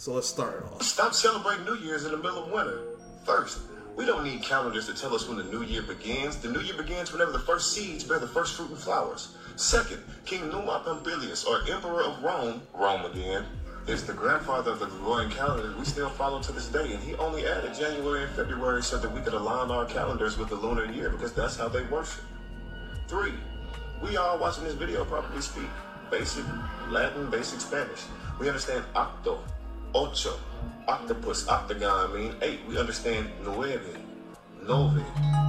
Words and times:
So 0.00 0.14
let's 0.14 0.28
start 0.28 0.64
it 0.64 0.72
off. 0.72 0.82
Stop 0.82 1.12
celebrating 1.12 1.66
New 1.66 1.74
Year's 1.74 2.06
in 2.06 2.12
the 2.12 2.16
middle 2.16 2.44
of 2.44 2.50
winter. 2.50 2.80
First, 3.26 3.58
we 3.96 4.06
don't 4.06 4.24
need 4.24 4.42
calendars 4.42 4.86
to 4.86 4.94
tell 4.94 5.14
us 5.14 5.28
when 5.28 5.36
the 5.36 5.44
new 5.44 5.62
year 5.62 5.82
begins. 5.82 6.36
The 6.36 6.50
new 6.50 6.60
year 6.60 6.72
begins 6.72 7.12
whenever 7.12 7.32
the 7.32 7.40
first 7.40 7.74
seeds 7.74 8.02
bear 8.02 8.18
the 8.18 8.26
first 8.26 8.56
fruit 8.56 8.70
and 8.70 8.78
flowers. 8.78 9.36
Second, 9.56 10.02
King 10.24 10.48
Numa 10.48 10.80
Pompilius, 10.86 11.44
or 11.44 11.60
Emperor 11.70 12.02
of 12.02 12.22
Rome, 12.22 12.62
Rome 12.72 13.12
again, 13.12 13.44
is 13.88 14.06
the 14.06 14.14
grandfather 14.14 14.70
of 14.70 14.80
the 14.80 14.86
Gregorian 14.86 15.30
calendar 15.30 15.74
we 15.78 15.84
still 15.84 16.08
follow 16.08 16.40
to 16.40 16.52
this 16.52 16.68
day, 16.68 16.94
and 16.94 17.04
he 17.04 17.14
only 17.16 17.46
added 17.46 17.74
January 17.74 18.22
and 18.22 18.32
February 18.32 18.82
so 18.82 18.96
that 18.96 19.12
we 19.12 19.20
could 19.20 19.34
align 19.34 19.70
our 19.70 19.84
calendars 19.84 20.38
with 20.38 20.48
the 20.48 20.56
lunar 20.56 20.90
year 20.90 21.10
because 21.10 21.34
that's 21.34 21.56
how 21.56 21.68
they 21.68 21.82
worship. 21.88 22.24
Three, 23.06 23.34
we 24.02 24.16
all 24.16 24.38
watching 24.38 24.64
this 24.64 24.72
video 24.72 25.04
probably 25.04 25.42
speak 25.42 25.68
basic 26.10 26.46
Latin, 26.88 27.28
basic 27.28 27.60
Spanish. 27.60 28.04
We 28.38 28.48
understand 28.48 28.82
octo, 28.94 29.44
ocho, 29.94 30.38
octopus, 30.88 31.48
octagon 31.48 32.14
mean 32.14 32.34
eight. 32.42 32.60
We 32.68 32.78
understand 32.78 33.30
nueve, 33.42 33.98
nove, 34.62 35.02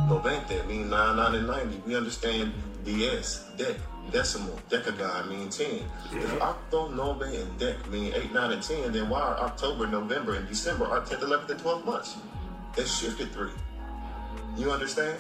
novente 0.07 0.65
mean 0.67 0.89
nine, 0.89 1.17
nine, 1.17 1.35
and 1.35 1.47
ninety. 1.47 1.81
We 1.85 1.95
understand 1.95 2.53
diez, 2.83 3.45
dec, 3.57 3.77
decimal, 4.11 4.59
decagon 4.69 5.29
mean 5.29 5.49
ten. 5.49 5.85
If 6.11 6.41
octo, 6.41 6.89
nove, 6.89 7.21
and 7.21 7.59
dec 7.59 7.87
mean 7.87 8.13
eight, 8.15 8.33
nine, 8.33 8.51
and 8.51 8.63
ten, 8.63 8.91
then 8.91 9.09
why 9.09 9.21
are 9.21 9.39
October, 9.39 9.87
November, 9.87 10.35
and 10.35 10.47
December 10.47 10.85
our 10.85 11.01
10th, 11.01 11.21
11th, 11.21 11.49
and 11.49 11.59
12th 11.59 11.85
months? 11.85 12.15
They 12.75 12.85
shifted 12.85 13.31
three. 13.31 13.51
You 14.57 14.71
understand? 14.71 15.17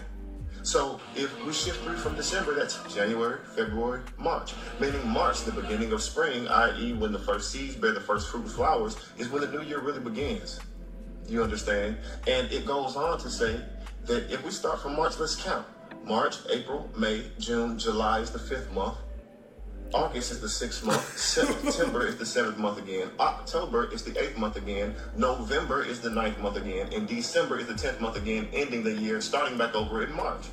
So 0.63 0.99
if 1.15 1.43
we 1.43 1.53
shift 1.53 1.83
three 1.83 1.97
from 1.97 2.15
December, 2.15 2.53
that's 2.53 2.79
January, 2.93 3.39
February, 3.55 4.01
March. 4.17 4.53
Meaning 4.79 5.07
March, 5.07 5.41
the 5.43 5.51
beginning 5.51 5.91
of 5.91 6.01
spring, 6.01 6.47
i.e., 6.47 6.93
when 6.93 7.11
the 7.11 7.19
first 7.19 7.51
seeds 7.51 7.75
bear 7.75 7.93
the 7.93 7.99
first 7.99 8.29
fruit 8.29 8.47
flowers, 8.47 8.95
is 9.17 9.29
when 9.29 9.41
the 9.41 9.47
new 9.47 9.61
year 9.63 9.79
really 9.79 9.99
begins. 9.99 10.59
You 11.27 11.43
understand? 11.43 11.97
And 12.27 12.51
it 12.51 12.65
goes 12.65 12.95
on 12.95 13.19
to 13.19 13.29
say 13.29 13.59
that 14.05 14.31
if 14.31 14.43
we 14.43 14.51
start 14.51 14.81
from 14.81 14.95
March, 14.95 15.19
let's 15.19 15.35
count. 15.35 15.65
March, 16.03 16.37
April, 16.49 16.89
May, 16.97 17.23
June, 17.39 17.77
July 17.77 18.19
is 18.19 18.31
the 18.31 18.39
fifth 18.39 18.71
month. 18.71 18.97
August 19.93 20.31
is 20.31 20.39
the 20.39 20.49
sixth 20.49 20.85
month. 20.85 21.17
September 21.17 22.07
is 22.07 22.17
the 22.17 22.25
seventh 22.25 22.57
month 22.57 22.77
again. 22.77 23.09
October 23.19 23.91
is 23.91 24.03
the 24.03 24.17
eighth 24.21 24.37
month 24.37 24.55
again. 24.55 24.95
November 25.17 25.83
is 25.83 25.99
the 25.99 26.09
ninth 26.09 26.39
month 26.39 26.57
again. 26.57 26.87
And 26.93 27.07
December 27.07 27.59
is 27.59 27.67
the 27.67 27.75
tenth 27.75 27.99
month 27.99 28.15
again, 28.15 28.47
ending 28.53 28.83
the 28.83 28.93
year, 28.93 29.19
starting 29.21 29.57
back 29.57 29.75
over 29.75 30.03
in 30.03 30.13
March. 30.13 30.45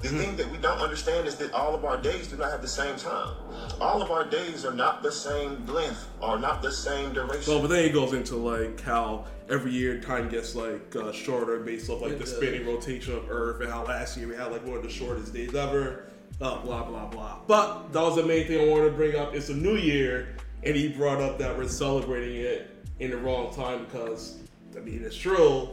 The 0.00 0.10
thing 0.10 0.36
that 0.36 0.48
we 0.52 0.58
don't 0.58 0.78
understand 0.78 1.26
is 1.26 1.34
that 1.36 1.52
all 1.52 1.74
of 1.74 1.84
our 1.84 1.96
days 2.00 2.28
do 2.28 2.36
not 2.36 2.52
have 2.52 2.62
the 2.62 2.68
same 2.68 2.96
time. 2.96 3.34
All 3.80 4.00
of 4.00 4.12
our 4.12 4.24
days 4.24 4.64
are 4.64 4.72
not 4.72 5.02
the 5.02 5.10
same 5.10 5.66
length 5.66 6.06
or 6.20 6.38
not 6.38 6.62
the 6.62 6.70
same 6.70 7.12
duration. 7.12 7.42
So, 7.42 7.60
but 7.60 7.68
then 7.68 7.84
it 7.84 7.92
goes 7.92 8.12
into 8.12 8.36
like 8.36 8.80
how 8.80 9.24
every 9.50 9.72
year 9.72 10.00
time 10.00 10.28
gets 10.28 10.54
like 10.54 10.94
uh, 10.94 11.10
shorter 11.10 11.58
based 11.58 11.90
off 11.90 12.02
like 12.02 12.16
the 12.16 12.22
It 12.22 12.28
spinning 12.28 12.64
rotation 12.64 13.14
of 13.14 13.28
Earth 13.28 13.60
and 13.60 13.70
how 13.70 13.84
last 13.84 14.16
year 14.16 14.28
we 14.28 14.36
had 14.36 14.52
like 14.52 14.64
one 14.64 14.76
of 14.76 14.84
the 14.84 14.88
shortest 14.88 15.34
days 15.34 15.52
ever. 15.52 16.04
Uh, 16.40 16.58
blah 16.62 16.84
blah 16.84 17.06
blah. 17.06 17.38
But 17.46 17.92
that 17.92 18.00
was 18.00 18.16
the 18.16 18.22
main 18.22 18.46
thing 18.46 18.68
I 18.68 18.72
wanted 18.72 18.90
to 18.90 18.96
bring 18.96 19.16
up. 19.16 19.34
It's 19.34 19.48
a 19.48 19.54
new 19.54 19.76
year, 19.76 20.36
and 20.62 20.76
he 20.76 20.88
brought 20.88 21.20
up 21.20 21.38
that 21.38 21.56
we're 21.56 21.68
celebrating 21.68 22.36
it 22.36 22.70
in 23.00 23.10
the 23.10 23.16
wrong 23.16 23.52
time 23.52 23.84
because 23.84 24.38
I 24.76 24.80
mean 24.80 25.02
it's 25.02 25.16
true. 25.16 25.70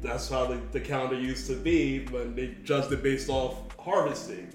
That's 0.00 0.28
how 0.28 0.46
the, 0.46 0.60
the 0.72 0.80
calendar 0.80 1.18
used 1.18 1.46
to 1.48 1.56
be 1.56 2.06
when 2.06 2.34
they 2.34 2.56
judged 2.64 2.90
it 2.92 3.02
based 3.02 3.28
off 3.28 3.56
harvesting. 3.78 4.48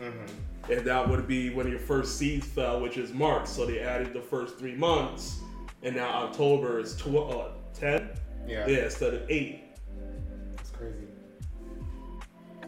And 0.69 0.85
that 0.87 1.07
would 1.07 1.27
be 1.27 1.51
when 1.51 1.67
your 1.69 1.77
first 1.79 2.17
seeds 2.17 2.47
fell, 2.47 2.79
which 2.79 2.97
is 2.97 3.13
March. 3.13 3.45
So 3.47 3.65
they 3.67 3.79
added 3.79 4.13
the 4.13 4.21
first 4.21 4.57
three 4.57 4.73
months, 4.73 5.39
and 5.83 5.95
now 5.95 6.09
October 6.23 6.79
is 6.79 6.95
tw- 6.95 7.17
uh, 7.17 7.49
10? 7.75 8.09
Yeah. 8.47 8.67
Yeah, 8.67 8.85
instead 8.85 9.13
of 9.13 9.29
8. 9.29 9.64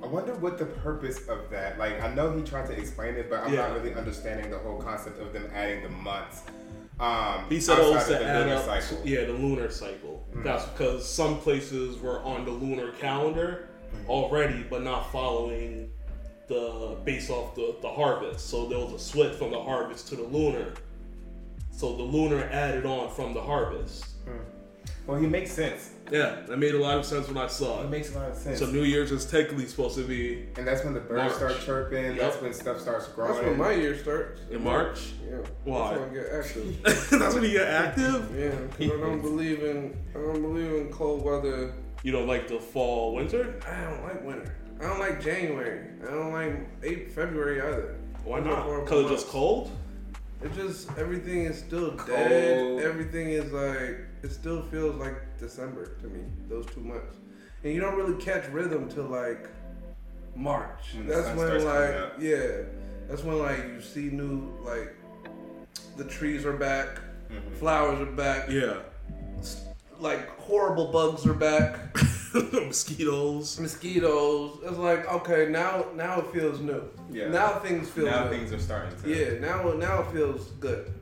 I 0.02 0.06
wonder 0.08 0.34
what 0.36 0.58
the 0.58 0.66
purpose 0.66 1.28
of 1.28 1.50
that. 1.50 1.78
Like, 1.78 2.02
I 2.02 2.14
know 2.14 2.36
he 2.36 2.44
tried 2.44 2.68
to 2.68 2.74
explain 2.74 3.16
it, 3.16 3.30
but 3.30 3.40
I'm 3.44 3.54
Yeah. 3.54 3.68
not 3.68 3.74
really 3.76 3.94
understanding 3.96 4.50
the 4.52 4.58
whole 4.60 4.78
concept 4.82 5.20
of 5.20 5.34
them 5.34 5.50
adding 5.54 5.84
the 5.84 5.90
months. 5.90 6.42
Um, 7.00 7.46
He 7.50 7.60
said 7.60 7.78
it 7.80 7.94
was 7.94 8.06
to 8.08 8.14
the 8.14 8.26
add 8.26 8.50
up, 8.50 8.66
cycle. 8.66 9.06
yeah, 9.06 9.26
the 9.26 9.34
lunar 9.34 9.70
cycle. 9.70 10.24
That's 10.44 10.66
because 10.66 11.08
some 11.08 11.40
places 11.40 12.00
were 12.00 12.20
on 12.24 12.46
the 12.46 12.52
lunar 12.52 12.92
calendar 12.94 13.70
already, 14.08 14.64
but 14.70 14.84
not 14.84 15.12
following 15.12 15.92
the 16.48 16.96
based 17.04 17.30
off 17.30 17.56
the, 17.56 17.76
the 17.82 17.90
harvest. 17.90 18.50
So 18.50 18.66
there 18.68 18.80
was 18.80 18.94
a 18.94 19.00
switch 19.00 19.34
from 19.34 19.52
the 19.52 19.62
harvest 19.62 20.08
to 20.10 20.16
the 20.16 20.24
lunar. 20.24 20.74
So 21.72 21.96
the 21.96 22.04
lunar 22.04 22.44
added 22.52 22.86
on 22.86 23.10
from 23.12 23.34
the 23.34 23.42
harvest. 23.42 24.06
Well, 25.08 25.20
he 25.20 25.26
makes 25.28 25.52
sense. 25.54 25.92
Yeah, 26.12 26.42
that 26.48 26.58
made 26.58 26.74
a 26.76 26.78
lot 26.80 26.98
of 26.98 27.06
sense 27.06 27.28
when 27.28 27.38
I 27.38 27.48
saw 27.48 27.82
It 27.82 27.86
it. 27.86 27.90
makes 27.90 28.14
a 28.14 28.20
lot 28.20 28.30
of 28.30 28.36
sense. 28.38 28.60
So 28.60 28.66
New 28.68 28.84
Year's 28.84 29.12
is 29.12 29.26
technically 29.26 29.66
supposed 29.66 29.96
to 29.98 30.04
be 30.04 30.46
and 30.58 30.66
that's 30.68 30.84
when 30.84 30.94
the 30.94 31.00
birds 31.00 31.34
March. 31.40 31.56
start 31.56 31.60
chirping. 31.62 32.16
That's 32.18 32.40
when 32.42 32.54
stuff 32.54 32.80
starts 32.80 33.08
growing. 33.08 33.34
That's 33.34 33.46
when 33.46 33.58
my 33.58 33.72
year 33.72 33.98
starts. 33.98 34.40
in 34.52 34.64
March. 34.64 35.00
Yeah. 35.30 35.38
Why? 35.66 35.96
That's 35.96 36.00
when 36.00 36.10
I 36.10 36.14
get 36.14 36.32
active. 36.34 36.84
That's 37.20 37.36
when 37.36 37.44
you 37.44 37.52
get 37.52 37.68
active. 37.68 38.36
Yeah, 38.38 38.52
because 38.78 39.00
I 39.00 39.02
don't 39.06 39.22
believe 39.22 39.64
in 39.64 39.98
I 40.16 40.20
don't 40.20 40.42
believe 40.42 40.72
in 40.74 40.92
cold 40.92 41.24
weather. 41.26 41.74
You 42.04 42.12
don't 42.12 42.28
like 42.28 42.48
the 42.48 42.60
fall, 42.60 43.16
winter? 43.16 43.60
I 43.68 43.90
don't 43.90 44.04
like 44.04 44.24
winter. 44.26 44.56
I 44.80 44.84
don't 44.84 45.00
like 45.00 45.22
January. 45.22 45.88
I 46.08 46.12
don't 46.12 46.32
like 46.32 46.54
eight 46.84 47.12
February 47.12 47.60
either. 47.62 47.96
Why 48.24 48.40
not? 48.40 48.66
Because 48.84 49.12
it's 49.12 49.22
just 49.24 49.28
cold. 49.28 49.72
It 50.44 50.54
just 50.54 50.90
everything 50.98 51.46
is 51.46 51.58
still 51.58 51.92
Cold. 51.96 52.08
dead. 52.08 52.80
Everything 52.84 53.30
is 53.30 53.52
like 53.52 54.02
it 54.24 54.32
still 54.32 54.62
feels 54.64 54.96
like 54.96 55.38
December 55.40 55.96
to 56.02 56.08
me. 56.08 56.22
Those 56.50 56.66
two 56.68 56.82
months, 56.82 57.16
and 57.64 57.74
you 57.74 57.80
don't 57.82 57.96
really 57.96 58.22
catch 58.22 58.48
rhythm 58.50 58.90
till 58.90 59.06
like 59.06 59.48
March. 60.36 60.94
When 60.96 61.08
that's 61.08 61.36
when 61.38 61.64
like 61.66 62.14
yeah, 62.20 62.64
that's 63.08 63.24
when 63.24 63.40
like 63.40 63.64
you 63.68 63.82
see 63.82 64.10
new 64.10 64.54
like 64.64 64.96
the 65.98 66.04
trees 66.06 66.46
are 66.46 66.54
back, 66.58 66.88
Mm-hmm. 67.32 67.56
flowers 67.56 68.00
are 68.00 68.06
back, 68.12 68.50
Yeah. 68.50 68.78
like 70.00 70.30
horrible 70.40 70.92
bugs 70.94 71.26
are 71.28 71.34
back, 71.34 71.94
Mosquitoes. 72.54 73.60
mosquitoes. 73.60 74.60
It's 74.64 74.78
like 74.78 75.12
okay 75.12 75.48
now 75.50 75.86
now 75.96 76.20
it 76.22 76.28
feels 76.34 76.60
new. 76.62 76.84
Yeah. 77.12 77.28
Now 77.30 77.60
things 77.60 77.90
feel 77.90 78.06
now 78.06 78.26
new. 78.26 78.30
things 78.38 78.54
are 78.54 78.60
starting 78.60 78.98
to. 79.02 79.10
yeah 79.10 79.40
now 79.40 79.74
now 79.74 80.02
it 80.04 80.12
feels 80.14 80.52
good. 80.60 80.94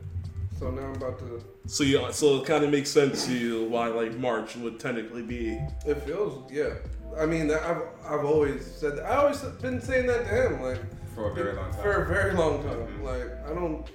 So 0.57 0.71
now 0.71 0.83
I'm 0.83 0.95
about 0.95 1.19
to. 1.19 1.43
So 1.67 1.83
yeah, 1.83 2.11
so 2.11 2.37
it 2.41 2.45
kind 2.45 2.63
of 2.63 2.69
makes 2.71 2.89
sense 2.89 3.25
to 3.25 3.33
you 3.35 3.65
why 3.65 3.87
like 3.87 4.17
March 4.17 4.55
would 4.55 4.79
technically 4.79 5.21
be. 5.23 5.59
It 5.85 6.01
feels, 6.03 6.49
yeah. 6.51 6.75
I 7.19 7.25
mean, 7.25 7.47
that 7.47 7.61
I've 7.63 7.81
I've 8.05 8.25
always 8.25 8.65
said 8.65 8.97
that. 8.97 9.05
I 9.05 9.15
always 9.17 9.39
been 9.39 9.81
saying 9.81 10.07
that 10.07 10.19
to 10.25 10.27
him, 10.55 10.61
like 10.61 10.79
For 11.13 11.31
a 11.31 11.35
very 11.35 11.53
long 11.55 11.71
time. 11.71 11.81
for 11.81 12.03
a 12.03 12.05
very 12.05 12.33
long 12.33 12.63
time. 12.63 12.77
Mhm. 12.87 13.03
Like 13.03 13.49
I 13.49 13.53
don't, 13.53 13.85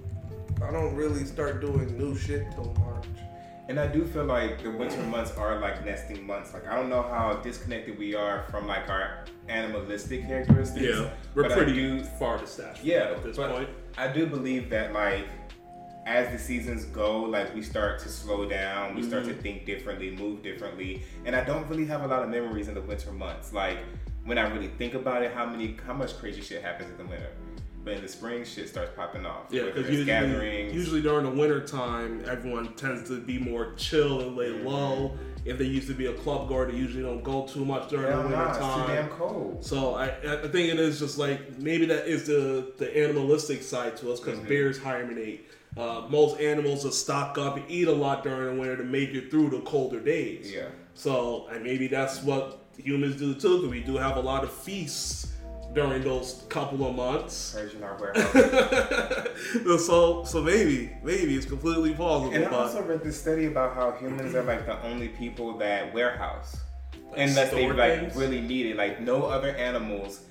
I 0.63 0.71
don't 0.71 0.95
really 0.95 1.25
start 1.25 1.61
doing 1.61 1.97
new 1.97 2.15
shit 2.17 2.51
till 2.53 2.75
March. 2.79 3.07
And 3.69 3.79
I 3.79 3.87
do 3.87 4.05
feel 4.05 4.25
like 4.25 4.63
the 4.65 4.71
winter 4.71 5.01
months 5.05 5.33
are 5.37 5.61
like 5.61 5.85
nesting 5.85 6.27
months. 6.27 6.53
Like 6.53 6.67
I 6.67 6.75
don't 6.75 6.89
know 6.91 7.03
how 7.03 7.35
disconnected 7.43 7.99
we 7.99 8.15
are 8.15 8.45
from 8.51 8.67
like 8.67 8.89
our 8.91 9.25
animalistic 9.49 10.27
characteristics. 10.27 10.85
Yeah, 10.85 11.11
we're 11.35 11.45
but 11.45 11.53
I 11.53 11.57
pretty 11.57 11.75
do- 11.75 12.03
far 12.19 12.37
detached. 12.39 12.83
Yeah, 12.85 13.13
at 13.17 13.23
this 13.23 13.37
but 13.37 13.51
point. 13.53 13.69
I 13.97 14.09
do 14.09 14.27
believe 14.27 14.69
that 14.71 14.93
like 14.93 15.27
as 16.07 16.33
the 16.33 16.39
seasons 16.39 16.85
go, 16.87 17.23
like 17.23 17.55
we 17.55 17.63
start 17.63 17.99
to 18.01 18.09
slow 18.09 18.49
down, 18.49 18.95
we 18.95 19.03
start 19.03 19.25
to 19.25 19.31
Mm-hmm. 19.31 19.41
think 19.43 19.67
differently, 19.67 20.11
move 20.11 20.43
differently, 20.43 21.03
and 21.25 21.37
I 21.37 21.45
don't 21.45 21.67
really 21.69 21.87
have 21.87 22.03
a 22.03 22.07
lot 22.07 22.23
of 22.23 22.29
memories 22.31 22.69
in 22.69 22.75
the 22.75 22.81
winter 22.81 23.13
months. 23.13 23.53
Like 23.53 23.79
when 24.25 24.39
I 24.39 24.49
really 24.53 24.69
think 24.69 24.95
about 24.95 25.23
it, 25.23 25.33
how 25.33 25.47
many, 25.47 25.77
how 25.87 25.93
much 25.95 26.17
crazy 26.19 26.41
shit 26.41 26.63
happens 26.63 26.91
in 26.91 26.97
the 26.99 27.05
winter, 27.05 27.31
but 27.85 27.95
in 27.95 28.03
the 28.03 28.09
spring, 28.09 28.45
shit 28.45 28.69
starts 28.69 28.93
popping 28.97 29.25
off. 29.27 29.45
Yeah, 29.51 29.65
because 29.67 29.89
usually, 29.89 30.05
gatherings. 30.07 30.75
usually 30.75 31.01
during 31.03 31.25
the 31.25 31.31
winter 31.39 31.61
time, 31.67 32.23
everyone 32.29 32.75
tends 32.75 33.09
to 33.09 33.21
be 33.21 33.39
more 33.39 33.75
chill 33.77 34.21
and 34.21 34.37
lay 34.37 34.49
Mm-hmm. 34.49 34.67
low. 34.67 35.17
If 35.47 35.57
they 35.57 35.65
used 35.65 35.89
to 35.89 35.95
be 35.95 36.05
a 36.07 36.13
club 36.13 36.51
guard, 36.51 36.71
they 36.71 36.77
usually 36.77 37.03
don't 37.03 37.23
go 37.25 37.47
too 37.47 37.65
much 37.65 37.89
during 37.89 38.11
Hell 38.11 38.25
the 38.25 38.29
nah, 38.29 38.47
winter 38.53 38.61
it's 38.61 38.75
too 38.89 38.93
damn 38.95 39.09
cold. 39.09 39.65
So 39.65 39.95
I, 39.95 40.09
I 40.09 40.37
think 40.49 40.71
it 40.73 40.79
is 40.79 40.99
just 40.99 41.17
like 41.17 41.59
maybe 41.59 41.87
that 41.87 42.07
is 42.07 42.27
the 42.27 42.73
the 42.77 42.95
animalistic 43.05 43.63
side 43.63 43.97
to 43.99 44.13
us 44.13 44.21
because 44.21 44.39
Mhm. 44.39 44.49
bears 44.49 44.79
hibernate. 44.79 45.47
Uh, 45.77 46.07
most 46.09 46.41
animals 46.41 46.85
will 46.85 46.91
stock 46.91 47.39
up 47.39 47.57
and 47.57 47.65
eat 47.71 47.87
a 47.87 47.93
lot 47.93 48.25
during 48.25 48.55
the 48.57 48.61
winter 48.61 48.77
to 48.77 48.85
make 48.85 49.11
it 49.11 49.31
through 49.31 49.51
the 49.51 49.61
colder 49.61 50.01
days. 50.01 50.53
Yeah. 50.53 50.67
So 50.95 51.47
and 51.53 51.63
maybe 51.63 51.87
that's 51.87 52.23
what 52.23 52.65
humans 52.77 53.17
do 53.17 53.35
too. 53.35 53.59
Because 53.59 53.71
we 53.71 53.81
do 53.81 53.97
have 53.97 54.17
a 54.17 54.21
lot 54.21 54.43
of 54.43 54.53
feasts 54.53 55.33
during 55.73 56.03
those 56.03 56.45
couple 56.49 56.87
of 56.87 56.97
months. 56.97 57.53
Persian 57.55 57.83
our 57.85 57.97
warehouse. 57.99 59.87
so 59.87 60.25
so 60.25 60.43
maybe 60.43 60.91
maybe 61.05 61.37
it's 61.37 61.47
completely 61.47 61.95
plausible. 61.95 62.35
And 62.35 62.45
I 62.45 62.51
but 62.51 62.59
also 62.59 62.83
read 62.83 63.05
this 63.05 63.21
study 63.21 63.47
about 63.47 63.75
how 63.75 63.93
humans 63.93 64.35
are 64.35 64.43
like 64.43 64.67
the 64.67 64.83
only 64.83 65.09
people 65.09 65.57
that 65.59 65.95
warehouse. 65.95 66.57
Like 67.11 67.29
Unless 67.29 67.51
they 67.51 67.71
like 67.73 68.01
things? 68.01 68.17
really 68.17 68.41
need 68.41 68.67
it. 68.67 68.77
Like 68.77 69.01
no 69.01 69.27
other 69.27 69.51
animals 69.51 70.23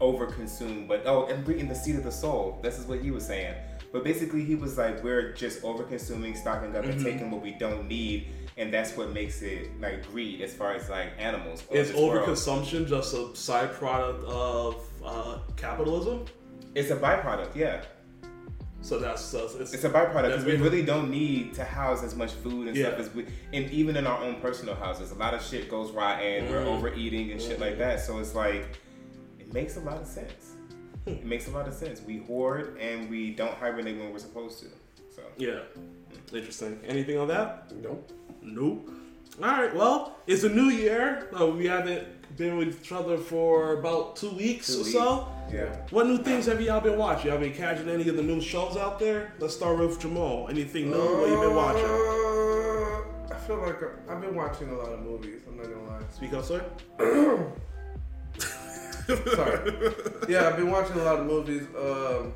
overconsume. 0.00 0.86
But 0.86 1.02
oh, 1.06 1.26
and 1.26 1.44
breathing 1.44 1.68
the 1.68 1.74
seed 1.74 1.96
of 1.96 2.04
the 2.04 2.12
soul. 2.12 2.60
This 2.62 2.78
is 2.78 2.86
what 2.86 3.00
he 3.00 3.10
was 3.10 3.26
saying. 3.26 3.54
But 3.92 4.04
basically 4.04 4.44
he 4.44 4.54
was 4.54 4.76
like, 4.78 5.02
we're 5.02 5.32
just 5.32 5.64
over 5.64 5.82
consuming, 5.84 6.34
stocking 6.36 6.74
up, 6.76 6.84
Mm-hmm. 6.84 6.90
and 6.92 7.04
taking 7.04 7.30
what 7.30 7.42
we 7.42 7.52
don't 7.52 7.88
need. 7.88 8.26
and 8.58 8.72
that's 8.74 8.96
what 8.96 9.12
makes 9.12 9.40
it 9.42 9.70
like 9.80 10.04
greed 10.10 10.40
as 10.40 10.52
far 10.52 10.72
as 10.74 10.90
like 10.90 11.10
animals. 11.18 11.62
Is 11.70 11.88
this 11.88 11.96
world. 11.96 12.26
overconsumption 12.28 12.88
just 12.88 13.14
a 13.14 13.34
side 13.36 13.72
product 13.72 14.24
of 14.24 14.74
uh, 15.04 15.38
capitalism? 15.56 16.24
It's 16.74 16.90
a 16.90 16.96
byproduct, 16.96 17.54
yeah. 17.54 17.82
So 18.80 18.98
that's 18.98 19.32
uh, 19.34 19.48
it's, 19.60 19.72
It's 19.74 19.84
a 19.84 19.90
byproduct 19.90 20.28
because 20.28 20.44
we 20.44 20.56
really 20.56 20.82
don't 20.84 21.08
need 21.10 21.54
to 21.54 21.64
house 21.64 22.02
as 22.02 22.14
much 22.16 22.32
food 22.32 22.66
and 22.68 22.76
Yeah. 22.76 22.88
stuff 22.88 22.98
as 23.00 23.14
we, 23.14 23.26
and 23.52 23.70
even 23.70 23.96
in 23.96 24.06
our 24.08 24.20
own 24.22 24.36
personal 24.40 24.74
houses, 24.74 25.10
a 25.12 25.14
lot 25.14 25.34
of 25.34 25.42
shit 25.42 25.68
goes 25.70 25.90
rotten. 25.92 26.48
We're 26.50 26.62
Mhm. 26.64 26.76
overeating 26.76 27.30
and 27.32 27.40
shit 27.40 27.58
like 27.60 27.78
that. 27.78 28.00
So 28.00 28.18
it's 28.18 28.34
like, 28.34 28.64
it 29.38 29.52
makes 29.52 29.76
a 29.76 29.80
lot 29.80 29.98
of 30.00 30.06
sense. 30.06 30.47
It 31.12 31.24
makes 31.24 31.48
a 31.48 31.50
lot 31.50 31.66
of 31.68 31.74
sense. 31.74 32.00
We 32.02 32.18
hoard 32.18 32.76
and 32.80 33.08
we 33.10 33.30
don't 33.30 33.54
hibernate 33.54 33.98
when 33.98 34.12
we're 34.12 34.18
supposed 34.18 34.60
to. 34.60 34.66
So 35.14 35.22
yeah. 35.36 35.60
Interesting. 36.32 36.78
Anything 36.86 37.18
on 37.18 37.28
that? 37.28 37.72
Nope. 37.82 38.10
Nope. 38.42 38.90
All 39.42 39.48
right. 39.48 39.74
Well, 39.74 40.16
it's 40.26 40.44
a 40.44 40.48
new 40.48 40.64
year. 40.70 41.28
Uh, 41.38 41.46
we 41.46 41.66
haven't 41.66 42.06
been 42.36 42.56
with 42.56 42.80
each 42.80 42.92
other 42.92 43.16
for 43.16 43.78
about 43.78 44.16
two 44.16 44.30
weeks 44.30 44.66
Two 44.74 44.82
or 44.82 44.84
so. 44.84 45.28
yeah. 45.52 45.74
What 45.90 46.06
new 46.06 46.18
things 46.18 46.46
have 46.46 46.60
y'all 46.60 46.80
been 46.80 46.98
watching? 46.98 47.30
Y'all 47.30 47.40
been 47.40 47.52
catching 47.54 47.88
any 47.88 48.08
of 48.08 48.16
the 48.16 48.22
new 48.22 48.40
shows 48.40 48.76
out 48.76 48.98
there? 48.98 49.32
Let's 49.38 49.54
start 49.56 49.78
with 49.78 49.98
Jamal. 50.00 50.48
Anything 50.48 50.90
new? 50.90 50.98
What 50.98 51.28
you 51.30 51.40
been 51.40 51.54
watching? 51.54 51.84
Uh, 51.84 53.34
I 53.34 53.38
feel 53.46 53.58
like 53.58 53.76
I've 54.08 54.20
been 54.20 54.34
watching 54.34 54.68
a 54.70 54.74
lot 54.76 54.92
of 54.92 55.00
movies. 55.02 55.40
I'm 55.48 55.56
not 55.56 55.64
gonna 55.66 55.84
lie. 55.86 56.00
Speak 56.12 56.32
up, 56.34 56.44
sir. 56.44 56.64
Sorry. 59.34 59.94
yeah, 60.28 60.48
I've 60.48 60.56
been 60.56 60.70
watching 60.70 60.96
a 60.96 61.04
lot 61.04 61.20
of 61.20 61.26
movies. 61.26 61.66
Um, 61.76 62.34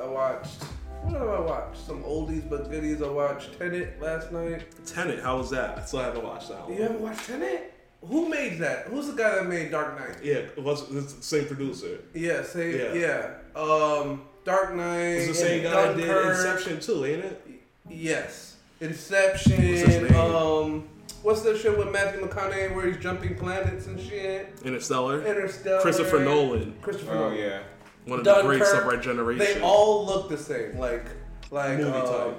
I 0.00 0.06
watched. 0.06 0.62
What 1.02 1.12
did 1.12 1.22
I 1.22 1.40
watch? 1.40 1.76
Some 1.76 2.02
oldies 2.04 2.48
but 2.48 2.70
goodies. 2.70 3.02
I 3.02 3.08
watched 3.08 3.58
Tenet 3.58 4.00
last 4.00 4.30
night. 4.32 4.64
Tenet. 4.86 5.20
How 5.20 5.38
was 5.38 5.50
that? 5.50 5.78
I 5.78 5.84
still 5.84 6.00
haven't 6.00 6.24
watched 6.24 6.48
that 6.48 6.68
one. 6.68 6.76
You 6.76 6.82
haven't 6.82 7.00
watched 7.00 7.26
Tenet? 7.26 7.74
Who 8.06 8.28
made 8.28 8.58
that? 8.58 8.86
Who's 8.86 9.08
the 9.08 9.14
guy 9.14 9.36
that 9.36 9.46
made 9.46 9.72
Dark 9.72 9.98
Knight? 9.98 10.18
Yeah, 10.22 10.34
it 10.34 10.62
was 10.62 10.88
it's 10.92 11.14
the 11.14 11.22
same 11.22 11.46
producer. 11.46 11.98
Yeah, 12.14 12.42
same. 12.44 12.78
Yeah. 12.78 12.94
yeah. 12.94 13.60
Um, 13.60 14.22
Dark 14.44 14.74
Knight. 14.74 15.18
It's 15.18 15.28
the 15.28 15.34
same 15.34 15.64
guy 15.64 15.92
that 15.92 15.96
did 15.96 16.08
Inception 16.08 16.80
too, 16.80 17.04
ain't 17.04 17.24
it? 17.24 17.42
Yes. 17.90 18.56
Inception. 18.80 20.14
Um, 20.14 20.88
what's 21.22 21.42
that 21.42 21.58
shit 21.58 21.76
with 21.76 21.90
Matthew 21.92 22.20
McConaughey 22.26 22.74
where 22.74 22.86
he's 22.86 22.96
jumping 22.98 23.36
planets 23.36 23.86
and 23.86 24.00
shit? 24.00 24.58
Interstellar. 24.64 25.24
Interstellar. 25.26 25.80
Christopher 25.80 26.20
Nolan, 26.20 26.74
Christopher 26.82 27.12
Oh 27.12 27.18
Nolan. 27.30 27.38
yeah. 27.38 27.60
one 28.06 28.20
of 28.20 28.24
the 28.24 28.42
greats 28.42 28.68
of 28.70 28.74
Dunkirk, 28.78 28.94
our 28.94 29.00
generation. 29.00 29.38
They 29.44 29.60
all 29.60 30.06
look 30.06 30.28
the 30.28 30.38
same, 30.38 30.78
like 30.78 31.06
like 31.50 31.78
Movie 31.78 31.90
uh, 31.90 32.24
type. 32.26 32.36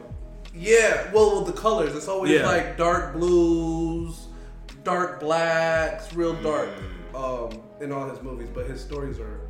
Yeah, 0.56 1.12
well, 1.14 1.44
with 1.44 1.54
the 1.54 1.60
colors, 1.62 1.96
it's 1.96 2.08
always 2.08 2.32
Yeah. 2.32 2.46
like 2.48 2.76
dark 2.78 3.14
blues, 3.14 4.28
dark 4.84 5.20
blacks, 5.20 6.14
real 6.14 6.34
dark. 6.42 6.70
Mm. 7.14 7.16
Um, 7.16 7.62
in 7.82 7.92
all 7.92 8.08
his 8.10 8.22
movies, 8.22 8.50
but 8.54 8.66
his 8.68 8.80
stories 8.82 9.20
are 9.20 9.42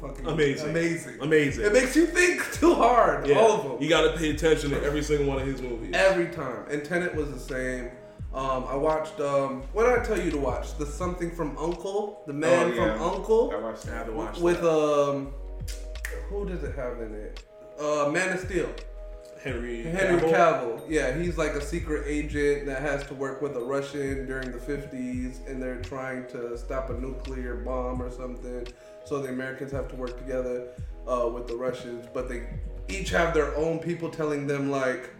fucking 0.00 0.26
Amazing. 0.26 0.70
amazing. 0.70 1.20
Amazing. 1.20 1.64
It 1.64 1.72
makes 1.72 1.96
you 1.96 2.06
think 2.06 2.40
too 2.52 2.74
hard. 2.74 3.26
yeah. 3.26 3.38
All 3.38 3.52
of 3.52 3.62
them. 3.64 3.82
You 3.82 3.88
got 3.88 4.02
to 4.12 4.16
pay 4.18 4.30
attention 4.30 4.70
to 4.70 4.82
every 4.84 5.02
single 5.02 5.26
one 5.26 5.40
of 5.40 5.46
his 5.46 5.60
movies. 5.60 5.90
Every 5.94 6.28
time. 6.28 6.64
And 6.70 6.84
Tenet 6.84 7.14
was 7.14 7.30
the 7.32 7.38
same. 7.40 7.90
Um, 8.38 8.64
I 8.68 8.76
watched. 8.76 9.18
Um, 9.20 9.62
what 9.72 9.84
did 9.86 9.98
I 9.98 10.04
tell 10.04 10.20
you 10.24 10.30
to 10.30 10.38
watch? 10.38 10.76
The 10.78 10.86
something 10.86 11.30
from 11.30 11.56
Uncle, 11.58 12.22
the 12.26 12.32
man 12.32 12.66
Oh, 12.66 12.68
yeah. 12.68 12.92
from 12.96 13.02
Uncle, 13.02 13.52
I 13.54 13.58
watched 13.58 13.86
I 13.86 13.90
that. 13.90 13.96
haven't 13.98 14.16
watched 14.16 14.40
with 14.40 14.60
that. 14.60 14.70
um, 14.70 15.34
who 16.28 16.46
does 16.48 16.62
it 16.62 16.74
have 16.76 17.00
in 17.00 17.14
it? 17.14 17.42
Uh, 17.80 18.08
Man 18.10 18.32
of 18.34 18.40
Steel. 18.40 18.68
Henry 19.42 19.82
Henry 19.82 20.20
Cavill. 20.20 20.32
Cavill. 20.34 20.82
Yeah, 20.88 21.16
he's 21.16 21.38
like 21.38 21.52
a 21.52 21.60
secret 21.60 22.04
agent 22.06 22.66
that 22.66 22.80
has 22.82 23.04
to 23.06 23.14
work 23.14 23.40
with 23.40 23.56
a 23.56 23.60
Russian 23.60 24.26
during 24.26 24.50
the 24.52 24.58
50s, 24.58 25.46
and 25.48 25.62
they're 25.62 25.80
trying 25.80 26.26
to 26.28 26.56
stop 26.58 26.90
a 26.90 26.94
nuclear 26.94 27.54
bomb 27.56 28.02
or 28.02 28.10
something. 28.10 28.66
So 29.04 29.20
the 29.22 29.28
Americans 29.30 29.70
have 29.72 29.88
to 29.88 29.96
work 29.96 30.16
together 30.18 30.68
uh, 31.06 31.28
with 31.32 31.46
the 31.48 31.56
Russians, 31.56 32.06
but 32.12 32.28
they 32.28 32.48
each 32.88 33.10
have 33.10 33.32
their 33.34 33.54
own 33.56 33.78
people 33.78 34.10
telling 34.10 34.46
them 34.48 34.70
like, 34.70 35.10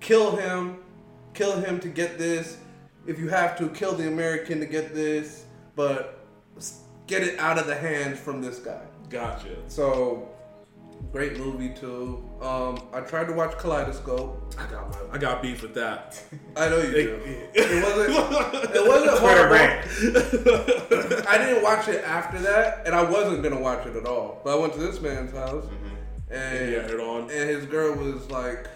kill 0.00 0.36
him, 0.36 0.76
kill 1.34 1.58
him 1.60 1.80
to 1.80 1.88
get 1.88 2.18
this. 2.18 2.58
If 3.06 3.18
you 3.18 3.28
have 3.28 3.56
to, 3.58 3.68
kill 3.68 3.94
the 3.94 4.08
American 4.08 4.60
to 4.60 4.66
get 4.66 4.94
this, 4.94 5.44
but 5.76 6.24
get 7.06 7.22
it 7.22 7.38
out 7.38 7.58
of 7.58 7.66
the 7.66 7.74
hands 7.74 8.18
from 8.18 8.40
this 8.40 8.58
guy. 8.58 8.80
Gotcha. 9.10 9.56
So, 9.68 10.28
great 11.10 11.36
movie 11.36 11.70
too. 11.74 12.24
Um, 12.40 12.80
I 12.92 13.00
tried 13.00 13.26
to 13.26 13.32
watch 13.32 13.58
Kaleidoscope. 13.58 14.54
I 14.58 14.66
got 14.70 14.90
my, 14.90 15.14
I 15.14 15.18
got 15.18 15.42
beef 15.42 15.62
with 15.62 15.74
that. 15.74 16.22
I 16.56 16.68
know 16.68 16.78
you 16.78 16.92
do. 16.92 17.20
It- 17.54 17.82
wasn't. 17.82 18.74
It 18.76 18.86
wasn't 18.88 19.18
horrible. 19.18 19.56
I 21.28 21.38
didn't 21.38 21.62
watch 21.62 21.88
it 21.88 22.04
after 22.04 22.38
that, 22.40 22.82
and 22.86 22.94
I 22.94 23.02
wasn't 23.02 23.42
gonna 23.42 23.60
watch 23.60 23.84
it 23.86 23.96
at 23.96 24.06
all. 24.06 24.40
But 24.44 24.56
I 24.56 24.60
went 24.60 24.72
to 24.74 24.78
this 24.78 25.00
man's 25.00 25.32
house, 25.32 25.64
and 26.30 26.70
Yeah, 26.70 26.78
it 26.86 27.00
on. 27.00 27.22
and 27.22 27.50
his 27.50 27.66
girl 27.66 27.94
was 27.96 28.30
like 28.30 28.68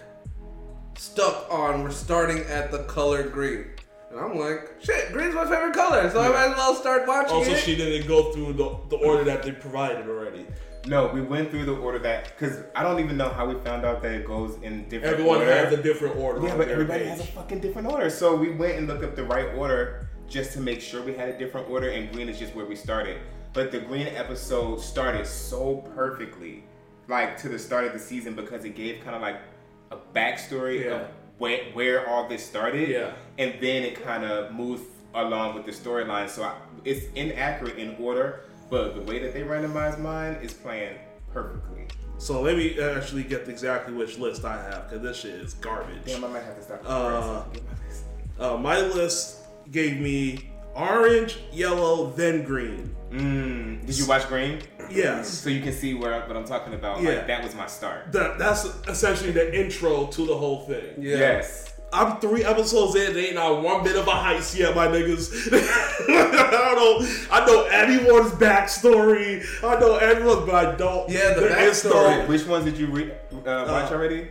stuck 0.97 1.47
on. 1.49 1.83
We're 1.83 1.91
starting 1.91 2.39
at 2.47 2.71
the 2.71 2.79
color 2.83 3.23
green, 3.23 3.65
and 4.11 4.19
I'm 4.19 4.37
like, 4.37 4.75
shit, 4.81 5.11
green's 5.11 5.35
my 5.35 5.43
favorite 5.45 5.73
color, 5.73 6.09
so 6.09 6.21
I 6.21 6.29
might 6.29 6.51
as 6.51 6.57
well 6.57 6.75
start 6.75 7.07
watching 7.07 7.35
Also, 7.35 7.51
it. 7.51 7.59
she 7.59 7.75
didn't 7.75 8.07
go 8.07 8.31
through 8.31 8.53
the, 8.53 8.77
the 8.89 8.97
order 8.97 9.23
that 9.25 9.43
they 9.43 9.51
provided 9.51 10.07
already. 10.07 10.45
No, 10.85 11.07
we 11.07 11.21
went 11.21 11.51
through 11.51 11.65
the 11.65 11.75
order 11.75 11.99
that 11.99 12.25
because 12.37 12.63
I 12.73 12.81
don't 12.83 13.01
even 13.03 13.17
know 13.17 13.27
how 13.27 13.45
we 13.45 13.55
found 13.61 13.85
out 13.85 14.01
that 14.03 14.11
it 14.13 14.25
goes 14.25 14.55
in 14.61 14.87
different. 14.87 15.15
Everyone 15.15 15.39
order. 15.39 15.51
has 15.51 15.73
a 15.73 15.83
different 15.83 16.15
order. 16.15 16.47
Yeah, 16.47 16.55
but 16.55 16.69
everybody 16.69 17.01
page. 17.03 17.09
has 17.09 17.19
a 17.19 17.23
fucking 17.25 17.59
different 17.59 17.89
order. 17.89 18.09
So 18.09 18.35
we 18.35 18.51
went 18.51 18.77
and 18.77 18.87
looked 18.87 19.03
up 19.03 19.15
the 19.15 19.25
right 19.25 19.53
order 19.55 20.07
just 20.29 20.53
to 20.53 20.61
make 20.61 20.79
sure 20.79 21.01
we 21.03 21.13
had 21.13 21.27
a 21.27 21.37
different 21.37 21.69
order, 21.69 21.89
and 21.89 22.09
green 22.13 22.29
is 22.29 22.39
just 22.39 22.55
where 22.55 22.65
we 22.65 22.75
started. 22.77 23.17
But 23.51 23.71
the 23.73 23.79
green 23.79 24.07
episode 24.07 24.79
started 24.79 25.27
so 25.27 25.77
perfectly, 25.93 26.63
like 27.09 27.37
to 27.39 27.49
the 27.49 27.59
start 27.59 27.83
of 27.83 27.91
the 27.91 27.99
season, 27.99 28.33
because 28.33 28.63
it 28.63 28.73
gave 28.75 29.03
kind 29.03 29.15
of 29.15 29.21
like 29.21 29.39
a 29.91 29.97
backstory 30.15 30.85
Yeah. 30.85 30.91
of 30.91 31.07
where, 31.37 31.63
where 31.73 32.07
all 32.09 32.27
this 32.27 32.45
started, 32.45 32.89
Yeah. 32.89 33.11
and 33.37 33.53
then 33.61 33.83
it 33.83 34.01
kind 34.03 34.23
of 34.23 34.53
moved 34.53 34.83
along 35.13 35.55
with 35.55 35.65
the 35.65 35.71
storyline. 35.71 36.29
So 36.29 36.43
I, 36.43 36.55
it's 36.85 37.05
inaccurate 37.15 37.77
in 37.77 37.95
order, 37.99 38.41
but 38.69 38.95
the 38.95 39.01
way 39.01 39.19
that 39.19 39.33
they 39.33 39.41
randomized 39.41 39.99
mine 39.99 40.33
is 40.41 40.53
playing 40.53 40.97
perfectly. 41.33 41.85
So 42.19 42.41
let 42.41 42.57
me 42.57 42.79
actually 42.79 43.23
get 43.23 43.47
exactly 43.47 43.93
which 43.93 44.17
list 44.17 44.43
I 44.43 44.61
have 44.61 44.89
because 44.89 45.03
this 45.03 45.17
shit 45.19 45.35
is 45.35 45.53
garbage. 45.53 46.03
Damn, 46.05 46.23
I 46.25 46.27
might 46.29 46.43
have 46.43 46.55
to 46.57 46.61
stop. 46.63 46.81
Uh, 46.85 47.43
Get 47.53 47.63
my 47.63 47.85
list. 47.87 48.03
Uh, 48.39 48.57
my 48.57 48.81
list 48.81 49.37
gave 49.71 49.99
me 49.99 50.49
orange, 50.75 51.37
yellow, 51.51 52.09
then 52.11 52.43
green. 52.43 52.95
Mm, 53.11 53.85
did 53.85 53.97
you 53.97 54.05
watch 54.07 54.27
Green? 54.27 54.59
Yes. 54.89 55.29
So 55.29 55.49
you 55.49 55.61
can 55.61 55.73
see 55.73 55.93
where 55.93 56.19
what 56.27 56.35
I'm 56.37 56.45
talking 56.45 56.73
about. 56.73 57.01
Yeah. 57.01 57.09
Like 57.11 57.27
that 57.27 57.43
was 57.43 57.55
my 57.55 57.67
start. 57.67 58.11
That 58.11 58.37
that's 58.37 58.65
essentially 58.87 59.31
the 59.31 59.57
intro 59.57 60.07
to 60.07 60.25
the 60.25 60.35
whole 60.35 60.61
thing. 60.65 60.95
yeah. 60.97 61.17
Yes. 61.17 61.73
I'm 61.93 62.19
three 62.19 62.43
episodes 62.43 62.95
in, 62.95 63.13
there 63.13 63.23
ain't 63.27 63.35
not 63.35 63.63
one 63.63 63.81
bit 63.81 63.95
of 63.95 64.05
a 64.09 64.11
heist 64.11 64.59
yet, 64.59 64.75
my 64.75 64.87
niggas. 64.87 65.31
I 65.53 66.51
don't 66.51 66.75
know. 66.75 67.09
I 67.31 67.45
know 67.45 67.63
everyone's 67.63 68.31
backstory. 68.33 69.41
I 69.63 69.79
know 69.79 69.95
everyone's, 69.95 70.45
but 70.45 70.55
I 70.65 70.75
don't. 70.75 71.09
Yeah, 71.09 71.33
the 71.33 71.47
backstory. 71.47 72.27
Which 72.27 72.45
ones 72.45 72.65
did 72.65 72.77
you 72.77 72.87
re- 72.87 73.11
uh, 73.31 73.37
watch 73.41 73.89
Uh, 73.91 73.95
already? 73.95 74.27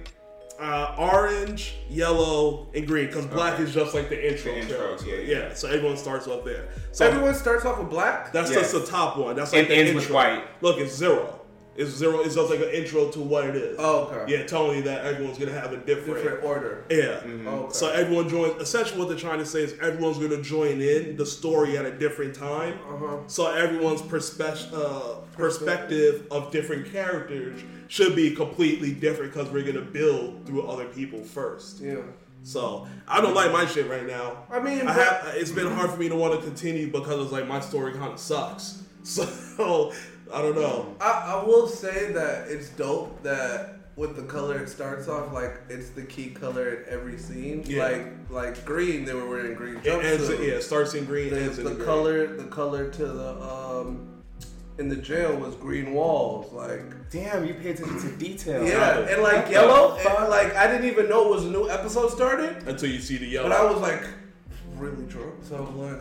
Uh, 0.59 0.95
orange, 0.99 1.75
yellow, 1.89 2.67
and 2.75 2.87
green. 2.87 3.07
Because 3.07 3.27
black 3.27 3.55
Okay. 3.55 3.65
is 3.65 3.75
just 3.75 3.95
like 3.95 4.09
the 4.09 4.31
intro. 4.33 4.53
The 4.53 4.59
intro, 4.61 4.97
to 4.97 5.09
yeah, 5.27 5.39
yeah. 5.49 5.55
So 5.55 5.69
everyone 5.69 5.97
starts 5.97 6.27
off 6.27 6.45
there. 6.45 6.69
So 6.93 7.07
Everyone 7.07 7.35
starts 7.35 7.65
off 7.65 7.79
with 7.79 7.91
black. 7.91 8.33
that's 8.33 8.51
Yes. 8.51 8.73
just 8.73 8.73
the 8.87 8.91
top 8.91 9.17
one. 9.19 9.37
That's 9.37 9.53
like 9.53 9.65
It 9.65 9.69
the 9.69 9.75
ends 9.75 9.91
intro. 9.91 10.03
with 10.07 10.11
white. 10.11 10.45
Look, 10.63 10.79
it's 10.79 10.95
zero. 10.95 11.41
It's 11.76 11.90
zero. 11.90 12.21
It's 12.21 12.35
just 12.35 12.50
like 12.50 12.61
an 12.61 12.71
intro 12.71 13.11
to 13.11 13.21
what 13.21 13.45
it 13.45 13.56
is. 13.56 13.76
Oh, 13.78 14.04
okay. 14.06 14.33
Yeah, 14.33 14.45
telling 14.47 14.78
you 14.78 14.83
that 14.85 15.04
everyone's 15.04 15.38
gonna 15.38 15.52
have 15.52 15.73
a 15.73 15.78
different. 15.78 16.23
Different 16.23 16.45
order. 16.45 16.85
Yeah. 16.90 17.21
Okay. 17.47 17.73
So 17.73 17.90
everyone 17.90 18.28
joins. 18.28 18.61
Essentially, 18.61 18.99
what 18.99 19.09
they're 19.09 19.18
trying 19.18 19.38
to 19.38 19.47
say 19.47 19.62
is 19.62 19.75
everyone's 19.80 20.18
going 20.18 20.30
to 20.30 20.42
join 20.42 20.80
in 20.80 21.16
the 21.16 21.26
story 21.26 21.76
at 21.76 21.85
a 21.85 21.92
different 21.97 22.35
time. 22.35 22.75
Uh-huh. 22.88 23.18
So 23.26 23.50
everyone's 23.54 24.02
perspe- 24.02 24.73
uh, 24.73 25.21
perspective 25.37 26.26
of 26.30 26.50
different 26.50 26.92
characters 26.92 27.61
should 27.88 28.16
be 28.16 28.35
completely 28.35 28.92
different 28.92 29.33
because 29.33 29.49
we're 29.50 29.62
going 29.62 29.75
to 29.76 29.83
build 29.83 30.45
through 30.47 30.66
other 30.66 30.87
people 30.87 31.23
first. 31.23 31.80
Yeah. 31.80 31.97
So 32.42 32.87
I 33.09 33.21
don't 33.21 33.35
like 33.35 33.52
my 33.52 33.66
shit 33.66 33.88
right 33.88 34.06
now. 34.06 34.45
I 34.50 34.61
mean, 34.61 34.87
I 34.87 34.92
have, 34.92 35.35
it's 35.35 35.50
been 35.50 35.71
hard 35.73 35.90
for 35.90 35.97
me 35.97 36.09
to 36.09 36.14
want 36.16 36.38
to 36.38 36.47
continue 36.47 36.90
because 36.90 37.21
it's 37.25 37.33
like 37.33 37.49
my 37.49 37.61
story 37.61 37.92
kind 37.92 38.12
of 38.12 38.18
sucks. 38.21 38.83
So 39.06 39.92
I 40.33 40.42
don't 40.42 40.54
know. 40.56 40.95
I, 41.00 41.37
I 41.40 41.45
will 41.45 41.66
say 41.68 42.12
that 42.12 42.49
it's 42.49 42.68
dope 42.71 43.23
that 43.23 43.75
with 43.97 44.14
the 44.16 44.23
color 44.25 44.59
it 44.59 44.68
starts 44.68 45.09
off 45.09 45.33
like 45.33 45.59
it's 45.71 45.88
the 45.90 46.02
key 46.02 46.28
color 46.30 46.68
in 46.75 46.85
every 46.92 47.16
scene. 47.18 47.64
Yeah. 47.66 47.85
Like 47.85 48.06
like 48.30 48.64
green, 48.64 49.04
they 49.04 49.14
were 49.14 49.28
wearing 49.28 49.54
green 49.54 49.76
It 49.76 49.87
ends. 49.87 50.28
jumpsuits. 50.28 50.38
Yeah, 50.40 50.54
it 50.54 50.62
starts 50.62 50.95
in 50.95 51.04
green. 51.06 51.30
The, 51.30 51.40
ends 51.40 51.59
in 51.59 51.64
the 51.64 51.75
green. 51.75 51.87
color, 51.87 52.26
the 52.37 52.45
color 52.45 52.90
to 52.90 53.06
the 53.06 53.42
um 53.42 54.12
in 54.78 54.88
the 54.90 54.97
jail 54.97 55.35
was 55.37 55.54
green 55.54 55.95
walls. 55.95 56.52
Like 56.52 56.83
Damn, 57.11 57.47
you 57.47 57.54
pay 57.54 57.71
attention 57.71 57.99
to 58.00 58.16
detail. 58.16 58.66
yeah, 58.66 58.99
it. 58.99 59.12
and 59.14 59.23
like 59.23 59.49
yellow, 59.50 59.97
and 59.97 60.28
like 60.28 60.54
I 60.56 60.66
didn't 60.66 60.87
even 60.90 61.09
know 61.09 61.28
it 61.28 61.30
was 61.37 61.45
a 61.47 61.50
new 61.50 61.71
episode 61.71 62.11
started, 62.11 62.68
until 62.68 62.90
you 62.90 62.99
see 63.00 63.16
the 63.16 63.26
yellow. 63.26 63.49
but 63.49 63.56
I 63.59 63.64
was 63.64 63.80
like, 63.80 64.02
really 64.75 65.04
drunk, 65.06 65.35
so 65.42 65.56
I 65.56 65.61
was 65.61 65.71
like, 65.92 66.00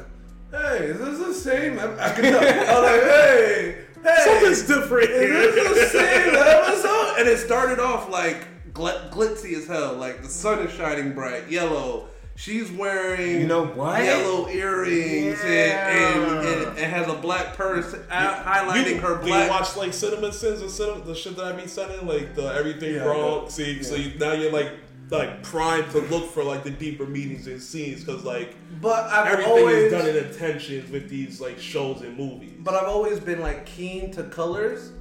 "Hey, 0.52 0.86
is 0.88 0.98
this 1.00 1.20
the 1.20 1.34
same?" 1.34 1.80
ep-" 1.80 1.98
I 2.00 2.10
could 2.12 2.24
tell. 2.26 2.42
I 2.42 2.80
was 2.82 2.92
like, 2.92 3.04
"Hey, 3.04 3.78
hey, 4.06 4.24
Something's 4.24 4.62
different 4.68 5.10
is 5.10 5.56
this 5.56 5.92
the 5.94 6.00
here. 6.00 6.30
same 6.30 6.36
episode?" 6.36 7.16
And 7.20 7.30
it 7.30 7.38
started 7.38 7.80
off 7.80 8.10
like 8.10 8.46
gl- 8.74 9.10
glitzy 9.10 9.54
as 9.58 9.68
hell. 9.68 9.94
Like 9.94 10.22
the 10.22 10.28
sun 10.30 10.60
is 10.68 10.74
shining 10.74 11.14
bright, 11.14 11.50
yellow. 11.50 12.08
She's 12.38 12.70
wearing 12.70 13.40
You 13.40 13.48
know 13.48 13.66
what? 13.68 14.04
yellow 14.04 14.50
earrings 14.50 15.40
and, 15.42 15.48
and, 15.48 16.46
and, 16.46 16.78
and 16.78 16.92
has 16.94 17.08
a 17.08 17.14
black 17.14 17.56
purse 17.56 17.94
highlighting 18.10 18.96
You, 18.96 19.00
her 19.00 19.16
black. 19.22 19.46
you 19.46 19.50
watch 19.50 19.78
like 19.78 19.92
CinemaSins 19.92 20.60
and 20.60 20.70
cinema, 20.70 21.06
the 21.06 21.16
shit 21.16 21.38
that 21.38 21.46
I 21.46 21.52
be 21.54 21.66
sending, 21.66 22.06
like 22.06 22.36
the 22.36 22.48
everything 22.54 22.96
Yeah, 22.96 23.06
wrong? 23.06 23.44
yeah. 23.44 23.50
See, 23.50 23.82
so 23.84 23.96
you, 23.96 24.20
now 24.20 24.34
you're 24.34 24.52
like 24.52 24.70
like 25.10 25.44
primed 25.44 25.92
to 25.92 26.00
look 26.00 26.32
for 26.32 26.44
like 26.44 26.64
the 26.64 26.70
deeper 26.70 27.06
meanings 27.06 27.48
and 27.48 27.62
scenes 27.62 28.04
because 28.04 28.24
like 28.24 28.56
but 28.82 29.06
I've 29.06 29.28
everything 29.28 29.54
always 29.54 29.76
is 29.76 29.92
done 29.92 30.10
in 30.10 30.18
intentions 30.18 30.90
with 30.90 31.10
these 31.10 31.40
like 31.40 31.60
shows 31.60 32.02
and 32.02 32.18
movies. 32.18 32.54
But 32.60 32.74
I've 32.76 32.88
always 32.88 33.20
been 33.20 33.42
like 33.42 33.66
keen 33.66 34.12
to 34.12 34.24
colors, 34.24 34.92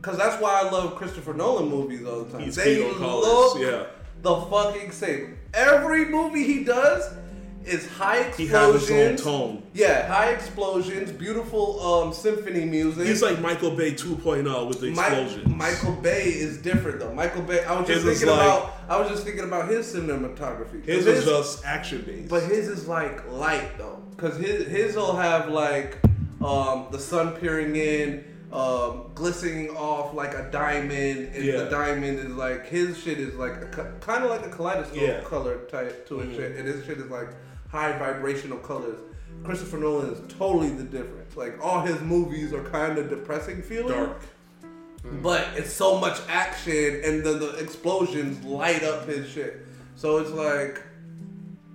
cause 0.00 0.16
that's 0.16 0.40
why 0.42 0.60
I 0.60 0.70
love 0.70 0.96
Christopher 0.96 1.34
Nolan 1.34 1.68
movies 1.68 2.04
all 2.04 2.24
the 2.24 2.32
time. 2.32 2.42
He's 2.42 2.56
they 2.56 2.84
on 2.84 2.98
colors, 2.98 3.62
yeah. 3.62 3.86
the 4.22 4.40
fucking 4.46 4.90
same. 4.90 5.38
Every 5.54 6.06
movie 6.06 6.44
he 6.44 6.64
does 6.64 7.14
is 7.66 7.88
high 7.88 8.18
explosions. 8.20 8.38
He 8.38 8.46
has 8.48 8.88
his 8.88 8.90
own 8.90 9.16
tone. 9.16 9.62
Yeah, 9.74 10.06
high 10.08 10.30
explosions, 10.30 11.12
beautiful 11.12 11.80
um, 11.80 12.12
symphony 12.12 12.64
music. 12.64 13.06
He's 13.06 13.22
like 13.22 13.40
Michael 13.40 13.70
Bay 13.76 13.92
2.0 13.92 14.68
with 14.68 14.80
the 14.80 14.88
explosions. 14.88 15.46
Michael 15.46 15.92
Bay 15.92 16.24
is 16.24 16.58
different 16.58 16.98
though. 17.00 17.12
Michael 17.14 17.42
Bay. 17.42 17.64
I 17.64 17.78
was 17.78 17.86
just 17.88 18.04
His 18.04 18.18
thinking 18.20 18.36
like- 18.36 18.46
about. 18.46 18.72
I 18.88 18.98
was 19.00 19.08
just 19.08 19.24
thinking 19.24 19.44
about 19.44 19.68
his 19.68 19.94
cinematography. 19.94 20.84
his 20.84 21.06
is 21.06 21.24
just 21.24 21.64
action 21.64 22.02
based. 22.06 22.28
But 22.28 22.42
his 22.42 22.68
is 22.68 22.88
like 22.88 23.30
light 23.30 23.78
though, 23.78 24.02
cause 24.16 24.36
his 24.36 24.66
his 24.66 24.96
will 24.96 25.16
have 25.16 25.48
like 25.48 25.98
um, 26.42 26.86
the 26.90 26.98
sun 26.98 27.34
peering 27.36 27.76
in, 27.76 28.24
um, 28.52 29.04
glistening 29.14 29.70
off 29.70 30.12
like 30.12 30.34
a 30.34 30.48
diamond, 30.50 31.30
and 31.34 31.44
Yeah. 31.44 31.58
the 31.62 31.70
diamond 31.70 32.18
is 32.18 32.32
like 32.32 32.66
his 32.66 32.98
shit 32.98 33.18
is 33.18 33.34
like 33.36 33.70
kind 34.00 34.24
of 34.24 34.30
like 34.30 34.44
a 34.44 34.50
kaleidoscope 34.50 35.00
Yeah. 35.00 35.20
color 35.22 35.58
type 35.70 36.06
to 36.08 36.20
it 36.20 36.30
Mhm. 36.30 36.36
shit, 36.36 36.56
and 36.56 36.66
his 36.68 36.84
shit 36.84 36.98
is 36.98 37.08
like 37.10 37.28
high 37.72 37.98
vibrational 37.98 38.58
colors. 38.58 39.00
Christopher 39.44 39.78
Nolan 39.78 40.12
is 40.12 40.20
totally 40.34 40.68
the 40.68 40.84
difference. 40.84 41.36
Like 41.36 41.58
all 41.64 41.80
his 41.80 42.00
movies 42.02 42.52
are 42.52 42.62
kind 42.62 42.98
of 42.98 43.08
depressing 43.08 43.62
feeling, 43.62 43.88
dark. 43.94 44.20
Mm. 45.04 45.22
but 45.22 45.48
it's 45.56 45.72
so 45.72 45.98
much 45.98 46.18
action, 46.28 47.00
and 47.04 47.24
then 47.24 47.40
the 47.40 47.56
explosions 47.56 48.44
light 48.44 48.84
up 48.84 49.08
his 49.08 49.28
shit. 49.28 49.66
So 49.96 50.18
it's 50.18 50.30
like, 50.30 50.80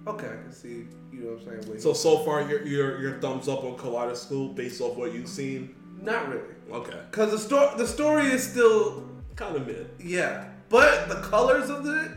okay, 0.07 0.27
I 0.27 0.41
can 0.43 0.53
see. 0.53 0.85
You 1.11 1.23
know 1.23 1.31
what 1.33 1.41
I'm 1.41 1.61
saying? 1.61 1.71
Wait. 1.73 1.81
So 1.81 1.93
so 1.93 2.19
far, 2.19 2.47
your 2.47 2.61
your 2.65 3.01
your 3.01 3.19
thumbs 3.19 3.47
up 3.49 3.63
on 3.63 3.75
Kaleidoscope 3.75 4.55
based 4.55 4.79
off 4.79 4.95
what 4.95 5.11
you've 5.13 5.27
seen. 5.27 5.75
Not 5.99 6.29
really, 6.29 6.53
Okay, 6.71 6.99
because 7.09 7.31
the 7.31 7.39
story 7.39 7.69
the 7.75 7.87
story 7.87 8.27
is 8.27 8.47
still 8.47 9.09
kind 9.35 9.55
of 9.55 9.65
mid. 9.65 9.89
yeah, 9.99 10.45
but 10.69 11.09
the 11.09 11.15
colors 11.21 11.71
of 11.71 11.87
it, 11.87 12.11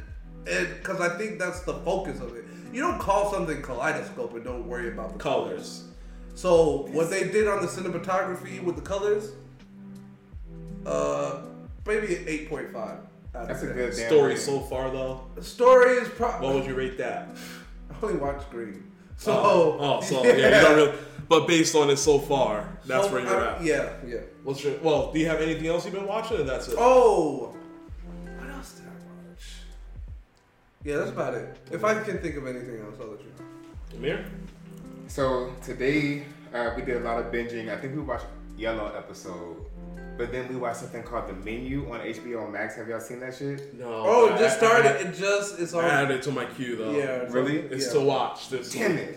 and 0.46 0.68
because 0.76 1.00
I 1.00 1.16
think 1.16 1.38
that's 1.38 1.60
the 1.62 1.74
focus 1.74 2.20
of 2.20 2.36
it. 2.36 2.44
You 2.72 2.80
don't 2.82 2.98
call 2.98 3.32
something 3.32 3.60
kaleidoscope 3.62 4.34
and 4.34 4.44
don't 4.44 4.66
worry 4.66 4.88
about 4.88 5.12
the 5.12 5.18
colors. 5.18 5.50
Colors. 5.50 5.84
So 6.34 6.86
what 6.92 7.10
they 7.10 7.24
did 7.28 7.48
on 7.48 7.60
the 7.60 7.66
cinematography 7.68 8.62
with 8.62 8.76
the 8.76 8.82
colors, 8.82 9.32
uh, 10.86 11.42
maybe 11.86 12.16
an 12.16 12.24
eight 12.26 12.48
point 12.48 12.72
five. 12.72 12.98
That's 13.32 13.62
a 13.62 13.66
good 13.66 13.94
damn 13.96 14.06
Story 14.08 14.22
rating. 14.30 14.42
so 14.42 14.60
far 14.60 14.90
though. 14.90 15.24
The 15.34 15.42
story 15.44 15.96
is 15.96 16.08
probably. 16.08 16.46
What 16.48 16.56
would 16.56 16.66
you 16.66 16.74
rate 16.74 16.98
that? 16.98 17.28
I 17.90 17.94
only 18.06 18.18
watched 18.18 18.50
Green. 18.50 18.84
So 19.16 19.32
oh, 19.32 19.76
oh, 19.78 20.00
so 20.00 20.24
yeah, 20.24 20.32
you 20.34 20.40
don't 20.66 20.76
really. 20.76 20.98
But 21.28 21.46
based 21.46 21.74
on 21.76 21.90
it 21.90 21.98
so 21.98 22.18
far, 22.18 22.68
that's 22.86 23.06
So, 23.06 23.12
where 23.12 23.20
you're 23.22 23.40
I- 23.48 23.54
at. 23.56 23.62
Yeah, 23.62 23.92
yeah. 24.06 24.16
What's 24.42 24.64
your 24.64 24.78
well? 24.78 25.12
Do 25.12 25.18
you 25.18 25.26
have 25.26 25.40
anything 25.40 25.66
else 25.66 25.84
you've 25.84 25.94
been 25.94 26.06
watching? 26.06 26.38
Or 26.40 26.42
that's 26.44 26.68
it. 26.68 26.74
Oh, 26.78 27.54
Yeah, 30.84 30.96
that's 30.96 31.10
about 31.10 31.34
it. 31.34 31.56
If 31.70 31.84
I 31.84 31.94
can 32.02 32.18
think 32.18 32.36
of 32.36 32.46
anything 32.46 32.80
else, 32.80 32.96
I'll 33.00 33.08
let 33.08 33.20
you 33.20 33.26
know. 33.38 33.98
Amir. 33.98 34.24
So 35.08 35.52
today 35.62 36.24
uh, 36.54 36.70
we 36.76 36.82
did 36.82 36.96
a 36.96 37.00
lot 37.00 37.18
of 37.18 37.26
binging. 37.32 37.68
I 37.70 37.76
think 37.78 37.94
we 37.94 38.02
watched 38.02 38.26
Yellow 38.56 38.92
episode, 38.96 39.56
but 40.16 40.32
then 40.32 40.48
we 40.48 40.56
watched 40.56 40.78
something 40.78 41.02
called 41.02 41.28
The 41.28 41.32
Menu 41.34 41.90
on 41.92 42.00
HBO 42.00 42.50
Max. 42.50 42.76
Have 42.76 42.88
y'all 42.88 43.00
seen 43.00 43.20
that 43.20 43.34
shit? 43.34 43.74
No. 43.78 43.86
Oh, 44.06 44.28
I- 44.30 44.34
it 44.34 44.38
just 44.38 44.62
I- 44.62 44.66
started. 44.66 44.86
I, 44.86 45.10
it 45.10 45.14
just 45.14 45.58
it's 45.60 45.74
I 45.74 45.78
on. 45.78 45.84
added 45.90 46.16
it 46.18 46.22
to 46.22 46.32
my 46.32 46.46
queue 46.46 46.76
though. 46.76 46.92
yeah, 46.92 47.04
it's 47.22 47.32
Really? 47.34 47.60
on- 47.60 47.72
It's 47.72 47.86
yeah. 47.88 47.92
to 47.94 48.00
watch 48.00 48.48
this. 48.48 48.72
Damn 48.72 48.92
week. 48.92 49.00
it! 49.00 49.16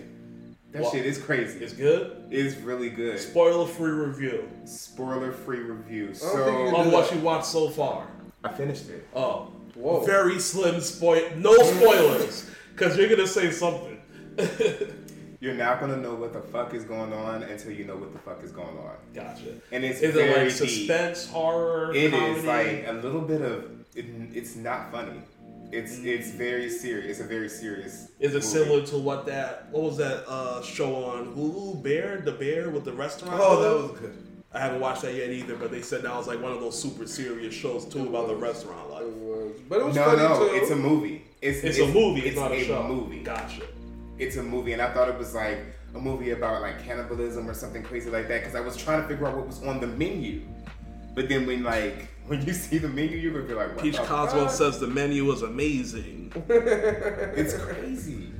That 0.73 0.81
What? 0.81 0.91
shit 0.93 1.05
is 1.05 1.17
crazy. 1.19 1.63
It's 1.63 1.73
good. 1.73 2.25
It's 2.31 2.57
really 2.57 2.89
good. 2.89 3.19
Spoiler 3.19 3.67
free 3.67 3.91
review 3.91 4.49
Spoiler 4.65 5.31
free 5.31 5.59
review. 5.59 6.07
think 6.07 6.17
So 6.17 6.75
on 6.75 6.91
what 6.91 7.13
you 7.13 7.19
watched 7.19 7.45
so 7.45 7.69
far. 7.69 8.07
I 8.43 8.51
finished 8.51 8.89
it. 8.89 9.07
Oh, 9.15 9.52
Whoa. 9.83 10.05
very 10.05 10.39
slim 10.39 10.79
spoil. 10.81 11.29
No 11.35 11.53
spoilers, 11.57 12.49
because 12.73 12.97
you're 12.97 13.09
gonna 13.09 13.27
say 13.27 13.51
something. 13.51 13.99
You're 15.39 15.55
not 15.55 15.81
gonna 15.81 15.97
know 15.97 16.15
what 16.15 16.31
the 16.31 16.39
fuck 16.39 16.73
is 16.73 16.85
going 16.85 17.11
on 17.11 17.43
until 17.43 17.73
you 17.73 17.83
know 17.83 17.97
what 17.97 18.13
the 18.13 18.19
fuck 18.19 18.41
is 18.45 18.53
going 18.53 18.77
on. 18.77 18.95
Gotcha. 19.13 19.55
And 19.73 19.83
it's 19.83 19.99
Is 19.99 20.13
very 20.15 20.29
it 20.29 20.37
like 20.37 20.57
deep. 20.57 20.69
suspense, 20.69 21.27
horror? 21.27 21.93
It 21.93 22.11
comedy? 22.11 22.31
is 22.39 22.45
like 22.45 22.85
a 22.87 22.93
little 22.93 23.19
bit 23.19 23.41
of. 23.41 23.65
It, 23.93 24.05
it's 24.33 24.55
not 24.55 24.89
funny. 24.89 25.19
It's 25.73 25.99
it's 25.99 26.31
very 26.31 26.69
serious. 26.69 27.17
It's 27.17 27.19
a 27.19 27.25
very 27.25 27.49
serious. 27.49 28.07
Is 28.21 28.31
it 28.31 28.35
movie. 28.35 28.41
similar 28.41 28.85
to 28.85 28.97
what 28.97 29.25
that? 29.25 29.67
What 29.71 29.83
was 29.83 29.97
that 29.97 30.23
uh, 30.29 30.61
show 30.63 31.03
on 31.03 31.35
Hulu? 31.35 31.83
Bear, 31.83 32.21
the 32.21 32.31
Bear 32.31 32.69
with 32.69 32.85
the 32.85 32.93
restaurant. 32.93 33.35
Oh, 33.37 33.61
that 33.61 33.91
was 33.91 33.99
good. 33.99 34.17
I 34.55 34.59
haven't 34.59 34.81
watched 34.81 35.01
that 35.01 35.15
yet 35.15 35.29
either, 35.31 35.55
but 35.55 35.71
they 35.71 35.81
said 35.81 36.03
that 36.03 36.15
was 36.15 36.27
like 36.27 36.39
one 36.41 36.51
of 36.51 36.59
those 36.59 36.79
super 36.79 37.07
serious 37.07 37.53
shows 37.53 37.85
too 37.85 38.07
about 38.07 38.27
the 38.27 38.35
restaurant 38.35 38.89
life. 38.91 39.01
It 39.03 39.13
was, 39.13 39.59
but 39.67 39.79
it 39.79 39.85
was 39.85 39.95
No, 39.95 40.03
funny 40.05 40.17
no, 40.17 40.39
too. 40.47 40.55
it's 40.55 40.69
a 40.71 40.75
movie. 40.75 41.23
It's 41.41 41.63
It's, 41.63 41.79
a 41.79 41.87
movie. 41.87 42.21
It's, 42.21 42.37
not 42.37 42.51
a, 42.51 42.55
a 42.61 42.63
show. 42.65 42.83
movie. 42.87 43.19
Gotcha. 43.23 43.63
It's 44.19 44.37
a 44.37 44.43
movie, 44.43 44.73
and 44.73 44.81
I 44.81 44.93
thought 44.93 45.09
it 45.09 45.17
was 45.17 45.33
like 45.33 45.57
a 45.95 45.99
movie 45.99 46.31
about 46.31 46.61
like 46.61 46.83
cannibalism 46.85 47.49
or 47.49 47.53
something 47.55 47.81
crazy 47.83 48.09
like 48.11 48.27
that 48.27 48.41
because 48.41 48.55
I 48.55 48.59
was 48.61 48.77
trying 48.77 49.01
to 49.01 49.07
figure 49.07 49.25
out 49.27 49.35
what 49.35 49.47
was 49.47 49.63
on 49.63 49.79
the 49.79 49.87
menu. 49.87 50.41
But 51.15 51.29
then 51.29 51.47
when 51.47 51.63
like 51.63 52.07
when 52.27 52.45
you 52.45 52.53
see 52.53 52.77
the 52.77 52.87
menu, 52.89 53.17
you're 53.17 53.33
gonna 53.33 53.45
be 53.45 53.53
like, 53.55 53.75
what 53.75 53.83
Peach 53.83 53.97
Coswell 53.97 54.49
says 54.49 54.79
the 54.79 54.87
menu 54.87 55.31
is 55.31 55.41
amazing. 55.41 56.31
it's 56.49 57.55
crazy. 57.55 58.32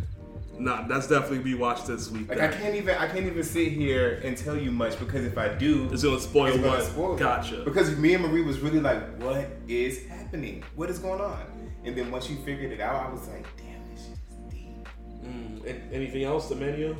Nah, 0.59 0.87
that's 0.87 1.07
definitely 1.07 1.39
be 1.39 1.55
watched 1.55 1.87
this 1.87 2.09
week. 2.09 2.29
Like 2.29 2.39
I 2.39 2.47
can't 2.47 2.75
even 2.75 2.95
I 2.97 3.07
can't 3.07 3.25
even 3.25 3.43
sit 3.43 3.71
here 3.71 4.21
and 4.23 4.37
tell 4.37 4.57
you 4.57 4.71
much 4.71 4.99
because 4.99 5.25
if 5.25 5.37
I 5.37 5.49
do, 5.49 5.89
It's 5.91 6.03
gonna 6.03 6.19
spoil 6.19 6.47
it's 6.53 6.57
gonna 6.63 6.83
spoil 6.83 7.15
it. 7.15 7.19
Gotcha. 7.19 7.61
Because 7.63 7.95
me 7.97 8.13
and 8.13 8.23
Marie 8.23 8.41
was 8.41 8.59
really 8.59 8.79
like, 8.79 9.17
what 9.21 9.47
is 9.67 10.05
happening? 10.07 10.63
What 10.75 10.89
is 10.89 10.99
going 10.99 11.21
on? 11.21 11.45
And 11.85 11.97
then 11.97 12.11
once 12.11 12.29
you 12.29 12.37
figured 12.37 12.71
it 12.71 12.79
out, 12.79 13.07
I 13.07 13.11
was 13.11 13.27
like, 13.27 13.45
damn, 13.57 13.83
this 13.89 14.05
shit 14.05 14.17
is 14.29 14.53
deep. 14.53 14.89
Mm, 15.25 15.93
anything 15.93 16.23
else? 16.23 16.47
The 16.49 16.55
menu? 16.55 16.95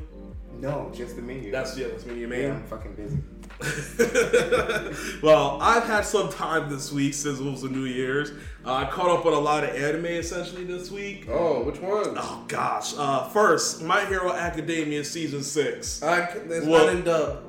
No, 0.60 0.92
just 0.94 1.16
the 1.16 1.22
menu. 1.22 1.52
That's 1.52 1.78
yeah. 1.78 1.88
That's 1.88 2.06
menu 2.06 2.22
yeah, 2.22 2.28
main. 2.28 2.52
I'm 2.52 2.64
fucking 2.64 2.94
busy. 2.96 3.18
well, 5.22 5.58
I've 5.62 5.84
had 5.84 6.06
some 6.06 6.30
time 6.32 6.70
this 6.70 6.92
week 6.92 7.14
since 7.14 7.40
it 7.40 7.44
was 7.44 7.62
the 7.62 7.70
New 7.70 7.86
Year's. 7.86 8.32
Uh, 8.66 8.74
I 8.76 8.86
caught 8.86 9.10
up 9.10 9.26
on 9.26 9.34
a 9.34 9.40
lot 9.40 9.64
of 9.64 9.72
anime 9.76 10.06
essentially 10.06 10.64
this 10.64 10.90
week. 10.92 11.28
Oh, 11.30 11.64
which 11.64 11.80
one? 11.80 12.16
Oh 12.18 12.46
gosh! 12.48 12.94
Uh, 12.98 13.28
first, 13.30 13.82
My 13.84 14.06
Hero 14.06 14.32
Academia 14.32 15.04
season 15.04 15.44
six. 15.44 16.02
I, 16.02 16.32
c- 16.32 16.40
it's 16.40 16.66
What? 16.66 16.86
not 16.88 16.96
in 16.96 17.04
dub. 17.04 17.44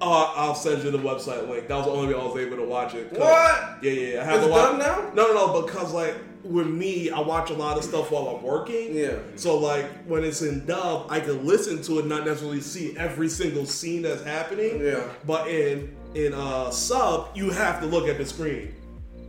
Uh, 0.00 0.32
I'll 0.36 0.54
send 0.54 0.84
you 0.84 0.90
the 0.92 0.98
website 0.98 1.48
link. 1.48 1.66
That 1.68 1.76
was 1.76 1.86
the 1.86 1.90
only 1.92 2.14
way 2.14 2.20
I 2.20 2.24
was 2.24 2.36
able 2.36 2.56
to 2.56 2.64
watch 2.64 2.94
it. 2.94 3.12
What? 3.12 3.78
Yeah, 3.82 3.90
yeah. 3.90 4.12
yeah. 4.14 4.20
I 4.20 4.24
have 4.24 4.34
It's 4.36 4.44
to 4.46 4.50
watch. 4.52 4.70
done 4.70 4.78
now? 4.78 5.10
No, 5.14 5.32
no, 5.32 5.46
no. 5.52 5.62
Because 5.62 5.92
like 5.92 6.14
with 6.48 6.66
me, 6.66 7.10
I 7.10 7.20
watch 7.20 7.50
a 7.50 7.54
lot 7.54 7.76
of 7.78 7.84
stuff 7.84 8.10
while 8.10 8.28
I'm 8.28 8.42
working. 8.42 8.94
Yeah. 8.96 9.18
So 9.36 9.58
like 9.58 9.86
when 10.06 10.24
it's 10.24 10.42
in 10.42 10.64
dub, 10.66 11.06
I 11.10 11.20
can 11.20 11.46
listen 11.46 11.82
to 11.82 11.98
it, 11.98 12.06
not 12.06 12.24
necessarily 12.24 12.60
see 12.60 12.96
every 12.96 13.28
single 13.28 13.66
scene 13.66 14.02
that's 14.02 14.24
happening. 14.24 14.80
Yeah. 14.84 15.02
But 15.26 15.48
in 15.48 15.94
in 16.14 16.32
uh 16.34 16.70
sub, 16.70 17.28
you 17.34 17.50
have 17.50 17.80
to 17.80 17.86
look 17.86 18.08
at 18.08 18.18
the 18.18 18.24
screen. 18.26 18.74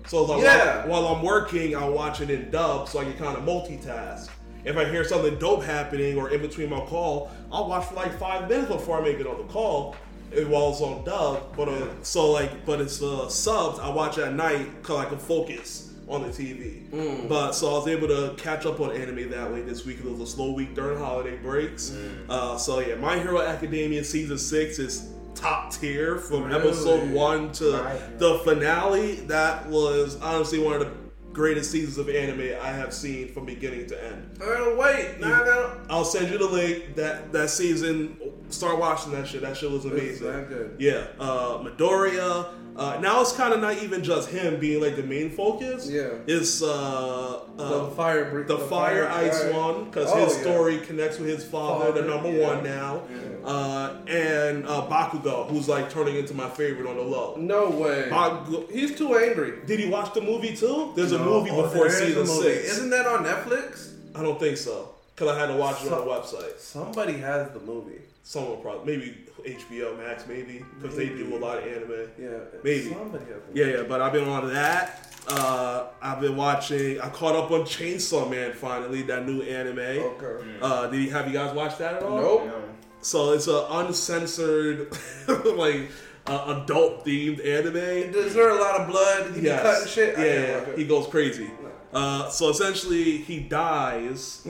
So 0.08 0.24
like 0.24 0.42
Yeah. 0.44 0.88
while, 0.88 1.04
while 1.04 1.16
I'm 1.16 1.24
working, 1.24 1.76
I'll 1.76 1.92
watch 1.94 2.22
it 2.22 2.30
in 2.30 2.50
dub 2.52 2.88
so 2.88 3.00
I 3.00 3.04
can 3.04 3.14
kind 3.14 3.38
of 3.38 3.44
multitask. 3.44 4.30
If 4.66 4.76
I 4.78 4.86
hear 4.86 5.04
something 5.04 5.38
dope 5.40 5.64
happening 5.64 6.18
or 6.18 6.30
in 6.32 6.42
between 6.42 6.70
my 6.70 6.82
call, 6.82 7.32
I'll 7.52 7.68
watch 7.70 7.86
for 7.86 7.96
like 7.96 8.18
five 8.20 8.50
minutes 8.50 8.70
before 8.72 9.00
I 9.00 9.02
make 9.04 9.20
it 9.20 9.28
on 9.28 9.38
the 9.38 9.44
call. 9.46 9.96
eh, 10.34 10.44
While 10.44 10.70
it's 10.72 10.82
on 10.82 11.04
dub, 11.06 11.56
but 11.56 11.68
uh, 11.70 11.88
so 12.02 12.32
like, 12.32 12.66
but 12.66 12.80
it's 12.82 13.02
uh, 13.02 13.28
subs. 13.30 13.80
I 13.80 13.90
watch 13.90 14.18
at 14.18 14.34
night 14.34 14.82
because 14.82 14.98
I 14.98 15.10
can 15.10 15.18
focus 15.18 15.89
on 16.10 16.24
the 16.24 16.30
TV. 16.30 17.28
But 17.30 17.52
so 17.54 17.70
I 17.70 17.74
was 17.74 17.88
able 17.88 18.08
to 18.08 18.34
catch 18.38 18.66
up 18.66 18.80
on 18.80 18.92
anime 18.92 19.30
that 19.30 19.52
way 19.52 19.62
this 19.62 19.86
week. 19.86 20.00
It 20.00 20.06
was 20.06 20.20
a 20.20 20.28
slow 20.28 20.52
week 20.54 20.74
during 20.76 20.98
holiday 20.98 21.38
breaks. 21.38 21.96
Uh, 22.28 22.58
so 22.58 22.80
yeah, 22.80 22.96
My 22.96 23.20
Hero 23.20 23.40
Academia 23.42 24.04
season 24.04 24.38
six 24.38 24.80
is 24.80 25.10
top 25.36 25.72
tier 25.72 26.18
from 26.18 26.46
Really? 26.46 26.60
episode 26.60 27.12
one 27.12 27.52
to 27.54 27.64
Hero. 27.66 28.00
the 28.18 28.40
finale. 28.40 29.16
That 29.28 29.68
was 29.68 30.20
honestly 30.22 30.60
one 30.60 30.74
of 30.74 30.80
the 30.82 30.92
greatest 31.32 31.70
seasons 31.72 32.00
of 32.00 32.10
anime 32.10 32.56
I 32.62 32.70
have 32.72 32.92
seen 32.94 33.32
from 33.32 33.46
beginning 33.46 33.86
to 33.88 34.04
end. 34.04 34.40
Oh 34.42 34.76
wait, 34.78 35.20
no, 35.20 35.28
no. 35.30 35.80
I'll 35.90 36.04
send 36.04 36.32
you 36.32 36.40
the 36.40 36.48
link. 36.48 36.96
That 36.96 37.32
that 37.34 37.52
season, 37.52 38.18
start 38.50 38.80
watching 38.80 39.12
that 39.14 39.28
shit. 39.28 39.42
That 39.42 39.56
shit 39.56 39.70
was 39.70 39.86
amazing. 39.86 40.26
good. 40.48 40.76
Yeah, 40.80 41.06
uh, 41.20 41.60
Midoriya. 41.60 42.48
Uh, 42.80 42.98
now 43.02 43.20
it's 43.22 43.34
kind 43.34 43.54
of 43.54 43.60
not 43.60 43.76
even 43.84 44.02
just 44.04 44.30
him 44.30 44.58
being 44.60 44.82
like 44.82 44.96
the 44.96 45.04
main 45.04 45.30
focus. 45.30 45.90
Yeah. 45.90 46.12
it's 46.28 46.62
uh, 46.64 47.42
uh, 47.58 47.86
The 47.90 47.92
fire, 47.96 48.32
bre- 48.32 48.44
the, 48.44 48.58
fire, 48.58 49.06
ice 49.10 49.44
guy. 49.44 49.52
one 49.58 49.86
because 49.86 50.10
Oh, 50.12 50.24
his 50.26 50.36
yeah. 50.38 50.42
story 50.44 50.78
connects 50.80 51.20
with 51.20 51.28
his 51.28 51.44
father, 51.44 51.92
the 51.92 52.08
number 52.08 52.32
yeah. 52.32 52.48
one 52.48 52.64
now, 52.64 53.02
Yeah. 53.12 53.48
uh, 53.48 53.96
and 54.08 54.66
uh, 54.66 54.88
Bakugo, 54.90 55.50
who's 55.50 55.68
like 55.68 55.90
turning 55.90 56.16
into 56.16 56.34
my 56.34 56.50
favorite 56.50 56.88
on 56.90 56.96
the 56.96 57.02
low. 57.04 57.36
No 57.38 57.70
way. 57.70 58.08
Bakugo, 58.10 58.72
He's 58.72 58.96
too 58.98 59.14
angry. 59.18 59.54
did 59.66 59.80
he 59.80 59.90
watch 59.90 60.14
the 60.14 60.22
movie 60.22 60.56
too? 60.56 60.94
There's 60.96 61.12
a 61.12 61.20
movie 61.20 61.50
Oh, 61.52 61.64
before 61.64 61.90
there 61.90 62.02
is 62.02 62.02
a 62.02 62.06
season 62.08 62.28
movie. 62.28 62.54
six. 62.56 62.72
Isn't 62.78 62.92
that 62.92 63.06
on 63.06 63.26
Netflix? 63.26 63.92
I 64.16 64.24
don't 64.24 64.40
think 64.40 64.56
so 64.58 64.90
because 65.16 65.36
I 65.36 65.38
had 65.40 65.48
to 65.48 65.56
watch 65.58 65.84
it 65.86 65.92
on 65.92 66.00
the 66.06 66.12
website. 66.12 66.58
Somebody 66.60 67.18
has 67.18 67.52
the 67.52 67.60
movie. 67.60 68.00
Someone 68.24 68.62
probably 68.62 68.96
maybe 68.98 69.18
HBO 69.46 69.98
Max 69.98 70.26
maybe 70.28 70.64
because 70.80 70.96
they 70.96 71.08
do 71.10 71.36
a 71.36 71.40
lot 71.40 71.58
of 71.60 71.68
anime. 71.68 72.10
Yeah, 72.20 72.30
Maybe. 72.64 72.90
Somebody 72.90 73.26
Yeah, 73.54 73.66
yeah, 73.66 73.84
but 73.84 74.02
I've 74.02 74.14
been 74.14 74.28
on 74.28 74.52
that. 74.54 75.06
Uh, 75.28 75.88
I've 76.02 76.22
been 76.22 76.36
watching. 76.36 77.00
I 77.02 77.10
caught 77.10 77.36
up 77.36 77.52
on 77.52 77.62
Chainsaw 77.62 78.30
Man 78.30 78.54
finally, 78.54 79.04
that 79.04 79.28
new 79.28 79.42
anime. 79.42 79.78
Okay. 79.80 80.58
Uh, 80.62 80.88
did 80.88 81.02
you, 81.02 81.12
have 81.12 81.28
you 81.28 81.34
guys 81.34 81.54
watched 81.54 81.78
that 81.80 81.96
at 81.96 82.04
all? 82.04 82.18
Nope. 82.18 82.46
No. 82.48 82.62
So 83.02 83.32
it's 83.34 83.48
an 83.48 83.64
uncensored, 83.70 84.92
like 85.46 85.90
uh, 86.28 86.62
adult 86.64 87.06
themed 87.06 87.46
anime. 87.46 87.76
Is 87.78 88.34
there 88.34 88.50
a 88.50 88.56
lot 88.60 88.82
of 88.82 88.88
blood? 88.88 89.36
He 89.36 89.42
Yes. 89.42 89.62
be 89.62 89.70
cutting 89.70 89.88
shit. 89.88 90.18
I 90.20 90.26
Yeah, 90.26 90.68
yeah, 90.68 90.76
he 90.76 90.86
goes 90.86 91.08
crazy. 91.08 91.50
Uh, 91.94 92.30
so 92.30 92.50
essentially, 92.50 93.18
he 93.18 93.40
dies, 93.40 94.48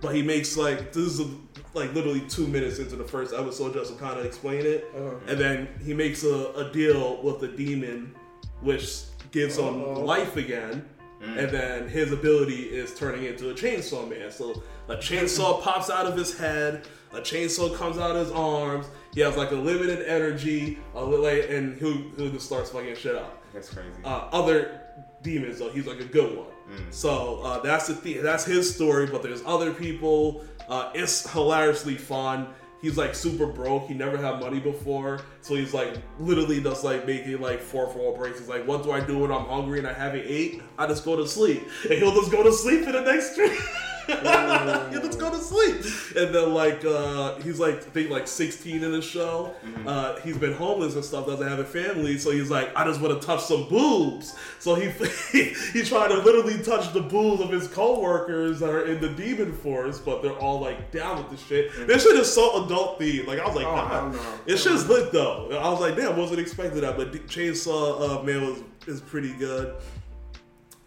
but 0.00 0.14
he 0.14 0.22
makes 0.22 0.56
like 0.56 0.92
this 0.92 1.18
is 1.18 1.20
a, 1.20 1.28
like 1.74 1.94
literally 1.94 2.20
two 2.28 2.46
minutes 2.46 2.78
into 2.78 2.96
the 2.96 3.04
first 3.04 3.32
episode 3.34 3.72
just 3.74 3.92
to 3.92 3.98
kind 3.98 4.18
of 4.18 4.26
explain 4.26 4.64
it, 4.66 4.84
Uh-huh. 4.96 5.14
and 5.28 5.38
then 5.38 5.68
he 5.84 5.94
makes 5.94 6.22
a, 6.24 6.52
a 6.56 6.70
deal 6.72 7.22
with 7.22 7.40
the 7.40 7.48
demon, 7.48 8.14
which 8.60 9.02
gives 9.30 9.56
him 9.58 9.82
Uh-oh. 9.82 10.00
life 10.00 10.36
again. 10.36 10.86
And 11.24 11.50
then 11.50 11.88
his 11.88 12.10
ability 12.10 12.62
is 12.64 12.96
turning 12.96 13.24
into 13.26 13.50
a 13.50 13.54
chainsaw 13.54 14.10
man. 14.10 14.32
So 14.32 14.60
a 14.88 14.96
chainsaw 14.96 15.62
pops 15.66 15.88
out 15.88 16.04
of 16.06 16.16
his 16.16 16.36
head, 16.36 16.84
a 17.12 17.20
chainsaw 17.20 17.76
comes 17.76 17.96
out 17.96 18.16
of 18.16 18.26
his 18.26 18.32
arms. 18.34 18.86
He 19.14 19.20
has 19.20 19.36
like 19.36 19.52
a 19.52 19.54
limited 19.54 20.04
energy, 20.08 20.80
a 20.96 21.04
li- 21.04 21.18
like, 21.42 21.48
and 21.48 21.78
he 21.78 22.10
he 22.16 22.28
just 22.32 22.46
starts 22.46 22.70
fucking 22.70 22.96
shit 22.96 23.14
up 23.14 23.40
That's 23.54 23.72
crazy. 23.72 23.90
uh, 24.04 24.28
other 24.32 24.80
demons 25.22 25.60
though. 25.60 25.70
He's 25.70 25.86
like 25.86 26.00
a 26.00 26.04
good 26.04 26.36
one. 26.36 26.48
So 26.90 27.40
uh, 27.42 27.60
that's 27.60 27.86
the 27.86 27.94
thing. 27.94 28.20
That's 28.22 28.44
his 28.44 28.74
story. 28.74 29.06
But 29.06 29.22
there's 29.22 29.42
other 29.46 29.72
people. 29.72 30.44
Uh, 30.68 30.90
it's 30.94 31.30
hilariously 31.30 31.96
fun. 31.96 32.48
He's 32.80 32.98
like 32.98 33.14
super 33.14 33.46
broke. 33.46 33.86
He 33.86 33.94
never 33.94 34.16
had 34.16 34.40
money 34.40 34.58
before, 34.58 35.20
so 35.40 35.54
he's 35.54 35.72
like 35.72 35.94
literally 36.18 36.60
just 36.60 36.82
like 36.82 37.06
making 37.06 37.40
like 37.40 37.60
four 37.60 37.88
four 37.92 38.16
breaks. 38.16 38.40
He's 38.40 38.48
like, 38.48 38.66
"What 38.66 38.82
do 38.82 38.90
I 38.90 38.98
do 39.00 39.18
when 39.18 39.30
I'm 39.30 39.44
hungry 39.44 39.78
and 39.78 39.86
I 39.86 39.92
haven't 39.92 40.24
ate? 40.26 40.62
I 40.78 40.88
just 40.88 41.04
go 41.04 41.14
to 41.14 41.26
sleep." 41.26 41.62
And 41.84 41.94
he'll 41.94 42.14
just 42.14 42.32
go 42.32 42.42
to 42.42 42.52
sleep 42.52 42.84
for 42.84 42.90
the 42.90 43.02
next 43.02 43.30
three. 43.36 43.56
he'll 44.90 45.02
just 45.02 45.18
go 45.18 45.30
to 45.30 45.38
sleep. 45.38 45.84
And 46.16 46.34
then 46.34 46.54
like 46.54 46.84
uh, 46.84 47.36
he's 47.40 47.58
like 47.58 47.76
I 47.76 47.90
think 47.90 48.10
like 48.10 48.26
16 48.26 48.82
in 48.82 48.92
the 48.92 49.02
show. 49.02 49.54
Uh, 49.86 50.20
he's 50.20 50.36
been 50.36 50.52
homeless 50.52 50.94
and 50.94 51.04
stuff. 51.04 51.26
Doesn't 51.26 51.46
have 51.46 51.58
a 51.58 51.64
family, 51.64 52.18
so 52.18 52.30
he's 52.30 52.50
like, 52.50 52.74
"I 52.76 52.84
just 52.84 53.00
want 53.00 53.20
to 53.20 53.26
touch 53.26 53.42
some 53.42 53.68
boobs." 53.68 54.36
So 54.58 54.74
he 54.74 54.90
he 55.72 55.82
tried 55.82 56.08
to 56.08 56.18
literally 56.18 56.62
touch 56.62 56.92
the 56.92 57.02
boobs 57.02 57.40
of 57.42 57.50
his 57.50 57.68
coworkers 57.68 58.60
that 58.60 58.70
are 58.70 58.86
in 58.86 59.00
the 59.00 59.08
demon 59.10 59.52
force, 59.52 59.98
but 59.98 60.22
they're 60.22 60.38
all 60.38 60.60
like 60.60 60.90
down 60.90 61.18
with 61.18 61.30
the 61.30 61.36
shit. 61.36 61.86
This 61.86 62.02
shit 62.04 62.16
is 62.16 62.32
so 62.32 62.64
adult 62.64 63.00
themed. 63.00 63.26
Like 63.26 63.38
I 63.38 63.46
was 63.46 63.56
like, 63.56 63.66
Oh, 63.66 64.08
nah. 64.08 64.14
It's 64.46 64.64
just 64.64 64.88
lit 64.88 65.12
though. 65.12 65.48
I 65.58 65.68
was 65.70 65.80
like, 65.80 65.96
damn, 65.96 66.16
wasn't 66.16 66.40
expecting 66.40 66.80
that. 66.82 66.96
But 66.96 67.12
Chainsaw 67.12 68.20
uh, 68.20 68.22
Man 68.22 68.46
was 68.46 68.62
is 68.86 69.00
pretty 69.00 69.32
good. 69.34 69.74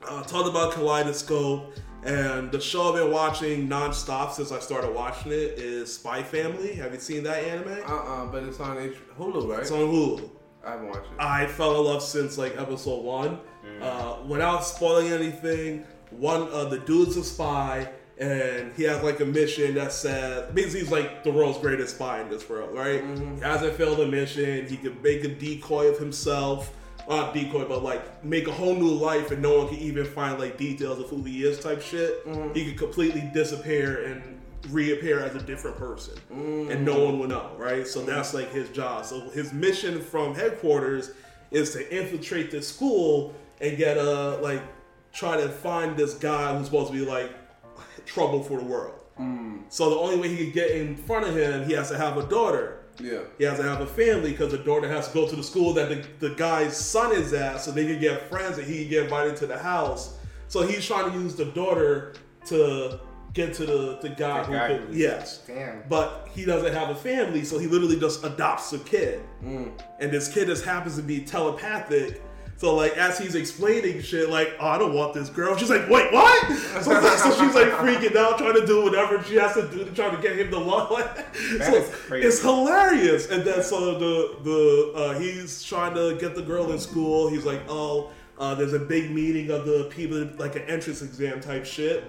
Uh, 0.07 0.21
talked 0.23 0.47
about 0.47 0.73
Kaleidoscope, 0.73 1.73
and 2.05 2.51
the 2.51 2.61
show 2.61 2.89
I've 2.93 3.01
been 3.01 3.11
watching 3.11 3.67
nonstop 3.67 4.31
since 4.31 4.51
I 4.51 4.59
started 4.59 4.93
watching 4.93 5.31
it 5.31 5.57
is 5.57 5.93
Spy 5.93 6.21
Family. 6.23 6.73
Have 6.75 6.93
you 6.93 6.99
seen 6.99 7.23
that 7.23 7.43
anime? 7.43 7.79
Uh-uh, 7.85 8.25
but 8.27 8.43
it's 8.43 8.59
on 8.59 8.77
Hulu, 9.17 9.47
right? 9.47 9.59
It's 9.61 9.71
on 9.71 9.79
Hulu. 9.79 10.29
I 10.63 10.71
haven't 10.71 10.87
watched 10.87 11.11
it. 11.11 11.19
I 11.19 11.47
fell 11.47 11.79
in 11.79 11.85
love 11.85 12.01
since 12.01 12.37
like 12.37 12.57
episode 12.57 13.03
one. 13.03 13.39
Uh, 13.81 14.17
without 14.27 14.63
spoiling 14.63 15.11
anything, 15.11 15.83
one 16.11 16.43
of 16.49 16.69
the 16.69 16.79
dude's 16.79 17.17
a 17.17 17.23
spy, 17.23 17.89
and 18.17 18.71
he 18.73 18.83
has 18.83 19.03
like 19.03 19.19
a 19.19 19.25
mission 19.25 19.75
that 19.75 19.91
says 19.91 20.49
basically 20.53 20.81
he's 20.81 20.91
like 20.91 21.23
the 21.23 21.31
world's 21.31 21.57
greatest 21.57 21.95
spy 21.95 22.21
in 22.21 22.29
this 22.29 22.47
world, 22.47 22.73
right? 22.75 23.03
He 23.35 23.41
hasn't 23.41 23.73
failed 23.75 23.99
a 23.99 24.07
mission. 24.07 24.67
He 24.67 24.77
could 24.77 25.01
make 25.03 25.23
a 25.23 25.27
decoy 25.29 25.87
of 25.87 25.97
himself. 25.97 26.71
Not 27.07 27.33
decoy, 27.33 27.65
but 27.65 27.83
like 27.83 28.23
make 28.23 28.47
a 28.47 28.51
whole 28.51 28.75
new 28.75 28.89
life, 28.89 29.31
and 29.31 29.41
no 29.41 29.59
one 29.59 29.67
can 29.67 29.77
even 29.77 30.05
find 30.05 30.39
like 30.39 30.57
details 30.57 30.99
of 30.99 31.07
who 31.09 31.21
he 31.23 31.43
is, 31.43 31.59
type 31.59 31.81
shit. 31.81 32.25
Mm-hmm. 32.25 32.53
He 32.53 32.65
could 32.65 32.77
completely 32.77 33.29
disappear 33.33 34.05
and 34.05 34.41
reappear 34.69 35.19
as 35.19 35.35
a 35.35 35.41
different 35.41 35.77
person, 35.77 36.15
mm-hmm. 36.31 36.71
and 36.71 36.83
no 36.83 37.05
one 37.05 37.19
will 37.19 37.27
know, 37.27 37.51
right? 37.57 37.85
So 37.85 37.99
mm-hmm. 37.99 38.09
that's 38.09 38.33
like 38.33 38.51
his 38.51 38.69
job. 38.69 39.05
So 39.05 39.29
his 39.29 39.53
mission 39.53 40.01
from 40.01 40.33
headquarters 40.33 41.11
is 41.51 41.71
to 41.73 41.95
infiltrate 41.95 42.49
the 42.49 42.61
school 42.61 43.35
and 43.61 43.77
get 43.77 43.97
a 43.97 44.37
like 44.37 44.63
try 45.13 45.37
to 45.37 45.47
find 45.47 45.95
this 45.95 46.15
guy 46.15 46.57
who's 46.57 46.65
supposed 46.65 46.91
to 46.91 46.97
be 46.97 47.05
like 47.05 47.31
trouble 48.05 48.41
for 48.41 48.57
the 48.57 48.65
world. 48.65 48.93
So 49.69 49.89
the 49.89 49.95
only 49.95 50.17
way 50.17 50.27
he 50.27 50.45
can 50.45 50.53
get 50.53 50.71
in 50.71 50.95
front 50.95 51.25
of 51.25 51.37
him, 51.37 51.65
he 51.65 51.73
has 51.73 51.89
to 51.89 51.97
have 51.97 52.17
a 52.17 52.27
daughter. 52.27 52.79
Yeah. 52.99 53.19
He 53.37 53.43
has 53.43 53.57
to 53.57 53.63
have 53.63 53.81
a 53.81 53.87
family 53.87 54.31
because 54.31 54.51
the 54.51 54.57
daughter 54.59 54.87
has 54.87 55.07
to 55.09 55.13
go 55.13 55.27
to 55.27 55.35
the 55.35 55.43
school 55.43 55.73
that 55.73 55.89
the, 55.89 56.27
the 56.29 56.35
guy's 56.35 56.77
son 56.77 57.11
is 57.13 57.33
at, 57.33 57.61
so 57.61 57.71
they 57.71 57.85
can 57.85 57.99
get 57.99 58.29
friends 58.29 58.57
and 58.57 58.67
he 58.67 58.81
can 58.83 58.89
get 58.89 59.03
invited 59.03 59.35
to 59.37 59.47
the 59.47 59.57
house. 59.57 60.17
So 60.47 60.65
he's 60.65 60.85
trying 60.85 61.11
to 61.11 61.17
use 61.17 61.35
the 61.35 61.45
daughter 61.45 62.13
to 62.45 62.99
get 63.33 63.53
to 63.55 63.65
the, 63.65 63.97
the 64.01 64.09
guy 64.09 64.39
The 64.41 64.45
who 64.47 64.53
guy 64.53 64.67
could, 64.69 64.81
who's- 64.81 64.95
yes. 64.97 65.41
Damn. 65.45 65.83
But 65.89 66.29
he 66.33 66.45
doesn't 66.45 66.73
have 66.73 66.89
a 66.89 66.95
family, 66.95 67.43
so 67.43 67.57
he 67.57 67.67
literally 67.67 67.99
just 67.99 68.23
adopts 68.23 68.71
a 68.73 68.79
kid. 68.79 69.21
Mm. 69.43 69.71
And 69.99 70.11
this 70.11 70.31
kid 70.33 70.47
just 70.47 70.63
happens 70.63 70.95
to 70.95 71.01
be 71.01 71.19
telepathic. 71.21 72.21
So 72.57 72.73
like 72.73 72.95
as 72.97 73.19
he's 73.19 73.35
explaining 73.35 74.01
shit, 74.01 74.29
like, 74.29 74.53
oh, 74.61 74.67
I 74.67 74.77
don't 74.77 74.93
want 74.93 75.13
this 75.13 75.27
girl. 75.29 75.57
She's 75.57 75.69
like, 75.69 75.89
wait, 75.89 76.11
what? 76.13 76.47
So, 76.81 77.01
so 77.01 77.29
she's 77.45 77.53
like 77.53 77.67
freaking 77.73 78.15
out, 78.15 78.37
trying 78.37 78.53
to 78.53 78.65
do 78.65 78.81
whatever 78.83 79.21
she 79.23 79.35
has 79.35 79.53
to 79.55 79.67
do 79.67 79.83
to 79.83 79.91
try 79.91 80.09
to 80.09 80.21
get 80.21 80.37
him 80.39 80.51
to 80.51 80.57
love. 80.59 80.89
That 80.95 81.35
so. 81.65 82.15
It's 82.15 82.41
hilarious. 82.41 83.29
And 83.29 83.43
then 83.43 83.61
so 83.61 83.99
the 83.99 84.37
the 84.43 84.93
uh, 84.95 85.19
he's 85.19 85.63
trying 85.63 85.93
to 85.95 86.15
get 86.17 86.33
the 86.35 86.41
girl 86.41 86.71
in 86.71 86.79
school. 86.79 87.27
He's 87.29 87.45
like, 87.45 87.61
oh, 87.67 88.11
uh, 88.39 88.55
there's 88.55 88.73
a 88.73 88.79
big 88.79 89.11
meeting 89.11 89.51
of 89.51 89.65
the 89.65 89.89
people, 89.93 90.25
like 90.37 90.55
an 90.55 90.63
entrance 90.63 91.01
exam 91.01 91.41
type 91.41 91.65
shit. 91.65 92.05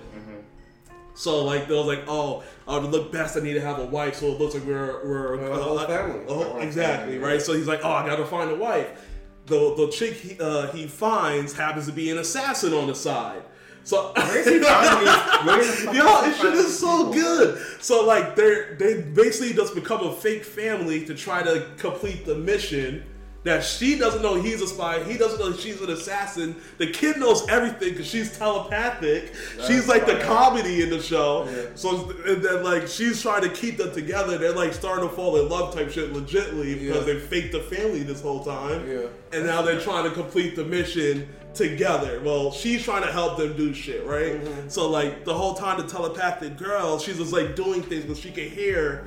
So 1.14 1.44
like 1.44 1.66
they 1.66 1.74
was 1.74 1.87
like, 1.87 2.04
oh, 2.09 2.44
uh, 2.68 2.78
to 2.78 2.87
look 2.87 3.11
best, 3.11 3.37
I 3.37 3.40
need 3.40 3.54
to 3.54 3.61
have 3.61 3.78
a 3.78 3.87
wife. 3.87 4.16
So 4.16 4.26
it 4.26 4.38
looks 4.38 4.54
like 4.54 4.64
we're 4.64 5.04
we're 5.04 5.37
We're 5.38 5.50
a 5.50 5.62
whole 5.62 5.78
uh, 5.78 5.87
family. 5.87 6.24
a 6.24 6.32
whole- 6.32 6.44
whole 6.44 6.59
exactly 6.61 7.18
right. 7.18 7.40
So 7.42 7.54
he's 7.54 7.66
like, 7.66 7.80
oh, 7.82 7.90
I 7.90 8.06
gotta 8.06 8.26
find 8.26 8.50
a 8.50 8.54
wife. 8.54 9.02
The 9.46 9.74
the 9.76 9.88
chick 9.88 10.14
he, 10.14 10.37
uh, 10.40 10.68
he 10.72 10.87
finds 10.87 11.52
happens 11.52 11.87
to 11.87 11.92
be 11.92 12.11
an 12.11 12.18
assassin 12.18 12.72
on 12.74 12.88
the 12.88 12.94
side. 12.94 13.42
So 13.85 14.12
Where's 14.16 14.46
he 14.46 14.59
finding 14.59 15.04
these? 15.04 15.87
Where 15.87 15.94
Yo, 15.94 16.22
this 16.22 16.40
shit 16.40 16.54
is 16.54 16.78
so 16.78 17.12
people? 17.12 17.12
good. 17.12 17.59
So 17.80 18.04
like 18.04 18.35
they're 18.35 18.74
they 18.74 19.02
basically 19.02 19.54
just 19.54 19.74
become 19.76 20.04
a 20.04 20.12
fake 20.12 20.44
family 20.44 21.04
to 21.06 21.14
try 21.14 21.42
to 21.44 21.66
complete 21.78 22.26
the 22.26 22.35
mission. 22.35 23.04
That 23.46 23.62
she 23.64 23.96
doesn't 23.96 24.22
know 24.22 24.35
he's 24.35 24.61
a 24.61 24.66
spy. 24.66 25.04
He 25.04 25.16
doesn't 25.16 25.38
know 25.38 25.56
she's 25.56 25.80
an 25.80 25.88
assassin. 25.88 26.56
The 26.78 26.90
kid 26.90 27.16
knows 27.18 27.46
everything 27.48 27.90
because 27.90 28.09
she's 28.09 28.37
telepathic. 28.37 29.32
she's 29.68 29.87
like 29.87 30.04
the 30.04 30.18
comedy 30.24 30.82
in 30.82 30.90
the 30.90 31.00
show. 31.00 31.48
Yeah. 31.48 31.66
So 31.76 32.11
and 32.26 32.42
then 32.42 32.64
like 32.64 32.88
she's 32.88 33.22
trying 33.22 33.42
to 33.42 33.48
keep 33.48 33.76
them 33.76 33.92
together. 33.92 34.37
They're 34.37 34.52
like 34.52 34.74
starting 34.74 35.09
to 35.09 35.14
fall 35.14 35.37
in 35.40 35.48
love 35.48 35.72
type 35.72 35.90
shit 35.90 36.12
legitly 36.12 36.78
because 36.80 37.06
Yeah. 37.06 37.14
they 37.14 37.20
faked 37.20 37.52
the 37.52 37.61
family 37.61 38.02
this 38.02 38.20
whole 38.20 38.44
time. 38.44 38.85
Yeah. 38.90 39.06
And 39.32 39.46
now 39.46 39.62
they're 39.62 39.80
trying 39.80 40.04
to 40.04 40.11
complete 40.11 40.56
the 40.56 40.64
mission 40.64 41.28
together. 41.54 42.20
Well, 42.24 42.50
she's 42.50 42.82
trying 42.82 43.02
to 43.04 43.12
help 43.12 43.38
them 43.38 43.56
do 43.56 43.72
shit, 43.72 44.04
right? 44.06 44.42
Mm-hmm. 44.42 44.68
So 44.68 44.90
like 44.90 45.24
the 45.24 45.35
whole 45.35 45.54
time, 45.54 45.80
the 45.80 45.87
telepathic 45.87 46.56
girl, 46.56 46.98
she's 46.98 47.18
just 47.18 47.32
like 47.32 47.54
doing 47.54 47.82
things 47.82 48.02
because 48.02 48.18
she 48.18 48.30
can 48.32 48.50
hear 48.50 49.06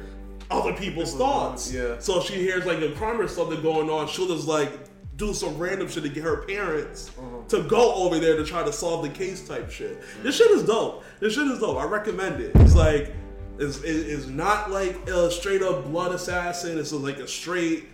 other 0.52 0.74
people's 0.74 1.14
thoughts. 1.16 1.72
Yeah. 1.72 1.96
So 2.00 2.22
she 2.22 2.34
hears 2.36 2.66
like 2.66 2.80
a 2.82 2.92
crime 2.92 3.20
or 3.22 3.28
something 3.28 3.62
going 3.62 3.90
on, 3.90 4.08
she'll 4.08 4.28
just 4.28 4.48
like 4.48 4.72
do 5.18 5.34
some 5.34 5.58
random 5.58 5.88
shit 5.90 6.02
to 6.04 6.10
get 6.10 6.24
her 6.24 6.38
parents 6.44 7.12
Uh-huh. 7.20 7.44
to 7.50 7.64
go 7.68 7.94
over 7.96 8.20
there 8.20 8.38
to 8.38 8.46
try 8.46 8.64
to 8.64 8.72
solve 8.72 9.04
the 9.04 9.10
case 9.10 9.46
type 9.48 9.70
shit. 9.70 10.02
This 10.24 10.38
shit 10.38 10.50
is 10.52 10.64
dope. 10.64 11.04
This 11.20 11.34
shit 11.34 11.46
is 11.48 11.60
dope. 11.60 11.78
I 11.78 11.84
recommend 11.86 12.42
it. 12.42 12.52
It's 12.56 12.76
like 12.76 13.14
it's, 13.58 13.82
it's 13.84 14.28
not 14.28 14.72
like 14.72 15.08
a 15.10 15.30
straight 15.30 15.62
up 15.62 15.86
blood 15.86 16.14
assassin. 16.16 16.80
It's 16.80 16.94
like 16.94 17.18
a 17.20 17.28
straight 17.28 17.90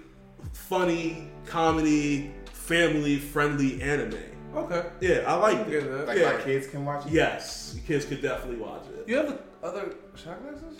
funny 0.53 1.29
comedy 1.45 2.31
family 2.53 3.17
friendly 3.17 3.81
anime. 3.81 4.15
Okay. 4.55 4.85
Yeah, 5.01 5.23
I 5.27 5.33
like 5.35 5.67
it. 5.67 5.81
that- 5.91 6.07
Like 6.07 6.17
yeah. 6.19 6.33
my 6.33 6.41
kids 6.41 6.67
can 6.67 6.85
watch 6.85 7.05
it. 7.07 7.11
Yes, 7.11 7.77
kids 7.85 8.05
could 8.05 8.21
definitely 8.21 8.57
watch 8.57 8.83
it. 8.97 9.07
You 9.09 9.17
have 9.17 9.27
the 9.29 9.39
other 9.67 9.95
shot 10.15 10.41
glasses? 10.41 10.77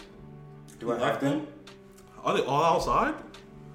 Do 0.80 0.92
I 0.92 0.98
You 0.98 1.04
have 1.04 1.20
them? 1.22 1.48
Are 2.26 2.36
they 2.38 2.44
all 2.44 2.64
outside? 2.64 3.14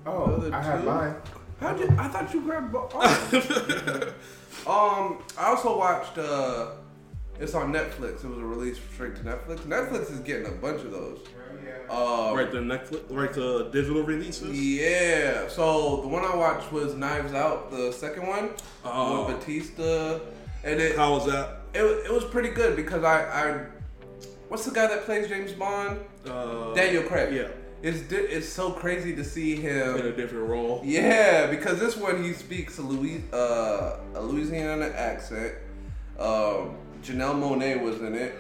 Oh, 0.07 0.25
Other 0.25 0.55
I 0.55 0.63
have 0.63 0.81
two? 0.81 0.87
mine. 0.87 1.15
How'd 1.61 1.79
you? 1.81 1.89
I 1.99 2.09
thought 2.09 2.33
you 2.35 2.41
grabbed. 2.43 2.73
bo- 2.73 2.89
Oh. 2.93 4.13
um, 4.67 5.23
I 5.39 5.45
also 5.47 5.79
watched. 5.79 6.19
uh 6.19 6.71
It's 7.39 7.55
on 7.55 7.73
Netflix. 7.73 8.25
It 8.25 8.29
was 8.29 8.39
a 8.39 8.45
release 8.45 8.79
straight 8.95 9.17
to 9.17 9.23
Netflix. 9.23 9.61
Netflix 9.61 10.11
is 10.13 10.21
getting 10.21 10.47
a 10.47 10.51
bunch 10.51 10.83
of 10.83 10.91
those. 10.91 11.21
Um, 11.89 12.37
right 12.37 12.51
to 12.53 12.59
Netflix, 12.59 13.03
right 13.11 13.33
to 13.35 13.69
digital 13.73 14.03
releases. 14.03 14.51
Yeah. 14.61 15.49
So 15.49 16.01
the 16.03 16.09
one 16.09 16.25
I 16.25 16.35
watched 16.37 16.71
was 16.73 16.95
Knives 16.95 17.33
Out, 17.35 17.71
the 17.71 17.93
second 17.93 18.27
one 18.27 18.51
Oh. 18.85 19.27
with 19.27 19.39
Batista, 19.41 20.21
and 20.65 20.81
it 20.81 20.97
How 20.97 21.13
was 21.15 21.27
that? 21.27 21.63
it, 21.75 21.83
it 21.83 22.13
was 22.13 22.25
pretty 22.25 22.51
good 22.51 22.77
because 22.77 23.03
I 23.05 23.17
I 23.43 23.67
what's 24.49 24.65
the 24.65 24.71
guy 24.73 24.87
that 24.87 25.05
plays 25.05 25.29
James 25.29 25.53
Bond? 25.53 26.01
Uh, 26.29 26.73
Daniel 26.75 27.03
Craig. 27.05 27.35
Yeah, 27.35 27.49
It's 27.83 28.01
di- 28.03 28.17
it's 28.17 28.49
so 28.49 28.71
crazy 28.73 29.15
to 29.17 29.25
see 29.25 29.57
him. 29.57 29.97
in 29.97 30.07
a 30.07 30.13
different 30.13 30.49
role. 30.49 30.83
Yeah, 30.85 31.47
because 31.47 31.79
this 31.81 31.97
one 31.97 32.23
he 32.23 32.33
speaks 32.35 32.79
a, 32.79 32.83
Louis, 32.83 33.23
uh, 33.33 33.97
a 34.15 34.21
Louisiana 34.21 34.87
accent. 34.95 35.55
Um, 36.19 36.77
Janelle 37.03 37.35
Monáe 37.41 37.81
was 37.83 38.01
in 38.03 38.15
it. 38.15 38.35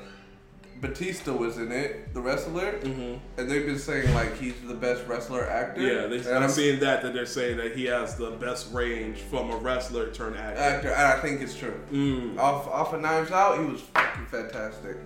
Batista 0.83 1.33
was 1.33 1.59
in 1.59 1.71
it, 1.73 2.15
the 2.15 2.21
wrestler, 2.23 2.73
Mhm. 2.81 3.19
and 3.37 3.51
they've 3.51 3.67
been 3.67 3.79
saying 3.79 4.15
like 4.15 4.35
he's 4.39 4.55
the 4.67 4.73
best 4.75 5.07
wrestler 5.07 5.45
actor. 5.47 5.83
Yeah, 5.83 6.07
they, 6.07 6.17
and 6.19 6.29
I'm 6.29 6.43
I'm 6.45 6.49
seeing 6.49 6.81
that 6.81 7.03
that 7.03 7.13
they're 7.13 7.27
saying 7.27 7.59
that 7.59 7.77
he 7.77 7.85
has 7.87 8.17
the 8.17 8.31
best 8.31 8.73
range 8.73 9.19
from 9.31 9.51
a 9.51 9.57
wrestler 9.57 10.11
turned 10.11 10.37
actor. 10.39 10.59
actor, 10.61 10.89
and 10.89 11.03
I 11.07 11.19
think 11.21 11.43
it's 11.43 11.55
true. 11.55 11.79
Mm. 11.93 12.39
Off 12.39 12.67
off 12.67 12.95
of 12.95 13.03
Knives 13.03 13.31
Out, 13.31 13.59
he 13.59 13.65
was 13.67 13.83
fucking 13.83 14.25
fantastic. 14.27 14.97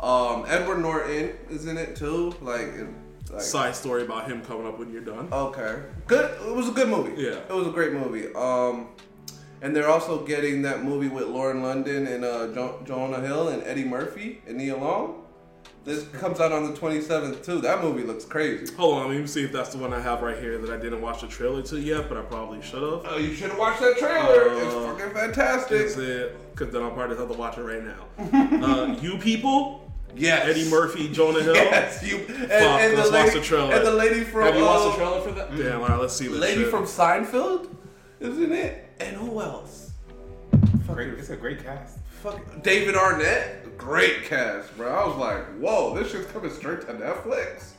Um, 0.00 0.46
Edward 0.48 0.78
Norton 0.78 1.32
is 1.50 1.66
in 1.66 1.76
it 1.76 1.94
too. 1.94 2.34
Like, 2.40 2.72
like 3.30 3.42
Side 3.42 3.74
story 3.76 4.02
about 4.02 4.30
him 4.30 4.42
coming 4.42 4.66
up 4.66 4.78
when 4.78 4.90
you're 4.92 5.02
done. 5.02 5.28
Okay. 5.32 5.82
Good. 6.06 6.30
It 6.48 6.54
was 6.54 6.68
a 6.68 6.72
good 6.72 6.88
movie. 6.88 7.20
Yeah. 7.20 7.38
It 7.48 7.52
was 7.52 7.66
a 7.66 7.70
great 7.70 7.92
movie. 7.92 8.32
Um, 8.34 8.88
and 9.60 9.74
they're 9.74 9.88
also 9.88 10.24
getting 10.24 10.62
that 10.62 10.84
movie 10.84 11.08
with 11.08 11.26
Lauren 11.28 11.62
London 11.62 12.06
and 12.06 12.24
uh, 12.24 12.52
jo- 12.54 12.80
Jonah 12.86 13.20
Hill 13.20 13.48
and 13.48 13.62
Eddie 13.64 13.84
Murphy 13.84 14.40
and 14.46 14.56
Nia 14.58 14.76
Long. 14.76 15.24
This 15.84 16.06
comes 16.08 16.38
out 16.38 16.52
on 16.52 16.64
the 16.70 16.78
27th 16.78 17.44
too. 17.44 17.60
That 17.62 17.82
movie 17.82 18.02
looks 18.02 18.24
crazy. 18.24 18.72
Hold 18.74 18.98
on, 18.98 19.08
let 19.08 19.18
me 19.20 19.26
see 19.26 19.44
if 19.44 19.52
that's 19.52 19.70
the 19.70 19.78
one 19.78 19.92
I 19.94 20.00
have 20.00 20.20
right 20.22 20.38
here 20.38 20.58
that 20.58 20.70
I 20.70 20.76
didn't 20.76 21.00
watch 21.00 21.22
the 21.22 21.28
trailer 21.28 21.62
to 21.62 21.80
yet, 21.80 22.08
but 22.10 22.18
I 22.18 22.22
probably 22.22 22.60
should 22.60 22.82
have. 22.82 23.02
Oh, 23.06 23.16
you 23.18 23.32
should 23.32 23.48
have 23.50 23.58
watched 23.58 23.80
that 23.80 23.96
trailer. 23.96 24.52
it's 24.52 24.74
Uh, 24.74 24.94
fucking 24.94 25.14
fantastic. 25.14 25.80
Is 25.80 25.96
it? 25.96 26.36
Because 26.54 26.72
then 26.74 26.82
I'll 26.82 26.90
probably 26.90 27.16
have 27.16 27.28
to 27.28 27.34
watch 27.38 27.56
it 27.56 27.62
right 27.62 27.82
now. 27.82 28.06
uh, 28.66 28.96
you 29.00 29.16
people, 29.18 29.87
yes. 30.18 30.46
Eddie 30.48 30.68
Murphy, 30.70 31.08
Jonah 31.12 31.42
Hill. 31.42 31.54
Yes. 31.54 32.02
You. 32.02 32.18
And, 32.18 32.26
Fuck, 32.26 32.50
and 32.50 32.92
the 32.92 32.96
let's 32.96 33.10
watch 33.10 33.26
lady, 33.26 33.38
the 33.38 33.44
trailer. 33.44 33.74
And 33.74 33.86
the 33.86 33.90
lady 33.92 34.24
from. 34.24 34.42
Have 34.44 34.56
you 34.56 34.64
watched 34.64 34.84
uh, 34.84 34.90
the 34.90 34.96
trailer 34.96 35.20
for 35.22 35.30
that? 35.32 35.56
Damn, 35.56 35.80
all 35.80 35.88
right, 35.88 36.00
let's 36.00 36.14
see 36.14 36.24
The 36.26 36.32
this 36.32 36.40
lady 36.40 36.62
shit. 36.62 36.70
from 36.70 36.84
Seinfeld 36.84 37.74
is 38.20 38.38
in 38.38 38.52
it. 38.52 38.88
And 39.00 39.16
who 39.16 39.40
else? 39.40 39.92
Great, 40.86 41.10
it's 41.14 41.30
a 41.30 41.36
great 41.36 41.62
cast. 41.62 41.98
Fuck 42.22 42.62
David 42.62 42.96
Arnett, 42.96 43.76
great 43.78 44.24
cast, 44.24 44.76
bro. 44.76 44.92
I 44.92 45.06
was 45.06 45.16
like, 45.18 45.44
whoa, 45.60 45.94
this 45.94 46.10
shit's 46.10 46.30
coming 46.32 46.50
straight 46.50 46.80
to 46.82 46.86
Netflix. 46.94 47.72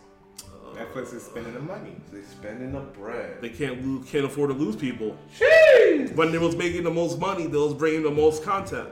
Netflix 0.76 1.14
is 1.14 1.24
spending 1.24 1.54
the 1.54 1.60
money. 1.60 1.96
They 2.14 2.22
spending 2.22 2.72
the 2.72 2.80
bread. 2.80 3.42
They 3.42 3.50
can't 3.50 3.86
lose, 3.86 4.10
can't 4.10 4.24
afford 4.24 4.52
to 4.52 4.56
lose 4.56 4.78
people. 4.78 5.18
Jeez. 5.38 6.16
When 6.16 6.32
they 6.32 6.38
was 6.38 6.56
making 6.56 6.84
the 6.84 6.92
most 6.92 7.20
money, 7.20 7.48
they 7.48 7.58
was 7.58 7.74
bringing 7.74 8.04
the 8.04 8.12
most 8.12 8.44
content. 8.46 8.88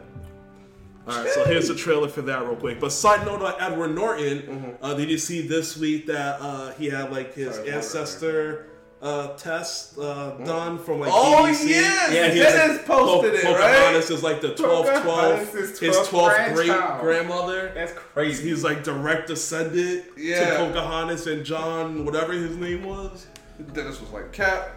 All 1.08 1.24
right, 1.24 1.30
so 1.32 1.46
here's 1.46 1.70
the 1.70 1.76
trailer 1.76 2.10
for 2.10 2.22
that 2.24 2.44
real 2.44 2.56
quick. 2.56 2.80
But 2.82 2.92
side 2.92 3.26
note 3.26 3.42
on 3.42 3.54
Edward 3.62 3.96
Norton, 3.96 4.78
uh, 4.82 4.94
did 4.94 5.10
you 5.10 5.18
see 5.18 5.48
this 5.48 5.78
week 5.78 6.06
that 6.08 6.42
uh, 6.42 6.72
he 6.74 6.88
had 6.90 7.12
like 7.12 7.34
his 7.34 7.56
Sorry, 7.56 7.72
ancestor 7.72 8.68
uh, 9.02 9.30
test 9.38 9.98
uh, 9.98 10.32
done 10.44 10.78
from 10.78 11.00
like 11.00 11.12
Oh, 11.14 11.46
BBC? 11.48 11.70
yes! 11.70 12.14
yeah, 12.14 12.30
he 12.34 12.40
Dennis 12.40 12.82
posted 12.86 13.36
it, 13.36 13.44
right? 13.46 13.56
Pocahontas 13.56 14.10
is 14.10 14.22
like 14.24 14.42
the 14.42 14.54
12, 14.56 14.86
12 14.86 15.04
Pocahontas 15.04 15.56
is 15.56 15.80
his 15.80 15.96
12th 15.96 16.08
12th 16.10 16.56
great 16.56 17.00
grandmother. 17.02 17.72
That's 17.74 17.94
crazy. 17.94 18.50
He's 18.50 18.64
like 18.66 18.84
direct 18.84 19.28
descendant 19.28 20.04
Yeah. 20.18 20.50
to 20.50 20.58
Pocahontas 20.58 21.28
and 21.28 21.46
John, 21.46 22.04
whatever 22.06 22.34
his 22.34 22.58
name 22.58 22.84
was. 22.84 23.28
Dennis 23.72 24.02
was 24.02 24.10
like, 24.10 24.34
Cap. 24.34 24.72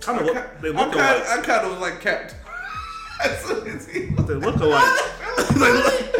Kind 0.00 0.20
of 0.20 0.26
look, 0.26 0.60
they 0.60 0.68
look 0.68 0.92
kind. 0.92 1.22
I 1.26 1.40
kind 1.42 1.64
of 1.64 1.72
was 1.72 1.80
like, 1.80 2.00
Cap. 2.00 2.32
They 4.26 4.34
look 4.34 4.56
alike. 4.56 5.00
they, 5.54 5.72
look, 5.72 6.12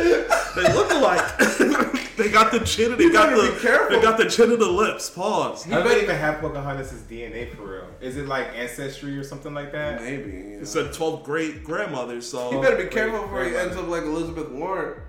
they 0.54 0.72
look 0.72 0.90
alike. 0.92 1.38
they 2.16 2.30
got 2.30 2.52
the 2.52 2.60
chin 2.64 2.92
and 2.92 3.00
they 3.00 3.04
You 3.04 3.12
got 3.12 3.30
the 3.30 3.86
they 3.90 4.00
got 4.00 4.16
the 4.16 4.28
chin 4.28 4.50
and 4.52 4.60
the 4.60 4.68
lips. 4.70 5.10
Pause. 5.10 5.66
I 5.72 5.82
don't 5.82 6.02
even 6.02 6.16
have 6.16 6.40
Pocahontas' 6.40 7.02
DNA 7.10 7.54
for 7.54 7.62
real. 7.62 7.86
Is 8.00 8.16
it 8.16 8.26
like 8.28 8.48
ancestry 8.54 9.16
or 9.18 9.24
something 9.24 9.52
like 9.54 9.72
that? 9.72 10.00
Maybe. 10.02 10.30
You, 10.30 10.42
know. 10.56 10.58
It 10.62 10.66
said 10.66 10.86
12th 10.92 11.24
great 11.24 11.64
grandmother, 11.64 12.20
so 12.20 12.52
you 12.52 12.60
better 12.60 12.76
be 12.76 12.84
careful 12.88 13.22
before 13.22 13.44
he 13.44 13.50
grandmother. 13.50 13.70
ends 13.70 13.82
up 13.82 13.88
like 13.88 14.02
Elizabeth 14.04 14.50
Warren. 14.50 15.00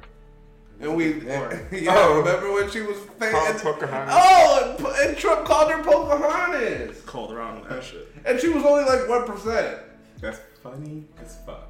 And 0.80 0.96
we, 0.96 1.20
Warren. 1.22 1.66
yeah, 1.72 1.92
Oh. 1.96 2.20
remember 2.20 2.54
when 2.54 2.70
she 2.70 2.82
was 2.82 2.98
Called 2.98 3.20
famous? 3.20 3.62
Pocahontas. 3.62 4.16
Oh, 4.16 4.76
and, 5.02 5.10
and 5.10 5.18
Trump 5.18 5.46
called 5.46 5.72
her 5.72 5.84
Pocahontas, 5.84 7.02
called 7.02 7.32
around 7.34 7.64
that 7.70 7.84
shit. 7.84 8.08
and 8.26 8.40
she 8.40 8.50
was 8.50 8.64
only 8.64 8.84
like 8.86 9.08
one 9.10 9.26
percent. 9.26 9.80
That's 10.22 10.40
funny 10.64 11.06
as 11.24 11.38
fuck. 11.46 11.67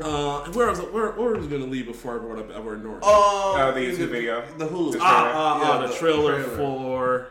Uh, 0.00 0.44
where 0.52 0.68
was 0.68 0.80
it? 0.80 0.92
Where, 0.92 1.10
where 1.12 1.34
was 1.34 1.46
gonna 1.46 1.66
leave 1.66 1.86
before 1.86 2.16
I 2.16 2.18
brought 2.18 2.38
up 2.38 2.50
Edward 2.54 2.82
Norton? 2.82 3.00
Oh, 3.04 3.54
Oh, 3.56 3.72
the 3.72 3.80
YouTube 3.80 4.08
video. 4.10 4.44
the 4.58 4.66
Hulu. 4.66 4.92
The 4.92 4.98
ah, 5.00 5.02
ah, 5.04 5.60
ah, 5.62 5.80
Yeah, 5.80 5.86
the 5.86 5.92
the 5.92 5.98
trailer, 5.98 6.42
trailer. 6.42 6.56
for 6.56 7.26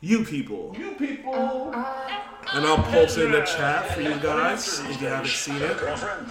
you 0.00 0.24
people, 0.24 0.74
you 0.78 0.92
people. 0.92 1.34
and 1.74 2.66
I'll 2.66 2.82
post 2.84 3.18
it 3.18 3.24
in 3.26 3.32
the 3.32 3.42
chat 3.42 3.92
for 3.92 4.00
you 4.02 4.16
guys 4.18 4.80
if 4.80 5.00
you 5.00 5.08
haven't 5.08 5.28
seen 5.30 5.56
it. 5.56 5.78
Girlfriend? 5.78 6.28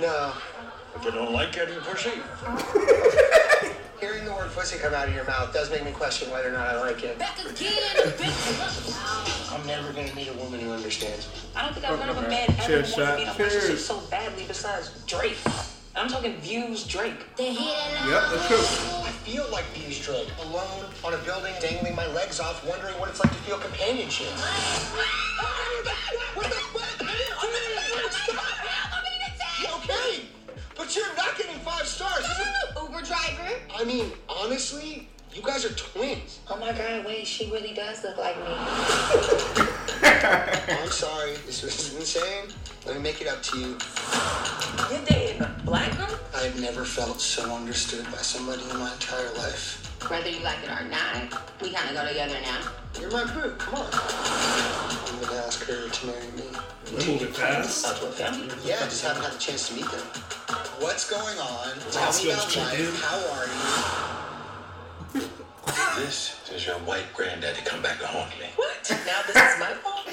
No. 0.00 0.32
If 0.94 1.04
you 1.04 1.10
don't 1.10 1.32
like 1.32 1.54
it, 1.56 1.68
you 1.68 1.80
pussy. 1.80 2.10
Hearing 4.06 4.24
the 4.24 4.32
word 4.32 4.52
pussy 4.52 4.78
come 4.78 4.94
out 4.94 5.08
of 5.08 5.14
your 5.16 5.24
mouth 5.24 5.52
does 5.52 5.68
make 5.68 5.84
me 5.84 5.90
question 5.90 6.30
whether 6.30 6.48
or 6.48 6.52
not 6.52 6.68
I 6.68 6.80
like 6.80 7.02
it. 7.02 7.18
Back 7.18 7.40
again, 7.40 7.52
bitch. 8.14 9.52
I'm 9.52 9.66
never 9.66 9.92
gonna 9.92 10.14
meet 10.14 10.28
a 10.28 10.32
woman 10.34 10.60
who 10.60 10.70
understands 10.70 11.26
me. 11.26 11.32
I 11.56 11.64
don't 11.64 11.74
think 11.74 11.90
I've 11.90 11.98
heard 11.98 12.10
of 12.10 12.18
a 12.18 12.28
man 12.28 12.48
ever 12.50 12.62
Cheers, 12.62 12.92
wanted 12.96 13.10
to 13.10 13.16
be 13.16 13.22
in 13.22 13.28
a 13.28 13.32
Shaq. 13.32 13.38
relationship 13.38 13.66
Cheers. 13.68 13.84
so 13.84 14.00
badly 14.08 14.44
besides 14.46 14.92
Drake. 15.08 15.36
I'm 15.96 16.06
talking 16.08 16.36
views 16.36 16.84
Drake. 16.86 17.18
Yep, 17.36 17.50
that's 17.50 18.46
true. 18.46 18.58
I 19.02 19.10
feel 19.26 19.44
like 19.50 19.64
Views 19.74 19.98
Drake, 19.98 20.28
alone 20.44 20.84
on 21.02 21.12
a 21.14 21.18
building, 21.18 21.54
dangling 21.60 21.96
my 21.96 22.06
legs 22.12 22.38
off, 22.38 22.64
wondering 22.64 22.94
what 23.00 23.08
it's 23.08 23.18
like 23.18 23.32
to 23.32 23.38
feel 23.38 23.58
companionship. 23.58 24.28
Uber. 33.30 33.60
I 33.74 33.84
mean, 33.84 34.12
honestly, 34.28 35.08
you 35.34 35.42
guys 35.42 35.64
are 35.64 35.74
twins. 35.74 36.40
Oh 36.48 36.56
my 36.56 36.72
god, 36.72 37.04
wait, 37.04 37.26
she 37.26 37.50
really 37.50 37.74
does 37.74 38.02
look 38.02 38.16
like 38.16 38.36
me. 38.38 38.44
I'm 40.82 40.90
sorry, 40.90 41.32
this 41.46 41.62
was 41.62 41.94
insane. 41.94 42.48
Let 42.86 42.96
me 42.96 43.02
make 43.02 43.20
it 43.20 43.28
up 43.28 43.42
to 43.42 43.58
you. 43.58 43.78
You're 44.90 45.04
dating 45.04 45.42
a 45.42 45.60
black 45.64 45.96
girl? 45.96 46.18
I've 46.34 46.60
never 46.60 46.84
felt 46.84 47.20
so 47.20 47.54
understood 47.54 48.04
by 48.06 48.18
somebody 48.18 48.62
in 48.70 48.78
my 48.78 48.92
entire 48.92 49.32
life. 49.34 49.82
Whether 50.08 50.30
you 50.30 50.40
like 50.40 50.62
it 50.62 50.70
or 50.70 50.84
not, 50.88 51.60
we 51.60 51.72
kind 51.72 51.90
of 51.90 51.96
go 51.96 52.08
together 52.08 52.36
now. 52.42 52.70
You're 53.00 53.10
my 53.10 53.24
boo, 53.24 53.50
come 53.58 53.74
on. 53.74 53.88
I'm 53.92 55.20
gonna 55.20 55.36
ask 55.38 55.64
her 55.64 55.88
to 55.88 56.06
marry 56.06 56.30
me. 56.36 56.44
We're 56.92 57.06
moving 57.06 57.32
fast. 57.32 57.86
Out 57.86 57.96
to 57.96 58.06
a 58.06 58.10
family. 58.10 58.48
Yeah, 58.64 58.76
I 58.76 58.84
just 58.84 59.04
haven't 59.04 59.22
had 59.22 59.32
the 59.32 59.38
chance 59.38 59.68
to 59.68 59.74
meet 59.74 59.90
them. 59.90 60.02
What's 60.78 61.10
going 61.10 61.38
on? 61.38 61.74
Tell 61.90 62.12
me 62.12 62.30
about 62.30 62.56
life. 62.56 63.02
How 63.02 63.18
are 63.34 63.46
you? 65.16 66.02
This 66.04 66.38
is 66.54 66.66
your 66.66 66.76
white 66.80 67.12
granddaddy 67.14 67.62
come 67.64 67.82
back 67.82 67.98
to 67.98 68.06
haunt 68.06 68.30
me. 68.38 68.46
What? 68.54 68.88
Now 69.06 69.22
this 69.26 69.36
is 69.36 69.58
my 69.58 69.74
fault? 69.82 70.08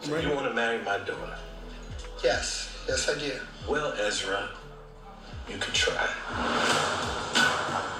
So 0.00 0.16
you 0.18 0.30
want 0.30 0.46
to 0.46 0.54
marry 0.54 0.78
my 0.84 0.98
daughter? 0.98 1.38
Yes, 2.22 2.70
yes 2.86 3.08
I 3.08 3.18
do. 3.18 3.32
Well, 3.68 3.94
Ezra, 3.98 4.50
you 5.48 5.58
can 5.58 5.74
try. 5.74 6.08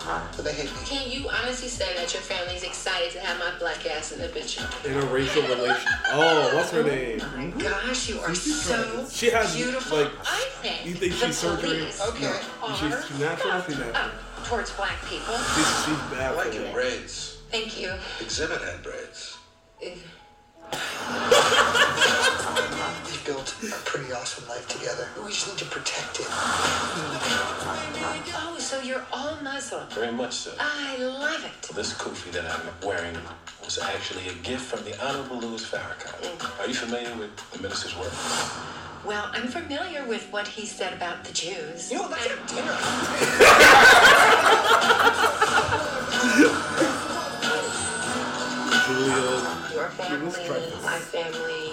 But 0.05 0.45
they 0.45 0.53
hate 0.53 0.71
me. 0.71 0.77
Can 0.85 1.11
you 1.11 1.29
honestly 1.31 1.69
say 1.69 1.95
that 1.97 2.13
your 2.13 2.23
family's 2.23 2.63
excited 2.63 3.11
to 3.13 3.21
have 3.21 3.39
my 3.39 3.59
black 3.59 3.87
ass 3.87 4.13
in 4.13 4.21
the 4.21 4.29
picture? 4.29 4.61
Interracial 4.85 5.49
relation. 5.49 5.91
Oh, 6.13 6.55
what's 6.55 6.71
her 6.73 6.83
name? 6.83 7.21
Gosh, 7.59 8.09
you 8.11 8.21
are 8.21 8.35
so 8.35 9.07
She 9.11 9.31
has, 9.31 9.55
beautiful. 9.57 9.99
like, 10.03 10.11
I 10.25 10.45
think 10.61 10.85
you 10.87 10.95
think 10.95 11.19
the 11.19 11.27
she's 11.27 11.39
surgery? 11.39 11.79
police 11.79 12.01
Okay. 12.09 12.27
are 12.27 12.77
She's- 12.77 13.09
she's 13.09 13.19
natural? 13.19 13.63
She's 13.63 13.79
natural. 13.79 13.97
uh, 13.97 14.11
towards 14.45 14.71
black 14.73 15.03
people. 15.09 15.35
She's, 15.55 15.85
she's 15.85 15.99
I 15.99 16.09
bad 16.11 16.37
like 16.37 16.49
for 16.49 16.61
your 16.61 16.73
braids. 16.73 17.39
Thank 17.51 17.81
you. 17.81 17.93
Exhibit 18.21 18.61
had 18.61 18.83
braids. 18.83 19.39
Uh, 19.85 19.91
built 23.25 23.55
a 23.63 23.67
pretty 23.85 24.13
awesome 24.13 24.47
life 24.49 24.69
together. 24.69 25.09
We 25.23 25.31
just 25.31 25.49
need 25.49 25.59
to 25.59 25.65
protect 25.65 26.21
it. 26.21 26.27
Oh, 28.37 28.57
so 28.59 28.81
you're 28.83 29.05
all 29.13 29.37
Muslim. 29.43 29.87
Very 29.91 30.13
much 30.13 30.33
so. 30.35 30.53
I 30.59 30.97
love 30.99 31.45
it. 31.45 31.75
This 31.75 31.95
kufi 31.95 32.31
that 32.33 32.45
I'm 32.45 32.61
wearing 32.87 33.17
was 33.65 33.79
actually 33.79 34.29
a 34.29 34.35
gift 34.35 34.63
from 34.63 34.85
the 34.85 34.95
Honorable 35.05 35.39
Louis 35.41 35.65
Farrakhan. 35.65 36.21
Mm. 36.21 36.61
Are 36.61 36.69
you 36.69 36.75
familiar 36.75 37.15
with 37.17 37.35
the 37.53 37.63
minister's 37.63 37.97
work? 37.97 38.13
Well, 39.07 39.31
I'm 39.33 39.49
familiar 39.49 40.05
with 40.07 40.31
what 40.31 40.47
he 40.47 40.67
said 40.67 40.93
about 40.93 41.25
the 41.25 41.33
Jews. 41.33 41.91
You 41.91 41.99
know, 41.99 42.09
let's 42.09 42.27
And- 42.27 42.39
have 42.39 42.49
dinner. 46.85 47.01
Julia. 48.85 49.17
Your 49.73 49.89
family, 49.97 50.29
my 50.83 50.99
family. 50.99 51.73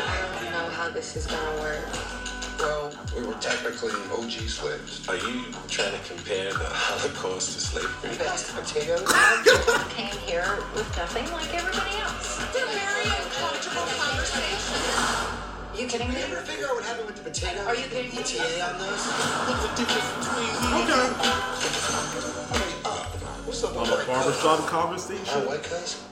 I 0.00 0.40
don't 0.40 0.52
know 0.52 0.70
how 0.70 0.88
this 0.88 1.14
is 1.14 1.26
gonna 1.26 1.60
work. 1.60 1.84
Well, 2.58 2.90
we 3.14 3.26
were 3.26 3.34
technically 3.34 3.92
OG 4.10 4.48
slaves. 4.48 5.06
Are 5.06 5.16
you 5.16 5.52
trying 5.68 5.92
to 5.92 6.00
compare 6.08 6.52
the 6.54 6.70
Holocaust 6.72 7.52
to 7.52 7.60
slavery? 7.60 8.16
Mashed 8.16 8.48
potatoes. 8.56 9.04
I 9.08 9.84
came 9.92 10.16
here 10.24 10.56
with 10.74 10.88
nothing 10.96 11.30
like 11.32 11.52
everybody 11.52 11.96
else. 12.00 12.40
They're 12.56 12.64
very 12.64 13.12
uncomfortable 13.12 13.84
conversation. 13.92 14.80
You 15.76 15.86
kidding 15.86 16.08
me? 16.08 16.16
You 16.16 16.32
ever 16.32 16.40
figure 16.48 16.66
out 16.66 16.76
what 16.76 16.84
happened 16.84 17.06
with 17.06 17.16
the 17.16 17.28
potato? 17.28 17.60
Are 17.66 17.74
you 17.76 17.84
kidding 17.92 18.10
me? 18.10 18.24
ETA 18.24 18.64
on 18.64 18.78
those? 18.80 19.04
What's 19.04 19.68
the 19.68 19.84
difference 19.84 20.08
between 20.16 20.48
Okay. 20.80 22.77
Hey, 23.48 23.54
what's 23.54 23.64
up, 23.64 23.76
On 23.76 23.86
I'm 23.86 23.92
a 23.92 23.96
white 23.96 24.04
cuz? 24.04 24.42
barbershop 24.42 25.34
I'm 25.34 25.46
white 25.46 25.62
cuz. 25.62 26.04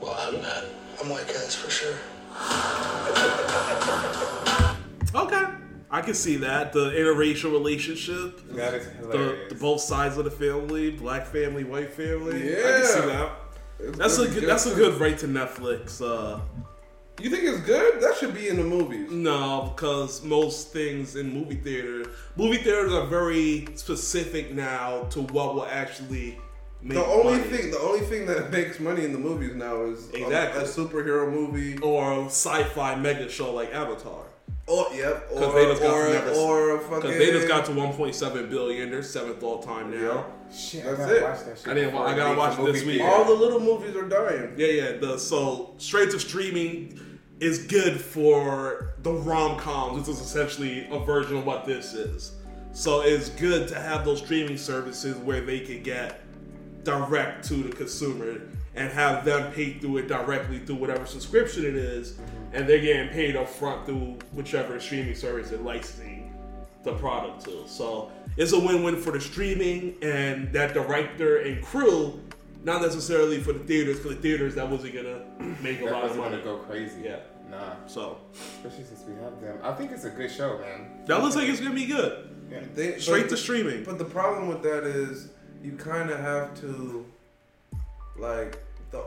Well, 0.00 0.16
I'm 0.16 0.40
not. 0.40 0.64
I'm 1.02 1.08
white 1.08 1.26
cuz 1.26 1.52
for 1.56 1.68
sure. 1.68 1.94
Okay. 5.16 5.44
I 5.90 6.00
can 6.00 6.14
see 6.14 6.36
that. 6.36 6.72
The 6.72 6.90
interracial 6.92 7.50
relationship. 7.50 8.40
That 8.52 8.74
is 8.74 8.86
The, 9.00 9.46
the 9.48 9.56
both 9.56 9.80
sides 9.80 10.16
of 10.16 10.26
the 10.26 10.30
family, 10.30 10.92
black 10.92 11.26
family, 11.26 11.64
white 11.64 11.92
family. 11.92 12.34
I 12.56 12.60
Yeah. 12.60 12.62
can 12.62 12.86
see 12.86 13.00
that. 13.00 13.32
It's 13.80 13.98
That's 13.98 14.18
a 14.18 14.24
gonna 14.28 14.40
good, 14.40 14.48
that's 14.48 14.66
a 14.66 14.74
good 14.76 15.00
right 15.00 15.18
to 15.18 15.26
Netflix. 15.26 16.00
Uh, 16.00 16.38
You 17.20 17.30
think 17.30 17.44
it's 17.44 17.60
good? 17.60 18.00
That 18.02 18.16
should 18.16 18.34
be 18.34 18.48
in 18.48 18.56
the 18.56 18.64
movies. 18.64 19.10
no, 19.10 19.72
because 19.74 20.22
most 20.24 20.72
things 20.72 21.14
in 21.16 21.32
movie 21.32 21.54
theater, 21.54 22.10
movie 22.36 22.56
theaters 22.58 22.92
are 22.92 23.06
very 23.06 23.68
specific 23.76 24.52
now 24.52 25.02
to 25.10 25.22
what 25.22 25.54
will 25.54 25.66
actually 25.66 26.36
make 26.82 26.98
The 26.98 27.04
only 27.04 27.38
money. 27.38 27.44
thing, 27.44 27.70
the 27.70 27.78
only 27.78 28.00
thing 28.00 28.26
that 28.26 28.50
makes 28.52 28.80
money 28.80 29.04
in 29.04 29.12
the 29.12 29.18
movies 29.18 29.54
now 29.54 29.82
is 29.84 30.10
a- 30.12 30.24
Exactly. 30.24 30.62
a, 30.62 30.66
superhero 30.66 31.30
movie. 31.30 31.78
or 31.78 32.22
a 32.22 32.24
sci-fi 32.26 32.96
mega 32.96 33.28
show 33.28 33.52
like 33.54 33.72
Avatar. 33.72 34.22
Oh, 34.66 34.90
yep. 34.94 35.28
Or, 35.30 35.40
Because 35.40 35.54
they 35.54 35.64
just 35.66 35.82
got 35.82 35.92
or, 35.94 36.08
never, 36.10 36.30
or 36.32 36.78
fucking. 36.80 36.96
because 37.00 37.18
they 37.18 37.30
just 37.32 37.48
got 37.48 37.64
to 37.66 37.72
1.7 37.72 38.48
billion. 38.50 38.90
They're 38.90 39.02
seventh 39.02 39.42
all 39.42 39.62
time 39.62 39.90
now. 39.90 40.24
Shit, 40.54 40.84
That's 40.84 41.00
I 41.00 41.02
gotta 41.04 41.16
it. 41.16 41.22
watch 41.22 41.44
that 41.44 41.58
shit. 41.58 41.68
I 41.68 41.74
didn't 41.74 41.94
I 41.94 42.16
gotta 42.16 42.38
watch 42.38 42.58
it 42.58 42.64
this 42.72 42.82
movie 42.84 42.98
week. 42.98 43.02
All 43.06 43.24
the 43.24 43.34
little 43.34 43.60
movies 43.60 43.94
are 43.94 44.08
dying. 44.08 44.54
Yeah, 44.56 44.66
yeah. 44.68 44.92
The 44.96 45.18
so 45.18 45.74
straight 45.76 46.10
to 46.12 46.18
streaming 46.20 46.98
is 47.44 47.58
good 47.58 48.00
for 48.00 48.94
the 49.02 49.12
rom 49.12 49.58
coms. 49.58 50.06
This 50.06 50.16
is 50.16 50.24
essentially 50.24 50.88
a 50.90 50.98
version 50.98 51.36
of 51.36 51.44
what 51.44 51.66
this 51.66 51.92
is. 51.92 52.32
So 52.72 53.02
it's 53.02 53.28
good 53.28 53.68
to 53.68 53.78
have 53.78 54.04
those 54.04 54.18
streaming 54.20 54.56
services 54.56 55.16
where 55.18 55.42
they 55.42 55.60
can 55.60 55.82
get 55.82 56.22
direct 56.84 57.46
to 57.48 57.54
the 57.54 57.74
consumer 57.76 58.40
and 58.74 58.90
have 58.90 59.24
them 59.24 59.52
pay 59.52 59.74
through 59.74 59.98
it 59.98 60.08
directly 60.08 60.58
through 60.58 60.76
whatever 60.76 61.06
subscription 61.06 61.64
it 61.64 61.76
is, 61.76 62.18
and 62.52 62.68
they're 62.68 62.80
getting 62.80 63.08
paid 63.10 63.36
up 63.36 63.48
front 63.48 63.86
through 63.86 64.18
whichever 64.32 64.80
streaming 64.80 65.14
service 65.14 65.50
they're 65.50 65.58
licensing 65.58 66.34
the 66.82 66.94
product 66.94 67.44
to. 67.44 67.62
So 67.66 68.10
it's 68.36 68.52
a 68.52 68.58
win-win 68.58 68.96
for 68.96 69.12
the 69.12 69.20
streaming 69.20 69.94
and 70.02 70.52
that 70.52 70.74
director 70.74 71.38
and 71.38 71.62
crew, 71.62 72.20
not 72.64 72.82
necessarily 72.82 73.40
for 73.40 73.52
the 73.52 73.60
theaters, 73.60 73.98
because 73.98 74.16
the 74.16 74.22
theaters 74.22 74.54
that 74.54 74.68
wasn't 74.68 74.94
gonna 74.94 75.22
make 75.62 75.80
a 75.80 75.84
lot 75.84 76.04
of 76.04 76.16
money. 76.16 76.40
go 76.42 76.56
crazy. 76.56 77.02
Yeah. 77.04 77.20
Nah. 77.54 77.86
So 77.86 78.18
Especially 78.34 78.84
since 78.84 79.04
we 79.06 79.14
have 79.22 79.40
them. 79.40 79.58
I 79.62 79.72
think 79.72 79.92
it's 79.92 80.04
a 80.04 80.10
good 80.10 80.30
show, 80.30 80.58
man. 80.58 80.90
that 81.06 81.22
looks 81.22 81.36
like 81.36 81.48
it's 81.48 81.60
gonna 81.60 81.74
be 81.74 81.86
good. 81.86 82.28
Yeah. 82.50 82.60
They, 82.74 82.98
Straight 82.98 83.22
but 83.24 83.30
to 83.30 83.36
streaming. 83.36 83.84
But 83.84 83.98
the 83.98 84.04
problem 84.04 84.48
with 84.48 84.62
that 84.62 84.84
is 84.84 85.28
you 85.62 85.72
kind 85.72 86.10
of 86.10 86.18
have 86.20 86.58
to, 86.60 87.06
like, 88.18 88.58
the 88.90 89.02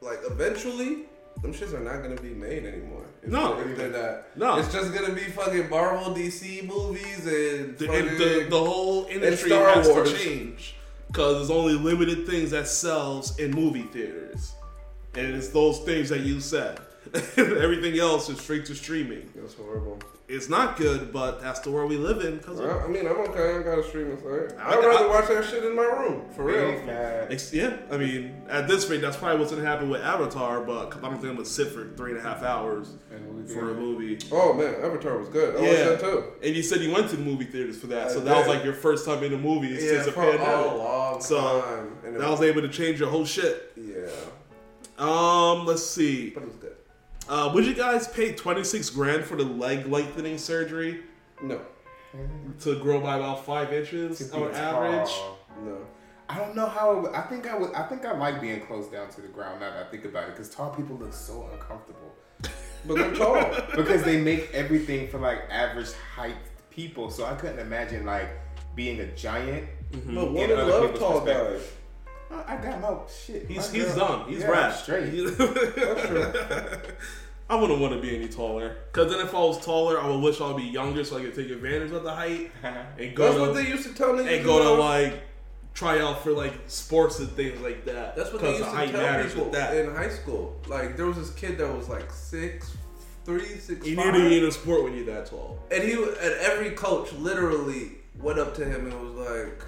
like 0.00 0.18
eventually. 0.30 1.06
Them 1.42 1.52
shits 1.52 1.72
are 1.74 1.80
not 1.80 2.00
gonna 2.02 2.20
be 2.20 2.30
made 2.30 2.64
anymore. 2.64 3.04
If 3.22 3.28
No. 3.30 3.56
they're, 3.56 3.70
if 3.72 3.76
they're 3.76 3.90
not. 3.90 4.36
No. 4.36 4.58
it's 4.58 4.72
just 4.72 4.94
gonna 4.94 5.12
be 5.14 5.22
fucking 5.24 5.68
Marvel, 5.68 6.14
DC 6.14 6.62
movies, 6.66 7.26
and, 7.26 7.76
The, 7.76 7.86
fucking, 7.86 8.08
and 8.08 8.18
the, 8.18 8.46
the 8.50 8.58
whole 8.64 9.06
industry 9.06 9.50
Star 9.50 9.68
has 9.74 9.88
Wars. 9.88 10.12
to 10.12 10.18
change 10.18 10.76
because 11.08 11.36
there's 11.38 11.50
only 11.50 11.74
limited 11.74 12.26
things 12.26 12.50
that 12.52 12.68
sells 12.68 13.36
in 13.38 13.50
movie 13.50 13.82
theaters, 13.82 14.52
and 15.14 15.34
it's 15.34 15.48
those 15.48 15.80
things 15.80 16.08
that 16.10 16.20
you 16.20 16.40
said. 16.40 16.78
Everything 17.36 17.98
else 17.98 18.28
is 18.28 18.40
straight 18.40 18.64
to 18.66 18.74
streaming. 18.74 19.30
That's 19.36 19.54
horrible. 19.54 19.98
It's 20.26 20.48
not 20.48 20.78
good, 20.78 21.12
but 21.12 21.40
that's 21.42 21.60
the 21.60 21.70
world 21.70 21.90
we 21.90 21.98
live 21.98 22.24
in. 22.24 22.38
Because 22.38 22.58
Well, 22.58 22.80
I 22.80 22.88
mean, 22.88 23.06
I'm 23.06 23.18
okay. 23.28 23.56
I 23.56 23.62
got 23.62 23.78
a 23.78 23.84
streaming 23.84 24.16
site. 24.18 24.58
I- 24.58 24.70
I'd 24.72 24.78
rather 24.84 25.04
I- 25.04 25.06
watch 25.06 25.28
that 25.28 25.44
shit 25.44 25.64
in 25.64 25.76
my 25.76 25.82
room, 25.84 26.24
for 26.34 26.44
real. 26.44 26.70
Yeah, 27.52 27.76
I 27.90 27.96
mean, 27.98 28.34
at 28.48 28.66
this 28.66 28.88
rate, 28.88 29.02
that's 29.02 29.16
probably 29.18 29.38
what's 29.38 29.52
gonna 29.52 29.64
happen 29.66 29.90
with 29.90 30.00
Avatar. 30.00 30.62
But 30.62 30.90
'cause 30.90 31.00
I 31.04 31.08
don't 31.08 31.16
think 31.18 31.28
I'm 31.28 31.34
gonna 31.36 31.44
sit 31.44 31.68
for 31.68 31.88
three 31.96 32.12
and 32.12 32.18
a 32.18 32.22
half 32.22 32.42
hours 32.42 32.94
And 33.14 33.30
movie 33.30 33.52
for 33.54 33.70
a 33.70 33.74
movie. 33.74 34.18
Oh 34.32 34.54
man, 34.54 34.74
Avatar 34.82 35.18
was 35.18 35.28
good. 35.28 35.56
I 35.56 35.60
yeah, 35.60 35.88
watched 35.90 36.00
that 36.02 36.10
too. 36.10 36.24
and 36.42 36.56
you 36.56 36.62
said 36.62 36.80
you 36.80 36.90
went 36.90 37.10
to 37.10 37.16
the 37.16 37.22
movie 37.22 37.44
theaters 37.44 37.76
for 37.78 37.88
that, 37.88 38.08
I 38.08 38.12
so 38.12 38.20
that 38.20 38.36
was 38.36 38.48
like 38.48 38.64
your 38.64 38.74
first 38.74 39.04
time 39.04 39.22
in 39.22 39.30
the 39.32 39.38
movies 39.38 39.84
Yeah, 39.84 39.90
since 39.90 40.06
the 40.06 40.12
pandemic. 40.12 40.40
a 40.48 40.74
long 40.76 41.20
So, 41.20 41.60
time. 41.60 42.14
That 42.18 42.30
was 42.30 42.40
able 42.40 42.62
to 42.62 42.68
change 42.68 42.98
your 42.98 43.10
whole 43.10 43.26
shit. 43.26 43.72
yeah, 43.76 44.06
Um, 44.98 45.66
let's 45.66 45.84
see. 45.84 46.30
but 46.30 46.42
it 46.44 46.46
was 46.46 46.56
good. 46.56 46.73
Uh, 47.28 47.50
would 47.54 47.64
you 47.64 47.74
guys 47.74 48.06
pay 48.08 48.32
twenty 48.32 48.64
six 48.64 48.90
grand 48.90 49.24
for 49.24 49.36
the 49.36 49.44
leg 49.44 49.86
lengthening 49.86 50.36
surgery 50.38 51.00
No, 51.42 51.60
to 52.60 52.78
grow 52.80 53.00
by 53.00 53.16
about 53.16 53.44
five 53.46 53.72
inches 53.72 54.18
To 54.18 54.24
be 54.24 54.42
on 54.42 54.54
average? 54.54 55.08
tall. 55.10 55.38
no. 55.64 55.78
I 56.28 56.38
don't 56.38 56.54
know 56.56 56.66
how. 56.66 56.92
it 56.96 57.02
would- 57.02 57.14
I 57.14 57.20
think 57.22 57.46
I 57.46 57.56
would. 57.56 57.72
I 57.74 57.86
think 57.86 58.04
I 58.06 58.16
like 58.16 58.40
being 58.40 58.60
close 58.62 58.88
down 58.88 59.08
to 59.10 59.20
the 59.20 59.28
ground. 59.28 59.60
Now 59.60 59.70
that 59.70 59.86
I 59.86 59.90
think 59.90 60.04
about 60.06 60.24
it, 60.24 60.30
because 60.30 60.48
tall 60.50 60.70
people 60.70 60.96
look 60.96 61.12
so 61.12 61.48
uncomfortable. 61.52 62.14
But 62.86 62.96
they're 62.96 63.14
tall. 63.14 63.34
because 63.76 64.02
they 64.02 64.20
make 64.20 64.50
everything 64.52 65.08
for 65.08 65.18
like 65.18 65.40
average 65.50 65.92
height 66.14 66.36
people. 66.70 67.10
So 67.10 67.24
I 67.26 67.34
couldn't 67.34 67.58
imagine 67.58 68.04
like 68.06 68.28
being 68.74 69.00
a 69.00 69.06
giant. 69.14 69.68
But 69.92 70.00
In 70.08 70.32
women 70.34 70.58
other 70.58 70.64
love 70.70 70.82
people's 70.92 70.98
tall 70.98 71.20
guys. 71.20 71.26
perspective. 71.36 71.76
I 72.46 72.54
I 72.54 72.56
got 72.62 72.80
my 72.80 72.94
shit. 73.24 73.46
He's 73.46 73.56
my 73.72 73.78
he's 73.78 73.84
girl- 73.94 73.96
done. 74.08 74.28
He's 74.28 74.40
yeah, 74.40 74.46
rad. 74.50 74.74
straight. 74.74 75.10
That's. 75.38 76.88
I 77.50 77.56
wouldn't 77.56 77.78
want 77.78 77.92
to 77.92 78.00
be 78.00 78.16
any 78.16 78.28
taller. 78.28 78.76
Cause 78.92 79.10
then 79.10 79.20
if 79.20 79.34
I 79.34 79.38
was 79.38 79.62
taller, 79.62 80.00
I 80.00 80.08
would 80.08 80.20
wish 80.22 80.40
I'd 80.40 80.56
be 80.56 80.62
younger 80.62 81.04
so 81.04 81.18
I 81.18 81.22
could 81.22 81.34
take 81.34 81.50
advantage 81.50 81.92
of 81.92 82.02
the 82.02 82.10
height 82.14 82.50
and 82.98 83.14
go 83.14 83.24
That's 83.24 83.34
to 83.36 83.40
what 83.42 83.54
they 83.54 83.68
used 83.68 83.86
to 83.86 83.94
tell 83.94 84.14
niggas. 84.14 84.36
and 84.36 84.44
go 84.46 84.62
to 84.62 84.70
like 84.82 85.22
try 85.74 86.00
out 86.00 86.22
for 86.22 86.32
like 86.32 86.54
sports 86.68 87.18
and 87.18 87.28
things 87.32 87.60
like 87.60 87.84
that. 87.84 88.16
That's 88.16 88.32
what 88.32 88.40
they 88.40 88.48
used 88.56 88.60
the 88.64 88.70
to 88.86 88.92
tell 88.92 89.22
people 89.24 89.44
with 89.44 89.52
that. 89.52 89.76
in 89.76 89.94
high 89.94 90.08
school. 90.08 90.56
Like 90.68 90.96
there 90.96 91.04
was 91.04 91.18
this 91.18 91.32
kid 91.34 91.58
that 91.58 91.70
was 91.76 91.86
like 91.90 92.10
six, 92.10 92.74
three, 93.26 93.44
six, 93.58 93.86
You 93.86 93.94
five. 93.96 94.14
need 94.14 94.22
to 94.22 94.28
be 94.30 94.38
in 94.38 94.44
a 94.44 94.50
sport 94.50 94.82
when 94.84 94.96
you're 94.96 95.04
that 95.14 95.26
tall. 95.26 95.58
and 95.70 95.82
he 95.84 95.92
and 95.92 96.16
every 96.40 96.70
coach 96.70 97.12
literally 97.12 97.92
went 98.18 98.38
up 98.38 98.54
to 98.54 98.64
him 98.64 98.86
and 98.90 98.94
was 99.16 99.28
like, 99.28 99.62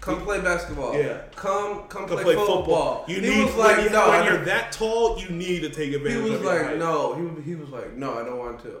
"Come 0.00 0.22
play 0.22 0.40
basketball. 0.40 0.94
Yeah. 0.96 1.22
Come, 1.36 1.84
come, 1.88 2.06
To 2.08 2.16
play, 2.16 2.34
football." 2.34 3.04
You 3.08 3.20
he 3.20 3.28
need 3.28 3.44
was 3.44 3.54
like, 3.54 3.76
when, 3.78 3.92
"No." 3.92 4.08
when 4.08 4.24
you're 4.24 4.44
that 4.44 4.72
tall, 4.72 5.18
you 5.18 5.28
need 5.28 5.60
to 5.60 5.70
take 5.70 5.92
advantage. 5.92 6.24
He 6.24 6.30
was 6.30 6.40
of 6.40 6.44
like, 6.44 6.62
height. 6.62 6.78
"No." 6.78 7.14
He 7.14 7.42
he 7.42 7.54
was 7.54 7.68
like, 7.70 7.96
"No, 7.96 8.18
I 8.18 8.24
don't 8.24 8.38
want 8.38 8.60
to." 8.64 8.76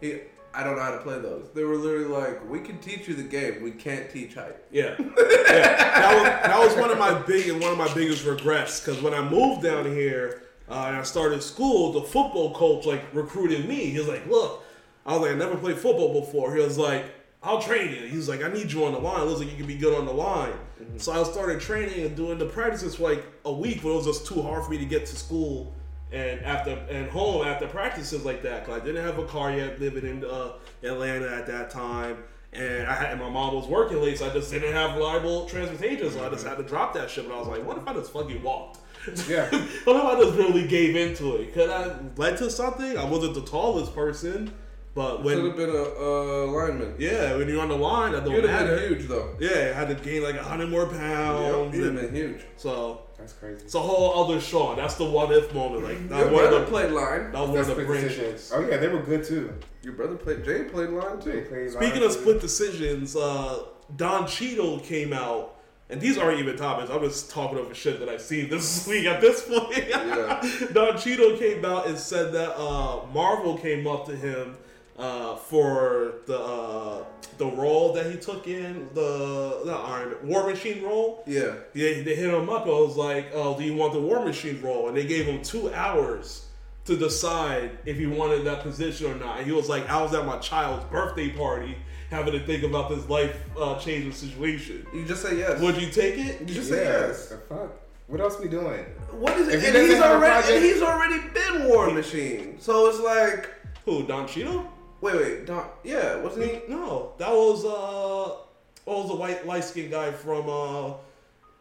He, 0.00 0.20
I 0.54 0.64
don't 0.64 0.76
know 0.76 0.82
how 0.82 0.90
to 0.90 0.98
play 0.98 1.18
those. 1.18 1.48
They 1.54 1.64
were 1.64 1.76
literally 1.76 2.06
like, 2.06 2.48
"We 2.48 2.60
can 2.60 2.78
teach 2.78 3.08
you 3.08 3.14
the 3.14 3.22
game. 3.22 3.62
We 3.62 3.70
can't 3.70 4.10
teach 4.10 4.34
height." 4.34 4.56
Yeah, 4.70 4.96
yeah. 4.98 5.06
That 5.06 6.14
was 6.14 6.24
that 6.24 6.58
was 6.58 6.76
one 6.76 6.90
of 6.90 6.98
my 6.98 7.14
big 7.22 7.48
and 7.48 7.60
one 7.60 7.72
of 7.72 7.78
my 7.78 7.92
biggest 7.94 8.24
regrets 8.26 8.80
because 8.80 9.02
when 9.02 9.14
I 9.14 9.26
moved 9.28 9.62
down 9.62 9.86
here 9.86 10.42
uh, 10.68 10.84
and 10.88 10.96
I 10.96 11.02
started 11.04 11.42
school, 11.42 11.92
the 11.92 12.02
football 12.02 12.54
coach 12.54 12.84
like 12.84 13.02
recruited 13.14 13.66
me. 13.66 13.86
He 13.86 13.98
was 13.98 14.08
like, 14.08 14.26
"Look," 14.26 14.62
I 15.06 15.12
was 15.12 15.22
like, 15.22 15.30
"I 15.32 15.34
never 15.34 15.56
played 15.56 15.78
football 15.78 16.20
before." 16.20 16.54
He 16.54 16.62
was 16.62 16.76
like, 16.76 17.06
"I'll 17.42 17.60
train 17.60 17.90
you." 17.90 18.06
He 18.06 18.16
was 18.16 18.28
like, 18.28 18.42
"I 18.42 18.48
need 18.48 18.72
you 18.72 18.84
on 18.84 18.92
the 18.92 18.98
line. 18.98 19.22
It 19.22 19.24
looks 19.24 19.40
like 19.40 19.50
you 19.50 19.56
can 19.56 19.66
be 19.66 19.76
good 19.76 19.98
on 19.98 20.06
the 20.06 20.12
line." 20.12 20.54
So 20.96 21.12
I 21.12 21.22
started 21.24 21.60
training 21.60 22.04
and 22.04 22.16
doing 22.16 22.38
the 22.38 22.46
practices 22.46 22.96
for 22.96 23.10
like 23.10 23.24
a 23.44 23.52
week, 23.52 23.82
but 23.82 23.90
it 23.90 23.94
was 23.94 24.06
just 24.06 24.26
too 24.26 24.42
hard 24.42 24.64
for 24.64 24.70
me 24.70 24.78
to 24.78 24.84
get 24.84 25.06
to 25.06 25.16
school 25.16 25.72
and 26.12 26.40
after 26.42 26.72
and 26.90 27.08
home 27.10 27.46
after 27.46 27.66
practices 27.66 28.24
like 28.24 28.42
that 28.42 28.64
because 28.64 28.80
I 28.80 28.84
didn't 28.84 29.04
have 29.04 29.18
a 29.18 29.24
car 29.24 29.50
yet, 29.50 29.80
living 29.80 30.04
in 30.04 30.24
uh, 30.24 30.52
Atlanta 30.82 31.34
at 31.34 31.46
that 31.46 31.70
time, 31.70 32.18
And 32.52 32.86
I 32.86 32.94
had, 32.94 33.10
and 33.12 33.20
my 33.20 33.30
mom 33.30 33.54
was 33.54 33.66
working 33.66 34.00
late, 34.02 34.18
so 34.18 34.28
I 34.28 34.32
just 34.32 34.50
didn't 34.50 34.74
have 34.74 34.94
reliable 34.96 35.46
transportation, 35.46 36.10
so 36.10 36.24
I 36.24 36.28
just 36.28 36.46
had 36.46 36.58
to 36.58 36.64
drop 36.64 36.92
that 36.94 37.08
shit. 37.08 37.26
But 37.26 37.34
I 37.34 37.38
was 37.38 37.48
like, 37.48 37.64
what 37.64 37.78
if 37.78 37.88
I 37.88 37.94
just 37.94 38.12
fucking 38.12 38.42
walked? 38.42 38.78
Yeah. 39.26 39.50
what 39.84 39.96
if 39.96 40.04
I 40.04 40.20
just 40.20 40.36
really 40.36 40.68
gave 40.68 40.96
into 40.96 41.36
it? 41.36 41.54
Could 41.54 41.70
I 41.70 41.96
led 42.16 42.36
to 42.38 42.50
something? 42.50 42.98
I 42.98 43.04
wasn't 43.04 43.34
the 43.34 43.42
tallest 43.42 43.94
person, 43.94 44.52
but 44.94 45.16
Should 45.16 45.24
when 45.24 45.46
have 45.46 45.56
been 45.56 45.70
a 45.70 45.82
uh, 45.82 46.46
lineman. 46.46 46.94
yeah, 46.98 47.36
when 47.36 47.48
you're 47.48 47.60
on 47.62 47.68
the 47.68 47.76
line, 47.76 48.12
that 48.12 48.24
don't 48.24 48.34
You'd 48.34 48.44
have 48.44 48.66
matter. 48.66 48.76
been 48.76 48.88
huge 48.98 49.08
though. 49.08 49.34
Yeah, 49.40 49.72
I 49.74 49.78
had 49.78 49.88
to 49.88 49.94
gain 49.94 50.22
like 50.22 50.36
hundred 50.36 50.68
more 50.70 50.86
pounds. 50.86 51.74
You'd 51.76 51.86
have 51.86 51.96
and- 51.96 52.12
been 52.12 52.14
huge. 52.14 52.40
so 52.56 53.02
That's 53.18 53.32
crazy. 53.32 53.62
it's 53.64 53.74
a 53.74 53.80
whole 53.80 54.24
other 54.24 54.40
Sean. 54.40 54.76
That's 54.76 54.94
the 54.96 55.04
what 55.04 55.30
if 55.32 55.54
moment. 55.54 55.84
Like 55.84 56.08
that 56.10 56.18
Your 56.18 56.26
one 56.30 56.42
brother 56.42 56.56
of 56.56 56.62
the 56.62 56.68
played 56.68 56.90
line. 56.92 57.32
that 57.32 57.40
was 57.40 57.48
one 57.48 57.56
That's 57.56 57.68
of 57.70 57.76
the 57.76 57.82
split 57.82 57.86
brain 57.86 58.02
decisions. 58.04 58.52
Oh 58.54 58.60
yeah, 58.68 58.76
they 58.76 58.88
were 58.88 59.02
good 59.02 59.24
too. 59.24 59.54
Your 59.82 59.94
brother 59.94 60.16
played. 60.16 60.44
Jay 60.44 60.64
played 60.64 60.90
line 60.90 61.18
too. 61.20 61.44
played 61.48 61.70
Speaking 61.70 61.94
line 62.00 62.02
of 62.02 62.12
too. 62.12 62.20
split 62.20 62.40
decisions, 62.40 63.16
uh, 63.16 63.64
Don 63.96 64.26
Cheadle 64.26 64.78
came 64.80 65.12
out, 65.12 65.56
and 65.90 66.00
these 66.00 66.18
aren't 66.18 66.38
even 66.38 66.56
topics. 66.56 66.90
I'm 66.90 67.00
just 67.00 67.30
talking 67.30 67.58
over 67.58 67.74
shit 67.74 67.98
that 68.00 68.08
I've 68.08 68.20
seen 68.20 68.48
this 68.50 68.86
week 68.88 69.06
at 69.06 69.20
this 69.22 69.42
point. 69.48 69.86
Yeah. 69.88 70.40
Don 70.72 70.98
Cheadle 70.98 71.36
came 71.38 71.64
out 71.64 71.86
and 71.86 71.96
said 71.98 72.32
that 72.34 72.56
uh, 72.58 73.06
Marvel 73.12 73.56
came 73.56 73.86
up 73.86 74.04
to 74.06 74.14
him 74.14 74.56
uh, 74.98 75.36
for 75.36 76.14
the 76.26 76.38
uh, 76.38 77.04
the 77.38 77.46
role 77.46 77.92
that 77.94 78.10
he 78.10 78.18
took 78.18 78.46
in 78.46 78.88
the 78.94 79.62
not 79.64 79.88
Iron 79.88 80.10
Man, 80.10 80.28
War 80.28 80.46
Machine 80.48 80.82
role. 80.82 81.24
Yeah. 81.26 81.54
They, 81.74 82.02
they 82.02 82.14
hit 82.14 82.32
him 82.32 82.48
up. 82.50 82.66
I 82.66 82.70
was 82.70 82.96
like, 82.96 83.30
"Oh, 83.32 83.56
do 83.56 83.64
you 83.64 83.74
want 83.74 83.92
the 83.94 84.00
War 84.00 84.24
Machine 84.24 84.60
role?" 84.62 84.88
And 84.88 84.96
they 84.96 85.06
gave 85.06 85.26
him 85.26 85.42
two 85.42 85.72
hours 85.72 86.46
to 86.84 86.96
decide 86.96 87.78
if 87.86 87.96
he 87.96 88.06
wanted 88.06 88.44
that 88.44 88.62
position 88.62 89.10
or 89.10 89.14
not. 89.14 89.38
And 89.38 89.46
he 89.46 89.52
was 89.52 89.68
like, 89.68 89.88
"I 89.88 90.02
was 90.02 90.12
at 90.14 90.26
my 90.26 90.38
child's 90.38 90.84
birthday 90.86 91.30
party, 91.30 91.76
having 92.10 92.32
to 92.34 92.44
think 92.44 92.62
about 92.62 92.90
this 92.90 93.08
life 93.08 93.34
uh, 93.58 93.78
changing 93.78 94.12
situation. 94.12 94.86
You 94.92 95.06
just 95.06 95.22
say 95.22 95.38
yes. 95.38 95.60
Would 95.60 95.80
you 95.80 95.90
take 95.90 96.18
it?" 96.18 96.40
you 96.40 96.54
just 96.54 96.68
say 96.68 96.84
yes? 96.84 97.32
fuck. 97.48 97.78
What 98.08 98.20
else 98.20 98.38
we 98.38 98.48
doing? 98.48 98.84
What 99.12 99.38
is 99.38 99.48
it? 99.48 99.64
And 99.64 99.76
he's 99.90 100.00
already 100.00 100.26
project- 100.32 100.50
and 100.52 100.64
he's 100.64 100.82
already 100.82 101.18
been 101.32 101.68
War 101.68 101.90
Machine. 101.90 102.56
So 102.60 102.88
it's 102.90 103.00
like, 103.00 103.48
Who? 103.86 104.06
Don 104.06 104.28
Cheadle? 104.28 104.68
Wait, 105.02 105.14
wait, 105.16 105.46
Don, 105.46 105.66
yeah, 105.84 106.16
wasn't 106.16 106.46
he? 106.46 106.60
No, 106.68 107.12
that 107.18 107.30
was 107.30 107.64
uh, 107.64 108.36
what 108.84 108.98
was 108.98 109.08
the 109.08 109.16
white 109.16 109.46
light 109.46 109.64
skinned 109.64 109.90
guy 109.90 110.10
from 110.12 110.48
uh, 110.48 110.94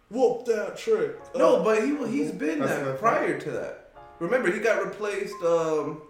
Whoop 0.10 0.45
That 0.45 0.77
Trick? 0.77 1.17
Uh, 1.36 1.38
No, 1.38 1.63
but 1.63 1.84
he 1.84 1.95
he's 2.08 2.32
been 2.32 2.60
That's 2.60 2.71
that 2.71 2.86
what 2.86 2.99
prior 2.99 3.39
to 3.39 3.51
that. 3.51 3.93
Remember, 4.19 4.51
he 4.51 4.60
got 4.60 4.84
replaced. 4.86 5.34
Um, 5.43 6.01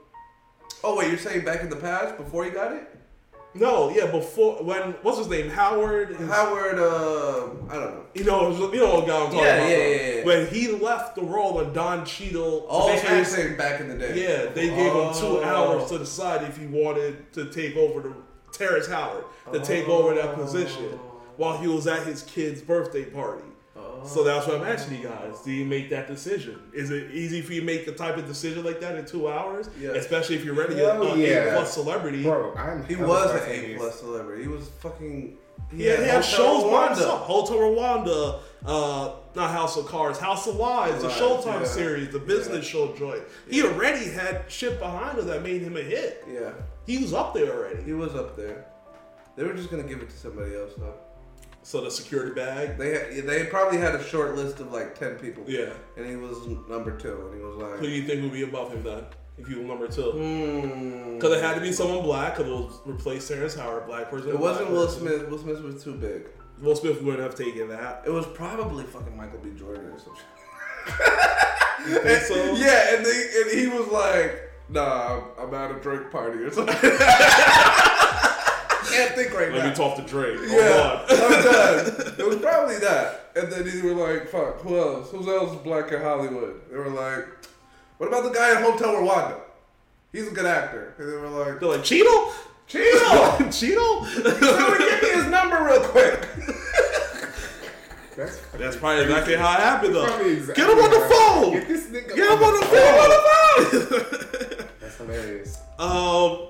oh 0.84 0.96
wait, 0.98 1.08
you're 1.10 1.18
saying 1.18 1.46
back 1.46 1.62
in 1.62 1.70
the 1.70 1.76
past 1.78 2.18
before 2.18 2.44
he 2.46 2.52
got 2.52 2.74
it? 2.74 2.91
No, 3.54 3.90
yeah, 3.90 4.10
before 4.10 4.64
when 4.64 4.94
what's 5.02 5.18
his 5.18 5.28
name? 5.28 5.50
Howard. 5.50 6.16
Howard, 6.16 6.80
um, 6.80 7.68
I 7.70 7.76
don't 7.76 7.96
know. 7.96 8.06
You 8.14 8.24
know, 8.24 8.50
you 8.72 8.80
know 8.80 8.96
what 8.96 9.08
guy 9.08 9.16
I'm 9.18 9.26
talking 9.26 9.40
Yeah, 9.40 9.56
about. 9.56 9.70
yeah, 9.70 9.78
yeah, 9.78 10.16
yeah. 10.20 10.26
When 10.26 10.48
he 10.48 10.68
left 10.70 11.16
the 11.16 11.22
role 11.24 11.56
when 11.56 11.74
Don 11.74 12.06
Cheadle, 12.06 12.66
Oh, 12.70 12.96
so 12.98 13.14
you're 13.16 13.26
saying 13.26 13.58
back 13.58 13.82
in 13.82 13.90
the 13.90 13.96
day? 13.98 14.24
yeah, 14.24 14.52
they 14.52 14.68
gave 14.70 14.94
him 14.94 15.14
two 15.14 15.42
hours 15.44 15.90
to 15.90 15.98
decide 16.00 16.44
if 16.48 16.58
he 16.58 16.66
wanted 16.68 17.32
to 17.34 17.46
take 17.52 17.76
over 17.76 18.02
the 18.02 18.14
Terrence 18.54 18.88
Howard 18.88 19.24
to 19.52 19.60
take 19.60 19.88
over 19.88 20.14
that 20.16 20.36
position 20.36 20.98
while 21.38 21.58
he 21.58 21.68
was 21.68 21.88
at 21.88 22.06
his 22.06 22.24
kid's 22.24 22.62
birthday 22.62 23.06
party. 23.06 23.44
So 24.06 24.24
that's 24.24 24.48
what 24.48 24.58
I'm 24.62 24.68
asking 24.68 24.98
you 25.02 25.08
guys. 25.08 25.40
Do 25.44 25.52
you 25.52 25.66
make 25.66 25.90
that 25.92 26.08
decision? 26.08 26.60
Is 26.74 26.90
it 26.92 27.12
easy 27.12 27.42
for 27.42 27.54
you 27.54 27.60
to 27.62 27.66
make 27.66 27.86
the 27.86 27.92
type 27.92 28.18
of 28.18 28.26
decision 28.28 28.64
like 28.64 28.80
that 28.82 28.96
in 28.98 29.06
two 29.06 29.28
hours? 29.30 29.70
Yeah. 29.80 29.92
Especially 29.92 30.36
if 30.36 30.44
you're 30.46 30.56
ready 30.56 30.76
to 30.76 30.80
Hell 30.86 31.04
get 31.04 31.14
an 31.14 31.20
yeah. 31.20 31.28
A 31.46 31.54
plus 31.56 31.74
celebrity. 31.74 32.24
Bro, 32.24 32.56
I'm 32.56 32.84
He 32.86 32.96
was 32.96 33.32
an. 33.32 33.50
A 33.50 33.78
plus 33.78 34.00
celebrity. 34.00 34.44
He 34.44 34.48
was 34.48 34.70
fucking. 34.80 35.38
Yeah, 35.74 35.96
he 35.98 36.04
had 36.04 36.22
Hotel 36.22 36.22
shows 36.24 36.64
by 36.64 36.70
Rwanda. 36.70 36.88
himself. 36.90 37.22
Hotel 37.22 37.58
Rwanda, 37.58 38.40
uh, 38.66 39.14
not 39.36 39.52
House 39.52 39.78
of 39.78 39.86
Cards, 39.86 40.20
House 40.20 40.46
of 40.48 40.56
Lies, 40.56 41.02
the 41.02 41.08
Lies, 41.08 41.18
Showtime 41.18 41.62
yeah. 41.62 41.66
series, 41.66 42.10
the 42.12 42.20
business 42.20 42.66
show 42.66 42.94
joint. 42.94 43.24
He 43.50 43.64
already 43.64 44.10
had 44.10 44.44
shit 44.52 44.80
behind 44.80 45.18
him 45.20 45.28
that 45.28 45.44
made 45.44 45.62
him 45.62 45.78
a 45.78 45.82
hit. 45.82 46.26
Yeah, 46.30 46.52
He 46.86 46.98
was 46.98 47.14
up 47.14 47.34
there 47.34 47.54
already. 47.54 47.84
he 47.84 47.94
was 47.94 48.16
up 48.16 48.36
there. 48.36 48.66
They 49.38 49.46
were 49.46 49.54
just 49.54 49.72
gonna 49.72 49.84
give 49.84 50.02
it 50.02 50.10
to 50.10 50.18
somebody 50.18 50.54
else 50.56 50.72
though. 50.78 50.94
So 51.64 51.82
the 51.82 51.92
security 51.92 52.34
bag. 52.34 52.78
They 52.78 52.90
had, 52.92 53.28
they 53.28 53.46
probably 53.46 53.78
had 53.78 53.94
a 53.96 54.04
short 54.04 54.36
list 54.36 54.60
of 54.60 54.72
like 54.72 54.98
ten 54.98 55.16
people. 55.16 55.44
Yeah. 55.48 55.74
and 55.96 56.06
he 56.06 56.16
was 56.16 56.48
number 56.68 56.98
two, 56.98 57.28
and 57.28 57.36
he 57.36 57.42
was 57.46 57.56
like, 57.58 57.80
Who 57.80 57.88
do 57.88 57.92
you 57.92 58.04
think 58.04 58.24
would 58.24 58.34
be 58.34 58.44
above 58.44 58.72
him 58.74 58.84
then? 58.84 59.04
If 59.38 59.48
you 59.50 59.58
were 59.62 59.64
number 59.68 59.88
two? 59.88 60.12
hmm. 60.12 61.16
Because 61.16 61.38
it 61.38 61.44
had 61.44 61.56
to 61.56 61.62
be 61.62 61.72
someone 61.72 62.04
black, 62.04 62.36
because 62.36 62.52
it 62.52 62.54
was 62.56 62.80
replace 62.86 63.28
Terrence 63.28 63.56
Howard, 63.56 63.86
black 63.86 64.10
person. 64.10 64.30
It 64.30 64.40
wasn't 64.40 64.72
Will 64.72 64.86
person. 64.88 65.02
Smith. 65.02 65.30
Will 65.30 65.38
Smith 65.38 65.62
was 65.62 65.84
too 65.84 65.94
big. 65.94 66.30
Will 66.62 66.76
Smith 66.76 67.02
wouldn't 67.02 67.24
have 67.24 67.36
taken 67.36 67.70
that. 67.70 68.04
It 68.06 68.12
was 68.12 68.26
probably 68.28 68.84
fucking 68.84 69.16
Michael 69.16 69.40
B. 69.40 69.52
Jordan 69.58 69.86
or 69.92 70.00
something. 70.00 70.22
shit. 70.86 70.96
You 71.88 72.00
think 72.00 72.22
so? 72.22 72.36
Yeah, 72.54 72.96
and 72.96 73.04
they, 73.04 73.30
and 73.42 73.60
he 73.60 73.66
was 73.68 73.88
like, 73.88 74.52
"Nah, 74.70 75.22
I'm 75.40 75.52
at 75.52 75.72
a 75.72 75.80
Drake 75.80 76.12
party 76.12 76.38
or 76.38 76.52
something." 76.52 76.76
Can't 78.92 79.16
think 79.16 79.34
right 79.34 79.52
Let 79.52 79.64
now. 79.64 79.70
me 79.70 79.76
talk 79.76 79.96
to 79.98 80.02
Drake. 80.04 80.40
Yeah, 80.48 81.06
Hold 81.08 81.22
on. 81.22 81.34
I'm 81.34 81.44
done. 81.44 82.14
It 82.20 82.26
was 82.28 82.38
probably 82.38 82.78
that. 82.80 83.32
And 83.36 83.52
then 83.52 83.64
they 83.66 83.82
were 83.82 83.94
like, 83.94 84.28
"Fuck, 84.30 84.62
who 84.62 84.78
else? 84.78 85.10
Who 85.12 85.18
else 85.36 85.52
is 85.54 85.58
black 85.60 85.92
in 85.92 86.02
Hollywood?" 86.02 86.62
They 86.70 86.78
were 86.78 86.90
like, 86.90 87.28
"What 87.98 88.08
about 88.08 88.24
the 88.24 88.32
guy 88.38 88.58
in 88.58 88.64
Hotel 88.64 88.94
Rwanda? 88.96 89.40
He's 90.12 90.28
a 90.28 90.32
good 90.32 90.46
actor." 90.46 90.94
And 90.98 91.08
they 91.12 91.16
were 91.18 91.28
like, 91.30 91.60
They're 91.60 91.70
like, 91.70 91.82
Cheeto? 91.82 92.32
"Cheeto, 92.68 93.38
Cheeto? 93.48 94.06
Somebody 94.06 94.84
give 94.90 95.02
me 95.02 95.10
his 95.10 95.28
number 95.28 95.64
real 95.64 95.82
quick." 95.86 96.28
That's, 98.18 98.38
That's 98.58 98.76
probably 98.76 99.04
exactly 99.06 99.36
how 99.36 99.54
it 99.54 99.62
happened, 99.62 99.96
though. 99.96 100.04
exactly 100.20 100.64
Get 100.64 100.70
him 100.70 100.84
on 100.84 100.90
the 100.92 101.00
phone! 101.16 101.54
Get 101.54 101.68
this 101.70 101.86
nigga 101.92 102.14
Get 102.16 102.32
him 102.32 102.44
on 102.44 102.54
the 102.60 102.66
phone! 104.60 104.68
That's 104.82 104.98
hilarious. 104.98 105.58
um, 105.80 106.48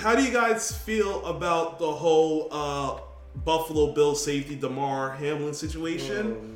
how 0.00 0.14
do 0.14 0.22
you 0.22 0.32
guys 0.32 0.76
feel 0.76 1.24
about 1.26 1.78
the 1.78 1.90
whole 1.90 2.48
uh, 2.50 2.98
Buffalo 3.44 3.92
Bills 3.92 4.24
safety 4.24 4.56
Damar 4.56 5.10
Hamlin 5.12 5.54
situation? 5.54 6.48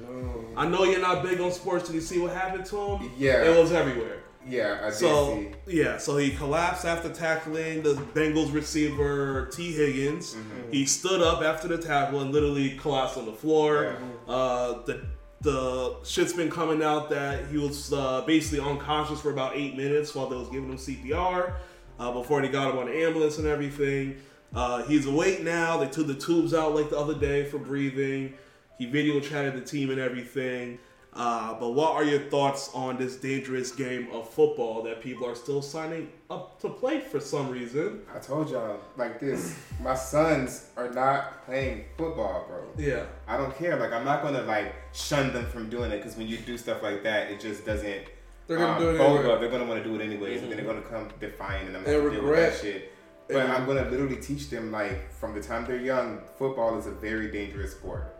I 0.56 0.66
know 0.66 0.84
you're 0.84 1.00
not 1.00 1.22
big 1.22 1.40
on 1.40 1.52
sports. 1.52 1.86
Did 1.86 1.96
you 1.96 2.00
see 2.00 2.18
what 2.18 2.32
happened 2.32 2.64
to 2.66 2.76
him? 2.96 3.10
Yeah. 3.18 3.44
it 3.44 3.60
was 3.60 3.72
everywhere. 3.72 4.20
Yeah, 4.48 4.78
I 4.80 4.86
did 4.86 4.94
So 4.94 5.36
see. 5.66 5.80
yeah, 5.82 5.98
so 5.98 6.16
he 6.16 6.30
collapsed 6.30 6.84
after 6.86 7.10
tackling 7.10 7.82
the 7.82 7.94
Bengals 8.14 8.52
receiver 8.54 9.46
Tee 9.52 9.72
Higgins. 9.72 10.34
Mm-hmm. 10.34 10.70
He 10.72 10.86
stood 10.86 11.20
up 11.20 11.42
after 11.42 11.68
the 11.68 11.76
tackle 11.78 12.20
and 12.20 12.32
literally 12.32 12.76
collapsed 12.78 13.18
on 13.18 13.26
the 13.26 13.32
floor. 13.32 13.96
Uh, 14.28 14.82
the 14.86 15.04
the 15.42 15.96
shit's 16.04 16.32
been 16.32 16.50
coming 16.50 16.82
out 16.82 17.10
that 17.10 17.46
he 17.48 17.58
was 17.58 17.92
uh, 17.92 18.22
basically 18.26 18.60
unconscious 18.66 19.20
for 19.20 19.30
about 19.30 19.54
eight 19.54 19.76
minutes 19.76 20.14
while 20.14 20.26
they 20.28 20.36
was 20.36 20.48
giving 20.48 20.70
him 20.70 20.76
CPR 20.78 21.54
uh, 21.98 22.12
before 22.12 22.40
they 22.42 22.48
got 22.48 22.70
him 22.70 22.78
on 22.78 22.86
the 22.86 23.04
ambulance 23.04 23.38
and 23.38 23.46
everything. 23.46 24.16
Uh, 24.54 24.82
he's 24.84 25.06
awake 25.06 25.42
now. 25.42 25.76
They 25.76 25.88
took 25.88 26.06
the 26.06 26.14
tubes 26.14 26.54
out 26.54 26.74
like 26.74 26.90
the 26.90 26.98
other 26.98 27.14
day 27.14 27.44
for 27.44 27.58
breathing. 27.58 28.34
He 28.78 28.86
video 28.86 29.20
chatted 29.20 29.54
the 29.54 29.60
team 29.60 29.90
and 29.90 30.00
everything. 30.00 30.78
Uh, 31.16 31.58
but 31.58 31.70
what 31.70 31.92
are 31.92 32.04
your 32.04 32.20
thoughts 32.20 32.70
on 32.74 32.98
this 32.98 33.16
dangerous 33.16 33.72
game 33.72 34.06
of 34.12 34.28
football 34.28 34.82
that 34.82 35.00
people 35.00 35.26
are 35.26 35.34
still 35.34 35.62
signing 35.62 36.10
up 36.28 36.60
to 36.60 36.68
play 36.68 37.00
for 37.00 37.20
some 37.20 37.48
reason? 37.48 38.02
I 38.14 38.18
told 38.18 38.50
y'all 38.50 38.80
like 38.98 39.18
this. 39.18 39.58
My 39.80 39.94
sons 39.94 40.68
are 40.76 40.90
not 40.90 41.46
playing 41.46 41.86
football, 41.96 42.44
bro. 42.46 42.66
Yeah. 42.76 43.06
I 43.26 43.38
don't 43.38 43.56
care. 43.56 43.76
Like 43.76 43.92
I'm 43.92 44.04
not 44.04 44.22
gonna 44.22 44.42
like 44.42 44.74
shun 44.92 45.32
them 45.32 45.46
from 45.46 45.70
doing 45.70 45.90
it 45.90 45.98
because 45.98 46.16
when 46.18 46.28
you 46.28 46.36
do 46.36 46.58
stuff 46.58 46.82
like 46.82 47.02
that, 47.04 47.30
it 47.30 47.40
just 47.40 47.64
doesn't. 47.64 48.08
They're 48.46 48.58
gonna 48.58 48.72
um, 48.74 48.80
do 48.80 48.90
it 48.90 49.00
anyway. 49.00 49.24
well. 49.26 49.38
They're 49.40 49.50
gonna 49.50 49.64
want 49.64 49.82
to 49.82 49.88
do 49.88 49.96
it 49.96 50.04
anyways, 50.04 50.42
and 50.42 50.50
then 50.50 50.58
they're 50.58 50.66
gonna 50.66 50.82
come 50.82 51.08
defiant, 51.20 51.68
and 51.68 51.76
I'm 51.76 51.84
gonna 51.84 52.10
deal 52.10 52.24
with 52.24 52.36
that 52.36 52.60
shit. 52.60 52.92
But 53.28 53.38
And- 53.38 53.52
I'm 53.52 53.66
gonna 53.66 53.88
literally 53.90 54.16
teach 54.16 54.50
them 54.50 54.70
like 54.70 55.10
from 55.12 55.34
the 55.34 55.40
time 55.42 55.66
they're 55.66 55.76
young, 55.76 56.20
football 56.38 56.78
is 56.78 56.86
a 56.86 56.92
very 56.92 57.28
dangerous 57.30 57.72
sport, 57.72 58.14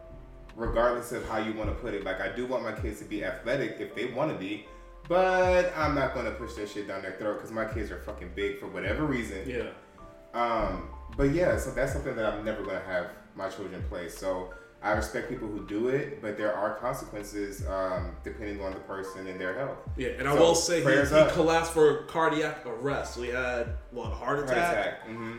regardless 0.57 1.13
of 1.13 1.29
how 1.29 1.39
you 1.39 1.53
want 1.53 1.71
to 1.71 1.77
put 1.77 1.95
it. 1.95 2.03
Like 2.05 2.21
I 2.21 2.29
do 2.29 2.47
want 2.47 2.65
my 2.65 2.73
kids 2.73 2.99
to 3.01 3.05
be 3.05 3.25
athletic 3.25 3.77
if 3.79 3.95
they 3.95 4.07
want 4.07 4.33
to 4.33 4.37
be, 4.37 4.67
but 5.09 5.73
I'm 5.77 5.95
not 5.95 6.13
gonna 6.13 6.33
push 6.33 6.55
that 6.55 6.69
shit 6.69 6.89
down 6.89 7.03
their 7.03 7.13
throat 7.13 7.35
because 7.35 7.53
my 7.53 7.67
kids 7.67 7.93
are 7.93 8.01
fucking 8.01 8.33
big 8.35 8.59
for 8.59 8.67
whatever 8.67 9.05
reason. 9.05 9.49
Yeah. 9.49 9.69
Um, 10.35 10.89
but 11.17 11.31
yeah, 11.31 11.57
so 11.57 11.71
that's 11.71 11.93
something 11.93 12.17
that 12.17 12.27
I'm 12.27 12.45
never 12.45 12.65
gonna 12.65 12.83
have 12.85 13.11
my 13.37 13.49
children 13.49 13.85
play. 13.89 14.09
So 14.09 14.53
I 14.87 14.93
respect 14.93 15.29
people 15.29 15.49
who 15.49 15.67
do 15.67 15.89
it, 15.89 16.23
but 16.23 16.37
there 16.37 16.55
are 16.55 16.75
consequences 16.77 17.67
um, 17.67 18.13
depending 18.23 18.61
on 18.63 18.73
the 18.73 18.79
person 18.81 19.27
and 19.27 19.41
their 19.41 19.55
health. 19.59 19.79
Yeah, 19.97 20.11
and 20.19 20.29
I 20.29 20.35
will 20.35 20.55
say 20.55 20.77
he, 20.83 20.89
he 21.15 21.31
collapsed 21.33 21.73
for 21.73 22.05
cardiac 22.05 22.65
arrest. 22.67 23.17
We 23.17 23.29
had 23.29 23.71
what 23.91 24.07
a 24.13 24.15
heart 24.15 24.39
Heart 24.39 24.51
attack. 24.51 24.73
attack. 24.79 25.07
hmm 25.09 25.33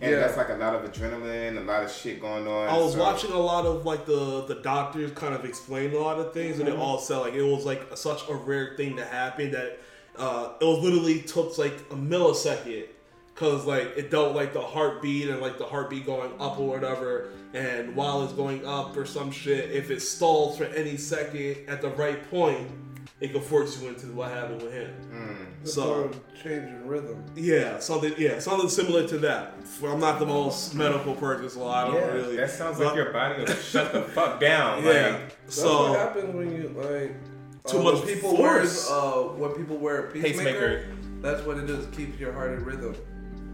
And 0.00 0.10
Yeah. 0.10 0.18
that's 0.20 0.36
like 0.36 0.48
a 0.48 0.54
lot 0.54 0.74
of 0.74 0.82
adrenaline, 0.90 1.56
a 1.56 1.60
lot 1.60 1.84
of 1.84 1.90
shit 1.92 2.20
going 2.20 2.48
on. 2.48 2.68
I 2.68 2.76
was 2.78 2.94
so- 2.94 2.98
watching 3.00 3.30
a 3.32 3.38
lot 3.38 3.64
of 3.64 3.86
like 3.86 4.06
the 4.06 4.44
the 4.46 4.56
doctors 4.56 5.12
kind 5.12 5.34
of 5.34 5.44
explain 5.44 5.94
a 5.94 5.98
lot 5.98 6.18
of 6.18 6.32
things, 6.32 6.58
and 6.58 6.68
it 6.68 6.76
all 6.76 6.98
said 6.98 7.18
like 7.18 7.34
it 7.34 7.42
was 7.44 7.64
like 7.64 7.82
such 7.96 8.28
a 8.28 8.34
rare 8.34 8.74
thing 8.76 8.96
to 8.96 9.04
happen 9.04 9.52
that 9.52 9.78
uh, 10.16 10.52
it 10.60 10.64
was 10.64 10.78
literally 10.80 11.20
took 11.20 11.56
like 11.58 11.76
a 11.90 11.94
millisecond 11.96 12.86
Cause 13.34 13.66
like 13.66 13.94
it 13.96 14.10
don't 14.12 14.32
like 14.34 14.52
the 14.52 14.60
heartbeat 14.60 15.28
and 15.28 15.40
like 15.40 15.58
the 15.58 15.64
heartbeat 15.64 16.06
going 16.06 16.30
up 16.38 16.58
or 16.60 16.68
whatever, 16.68 17.30
and 17.52 17.96
while 17.96 18.22
it's 18.22 18.32
going 18.32 18.64
up 18.64 18.96
or 18.96 19.04
some 19.04 19.32
shit, 19.32 19.72
if 19.72 19.90
it 19.90 20.00
stalls 20.00 20.56
for 20.56 20.64
any 20.66 20.96
second 20.96 21.56
at 21.66 21.82
the 21.82 21.88
right 21.90 22.30
point, 22.30 22.70
it 23.20 23.32
could 23.32 23.42
force 23.42 23.80
you 23.82 23.88
into 23.88 24.06
what 24.12 24.30
happened 24.30 24.62
with 24.62 24.72
him. 24.72 24.94
It's 25.62 25.74
So 25.74 26.12
changing 26.44 26.86
rhythm. 26.86 27.24
yeah, 27.34 27.80
something 27.80 28.14
yeah, 28.18 28.38
something 28.38 28.68
similar 28.68 29.04
to 29.08 29.18
that. 29.18 29.54
I'm 29.82 29.98
not 29.98 30.20
the 30.20 30.26
most 30.26 30.72
medical 30.76 31.16
person, 31.16 31.48
so 31.50 31.66
I 31.66 31.86
don't 31.86 31.94
Yeah, 31.96 32.06
really. 32.12 32.36
that 32.36 32.50
sounds 32.50 32.78
like 32.78 32.94
your 32.94 33.12
body 33.12 33.40
will 33.40 33.48
shut 33.48 33.92
the 33.92 34.02
fuck 34.02 34.38
down. 34.50 34.84
Yeah. 34.84 34.90
Like, 34.90 35.36
That's 35.46 35.56
so 35.60 35.90
what 35.90 35.98
happens 35.98 36.32
when 36.36 36.52
you 36.54 36.68
like 36.76 37.16
Too 37.66 37.80
uh, 37.80 37.82
much 37.82 38.06
people 38.06 38.36
force. 38.36 38.88
wear 38.88 38.98
uh 39.00 39.22
when 39.34 39.50
people 39.54 39.76
wear 39.78 40.06
a 40.06 40.12
pacemaker. 40.12 40.28
Pacemaker. 40.84 40.84
That's 41.20 41.42
what 41.44 41.56
it 41.58 41.66
does. 41.66 41.86
Keeps 41.96 42.20
your 42.20 42.32
heart 42.32 42.52
in 42.52 42.64
rhythm. 42.64 42.94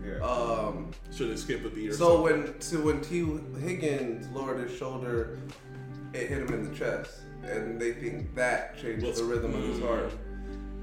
Yeah. 0.04 0.24
Um, 0.24 0.90
should 1.14 1.28
have 1.30 1.38
skipped 1.38 1.64
a 1.66 1.68
beat 1.70 1.90
or 1.90 1.92
so 1.94 2.24
something. 2.26 2.42
when 2.44 2.60
so 2.60 2.80
when 2.80 3.00
Tee 3.02 3.26
Higgins 3.60 4.28
lowered 4.34 4.66
his 4.68 4.76
shoulder, 4.76 5.38
it 6.14 6.28
hit 6.28 6.38
him 6.42 6.54
in 6.54 6.70
the 6.70 6.74
chest, 6.76 7.20
and 7.44 7.80
they 7.80 7.92
think 7.92 8.34
that 8.34 8.78
changed 8.80 9.04
What's- 9.04 9.18
the 9.20 9.24
rhythm 9.26 9.54
of 9.54 9.62
his 9.62 9.80
heart, 9.80 10.10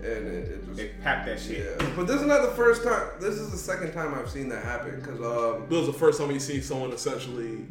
and 0.02 0.28
it, 0.28 0.48
it 0.50 0.66
just 0.66 0.78
they 0.78 0.90
packed 1.04 1.26
that 1.26 1.40
shit. 1.40 1.78
yeah. 1.80 1.90
But 1.96 2.06
this 2.08 2.22
is 2.22 2.28
not 2.28 2.44
the 2.44 2.56
first 2.56 2.84
time. 2.84 3.08
This 3.20 3.36
is 3.36 3.50
the 3.52 3.58
second 3.58 3.92
time 3.94 4.14
I've 4.14 4.30
seen 4.30 4.50
that 4.50 4.64
happen. 4.64 5.02
Cause 5.02 5.20
um, 5.20 5.64
It 5.64 5.70
was 5.72 5.88
the 5.88 5.94
first 5.94 6.20
time 6.20 6.30
you 6.32 6.40
see 6.40 6.62
someone 6.62 6.92
essentially 6.92 7.66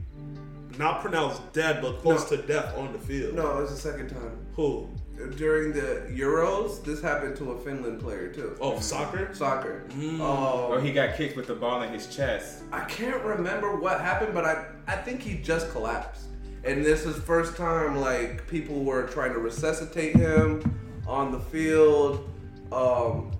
not 0.79 1.01
pronounced 1.01 1.41
dead, 1.53 1.81
but 1.81 2.01
close 2.03 2.29
No. 2.31 2.37
to 2.37 2.43
death 2.47 2.77
on 2.77 2.93
the 2.93 2.99
field. 2.99 3.35
no, 3.35 3.61
it's 3.61 3.71
the 3.71 3.79
second 3.79 4.09
time. 4.11 4.45
Who? 4.57 4.89
During 5.37 5.73
the 5.73 6.03
Euros, 6.11 6.85
this 6.85 7.01
happened 7.01 7.37
to 7.39 7.53
a 7.53 7.61
Finland 7.61 8.01
player 8.01 8.29
too. 8.29 8.55
Oh, 8.61 8.79
soccer? 8.81 9.31
Soccer. 9.33 9.85
Um, 9.93 10.21
Oh, 10.21 10.79
he 10.79 10.93
got 10.93 11.17
kicked 11.17 11.37
with 11.37 11.47
the 11.47 11.55
ball 11.55 11.83
in 11.83 11.93
his 11.93 12.15
chest. 12.15 12.63
I 12.71 12.81
can't 12.85 13.23
remember 13.25 13.77
what 13.77 14.01
happened, 14.01 14.35
but 14.35 14.45
I 14.45 14.67
I 14.87 14.97
think 14.97 15.23
he 15.23 15.39
just 15.39 15.71
collapsed. 15.73 16.25
And 16.65 16.85
this 16.85 17.07
is 17.07 17.17
first 17.17 17.57
time 17.57 17.97
like 17.97 18.47
people 18.47 18.85
were 18.85 19.05
trying 19.07 19.33
to 19.33 19.39
resuscitate 19.39 20.17
him 20.17 20.61
on 21.07 21.33
the 21.33 21.41
field. 21.41 22.29
Um 22.71 23.33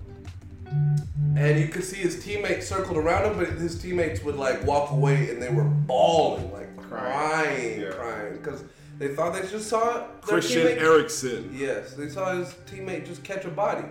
and 1.37 1.59
you 1.59 1.67
could 1.67 1.83
see 1.83 1.97
his 1.97 2.23
teammates 2.23 2.67
circled 2.67 2.97
around 2.97 3.25
him, 3.31 3.37
but 3.37 3.49
his 3.59 3.79
teammates 3.79 4.23
would 4.23 4.35
like 4.35 4.65
walk 4.65 4.91
away 4.91 5.29
and 5.29 5.39
they 5.41 5.49
were 5.49 5.63
bawling, 5.63 6.51
like 6.51 6.75
crying, 6.89 7.81
Yeah. 7.81 7.91
crying, 7.91 8.37
because 8.37 8.63
they 8.99 9.09
thought 9.15 9.33
they 9.33 9.47
just 9.47 9.67
saw 9.69 10.07
Christian 10.21 10.65
teammate- 10.67 10.81
Eriksen 10.81 11.49
Yes, 11.53 11.93
they 11.93 12.09
saw 12.09 12.35
his 12.35 12.53
teammate 12.69 13.05
just 13.05 13.23
catch 13.23 13.45
a 13.45 13.49
body. 13.49 13.85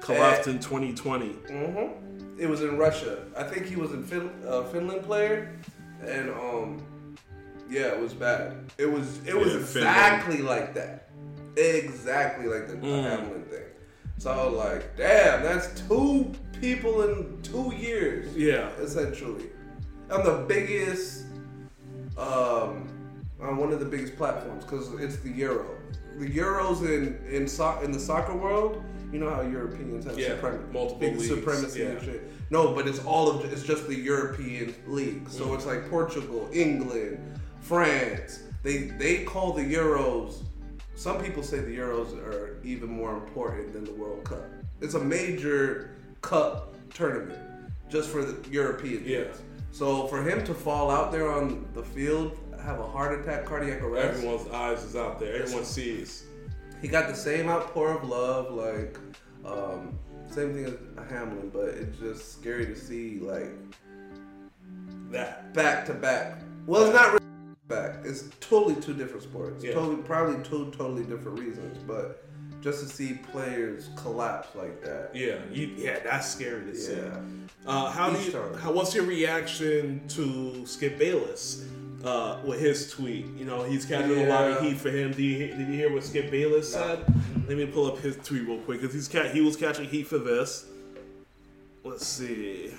collapsed 0.00 0.46
in 0.48 0.58
2020. 0.60 1.28
hmm 1.48 1.88
It 2.38 2.48
was 2.48 2.62
in 2.62 2.76
Russia. 2.76 3.24
I 3.36 3.42
think 3.44 3.66
he 3.66 3.76
was 3.76 3.92
a 3.92 3.98
fin- 4.02 4.30
uh, 4.46 4.62
Finland 4.64 5.02
player, 5.04 5.50
and 6.06 6.30
um, 6.30 6.82
yeah, 7.68 7.86
it 7.94 8.00
was 8.00 8.12
bad. 8.12 8.54
It 8.78 8.86
was 8.90 9.18
it 9.26 9.34
was 9.36 9.52
Yeah, 9.54 9.58
exactly 9.60 10.42
like 10.42 10.74
that, 10.74 11.08
exactly 11.56 12.46
like 12.46 12.68
the 12.68 12.74
Mm. 12.76 13.02
Hamlin 13.02 13.42
thing. 13.44 13.62
So 14.18 14.30
I 14.30 14.44
was 14.46 14.54
like, 14.54 14.96
damn, 14.96 15.42
that's 15.42 15.68
two 15.88 16.30
people 16.60 17.02
in 17.02 17.40
two 17.42 17.72
years, 17.74 18.34
Yeah. 18.36 18.68
essentially. 18.80 19.46
On 20.10 20.22
the 20.22 20.44
biggest, 20.46 21.24
um, 22.16 22.88
on 23.40 23.56
one 23.56 23.72
of 23.72 23.80
the 23.80 23.86
biggest 23.86 24.16
platforms 24.16 24.64
because 24.64 24.92
it's 24.94 25.16
the 25.18 25.30
Euro. 25.30 25.66
The 26.18 26.28
Euros 26.28 26.82
in 26.82 27.18
in 27.30 27.46
so- 27.46 27.78
in 27.82 27.92
the 27.92 28.00
soccer 28.00 28.34
world. 28.34 28.82
You 29.12 29.20
know 29.20 29.30
how 29.30 29.42
Europeans 29.42 30.04
have 30.04 30.18
Yeah, 30.18 30.30
suprem- 30.36 30.72
multiple 30.72 30.98
big 30.98 31.16
leagues, 31.16 31.28
supremacy 31.28 31.82
and 31.82 32.02
shit. 32.02 32.28
No, 32.50 32.74
but 32.74 32.88
it's 32.88 33.04
all 33.04 33.30
of 33.30 33.44
it's 33.52 33.62
just 33.62 33.86
the 33.86 33.94
European 33.94 34.74
league. 34.86 35.28
So 35.28 35.46
mm. 35.46 35.54
it's 35.54 35.64
like 35.66 35.88
Portugal, 35.88 36.48
England, 36.52 37.18
France. 37.60 38.42
They 38.62 38.78
they 38.98 39.24
call 39.24 39.52
the 39.52 39.62
Euros. 39.62 40.42
Some 40.96 41.22
people 41.22 41.42
say 41.42 41.58
the 41.60 41.76
Euros 41.76 42.16
are 42.26 42.56
even 42.64 42.88
more 42.88 43.12
important 43.14 43.72
than 43.74 43.84
the 43.84 43.92
World 43.92 44.24
Cup. 44.24 44.44
It's 44.80 44.94
a 44.94 45.00
major 45.00 45.90
cup 46.22 46.74
tournament 46.92 47.38
just 47.88 48.08
for 48.08 48.24
the 48.24 48.36
European 48.50 49.04
Yeah. 49.04 49.24
teams. 49.24 49.36
So 49.70 50.06
for 50.08 50.22
him 50.22 50.42
to 50.44 50.54
fall 50.54 50.90
out 50.90 51.12
there 51.12 51.30
on 51.30 51.66
the 51.74 51.82
field, 51.82 52.36
have 52.66 52.80
a 52.80 52.86
heart 52.86 53.20
attack, 53.20 53.44
cardiac 53.44 53.80
arrest, 53.80 54.18
Everyone's 54.18 54.48
eyes 54.50 54.82
is 54.82 54.96
out 54.96 55.20
there. 55.20 55.42
Everyone 55.42 55.64
sees. 55.64 56.24
he 56.82 56.88
got 56.88 57.08
the 57.08 57.14
same 57.14 57.48
outpour 57.48 57.92
of 57.92 58.04
love, 58.04 58.50
like 58.52 58.98
um, 59.44 59.96
same 60.28 60.52
thing 60.52 60.64
as 60.64 60.74
Hamlin, 61.08 61.50
but 61.52 61.68
it's 61.68 61.96
just 61.98 62.32
scary 62.32 62.66
to 62.66 62.76
see 62.76 63.20
like 63.20 63.52
That. 65.10 65.54
back 65.54 65.86
to 65.86 65.94
back. 65.94 66.40
Well, 66.66 66.84
it's 66.86 66.94
not 66.94 67.12
really 67.12 67.24
back. 67.68 68.04
It's 68.04 68.24
totally 68.40 68.74
two 68.80 68.94
different 68.94 69.22
sports. 69.22 69.62
Yeah. 69.64 69.72
Totally, 69.72 70.02
probably 70.02 70.42
two 70.42 70.72
totally 70.76 71.04
different 71.04 71.38
reasons, 71.38 71.78
but 71.86 72.24
just 72.60 72.80
to 72.82 72.88
see 72.88 73.14
players 73.30 73.90
collapse 73.94 74.48
like 74.56 74.82
that. 74.82 75.10
Yeah, 75.14 75.36
you, 75.52 75.68
yeah, 75.76 76.00
that's 76.02 76.28
scary 76.28 76.64
to 76.64 76.74
see. 76.74 76.96
Yeah. 76.96 77.18
Uh, 77.64 77.90
how 77.92 78.10
do 78.10 78.20
you? 78.20 78.32
How, 78.60 78.72
what's 78.72 78.92
your 78.92 79.04
reaction 79.04 80.02
to 80.08 80.66
Skip 80.66 80.98
Bayless 80.98 81.64
uh, 82.06 82.38
with 82.44 82.60
his 82.60 82.90
tweet? 82.90 83.26
You 83.36 83.44
know, 83.44 83.64
he's 83.64 83.84
catching 83.84 84.18
a 84.18 84.28
lot 84.28 84.50
of 84.50 84.62
heat 84.62 84.78
for 84.78 84.90
him. 84.90 85.10
Did 85.10 85.22
you, 85.22 85.38
did 85.48 85.58
you 85.58 85.74
hear 85.74 85.92
what 85.92 86.04
Skip 86.04 86.30
Bayless 86.30 86.72
said? 86.72 87.04
Let 87.48 87.56
me 87.56 87.66
pull 87.66 87.86
up 87.86 87.98
his 87.98 88.16
tweet 88.16 88.46
real 88.46 88.58
quick 88.58 88.80
because 88.80 88.94
he's 88.94 89.08
ca- 89.08 89.28
he 89.28 89.40
was 89.40 89.56
catching 89.56 89.86
heat 89.86 90.06
for 90.06 90.18
this. 90.18 90.66
Let's 91.84 92.06
see. 92.06 92.72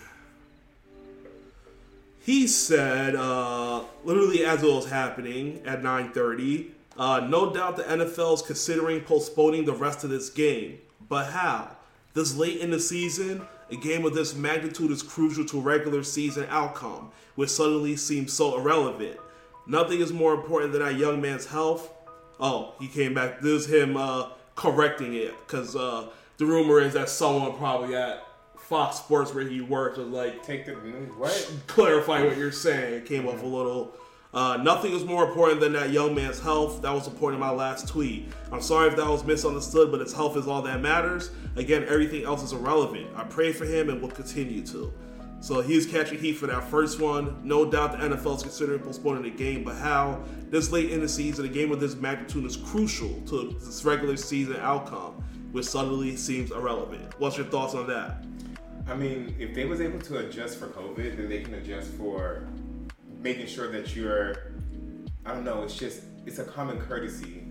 He 2.22 2.48
said, 2.48 3.16
uh, 3.16 3.84
literally 4.04 4.44
as 4.44 4.62
it 4.62 4.70
was 4.70 4.90
happening 4.90 5.62
at 5.66 5.82
9:30, 5.82 6.72
uh, 6.98 7.26
no 7.30 7.54
doubt 7.54 7.78
the 7.78 7.84
NFL 7.84 8.34
is 8.36 8.42
considering 8.42 9.02
postponing 9.02 9.66
the 9.66 9.74
rest 9.74 10.04
of 10.04 10.10
this 10.10 10.30
game, 10.30 10.80
but 11.08 11.28
how? 11.28 11.70
This 12.14 12.36
late 12.36 12.60
in 12.60 12.72
the 12.72 12.80
season, 12.80 13.48
a 13.70 13.76
game 13.76 14.06
of 14.06 14.14
this 14.14 14.36
magnitude 14.36 14.92
is 14.92 15.04
crucial 15.04 15.46
to 15.46 15.60
regular 15.60 16.04
season 16.04 16.48
outcome, 16.50 17.12
which 17.36 17.50
suddenly 17.50 17.96
seems 17.96 18.34
so 18.34 18.58
irrelevant. 18.58 19.20
Nothing 19.66 20.00
is 20.00 20.14
more 20.14 20.34
important 20.34 20.72
than 20.72 20.82
that 20.82 20.96
young 20.96 21.22
man's 21.22 21.46
health. 21.46 21.92
Oh, 22.40 22.76
he 22.80 22.88
came 22.88 23.14
back. 23.14 23.42
This 23.42 23.66
is 23.66 23.74
him 23.74 23.98
uh, 23.98 24.30
correcting 24.56 25.14
it 25.14 25.34
because 25.46 25.76
uh, 25.76 26.08
the 26.38 26.46
rumor 26.46 26.80
is 26.80 26.94
that 26.94 27.10
someone 27.10 27.58
probably 27.58 27.96
at 27.96 28.24
Fox 28.58 28.98
Sports 28.98 29.34
where 29.34 29.48
he 29.48 29.62
works 29.62 29.98
was 29.98 30.08
like, 30.08 30.44
Take 30.44 30.66
the 30.66 30.76
news. 30.76 31.10
What? 31.18 31.52
clarify 31.68 32.24
what 32.24 32.38
you're 32.38 32.52
saying. 32.52 32.94
It 32.94 33.06
came 33.06 33.28
off 33.28 33.42
a 33.42 33.46
little. 33.46 33.94
Uh, 34.38 34.56
nothing 34.58 34.94
is 34.94 35.04
more 35.04 35.28
important 35.28 35.60
than 35.60 35.74
that 35.74 35.90
young 35.90 36.14
man's 36.14 36.40
health. 36.40 36.80
That 36.84 36.94
was 36.94 37.06
the 37.06 37.10
point 37.10 37.34
of 37.34 37.40
my 37.40 37.50
last 37.50 37.88
tweet. 37.88 38.32
I'm 38.52 38.62
sorry 38.62 38.88
if 38.88 38.96
that 38.96 39.08
was 39.08 39.24
misunderstood, 39.24 39.90
but 39.90 40.00
his 40.00 40.14
health 40.14 40.38
is 40.38 40.46
all 40.46 40.62
that 40.62 40.80
matters. 40.80 41.32
Again, 41.56 41.88
everything 41.90 42.24
else 42.24 42.44
is 42.44 42.54
irrelevant. 42.54 43.08
I 43.16 43.24
pray 43.24 43.52
for 43.52 43.66
him 43.66 43.90
and 43.90 44.00
will 44.00 44.12
continue 44.12 44.64
to. 44.68 44.94
So 45.40 45.62
he's 45.62 45.88
catching 45.88 46.20
heat 46.20 46.34
for 46.34 46.46
that 46.46 46.66
first 46.66 47.02
one. 47.02 47.42
No 47.44 47.66
doubt 47.66 47.94
the 47.94 47.98
NFL 47.98 48.36
is 48.36 48.44
considering 48.44 48.80
postponing 48.80 49.24
the 49.24 49.32
game, 49.32 49.64
but 49.64 49.76
how? 49.76 50.22
This 50.52 50.72
late 50.72 50.92
in 50.92 51.02
the 51.02 51.10
season, 51.10 51.46
a 51.46 51.50
game 51.50 51.72
of 51.72 51.80
this 51.80 51.96
magnitude 51.96 52.46
is 52.46 52.58
crucial 52.58 53.20
to 53.22 53.58
this 53.60 53.84
regular 53.86 54.18
season 54.18 54.58
outcome, 54.58 55.14
which 55.52 55.66
suddenly 55.66 56.16
seems 56.16 56.52
irrelevant. 56.52 57.20
What's 57.20 57.38
your 57.38 57.48
thoughts 57.48 57.74
on 57.74 57.88
that? 57.88 58.24
I 58.88 58.94
mean, 58.94 59.36
if 59.40 59.56
they 59.56 59.66
was 59.66 59.82
able 59.82 60.00
to 60.02 60.20
adjust 60.20 60.60
for 60.60 60.68
COVID, 60.68 61.18
then 61.18 61.28
they 61.28 61.42
can 61.42 61.56
adjust 61.56 61.90
for 61.94 62.48
making 63.28 63.48
sure 63.48 63.70
that 63.72 63.96
you're. 63.96 64.54
I 65.26 65.34
don't 65.34 65.44
know. 65.44 65.64
It's 65.64 65.76
just 65.76 66.04
it's 66.26 66.40
a 66.40 66.46
common 66.46 66.80
courtesy 66.80 67.44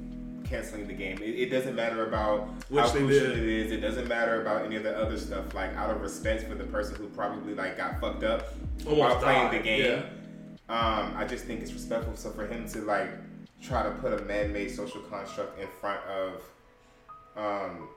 canceling 0.45 0.87
the 0.87 0.95
game. 0.95 1.19
It, 1.23 1.35
it 1.39 1.51
doesn't 1.51 1.75
matter 1.75 2.07
about 2.07 2.49
Which 2.71 2.85
how 2.85 2.91
crucial 2.91 3.33
it 3.33 3.39
is. 3.39 3.73
It 3.73 3.81
doesn't 3.81 4.09
matter 4.09 4.41
about 4.41 4.65
any 4.65 4.77
of 4.77 4.83
the 4.83 4.97
other 4.97 5.19
stuff. 5.19 5.53
Like 5.55 5.75
out 5.77 5.91
of 5.91 6.01
respect 6.01 6.49
for 6.49 6.55
the 6.55 6.65
person 6.65 6.97
who 6.97 7.09
probably 7.09 7.55
like 7.55 7.77
got 7.77 8.01
fucked 8.01 8.25
up 8.25 8.55
while 8.85 9.17
playing 9.19 9.53
the 9.53 9.59
game. 9.59 9.85
yeah. 9.85 10.03
Um, 10.69 11.15
I 11.17 11.25
just 11.29 11.45
think 11.45 11.61
it's 11.61 11.73
respectful. 11.73 12.17
So 12.17 12.31
for 12.31 12.47
him 12.47 12.69
to 12.71 12.81
like 12.83 13.11
try 13.63 13.83
to 13.83 13.91
put 13.91 14.13
a 14.13 14.23
man-made 14.25 14.71
social 14.71 15.01
construct 15.03 15.61
in 15.61 15.69
front 15.81 16.01
of 16.05 16.43
um, 17.37 17.89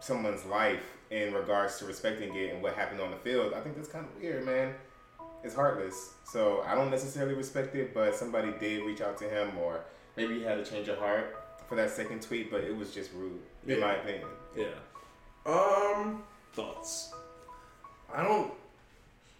someone's 0.00 0.44
life 0.46 0.82
in 1.10 1.32
regards 1.32 1.78
to 1.78 1.84
respecting 1.84 2.34
it 2.34 2.52
and 2.52 2.62
what 2.62 2.74
happened 2.74 3.00
on 3.00 3.10
the 3.10 3.16
field, 3.18 3.52
I 3.54 3.60
think 3.60 3.76
that's 3.76 3.88
kind 3.88 4.04
of 4.04 4.20
weird, 4.20 4.44
man. 4.44 4.74
It's 5.44 5.54
heartless. 5.54 6.14
So 6.24 6.62
I 6.66 6.74
don't 6.74 6.90
necessarily 6.90 7.34
respect 7.34 7.74
it, 7.76 7.94
but 7.94 8.14
somebody 8.14 8.52
did 8.58 8.82
reach 8.84 9.00
out 9.00 9.16
to 9.18 9.24
him, 9.28 9.56
or 9.58 9.80
maybe 10.16 10.34
he 10.34 10.42
had 10.42 10.58
a 10.58 10.64
change 10.64 10.88
of 10.88 10.98
heart 10.98 11.36
for 11.68 11.74
that 11.76 11.90
second 11.90 12.22
tweet, 12.22 12.50
but 12.50 12.62
it 12.64 12.76
was 12.76 12.92
just 12.92 13.10
rude, 13.14 13.40
in 13.66 13.78
Yeah. 13.78 13.86
my 13.86 13.94
opinion. 13.94 14.28
Yeah. 14.56 14.66
Um, 15.44 16.22
Thoughts? 16.52 17.12
I 18.12 18.22
don't. 18.22 18.52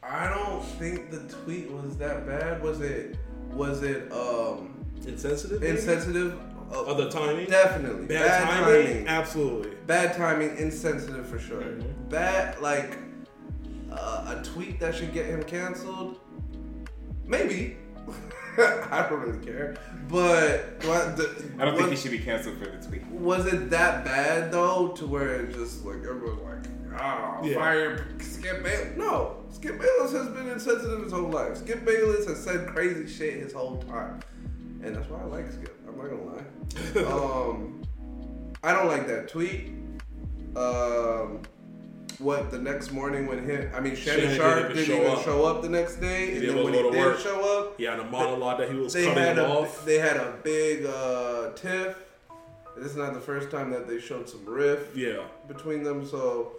I 0.03 0.29
don't 0.29 0.63
think 0.63 1.11
the 1.11 1.21
tweet 1.43 1.71
was 1.71 1.97
that 1.97 2.27
bad. 2.27 2.63
Was 2.63 2.81
it? 2.81 3.17
Was 3.53 3.83
it 3.83 4.13
um 4.13 4.85
Insensitive? 5.07 5.61
maybe? 5.61 5.73
insensitive? 5.77 6.39
Uh, 6.73 6.85
Of 6.85 6.97
the 6.99 7.09
timing? 7.11 7.47
Definitely. 7.47 8.07
Bad, 8.07 8.27
Bad, 8.27 8.45
timing? 8.45 8.87
timing. 8.87 9.09
Absolutely. 9.09 9.71
Bad 9.87 10.15
timing. 10.17 10.57
Insensitive 10.59 11.27
for 11.27 11.39
sure. 11.39 11.63
Mhm. 11.63 12.09
Bad 12.11 12.61
like. 12.61 12.99
Uh, 13.99 14.37
a 14.39 14.43
tweet 14.45 14.79
that 14.81 14.95
should 14.95 15.13
get 15.13 15.27
him 15.27 15.43
canceled? 15.43 16.21
Maybe. 17.25 17.77
I 18.59 19.07
don't 19.09 19.21
really 19.21 19.45
care. 19.45 19.77
But 20.09 20.83
what 20.85 21.17
the, 21.17 21.51
I 21.59 21.65
don't 21.65 21.77
think 21.77 21.91
he 21.91 21.97
should 21.97 22.13
be 22.13 22.19
canceled 22.21 22.59
for 22.59 22.67
the 22.67 22.87
tweet. 22.87 23.05
was 23.09 23.47
it 23.53 23.71
that 23.71 24.05
bad 24.05 24.53
though 24.53 24.89
to 24.97 25.07
where 25.07 25.41
it 25.41 25.53
just 25.53 25.85
like 25.85 25.97
everyone's 25.97 26.41
like, 26.43 27.01
oh, 27.03 27.41
Yeah. 27.45 27.55
fire 27.57 28.07
Skip 28.21 28.63
Bayless? 28.63 28.97
No, 28.97 29.45
Skip 29.51 29.79
Bayless 29.79 30.13
has 30.13 30.29
been 30.29 30.49
insensitive 30.49 31.03
his 31.03 31.13
whole 31.13 31.29
life. 31.29 31.57
Skip 31.59 31.85
Bayless 31.85 32.27
has 32.27 32.43
said 32.43 32.69
crazy 32.69 33.07
shit 33.13 33.35
his 33.41 33.53
whole 33.53 33.79
time, 33.83 34.21
and 34.83 34.95
that's 34.95 35.09
why 35.11 35.21
I 35.21 35.25
like 35.25 35.51
Skip. 35.51 35.77
I'm 35.89 35.97
not 35.99 36.09
gonna 36.09 36.23
lie. 36.23 37.13
um, 37.51 37.83
I 38.63 38.73
don't 38.73 38.87
like 38.89 39.07
that 39.09 39.29
tweet. 39.29 39.73
Um, 40.57 41.43
what 42.19 42.51
the 42.51 42.59
next 42.59 42.93
morning 42.93 43.27
when 43.27 43.45
him, 43.45 43.71
I 43.75 43.81
mean 43.81 43.95
Shannon, 43.97 44.21
Shannon 44.35 44.37
Sharpe 44.37 44.69
didn't 44.69 44.71
even 44.71 44.77
didn't 44.77 44.87
show 44.87 45.01
even 45.03 45.19
up. 45.19 45.25
show 45.25 45.45
up 45.45 45.63
the 45.63 45.69
next 45.69 45.97
day, 45.97 46.37
and 46.37 46.49
then 46.49 46.65
when 46.65 46.75
he 46.75 46.83
did 46.83 46.95
work. 46.95 47.19
show 47.19 47.59
up, 47.61 47.77
He 47.79 47.85
had 47.85 47.99
a 48.01 48.05
monologue 48.05 48.59
that 48.59 48.71
he 48.71 48.77
was 48.77 48.93
they 48.93 49.05
had 49.05 49.39
a 49.39 49.47
off. 49.49 49.85
they 49.85 49.99
had 49.99 50.17
a 50.17 50.35
big 50.43 50.87
uh, 50.87 51.51
tiff. 51.55 51.97
This 52.77 52.87
is 52.91 52.97
not 52.97 53.15
the 53.15 53.21
first 53.21 53.51
time 53.51 53.71
that 53.71 53.89
they 53.89 53.99
showed 54.01 54.29
some 54.29 54.45
riff 54.45 54.95
Yeah. 54.97 55.23
between 55.49 55.83
them, 55.83 56.07
so 56.07 56.53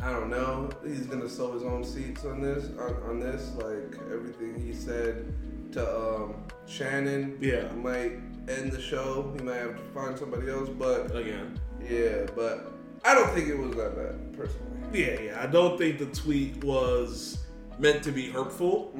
I 0.00 0.12
don't 0.12 0.30
know. 0.30 0.70
He's 0.86 1.06
gonna 1.06 1.28
sow 1.28 1.52
his 1.52 1.62
own 1.64 1.84
seats 1.84 2.24
on 2.24 2.40
this. 2.40 2.66
On, 2.78 2.94
on 3.08 3.20
this, 3.20 3.50
like 3.56 3.98
everything 4.12 4.60
he 4.64 4.72
said 4.72 5.32
to 5.72 5.98
um, 5.98 6.34
Shannon, 6.66 7.36
Yeah. 7.40 7.70
might 7.72 8.12
end 8.48 8.72
the 8.72 8.80
show. 8.80 9.32
He 9.36 9.42
might 9.42 9.56
have 9.56 9.76
to 9.76 9.82
find 9.92 10.16
somebody 10.18 10.50
else, 10.50 10.68
but 10.68 11.14
Again. 11.16 11.58
yeah, 11.82 12.26
but 12.36 12.72
I 13.04 13.14
don't 13.14 13.30
think 13.34 13.48
it 13.48 13.56
was 13.58 13.74
that 13.76 13.96
bad 13.96 14.36
personally. 14.36 14.66
Yeah, 14.92 15.20
yeah. 15.20 15.42
I 15.42 15.46
don't 15.46 15.78
think 15.78 15.98
the 15.98 16.06
tweet 16.06 16.62
was 16.64 17.38
meant 17.78 18.02
to 18.04 18.12
be 18.12 18.30
hurtful. 18.30 18.92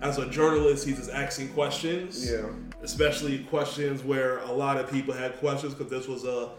As 0.00 0.18
a 0.18 0.26
journalist, 0.28 0.86
he's 0.86 0.96
just 0.96 1.10
asking 1.10 1.48
questions. 1.50 2.30
Yeah. 2.30 2.46
Especially 2.82 3.40
questions 3.44 4.02
where 4.02 4.38
a 4.38 4.52
lot 4.52 4.78
of 4.78 4.90
people 4.90 5.12
had 5.14 5.36
questions 5.38 5.74
because 5.74 5.90
this 5.90 6.08
was 6.08 6.24
a 6.24 6.50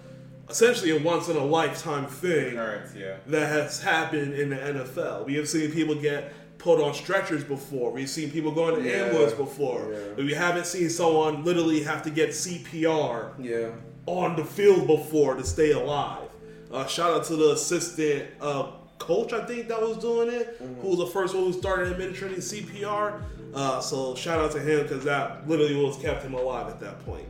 essentially 0.49 0.91
a 0.91 0.99
once 0.99 1.29
in 1.29 1.37
a 1.37 1.43
lifetime 1.43 2.05
thing 2.05 2.49
Occurrence, 2.53 2.93
yeah. 2.93 3.15
that 3.27 3.47
has 3.49 3.81
happened 3.81 4.33
in 4.33 4.49
the 4.49 4.57
NFL. 4.57 5.25
We 5.25 5.35
have 5.35 5.47
seen 5.47 5.71
people 5.71 5.95
get 5.95 6.33
put 6.57 6.79
on 6.81 6.93
stretchers 6.93 7.43
before. 7.43 7.91
We've 7.91 8.09
seen 8.09 8.29
people 8.31 8.51
go 8.51 8.67
into 8.75 8.87
Yeah. 8.87 9.05
ambulance 9.05 9.33
before. 9.33 9.91
Yeah. 10.17 10.23
We 10.23 10.33
haven't 10.33 10.65
seen 10.67 10.89
someone 10.89 11.43
literally 11.45 11.81
have 11.83 12.03
to 12.03 12.09
get 12.11 12.29
CPR 12.35 13.31
Yeah. 13.39 13.69
on 14.05 14.35
the 14.35 14.43
field 14.45 14.87
before 14.87 15.35
to 15.35 15.43
stay 15.43 15.71
alive. 15.71 16.27
Uh, 16.71 16.85
shout 16.87 17.11
out 17.11 17.23
to 17.25 17.35
the 17.35 17.51
assistant 17.51 18.29
uh, 18.39 18.71
coach, 18.97 19.33
I 19.33 19.45
think 19.45 19.67
that 19.67 19.81
was 19.81 19.97
doing 19.97 20.29
it, 20.29 20.61
who 20.81 20.89
was 20.89 20.99
the 20.99 21.07
first 21.07 21.35
one 21.35 21.45
who 21.45 21.53
started 21.53 21.91
administering 21.91 22.35
CPR. 22.35 23.21
Uh, 23.53 23.81
so 23.81 24.15
shout 24.15 24.39
out 24.39 24.51
to 24.51 24.59
him 24.59 24.83
because 24.83 25.03
that 25.03 25.47
literally 25.47 25.75
was 25.75 25.97
kept 25.97 26.23
him 26.23 26.33
alive 26.33 26.67
at 26.67 26.79
that 26.79 27.03
point. 27.05 27.25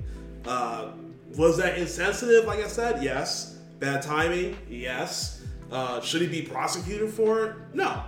Uh, 0.46 0.90
was 1.36 1.58
that 1.58 1.78
insensitive? 1.78 2.46
Like 2.46 2.60
I 2.60 2.68
said, 2.68 3.02
yes. 3.02 3.58
Bad 3.80 4.04
timing, 4.04 4.58
yes. 4.70 5.42
Uh, 5.72 6.02
should 6.02 6.22
he 6.22 6.28
be 6.28 6.42
prosecuted 6.44 7.10
for 7.10 7.46
it? 7.46 7.56
No. 7.74 8.04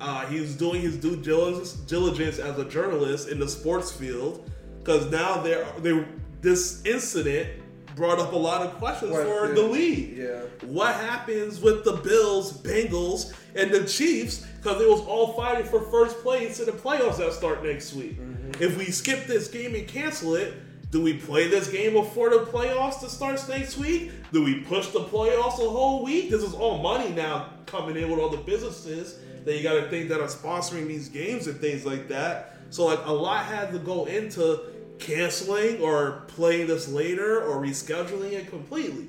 Uh, 0.00 0.24
he 0.26 0.40
was 0.40 0.56
doing 0.56 0.80
his 0.80 0.96
due 0.96 1.16
diligence, 1.16 1.72
diligence 1.72 2.38
as 2.38 2.56
a 2.58 2.64
journalist 2.64 3.28
in 3.28 3.38
the 3.38 3.48
sports 3.48 3.90
field 3.90 4.48
because 4.78 5.10
now 5.10 5.42
there, 5.42 5.66
there, 5.80 6.06
this 6.40 6.84
incident 6.86 7.50
brought 7.98 8.18
up 8.18 8.32
a 8.32 8.36
lot 8.36 8.64
of 8.64 8.74
questions 8.78 9.12
for 9.12 9.52
the 9.52 9.62
league. 9.62 10.16
Yeah. 10.16 10.42
What 10.62 10.94
happens 10.94 11.60
with 11.60 11.84
the 11.84 11.94
Bills, 11.94 12.62
Bengals, 12.62 13.34
and 13.54 13.70
the 13.70 13.84
Chiefs? 13.84 14.46
Because 14.56 14.80
it 14.80 14.88
was 14.88 15.00
all 15.00 15.34
fighting 15.34 15.66
for 15.66 15.82
first 15.90 16.18
place 16.20 16.60
in 16.60 16.66
the 16.66 16.72
playoffs 16.72 17.18
that 17.18 17.32
start 17.32 17.62
next 17.62 17.92
week. 17.92 18.18
Mm-hmm. 18.18 18.62
If 18.62 18.78
we 18.78 18.86
skip 18.86 19.26
this 19.26 19.48
game 19.48 19.74
and 19.74 19.86
cancel 19.86 20.36
it, 20.36 20.54
do 20.90 21.02
we 21.02 21.14
play 21.14 21.48
this 21.48 21.68
game 21.68 21.92
before 21.92 22.30
the 22.30 22.46
playoffs 22.46 23.00
that 23.02 23.10
starts 23.10 23.46
next 23.48 23.76
week? 23.76 24.10
Do 24.32 24.42
we 24.42 24.60
push 24.60 24.88
the 24.88 25.00
playoffs 25.00 25.58
a 25.58 25.68
whole 25.68 26.02
week? 26.02 26.30
This 26.30 26.42
is 26.42 26.54
all 26.54 26.78
money 26.78 27.10
now 27.10 27.50
coming 27.66 27.96
in 27.96 28.10
with 28.10 28.18
all 28.18 28.30
the 28.30 28.38
businesses 28.38 29.18
that 29.44 29.56
you 29.56 29.62
got 29.62 29.74
to 29.74 29.90
think 29.90 30.08
that 30.08 30.20
are 30.20 30.28
sponsoring 30.28 30.86
these 30.86 31.08
games 31.08 31.46
and 31.46 31.60
things 31.60 31.84
like 31.84 32.08
that. 32.08 32.56
So 32.70 32.86
like 32.86 33.04
a 33.04 33.12
lot 33.12 33.44
had 33.44 33.70
to 33.72 33.78
go 33.78 34.06
into 34.06 34.60
canceling 34.98 35.80
or 35.80 36.22
playing 36.28 36.66
this 36.66 36.88
later 36.88 37.42
or 37.42 37.60
rescheduling 37.62 38.32
it 38.32 38.48
completely. 38.50 39.08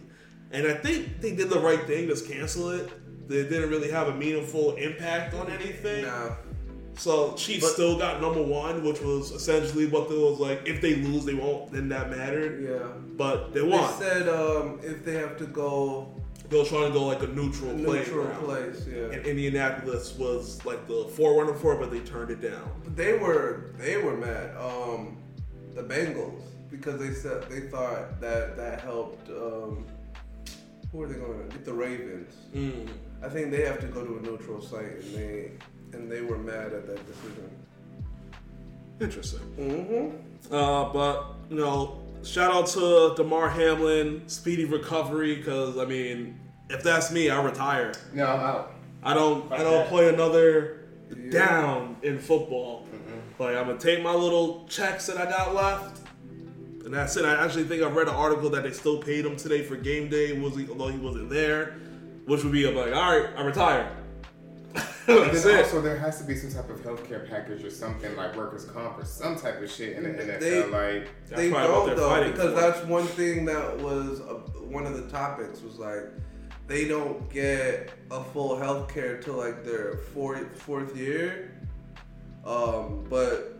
And 0.51 0.65
I 0.67 0.73
think 0.73 1.21
they 1.21 1.35
did 1.35 1.49
the 1.49 1.59
right 1.59 1.85
thing, 1.85 2.07
just 2.07 2.27
cancel 2.27 2.69
it. 2.69 2.89
They 3.29 3.43
didn't 3.43 3.69
really 3.69 3.91
have 3.91 4.07
a 4.07 4.15
meaningful 4.15 4.75
impact 4.75 5.33
on 5.35 5.51
anything. 5.51 6.05
Nah. 6.05 6.31
So 6.95 7.33
Chiefs 7.33 7.61
But- 7.65 7.73
still 7.73 7.97
got 7.97 8.19
number 8.21 8.41
one, 8.41 8.83
which 8.83 8.99
was 9.01 9.31
essentially 9.31 9.85
what 9.85 10.09
they 10.09 10.17
was 10.17 10.39
like. 10.39 10.63
If 10.67 10.81
they 10.81 10.95
lose, 10.95 11.25
they 11.25 11.35
won't. 11.35 11.71
Then 11.71 11.87
that 11.89 12.09
mattered. 12.09 12.63
Yeah. 12.67 12.87
But 13.15 13.53
they 13.53 13.61
They 13.61 13.87
said 13.99 14.27
um, 14.27 14.79
if 14.83 15.05
they 15.05 15.13
have 15.13 15.37
to 15.37 15.45
go 15.45 16.09
They 16.49 16.57
were 16.57 16.65
trying 16.65 16.87
to 16.91 16.93
go 16.97 17.05
like 17.05 17.21
a 17.21 17.27
neutral, 17.27 17.73
neutral 17.73 18.25
playground. 18.25 18.43
place, 18.43 18.85
yeah. 18.91 19.15
And 19.15 19.23
Indianapolis 19.25 20.15
was 20.17 20.65
like 20.65 20.87
the 20.87 21.05
forerunner 21.15 21.53
for 21.53 21.73
it, 21.75 21.79
but 21.79 21.91
they 21.91 21.99
turned 21.99 22.31
it 22.31 22.41
down. 22.41 22.67
They 22.95 23.13
were 23.13 23.65
they 23.77 23.97
were 23.97 24.17
mad. 24.17 24.55
Um, 24.57 25.17
the 25.75 25.83
Bengals 25.83 26.41
because 26.69 26.99
they 26.99 27.13
said 27.13 27.49
they 27.49 27.61
thought 27.61 28.19
that 28.21 28.55
that 28.57 28.81
helped. 28.81 29.29
Um, 29.29 29.85
who 30.91 31.03
are 31.03 31.07
they 31.07 31.19
going 31.19 31.47
to 31.47 31.55
get? 31.55 31.65
The 31.65 31.73
Ravens. 31.73 32.33
Mm. 32.53 32.89
I 33.23 33.29
think 33.29 33.51
they 33.51 33.63
have 33.63 33.79
to 33.81 33.87
go 33.87 34.03
to 34.03 34.17
a 34.17 34.21
neutral 34.21 34.61
site, 34.61 35.03
and 35.03 35.15
they 35.15 35.51
and 35.93 36.11
they 36.11 36.21
were 36.21 36.37
mad 36.37 36.73
at 36.73 36.87
that 36.87 37.05
decision. 37.05 37.49
Interesting. 38.99 39.39
Mm-hmm. 39.57 40.53
Uh, 40.53 40.91
but 40.91 41.35
you 41.49 41.57
know, 41.57 42.01
shout 42.23 42.53
out 42.53 42.67
to 42.67 43.13
Damar 43.15 43.49
Hamlin, 43.49 44.27
speedy 44.27 44.65
recovery. 44.65 45.35
Because 45.35 45.77
I 45.77 45.85
mean, 45.85 46.39
if 46.69 46.83
that's 46.83 47.11
me, 47.11 47.29
I 47.29 47.41
retire. 47.41 47.93
No, 48.13 48.25
I'm 48.25 48.39
out. 48.39 48.73
I 49.03 49.13
don't. 49.13 49.45
I 49.51 49.57
Fuck 49.57 49.59
don't 49.59 49.73
that. 49.73 49.87
play 49.89 50.09
another 50.09 50.87
down 51.29 51.97
in 52.03 52.19
football. 52.19 52.85
Like 53.39 53.55
I'm 53.55 53.67
gonna 53.67 53.79
take 53.79 54.03
my 54.03 54.13
little 54.13 54.67
checks 54.67 55.07
that 55.07 55.17
I 55.17 55.25
got 55.25 55.55
left, 55.55 56.01
and 56.83 56.93
that's 56.93 57.15
it. 57.15 57.23
I 57.23 57.43
actually 57.43 57.63
think 57.63 57.81
I 57.81 57.87
read 57.87 58.09
an 58.09 58.15
article 58.15 58.49
that 58.49 58.63
they 58.63 58.71
still 58.71 58.97
paid 59.01 59.25
him 59.25 59.37
today 59.37 59.63
for 59.63 59.77
game 59.77 60.09
day, 60.09 60.37
was 60.37 60.57
he, 60.57 60.67
although 60.67 60.89
he 60.89 60.97
wasn't 60.97 61.29
there, 61.29 61.75
which 62.25 62.43
would 62.43 62.51
be 62.51 62.67
I'm 62.67 62.75
like, 62.75 62.93
all 62.93 63.17
right, 63.17 63.29
I 63.37 63.41
retire. 63.43 63.95
that's 65.07 65.45
it. 65.45 65.65
also 65.65 65.81
there 65.81 65.97
has 65.97 66.19
to 66.19 66.23
be 66.25 66.35
some 66.35 66.51
type 66.51 66.69
of 66.69 66.81
healthcare 66.81 67.27
package 67.27 67.63
or 67.63 67.71
something 67.71 68.15
like 68.15 68.35
workers' 68.35 68.65
comp 68.65 68.99
or 68.99 69.05
some 69.05 69.35
type 69.35 69.61
of 69.61 69.71
shit 69.71 69.97
in 69.97 70.03
the 70.03 70.09
NFL. 70.09 70.39
They- 70.39 70.65
like 70.67 71.09
they 71.27 71.49
don't 71.49 71.95
though 71.95 72.23
because 72.25 72.53
for. 72.53 72.59
that's 72.61 72.85
one 72.85 73.05
thing 73.05 73.45
that 73.45 73.77
was 73.77 74.19
uh 74.21 74.33
one 74.67 74.85
of 74.85 74.95
the 74.95 75.09
topics 75.09 75.61
was 75.61 75.79
like 75.79 76.03
they 76.67 76.87
don't 76.87 77.27
get 77.31 77.91
a 78.11 78.23
full 78.23 78.55
health 78.57 78.93
care 78.93 79.17
till 79.17 79.35
like 79.35 79.63
their 79.63 79.95
fourth 80.13 80.61
fourth 80.61 80.95
year. 80.95 81.48
Um, 82.45 83.05
but 83.09 83.57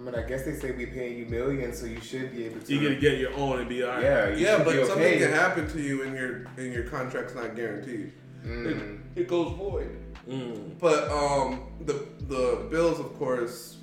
I 0.00 0.02
mean, 0.02 0.14
I 0.14 0.22
guess 0.22 0.44
they 0.44 0.54
say 0.54 0.70
we 0.70 0.86
paying 0.86 1.18
you 1.18 1.26
millions, 1.26 1.78
so 1.78 1.86
you 1.86 2.00
should 2.00 2.34
be 2.34 2.46
able 2.46 2.60
to. 2.60 2.74
You 2.74 2.88
can 2.88 3.00
get 3.00 3.18
your 3.18 3.34
own 3.34 3.60
and 3.60 3.68
be 3.68 3.82
all 3.82 3.90
right. 3.90 4.02
yeah, 4.02 4.28
you 4.30 4.46
yeah, 4.46 4.64
but 4.64 4.76
be 4.76 4.84
something 4.86 5.04
okay. 5.04 5.18
can 5.18 5.32
happen 5.32 5.68
to 5.68 5.80
you 5.80 6.02
and 6.04 6.14
your 6.14 6.46
and 6.56 6.72
your 6.72 6.84
contract's 6.84 7.34
not 7.34 7.54
guaranteed. 7.54 8.12
Mm. 8.44 9.00
It 9.14 9.28
goes 9.28 9.52
void. 9.56 9.96
Mm. 10.28 10.78
But 10.78 11.10
um, 11.10 11.66
the 11.84 12.06
the 12.28 12.66
Bills, 12.70 12.98
of 12.98 13.18
course, 13.18 13.78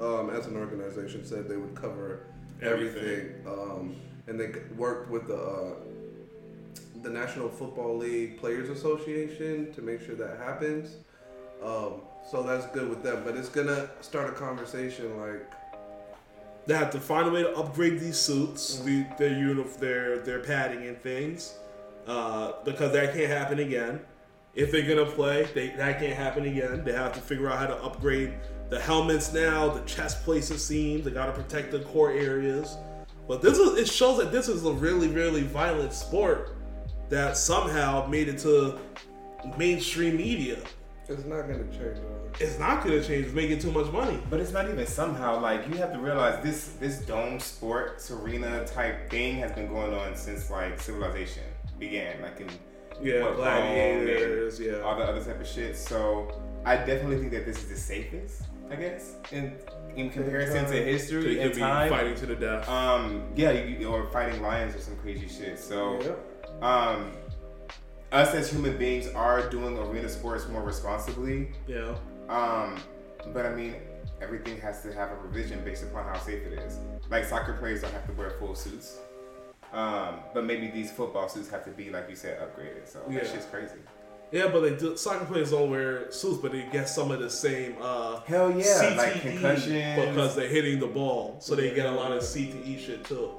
um, 0.00 0.30
as 0.30 0.46
an 0.46 0.56
organization, 0.56 1.24
said 1.24 1.48
they 1.48 1.56
would 1.56 1.74
cover 1.74 2.26
everything, 2.62 3.02
Everything. 3.02 3.46
Um, 3.46 3.96
and 4.26 4.40
they 4.40 4.52
worked 4.76 5.10
with 5.10 5.26
the 5.26 5.36
uh, 5.36 5.74
the 7.02 7.10
National 7.10 7.48
Football 7.48 7.98
League 7.98 8.38
Players 8.38 8.68
Association 8.68 9.72
to 9.72 9.82
make 9.82 10.00
sure 10.00 10.14
that 10.14 10.38
happens. 10.38 10.96
Um, 11.62 12.02
so 12.28 12.42
that's 12.42 12.66
good 12.66 12.88
with 12.88 13.02
them, 13.02 13.22
but 13.24 13.36
it's 13.36 13.48
gonna 13.48 13.88
start 14.00 14.28
a 14.30 14.32
conversation 14.32 15.18
like 15.20 15.46
They 16.66 16.74
have 16.74 16.90
to 16.90 17.00
find 17.00 17.28
a 17.28 17.30
way 17.30 17.42
to 17.42 17.52
upgrade 17.56 17.98
these 18.00 18.18
suits, 18.18 18.78
the, 18.80 19.04
their 19.18 19.30
unif- 19.30 19.78
their 19.78 20.18
their 20.18 20.40
padding 20.40 20.86
and 20.86 21.00
things, 21.02 21.54
uh, 22.06 22.52
because 22.64 22.92
that 22.92 23.14
can't 23.14 23.30
happen 23.30 23.58
again. 23.60 24.00
If 24.54 24.70
they're 24.72 24.86
gonna 24.86 25.10
play, 25.10 25.48
they, 25.54 25.68
that 25.70 25.98
can't 26.00 26.14
happen 26.16 26.44
again. 26.44 26.84
They 26.84 26.92
have 26.92 27.12
to 27.14 27.20
figure 27.20 27.50
out 27.50 27.58
how 27.58 27.66
to 27.66 27.76
upgrade 27.82 28.34
the 28.68 28.80
helmets 28.80 29.32
now, 29.32 29.68
the 29.68 29.80
chest 29.80 30.22
plates. 30.24 30.50
It 30.50 30.58
seems 30.60 31.04
they 31.04 31.10
got 31.10 31.26
to 31.26 31.32
protect 31.32 31.72
the 31.72 31.80
core 31.80 32.12
areas. 32.12 32.76
But 33.26 33.42
this 33.42 33.58
is 33.58 33.78
it 33.78 33.88
shows 33.88 34.18
that 34.18 34.30
this 34.32 34.48
is 34.48 34.64
a 34.64 34.72
really 34.72 35.08
really 35.08 35.42
violent 35.42 35.92
sport 35.92 36.56
that 37.08 37.36
somehow 37.36 38.06
made 38.06 38.28
it 38.28 38.38
to 38.38 38.78
mainstream 39.56 40.16
media. 40.16 40.58
It's 41.10 41.24
not 41.24 41.42
gonna 41.42 41.64
change. 41.70 41.98
It's 42.38 42.58
not 42.58 42.82
gonna 42.84 43.02
change. 43.02 43.26
It's 43.26 43.34
making 43.34 43.58
too 43.58 43.72
much 43.72 43.90
money. 43.92 44.18
But 44.30 44.40
it's 44.40 44.52
not 44.52 44.68
even 44.70 44.86
somehow 44.86 45.40
like 45.40 45.68
you 45.68 45.74
have 45.76 45.92
to 45.92 45.98
realize 45.98 46.42
this 46.42 46.68
this 46.80 46.98
dome 47.00 47.40
sports 47.40 48.10
arena 48.10 48.64
type 48.66 49.10
thing 49.10 49.36
has 49.36 49.52
been 49.52 49.68
going 49.68 49.92
on 49.94 50.16
since 50.16 50.50
like 50.50 50.80
civilization 50.80 51.42
began, 51.78 52.20
like 52.22 52.40
in 52.40 52.48
Yeah, 53.02 53.24
what, 53.24 53.36
Gladiators, 53.36 54.60
yeah. 54.60 54.80
all 54.80 54.96
the 54.96 55.04
other 55.04 55.22
type 55.24 55.40
of 55.40 55.46
shit. 55.46 55.76
So 55.76 56.30
I 56.64 56.76
definitely 56.76 57.18
think 57.18 57.32
that 57.32 57.46
this 57.46 57.58
is 57.62 57.68
the 57.68 57.76
safest, 57.76 58.42
I 58.70 58.76
guess, 58.76 59.16
in 59.32 59.56
in 59.96 60.10
comparison 60.10 60.64
to 60.66 60.70
They 60.70 60.84
history 60.92 61.34
could 61.34 61.38
and 61.46 61.54
be 61.54 61.60
time. 61.60 61.90
fighting 61.90 62.14
to 62.16 62.26
the 62.26 62.36
death. 62.36 62.68
Um, 62.68 63.24
yeah, 63.34 63.50
you, 63.52 63.88
or 63.88 64.06
fighting 64.12 64.40
lions 64.40 64.76
or 64.76 64.78
some 64.80 64.96
crazy 64.98 65.26
shit. 65.26 65.58
So, 65.58 65.98
Yep. 66.00 66.62
um, 66.62 67.10
us 68.12 68.34
as 68.34 68.50
human 68.50 68.76
beings 68.76 69.08
are 69.08 69.48
doing 69.50 69.78
arena 69.78 70.08
sports 70.08 70.48
more 70.48 70.62
responsibly. 70.62 71.50
yeah. 71.66 71.94
Um, 72.28 72.76
but 73.32 73.44
I 73.46 73.54
mean, 73.54 73.74
everything 74.22 74.58
has 74.60 74.82
to 74.82 74.92
have 74.94 75.10
a 75.10 75.16
revision 75.16 75.62
based 75.64 75.82
upon 75.82 76.04
how 76.04 76.18
safe 76.18 76.42
it 76.46 76.58
is. 76.58 76.78
Like 77.10 77.24
soccer 77.24 77.54
players 77.54 77.82
don't 77.82 77.92
have 77.92 78.06
to 78.06 78.12
wear 78.12 78.30
full 78.38 78.54
suits. 78.54 78.98
Um, 79.72 80.16
but 80.34 80.44
maybe 80.44 80.68
these 80.70 80.90
football 80.90 81.28
suits 81.28 81.48
have 81.50 81.64
to 81.64 81.70
be, 81.70 81.90
like 81.90 82.08
you 82.08 82.16
said, 82.16 82.38
upgraded. 82.40 82.88
So 82.88 83.00
Yeah. 83.08 83.20
that 83.20 83.28
shit's 83.30 83.46
crazy. 83.46 83.74
Yeah, 84.32 84.46
but 84.48 84.60
they 84.60 84.76
do, 84.76 84.96
soccer 84.96 85.24
players 85.24 85.50
don't 85.50 85.70
wear 85.70 86.10
suits, 86.12 86.38
but 86.38 86.52
they 86.52 86.62
get 86.70 86.88
some 86.88 87.10
of 87.10 87.18
the 87.18 87.28
same 87.30 87.74
uh, 87.80 88.20
Hell 88.20 88.52
yeah, 88.56 88.64
CTE 88.64 88.96
like 88.96 89.20
concussions. 89.22 90.06
because 90.08 90.36
they're 90.36 90.48
hitting 90.48 90.78
the 90.78 90.86
ball, 90.86 91.36
so 91.40 91.56
they 91.56 91.74
get 91.74 91.86
a 91.86 91.90
lot 91.90 92.12
of 92.12 92.22
CTE 92.22 92.78
shit 92.78 93.04
too. 93.04 93.30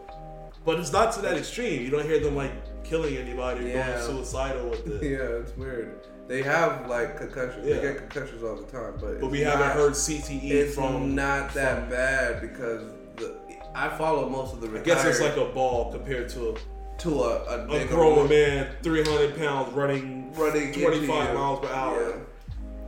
But 0.65 0.79
it's 0.81 0.91
not 0.91 1.13
to 1.13 1.21
that 1.21 1.37
extreme. 1.37 1.81
You 1.81 1.89
don't 1.91 2.03
hear 2.05 2.19
them 2.19 2.35
like 2.35 2.51
killing 2.83 3.15
anybody 3.17 3.65
or 3.65 3.67
Yeah. 3.67 3.91
going 4.01 4.17
suicidal 4.17 4.69
with 4.69 4.87
it. 4.87 5.03
Yeah, 5.11 5.39
it's 5.41 5.55
weird. 5.57 5.99
They 6.27 6.41
have 6.43 6.87
like 6.87 7.17
concussions. 7.17 7.67
Yeah. 7.67 7.75
They 7.75 7.81
get 7.81 7.97
concussions 7.97 8.43
all 8.43 8.55
the 8.55 8.71
time, 8.71 8.93
but 8.99 9.19
But 9.19 9.25
it's 9.25 9.31
we 9.31 9.39
haven't 9.41 9.71
heard 9.71 9.93
CTE 9.93 10.49
It's 10.51 10.75
from. 10.75 11.13
not 11.15 11.53
that 11.53 11.89
bad 11.89 12.41
because 12.41 12.83
the 13.17 13.35
I 13.75 13.89
follow 13.97 14.29
most 14.29 14.53
of 14.53 14.61
the. 14.61 14.79
I 14.79 14.83
guess 14.83 15.03
it's 15.05 15.19
like 15.21 15.37
a 15.37 15.45
ball 15.45 15.91
compared 15.91 16.29
to 16.29 16.55
to 16.99 17.09
a 17.23 17.65
a, 17.67 17.67
a 17.69 17.85
grown 17.85 18.17
one. 18.17 18.29
man, 18.29 18.67
300 18.83 19.37
pounds, 19.37 19.73
running 19.73 20.31
running 20.33 20.71
25 20.73 21.33
miles 21.33 21.59
per 21.65 21.73
hour. 21.73 22.21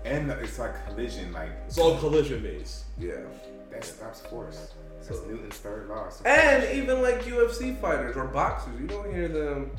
And 0.06 0.30
it's 0.32 0.60
like 0.60 0.74
collision, 0.88 1.32
like 1.34 1.50
It's 1.68 1.78
all 1.78 1.98
collision 1.98 2.44
based. 2.44 2.84
Yeah. 3.00 3.12
yeah. 3.14 3.18
that 3.72 3.84
stops 3.86 4.22
force. 4.22 4.72
That's 5.08 5.22
Newton's 5.26 5.56
third 5.58 5.88
law. 5.90 6.10
So 6.10 6.26
And 6.26 6.78
even 6.78 7.02
like 7.02 7.24
UFC 7.24 7.80
fighters 7.80 8.16
or 8.16 8.26
boxers, 8.26 8.74
you 8.80 8.88
don't 8.88 9.14
hear 9.14 9.28
them 9.28 9.72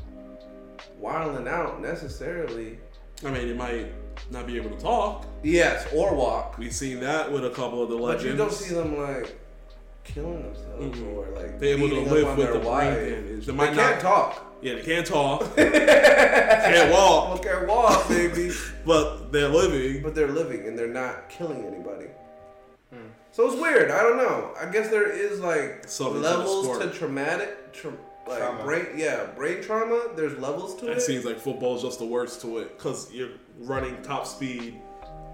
wilding 0.98 1.48
out 1.48 1.80
necessarily. 1.80 2.78
I 3.24 3.30
mean, 3.30 3.48
they 3.48 3.54
might 3.54 3.86
not 4.30 4.46
be 4.46 4.56
able 4.56 4.70
to 4.70 4.82
talk. 4.82 5.26
Yes, 5.42 5.86
or 5.94 6.14
walk. 6.14 6.58
We've 6.58 6.74
seen 6.74 7.00
that 7.00 7.30
with 7.30 7.44
a 7.44 7.50
couple 7.50 7.82
of 7.82 7.88
the 7.88 7.96
legends. 7.96 8.36
But 8.38 8.44
legends. 8.48 8.70
you 8.70 8.74
don't 8.76 8.84
see 8.84 8.90
them 8.90 8.98
like 9.22 9.40
killing 10.04 10.42
themselves 10.42 10.98
Mhm. 10.98 11.16
or 11.16 11.26
like 11.40 11.58
They're 11.58 11.76
able 11.76 11.88
to 11.88 12.00
live 12.00 12.36
with 12.36 12.46
their 12.46 12.52
the 12.54 12.58
brain 12.60 12.66
wife. 12.70 12.94
damage. 12.98 13.46
They 13.46 13.52
They 13.52 13.56
might 13.56 13.66
can't 13.74 13.76
not- 13.76 14.00
talk. 14.00 14.40
Yeah, 14.60 14.74
they 14.76 14.82
can't 14.82 15.06
talk, 15.06 15.56
can't 15.56 16.90
walk, 16.92 17.42
They 17.42 17.48
can't 17.48 17.66
walk, 17.68 18.08
baby. 18.08 18.50
but 18.86 19.30
they're 19.30 19.48
living. 19.48 20.02
but 20.02 20.14
they're 20.14 20.28
living 20.28 20.66
and 20.66 20.78
they're 20.78 20.86
not 20.88 21.28
killing 21.28 21.64
anybody. 21.66 22.06
So 23.34 23.50
it's 23.50 23.60
weird. 23.60 23.90
I 23.90 24.00
don't 24.04 24.16
know. 24.16 24.52
I 24.60 24.66
guess 24.70 24.90
there 24.90 25.10
is 25.10 25.40
like 25.40 25.88
Something 25.88 26.22
levels 26.22 26.78
to 26.78 26.88
traumatic, 26.92 27.72
tra- 27.72 27.90
like 28.28 28.38
Trauma. 28.38 28.62
brain. 28.62 28.86
Yeah, 28.94 29.26
brain 29.34 29.60
trauma. 29.60 30.10
There's 30.14 30.38
levels 30.38 30.76
to 30.76 30.92
It 30.92 30.98
it. 30.98 31.00
seems 31.00 31.24
like 31.24 31.40
football 31.40 31.74
is 31.74 31.82
just 31.82 31.98
the 31.98 32.04
worst 32.06 32.40
to 32.42 32.58
it 32.58 32.78
because 32.78 33.12
you're 33.12 33.30
running 33.58 34.00
top 34.02 34.28
speed 34.28 34.80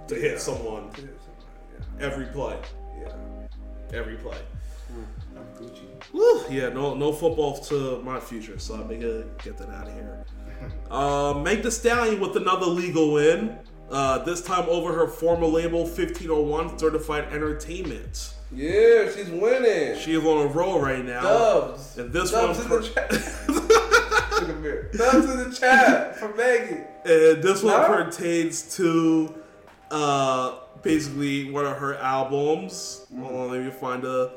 to 0.09 0.15
Yeah. 0.15 0.21
hit 0.23 0.41
someone 0.41 0.91
Yeah. 0.97 2.07
every 2.07 2.25
play, 2.25 2.57
yeah. 3.03 3.13
every 3.93 4.17
play. 4.17 4.39
I'm 5.37 5.45
Gucci. 5.63 5.85
Woo, 6.15 6.43
yeah, 6.49 6.71
no, 6.71 6.95
no 6.95 7.13
football 7.13 7.59
to 7.65 8.01
my 8.03 8.19
future, 8.19 8.59
so 8.59 8.77
I'm 8.77 8.89
gonna 8.89 9.25
get 9.45 9.59
that 9.59 9.69
out 9.69 9.89
of 9.89 9.93
here. 9.93 10.25
Uh, 10.91 11.35
Meg 11.43 11.63
the 11.63 11.71
Stallion 11.71 12.19
with 12.19 12.35
another 12.37 12.67
legal 12.67 13.13
win. 13.13 13.59
Uh, 13.91 14.19
this 14.25 14.41
time 14.41 14.67
over 14.69 14.93
her 14.93 15.09
former 15.09 15.47
label, 15.47 15.81
1501 15.81 16.79
Certified 16.79 17.25
Entertainment. 17.33 18.35
Yeah, 18.53 19.11
she's 19.15 19.29
winning. 19.31 19.99
She 19.99 20.15
is 20.15 20.25
on 20.25 20.47
a 20.47 20.49
roll 20.49 20.81
right 20.81 21.05
now. 21.05 21.23
Dubs. 21.23 21.99
And 21.99 22.13
this 22.13 22.31
Dubs 22.31 22.59
one 22.59 22.67
in 22.67 22.71
per- 22.71 22.83
the 22.83 22.89
chat. 22.89 23.49
Look 23.49 24.65
at. 24.65 24.93
Dubs 24.93 25.31
in 25.31 25.51
the 25.51 25.57
chat 25.57 26.17
for 26.17 26.35
Maggie. 26.35 26.81
And 27.05 27.43
this 27.43 27.63
one 27.63 27.81
No? 27.81 28.05
pertains 28.05 28.77
to 28.77 29.35
uh, 29.91 30.59
basically 30.83 31.51
one 31.51 31.67
of 31.67 31.77
her 31.79 31.97
albums. 31.97 33.07
Hold 33.19 33.33
on, 33.33 33.51
let 33.51 33.65
me 33.65 33.71
find 33.71 34.05
a. 34.05 34.33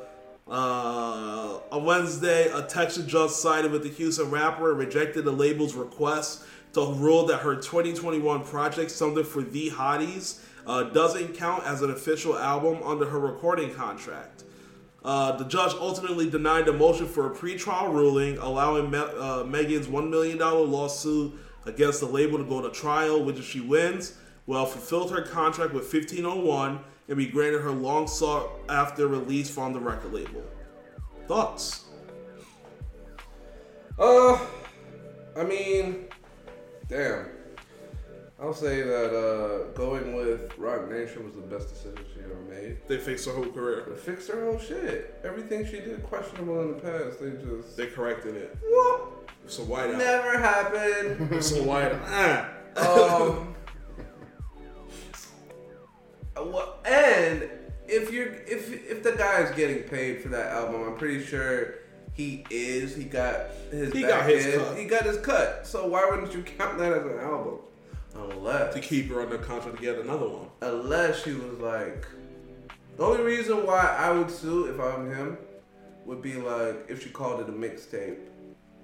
Uh, 0.47 1.59
on 1.71 1.85
Wednesday, 1.85 2.49
a 2.51 2.61
Texas 2.63 3.05
judge 3.05 3.31
sided 3.31 3.71
with 3.71 3.81
the 3.83 3.89
Houston 3.89 4.29
rapper 4.29 4.71
and 4.71 4.79
rejected 4.79 5.23
the 5.25 5.31
label's 5.31 5.73
request 5.73 6.43
to 6.73 6.93
rule 6.93 7.25
that 7.27 7.39
her 7.39 7.55
2021 7.55 8.43
project, 8.43 8.91
Something 8.91 9.23
for 9.23 9.41
the 9.41 9.69
Hotties, 9.69 10.39
uh, 10.65 10.83
doesn't 10.83 11.35
count 11.35 11.63
as 11.65 11.81
an 11.81 11.91
official 11.91 12.37
album 12.37 12.81
under 12.83 13.05
her 13.05 13.19
recording 13.19 13.73
contract. 13.73 14.43
Uh, 15.03 15.33
the 15.35 15.43
judge 15.45 15.73
ultimately 15.73 16.29
denied 16.29 16.65
the 16.65 16.73
motion 16.73 17.05
for 17.07 17.31
a 17.31 17.35
pretrial 17.35 17.93
ruling, 17.93 18.37
allowing 18.37 18.89
Me- 18.89 18.97
uh, 18.97 19.43
Megan's 19.43 19.87
$1 19.87 20.09
million 20.09 20.37
lawsuit 20.37 21.33
against 21.65 21.99
the 21.99 22.05
label 22.05 22.37
to 22.37 22.43
go 22.45 22.61
to 22.61 22.69
trial, 22.69 23.23
which 23.23 23.37
if 23.37 23.45
she 23.45 23.59
wins, 23.59 24.15
will 24.45 24.65
fulfill 24.65 25.07
her 25.09 25.21
contract 25.21 25.73
with 25.73 25.83
1501 25.83 26.79
and 27.09 27.17
be 27.17 27.27
granted 27.27 27.61
her 27.61 27.71
long 27.71 28.07
sought 28.07 28.49
after 28.69 29.07
release 29.07 29.49
from 29.49 29.73
the 29.73 29.79
record 29.79 30.13
label. 30.13 30.43
Thoughts? 31.27 31.85
Uh, 33.99 34.39
I 35.35 35.43
mean, 35.43 36.05
damn. 36.93 37.25
I'll 38.41 38.53
say 38.53 38.81
that 38.81 39.15
uh, 39.15 39.71
going 39.73 40.15
with 40.15 40.57
Roc 40.57 40.89
Nation 40.89 41.23
was 41.25 41.35
the 41.35 41.41
best 41.41 41.69
decision 41.69 41.99
she 42.13 42.19
ever 42.21 42.35
made. 42.49 42.77
They 42.87 42.97
fixed 42.97 43.25
her 43.27 43.31
whole 43.33 43.45
career. 43.45 43.85
They 43.89 43.95
fixed 43.95 44.29
her 44.31 44.43
whole 44.45 44.59
shit. 44.59 45.19
Everything 45.23 45.65
she 45.65 45.77
did 45.79 46.03
questionable 46.03 46.61
in 46.61 46.67
the 46.73 46.79
past. 46.79 47.21
They 47.21 47.31
just 47.31 47.77
They 47.77 47.87
corrected 47.87 48.35
it. 48.35 48.57
Whoop. 48.61 49.31
So 49.47 49.63
white 49.63 49.91
out. 49.91 49.97
never 49.97 50.37
happened. 50.37 51.31
It's 51.31 51.51
a 51.53 51.63
white 51.63 51.93
out. 51.93 52.49
um, 52.77 53.55
well, 56.51 56.79
and 56.85 57.49
if 57.87 58.11
you're 58.11 58.33
if 58.33 58.71
if 58.89 59.03
the 59.03 59.11
guy's 59.13 59.51
getting 59.55 59.83
paid 59.83 60.21
for 60.21 60.29
that 60.29 60.51
album, 60.51 60.83
I'm 60.83 60.97
pretty 60.97 61.23
sure 61.23 61.75
he 62.13 62.45
is. 62.49 62.95
He 62.95 63.03
got 63.05 63.47
his 63.71 63.91
He 63.93 64.01
back 64.01 64.09
got 64.11 64.29
his 64.29 64.45
end. 64.45 64.61
cut. 64.63 64.77
He 64.77 64.85
got 64.85 65.03
his 65.05 65.17
cut. 65.17 65.65
So 65.67 65.87
why 65.87 66.07
wouldn't 66.09 66.33
you 66.33 66.43
count 66.43 66.77
that 66.77 66.91
as 66.93 67.05
an 67.05 67.19
album? 67.19 67.59
Unless 68.15 68.75
To 68.75 68.79
keep 68.79 69.09
her 69.09 69.21
under 69.21 69.37
contract 69.39 69.77
to 69.77 69.81
get 69.81 69.97
another 69.99 70.27
one. 70.27 70.47
unless 70.61 71.23
she 71.23 71.33
was 71.33 71.57
like 71.59 72.05
the 72.97 73.03
only 73.03 73.23
reason 73.23 73.65
why 73.65 73.87
I 73.97 74.11
would 74.11 74.29
sue 74.29 74.65
if 74.65 74.79
I'm 74.79 75.11
him 75.11 75.37
would 76.05 76.21
be 76.21 76.35
like 76.35 76.85
if 76.89 77.01
she 77.03 77.09
called 77.09 77.39
it 77.41 77.49
a 77.49 77.51
mixtape 77.51 78.17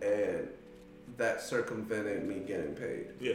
and 0.01 0.47
that 1.17 1.41
circumvented 1.41 2.25
me 2.27 2.39
getting 2.47 2.73
paid. 2.73 3.07
Yeah. 3.19 3.33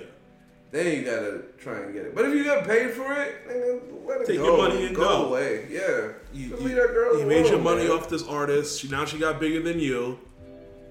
Then 0.74 0.86
you 0.92 1.02
gotta 1.04 1.42
try 1.56 1.78
and 1.82 1.94
get 1.94 2.04
it. 2.06 2.16
But 2.16 2.24
if 2.24 2.34
you 2.34 2.42
got 2.42 2.66
paid 2.66 2.90
for 2.90 3.12
it, 3.12 3.46
then 3.46 3.80
let 4.04 4.22
it 4.22 4.26
Take 4.26 4.38
go. 4.38 4.46
your 4.46 4.56
money 4.68 4.86
and 4.86 4.96
go. 4.96 5.26
away. 5.26 5.68
Yeah. 5.70 6.08
You, 6.32 6.48
Just 6.50 6.62
you- 6.62 6.66
leave 6.66 6.74
that 6.74 6.88
girl 6.88 7.16
you 7.16 7.26
made 7.26 7.46
your 7.46 7.60
money 7.60 7.84
man. 7.84 7.92
off 7.92 8.08
this 8.08 8.26
artist. 8.26 8.80
She, 8.80 8.88
now 8.88 9.04
she 9.04 9.16
got 9.18 9.38
bigger 9.38 9.62
than 9.62 9.78
you. 9.78 10.18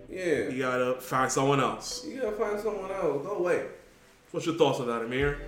Yeah. 0.10 0.48
You 0.48 0.60
gotta 0.60 1.02
find 1.02 1.30
someone 1.30 1.60
else. 1.60 2.06
You 2.06 2.22
gotta 2.22 2.38
find 2.38 2.58
someone 2.62 2.92
else. 2.92 3.26
Go 3.26 3.36
away. 3.40 3.66
What's 4.32 4.46
your 4.46 4.56
thoughts 4.56 4.80
on 4.80 4.88
that, 4.88 5.02
Amir? 5.02 5.42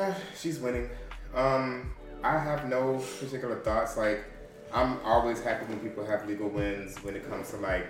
Ah, 0.00 0.16
she's 0.36 0.58
winning. 0.58 0.90
Um, 1.32 1.94
I 2.24 2.36
have 2.36 2.68
no 2.68 3.00
particular 3.20 3.60
thoughts. 3.60 3.96
Like, 3.96 4.24
I'm 4.72 4.98
always 5.04 5.40
happy 5.40 5.64
when 5.66 5.78
people 5.78 6.04
have 6.04 6.26
legal 6.26 6.48
wins 6.48 6.96
when 7.04 7.14
it 7.14 7.30
comes 7.30 7.50
to 7.50 7.58
like 7.58 7.86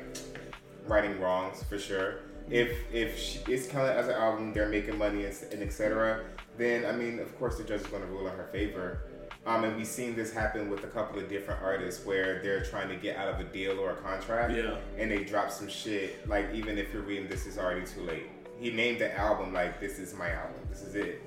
righting 0.87 1.19
wrongs 1.21 1.63
for 1.63 1.79
sure. 1.79 2.17
If 2.51 2.93
if 2.93 3.19
she, 3.19 3.39
it's 3.49 3.67
counted 3.67 3.93
as 3.97 4.09
an 4.09 4.15
album, 4.15 4.53
they're 4.53 4.69
making 4.69 4.99
money 4.99 5.25
and, 5.25 5.35
and 5.53 5.63
etc. 5.63 6.25
Then 6.59 6.85
I 6.85 6.93
mean, 6.93 7.19
of 7.19 7.37
course, 7.39 7.57
the 7.57 7.65
judge 7.65 7.81
is 7.81 7.87
going 7.87 8.03
to 8.03 8.09
rule 8.09 8.27
in 8.29 8.35
her 8.37 8.49
favor. 8.53 9.01
Um, 9.47 9.65
and 9.65 9.77
we've 9.77 9.87
seen 9.87 10.17
this 10.17 10.33
happen 10.33 10.71
with 10.71 10.85
a 10.85 10.87
couple 10.87 11.19
of 11.19 11.29
different 11.29 11.63
artists 11.63 12.05
where 12.07 12.41
they're 12.43 12.65
trying 12.65 12.89
to 12.89 12.97
get 12.97 13.17
out 13.19 13.29
of 13.29 13.41
a 13.41 13.45
deal 13.45 13.79
or 13.79 13.91
a 13.91 13.97
contract, 13.97 14.55
Yeah. 14.55 14.77
and 14.97 15.11
they 15.11 15.23
drop 15.23 15.51
some 15.51 15.69
shit. 15.69 16.27
Like 16.27 16.47
even 16.55 16.79
if 16.79 16.93
you're 16.95 17.03
reading, 17.03 17.29
this 17.29 17.45
is 17.47 17.59
already 17.59 17.85
too 17.87 18.01
late. 18.03 18.25
He 18.59 18.71
named 18.71 19.01
the 19.01 19.15
album 19.19 19.53
like 19.53 19.81
this 19.81 19.99
is 19.99 20.15
my 20.15 20.31
album. 20.31 20.61
This 20.71 20.83
is 20.83 20.95
it. 20.95 21.23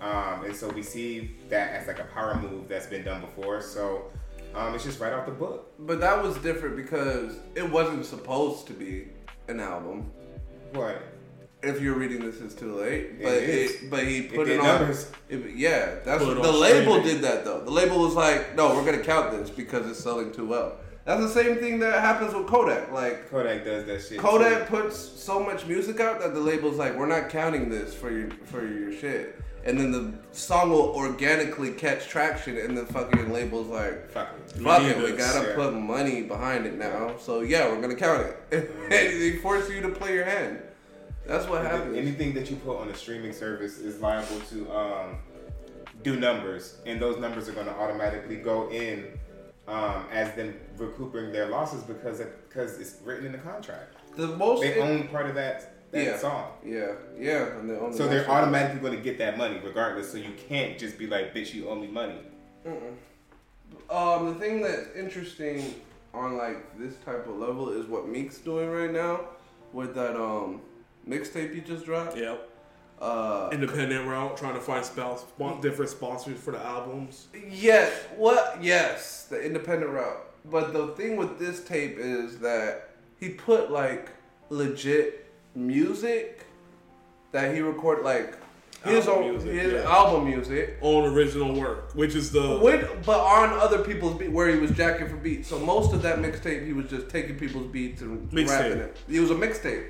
Um, 0.00 0.44
and 0.44 0.54
so 0.54 0.68
we 0.70 0.82
see 0.82 1.36
that 1.48 1.72
as 1.72 1.86
like 1.86 1.98
a 2.00 2.04
power 2.04 2.34
move 2.40 2.68
that's 2.68 2.86
been 2.86 3.04
done 3.04 3.20
before. 3.20 3.60
So 3.62 4.10
um, 4.54 4.74
it's 4.74 4.84
just 4.84 4.98
right 5.00 5.12
off 5.12 5.26
the 5.26 5.32
book. 5.32 5.72
But 5.78 6.00
that 6.00 6.20
was 6.22 6.36
different 6.38 6.76
because 6.76 7.36
it 7.54 7.68
wasn't 7.70 8.04
supposed 8.06 8.66
to 8.68 8.72
be 8.72 9.08
an 9.48 9.60
album. 9.60 10.10
What? 10.76 11.02
If 11.62 11.80
you're 11.80 11.94
reading 11.94 12.20
this, 12.20 12.40
it's 12.40 12.54
too 12.54 12.74
late. 12.74 13.20
But 13.22 13.32
is. 13.34 13.82
it, 13.82 13.90
but 13.90 14.04
he 14.06 14.22
put 14.22 14.46
did 14.46 14.56
it, 14.56 14.60
on. 14.60 14.66
numbers. 14.66 15.10
it- 15.28 15.56
yeah, 15.56 15.96
that's 16.04 16.22
Put 16.22 16.36
it 16.36 16.42
the 16.42 16.52
label 16.52 16.94
streaming. 17.00 17.02
did 17.14 17.22
that 17.22 17.44
though. 17.44 17.60
The 17.60 17.70
label 17.70 17.98
was 17.98 18.14
like, 18.14 18.54
no, 18.54 18.74
we're 18.74 18.84
gonna 18.84 19.02
count 19.02 19.32
this 19.32 19.50
because 19.50 19.88
it's 19.90 19.98
selling 19.98 20.32
too 20.32 20.46
well. 20.46 20.76
That's 21.06 21.20
the 21.22 21.28
same 21.42 21.56
thing 21.56 21.78
that 21.80 22.00
happens 22.00 22.34
with 22.34 22.46
Kodak. 22.46 22.92
Like 22.92 23.30
Kodak 23.30 23.64
does 23.64 23.84
that 23.86 24.02
shit. 24.02 24.18
Kodak 24.18 24.68
too. 24.68 24.76
puts 24.76 24.96
so 24.98 25.40
much 25.42 25.66
music 25.66 25.98
out 25.98 26.20
that 26.20 26.34
the 26.34 26.40
label's 26.40 26.76
like, 26.76 26.96
we're 26.96 27.06
not 27.06 27.30
counting 27.30 27.68
this 27.70 27.94
for 27.94 28.10
your 28.10 28.30
for 28.44 28.66
your 28.66 28.92
shit. 28.92 29.40
And 29.64 29.80
then 29.80 29.90
the 29.90 30.12
song 30.30 30.70
will 30.70 30.90
organically 30.94 31.72
catch 31.72 32.06
traction, 32.06 32.56
and 32.56 32.78
the 32.78 32.86
fucking 32.86 33.32
label's 33.32 33.66
like, 33.66 34.08
Fuck 34.10 34.28
it. 34.54 34.62
fuck 34.62 34.82
it, 34.82 34.96
we 34.98 35.10
gotta 35.16 35.48
yeah. 35.48 35.54
put 35.56 35.74
money 35.74 36.22
behind 36.22 36.66
it 36.66 36.74
now. 36.78 37.16
So 37.18 37.40
yeah, 37.40 37.68
we're 37.68 37.80
gonna 37.80 37.96
count 37.96 38.26
it. 38.52 38.70
and 38.84 38.92
they 39.22 39.38
force 39.38 39.68
you 39.68 39.80
to 39.80 39.88
play 39.88 40.14
your 40.14 40.24
hand. 40.24 40.60
That's 41.26 41.48
what 41.48 41.62
happens. 41.62 41.96
Anything 41.96 42.34
that 42.34 42.50
you 42.50 42.56
put 42.56 42.78
on 42.78 42.88
a 42.88 42.94
streaming 42.94 43.32
service 43.32 43.78
is 43.78 44.00
liable 44.00 44.40
to 44.50 44.70
um, 44.70 45.18
do 46.02 46.18
numbers, 46.18 46.78
and 46.86 47.00
those 47.00 47.18
numbers 47.18 47.48
are 47.48 47.52
going 47.52 47.66
to 47.66 47.74
automatically 47.74 48.36
go 48.36 48.70
in 48.70 49.18
um, 49.66 50.06
as 50.12 50.34
them 50.34 50.54
recouping 50.76 51.32
their 51.32 51.46
losses 51.46 51.82
because 51.82 52.20
because 52.48 52.78
it's 52.78 52.96
written 53.04 53.26
in 53.26 53.32
the 53.32 53.38
contract. 53.38 53.96
The 54.16 54.28
most 54.28 54.62
They 54.62 54.80
own 54.80 55.08
part 55.08 55.26
of 55.26 55.34
that 55.34 55.72
that 55.92 56.04
yeah, 56.04 56.18
song. 56.18 56.50
yeah, 56.64 56.92
yeah, 57.18 57.58
and 57.58 57.68
they 57.70 57.74
own 57.74 57.90
the 57.92 57.96
So 57.96 58.08
they're 58.08 58.28
automatically 58.28 58.80
going 58.80 58.96
to 58.96 59.02
get 59.02 59.18
that 59.18 59.38
money 59.38 59.60
regardless. 59.64 60.10
So 60.10 60.18
you 60.18 60.32
can't 60.48 60.78
just 60.78 60.98
be 60.98 61.06
like, 61.06 61.34
bitch, 61.34 61.54
you 61.54 61.68
owe 61.68 61.74
me 61.74 61.86
money. 61.86 62.18
Um, 63.90 64.26
the 64.26 64.34
thing 64.34 64.62
that's 64.62 64.88
interesting 64.96 65.74
on 66.12 66.36
like 66.36 66.78
this 66.78 66.94
type 67.04 67.26
of 67.26 67.36
level 67.36 67.68
is 67.70 67.86
what 67.86 68.08
Meek's 68.08 68.38
doing 68.38 68.70
right 68.70 68.90
now 68.90 69.20
with 69.72 69.94
that 69.94 70.16
um 70.16 70.60
mixtape 71.08 71.54
he 71.54 71.60
just 71.60 71.84
dropped. 71.84 72.16
Yep. 72.16 72.50
Uh, 73.00 73.50
Independent 73.52 74.06
route, 74.08 74.36
trying 74.38 74.54
to 74.54 74.60
find 74.60 74.84
spouse, 74.84 75.24
different 75.60 75.90
sponsors 75.90 76.38
for 76.38 76.52
the 76.52 76.64
albums. 76.64 77.26
yes, 77.50 77.92
what? 78.16 78.58
Yes, 78.62 79.24
the 79.24 79.38
independent 79.40 79.90
route. 79.90 80.24
But 80.46 80.72
the 80.72 80.88
thing 80.88 81.16
with 81.16 81.38
this 81.38 81.62
tape 81.64 81.96
is 81.98 82.38
that 82.38 82.90
he 83.20 83.30
put 83.30 83.70
like 83.70 84.10
legit 84.48 85.26
music 85.54 86.46
that 87.32 87.54
he 87.54 87.60
recorded, 87.60 88.04
like 88.04 88.38
his 88.84 89.08
Album 89.08 89.24
own 89.24 89.30
music, 89.32 89.52
his 89.52 89.72
yeah. 89.74 89.80
album 89.90 90.24
music. 90.24 90.76
Own 90.80 91.12
original 91.12 91.52
work, 91.58 91.92
which 91.94 92.14
is 92.14 92.30
the 92.30 92.58
With, 92.62 93.04
but 93.04 93.18
on 93.20 93.58
other 93.58 93.82
people's 93.82 94.16
beat, 94.18 94.30
where 94.30 94.48
he 94.48 94.58
was 94.58 94.70
jacking 94.70 95.08
for 95.08 95.16
beats. 95.16 95.48
So 95.48 95.58
most 95.58 95.92
of 95.92 96.00
that 96.02 96.18
mixtape, 96.20 96.64
he 96.64 96.72
was 96.72 96.88
just 96.88 97.08
taking 97.10 97.36
people's 97.36 97.66
beats 97.66 98.00
and 98.00 98.30
Mixtape. 98.30 98.48
rapping 98.48 98.78
it. 98.78 98.96
It 99.08 99.20
was 99.20 99.30
a 99.30 99.34
mixtape. 99.34 99.88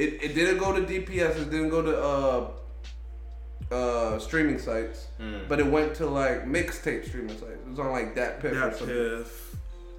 It, 0.00 0.22
it 0.22 0.34
didn't 0.34 0.56
go 0.56 0.72
to 0.72 0.80
DPS. 0.80 1.42
It 1.42 1.50
didn't 1.50 1.68
go 1.68 1.82
to 1.82 2.02
uh, 2.02 3.74
uh, 3.74 4.18
streaming 4.18 4.58
sites. 4.58 5.08
But 5.46 5.60
it 5.60 5.66
went 5.66 5.94
to 5.96 6.06
like 6.06 6.46
mixtape 6.46 7.06
streaming 7.06 7.36
sites. 7.36 7.42
It 7.42 7.68
was 7.68 7.78
on 7.78 7.90
like 7.92 8.14
DatPiff 8.14 8.44
or 8.44 8.54
that 8.54 8.76
something. 8.76 8.96
piff, 8.96 9.56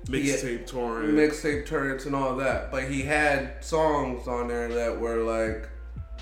mixtape 0.07 0.65
torrent. 0.65 1.13
Mixtape 1.13 1.67
turrets 1.67 2.07
and 2.07 2.15
all 2.15 2.35
that. 2.37 2.71
But 2.71 2.85
he 2.85 3.03
had 3.03 3.63
songs 3.63 4.27
on 4.27 4.47
there 4.47 4.69
that 4.69 4.99
were 4.99 5.17
like 5.17 5.69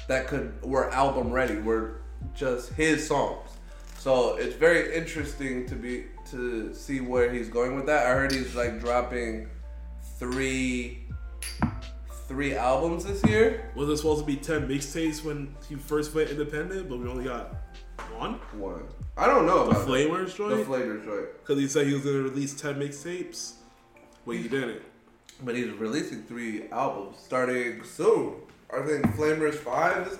that 0.09 0.27
could 0.27 0.61
were 0.61 0.89
album 0.91 1.31
ready. 1.31 1.57
Were 1.57 2.01
just 2.35 2.73
his 2.73 3.07
songs. 3.07 3.49
So 3.97 4.35
it's 4.35 4.55
very 4.55 4.93
interesting 4.93 5.65
to 5.67 5.75
be 5.75 6.05
to 6.31 6.73
see 6.73 6.99
where 6.99 7.31
he's 7.31 7.47
going 7.47 7.77
with 7.77 7.85
that. 7.85 8.07
I 8.07 8.09
heard 8.11 8.33
he's 8.33 8.55
like 8.55 8.81
dropping 8.81 9.47
three 10.17 11.05
three 12.29 12.55
albums 12.55 13.03
this 13.03 13.21
year. 13.25 13.69
Was 13.75 13.89
it 13.89 13.97
supposed 13.97 14.21
to 14.21 14.25
be 14.25 14.37
ten 14.37 14.67
mixtapes 14.69 15.23
when 15.25 15.53
he 15.67 15.75
first 15.75 16.13
went 16.13 16.29
independent, 16.29 16.87
but 16.87 16.99
we 16.99 17.09
only 17.09 17.25
got 17.25 17.55
one? 18.15 18.35
One. 18.53 18.83
I 19.17 19.25
don't 19.25 19.45
know 19.45 19.65
The 19.65 19.71
about. 19.71 19.87
Flamers 19.87 20.27
The 20.31 20.37
joint? 20.37 20.65
Flavors 20.67 21.03
joint. 21.03 21.27
Because 21.41 21.59
he 21.59 21.67
said 21.67 21.87
he 21.87 21.93
was 21.93 22.03
gonna 22.03 22.19
release 22.21 22.53
ten 22.53 22.75
mixtapes. 22.75 23.53
Well, 24.25 24.37
he 24.37 24.47
didn't. 24.47 24.81
But 25.43 25.55
he's 25.55 25.69
releasing 25.71 26.21
three 26.23 26.69
albums 26.69 27.17
starting 27.17 27.83
soon. 27.83 28.35
I 28.71 28.85
think 28.85 29.05
Flamers 29.15 29.55
Five 29.55 30.07
is, 30.07 30.19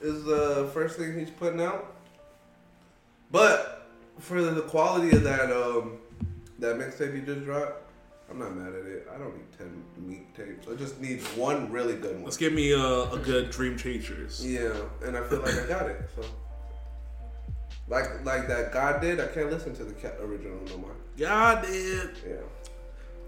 is 0.00 0.24
the 0.24 0.68
first 0.74 0.98
thing 0.98 1.16
he's 1.18 1.30
putting 1.30 1.60
out. 1.60 1.94
But 3.30 3.86
for 4.18 4.42
the 4.42 4.62
quality 4.62 5.16
of 5.16 5.22
that 5.22 5.52
um 5.52 5.98
that 6.58 6.76
mixtape 6.76 7.14
he 7.14 7.20
just 7.20 7.44
dropped, 7.44 7.82
I'm 8.30 8.38
not 8.38 8.56
mad 8.56 8.74
at 8.74 8.86
it. 8.86 9.06
I 9.14 9.18
don't 9.18 9.36
need 9.36 9.52
ten 9.56 9.84
meat 9.98 10.34
tapes. 10.34 10.66
I 10.66 10.74
just 10.76 11.00
need 11.00 11.20
one 11.36 11.70
really 11.70 11.94
good 11.94 12.14
one. 12.14 12.24
Let's 12.24 12.36
give 12.36 12.52
me 12.52 12.72
a, 12.72 13.10
a 13.10 13.18
good 13.18 13.50
Dream 13.50 13.76
Chasers. 13.76 14.44
Yeah, 14.44 14.74
and 15.04 15.16
I 15.16 15.22
feel 15.24 15.40
like 15.40 15.54
I 15.54 15.66
got 15.68 15.86
it. 15.88 16.00
So, 16.16 16.22
like 17.88 18.24
like 18.24 18.48
that 18.48 18.72
God 18.72 19.00
did, 19.00 19.20
I 19.20 19.26
can't 19.26 19.50
listen 19.50 19.74
to 19.76 19.84
the 19.84 19.94
cat 19.94 20.16
original 20.20 20.58
no 20.66 20.78
more. 20.78 20.96
God 21.18 21.64
it. 21.68 22.10
Yeah. 22.26 22.36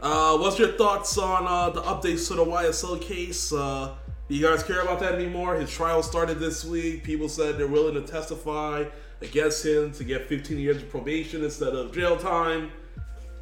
Uh, 0.00 0.36
what's 0.38 0.58
your 0.58 0.72
thoughts 0.72 1.16
on 1.16 1.46
uh, 1.46 1.70
the 1.70 1.82
updates 1.82 2.28
to 2.28 2.34
the 2.34 2.44
YSL 2.44 3.00
case? 3.00 3.52
Uh, 3.52 3.94
do 4.28 4.34
you 4.34 4.46
guys 4.46 4.62
care 4.62 4.80
about 4.82 5.00
that 5.00 5.14
anymore? 5.14 5.54
His 5.54 5.70
trial 5.70 6.02
started 6.02 6.38
this 6.38 6.64
week. 6.64 7.04
People 7.04 7.28
said 7.28 7.56
they're 7.58 7.66
willing 7.66 7.94
to 7.94 8.02
testify 8.02 8.84
against 9.22 9.64
him 9.64 9.92
to 9.92 10.04
get 10.04 10.26
15 10.26 10.58
years 10.58 10.82
of 10.82 10.90
probation 10.90 11.44
instead 11.44 11.74
of 11.74 11.94
jail 11.94 12.16
time. 12.16 12.72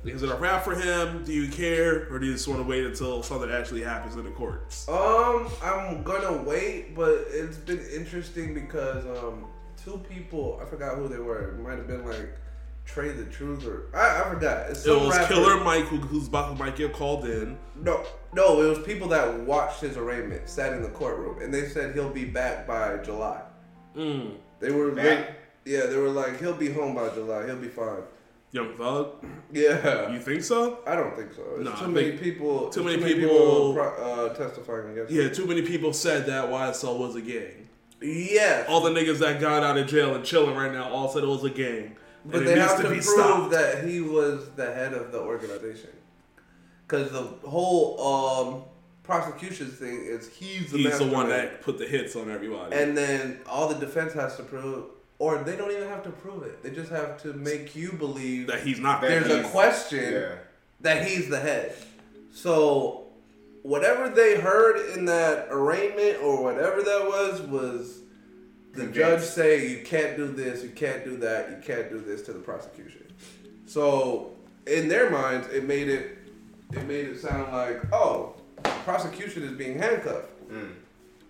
Is 0.04 0.22
it 0.22 0.30
a 0.30 0.34
wrap 0.36 0.64
for 0.64 0.74
him? 0.74 1.24
Do 1.24 1.32
you 1.32 1.48
care, 1.48 2.06
or 2.12 2.18
do 2.18 2.26
you 2.26 2.32
just 2.32 2.46
want 2.46 2.60
to 2.60 2.66
wait 2.66 2.84
until 2.84 3.22
something 3.22 3.50
actually 3.50 3.82
happens 3.82 4.16
in 4.16 4.24
the 4.24 4.30
courts? 4.30 4.86
Um, 4.88 5.48
I'm 5.62 6.02
gonna 6.02 6.42
wait, 6.42 6.94
but 6.94 7.24
it's 7.30 7.56
been 7.56 7.80
interesting 7.94 8.52
because 8.54 9.04
um, 9.18 9.46
two 9.82 9.98
people 10.08 10.60
I 10.62 10.66
forgot 10.66 10.96
who 10.96 11.08
they 11.08 11.18
were. 11.18 11.50
It 11.54 11.60
might 11.60 11.78
have 11.78 11.86
been 11.86 12.04
like 12.06 12.36
Trae 12.86 13.16
tha 13.16 13.24
Truth 13.32 13.66
or 13.66 13.86
I, 13.96 14.20
I 14.20 14.28
forgot. 14.34 14.68
It's 14.70 14.80
It 14.80 14.88
some 14.90 15.06
was 15.06 15.16
rapper. 15.16 15.32
Killer 15.34 15.64
Mike, 15.64 15.86
who, 15.86 15.96
who's 15.96 16.28
about 16.28 16.50
who 16.50 16.62
might 16.62 16.76
get 16.76 16.92
called 16.92 17.24
in. 17.24 17.56
No, 17.74 18.04
no, 18.34 18.60
it 18.60 18.68
was 18.68 18.78
people 18.80 19.08
that 19.08 19.40
watched 19.40 19.80
his 19.80 19.96
arraignment, 19.96 20.48
sat 20.50 20.74
in 20.74 20.82
the 20.82 20.90
courtroom, 20.90 21.40
and 21.40 21.52
they 21.52 21.66
said 21.66 21.94
he'll 21.94 22.10
be 22.10 22.26
back 22.26 22.66
by 22.66 22.98
July. 22.98 23.40
Mm. 23.96 24.34
They 24.60 24.70
were 24.70 24.90
Back? 24.90 25.30
yeah, 25.64 25.86
they 25.86 25.96
were 25.96 26.10
like 26.10 26.38
he'll 26.40 26.52
be 26.52 26.70
home 26.70 26.94
by 26.94 27.08
July. 27.10 27.46
He'll 27.46 27.56
be 27.56 27.68
fine. 27.68 28.02
Young 28.54 28.72
Thug, 28.76 29.08
Yeah, 29.52 30.12
you 30.12 30.20
think 30.20 30.44
so? 30.44 30.78
I 30.86 30.94
don't 30.94 31.14
think 31.16 31.32
so. 31.32 31.42
It's 31.56 31.64
Nah, 31.64 31.74
too 31.74 31.88
many 31.88 32.12
people. 32.12 32.68
too 32.70 32.86
it's 32.86 33.00
many 33.00 33.14
people- 33.14 33.74
pro- 33.74 33.84
uh, 34.28 34.34
testifying 34.34 34.90
against. 34.92 35.12
Yeah, 35.12 35.28
too 35.28 35.44
many 35.46 35.62
people 35.62 35.92
said 35.92 36.26
that 36.26 36.48
YSL 36.48 36.96
was 36.96 37.16
a 37.16 37.20
gang. 37.20 37.68
Yes, 38.00 38.66
All 38.68 38.80
the 38.80 38.90
niggas 38.90 39.18
that 39.18 39.40
got 39.40 39.64
out 39.64 39.76
of 39.76 39.88
jail 39.88 40.14
and 40.14 40.24
chilling 40.24 40.54
right 40.54 40.72
now 40.72 40.88
all 40.92 41.08
said 41.08 41.24
it 41.24 41.26
was 41.26 41.42
a 41.42 41.50
gang. 41.50 41.96
But 42.24 42.38
And 42.38 42.46
they 42.46 42.58
have 42.60 42.76
to, 42.76 42.82
be 42.84 42.88
prove 42.90 43.02
stopped. 43.04 43.50
that 43.50 43.84
he 43.84 44.00
was 44.00 44.50
the 44.54 44.66
head 44.72 44.92
of 44.92 45.10
the 45.10 45.18
organization. 45.20 45.90
Because 46.86 47.10
the 47.10 47.22
whole 47.48 48.00
um, 48.00 48.62
prosecution 49.02 49.66
thing 49.68 50.00
is 50.04 50.28
he's 50.28 50.70
the 50.70 50.78
He's 50.78 50.98
the 50.98 51.06
one 51.08 51.28
that 51.30 51.60
put 51.62 51.76
the 51.78 51.86
hits 51.86 52.14
on 52.14 52.30
everybody. 52.30 52.76
And 52.76 52.96
then 52.96 53.40
all 53.48 53.68
the 53.68 53.74
defense 53.84 54.12
has 54.12 54.36
to 54.36 54.42
prove, 54.44 54.84
or 55.24 55.38
they 55.38 55.56
don't 55.56 55.70
even 55.70 55.88
have 55.88 56.02
to 56.02 56.10
prove 56.10 56.42
it. 56.42 56.62
They 56.62 56.70
just 56.70 56.90
have 56.90 57.20
to 57.22 57.32
make 57.32 57.74
you 57.74 57.92
believe 57.92 58.46
that 58.48 58.62
he's 58.62 58.78
not 58.78 59.00
That 59.00 59.08
there's 59.26 59.44
a 59.46 59.48
question 59.48 60.12
Yeah. 60.12 60.34
that 60.82 61.06
he's 61.06 61.30
the 61.30 61.40
head. 61.40 61.74
So 62.30 63.06
whatever 63.62 64.10
they 64.10 64.38
heard 64.38 64.76
in 64.94 65.06
that 65.06 65.48
arraignment 65.50 66.22
or 66.22 66.42
whatever 66.42 66.82
that 66.82 67.06
was 67.06 67.40
was 67.42 68.00
the 68.72 68.82
Convinced. 68.82 68.94
judge 68.98 69.22
say 69.22 69.68
you 69.68 69.82
can't 69.84 70.14
do 70.16 70.26
this, 70.28 70.62
you 70.62 70.68
can't 70.70 71.04
do 71.04 71.16
that, 71.18 71.48
you 71.50 71.56
can't 71.64 71.88
do 71.88 72.00
this 72.00 72.20
to 72.22 72.32
the 72.34 72.40
prosecution. 72.40 73.04
So 73.64 74.32
in 74.66 74.88
their 74.88 75.08
minds, 75.10 75.46
it 75.48 75.64
made 75.64 75.88
it 75.88 76.18
it 76.72 76.84
made 76.86 77.06
it 77.06 77.18
sound 77.20 77.50
like 77.52 77.80
oh, 77.94 78.34
prosecution 78.84 79.42
is 79.44 79.52
being 79.52 79.78
handcuffed. 79.78 80.28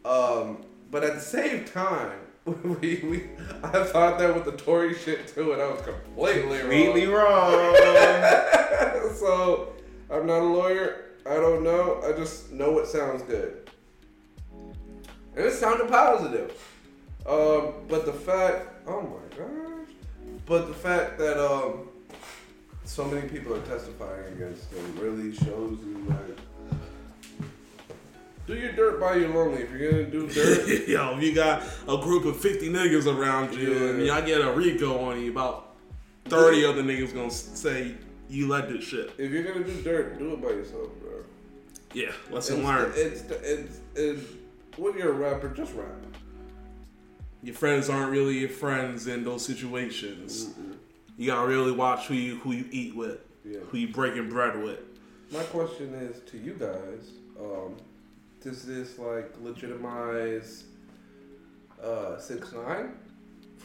Um, 0.05 0.59
but 0.91 1.05
at 1.05 1.15
the 1.15 1.21
same 1.21 1.65
time, 1.65 2.19
we, 2.81 3.01
we 3.03 3.23
I 3.63 3.85
thought 3.85 4.19
that 4.19 4.35
with 4.35 4.45
the 4.45 4.53
Tory 4.53 4.95
shit 4.95 5.29
too, 5.29 5.53
and 5.53 5.63
I 5.63 5.69
was 5.69 5.81
completely 5.81 6.59
wrong. 6.59 6.71
Completely 6.71 7.07
wrong. 7.07 7.75
so 9.15 9.73
I'm 10.11 10.27
not 10.27 10.41
a 10.41 10.45
lawyer. 10.45 11.07
I 11.25 11.37
don't 11.37 11.65
know. 11.65 12.03
I 12.05 12.13
just 12.13 12.53
know 12.53 12.79
it 12.81 12.87
sounds 12.87 13.23
good, 13.23 13.71
and 14.53 15.47
it 15.47 15.53
sounded 15.53 15.89
positive. 15.89 16.51
Um, 17.27 17.73
but 17.89 18.05
the 18.05 18.13
fact, 18.13 18.69
oh 18.87 19.01
my 19.01 19.39
gosh, 19.39 19.95
but 20.45 20.69
the 20.69 20.75
fact 20.75 21.17
that 21.19 21.43
um, 21.43 21.89
so 22.85 23.07
many 23.07 23.27
people 23.27 23.55
are 23.55 23.63
testifying 23.63 24.35
against 24.35 24.71
him 24.71 24.99
really 24.99 25.35
shows 25.35 25.79
you 25.83 26.05
like. 26.09 26.39
Do 28.47 28.55
your 28.55 28.73
dirt 28.73 29.01
by 29.01 29.17
your 29.17 29.31
lonely. 29.31 29.63
If 29.63 29.71
you're 29.73 29.91
gonna 29.91 30.05
do 30.05 30.29
dirt, 30.29 30.69
Yo, 30.89 31.17
if 31.17 31.23
you 31.23 31.35
got 31.35 31.63
a 31.89 31.97
group 31.97 32.25
of 32.27 32.37
50 32.39 32.69
niggas 32.71 33.07
around 33.07 33.55
you 33.55 33.89
and 33.89 34.03
Yeah. 34.05 34.17
y'all 34.19 34.27
get 34.27 34.41
a 34.43 34.53
RICO 34.53 34.99
on 34.99 35.21
you, 35.21 35.31
about 35.31 35.77
30 36.27 36.65
other 36.67 36.83
niggas 36.83 37.15
gonna 37.15 37.31
say 37.31 37.95
you 38.29 38.49
led 38.49 38.69
this 38.69 38.85
shit. 38.85 39.13
if 39.19 39.31
you're 39.31 39.43
gonna 39.45 39.65
do 39.65 39.81
dirt, 39.83 40.19
do 40.19 40.33
it 40.35 40.43
by 40.43 40.49
yourself, 40.51 40.89
bro. 41.01 41.11
Yeah, 41.95 42.13
lesson 42.31 42.57
It's, 42.59 42.67
learned. 42.67 42.95
it's, 42.97 43.21
it's, 43.31 43.81
it's, 43.95 44.31
when 44.77 44.99
you're 44.99 45.11
a 45.11 45.13
rapper, 45.13 45.49
just 45.49 45.75
rap. 45.75 45.89
Your 47.43 47.55
friends 47.55 47.89
aren't 47.89 48.11
really 48.11 48.39
your 48.39 48.49
friends 48.49 49.07
in 49.07 49.23
those 49.25 49.45
situations. 49.45 50.51
You 51.17 51.27
gotta 51.31 51.47
really 51.47 51.73
watch 51.73 52.07
who 52.09 52.15
you 52.15 52.37
who 52.41 52.53
you 52.53 52.65
eat 52.71 52.95
with, 52.97 53.21
Yeah. 53.45 53.61
who 53.71 53.79
you 53.79 53.89
breaking 53.89 54.29
bread 54.29 54.63
with. 54.63 54.81
My 55.31 55.43
question 55.45 55.95
is 55.95 56.21
to 56.31 56.39
you 56.39 56.55
guys: 56.55 57.11
um, 57.39 57.77
Does 58.45 58.63
this 58.63 58.99
like 58.99 59.33
legitimize 59.41 60.65
uh, 61.83 62.19
six 62.19 62.53
nine 62.53 62.93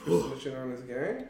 switching 0.05 0.55
on 0.55 0.71
his 0.71 0.81
gang? 0.83 1.25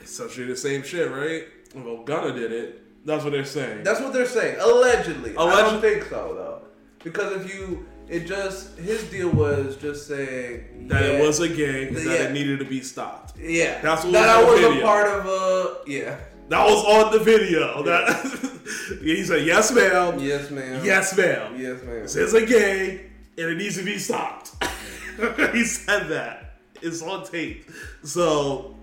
Essentially 0.00 0.46
the 0.46 0.56
same 0.56 0.82
shit, 0.82 1.10
right? 1.10 1.44
Well, 1.74 2.02
Gunna 2.04 2.32
did 2.32 2.50
it. 2.52 2.82
That's 3.04 3.22
what 3.22 3.32
they're 3.34 3.44
saying. 3.44 3.82
That's 3.84 4.00
what 4.00 4.14
they're 4.14 4.26
saying. 4.26 4.56
Allegedly. 4.60 5.36
I 5.36 5.60
don't 5.60 5.80
think 5.82 6.04
so 6.04 6.34
though, 6.34 6.62
because 7.04 7.44
if 7.44 7.54
you, 7.54 7.86
it 8.08 8.26
just 8.26 8.78
his 8.78 9.04
deal 9.10 9.28
was 9.28 9.76
just 9.76 10.06
saying 10.08 10.88
that 10.88 11.02
yeah, 11.02 11.08
it 11.10 11.22
was 11.26 11.40
a 11.40 11.48
gang 11.50 11.88
and 11.88 11.96
that 11.98 12.04
Yeah. 12.04 12.28
it 12.28 12.32
needed 12.32 12.60
to 12.60 12.64
be 12.64 12.80
stopped. 12.80 13.38
Yeah, 13.38 13.80
That's 13.82 14.04
what 14.04 14.14
that 14.14 14.42
was 14.46 14.64
I 14.64 14.68
was 14.68 14.78
a 14.78 14.82
part 14.82 15.06
of. 15.06 15.26
Uh, 15.26 15.74
yeah. 15.86 16.16
That 16.48 16.64
was 16.66 16.84
on 16.84 17.12
the 17.12 17.18
video. 17.22 17.82
That 17.82 18.98
he 19.02 19.22
said, 19.24 19.46
"Yes, 19.46 19.70
ma'am. 19.72 20.18
Yes, 20.18 20.50
ma'am. 20.50 20.84
Yes, 20.84 21.16
ma'am. 21.16 21.54
Yes, 21.60 21.82
ma'am. 21.82 22.02
This 22.02 22.16
is 22.16 22.34
a 22.34 22.46
gang, 22.46 23.00
and 23.36 23.50
it 23.50 23.56
needs 23.56 23.76
to 23.76 23.84
be 23.84 23.98
stopped." 23.98 24.52
he 25.52 25.64
said 25.64 26.08
that. 26.08 26.54
It's 26.80 27.02
on 27.02 27.26
tape. 27.26 27.68
So, 28.04 28.76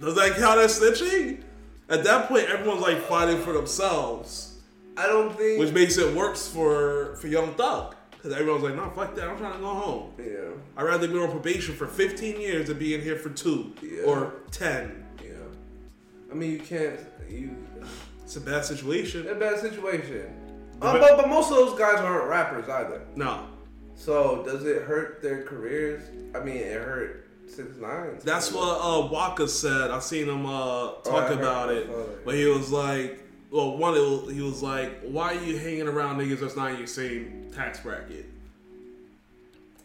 does 0.00 0.14
that 0.16 0.36
count 0.36 0.60
as 0.60 0.78
snitching? 0.78 1.42
At 1.88 2.04
that 2.04 2.28
point, 2.28 2.48
everyone's 2.48 2.82
like 2.82 2.98
fighting 2.98 3.40
for 3.42 3.52
themselves, 3.52 4.58
I 4.96 5.06
don't 5.06 5.36
think. 5.36 5.58
which 5.60 5.72
makes 5.72 5.96
it 5.98 6.14
worse 6.14 6.48
for 6.48 7.16
for 7.16 7.26
Young 7.26 7.54
Thug 7.54 7.94
because 8.10 8.32
everyone's 8.32 8.62
like, 8.64 8.74
"No, 8.76 8.90
fuck 8.90 9.14
that. 9.16 9.28
I'm 9.28 9.36
trying 9.38 9.54
to 9.54 9.58
go 9.58 9.74
home. 9.74 10.12
yeah. 10.18 10.50
I'd 10.76 10.82
rather 10.84 11.08
be 11.08 11.18
on 11.18 11.30
probation 11.30 11.74
for 11.74 11.86
15 11.86 12.40
years 12.40 12.68
than 12.68 12.78
be 12.78 12.94
in 12.94 13.00
here 13.02 13.16
for 13.16 13.30
two 13.30 13.72
Yeah. 13.82 14.02
or 14.04 14.34
10." 14.50 15.03
I 16.34 16.36
mean, 16.36 16.50
you 16.50 16.58
can't. 16.58 16.98
You. 17.30 17.56
It's 18.24 18.34
a 18.34 18.40
bad 18.40 18.64
situation. 18.64 19.28
A 19.28 19.34
bad 19.36 19.60
situation. 19.60 20.26
But- 20.80 20.96
Uh, 20.96 20.98
but, 20.98 21.16
but 21.16 21.28
most 21.28 21.50
of 21.52 21.56
those 21.58 21.78
guys 21.78 22.00
aren't 22.00 22.28
rappers 22.28 22.68
either. 22.68 23.02
No, 23.14 23.46
So 23.94 24.42
does 24.44 24.64
it 24.64 24.82
hurt 24.82 25.22
their 25.22 25.44
careers? 25.44 26.02
I 26.34 26.40
mean, 26.40 26.56
it 26.56 26.82
hurt 26.82 27.26
six 27.46 27.76
nine. 27.76 28.18
That's 28.24 28.50
what 28.52 28.80
uh, 28.80 29.06
Waka 29.06 29.46
said. 29.46 29.92
I 29.92 30.00
seen 30.00 30.28
him 30.28 30.44
uh, 30.46 30.94
talk 31.04 31.30
Oh, 31.30 31.34
about 31.38 31.70
it, 31.70 31.88
but 32.24 32.34
he 32.34 32.46
was 32.46 32.72
like, 32.72 33.22
"Well, 33.52 33.76
one, 33.78 33.94
it 33.94 34.00
was, 34.00 34.32
he 34.32 34.40
was 34.42 34.60
like, 34.62 35.00
why 35.02 35.36
are 35.36 35.44
you 35.44 35.56
hanging 35.56 35.86
around 35.86 36.18
niggas 36.18 36.40
that's 36.40 36.56
not 36.56 36.72
in 36.72 36.78
your 36.78 36.88
same 36.88 37.52
tax 37.54 37.78
bracket?" 37.80 38.26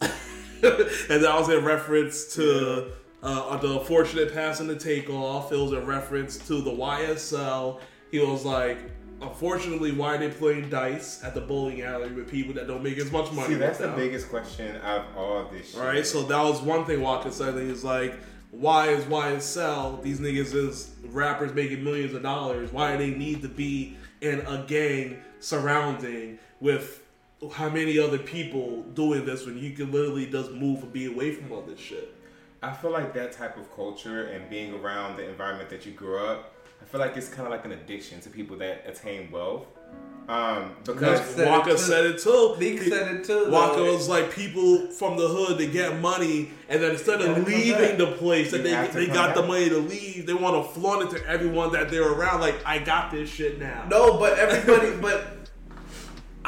and 0.00 1.22
that 1.24 1.34
was 1.38 1.48
in 1.48 1.64
reference 1.64 2.34
to 2.34 2.90
uh, 3.22 3.56
the 3.58 3.78
unfortunate 3.78 4.32
passing 4.32 4.66
the 4.66 4.76
takeoff. 4.76 5.52
It 5.52 5.58
was 5.58 5.72
a 5.72 5.80
reference 5.80 6.38
to 6.48 6.62
the 6.62 6.70
YSL. 6.70 7.80
He 8.10 8.18
was 8.18 8.44
like, 8.44 8.78
"Unfortunately, 9.20 9.92
why 9.92 10.14
are 10.14 10.18
they 10.18 10.30
playing 10.30 10.70
dice 10.70 11.22
at 11.22 11.34
the 11.34 11.40
bowling 11.40 11.82
alley 11.82 12.10
with 12.10 12.30
people 12.30 12.54
that 12.54 12.66
don't 12.66 12.82
make 12.82 12.98
as 12.98 13.12
much 13.12 13.30
money?" 13.32 13.48
See, 13.48 13.54
that's 13.54 13.78
the 13.78 13.88
them? 13.88 13.96
biggest 13.96 14.28
question 14.30 14.76
of 14.76 15.04
all 15.16 15.44
this 15.52 15.72
shit. 15.72 15.80
Right, 15.80 16.06
so 16.06 16.22
that 16.22 16.42
was 16.42 16.60
one 16.62 16.84
thing 16.84 17.00
Waka 17.02 17.30
said. 17.30 17.54
He 17.60 17.70
was 17.70 17.84
like, 17.84 18.14
"Why 18.50 18.88
is 18.88 19.04
YSL 19.04 20.02
these 20.02 20.20
niggas 20.20 20.54
is 20.54 20.90
rappers 21.10 21.52
making 21.54 21.84
millions 21.84 22.14
of 22.14 22.22
dollars? 22.22 22.72
Why 22.72 22.96
do 22.96 22.98
they 22.98 23.16
need 23.16 23.42
to 23.42 23.48
be 23.48 23.96
in 24.20 24.40
a 24.40 24.64
gang 24.66 25.18
surrounding 25.40 26.38
with 26.60 27.02
how 27.52 27.70
many 27.70 27.98
other 27.98 28.18
people 28.18 28.82
doing 28.94 29.24
this 29.24 29.46
when 29.46 29.56
you 29.56 29.70
can 29.72 29.90
literally 29.92 30.26
just 30.26 30.50
move 30.52 30.82
and 30.82 30.92
be 30.92 31.06
away 31.06 31.32
from 31.34 31.52
all 31.52 31.62
this 31.62 31.78
shit?" 31.78 32.14
I 32.62 32.72
feel 32.72 32.90
like 32.90 33.14
that 33.14 33.32
type 33.32 33.56
of 33.56 33.74
culture 33.74 34.24
and 34.26 34.48
being 34.50 34.74
around 34.74 35.16
the 35.16 35.28
environment 35.28 35.70
that 35.70 35.86
you 35.86 35.92
grew 35.92 36.18
up, 36.18 36.52
I 36.80 36.84
feel 36.84 37.00
like 37.00 37.16
it's 37.16 37.28
kind 37.28 37.46
of 37.46 37.50
like 37.50 37.64
an 37.64 37.72
addiction 37.72 38.20
to 38.20 38.30
people 38.30 38.56
that 38.58 38.84
attain 38.86 39.30
wealth. 39.30 39.66
Um, 40.28 40.76
because 40.84 41.00
That's- 41.00 41.34
said 41.34 41.48
it 41.48 41.50
Waka 41.50 41.70
too. 41.72 41.76
said 41.78 42.06
it 42.06 42.18
too. 42.22 42.56
Meek 42.60 42.82
said 42.82 43.14
it 43.16 43.24
too. 43.24 43.46
though. 43.46 43.50
Waka 43.50 43.82
was 43.82 44.08
like 44.08 44.30
people 44.30 44.86
from 44.88 45.16
the 45.16 45.26
hood 45.26 45.58
to 45.58 45.66
get 45.66 45.98
money, 46.00 46.50
and 46.68 46.80
then 46.80 46.92
instead 46.92 47.20
of 47.20 47.46
leaving 47.48 47.98
the 47.98 48.12
place 48.12 48.52
that 48.52 48.62
they 48.62 48.70
they 48.92 49.06
come 49.06 49.14
got 49.14 49.34
the 49.34 49.42
money 49.42 49.68
to 49.70 49.78
leave, 49.78 50.26
they 50.26 50.34
want 50.34 50.54
to 50.64 50.72
flaunt 50.80 51.10
it 51.12 51.18
to 51.18 51.26
everyone 51.26 51.72
that 51.72 51.90
they're 51.90 52.06
around. 52.12 52.40
Like 52.40 52.64
I 52.64 52.78
got 52.78 53.10
this 53.10 53.28
shit 53.28 53.58
now. 53.58 53.86
No, 53.90 54.18
but 54.18 54.38
everybody, 54.38 54.92
but 55.00 55.39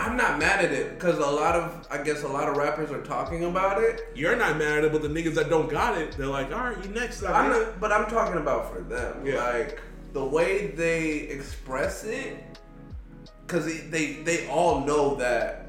I'm 0.03 0.17
not 0.17 0.39
mad 0.39 0.65
at 0.65 0.73
it 0.73 0.99
because 0.99 1.19
a 1.19 1.27
lot 1.27 1.55
of, 1.55 1.87
I 1.91 2.03
guess, 2.03 2.23
a 2.23 2.29
lot 2.29 2.49
of 2.49 2.57
rappers 2.57 2.91
are 2.91 3.03
talking 3.03 3.45
about 3.45 3.81
it. 3.83 4.09
You're 4.15 4.37
not 4.37 4.59
mad 4.59 4.79
at 4.79 4.85
it, 4.85 4.93
but 4.93 5.03
the 5.03 5.09
niggas 5.09 5.35
that 5.35 5.49
don't 5.49 5.71
got 5.71 5.97
it, 5.99 6.13
they're 6.17 6.27
like, 6.27 6.53
all 6.53 6.65
right, 6.65 6.85
you 6.85 6.91
next. 6.91 7.23
I'm 7.23 7.51
not, 7.51 7.81
but 7.81 7.93
I'm 7.93 8.07
talking 8.11 8.41
about 8.41 8.73
for 8.73 8.81
them. 8.81 9.25
Yeah. 9.25 9.37
Like 9.37 9.81
the 10.13 10.25
way 10.25 10.69
they 10.69 11.11
express 11.37 12.05
it, 12.05 12.37
because 13.47 13.65
they 13.91 14.15
they 14.25 14.49
all 14.49 14.85
know 14.85 15.15
that 15.17 15.67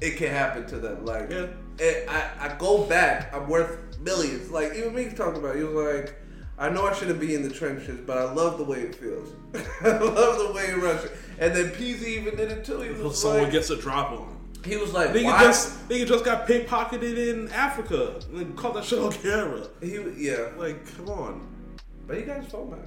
it 0.00 0.16
can 0.16 0.28
happen 0.30 0.66
to 0.66 0.78
them. 0.78 1.04
Like, 1.04 1.30
Yeah. 1.30 1.46
it, 1.78 2.08
I 2.08 2.30
I 2.48 2.56
go 2.58 2.84
back. 2.84 3.32
I'm 3.34 3.48
worth 3.48 3.78
millions. 4.00 4.50
Like 4.50 4.74
even 4.74 4.94
me 4.94 5.10
talking 5.14 5.40
about. 5.40 5.56
it, 5.56 5.58
He 5.58 5.64
was 5.64 5.74
like. 5.94 6.20
I 6.56 6.68
know 6.68 6.86
I 6.86 6.92
shouldn't 6.94 7.18
be 7.20 7.34
in 7.34 7.42
the 7.42 7.50
trenches, 7.50 8.00
but 8.06 8.16
I 8.16 8.32
love 8.32 8.58
the 8.58 8.64
way 8.64 8.78
it 8.80 8.94
feels. 8.94 9.28
I 9.82 9.88
love 9.98 10.38
the 10.38 10.52
way 10.54 10.66
it 10.66 10.76
rushes. 10.82 11.10
And 11.38 11.54
then 11.54 11.70
Peasy 11.70 12.06
even 12.18 12.36
did 12.36 12.52
it 12.52 12.64
too. 12.64 12.80
He 12.80 12.88
Until 12.90 13.08
was 13.08 13.20
someone 13.20 13.42
like, 13.44 13.52
gets 13.52 13.70
a 13.70 13.76
drop 13.76 14.12
on. 14.12 14.28
'em. 14.28 14.38
he 14.64 14.76
was 14.76 14.92
like, 14.92 15.10
Nigga 15.10 15.24
why? 15.24 15.42
just 15.42 15.88
nigga 15.88 16.06
just 16.06 16.24
got 16.24 16.46
pickpocketed 16.46 17.16
in 17.30 17.48
Africa. 17.50 18.20
and 18.32 18.56
caught 18.56 18.74
that 18.74 18.84
shit 18.84 19.00
on 19.00 19.10
camera. 19.12 19.66
He 19.80 19.98
yeah, 20.16 20.50
Like, 20.56 20.86
come 20.96 21.08
on. 21.08 21.46
but 22.06 22.16
he 22.18 22.22
got 22.22 22.36
his 22.42 22.52
phone 22.52 22.70
back. 22.70 22.78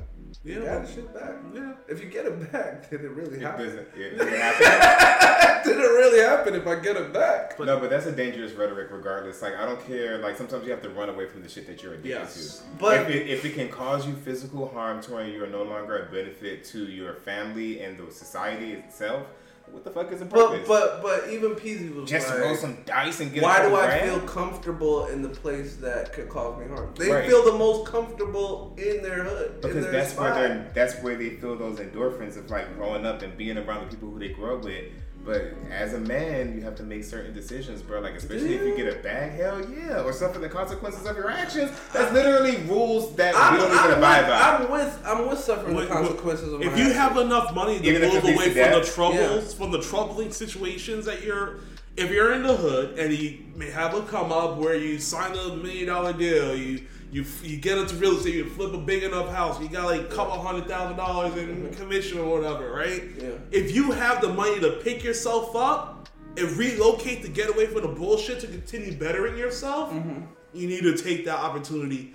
Yeah. 0.43 0.59
got 0.59 0.81
his 0.85 0.93
shit 0.95 1.13
back. 1.13 1.33
Yeah. 1.53 1.73
If 1.87 2.01
you 2.03 2.09
get 2.09 2.25
it 2.25 2.51
back, 2.51 2.89
then 2.89 2.99
it 3.01 3.11
really 3.11 3.37
it 3.37 3.41
happens. 3.41 3.73
doesn't, 3.73 3.87
it 3.95 4.17
doesn't 4.17 4.33
happen. 4.33 5.63
did 5.65 5.77
it 5.77 5.81
really 5.81 6.19
happen 6.19 6.55
if 6.55 6.65
I 6.67 6.75
get 6.79 6.95
it 6.95 7.11
back? 7.13 7.59
no, 7.59 7.79
but 7.79 7.89
that's 7.89 8.05
a 8.05 8.11
dangerous 8.11 8.53
rhetoric 8.53 8.89
regardless. 8.91 9.41
Like, 9.41 9.55
I 9.57 9.65
don't 9.65 9.85
care. 9.87 10.17
Like, 10.19 10.37
sometimes 10.37 10.65
you 10.65 10.71
have 10.71 10.81
to 10.83 10.89
run 10.89 11.09
away 11.09 11.27
from 11.27 11.41
the 11.43 11.49
shit 11.49 11.67
that 11.67 11.81
you're 11.83 11.93
addicted 11.93 12.09
Yes. 12.09 12.59
to. 12.59 12.63
But- 12.79 13.01
if 13.01 13.09
it, 13.09 13.27
if 13.29 13.45
it 13.45 13.53
can 13.55 13.69
cause 13.69 14.07
you 14.07 14.13
physical 14.15 14.67
harm 14.69 15.01
to 15.03 15.13
where 15.13 15.27
you 15.27 15.43
are 15.43 15.47
no 15.47 15.63
longer 15.63 15.97
a 16.07 16.11
benefit 16.11 16.63
to 16.65 16.85
your 16.85 17.13
family 17.15 17.81
and 17.81 17.97
the 17.97 18.11
society 18.11 18.73
itself, 18.73 19.27
what 19.71 19.83
the 19.83 19.91
fuck 19.91 20.11
is 20.11 20.19
the 20.19 20.25
purpose? 20.25 20.67
But 20.67 21.01
but 21.01 21.23
but 21.23 21.29
even 21.31 21.51
Peasy 21.51 21.93
was 21.95 22.09
Just 22.09 22.29
like, 22.29 22.39
roll 22.39 22.55
some 22.55 22.77
dice 22.85 23.19
and 23.19 23.31
get 23.31 23.39
it. 23.41 23.43
why 23.43 23.59
a 23.63 23.69
do 23.69 23.75
I 23.75 23.85
grand? 23.87 24.09
feel 24.09 24.19
comfortable 24.27 25.07
in 25.07 25.21
the 25.21 25.29
place 25.29 25.75
that 25.77 26.13
could 26.13 26.29
cause 26.29 26.59
me 26.59 26.67
harm? 26.67 26.93
They 26.97 27.11
Right. 27.11 27.27
feel 27.29 27.43
the 27.43 27.57
most 27.57 27.85
comfortable 27.85 28.73
in 28.77 29.01
their 29.03 29.23
hood. 29.23 29.51
in 29.55 29.61
Because 29.61 29.83
their 29.83 29.91
that's 29.91 30.15
where 30.17 30.33
they're 30.33 30.71
that's 30.73 30.95
where 31.03 31.15
they 31.15 31.31
feel 31.31 31.55
those 31.57 31.79
endorphins 31.79 32.37
of 32.37 32.49
like 32.49 32.75
growing 32.75 33.05
up 33.05 33.21
and 33.21 33.35
being 33.37 33.57
around 33.57 33.85
the 33.89 33.95
people 33.95 34.09
who 34.09 34.19
they 34.19 34.29
grew 34.29 34.55
up 34.57 34.63
with. 34.63 34.85
But 35.27 35.53
as 35.69 35.93
a 35.93 35.99
man, 35.99 36.55
you 36.55 36.61
have 36.61 36.75
to 36.75 36.83
make 36.83 37.03
certain 37.03 37.33
decisions, 37.33 37.81
bro. 37.81 37.99
Like 37.99 38.13
especially 38.13 38.55
if 38.55 38.61
you 38.63 38.77
get 38.77 38.97
a 38.97 39.03
bag, 39.03 39.33
hell 39.33 39.59
yeah, 39.69 40.01
or 40.01 40.13
suffer 40.13 40.39
the 40.39 40.47
consequences 40.47 41.05
of 41.05 41.17
your 41.17 41.29
actions. 41.29 41.69
That's 41.91 42.13
literally 42.13 42.55
rules 42.63 43.13
that 43.17 43.35
I'm, 43.35 43.53
we 43.55 43.59
don't 43.59 43.71
I'm, 43.77 43.89
with, 43.89 43.97
abide 43.97 44.27
by. 44.27 44.39
I'm 44.39 44.71
with 44.71 45.01
I'm 45.05 45.27
with 45.27 45.39
suffering 45.39 45.75
Wait, 45.75 45.89
the 45.89 45.93
consequences 45.93 46.53
of 46.53 46.61
if 46.61 46.71
my 46.71 46.77
you 46.77 46.83
actions. 46.85 46.95
have 46.95 47.17
enough 47.17 47.53
money 47.53 47.77
to 47.77 47.85
Even 47.85 48.03
move 48.03 48.23
away 48.23 48.33
to 48.35 48.39
from 48.39 48.53
the 48.53 48.53
death? 48.79 48.95
troubles, 48.95 49.53
from 49.53 49.71
the 49.71 49.81
troubling 49.81 50.31
situations 50.31 51.03
that 51.05 51.21
you're, 51.25 51.59
if 51.97 52.09
you're 52.09 52.33
in 52.33 52.43
the 52.43 52.55
hood 52.55 52.97
and 52.97 53.13
you 53.13 53.39
may 53.53 53.69
have 53.69 53.95
a 53.95 54.01
come 54.03 54.31
up 54.31 54.55
where 54.55 54.75
you 54.75 54.97
sign 54.97 55.35
a 55.35 55.57
million 55.57 55.87
dollar 55.87 56.13
deal, 56.13 56.55
you 56.55 56.85
you 57.11 57.25
you 57.41 57.57
get 57.57 57.77
into 57.77 57.95
real 57.95 58.17
estate, 58.17 58.35
you 58.35 58.49
flip 58.49 58.73
a 58.73 58.77
big 58.77 59.03
enough 59.03 59.29
house, 59.29 59.59
you 59.61 59.69
got 59.69 59.85
like 59.85 60.01
a 60.01 60.05
couple 60.05 60.37
hundred 60.39 60.67
thousand 60.67 60.97
dollars 60.97 61.35
in 61.37 61.73
commission 61.75 62.19
or 62.19 62.37
whatever, 62.39 62.71
right? 62.71 63.03
Yeah. 63.17 63.29
If 63.51 63.73
you 63.75 63.91
have 63.91 64.21
the 64.21 64.29
money 64.33 64.59
to 64.59 64.71
pick 64.83 65.03
yourself 65.03 65.55
up 65.55 66.09
and 66.37 66.51
relocate 66.57 67.23
to 67.23 67.29
get 67.29 67.49
away 67.49 67.65
from 67.67 67.81
the 67.81 67.87
bullshit 67.87 68.39
to 68.41 68.47
continue 68.47 68.93
bettering 68.95 69.37
yourself, 69.37 69.91
Mm-hmm. 69.91 70.21
you 70.53 70.67
need 70.67 70.81
to 70.83 70.95
take 70.97 71.25
that 71.25 71.39
opportunity 71.39 72.13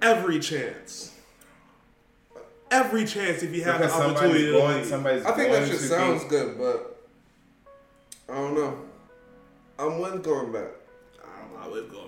every 0.00 0.38
chance. 0.38 1.14
Every 2.70 3.06
chance 3.06 3.42
if 3.42 3.54
you 3.54 3.64
have 3.64 3.80
because 3.80 3.96
the 3.96 4.04
opportunity 4.10 4.52
somebody's 4.52 4.52
going, 4.52 4.84
somebody's 4.84 5.24
I 5.24 5.32
think 5.32 5.50
going 5.52 5.62
that 5.62 5.68
shit 5.70 5.80
sounds 5.80 6.22
be, 6.24 6.28
good, 6.30 6.58
but 6.58 7.00
I 8.28 8.34
don't 8.34 8.54
know. 8.54 8.78
I'm 9.78 9.98
with 10.00 10.22
going 10.22 10.52
back. 10.52 10.68
I 11.24 11.40
don't 11.40 11.54
know. 11.54 11.60
I 11.60 11.68
live 11.68 11.90
going 11.90 12.06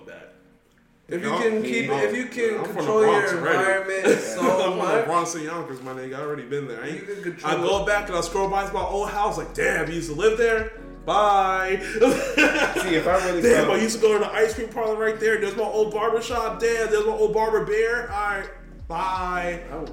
If 1.11 1.21
you 1.21 1.29
No, 1.29 1.37
can 1.39 1.61
keep 1.61 1.89
it, 1.89 2.03
if 2.05 2.15
you 2.15 2.25
can 2.25 2.59
I'm 2.59 2.65
control 2.73 3.01
Bronx 3.01 3.31
your 3.31 3.41
already. 3.41 3.57
environment 3.59 4.05
I'm 4.07 4.17
so 4.21 4.41
from 4.77 4.97
the 4.97 5.03
Bronx 5.05 5.35
and 5.35 5.43
Yonkers, 5.43 5.81
my 5.81 5.91
nigga. 5.91 6.15
I 6.17 6.21
already 6.21 6.43
been 6.43 6.67
there. 6.67 6.81
I, 6.81 6.87
You 6.87 6.93
ain't- 6.93 7.07
can 7.07 7.23
control 7.23 7.51
I 7.53 7.55
go 7.57 7.85
back 7.85 8.07
and 8.07 8.17
I 8.17 8.21
scroll 8.21 8.49
by 8.49 8.71
my 8.71 8.79
old 8.81 9.09
house. 9.09 9.37
Like, 9.37 9.53
damn, 9.53 9.87
you 9.89 9.95
used 9.95 10.09
to 10.09 10.15
live 10.15 10.37
there. 10.37 10.71
Bye. 11.05 11.79
See, 11.81 12.95
if 12.95 13.07
I 13.07 13.25
really 13.25 13.41
damn, 13.41 13.65
felt- 13.65 13.77
I 13.79 13.81
used 13.81 13.95
to 13.97 14.01
go 14.01 14.13
to 14.13 14.19
the 14.19 14.31
ice 14.31 14.53
cream 14.53 14.69
parlor 14.69 14.95
right 14.95 15.19
there. 15.19 15.39
There's 15.41 15.55
my 15.57 15.63
old 15.63 15.93
barber 15.93 16.21
shop. 16.21 16.59
Damn, 16.61 16.89
there's 16.91 17.05
my 17.05 17.11
old 17.11 17.33
barber 17.33 17.65
bear. 17.65 18.09
All 18.11 18.17
right, 18.37 18.49
bye. 18.87 19.61
Oh, 19.71 19.85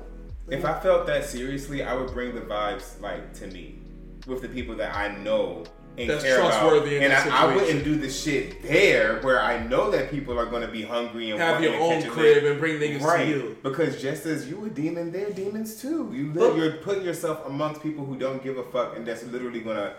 If 0.50 0.64
I 0.64 0.78
felt 0.78 1.06
that 1.06 1.24
seriously, 1.24 1.82
I 1.82 1.94
would 1.94 2.12
bring 2.12 2.34
the 2.34 2.42
vibes 2.42 3.00
like 3.00 3.34
to 3.34 3.46
me 3.48 3.80
with 4.26 4.42
the 4.42 4.48
people 4.48 4.76
that 4.76 4.94
I 4.94 5.16
know 5.16 5.64
and 5.98 6.08
That's 6.08 6.22
care 6.22 6.38
trustworthy 6.38 6.96
about. 6.98 7.20
And 7.20 7.32
I, 7.32 7.44
I 7.44 7.54
wouldn't 7.54 7.84
do 7.84 7.96
the 7.96 8.08
shit 8.08 8.62
there 8.62 9.20
where 9.22 9.42
I 9.42 9.66
know 9.66 9.90
that 9.90 10.10
people 10.10 10.38
are 10.38 10.46
going 10.46 10.62
to 10.62 10.68
be 10.68 10.82
hungry 10.82 11.30
and 11.30 11.40
Have 11.40 11.62
your 11.62 11.72
to 11.72 11.78
own 11.78 12.02
crib 12.10 12.44
and 12.44 12.60
bring 12.60 12.78
niggas 12.78 13.16
to 13.16 13.26
you. 13.28 13.56
Because 13.62 14.00
just 14.00 14.24
as 14.26 14.48
you 14.48 14.64
a 14.64 14.70
demon, 14.70 15.10
they're 15.10 15.30
demons 15.30 15.80
too. 15.80 16.10
You 16.14 16.32
But- 16.32 16.56
you're 16.56 16.72
putting 16.78 17.04
yourself 17.04 17.44
amongst 17.46 17.82
people 17.82 18.04
who 18.04 18.16
don't 18.16 18.42
give 18.42 18.58
a 18.58 18.64
fuck 18.64 18.96
and 18.96 19.04
that's 19.04 19.24
literally 19.24 19.60
gonna 19.60 19.94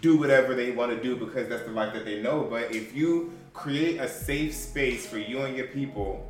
do 0.00 0.16
whatever 0.16 0.54
they 0.54 0.70
want 0.70 0.90
to 0.92 1.02
do 1.02 1.16
because 1.16 1.48
that's 1.48 1.64
the 1.64 1.70
life 1.70 1.92
that 1.94 2.04
they 2.04 2.20
know. 2.20 2.46
But 2.48 2.74
if 2.74 2.94
you 2.94 3.32
create 3.52 4.00
a 4.00 4.08
safe 4.08 4.54
space 4.54 5.06
for 5.06 5.18
you 5.18 5.40
and 5.42 5.56
your 5.56 5.68
people 5.68 6.28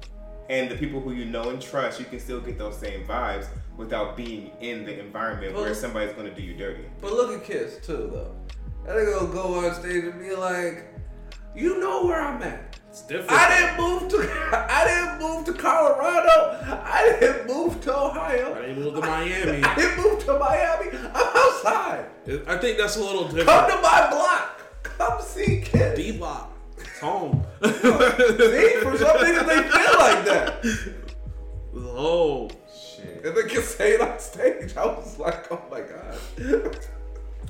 and 0.48 0.70
the 0.70 0.76
people 0.76 1.00
who 1.00 1.12
you 1.12 1.24
know 1.24 1.50
and 1.50 1.61
trust, 1.61 1.98
you 1.98 2.07
can 2.07 2.20
still 2.20 2.40
get 2.40 2.59
those 2.59 2.78
same 2.78 3.05
vibes 3.07 3.46
without 3.76 4.16
being 4.16 4.50
in 4.61 4.84
the 4.84 4.98
environment 5.00 5.55
where 5.55 5.74
somebody's 5.74 6.14
gonna 6.14 6.34
do 6.34 6.42
you 6.42 6.55
dirty. 6.55 6.84
But 7.00 7.12
look 7.12 7.32
at 7.36 7.44
Kiss 7.44 7.78
too, 7.84 8.11
though. 8.12 8.34
That 8.87 8.97
nigga 8.97 9.18
gonna 9.20 9.32
go 9.32 9.66
on 9.66 9.74
stage 9.74 10.05
and 10.05 10.18
be 10.20 10.35
like, 10.35 10.85
"You 11.55 11.80
know 11.80 12.05
where 12.05 12.20
I'm 12.20 12.43
at. 12.43 12.78
It's 12.91 13.03
different. 13.03 13.32
I 13.32 13.49
didn't 13.59 13.76
move 13.82 14.09
to. 14.11 14.18
I 14.70 14.85
didn't 14.87 15.18
move 15.26 15.45
to 15.47 15.53
Colorado. 15.55 16.80
I 16.85 17.16
didn't 17.18 17.47
move 17.47 17.80
to 17.82 17.97
Ohio. 17.97 18.55
I 18.55 18.61
didn't 18.61 18.82
move 18.82 18.95
to 18.95 19.01
Miami. 19.14 19.62
I 19.64 19.74
didn't 19.74 20.05
move 20.05 20.24
to 20.26 20.39
Miami. 20.39 20.91
I'm 21.14 21.37
outside. 21.37 22.07
I 22.47 22.57
think 22.59 22.78
that's 22.78 22.97
a 22.97 23.01
little 23.01 23.24
different. 23.24 23.49
Come 23.49 23.70
to 23.70 23.76
my 23.82 24.11
block. 24.11 24.61
Come 24.82 25.20
see 25.22 25.61
Kiss. 25.64 25.97
D 25.97 26.12
block. 26.18 26.53
It's 26.78 27.01
home. 27.01 27.45
See, 27.64 27.70
for 27.70 28.97
some 28.99 29.16
niggas 29.16 29.47
they 29.47 29.62
feel 29.62 29.99
like 29.99 30.24
that. 30.26 30.64
oh. 31.76 32.51
Shit. 32.72 33.24
And 33.24 33.37
they 33.37 33.43
can 33.49 33.62
say 33.62 33.95
it 33.95 34.01
on 34.01 34.18
stage. 34.18 34.76
I 34.76 34.87
was 34.87 35.18
like, 35.18 35.51
oh 35.51 35.61
my 35.70 35.80
god. 35.80 36.78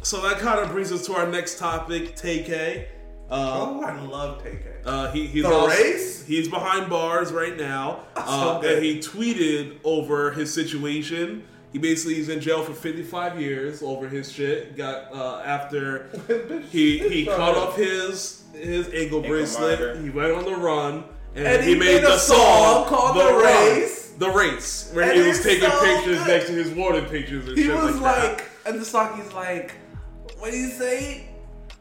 So 0.05 0.21
that 0.21 0.39
kind 0.39 0.61
of 0.61 0.71
brings 0.71 0.93
us 0.93 1.07
to 1.07 1.15
our 1.15 1.27
next 1.27 1.59
topic, 1.59 2.15
TK. 2.15 2.87
Uh, 3.31 3.35
Oh, 3.35 3.83
I 3.83 3.99
love 4.03 4.43
TK. 4.45 4.61
uh, 4.85 5.11
he, 5.13 5.27
he's 5.27 5.43
The 5.45 5.51
also- 5.51 5.69
race? 5.69 6.25
He's 6.27 6.47
behind 6.49 6.91
bars 6.91 7.33
right 7.33 7.57
now, 7.57 8.01
uh, 8.17 8.57
Okay. 8.59 8.75
and 8.77 8.85
he 8.85 8.99
tweeted 8.99 9.79
over 9.83 10.31
his 10.33 10.53
situation. 10.53 11.45
He 11.73 11.79
basically 11.79 12.19
is 12.21 12.29
in 12.29 12.41
jail 12.41 12.63
for 12.63 12.73
55 12.75 13.41
years 13.41 13.83
over 13.83 14.09
his 14.09 14.31
shit. 14.31 14.77
Got 14.77 15.13
uh, 15.13 15.43
after 15.45 16.09
he 16.71 16.99
he 16.99 17.25
cut 17.27 17.57
off 17.57 17.77
his 17.77 18.45
his 18.55 18.89
ankle 18.95 19.21
bracelet. 19.23 20.01
He 20.03 20.11
went 20.11 20.33
on 20.33 20.45
the 20.45 20.55
run, 20.55 21.05
and, 21.35 21.47
And 21.47 21.63
he, 21.65 21.71
he 21.73 21.79
made 21.79 21.95
made 21.97 22.05
a 22.05 22.09
the 22.09 22.19
song 22.19 22.37
song 22.39 22.87
called 22.89 23.17
The 23.17 23.25
The 23.25 23.33
Run. 23.33 23.43
Race. 23.81 24.01
The 24.19 24.31
race, 24.31 24.91
where 24.93 25.11
And 25.11 25.21
he 25.21 25.27
was 25.27 25.43
taking 25.43 25.69
so 25.69 25.81
pictures 25.81 26.19
good. 26.19 26.29
next 26.29 26.47
to 26.47 26.53
his 26.53 26.71
wanted 26.71 27.09
pictures 27.11 27.49
and 27.49 27.59
He 27.59 27.65
shit 27.65 27.75
was 27.75 27.97
like, 28.01 28.23
like, 28.23 28.37
that. 28.39 28.71
and 28.73 28.81
the 28.81 28.85
song 28.85 29.21
he's 29.21 29.33
like, 29.33 29.75
what 30.45 30.53
do 30.53 30.59
you 30.59 30.69
say? 30.69 31.25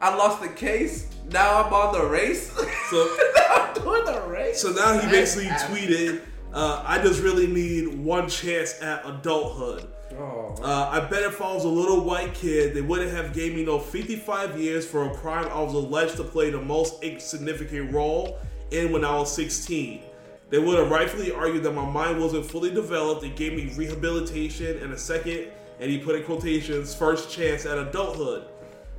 I 0.00 0.16
lost 0.16 0.40
the 0.40 0.48
case. 0.48 1.06
Now 1.30 1.62
I'm 1.64 1.70
on 1.74 1.92
the 1.92 2.06
race. 2.06 2.50
So- 2.90 3.16
now 3.36 3.66
I'm 3.66 3.74
doing 3.74 4.04
the 4.06 4.22
race. 4.26 4.60
So 4.62 4.70
now 4.70 4.98
he 4.98 5.06
basically 5.10 5.48
tweeted, 5.48 6.22
uh, 6.54 6.82
"I 6.86 7.02
just 7.02 7.22
really 7.22 7.46
need 7.46 7.88
one 7.98 8.26
chance 8.28 8.80
at 8.80 9.04
adulthood." 9.06 9.86
Oh, 10.18 10.54
Uh, 10.62 10.88
I 10.92 11.00
bet 11.00 11.24
if 11.24 11.42
I 11.42 11.52
was 11.52 11.64
a 11.64 11.68
little 11.68 12.00
white 12.04 12.32
kid, 12.32 12.72
they 12.74 12.80
wouldn't 12.80 13.10
have 13.10 13.34
gave 13.34 13.54
me 13.54 13.64
no 13.66 13.78
55 13.78 14.58
years 14.58 14.86
for 14.86 15.10
a 15.10 15.14
crime 15.14 15.46
I 15.52 15.60
was 15.60 15.74
alleged 15.74 16.16
to 16.16 16.24
play 16.24 16.48
the 16.50 16.60
most 16.60 17.02
insignificant 17.02 17.92
role 17.92 18.38
in 18.70 18.92
when 18.92 19.04
I 19.04 19.14
was 19.18 19.30
16. 19.34 20.00
They 20.50 20.58
would 20.58 20.78
have 20.78 20.90
rightfully 20.90 21.32
argued 21.32 21.64
that 21.64 21.72
my 21.72 21.84
mind 21.84 22.18
wasn't 22.18 22.46
fully 22.46 22.70
developed 22.72 23.24
and 23.24 23.34
gave 23.36 23.52
me 23.54 23.72
rehabilitation 23.76 24.78
and 24.82 24.92
a 24.94 24.98
second, 24.98 25.48
and 25.80 25.90
he 25.90 25.98
put 25.98 26.14
in 26.14 26.22
quotations, 26.24 26.94
first 26.94 27.28
chance 27.30 27.66
at 27.66 27.76
adulthood. 27.78 28.44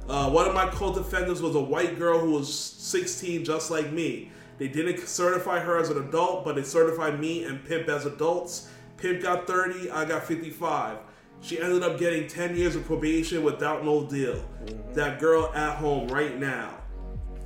Uh, 0.07 0.29
one 0.29 0.47
of 0.47 0.53
my 0.53 0.67
co-defendants 0.67 1.41
was 1.41 1.55
a 1.55 1.59
white 1.59 1.97
girl 1.97 2.19
who 2.19 2.31
was 2.31 2.53
16, 2.53 3.43
just 3.43 3.71
like 3.71 3.91
me. 3.91 4.31
They 4.57 4.67
didn't 4.67 4.99
certify 5.07 5.59
her 5.59 5.77
as 5.77 5.89
an 5.89 5.97
adult, 5.97 6.45
but 6.45 6.55
they 6.55 6.63
certified 6.63 7.19
me 7.19 7.43
and 7.43 7.63
Pimp 7.65 7.89
as 7.89 8.05
adults. 8.05 8.69
Pimp 8.97 9.21
got 9.23 9.47
30, 9.47 9.89
I 9.91 10.05
got 10.05 10.23
55. 10.23 10.99
She 11.41 11.59
ended 11.59 11.83
up 11.83 11.99
getting 11.99 12.27
10 12.27 12.55
years 12.55 12.75
of 12.75 12.85
probation 12.85 13.43
without 13.43 13.83
no 13.83 14.05
deal. 14.05 14.43
That 14.93 15.19
girl 15.19 15.51
at 15.53 15.77
home 15.77 16.07
right 16.07 16.37
now. 16.39 16.77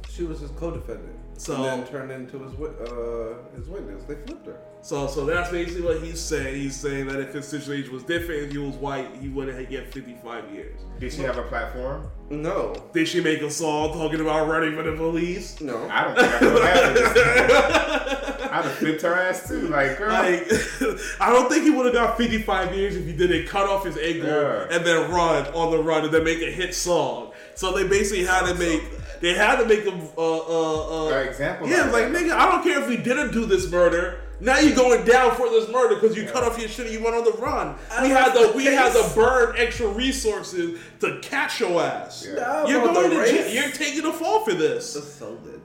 she 0.10 0.24
was 0.24 0.40
his 0.42 0.52
co-defendant. 0.52 1.16
So- 1.38 1.56
and 1.56 1.64
then 1.64 1.88
turned 1.88 2.12
into 2.12 2.40
his 2.40 2.52
uh, 2.54 3.36
his 3.56 3.70
witness. 3.70 4.04
They 4.04 4.16
flipped 4.16 4.46
her. 4.48 4.60
So, 4.82 5.08
so 5.08 5.26
that's 5.26 5.50
basically 5.50 5.82
what 5.84 6.02
he's 6.04 6.20
saying. 6.20 6.56
He's 6.56 6.76
saying 6.76 7.08
that 7.08 7.20
if 7.22 7.34
his 7.34 7.48
situation 7.48 7.94
was 7.94 8.04
different, 8.04 8.44
if 8.44 8.52
he 8.52 8.58
was 8.58 8.76
white, 8.76 9.16
he 9.22 9.30
wouldn't 9.30 9.58
have 9.58 9.70
get 9.70 9.94
55 9.94 10.52
years. 10.54 10.82
Did 11.00 11.14
she 11.14 11.22
have 11.22 11.38
a 11.38 11.44
platform? 11.44 12.10
No, 12.32 12.76
Did 12.94 13.08
she 13.08 13.22
make 13.22 13.42
a 13.42 13.50
song 13.50 13.94
talking 13.94 14.20
about 14.22 14.48
running 14.48 14.76
for 14.76 14.84
the 14.84 14.92
police? 14.96 15.60
no. 15.62 15.88
I 15.90 16.04
don't 16.04 16.16
think 16.16 16.34
I 16.34 16.40
could 16.40 16.64
have 16.64 18.40
I'd 18.52 18.66
have 18.66 18.72
flipped 18.74 19.02
her 19.04 19.14
ass 19.16 19.48
too. 19.48 19.68
Like, 19.68 19.98
girl. 19.98 20.10
Like, 20.12 20.48
I 21.20 21.32
don't 21.32 21.50
think 21.50 21.64
he 21.64 21.70
would 21.72 21.86
have 21.86 21.94
got 21.96 22.18
55 22.18 22.76
years 22.76 22.96
if 22.96 23.06
he 23.06 23.14
didn't 23.14 23.48
cut 23.48 23.68
off 23.70 23.86
his 23.86 23.98
ankle 23.98 24.28
Yeah. 24.30 24.68
and 24.72 24.86
then 24.86 25.10
run 25.12 25.48
on 25.54 25.72
the 25.72 25.82
run 25.82 26.04
and 26.06 26.14
then 26.14 26.24
make 26.24 26.42
a 26.42 26.52
hit 26.52 26.74
song. 26.76 27.32
So 27.56 27.72
they 27.76 27.88
basically 27.88 28.26
had 28.26 28.46
to 28.48 28.54
make, 28.56 28.82
they 29.22 29.34
had 29.34 29.58
to 29.58 29.66
make 29.66 29.84
him, 29.84 30.02
uh, 30.18 30.22
uh, 30.38 31.08
uh, 31.08 31.10
An 31.10 31.28
example 31.28 31.68
Yeah, 31.68 31.84
like 31.86 31.94
like 31.94 32.14
that. 32.14 32.24
nigga, 32.24 32.32
I 32.32 32.52
don't 32.52 32.64
care 32.64 32.82
if 32.84 32.90
you 32.90 32.98
didn't 32.98 33.32
do 33.32 33.46
this 33.46 33.70
murder. 33.72 34.22
Now 34.42 34.60
you're 34.60 34.76
going 34.76 35.06
down 35.06 35.36
for 35.36 35.50
this 35.50 35.70
murder 35.70 35.96
because 35.96 36.16
you 36.16 36.26
cut 36.26 36.44
off 36.44 36.58
your 36.58 36.70
shit 36.70 36.86
and 36.86 36.96
you 36.96 37.04
went 37.04 37.16
on 37.16 37.26
the 37.26 37.32
run. 37.34 37.76
I 37.92 38.04
We 38.04 38.10
had 38.10 38.28
lost 38.36 38.42
to, 38.42 38.48
the 38.48 38.58
we 38.58 38.66
had 38.66 38.94
to 38.94 39.16
burn 39.16 39.56
extra 39.58 39.88
resources 39.88 40.80
to 41.02 41.20
catch 41.22 41.60
your 41.60 41.82
ass. 41.82 42.26
Yeah. 42.28 42.36
Nah, 42.40 42.68
You're 42.68 42.82
going 42.82 43.10
to 43.10 43.16
jail. 43.26 43.44
race. 43.44 43.54
You're 43.54 43.72
taking 43.72 44.06
a 44.06 44.14
fall 44.14 44.46
for 44.46 44.54
this. 44.54 44.96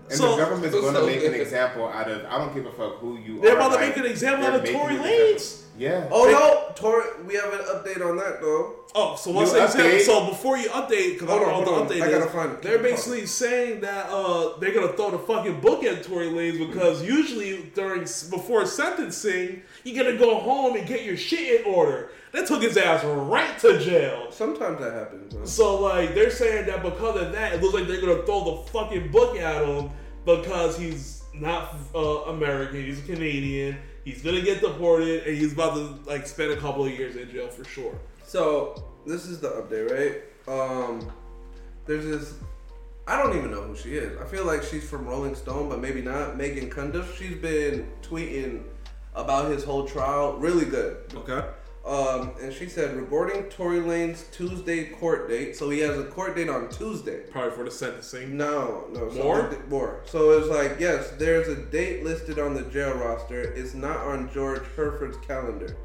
That's 0.09 0.19
so 0.19 0.25
good. 0.25 0.31
And 0.31 0.31
So- 0.31 0.37
the 0.37 0.43
government's 0.43 0.75
so 0.77 0.81
going 0.83 0.95
to 0.95 1.07
make 1.07 1.25
an 1.25 1.35
example 1.41 1.89
out 1.89 2.11
of. 2.11 2.25
I 2.27 2.39
don't 2.39 2.55
give 2.55 2.67
a 2.67 2.73
fuck 2.73 2.99
who 2.99 3.19
you 3.19 3.39
are. 3.39 3.43
They're 3.43 3.53
are. 3.55 3.57
about 3.57 3.69
to 3.71 3.77
like, 3.77 3.89
make 3.89 3.97
an 4.05 4.11
example 4.11 4.47
out 4.47 4.55
of 4.55 4.65
Tory 4.71 4.97
an 4.97 5.03
Lanez. 5.03 5.61
Yeah. 5.77 6.07
Oh 6.13 6.31
no, 6.31 6.73
Tory, 6.77 7.05
we 7.27 7.35
have 7.35 7.53
an 7.53 7.59
update 7.61 8.01
on 8.05 8.17
that 8.19 8.41
though. 8.41 8.77
Oh, 8.95 9.17
so 9.17 9.33
what's 9.33 9.51
the 9.53 9.65
example? 9.65 9.91
update. 9.91 10.01
So 10.03 10.29
before 10.29 10.57
you 10.57 10.69
update, 10.69 11.15
because 11.15 11.29
I 11.29 11.33
Hold 11.33 11.41
don't 11.43 11.55
on, 11.55 11.65
know 11.65 11.73
what 11.81 11.89
the 11.89 11.95
update 11.97 12.03
I 12.03 12.11
gotta 12.13 12.27
is, 12.27 12.33
find 12.33 12.53
it. 12.53 12.63
they're 12.63 12.77
Keep 12.79 12.83
basically 12.87 13.27
saying 13.27 13.81
that 13.81 14.07
uh, 14.09 14.57
they're 14.59 14.73
gonna 14.73 14.93
throw 14.93 15.11
the 15.11 15.19
fucking 15.19 15.61
book 15.61 15.83
at 15.83 16.05
Tory 16.05 16.29
Lanez 16.29 16.65
because 16.65 17.03
usually 17.03 17.73
during 17.75 18.03
before 18.03 18.67
sentencing, 18.67 19.63
you 19.83 19.97
gotta 20.01 20.17
go 20.17 20.39
home 20.39 20.77
and 20.77 20.87
get 20.87 21.03
your 21.05 21.17
shit 21.17 21.63
in 21.63 21.67
order. 21.75 22.11
They 22.35 22.45
took 22.45 22.63
his 22.63 22.77
ass 22.77 23.05
right 23.05 23.57
to 23.61 23.79
jail. 23.79 24.27
Sometimes 24.33 24.81
that 24.81 24.93
happens. 24.93 25.33
Man. 25.33 25.47
So 25.47 25.81
like 25.81 26.17
they're 26.17 26.31
saying 26.31 26.67
that 26.67 26.83
because 26.83 27.23
of 27.23 27.31
that, 27.31 27.53
it 27.53 27.63
looks 27.63 27.75
like 27.75 27.87
they're 27.87 28.01
gonna 28.01 28.27
throw 28.27 28.57
the 28.57 28.71
fucking 28.73 29.13
book 29.13 29.39
at 29.39 29.65
him 29.65 29.91
because 30.25 30.77
he's 30.77 31.23
not 31.33 31.77
uh, 31.95 32.23
American, 32.33 32.85
he's 32.85 32.99
a 32.99 33.03
Canadian. 33.03 33.77
He's 34.05 34.21
gonna 34.21 34.41
get 34.41 34.61
deported, 34.61 35.29
and 35.29 35.39
he's 35.39 35.53
about 35.53 35.75
to 35.75 36.11
like 36.11 36.27
spend 36.27 36.51
a 36.51 36.57
couple 36.57 36.85
of 36.85 36.91
years 36.91 37.15
in 37.15 37.31
jail 37.31 37.47
for 37.47 37.63
sure. 37.63 37.97
So 38.25 38.85
this 39.07 39.27
is 39.27 39.39
the 39.39 39.51
update, 39.51 40.27
right? 40.49 40.53
Um, 40.53 41.13
there's 41.87 42.05
this. 42.05 42.35
I 43.07 43.17
don't 43.17 43.37
even 43.37 43.53
know 43.53 43.63
who 43.63 43.77
she 43.77 43.95
is. 43.95 44.21
I 44.21 44.25
feel 44.25 44.45
like 44.45 44.65
she's 44.65 44.91
from 44.91 45.07
Rolling 45.07 45.37
Stone, 45.37 45.69
but 45.69 45.81
maybe 45.81 46.03
not. 46.03 46.37
Meghann 46.37 46.69
Cuniff. 46.69 47.17
She's 47.17 47.37
been 47.37 47.89
tweeting 48.03 48.65
about 49.15 49.53
his 49.53 49.63
whole 49.63 49.87
trial. 49.87 50.33
Really 50.33 50.65
good. 50.65 50.97
Okay. 51.15 51.41
Um, 51.85 52.33
and 52.41 52.51
she 52.53 52.67
said 52.67 52.97
regarding 52.97 53.45
Tory 53.51 53.81
Lanez 53.81 54.31
Tuesday 54.31 54.87
court 54.87 55.29
date. 55.29 55.55
So 55.55 55.69
he 55.69 55.81
has 55.81 55.99
a 55.99 56.05
court 56.05 56.35
date 56.35 56.49
on 56.49 56.71
Tuesday. 56.71 57.21
Probably 57.31 57.51
for 57.51 57.65
the 57.65 57.71
sentencing. 57.71 58.37
No, 58.37 58.87
no. 58.93 59.11
So 59.11 59.23
More? 59.23 59.59
more. 59.69 60.01
So 60.07 60.31
it's 60.31 60.49
like, 60.49 60.81
yes, 60.81 61.11
there's 61.19 61.49
a 61.49 61.57
date 61.57 62.03
listed 62.03 62.39
on 62.39 62.55
the 62.55 62.63
jail 62.63 62.95
roster. 62.95 63.41
It's 63.53 63.75
not 63.75 63.99
on 63.99 64.33
George 64.33 64.63
Herriford's 64.77 65.19
calendar. 65.27 65.77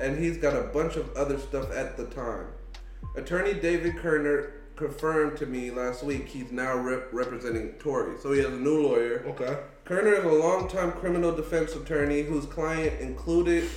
And 0.00 0.18
he's 0.18 0.36
got 0.38 0.56
a 0.56 0.62
bunch 0.62 0.96
of 0.96 1.14
other 1.16 1.38
stuff 1.38 1.70
at 1.72 1.96
the 1.96 2.06
time. 2.06 2.46
Attorney 3.16 3.54
David 3.54 3.92
Kenner 4.02 4.54
confirmed 4.74 5.36
to 5.38 5.46
me 5.46 5.70
last 5.70 6.02
week 6.02 6.26
he's 6.26 6.50
now 6.50 6.76
rep- 6.76 7.12
representing 7.12 7.70
Tory. 7.78 8.18
So 8.20 8.32
he 8.32 8.38
has 8.38 8.48
a 8.52 8.58
new 8.58 8.88
lawyer. 8.88 9.24
Okay. 9.28 9.56
Kenner 9.84 10.14
is 10.14 10.24
a 10.24 10.28
longtime 10.28 10.90
criminal 10.92 11.30
defense 11.30 11.76
attorney 11.76 12.22
whose 12.22 12.44
client 12.46 13.00
included 13.00 13.68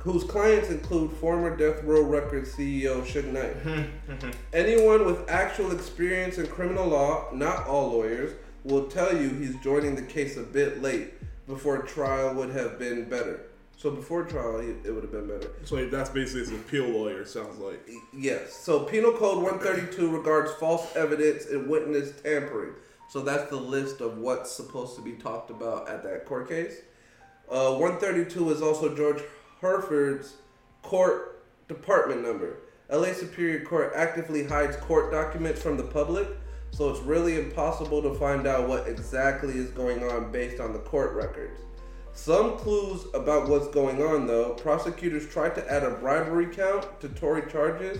whose 0.00 0.24
clients 0.24 0.70
include 0.70 1.12
former 1.12 1.54
Death 1.54 1.84
Row 1.84 2.02
Records 2.02 2.54
CEO 2.54 3.02
Suge 3.02 3.30
Knight. 3.30 3.56
Hmm, 3.56 3.82
hmm, 4.10 4.26
hmm. 4.26 4.30
Anyone 4.52 5.04
with 5.04 5.28
actual 5.28 5.72
experience 5.72 6.38
in 6.38 6.46
criminal 6.46 6.88
law, 6.88 7.28
not 7.32 7.66
all 7.66 7.92
lawyers, 7.92 8.34
will 8.64 8.86
tell 8.86 9.14
you 9.14 9.28
he's 9.28 9.56
joining 9.56 9.94
the 9.94 10.02
case 10.02 10.36
a 10.36 10.42
bit 10.42 10.82
late. 10.82 11.14
Before 11.46 11.82
trial 11.82 12.34
would 12.34 12.50
have 12.50 12.78
been 12.78 13.08
better. 13.08 13.40
So 13.76 13.90
before 13.90 14.24
trial, 14.24 14.60
it 14.60 14.90
would 14.90 15.02
have 15.02 15.12
been 15.12 15.26
better. 15.26 15.50
So 15.64 15.84
that's 15.86 16.10
basically 16.10 16.40
his 16.40 16.52
appeal 16.52 16.88
lawyer. 16.88 17.24
Sounds 17.24 17.58
like. 17.58 17.80
Yes. 18.12 18.52
So 18.52 18.80
Penal 18.80 19.12
Code 19.12 19.42
132 19.42 20.16
regards 20.16 20.52
false 20.52 20.94
evidence 20.94 21.46
and 21.46 21.68
witness 21.68 22.12
tampering. 22.22 22.74
So 23.08 23.20
that's 23.20 23.50
the 23.50 23.56
list 23.56 24.00
of 24.00 24.18
what's 24.18 24.52
supposed 24.52 24.96
to 24.96 25.02
be 25.02 25.12
talked 25.12 25.50
about 25.50 25.88
at 25.88 26.04
that 26.04 26.26
court 26.26 26.48
case. 26.48 26.76
Uh, 27.50 27.72
132 27.72 28.50
is 28.50 28.62
also 28.62 28.94
George 28.94 29.22
Herriford's 29.60 30.36
court 30.82 31.44
department 31.68 32.22
number. 32.22 32.58
LA 32.90 33.12
Superior 33.12 33.64
Court 33.64 33.92
actively 33.94 34.44
hides 34.44 34.76
court 34.76 35.12
documents 35.12 35.62
from 35.62 35.76
the 35.76 35.84
public, 35.84 36.28
so 36.72 36.88
it's 36.88 37.00
really 37.00 37.38
impossible 37.38 38.02
to 38.02 38.14
find 38.14 38.46
out 38.46 38.68
what 38.68 38.88
exactly 38.88 39.54
is 39.54 39.70
going 39.70 40.02
on 40.02 40.32
based 40.32 40.60
on 40.60 40.72
the 40.72 40.78
court 40.80 41.14
records. 41.14 41.60
Some 42.12 42.56
clues 42.56 43.06
about 43.14 43.48
what's 43.48 43.68
going 43.68 44.02
on, 44.02 44.26
though. 44.26 44.54
Prosecutors 44.54 45.28
tried 45.28 45.54
to 45.54 45.70
add 45.70 45.84
a 45.84 45.90
bribery 45.90 46.46
count 46.46 47.00
to 47.00 47.08
Tory 47.08 47.48
charges 47.50 47.98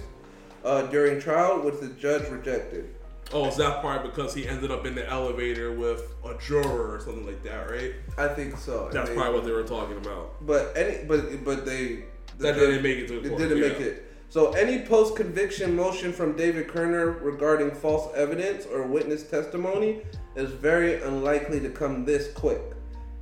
uh, 0.64 0.82
during 0.86 1.20
trial, 1.20 1.61
which 1.61 1.78
the 1.80 1.88
judge 1.88 2.28
rejected. 2.28 2.94
Oh, 3.32 3.46
is 3.46 3.56
that 3.56 3.80
part 3.80 4.02
because 4.02 4.34
he 4.34 4.46
ended 4.48 4.70
up 4.70 4.86
in 4.86 4.94
the 4.94 5.08
elevator 5.08 5.72
with 5.72 6.14
a 6.24 6.34
juror 6.38 6.94
or 6.94 7.00
something 7.00 7.26
like 7.26 7.42
that, 7.44 7.70
right? 7.70 7.92
I 8.18 8.28
think 8.28 8.56
so. 8.56 8.88
That's 8.92 9.08
they- 9.08 9.14
probably 9.14 9.34
what 9.34 9.44
they 9.44 9.52
were 9.52 9.62
talking 9.62 9.96
about. 9.98 10.44
But 10.46 10.72
any, 10.76 11.04
but 11.04 11.44
but 11.44 11.64
they 11.64 12.04
the 12.38 12.44
That 12.44 12.54
judge- 12.56 12.60
didn't 12.68 12.82
make 12.82 12.98
it 12.98 13.08
to 13.08 13.20
the 13.20 13.32
It 13.34 13.38
didn't 13.38 13.60
make 13.60 13.80
it. 13.80 14.06
So 14.30 14.52
any 14.52 14.84
post-conviction 14.86 15.74
motion 15.74 16.12
from 16.12 16.36
David 16.36 16.72
Kenner 16.72 17.10
regarding 17.20 17.72
false 17.72 18.12
evidence 18.14 18.64
or 18.64 18.82
witness 18.86 19.24
testimony 19.24 20.02
is 20.36 20.50
very 20.52 21.02
unlikely 21.02 21.58
to 21.60 21.68
come 21.68 22.04
this 22.04 22.32
quick. 22.32 22.60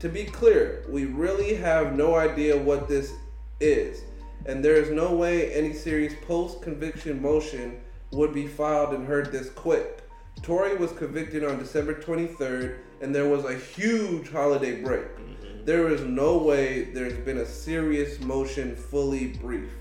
To 0.01 0.09
be 0.11 0.25
clear, 0.25 0.85
we 0.89 1.07
really 1.07 1.55
have 1.55 1.97
no 1.97 2.15
idea 2.17 2.57
what 2.57 2.89
this 2.89 3.13
is, 3.59 4.03
and 4.47 4.63
there 4.65 4.75
is 4.75 4.91
no 4.91 5.13
way 5.15 5.51
any 5.55 5.73
serious 5.73 6.13
post-conviction 6.27 7.21
motion 7.23 7.81
would 8.11 8.33
be 8.33 8.47
filed 8.47 8.95
and 8.95 9.07
heard 9.07 9.31
this 9.31 9.51
quick. 9.51 10.03
Tory 10.43 10.77
was 10.77 10.93
convicted 10.93 11.45
on 11.45 11.59
December 11.59 11.95
23rd, 11.95 12.79
and 13.01 13.15
there 13.15 13.29
was 13.29 13.45
a 13.45 13.55
huge 13.55 14.31
holiday 14.31 14.81
break. 14.81 15.17
Mm-hmm. 15.17 15.65
There 15.65 15.89
is 15.89 16.03
no 16.03 16.39
way 16.39 16.85
there's 16.85 17.19
been 17.25 17.39
a 17.39 17.47
serious 17.47 18.21
motion 18.21 18.75
fully 18.75 19.29
briefed. 19.29 19.73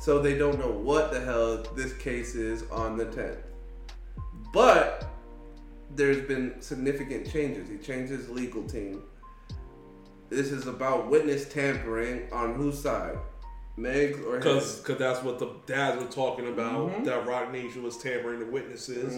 So 0.00 0.18
they 0.18 0.36
don't 0.36 0.58
know 0.58 0.70
what 0.70 1.12
the 1.12 1.20
hell 1.20 1.62
this 1.76 1.92
case 1.94 2.34
is 2.34 2.64
on 2.70 2.96
the 2.96 3.06
10th. 3.06 3.38
But 4.52 5.08
there's 5.94 6.26
been 6.26 6.60
significant 6.60 7.30
changes. 7.30 7.68
He 7.68 7.78
changed 7.78 8.10
his 8.10 8.28
legal 8.28 8.64
team. 8.64 9.02
This 10.28 10.50
is 10.50 10.66
about 10.66 11.10
witness 11.10 11.48
tampering 11.48 12.32
on 12.32 12.54
whose 12.54 12.80
side? 12.80 13.18
Meg's 13.76 14.20
or 14.20 14.36
Because 14.36 14.84
his? 14.86 14.96
that's 14.98 15.22
what 15.22 15.38
the 15.38 15.48
dads 15.66 16.02
were 16.02 16.10
talking 16.10 16.48
about. 16.48 16.90
Mm-hmm. 16.90 17.04
That 17.04 17.26
Roc 17.26 17.50
Nation 17.52 17.82
was 17.82 17.96
tampering 17.96 18.40
the 18.40 18.46
witnesses. 18.46 19.16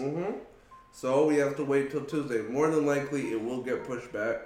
So 0.93 1.25
we 1.27 1.35
have 1.37 1.57
to 1.57 1.65
wait 1.65 1.91
till 1.91 2.05
Tuesday. 2.05 2.41
More 2.41 2.69
than 2.71 2.85
likely, 2.85 3.31
it 3.31 3.41
will 3.43 3.61
get 3.61 3.83
pushed 3.83 4.11
back 4.13 4.37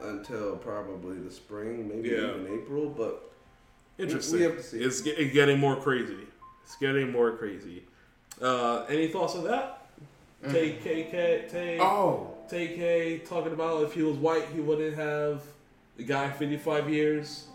until 0.00 0.56
probably 0.56 1.18
the 1.18 1.30
spring, 1.30 1.88
maybe 1.88 2.08
Yeah. 2.10 2.30
even 2.30 2.48
April. 2.62 2.88
But 2.88 3.30
Interesting. 3.98 4.38
We 4.38 4.44
have 4.44 4.56
to 4.56 4.62
see. 4.62 4.78
It's, 4.82 5.00
get, 5.02 5.32
getting 5.32 5.58
more 5.60 5.76
crazy. 5.76 6.16
It's 6.64 6.76
getting 6.76 7.12
more 7.12 7.32
crazy. 7.36 7.84
Uh, 8.40 8.84
any 8.88 9.08
thoughts 9.08 9.36
on 9.36 9.44
that? 9.44 9.86
Tay 10.50 10.72
KK 10.82 11.48
Tay 11.50 11.78
Oh, 11.80 12.34
Tay 12.50 12.68
K 12.68 13.18
talking 13.18 13.52
about 13.52 13.82
if 13.84 13.92
he 13.94 14.02
was 14.02 14.16
white, 14.16 14.46
he 14.52 14.60
wouldn't 14.60 14.94
have 14.96 15.42
the 15.96 16.02
guy 16.02 16.28
55 16.30 16.90
years. 16.90 17.46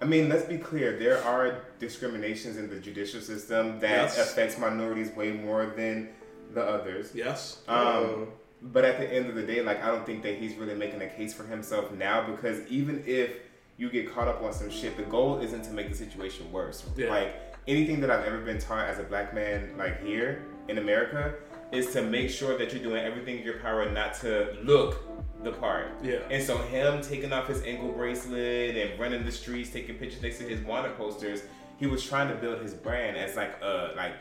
I 0.00 0.04
mean, 0.04 0.28
let's 0.28 0.44
be 0.44 0.58
clear. 0.58 0.98
There 0.98 1.22
are 1.24 1.62
discriminations 1.78 2.56
in 2.58 2.68
the 2.68 2.76
judicial 2.78 3.20
system 3.20 3.80
that 3.80 3.90
Yes. 4.14 4.18
affects 4.18 4.58
minorities 4.58 5.10
way 5.16 5.32
more 5.32 5.66
than 5.66 6.10
the 6.52 6.62
others. 6.62 7.12
Yes. 7.14 7.62
Um, 7.68 8.28
but 8.62 8.84
at 8.84 8.98
the 8.98 9.10
end 9.12 9.28
of 9.28 9.34
the 9.34 9.42
day, 9.42 9.62
like 9.62 9.82
I 9.82 9.88
don't 9.88 10.04
think 10.04 10.22
that 10.22 10.34
he's 10.34 10.54
really 10.56 10.74
making 10.74 11.00
a 11.02 11.08
case 11.08 11.32
for 11.34 11.44
himself 11.44 11.92
now 11.92 12.26
because 12.26 12.60
even 12.68 13.02
if 13.06 13.36
you 13.78 13.90
get 13.90 14.12
caught 14.12 14.28
up 14.28 14.42
on 14.42 14.52
some 14.52 14.70
shit, 14.70 14.96
the 14.96 15.02
goal 15.04 15.40
isn't 15.40 15.62
to 15.64 15.70
make 15.70 15.88
the 15.88 15.94
situation 15.94 16.50
worse. 16.52 16.84
Yeah. 16.96 17.10
Like 17.10 17.34
anything 17.66 18.00
that 18.00 18.10
I've 18.10 18.24
ever 18.24 18.38
been 18.38 18.58
taught 18.58 18.86
as 18.88 18.98
a 18.98 19.02
black 19.02 19.34
man, 19.34 19.70
like 19.76 20.02
here 20.04 20.44
in 20.68 20.78
America, 20.78 21.34
is 21.72 21.92
to 21.92 22.02
make 22.02 22.30
sure 22.30 22.56
that 22.58 22.72
you're 22.72 22.82
doing 22.82 23.02
everything 23.04 23.38
in 23.38 23.44
your 23.44 23.58
power 23.58 23.90
not 23.90 24.14
to 24.20 24.56
look 24.62 25.15
the 25.46 25.52
part. 25.52 25.88
Yeah. 26.02 26.18
And 26.30 26.42
so 26.42 26.58
him 26.58 27.00
taking 27.00 27.32
off 27.32 27.46
his 27.48 27.62
ankle 27.62 27.92
bracelet 27.92 28.76
and 28.76 29.00
running 29.00 29.24
the 29.24 29.32
streets, 29.32 29.70
taking 29.70 29.94
pictures 29.96 30.22
next 30.22 30.38
to 30.38 30.44
his 30.44 30.60
wanted 30.60 30.96
posters, 30.96 31.42
he 31.78 31.86
was 31.86 32.04
trying 32.04 32.28
to 32.28 32.34
build 32.34 32.60
his 32.60 32.74
brand 32.74 33.16
as 33.16 33.36
like 33.36 33.54
a 33.62 33.92
like 33.96 34.12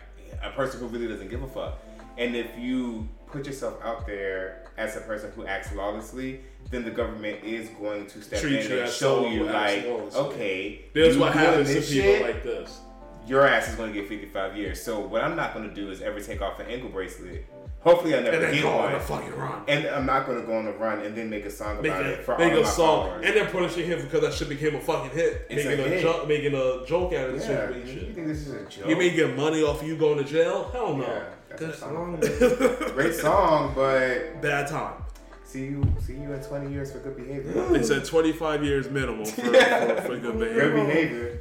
a 0.43 0.51
person 0.51 0.79
who 0.79 0.87
really 0.87 1.07
doesn't 1.07 1.29
give 1.29 1.43
a 1.43 1.47
fuck. 1.47 1.79
And 2.17 2.35
if 2.35 2.47
you 2.57 3.09
put 3.27 3.45
yourself 3.45 3.83
out 3.83 4.05
there 4.07 4.69
as 4.77 4.95
a 4.95 5.01
person 5.01 5.31
who 5.35 5.45
acts 5.45 5.73
lawlessly, 5.73 6.41
then 6.69 6.83
the 6.83 6.91
government 6.91 7.43
is 7.43 7.69
going 7.69 8.07
to 8.07 8.21
step 8.21 8.39
Treat 8.39 8.65
in 8.65 8.79
and 8.79 8.89
show 8.89 9.27
you 9.27 9.43
like, 9.45 9.85
lawlessly. 9.85 10.19
okay, 10.21 10.81
you 10.93 11.19
what 11.19 11.33
happens 11.33 11.67
to 11.69 11.75
people 11.75 11.91
shit, 11.91 12.21
like 12.21 12.43
this. 12.43 12.79
your 13.27 13.45
ass 13.47 13.67
is 13.69 13.75
going 13.75 13.91
to 13.93 13.99
get 13.99 14.07
55 14.07 14.55
years. 14.55 14.81
So 14.81 14.99
what 14.99 15.21
I'm 15.23 15.35
not 15.35 15.53
going 15.53 15.67
to 15.67 15.73
do 15.73 15.91
is 15.91 16.01
ever 16.01 16.19
take 16.19 16.41
off 16.41 16.59
an 16.59 16.67
ankle 16.67 16.89
bracelet. 16.89 17.45
Hopefully 17.85 18.15
I 18.15 18.19
never 18.21 18.31
And 18.37 18.43
then 18.45 18.53
get 18.55 18.63
go 18.63 18.69
on 18.79 18.95
a 18.95 18.99
fucking 18.99 19.35
run. 19.35 19.61
And 19.67 19.85
I'm 19.85 20.07
not 20.07 20.25
going 20.25 20.41
to 20.41 20.45
go 20.47 20.57
on 20.57 20.65
a 20.67 20.71
run 20.71 20.99
and 21.01 21.15
then 21.15 21.29
make 21.29 21.45
a 21.45 21.51
song 21.51 21.81
Make, 21.83 21.91
about 21.91 22.03
a, 22.03 22.09
it 22.13 22.23
for 22.23 22.35
make 22.37 22.51
all 22.51 22.57
a 22.57 22.59
of 22.61 22.65
my 22.65 22.71
song 22.71 23.07
followers. 23.09 23.25
and 23.27 23.35
then 23.35 23.51
punishing 23.51 23.85
him 23.85 24.01
because 24.01 24.21
that 24.21 24.33
shit 24.33 24.49
became 24.49 24.73
a 24.75 24.79
fucking 24.79 25.11
hit. 25.11 25.45
It's 25.51 25.63
making 25.65 25.85
a, 25.85 25.87
hit. 25.89 26.01
jo- 26.01 26.25
making 26.27 26.55
a 26.55 26.83
joke 26.87 27.13
out 27.13 27.29
of 27.29 27.39
the 27.39 27.45
yeah, 27.45 27.69
you 27.69 27.83
situation. 27.83 28.13
think 28.15 28.27
this 28.27 28.47
is 28.47 28.53
a 28.53 28.65
joke? 28.65 28.89
You 28.89 28.95
may 28.97 29.11
get 29.11 29.37
money 29.37 29.61
off 29.61 29.83
you 29.83 29.95
going 29.97 30.17
to 30.17 30.23
jail? 30.23 30.69
Hell 30.73 30.97
no. 30.97 31.03
Yeah, 31.03 31.23
good 31.57 31.69
a 31.69 31.77
song. 31.77 32.17
Great 32.95 33.13
song, 33.13 33.73
but 33.75 34.41
Bad 34.41 34.67
time. 34.67 34.95
see 35.43 35.65
you 35.65 35.83
see 36.03 36.13
you 36.13 36.33
in 36.33 36.41
20 36.41 36.71
years 36.73 36.91
for 36.91 36.97
good 36.99 37.15
behavior. 37.15 37.51
They 37.69 37.83
said 37.83 38.03
25 38.03 38.63
years 38.63 38.89
minimum 38.89 39.25
for, 39.25 39.41
for, 39.41 40.01
for 40.01 40.17
good 40.17 40.39
behavior. 40.39 40.71
Good 40.71 40.87
behavior. 40.87 41.39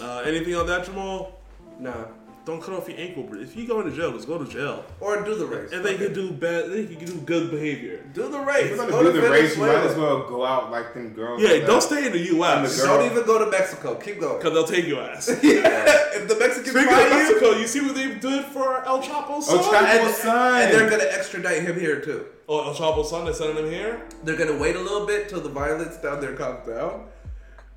Uh, 0.00 0.22
anything 0.24 0.54
on 0.56 0.66
that, 0.68 0.86
Jamal? 0.86 1.38
Nah. 1.78 2.06
Don't 2.44 2.60
cut 2.62 2.74
off 2.74 2.86
your 2.88 2.98
ankle. 2.98 3.22
bro. 3.22 3.40
If 3.40 3.56
you 3.56 3.66
go 3.66 3.80
into 3.80 3.96
jail, 3.96 4.12
just 4.12 4.26
go 4.26 4.36
to 4.36 4.44
jail. 4.44 4.84
Or 5.00 5.22
do 5.24 5.34
the 5.34 5.46
race. 5.46 5.72
And 5.72 5.82
they 5.82 5.96
Fuck 5.96 6.06
can 6.06 6.12
do 6.14 6.30
bad. 6.32 6.70
They 6.70 6.84
can 6.84 7.02
do 7.04 7.14
good 7.20 7.50
behavior. 7.50 8.04
do 8.12 8.28
the 8.28 8.38
race. 8.40 8.64
If 8.72 8.76
you're 8.76 8.86
Go 8.86 8.90
gonna 8.90 9.12
do 9.12 9.12
to 9.12 9.20
the 9.22 9.30
race, 9.30 9.56
you 9.56 9.62
might 9.62 9.76
as 9.76 9.96
well 9.96 10.28
go 10.28 10.44
out 10.44 10.70
like 10.70 10.92
them 10.92 11.14
girls. 11.14 11.40
Yeah, 11.42 11.64
don't 11.66 11.80
stay 11.82 12.04
in 12.06 12.12
the 12.12 12.18
U.S. 12.36 12.76
The 12.76 12.82
girl- 12.86 12.98
Don't 12.98 13.10
even 13.10 13.24
go 13.24 13.42
to 13.42 13.50
Mexico. 13.50 13.94
Keep 13.94 14.20
going. 14.20 14.36
because 14.38 14.52
they'll 14.52 14.66
take 14.76 14.86
your 14.86 15.00
ass. 15.02 15.28
yeah. 15.42 15.86
if 16.14 16.28
the 16.28 16.36
Mexicans 16.38 16.70
Speaking 16.70 16.90
find 16.90 17.10
you, 17.10 17.16
Mexico, 17.16 17.50
you 17.52 17.66
see 17.66 17.80
what 17.80 17.94
they 17.94 18.14
did 18.14 18.44
for 18.46 18.84
El 18.84 19.02
Chapo's 19.02 19.46
son? 19.46 19.58
El 19.58 19.64
Chapo- 19.64 20.04
and, 20.06 20.14
son. 20.14 20.62
and 20.62 20.72
they're 20.74 20.90
gonna 20.90 21.04
extradite 21.10 21.62
him 21.62 21.80
here 21.80 22.00
too. 22.00 22.26
Oh, 22.46 22.68
El 22.68 22.74
Chapo's 22.74 23.08
son, 23.08 23.24
they're 23.24 23.32
sending 23.32 23.64
him 23.64 23.70
here? 23.72 24.02
They're 24.22 24.36
gonna 24.36 24.58
wait 24.58 24.76
a 24.76 24.80
little 24.80 25.06
bit 25.06 25.30
till 25.30 25.40
the 25.40 25.48
violence 25.48 25.96
down 25.96 26.20
there 26.20 26.34
calms 26.34 26.66
down. 26.68 27.06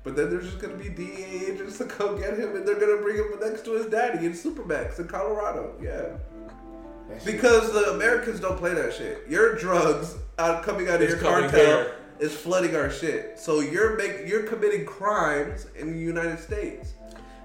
But 0.04 0.16
then 0.16 0.30
there's 0.30 0.46
just 0.46 0.58
gonna 0.60 0.74
be 0.76 0.88
DEA 0.88 1.46
agents 1.52 1.78
to 1.78 1.84
go 1.84 2.16
get 2.16 2.38
him, 2.38 2.56
and 2.56 2.66
they're 2.66 2.78
gonna 2.80 3.02
bring 3.02 3.16
him 3.16 3.26
next 3.40 3.64
to 3.66 3.72
his 3.72 3.86
daddy 3.86 4.24
in 4.26 4.32
Supermax 4.32 4.98
in 4.98 5.08
Colorado. 5.08 5.74
Yeah, 5.82 6.16
because 7.24 7.72
the 7.72 7.92
Americans 7.94 8.40
don't 8.40 8.56
play 8.58 8.74
that 8.74 8.94
shit. 8.94 9.24
Your 9.28 9.54
drugs 9.56 10.16
out 10.38 10.62
coming 10.62 10.88
out 10.88 10.96
of 10.96 11.02
It's 11.02 11.12
your 11.12 11.20
coming 11.20 11.50
cartel 11.50 11.66
here. 11.84 11.94
is 12.20 12.34
flooding 12.34 12.76
our 12.76 12.90
shit. 12.90 13.38
So 13.38 13.60
you're 13.60 13.96
make, 13.96 14.26
you're 14.26 14.44
committing 14.44 14.86
crimes 14.86 15.66
in 15.76 15.92
the 15.92 15.98
United 15.98 16.38
States. 16.38 16.92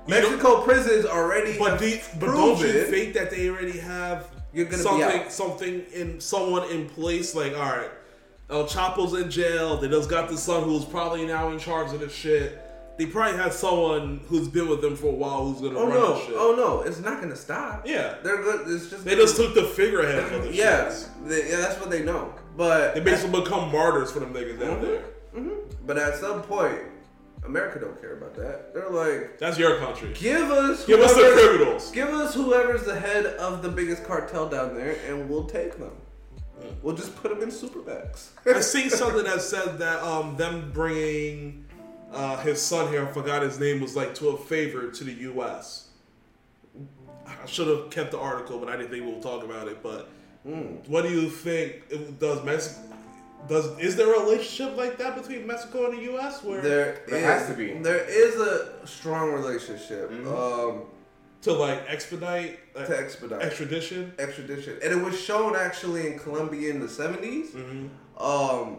You 0.05 0.15
Mexico 0.15 0.61
prisons 0.63 1.05
already 1.05 1.57
But, 1.57 1.71
have 1.71 1.79
do, 1.79 1.99
but 2.19 2.25
don't 2.27 2.59
you 2.59 2.83
think 2.83 3.13
that 3.13 3.31
they 3.31 3.49
already 3.49 3.79
have 3.79 4.27
You're 4.53 4.65
gonna 4.65 4.83
something, 4.83 5.21
out. 5.21 5.31
something 5.31 5.85
in 5.93 6.19
someone 6.19 6.69
in 6.69 6.89
place? 6.89 7.33
Like, 7.33 7.53
all 7.53 7.61
right, 7.61 7.89
El 8.53 8.65
Chapo's 8.67 9.13
in 9.19 9.29
jail. 9.31 9.77
They 9.77 9.87
just 9.89 10.09
got 10.09 10.29
the 10.29 10.37
son 10.37 10.63
who's 10.63 10.85
probably 10.85 11.25
now 11.25 11.49
in 11.49 11.59
charge 11.59 11.91
of 11.93 11.99
this 11.99 12.13
shit. 12.13 12.59
They 12.97 13.07
probably 13.07 13.37
had 13.41 13.51
someone 13.53 14.21
who's 14.27 14.47
been 14.47 14.69
with 14.69 14.81
them 14.81 14.95
for 14.95 15.07
a 15.07 15.11
while 15.15 15.45
who's 15.45 15.61
gonna 15.61 15.79
Oh 15.79 15.87
run 15.87 15.93
no! 15.99 16.13
the 16.13 16.19
shit. 16.25 16.35
Oh 16.37 16.53
no! 16.55 16.81
It's 16.81 16.99
not 16.99 17.19
gonna 17.19 17.35
stop. 17.35 17.87
Yeah. 17.87 18.17
they're 18.23 18.43
good. 18.43 18.67
It's 18.69 18.89
just 18.91 19.03
They 19.03 19.15
just 19.15 19.35
took 19.35 19.55
the 19.55 19.63
figurehead 19.63 20.25
for 20.27 20.37
the 20.37 20.53
yeah, 20.53 20.93
they, 21.25 21.49
yeah, 21.49 21.57
that's 21.57 21.79
what 21.79 21.89
they 21.89 22.03
know. 22.03 22.33
But 22.55 22.93
They 22.93 22.99
basically 23.01 23.41
become 23.41 23.71
martyrs 23.71 24.11
for 24.11 24.19
them 24.19 24.31
niggas 24.33 24.59
down 24.59 24.79
Mm-hmm. 24.81 25.47
there. 25.47 25.55
but 25.87 25.97
at 25.97 26.17
some 26.17 26.43
point, 26.43 26.77
America 27.43 27.79
don't 27.79 27.99
care 27.99 28.15
about 28.17 28.35
that. 28.35 28.75
They're 28.75 28.91
like, 28.91 29.39
That's 29.39 29.57
your 29.57 29.79
country. 29.79 30.13
give 30.13 30.51
us 30.51 30.85
Give 30.85 30.99
us 30.99 31.15
the 31.15 31.31
criminals. 31.33 31.89
Give 31.91 32.09
us 32.09 32.35
whoever's 32.35 32.83
the 32.83 32.99
head 32.99 33.25
of 33.25 33.63
the 33.63 33.69
biggest 33.69 34.03
cartel 34.03 34.47
down 34.47 34.75
there, 34.75 34.97
and 35.07 35.27
we'll 35.27 35.45
take 35.45 35.79
them. 35.79 35.91
We'll 36.83 36.95
just 36.95 37.15
put 37.15 37.31
them 37.31 37.41
in 37.41 37.49
supermax. 37.49 38.27
I 38.45 38.59
seen 38.59 38.89
something 38.89 39.23
that 39.23 39.41
said 39.41 39.79
that 39.79 40.03
um 40.03 40.35
them 40.37 40.71
bringing 40.73 41.65
uh, 42.11 42.37
his 42.43 42.61
son 42.61 42.91
here, 42.91 43.07
I 43.07 43.11
forgot 43.11 43.41
his 43.41 43.59
name, 43.59 43.81
was 43.81 43.95
like 43.95 44.13
to 44.15 44.29
a 44.29 44.37
favor 44.37 44.91
to 44.91 45.03
the 45.03 45.13
U.S. 45.13 45.87
I 47.25 47.45
should 47.47 47.67
have 47.67 47.89
kept 47.89 48.11
the 48.11 48.19
article, 48.19 48.59
but 48.59 48.69
I 48.69 48.75
didn't 48.75 48.91
think 48.91 49.05
we'll 49.05 49.21
talk 49.21 49.43
about 49.43 49.67
it. 49.67 49.81
But 49.81 50.09
what 50.87 51.03
do 51.03 51.09
you 51.09 51.29
think? 51.29 52.19
Does 52.19 52.43
Mexico? 52.43 52.81
Does 53.49 53.77
is 53.79 53.95
there 53.95 54.13
a 54.13 54.19
relationship 54.21 54.77
like 54.77 54.97
that 54.99 55.15
between 55.15 55.47
Mexico 55.47 55.89
and 55.89 55.97
the 55.97 56.03
U.S. 56.03 56.43
where 56.43 56.61
There 56.61 57.01
There 57.07 57.17
is- 57.19 57.23
has 57.25 57.47
to 57.49 57.53
be. 57.55 57.73
There 57.73 58.03
is 58.07 58.35
a 58.35 58.85
strong 58.85 59.31
relationship 59.33 60.11
um, 60.27 60.83
to 61.43 61.53
like 61.53 61.83
expedite 61.87 62.59
uh, 62.75 62.85
to 62.85 62.97
expedite. 62.97 63.41
extradition? 63.41 64.13
extradition, 64.19 64.77
and 64.83 64.91
it 64.93 65.03
was 65.03 65.19
shown 65.19 65.55
actually 65.55 66.07
in 66.07 66.19
Colombia 66.19 66.69
in 66.69 66.79
the 66.79 66.87
70s 66.87 67.55
Um, 68.17 68.77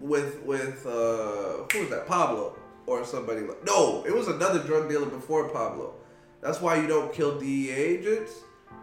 with 0.00 0.40
with 0.44 0.86
uh, 0.86 1.64
who 1.72 1.80
was 1.80 1.90
that? 1.90 2.06
Pablo 2.06 2.56
or 2.86 3.04
somebody 3.04 3.42
like? 3.42 3.64
No, 3.66 4.04
it 4.06 4.14
was 4.14 4.28
another 4.28 4.60
drug 4.60 4.88
dealer 4.88 5.06
before 5.06 5.48
Pablo. 5.48 5.94
That's 6.40 6.60
why 6.60 6.76
you 6.80 6.86
don't 6.86 7.12
kill 7.12 7.38
DEA 7.38 7.70
agents 7.70 8.32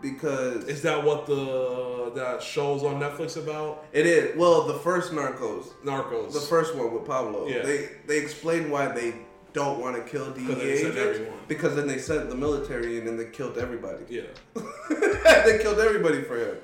because 0.02 0.66
Is 0.66 0.84
that 0.84 1.04
what 1.04 1.26
the 1.26 2.12
that 2.14 2.44
show's 2.44 2.84
on 2.84 3.00
Netflix 3.00 3.36
about? 3.38 3.86
it 3.92 4.06
is. 4.06 4.38
Well, 4.38 4.68
the 4.68 4.76
first 4.76 5.12
Narcos, 5.12 5.66
Narcos. 5.84 6.34
the 6.34 6.40
first 6.40 6.76
one 6.76 6.94
with 6.94 7.06
Pablo, 7.06 7.48
Yeah. 7.48 7.64
they 7.64 7.90
they 8.06 8.20
explain 8.20 8.70
why 8.70 8.90
they 8.90 9.16
don't 9.54 9.80
want 9.80 9.96
to 9.96 10.02
kill 10.04 10.32
DEA 10.32 10.62
agents 10.62 11.20
because 11.48 11.76
then 11.76 11.88
they 11.88 11.98
sent 11.98 12.30
the 12.30 12.36
military 12.36 13.00
in 13.00 13.08
and 13.08 13.20
they 13.20 13.26
killed 13.26 13.58
everybody. 13.58 14.04
Yeah. 14.10 14.22
they 15.46 15.60
killed 15.62 15.80
everybody 15.80 16.22
for 16.22 16.38
him. 16.38 16.58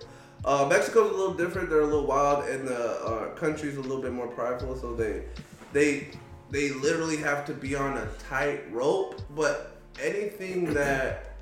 Uh, 0.46 0.68
Mexico's 0.70 1.12
a 1.12 1.16
little 1.16 1.34
different. 1.34 1.70
They're 1.70 1.82
a 1.82 1.86
little 1.86 2.06
wild, 2.06 2.46
and 2.50 2.68
the 2.68 3.02
uh, 3.02 3.30
country's 3.36 3.78
a 3.78 3.82
little 3.82 4.02
bit 4.02 4.12
more 4.12 4.28
prideful. 4.28 4.78
So 4.78 4.94
they, 4.94 5.24
they, 5.72 6.10
they 6.50 6.72
literally 6.72 7.18
have 7.18 7.46
to 7.46 7.54
be 7.54 7.76
on 7.76 7.98
a 7.98 8.08
tight 8.30 8.70
rope. 8.72 9.22
But 9.36 9.78
anything 10.02 10.74
that, 10.74 11.36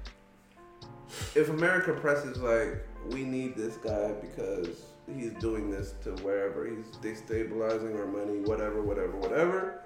if 1.34 1.49
America 1.49 1.93
presses 1.93 2.38
like, 2.38 2.85
we 3.09 3.23
need 3.23 3.55
this 3.55 3.77
guy 3.77 4.11
because 4.22 4.84
he's 5.15 5.34
doing 5.34 5.72
this 5.72 5.93
to 6.03 6.11
wherever 6.23 6.68
he's 6.68 6.85
destabilizing 7.01 7.97
our 7.97 8.05
money, 8.05 8.39
whatever, 8.41 8.81
whatever, 8.81 9.18
whatever. 9.18 9.81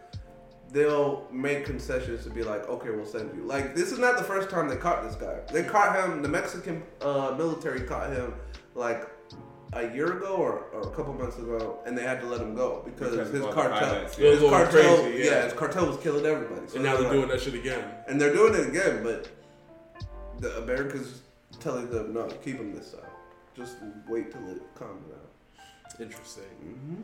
They'll 0.85 1.25
make 1.31 1.63
concessions 1.63 2.25
to 2.25 2.29
be 2.29 2.43
like, 2.43 2.67
okay, 2.67 2.89
we'll 2.89 3.05
send 3.05 3.33
you. 3.33 3.43
Like 3.43 3.75
this 3.75 3.93
is 3.93 3.97
not 3.97 4.17
the 4.17 4.25
first 4.25 4.49
time 4.49 4.67
they 4.67 4.75
caught 4.75 5.03
this 5.05 5.15
guy. 5.15 5.39
They 5.53 5.63
caught 5.63 5.95
him. 5.97 6.21
The 6.21 6.27
Mexican 6.27 6.83
uh, 6.99 7.33
military 7.37 7.79
caught 7.83 8.09
him 8.11 8.33
like 8.73 9.07
a 9.71 9.83
year 9.95 10.17
ago 10.17 10.35
or, 10.35 10.65
or 10.73 10.81
a 10.81 10.93
couple 10.93 11.13
months 11.13 11.37
ago, 11.37 11.79
and 11.85 11.97
they 11.97 12.03
had 12.03 12.19
to 12.19 12.25
let 12.27 12.41
him 12.41 12.55
go 12.55 12.81
because, 12.83 13.11
Because 13.11 13.31
his 13.31 13.45
cartel, 13.53 13.79
violence, 13.89 14.19
yeah. 14.19 14.31
Was 14.31 14.41
his 14.41 14.49
cartel, 14.49 14.97
crazy, 15.03 15.17
yeah. 15.23 15.31
yeah, 15.31 15.43
his 15.45 15.53
cartel 15.53 15.85
was 15.85 15.97
killing 15.99 16.25
everybody. 16.25 16.67
So 16.67 16.75
And 16.75 16.83
now 16.83 16.91
they're 16.97 17.03
they're 17.03 17.09
like- 17.11 17.17
doing 17.19 17.29
that 17.29 17.41
shit 17.41 17.53
again. 17.53 17.83
and 18.09 18.19
they're 18.19 18.33
doing 18.33 18.53
it 18.55 18.67
again, 18.67 19.01
but 19.01 19.29
the 20.39 20.57
Americans 20.61 21.21
telling 21.61 21.89
them 21.89 22.13
no, 22.13 22.27
keep 22.43 22.57
him 22.57 22.75
this 22.75 22.91
side. 22.91 22.99
Just 23.55 23.77
wait 24.09 24.29
till 24.29 24.45
it 24.49 24.61
calms 24.75 25.05
down. 25.07 26.05
Interesting. 26.05 26.43
Mm-hmm. 26.65 27.01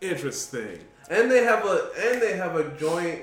Interesting. 0.00 0.78
And 1.10 1.30
they 1.30 1.44
have 1.44 1.64
a 1.64 1.90
and 1.98 2.20
they 2.20 2.36
have 2.36 2.56
a 2.56 2.70
joint. 2.76 3.22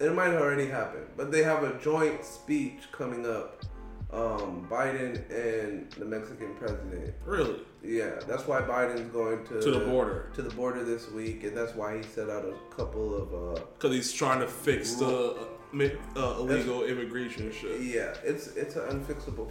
It 0.00 0.14
might 0.14 0.26
have 0.32 0.40
already 0.40 0.66
happened, 0.68 1.06
but 1.16 1.32
they 1.32 1.42
have 1.42 1.62
a 1.64 1.76
joint 1.80 2.24
speech 2.24 2.82
coming 2.92 3.26
up. 3.26 3.62
Um, 4.10 4.66
Biden 4.70 5.16
and 5.30 5.90
the 5.92 6.04
Mexican 6.04 6.54
president. 6.54 7.14
Really? 7.26 7.60
Yeah, 7.84 8.12
that's 8.26 8.46
why 8.46 8.62
Biden's 8.62 9.10
going 9.12 9.44
to 9.48 9.60
To 9.60 9.70
the 9.70 9.80
border. 9.80 10.30
to 10.34 10.40
the 10.42 10.54
border 10.54 10.82
this 10.82 11.10
week, 11.10 11.44
and 11.44 11.54
that's 11.56 11.74
why 11.74 11.98
he 11.98 12.02
set 12.02 12.30
out 12.30 12.44
a 12.44 12.54
couple 12.74 13.14
of. 13.14 13.34
Uh, 13.58 13.60
Because 13.78 13.94
he's 13.94 14.12
trying 14.12 14.40
to 14.40 14.46
fix 14.48 14.94
the 14.94 15.06
uh, 15.36 15.88
uh, 16.16 16.36
illegal 16.40 16.84
immigration 16.84 17.52
shit. 17.52 17.80
yeah, 17.82 18.14
it's 18.24 18.48
it's 18.56 18.76
an 18.76 18.88
unfixable. 18.88 19.50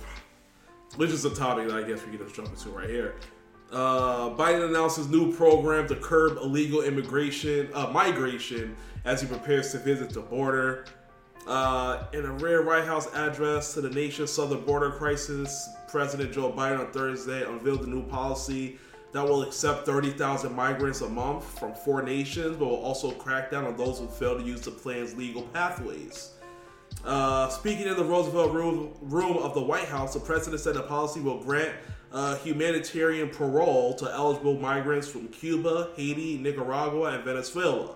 Which 0.95 1.11
is 1.11 1.23
a 1.26 1.35
topic 1.35 1.68
that 1.68 1.77
I 1.77 1.84
guess 1.88 2.03
we 2.05 2.18
can 2.18 2.26
just 2.26 2.35
jump 2.35 2.49
into 2.49 2.69
right 2.69 2.89
here. 2.89 3.15
Uh, 3.72 4.30
Biden 4.30 4.69
announces 4.69 5.07
new 5.07 5.34
program 5.34 5.88
to 5.88 5.95
curb 5.95 6.38
illegal 6.38 6.81
immigration, 6.81 7.69
uh, 7.73 7.88
migration, 7.88 8.76
as 9.03 9.22
he 9.22 9.27
prepares 9.27 9.72
to 9.73 9.80
visit 9.80 10.10
the 10.10 10.22
border. 10.22 10.85
Uh, 11.45 12.06
in 12.14 12.26
a 12.26 12.31
rare 12.34 12.64
White 12.64 12.85
House 12.85 13.14
address 13.14 13.73
to 13.73 13.81
the 13.81 13.89
nation's 13.89 14.31
southern 14.31 14.61
border 14.65 14.91
crisis, 14.91 15.69
President 15.89 16.34
Joe 16.34 16.52
Biden 16.52 16.80
on 16.80 16.91
Thursday 16.91 17.45
unveiled 17.45 17.81
a 17.84 17.89
new 17.89 18.03
policy 18.03 18.77
that 19.14 19.23
will 19.23 19.44
accept 19.44 19.85
30,000 19.85 20.53
migrants 20.53 21.02
a 21.02 21.10
month 21.10 21.44
from 21.57 21.73
four 21.73 22.02
nations, 22.02 22.57
but 22.57 22.68
will 22.68 22.76
also 22.76 23.11
crack 23.11 23.49
down 23.52 23.65
on 23.65 23.77
those 23.77 23.99
who 23.99 24.07
fail 24.07 24.38
to 24.38 24.44
use 24.44 24.61
the 24.61 24.72
plan's 24.72 25.15
legal 25.15 25.44
pathways. 25.44 26.31
Uh, 27.06 27.48
speaking 27.49 27.88
in 27.88 27.95
the 27.95 28.03
Roosevelt 28.03 28.52
room, 28.52 28.94
room 29.02 29.38
of 29.38 29.53
the 29.53 29.61
White 29.61 29.88
House, 29.88 30.14
the 30.14 30.19
president 30.19 30.61
said 30.61 30.76
the 30.76 30.84
policy 30.84 31.22
will 31.22 31.41
grant 31.41 31.73
uh, 32.11 32.38
humanitarian 32.38 33.29
parole 33.29 33.93
to 33.95 34.11
eligible 34.11 34.57
migrants 34.57 35.07
from 35.07 35.27
Cuba, 35.27 35.89
Haiti, 35.95 36.38
Nicaragua, 36.38 37.13
and 37.13 37.23
Venezuela. 37.23 37.95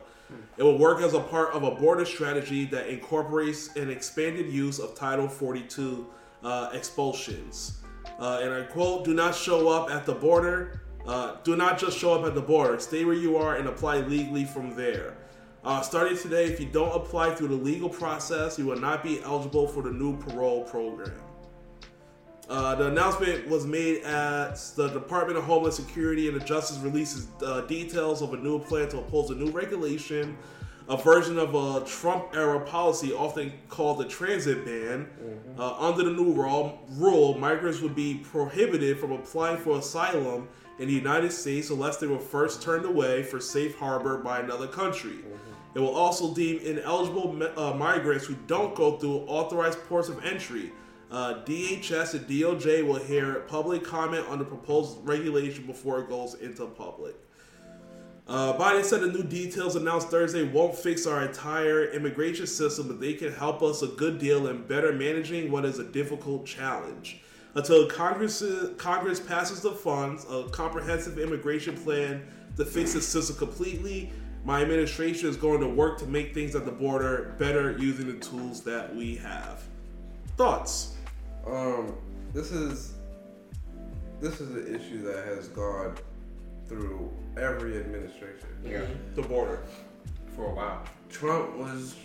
It 0.58 0.64
will 0.64 0.78
work 0.78 1.02
as 1.02 1.14
a 1.14 1.20
part 1.20 1.54
of 1.54 1.64
a 1.64 1.72
border 1.72 2.06
strategy 2.06 2.66
that 2.66 2.88
incorporates 2.88 3.76
an 3.76 3.90
expanded 3.90 4.48
use 4.48 4.80
of 4.80 4.96
Title 4.96 5.28
42 5.28 6.08
uh, 6.44 6.70
expulsions. 6.74 7.80
Uh, 8.20 8.40
and 8.42 8.54
I 8.54 8.62
quote, 8.64 9.04
do 9.04 9.14
not 9.14 9.36
show 9.36 9.70
up 9.70 9.90
at 9.90 10.06
the 10.06 10.14
border. 10.14 10.82
Uh, 11.06 11.38
do 11.44 11.56
not 11.56 11.80
just 11.80 11.98
show 11.98 12.14
up 12.14 12.26
at 12.26 12.36
the 12.36 12.42
border. 12.42 12.80
Stay 12.80 13.04
where 13.04 13.16
you 13.16 13.38
are 13.38 13.56
and 13.56 13.68
apply 13.68 14.02
legally 14.02 14.46
from 14.46 14.76
there. 14.76 15.16
Uh, 15.64 15.82
starting 15.82 16.18
today, 16.18 16.46
if 16.46 16.60
you 16.60 16.68
don't 16.68 16.96
apply 16.96 17.34
through 17.34 17.48
the 17.48 17.56
legal 17.56 17.90
process, 17.90 18.58
you 18.58 18.66
will 18.66 18.80
not 18.80 19.04
be 19.04 19.22
eligible 19.24 19.68
for 19.68 19.84
the 19.84 19.92
new 19.92 20.18
parole 20.18 20.64
program. 20.64 21.12
Uh, 22.50 22.76
the 22.76 22.88
announcement 22.88 23.48
was 23.48 23.66
made 23.66 24.02
as 24.04 24.74
the 24.74 24.90
Department 24.90 25.38
of 25.38 25.46
Homeland 25.46 25.74
Security 25.74 26.28
and 26.28 26.40
the 26.40 26.44
Justice 26.44 26.78
releases 26.80 27.28
uh, 27.44 27.62
details 27.62 28.22
of 28.22 28.34
a 28.34 28.38
new 28.38 28.60
plan 28.60 28.90
to 28.90 28.98
oppose 28.98 29.30
a 29.30 29.36
new 29.36 29.50
regulation, 29.52 30.38
a 30.90 30.98
version 30.98 31.38
of 31.38 31.56
a 31.56 31.86
Trump 31.86 32.36
era 32.36 32.60
policy 32.60 33.14
often 33.14 33.54
called 33.70 34.00
the 34.00 34.06
transit 34.06 34.66
ban. 34.66 35.08
Uh, 35.58 35.78
under 35.80 36.04
the 36.04 36.12
new 36.12 36.34
ru- 36.34 36.72
rule, 36.98 37.38
migrants 37.38 37.80
would 37.80 37.96
be 37.96 38.16
prohibited 38.16 39.00
from 39.00 39.12
applying 39.12 39.58
for 39.58 39.78
asylum 39.78 40.50
in 40.80 40.88
the 40.88 40.94
United 40.94 41.32
States 41.32 41.70
unless 41.70 41.98
they 41.98 42.08
were 42.08 42.20
first 42.20 42.62
turned 42.62 42.84
away 42.84 43.24
for 43.24 43.40
safe 43.40 43.78
harbor 43.78 44.18
by 44.18 44.40
another 44.40 44.68
country. 44.68 45.20
It 45.74 45.80
will 45.80 45.96
also 45.96 46.34
deem 46.34 46.60
ineligible 46.60 47.40
uh, 47.56 47.74
migrants 47.76 48.26
who 48.26 48.36
don't 48.48 48.76
go 48.76 48.98
through 48.98 49.20
authorized 49.28 49.80
ports 49.88 50.10
of 50.10 50.26
entry. 50.26 50.74
Uh, 51.12 51.44
DHS 51.44 52.14
and 52.14 52.26
DOJ 52.26 52.88
will 52.88 52.96
hear 52.96 53.42
public 53.42 53.84
comment 53.84 54.26
on 54.30 54.40
the 54.40 54.46
proposed 54.46 54.98
regulation 55.04 55.66
before 55.66 56.00
it 56.00 56.10
goes 56.10 56.36
into 56.36 56.66
public. 56.66 57.16
Uh, 58.28 58.58
Biden 58.58 58.86
said 58.86 59.02
the 59.02 59.08
new 59.08 59.24
details 59.24 59.76
announced 59.76 60.08
Thursday 60.08 60.44
won't 60.44 60.74
fix 60.74 61.06
our 61.06 61.26
entire 61.26 61.92
immigration 61.92 62.48
system, 62.48 62.88
but 62.88 63.02
they 63.02 63.14
can 63.14 63.34
help 63.34 63.62
us 63.62 63.82
a 63.82 63.88
good 63.88 64.20
deal 64.20 64.48
in 64.48 64.66
better 64.68 64.94
managing 64.94 65.52
what 65.52 65.66
is 65.66 65.80
a 65.80 65.84
difficult 65.84 66.46
challenge. 66.46 67.20
Until 67.56 67.90
Congress 67.90 68.42
Congress 68.78 69.20
passes 69.20 69.60
the 69.60 69.72
funds, 69.72 70.26
a 70.30 70.48
comprehensive 70.50 71.20
immigration 71.20 71.76
plan 71.76 72.26
to 72.56 72.64
fix 72.64 72.94
the 72.94 73.02
system 73.02 73.36
completely, 73.36 74.14
my 74.46 74.62
administration 74.62 75.28
is 75.28 75.36
going 75.36 75.60
to 75.60 75.68
work 75.68 76.00
to 76.00 76.06
make 76.06 76.34
things 76.34 76.56
at 76.56 76.64
the 76.64 76.72
border 76.72 77.36
better 77.38 77.78
using 77.78 78.08
the 78.08 78.26
tools 78.26 78.64
that 78.64 78.96
we 78.96 79.18
have. 79.18 79.62
Thoughts? 80.38 80.96
Um, 81.46 81.96
this 82.34 82.52
is 82.52 82.94
this 84.20 84.40
is 84.40 84.52
an 84.52 84.76
issue 84.76 85.02
that 85.04 85.26
has 85.26 85.48
gone 85.50 85.96
through 86.68 87.12
every 87.38 87.78
administration. 87.80 88.48
Yeah, 88.64 88.82
The 89.16 89.24
border. 89.24 89.60
for 90.36 90.46
a 90.52 90.54
while. 90.54 90.84
Trump 91.10 91.58
was 91.58 91.96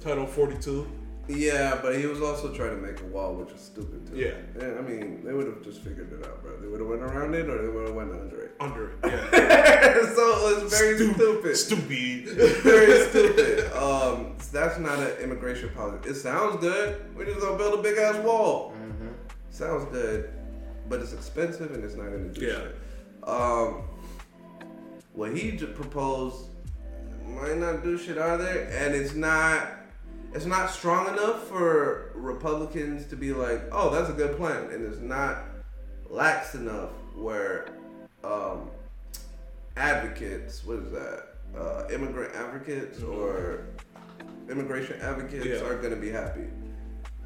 Title 0.00 0.26
42. 0.26 0.86
Yeah, 1.28 1.78
but 1.82 1.96
he 1.96 2.06
was 2.06 2.20
also 2.20 2.52
trying 2.52 2.70
to 2.70 2.76
make 2.76 3.00
a 3.00 3.04
wall, 3.04 3.34
which 3.34 3.50
is 3.54 3.60
stupid 3.60 4.06
too. 4.06 4.16
Yeah. 4.16 4.32
Yeah, 4.58 4.74
I 4.78 4.82
mean, 4.82 5.24
they 5.24 5.32
would 5.32 5.46
have 5.46 5.62
just 5.62 5.80
figured 5.82 6.12
it 6.12 6.26
out, 6.26 6.42
bro. 6.42 6.56
They 6.60 6.66
would 6.66 6.80
have 6.80 6.88
went 6.88 7.02
around 7.02 7.34
it, 7.34 7.48
or 7.48 7.62
they 7.62 7.68
would 7.68 7.86
have 7.88 7.94
went 7.96 8.10
under 8.12 8.40
it. 8.40 8.56
Under 8.60 8.90
it. 8.90 8.96
Yeah. 9.04 10.14
so 10.14 10.48
it 10.58 10.62
was 10.62 10.72
very 10.72 10.96
stupid. 11.14 11.56
Stupid. 11.56 12.28
very 12.62 13.08
stupid. 13.08 13.72
Um, 13.72 14.36
that's 14.52 14.78
not 14.78 14.98
an 14.98 15.16
immigration 15.22 15.70
policy. 15.70 16.10
It 16.10 16.14
sounds 16.14 16.56
good. 16.60 17.04
We're 17.16 17.24
just 17.26 17.40
gonna 17.40 17.56
build 17.56 17.78
a 17.78 17.82
big 17.82 17.96
ass 17.98 18.16
wall. 18.16 18.74
Sounds 19.50 19.84
good, 19.92 20.30
but 20.88 21.00
it's 21.00 21.12
expensive 21.12 21.72
and 21.72 21.84
it's 21.84 21.94
not 21.94 22.04
gonna 22.06 22.28
do 22.30 22.44
Yeah. 22.46 22.52
shit. 22.54 22.76
Um, 23.28 23.82
what 25.12 25.36
he 25.36 25.52
proposed 25.58 26.46
might 27.26 27.58
not 27.58 27.82
do 27.84 27.96
shit 27.98 28.18
either, 28.18 28.48
and 28.48 28.94
it's 28.94 29.14
not. 29.14 29.68
It's 30.34 30.46
not 30.46 30.70
strong 30.70 31.08
enough 31.08 31.46
for 31.48 32.10
Republicans 32.14 33.06
to 33.06 33.16
be 33.16 33.32
like, 33.32 33.62
"Oh, 33.70 33.90
that's 33.90 34.08
a 34.08 34.14
good 34.14 34.36
plan," 34.36 34.70
and 34.72 34.84
it's 34.86 35.00
not 35.00 35.44
lax 36.08 36.54
enough 36.54 36.90
where 37.14 37.66
um, 38.24 38.70
advocates, 39.76 40.64
what 40.64 40.78
is 40.78 40.90
that? 40.92 41.28
Uh, 41.58 41.84
immigrant 41.92 42.34
advocates 42.34 43.02
or 43.02 43.64
immigration 44.48 44.98
advocates 45.02 45.44
Yeah. 45.44 45.66
are 45.66 45.76
going 45.76 45.90
to 45.94 46.00
be 46.00 46.10
happy. 46.10 46.46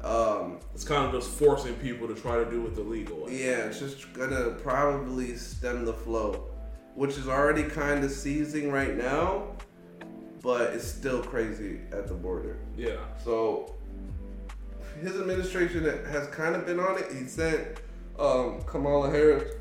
Um, 0.03 0.59
It's 0.73 0.83
kind 0.83 1.05
of 1.05 1.11
just 1.13 1.29
forcing 1.37 1.75
people 1.75 2.07
to 2.07 2.13
try 2.15 2.35
to 2.43 2.49
do 2.49 2.65
it 2.67 2.75
the 2.75 2.81
legal 2.81 3.25
way. 3.25 3.31
yeah, 3.45 3.65
it's 3.67 3.79
just 3.79 4.11
going 4.13 4.29
to 4.31 4.55
probably 4.61 5.35
stem 5.37 5.85
the 5.85 5.93
flow, 5.93 6.43
which 6.95 7.17
is 7.17 7.27
already 7.27 7.63
kind 7.63 8.03
of 8.03 8.11
seizing 8.11 8.71
right 8.71 8.95
now, 8.97 9.55
but 10.41 10.73
it's 10.73 10.87
still 10.87 11.21
crazy 11.21 11.79
at 11.91 12.07
the 12.07 12.13
border. 12.13 12.57
Yeah. 12.75 12.97
So 13.23 13.75
his 15.01 15.15
administration 15.19 15.83
has 16.09 16.27
kind 16.29 16.55
of 16.55 16.65
been 16.65 16.79
on 16.79 16.97
it. 16.97 17.11
He 17.11 17.25
sent 17.25 17.79
um, 18.19 18.61
Kamala 18.65 19.09
Harris 19.09 19.53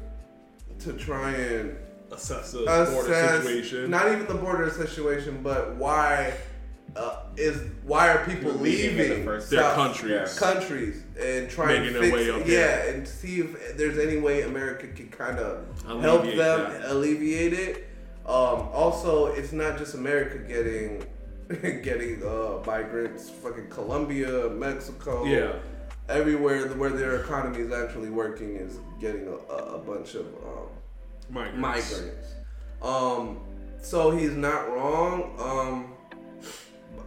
to 0.80 0.92
try 0.94 1.32
and 1.32 1.76
Assess 2.12 2.52
the 2.52 2.58
border 2.64 3.40
situation. 3.42 3.90
not 3.90 4.06
even 4.12 4.26
the 4.26 4.34
border 4.34 4.70
situation, 4.70 5.40
but 5.42 5.74
why 5.74 6.32
uh, 6.94 7.22
is 7.36 7.60
why 7.82 8.08
are 8.08 8.24
people 8.24 8.52
Leaving 8.52 8.90
in 8.92 8.96
the 8.96 9.02
leaving 9.08 9.24
first 9.24 9.50
Their 9.50 9.60
South- 9.62 9.74
countries. 9.74 10.38
countries 10.38 11.02
and 11.20 11.50
try 11.50 11.66
Making 11.66 11.86
and 11.88 11.94
their 11.96 12.02
fix 12.04 12.14
way 12.14 12.30
up 12.30 12.38
yeah, 12.40 12.44
here. 12.46 12.94
and 12.94 13.08
see 13.08 13.40
if 13.40 13.76
there's 13.76 13.98
any 13.98 14.18
way 14.20 14.42
America 14.42 14.86
can 14.86 15.08
kind 15.08 15.38
of 15.40 15.66
help 16.00 16.22
them 16.24 16.36
that. 16.36 16.82
alleviate 16.90 17.52
it. 17.52 17.85
Um, 18.26 18.68
also, 18.72 19.26
it's 19.26 19.52
not 19.52 19.78
just 19.78 19.94
America 19.94 20.38
getting 20.38 21.04
getting 21.82 22.22
uh, 22.24 22.60
migrants. 22.66 23.30
Fucking 23.30 23.68
Colombia, 23.70 24.48
Mexico, 24.50 25.24
Yeah. 25.24 25.52
everywhere 26.08 26.66
where 26.70 26.90
their 26.90 27.20
economy 27.22 27.60
is 27.60 27.72
actually 27.72 28.10
working 28.10 28.56
is 28.56 28.78
getting 29.00 29.28
a, 29.28 29.36
a 29.76 29.78
bunch 29.78 30.14
of 30.14 30.26
um, 30.44 30.68
Migrants. 31.30 31.60
migrants. 31.60 32.34
Um, 32.82 33.40
so 33.80 34.10
he's 34.10 34.32
not 34.34 34.68
wrong. 34.74 35.36
Um, 35.38 35.92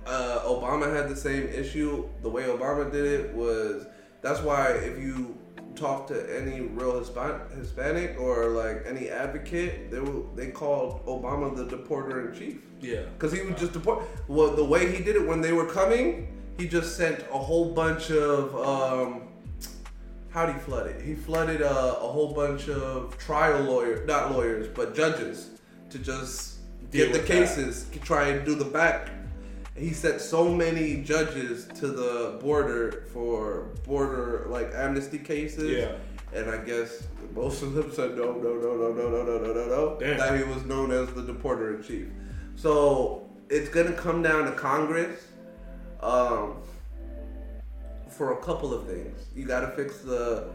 uh, 0.06 0.40
Obama 0.46 0.94
had 0.96 1.10
the 1.10 1.16
same 1.16 1.48
issue. 1.50 2.08
The 2.22 2.30
way 2.30 2.44
Obama 2.44 2.90
did 2.92 3.06
it 3.06 3.34
was 3.36 3.86
that's 4.22 4.40
why 4.42 4.70
if 4.72 4.98
you 4.98 5.38
talk 5.76 6.08
to 6.08 6.38
any 6.40 6.62
real 6.62 6.94
Hispan- 7.00 7.56
Hispanic 7.58 8.20
or 8.20 8.50
like 8.50 8.84
any 8.86 9.10
advocate, 9.10 9.92
they 9.92 10.00
were, 10.00 10.24
they 10.36 10.48
called 10.52 11.06
Obama 11.06 11.56
the 11.56 11.66
deporter 11.66 12.32
in 12.34 12.40
chief. 12.40 12.58
Yeah. 12.82 13.02
Because 13.18 13.32
he 13.32 13.42
was 13.42 13.60
just 13.60 13.74
deport. 13.74 14.04
Well, 14.28 14.56
the 14.56 14.64
way 14.64 14.92
he 14.96 15.04
did 15.04 15.16
it 15.16 15.28
when 15.28 15.42
they 15.42 15.54
were 15.54 15.66
coming, 15.66 16.36
he 16.58 16.68
just 16.68 16.98
sent 16.98 17.20
a 17.32 17.38
whole 17.38 17.74
bunch 17.74 18.12
of. 18.12 18.56
Um, 18.56 19.22
how 20.30 20.46
would 20.46 20.54
he 20.56 20.62
flood 20.62 20.88
it? 20.88 21.02
He 21.02 21.16
flooded 21.16 21.62
uh, 21.64 21.96
a 22.02 22.08
whole 22.08 22.34
bunch 22.34 22.70
of 22.70 23.18
trial 23.18 23.64
lawyers, 23.64 24.08
not 24.08 24.32
lawyers, 24.32 24.68
but 24.68 24.94
judges, 24.94 25.50
to 25.90 25.98
just 25.98 26.60
Deal 26.92 27.06
get 27.08 27.14
the 27.14 27.20
that. 27.20 27.28
cases, 27.28 27.86
to 27.92 28.00
try 28.00 28.28
and 28.28 28.46
do 28.46 28.54
the 28.56 28.66
back. 28.66 29.10
He 29.76 29.94
sent 29.94 30.20
so 30.20 30.50
many 30.50 31.04
judges 31.04 31.68
to 31.80 31.88
the 31.88 32.38
border 32.42 33.06
for 33.14 33.70
border 33.86 34.46
like 34.50 34.72
amnesty 34.74 35.18
cases. 35.18 35.72
Yeah. 35.72 35.92
And 36.38 36.50
I 36.50 36.58
guess 36.58 37.08
most 37.34 37.62
of 37.64 37.74
them 37.74 37.92
said 37.92 38.16
no, 38.16 38.34
no, 38.34 38.56
no, 38.56 38.76
no, 38.76 38.92
no, 38.92 39.10
no, 39.10 39.24
no, 39.24 39.38
no, 39.38 39.54
no, 39.54 39.66
no. 39.68 39.98
That 40.18 40.38
he 40.38 40.44
was 40.44 40.64
known 40.66 40.92
as 40.92 41.12
the 41.14 41.22
deporter 41.24 41.76
in 41.76 41.84
chief. 41.84 42.08
So 42.56 43.30
it's 43.50 43.70
gonna 43.70 43.94
come 43.94 44.22
down 44.22 44.46
to 44.46 44.52
Congress 44.52 45.28
um, 46.02 46.58
for 48.10 48.34
a 48.34 48.38
couple 48.44 48.74
of 48.74 48.86
things. 48.88 49.28
You 49.36 49.46
gotta 49.46 49.70
fix 49.70 50.00
the, 50.02 50.50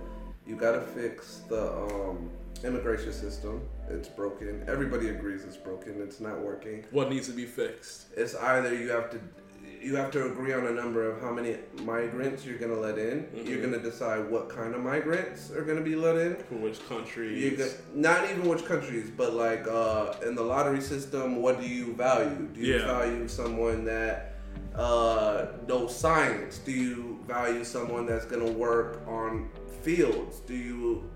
you 0.46 0.54
gotta 0.56 0.80
fix 0.80 1.42
the 1.48 1.72
um, 1.72 2.30
immigration 2.62 3.12
system. 3.12 3.62
It's 3.88 4.08
broken. 4.08 4.64
Everybody 4.66 5.08
agrees 5.10 5.44
it's 5.44 5.56
broken. 5.56 6.00
It's 6.00 6.20
not 6.20 6.40
working. 6.40 6.84
What 6.90 7.10
needs 7.10 7.26
to 7.28 7.32
be 7.34 7.44
fixed? 7.46 8.06
It's 8.16 8.34
either 8.34 8.74
you 8.74 8.88
have 8.90 9.10
to, 9.10 9.20
you 9.80 9.94
have 9.96 10.10
to 10.12 10.26
agree 10.32 10.52
on 10.54 10.66
a 10.66 10.70
number 10.70 11.08
of 11.10 11.20
how 11.20 11.32
many 11.32 11.56
migrants 11.82 12.44
you're 12.46 12.58
gonna 12.58 12.78
let 12.80 12.98
in. 12.98 13.28
You're 13.44 13.60
gonna 13.60 13.78
decide 13.82 14.30
what 14.30 14.48
kind 14.48 14.74
of 14.74 14.80
migrants 14.82 15.50
are 15.50 15.62
gonna 15.62 15.82
be 15.82 15.96
let 15.96 16.16
in. 16.16 16.36
From 16.48 16.62
which 16.62 16.86
countries? 16.88 17.42
You 17.42 17.56
got, 17.56 17.70
not 17.94 18.30
even 18.30 18.48
which 18.48 18.64
countries, 18.64 19.10
but 19.14 19.34
like 19.34 19.66
uh, 19.68 20.14
in 20.26 20.34
the 20.34 20.42
lottery 20.42 20.80
system, 20.80 21.42
what 21.42 21.60
do 21.60 21.68
you 21.68 21.94
value? 21.94 22.48
Do 22.54 22.60
you 22.60 22.76
Yeah. 22.78 22.86
value 22.86 23.28
someone 23.28 23.84
that 23.84 24.30
uh, 24.74 25.46
knows 25.68 25.94
science? 25.96 26.58
Do 26.58 26.72
you 26.72 27.20
value 27.26 27.64
someone 27.64 28.06
that's 28.06 28.24
gonna 28.24 28.50
work 28.50 29.02
on 29.06 29.50
fields? 29.82 30.40
Do 30.40 30.54
you 30.54 31.10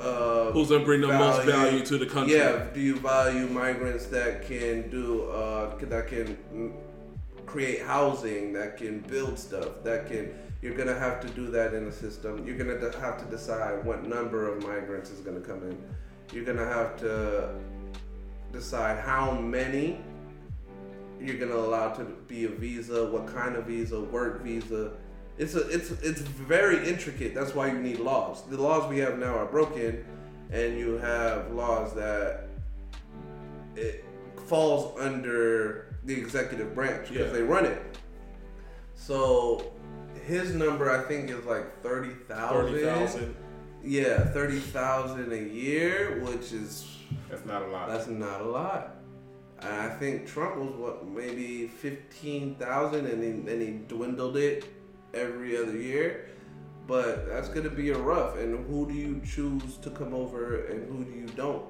uh, 0.00 0.52
Who's 0.52 0.68
gonna 0.68 0.84
bring 0.84 1.00
the 1.00 1.08
most 1.08 1.44
value 1.44 1.84
to 1.84 1.98
the 1.98 2.06
country? 2.06 2.36
Yeah. 2.36 2.66
Do 2.72 2.80
you 2.80 2.96
value 2.96 3.46
migrants 3.46 4.06
that 4.06 4.46
can 4.46 4.90
do 4.90 5.30
uh, 5.30 5.76
that 5.76 6.08
can 6.08 6.36
create 7.46 7.82
housing, 7.82 8.52
that 8.52 8.76
can 8.76 9.00
build 9.00 9.38
stuff, 9.38 9.82
that 9.84 10.06
can 10.06 10.34
you're 10.62 10.74
gonna 10.74 10.98
have 10.98 11.20
to 11.20 11.28
do 11.28 11.48
that 11.50 11.74
in 11.74 11.84
the 11.84 11.92
system. 11.92 12.46
You're 12.46 12.56
gonna 12.56 12.80
have 12.98 13.18
to 13.18 13.24
decide 13.30 13.84
what 13.84 14.04
number 14.04 14.50
of 14.50 14.62
migrants 14.62 15.10
is 15.10 15.20
gonna 15.20 15.40
come 15.40 15.62
in. 15.62 15.78
You're 16.32 16.44
gonna 16.44 16.66
have 16.66 16.96
to 16.98 17.50
decide 18.52 18.98
how 19.04 19.32
many 19.32 20.00
you're 21.20 21.38
gonna 21.38 21.54
allow 21.54 21.92
to 21.94 22.04
be 22.26 22.44
a 22.44 22.48
visa, 22.48 23.06
what 23.06 23.26
kind 23.26 23.56
of 23.56 23.66
visa, 23.66 24.00
work 24.00 24.42
visa. 24.42 24.92
It's 25.38 25.54
a 25.54 25.68
it's 25.68 25.90
it's 26.02 26.20
very 26.20 26.88
intricate. 26.88 27.34
That's 27.34 27.54
why 27.54 27.66
you 27.68 27.78
need 27.78 27.98
laws. 27.98 28.42
The 28.48 28.60
laws 28.60 28.88
we 28.88 28.98
have 29.00 29.18
now 29.18 29.34
are 29.36 29.46
broken, 29.46 30.04
and 30.50 30.78
you 30.78 30.96
have 30.98 31.52
laws 31.52 31.92
that 31.94 32.48
it 33.74 34.04
falls 34.46 34.98
under 34.98 35.94
the 36.04 36.14
executive 36.14 36.74
branch 36.74 37.08
because 37.10 37.26
Yeah. 37.26 37.32
they 37.32 37.42
run 37.42 37.66
it. 37.66 37.82
So 38.94 39.72
his 40.24 40.54
number 40.54 40.90
I 40.90 41.02
think 41.02 41.30
is 41.30 41.44
like 41.44 41.82
thirty 41.82 42.14
thousand. 42.28 42.72
Thirty 42.72 42.84
thousand. 42.84 43.36
Yeah, 43.84 44.24
thirty 44.24 44.58
thousand 44.58 45.32
a 45.32 45.36
year, 45.42 46.20
which 46.24 46.52
is 46.52 46.96
That's 47.28 47.44
not 47.44 47.62
a 47.62 47.66
lot. 47.66 47.88
that's 47.88 48.06
not 48.06 48.40
a 48.40 48.44
lot. 48.44 48.94
And 49.60 49.72
I 49.74 49.88
think 49.96 50.26
Trump 50.26 50.56
was 50.56 50.74
what 50.76 51.06
maybe 51.08 51.68
fifteen 51.68 52.54
thousand, 52.56 53.06
and 53.06 53.22
he, 53.22 53.52
and 53.52 53.62
he 53.62 53.70
dwindled 53.86 54.36
it 54.36 54.64
every 55.16 55.56
other 55.56 55.76
year. 55.76 56.28
But 56.86 57.28
that's 57.28 57.48
gonna 57.48 57.70
be 57.70 57.90
a 57.90 57.98
rough. 57.98 58.36
And 58.38 58.66
who 58.68 58.86
do 58.86 58.94
you 58.94 59.20
choose 59.24 59.76
to 59.78 59.90
come 59.90 60.14
over, 60.14 60.66
and 60.66 60.88
who 60.88 61.04
do 61.04 61.10
you 61.10 61.26
don't? 61.34 61.64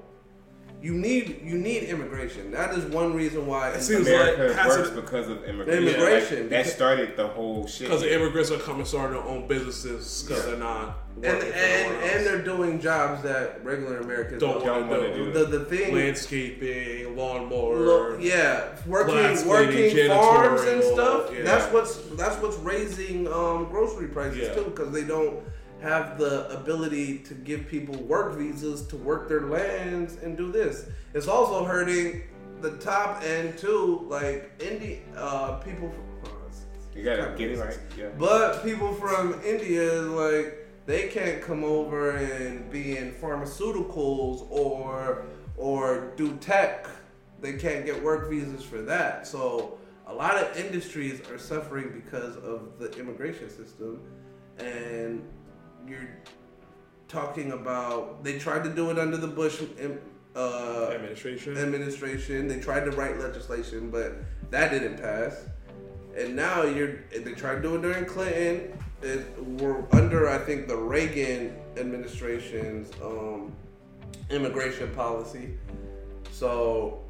You 0.79 0.93
need 0.93 1.41
you 1.43 1.57
need 1.57 1.83
immigration. 1.83 2.51
That 2.51 2.73
is 2.77 2.85
one 2.85 3.15
reason 3.15 3.47
why. 3.47 3.71
It 3.71 3.81
seems 3.81 4.07
America 4.07 4.53
like 4.55 4.67
works 4.67 4.89
it- 4.89 4.95
because 4.95 5.27
of 5.27 5.43
immigration. 5.43 5.87
Immigration, 5.87 6.39
Like, 6.41 6.49
that 6.49 6.65
started 6.67 7.17
the 7.17 7.27
whole 7.27 7.65
shit. 7.65 7.87
Because 7.87 8.01
the 8.01 8.13
immigrants 8.13 8.51
are 8.51 8.59
coming 8.59 8.85
starting 8.85 9.17
their 9.17 9.25
own 9.27 9.47
businesses 9.47 10.23
because 10.27 10.43
Yeah. 10.45 10.51
they're 10.51 10.59
not 10.59 10.97
and 11.17 11.25
and, 11.25 11.41
for 11.41 11.47
anyone 11.55 11.95
else. 12.03 12.11
and 12.13 12.25
they're 12.27 12.41
doing 12.43 12.79
jobs 12.79 13.23
that 13.23 13.59
regular 13.65 13.97
Americans 14.01 14.39
don't 14.39 14.63
Don't 14.63 14.87
want 14.87 15.01
wanna 15.01 15.15
do 15.15 15.25
do. 15.25 15.31
The 15.31 15.45
the 15.57 15.65
thing 15.65 15.95
Landscaping, 15.95 17.15
lawnmower. 17.17 17.75
Look, 17.79 18.17
yeah, 18.21 18.65
working 18.85 19.15
glass 19.15 19.45
working 19.45 19.71
cleaning, 19.71 20.09
farms 20.09 20.61
and 20.61 20.83
stuff. 20.83 21.31
yeah. 21.33 21.43
That's 21.43 21.73
what's 21.73 21.95
that's 22.15 22.35
what's 22.41 22.57
raising 22.57 23.27
um, 23.33 23.65
grocery 23.71 24.09
prices 24.09 24.39
Yeah. 24.47 24.53
too, 24.53 24.65
because 24.65 24.91
they 24.93 25.03
don't 25.03 25.39
have 25.81 26.17
the 26.17 26.49
ability 26.57 27.19
to 27.19 27.33
give 27.33 27.67
people 27.67 27.95
work 28.03 28.35
visas 28.35 28.85
to 28.87 28.95
work 28.97 29.27
their 29.29 29.41
lands 29.41 30.17
and 30.23 30.35
do 30.37 30.51
this. 30.51 30.89
It's 31.13 31.27
also 31.27 31.63
hurting 31.65 32.23
the 32.61 32.71
top 32.77 33.23
end 33.23 33.57
too, 33.57 34.05
like 34.09 34.57
indie 34.59 35.01
uh, 35.15 35.57
people. 35.59 35.89
From, 35.89 36.03
oh, 36.25 36.45
it's- 36.47 36.65
you 36.95 37.03
gotta 37.03 37.33
get 37.37 37.51
it 37.51 37.59
right. 37.59 37.77
Yeah. 37.97 38.09
But 38.17 38.63
people 38.63 38.91
from 38.93 39.39
India, 39.45 40.01
like, 40.01 40.67
they 40.87 41.09
can't 41.09 41.41
come 41.41 41.63
over 41.63 42.11
and 42.11 42.71
be 42.71 42.97
in 42.97 43.11
pharmaceuticals 43.13 44.47
or 44.49 45.25
or 45.57 46.13
do 46.15 46.35
tech. 46.37 46.87
They 47.41 47.53
can't 47.53 47.85
get 47.85 48.01
work 48.01 48.29
visas 48.29 48.63
for 48.63 48.81
that. 48.83 49.27
So 49.27 49.77
a 50.07 50.13
lot 50.13 50.35
of 50.37 50.55
industries 50.57 51.21
are 51.29 51.37
suffering 51.37 51.91
because 51.93 52.35
of 52.37 52.79
the 52.79 52.91
immigration 52.97 53.49
system, 53.49 54.01
and 54.57 55.21
you're 55.87 56.09
talking 57.07 57.53
about 57.53 58.23
they 58.23 58.37
tried 58.37 58.63
to 58.63 58.69
do 58.69 58.89
it 58.91 58.99
under 58.99 59.17
the 59.17 59.27
Bush 59.27 59.61
uh, 60.35 60.89
administration. 60.93 61.57
administration. 61.57 62.47
They 62.47 62.59
tried 62.59 62.85
to 62.85 62.91
write 62.91 63.17
legislation, 63.19 63.89
but 63.89 64.17
that 64.51 64.71
didn't 64.71 64.97
pass. 64.97 65.45
And 66.17 66.35
now 66.35 66.63
you're 66.63 66.99
they 67.11 67.33
tried 67.33 67.55
to 67.55 67.61
do 67.61 67.75
it 67.75 67.81
during 67.81 68.05
Clinton. 68.05 68.77
It, 69.01 69.43
we're 69.43 69.85
under 69.91 70.29
I 70.29 70.39
think 70.39 70.67
the 70.67 70.77
Reagan 70.77 71.55
administration's 71.77 72.91
um, 73.01 73.53
immigration 74.29 74.93
policy. 74.95 75.57
So 76.31 77.01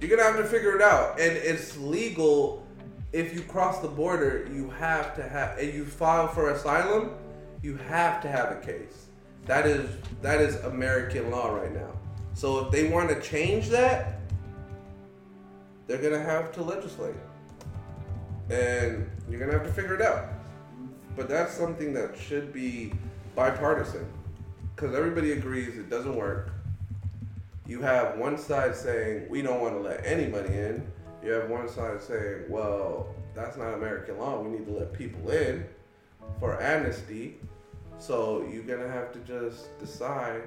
you're 0.00 0.10
gonna 0.10 0.22
have 0.22 0.36
to 0.36 0.44
figure 0.44 0.76
it 0.76 0.82
out, 0.82 1.18
and 1.20 1.36
it's 1.36 1.76
legal. 1.76 2.64
If 3.10 3.34
you 3.34 3.40
cross 3.40 3.80
the 3.80 3.88
border, 3.88 4.46
you 4.52 4.68
have 4.70 5.16
to 5.16 5.26
have, 5.26 5.58
and 5.58 5.72
you 5.72 5.86
file 5.86 6.28
for 6.28 6.50
asylum, 6.50 7.14
you 7.62 7.76
have 7.76 8.20
to 8.22 8.28
have 8.28 8.52
a 8.52 8.60
case. 8.60 9.06
That 9.46 9.66
is 9.66 9.90
that 10.22 10.40
is 10.40 10.56
American 10.56 11.30
law 11.30 11.54
right 11.54 11.72
now. 11.72 11.90
So 12.34 12.64
if 12.64 12.70
they 12.70 12.88
want 12.88 13.08
to 13.08 13.20
change 13.20 13.68
that, 13.70 14.20
they're 15.86 16.02
gonna 16.02 16.22
have 16.22 16.52
to 16.52 16.62
legislate, 16.62 17.16
and 18.50 19.10
you're 19.28 19.40
gonna 19.40 19.52
have 19.52 19.64
to 19.64 19.72
figure 19.72 19.94
it 19.94 20.02
out. 20.02 20.26
But 21.16 21.28
that's 21.28 21.52
something 21.52 21.92
that 21.94 22.16
should 22.16 22.52
be 22.52 22.92
bipartisan, 23.34 24.06
because 24.74 24.94
everybody 24.94 25.32
agrees 25.32 25.76
it 25.78 25.90
doesn't 25.90 26.14
work. 26.14 26.52
You 27.66 27.80
have 27.82 28.18
one 28.18 28.38
side 28.38 28.74
saying 28.76 29.28
we 29.28 29.42
don't 29.42 29.60
want 29.60 29.74
to 29.74 29.80
let 29.80 30.04
anybody 30.06 30.54
in. 30.54 30.86
You 31.22 31.32
have 31.32 31.50
one 31.50 31.68
side 31.68 32.00
saying, 32.00 32.44
well, 32.48 33.14
that's 33.34 33.56
not 33.56 33.74
American 33.74 34.18
law. 34.18 34.40
We 34.40 34.50
need 34.50 34.66
to 34.66 34.72
let 34.72 34.92
people 34.92 35.30
in 35.30 35.66
for 36.40 36.60
amnesty. 36.62 37.38
So 37.98 38.46
you're 38.52 38.62
gonna 38.62 38.88
have 38.90 39.12
to 39.12 39.18
just 39.20 39.76
decide 39.78 40.42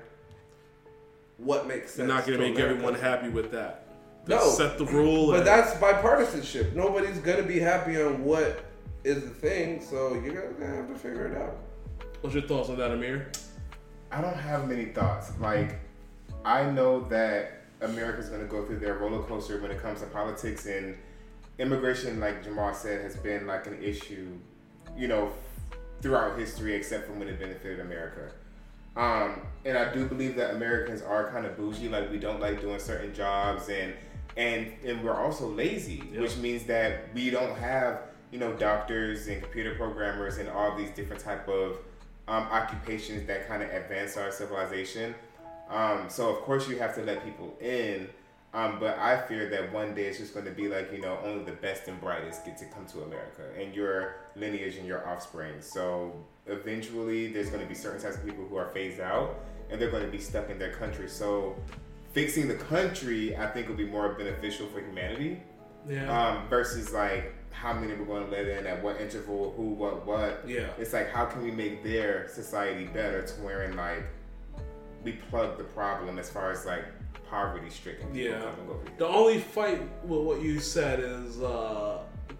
what 1.37 1.67
makes 1.67 1.97
You're 1.97 2.07
not 2.07 2.25
going 2.25 2.37
to 2.37 2.43
make 2.45 2.55
America. 2.55 2.75
everyone 2.75 2.93
happy 2.95 3.29
with 3.29 3.51
that. 3.51 3.87
No. 4.27 4.39
Set 4.49 4.77
the 4.77 4.85
rule. 4.85 5.31
But 5.31 5.39
and- 5.39 5.47
that's 5.47 5.73
bipartisanship. 5.79 6.73
Nobody's 6.73 7.17
gonna 7.19 7.43
be 7.43 7.59
happy 7.59 7.99
on 8.01 8.23
what 8.23 8.63
is 9.03 9.23
the 9.23 9.29
thing. 9.29 9.81
So 9.81 10.13
you're 10.13 10.49
gonna 10.59 10.75
have 10.75 10.87
to 10.87 10.95
figure 10.95 11.25
it 11.27 11.37
out. 11.37 11.57
What's 12.21 12.35
your 12.35 12.43
thoughts 12.45 12.69
on 12.69 12.77
that, 12.77 12.91
Amir? 12.91 13.31
I 14.11 14.21
don't 14.21 14.35
have 14.37 14.67
many 14.67 14.85
thoughts. 14.85 15.31
Like, 15.39 15.79
I 16.45 16.69
know 16.69 17.01
that 17.09 17.61
America's 17.81 18.29
going 18.29 18.41
to 18.41 18.47
go 18.47 18.63
through 18.65 18.77
their 18.79 18.95
roller 18.95 19.23
coaster 19.23 19.59
when 19.59 19.71
it 19.71 19.81
comes 19.81 20.01
to 20.01 20.05
politics 20.07 20.67
and 20.67 20.95
immigration. 21.57 22.19
Like 22.19 22.43
Jamal 22.43 22.73
said, 22.75 23.01
has 23.01 23.15
been 23.15 23.47
like 23.47 23.65
an 23.65 23.81
issue, 23.81 24.27
you 24.95 25.07
know, 25.07 25.31
throughout 26.01 26.37
history, 26.37 26.73
except 26.75 27.07
for 27.07 27.13
when 27.13 27.27
it 27.27 27.39
benefited 27.39 27.79
America. 27.79 28.31
Um, 28.95 29.41
and 29.65 29.77
I 29.77 29.93
do 29.93 30.05
believe 30.05 30.35
that 30.35 30.55
Americans 30.55 31.01
are 31.01 31.29
kind 31.31 31.45
of 31.45 31.55
bougie. 31.55 31.87
Like, 31.87 32.11
we 32.11 32.17
don't 32.19 32.41
like 32.41 32.61
doing 32.61 32.79
certain 32.79 33.13
jobs, 33.13 33.69
and 33.69 33.93
and 34.37 34.71
and 34.85 35.03
we're 35.03 35.15
also 35.15 35.47
lazy, 35.47 36.03
Yep. 36.11 36.21
which 36.21 36.37
means 36.37 36.63
that 36.65 37.13
we 37.13 37.29
don't 37.29 37.57
have 37.57 38.01
you 38.31 38.39
know 38.39 38.53
doctors 38.53 39.27
and 39.27 39.41
computer 39.41 39.75
programmers 39.75 40.37
and 40.37 40.49
all 40.49 40.75
these 40.77 40.89
different 40.91 41.21
type 41.21 41.47
of 41.47 41.77
um, 42.27 42.43
occupations 42.43 43.27
that 43.27 43.47
kind 43.47 43.61
of 43.61 43.69
advance 43.69 44.17
our 44.17 44.31
civilization. 44.31 45.13
Um, 45.69 46.09
so 46.09 46.29
of 46.29 46.41
course 46.43 46.67
you 46.67 46.77
have 46.79 46.95
to 46.95 47.01
let 47.01 47.23
people 47.23 47.55
in, 47.61 48.09
um, 48.53 48.79
but 48.79 48.97
I 48.97 49.21
fear 49.27 49.49
that 49.49 49.71
one 49.71 49.93
day 49.95 50.03
it's 50.07 50.17
just 50.17 50.33
going 50.33 50.45
to 50.45 50.51
be 50.51 50.67
like 50.67 50.91
you 50.91 50.99
know 51.01 51.17
only 51.23 51.43
the 51.45 51.53
best 51.53 51.87
and 51.87 51.99
brightest 52.01 52.45
get 52.45 52.57
to 52.57 52.65
come 52.65 52.85
to 52.87 53.01
America 53.03 53.43
and 53.59 53.73
your 53.73 54.15
lineage 54.35 54.75
and 54.77 54.85
your 54.87 55.07
offspring. 55.07 55.61
So 55.61 56.13
eventually 56.47 57.31
there's 57.31 57.49
going 57.49 57.61
to 57.61 57.67
be 57.67 57.75
certain 57.75 58.01
types 58.01 58.17
of 58.17 58.25
people 58.25 58.45
who 58.47 58.55
are 58.57 58.69
phased 58.73 58.99
out 58.99 59.39
and 59.69 59.79
they're 59.79 59.91
going 59.91 60.05
to 60.05 60.11
be 60.11 60.17
stuck 60.19 60.49
in 60.49 60.59
their 60.59 60.73
country. 60.73 61.07
So 61.07 61.55
fixing 62.13 62.47
the 62.47 62.55
country, 62.55 63.37
I 63.37 63.47
think, 63.47 63.69
will 63.69 63.75
be 63.75 63.85
more 63.85 64.13
beneficial 64.15 64.67
for 64.67 64.81
humanity 64.81 65.39
Yeah. 65.89 66.09
um, 66.11 66.49
versus 66.49 66.91
like 66.91 67.33
how 67.51 67.73
many 67.73 67.93
we're 67.93 68.05
going 68.05 68.25
to 68.25 68.31
let 68.31 68.47
in 68.47 68.65
at 68.67 68.83
what 68.83 68.99
interval, 68.99 69.53
who, 69.55 69.69
what, 69.69 70.05
what. 70.05 70.43
Yeah. 70.47 70.67
It's 70.77 70.91
like 70.93 71.09
how 71.11 71.25
can 71.25 71.41
we 71.41 71.51
make 71.51 71.83
their 71.83 72.27
society 72.27 72.85
better 72.85 73.21
to 73.21 73.33
where 73.41 73.63
in 73.63 73.77
like 73.77 74.03
we 75.05 75.13
plug 75.13 75.57
the 75.57 75.63
problem 75.63 76.19
as 76.19 76.29
far 76.29 76.51
as 76.51 76.65
like 76.65 76.83
poverty 77.29 77.69
stricken 77.69 78.07
people 78.07 78.21
Yeah. 78.21 78.39
come 78.41 78.59
and 78.59 78.67
go. 78.67 78.79
The 78.97 79.07
only 79.07 79.39
fight 79.39 79.81
with 80.05 80.21
what 80.21 80.41
you 80.41 80.59
said 80.59 80.99
is 80.99 81.41
uh, 81.41 81.99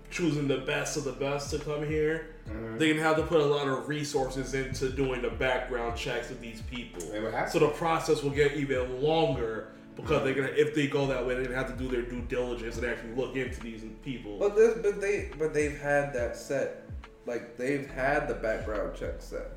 choosing 0.10 0.48
the 0.48 0.58
best 0.60 0.98
of 0.98 1.04
the 1.06 1.14
best 1.14 1.50
to 1.52 1.60
come 1.60 1.86
here. 1.88 2.36
Mm-hmm. 2.50 2.78
They're 2.78 2.94
gonna 2.94 3.06
have 3.08 3.16
to 3.18 3.24
put 3.24 3.40
a 3.40 3.46
lot 3.46 3.68
of 3.68 3.88
resources 3.88 4.54
into 4.54 4.90
doing 4.90 5.22
the 5.22 5.30
background 5.30 5.98
checks 5.98 6.30
of 6.32 6.42
these 6.42 6.62
people. 6.64 7.02
They 7.12 7.20
would 7.22 7.34
have 7.34 7.50
So 7.50 7.60
the 7.60 7.70
process 7.70 8.22
will 8.24 8.32
get 8.32 8.54
even 8.54 9.02
longer 9.02 9.70
because 9.96 10.24
they're 10.24 10.34
gonna, 10.34 10.48
if 10.50 10.74
they 10.76 10.88
go 10.88 11.06
that 11.08 11.26
way, 11.26 11.36
they're 11.36 11.44
gonna 11.46 11.56
have 11.56 11.68
to 11.78 11.82
do 11.82 11.88
their 11.90 12.02
due 12.02 12.22
diligence 12.22 12.78
and 12.78 12.86
actually 12.86 13.14
look 13.14 13.36
into 13.36 13.60
these 13.62 13.84
people. 14.04 14.38
But 14.40 14.56
this, 14.56 14.78
but 14.82 15.00
they, 15.00 15.30
but 15.38 15.54
they've 15.54 15.78
had 15.80 16.14
that 16.14 16.36
set. 16.36 16.84
Like 17.26 17.56
they've 17.56 17.90
had 17.90 18.28
the 18.28 18.34
background 18.34 18.96
check 18.98 19.16
set. 19.20 19.52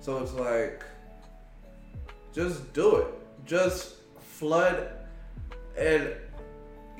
So 0.00 0.18
it's 0.18 0.32
like, 0.32 0.82
just 2.32 2.72
do 2.72 2.96
it. 2.96 3.06
Just 3.44 3.96
flood, 4.32 4.88
and 5.76 6.14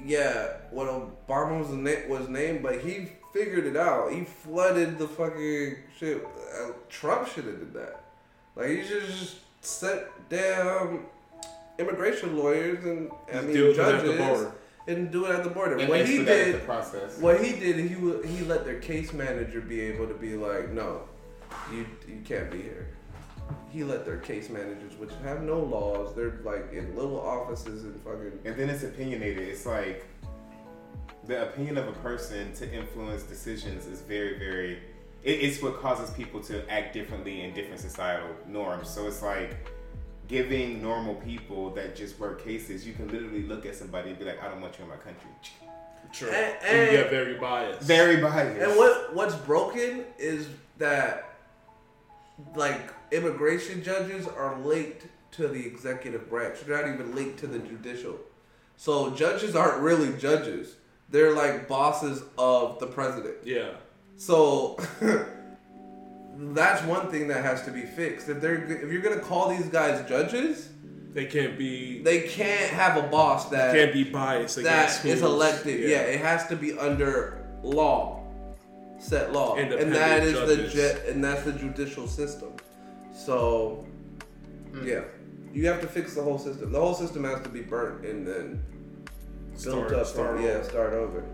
yeah, 0.04 0.58
when 0.70 0.86
Obama 0.86 1.60
was 1.60 1.70
na- 1.70 2.08
was 2.08 2.28
named, 2.28 2.62
but 2.62 2.80
he 2.80 3.08
figured 3.32 3.66
it 3.66 3.76
out. 3.76 4.12
He 4.12 4.24
flooded 4.24 4.98
the 4.98 5.08
fucking 5.08 5.76
shit. 5.98 6.24
Uh, 6.24 6.72
Trump 6.88 7.28
should 7.28 7.46
have 7.46 7.58
did 7.58 7.74
that. 7.74 8.04
Like 8.54 8.68
he 8.68 8.84
should 8.84 9.06
just 9.06 9.36
set 9.62 10.08
damn 10.28 11.06
immigration 11.78 12.36
lawyers 12.36 12.84
and 12.84 13.10
I 13.28 13.32
Just 13.32 13.46
mean 13.46 13.56
do 13.56 13.70
it 13.70 13.78
at 13.78 14.04
the 14.04 14.12
judges 14.16 14.52
and 14.86 15.10
do 15.10 15.26
it 15.26 15.30
at 15.30 15.44
the 15.44 15.50
border. 15.50 15.78
And 15.78 15.88
what 15.88 16.06
he 16.06 16.24
did, 16.24 16.56
the 16.56 16.58
process. 16.58 17.18
what 17.18 17.42
he 17.42 17.58
did, 17.58 17.76
he 17.76 17.88
he 18.28 18.44
let 18.44 18.64
their 18.64 18.80
case 18.80 19.12
manager 19.12 19.60
be 19.60 19.80
able 19.80 20.06
to 20.06 20.14
be 20.14 20.36
like, 20.36 20.70
no, 20.70 21.02
you 21.72 21.86
you 22.06 22.20
can't 22.24 22.50
be 22.50 22.62
here. 22.62 22.88
He 23.70 23.84
let 23.84 24.04
their 24.04 24.18
case 24.18 24.48
managers, 24.50 24.94
which 24.98 25.10
have 25.22 25.42
no 25.42 25.58
laws, 25.60 26.14
they're 26.14 26.40
like 26.44 26.72
in 26.72 26.94
little 26.96 27.20
offices 27.20 27.84
and 27.84 28.00
fucking. 28.02 28.38
And 28.44 28.56
then 28.56 28.68
it's 28.70 28.82
opinionated. 28.82 29.48
It's 29.48 29.66
like 29.66 30.06
the 31.26 31.42
opinion 31.48 31.78
of 31.78 31.88
a 31.88 31.92
person 31.92 32.52
to 32.54 32.72
influence 32.72 33.22
decisions 33.22 33.86
is 33.86 34.00
very, 34.00 34.38
very. 34.38 34.78
It, 35.22 35.30
it's 35.40 35.62
what 35.62 35.80
causes 35.80 36.10
people 36.10 36.40
to 36.44 36.68
act 36.70 36.92
differently 36.94 37.42
in 37.42 37.54
different 37.54 37.80
societal 37.80 38.30
norms. 38.46 38.88
So 38.90 39.06
it's 39.06 39.22
like 39.22 39.56
giving 40.28 40.82
normal 40.82 41.14
people 41.16 41.70
that 41.70 41.94
just 41.96 42.18
work 42.18 42.44
cases. 42.44 42.86
You 42.86 42.92
can 42.94 43.08
literally 43.08 43.42
look 43.42 43.66
at 43.66 43.76
somebody 43.76 44.10
and 44.10 44.18
be 44.18 44.24
like, 44.24 44.42
"I 44.42 44.48
don't 44.48 44.60
want 44.60 44.78
you 44.78 44.84
in 44.84 44.90
my 44.90 44.96
country." 44.96 45.30
True. 46.12 46.28
And- 46.28 46.56
And, 46.64 46.92
you 46.92 46.98
get 46.98 47.10
very 47.10 47.34
biased. 47.38 47.80
Very 47.82 48.16
biased. 48.18 48.60
And 48.60 48.76
what 48.76 49.14
what's 49.14 49.34
broken 49.34 50.04
is 50.18 50.48
that 50.78 51.31
like 52.54 52.92
immigration 53.10 53.82
judges 53.82 54.26
are 54.26 54.58
linked 54.58 55.06
to 55.32 55.48
the 55.48 55.64
executive 55.66 56.28
branch. 56.28 56.58
They're 56.66 56.80
not 56.84 56.92
even 56.94 57.14
linked 57.14 57.38
to 57.40 57.46
the 57.46 57.58
judicial. 57.58 58.16
So 58.76 59.10
judges 59.10 59.54
aren't 59.56 59.80
really 59.82 60.12
judges. 60.18 60.76
They're 61.08 61.34
like 61.34 61.68
bosses 61.68 62.22
of 62.38 62.78
the 62.80 62.86
president. 62.86 63.36
yeah. 63.44 63.70
So 64.16 64.78
that's 66.36 66.82
one 66.84 67.10
thing 67.10 67.28
that 67.28 67.44
has 67.44 67.62
to 67.64 67.70
be 67.70 67.82
fixed. 67.82 68.28
If 68.28 68.40
they're 68.40 68.64
if 68.64 68.90
you're 68.90 69.02
gonna 69.02 69.20
call 69.20 69.48
these 69.50 69.66
guys 69.68 70.06
judges, 70.08 70.68
They 71.12 71.26
can't 71.26 71.58
be. 71.58 72.02
they 72.02 72.20
can't 72.28 72.70
have 72.70 72.96
a 73.02 73.06
boss 73.08 73.48
that 73.50 73.74
can't 73.74 73.92
be 73.92 74.04
biased 74.04 74.58
against 74.58 75.02
that 75.02 75.08
is 75.08 75.22
elected. 75.22 75.80
Yeah. 75.88 75.98
it 75.98 76.20
has 76.20 76.46
to 76.48 76.56
be 76.56 76.78
under 76.78 77.46
law, 77.62 78.21
set 79.02 79.32
law, 79.32 79.56
and 79.56 79.72
Independent 79.72 79.94
that 79.94 80.22
is 80.22 80.32
the 80.48 80.56
judges. 80.56 80.72
ju- 80.72 81.10
and 81.10 81.22
that's 81.24 81.42
the 81.42 81.52
judicial 81.52 82.06
system. 82.06 82.50
So, 83.14 83.84
Hmm. 84.72 84.86
yeah, 84.86 85.00
you 85.52 85.66
have 85.66 85.80
to 85.80 85.86
fix 85.88 86.14
the 86.14 86.22
whole 86.22 86.38
system. 86.38 86.72
The 86.72 86.80
whole 86.80 86.94
system 86.94 87.24
has 87.24 87.40
to 87.42 87.48
be 87.48 87.60
burnt 87.62 88.04
and 88.06 88.26
then 88.26 88.62
built 89.62 89.88
Start- 89.88 89.92
up. 89.92 90.06
start 90.06 90.36
and, 90.36 90.44
yeah, 90.44 90.62
start 90.62 90.92
over. 90.94 91.24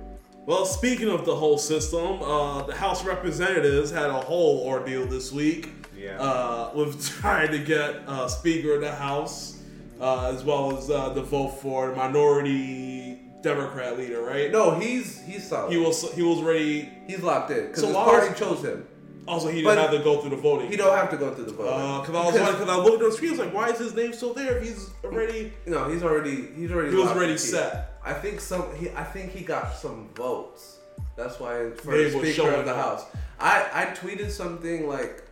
Well, 0.46 0.64
speaking 0.64 1.08
of 1.08 1.26
the 1.26 1.36
whole 1.36 1.58
system, 1.58 2.22
uh, 2.22 2.62
the 2.62 2.74
House 2.74 3.02
of 3.02 3.06
Representatives 3.06 3.90
had 3.90 4.08
a 4.10 4.14
whole 4.20 4.66
ordeal 4.66 5.06
this 5.06 5.30
week. 5.30 5.68
Yeah. 5.96 6.18
Uh, 6.20 6.70
with 6.74 7.06
trying 7.20 7.50
to 7.52 7.58
get 7.58 7.96
uh, 8.06 8.28
Speaker 8.28 8.74
of 8.76 8.80
the 8.80 8.92
House, 8.92 9.58
uh, 10.00 10.30
as 10.34 10.42
well 10.44 10.76
as 10.78 10.88
uh, 10.90 11.10
the 11.10 11.22
vote 11.22 11.60
for 11.60 11.94
minority 11.94 13.07
Democrat 13.42 13.96
leader, 13.98 14.20
right? 14.22 14.50
No, 14.50 14.78
he's 14.78 15.20
he's 15.22 15.48
solid. 15.48 15.70
He 15.72 15.78
was 15.78 16.12
he 16.14 16.22
was 16.22 16.42
ready. 16.42 16.90
he's 17.06 17.22
locked 17.22 17.50
in 17.50 17.66
because 17.66 17.80
So 17.80 17.86
his 17.88 17.96
party 17.96 18.34
chose 18.38 18.62
him. 18.64 18.86
Also, 19.26 19.48
he 19.48 19.60
didn't 19.60 19.76
have 19.76 19.90
to 19.90 19.98
go 19.98 20.20
through 20.22 20.30
the 20.30 20.36
voting. 20.36 20.70
He 20.70 20.76
don't 20.76 20.96
have 20.96 21.10
to 21.10 21.18
go 21.18 21.34
through 21.34 21.44
the 21.44 21.52
vote. 21.52 22.00
Because 22.00 22.14
Uh, 22.14 22.18
I 22.22 22.24
was 22.26 22.34
like, 22.34 22.52
because 22.52 22.68
I 22.70 22.76
looked 22.76 23.02
on 23.02 23.10
the 23.10 23.14
screen, 23.14 23.28
I 23.28 23.32
was 23.32 23.40
like, 23.40 23.52
why 23.54 23.68
is 23.68 23.78
his 23.78 23.94
name 23.94 24.14
still 24.14 24.32
there 24.32 24.56
if 24.56 24.62
he's 24.66 24.88
already? 25.04 25.52
No, 25.66 25.86
he's 25.90 26.02
already 26.02 26.48
he's 26.56 26.72
already 26.72 26.90
He 26.90 26.96
was 26.96 27.10
already 27.10 27.36
set. 27.36 28.00
I 28.02 28.14
think 28.14 28.40
some 28.40 28.74
he 28.76 28.90
I 28.90 29.04
think 29.04 29.32
he 29.32 29.44
got 29.44 29.74
some 29.76 30.08
votes. 30.14 30.78
That's 31.14 31.38
why 31.38 31.70
for 31.70 31.96
the 31.96 32.10
Speaker 32.10 32.50
of 32.52 32.64
the 32.64 32.70
up. 32.74 32.76
House. 32.76 33.04
I 33.38 33.66
I 33.74 33.84
tweeted 33.94 34.30
something 34.30 34.88
like 34.88 35.24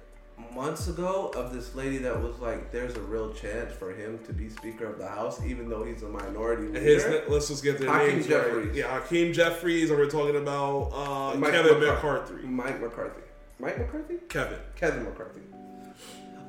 months 0.55 0.89
ago 0.89 1.33
of 1.37 1.53
this 1.53 1.75
lady 1.75 1.99
that 1.99 2.21
was 2.23 2.39
like, 2.39 2.71
"There's 2.73 2.95
a 2.97 3.01
real 3.01 3.33
chance 3.33 3.73
for 3.73 3.93
him 3.93 4.19
to 4.27 4.33
be 4.33 4.49
Speaker 4.49 4.87
of 4.87 4.99
the 4.99 5.07
House, 5.09 5.43
even 5.45 5.69
though 5.69 5.85
he's 5.85 6.03
a 6.03 6.09
minority 6.09 6.69
leader." 6.69 6.81
His, 6.81 7.29
let's 7.29 7.49
just 7.49 7.63
get 7.63 7.79
their 7.79 7.91
Hakeem 7.91 8.15
names 8.17 8.27
Jeffries. 8.27 8.67
right. 8.69 8.75
Yeah, 8.75 9.01
Hakeem 9.01 9.33
Jeffries, 9.33 9.91
and 9.91 9.99
we're 9.99 10.11
talking 10.11 10.37
about 10.37 10.91
uh, 10.93 11.37
Mike 11.39 11.53
Kevin 11.53 11.79
McCarthy. 11.81 12.35
McCarthy. 12.35 12.47
Mike 12.47 12.81
McCarthy. 12.81 13.21
Mike 13.59 13.79
McCarthy. 13.79 14.15
Kevin. 14.29 14.59
Kevin 14.77 15.05
McCarthy. 15.05 15.41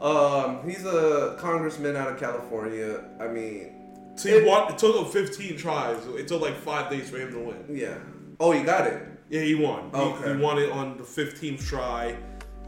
Um, 0.02 0.68
he's 0.70 0.86
a 0.86 1.38
congressman 1.40 1.96
out 1.96 2.10
of 2.12 2.20
California. 2.20 3.04
I 3.20 3.28
mean, 3.28 3.74
So 4.16 4.30
he 4.30 4.46
won, 4.48 4.72
it 4.72 4.78
took 4.78 4.96
him 4.96 5.06
15 5.06 5.58
tries. 5.58 6.06
It 6.08 6.28
took 6.28 6.42
like 6.42 6.56
five 6.56 6.92
days 6.92 7.10
for 7.10 7.18
him 7.18 7.32
to 7.32 7.40
win. 7.40 7.66
yeah. 7.70 7.98
Oh, 8.40 8.52
he 8.52 8.62
got 8.64 8.86
it. 8.86 9.02
Yeah, 9.30 9.42
he 9.42 9.56
won. 9.56 9.90
He- 9.92 9.98
Okay. 9.98 10.36
He, 10.36 10.42
won 10.42 10.60
it 10.60 10.70
on 10.72 10.98
the 10.98 11.04
15th 11.04 11.66
try. 11.66 12.16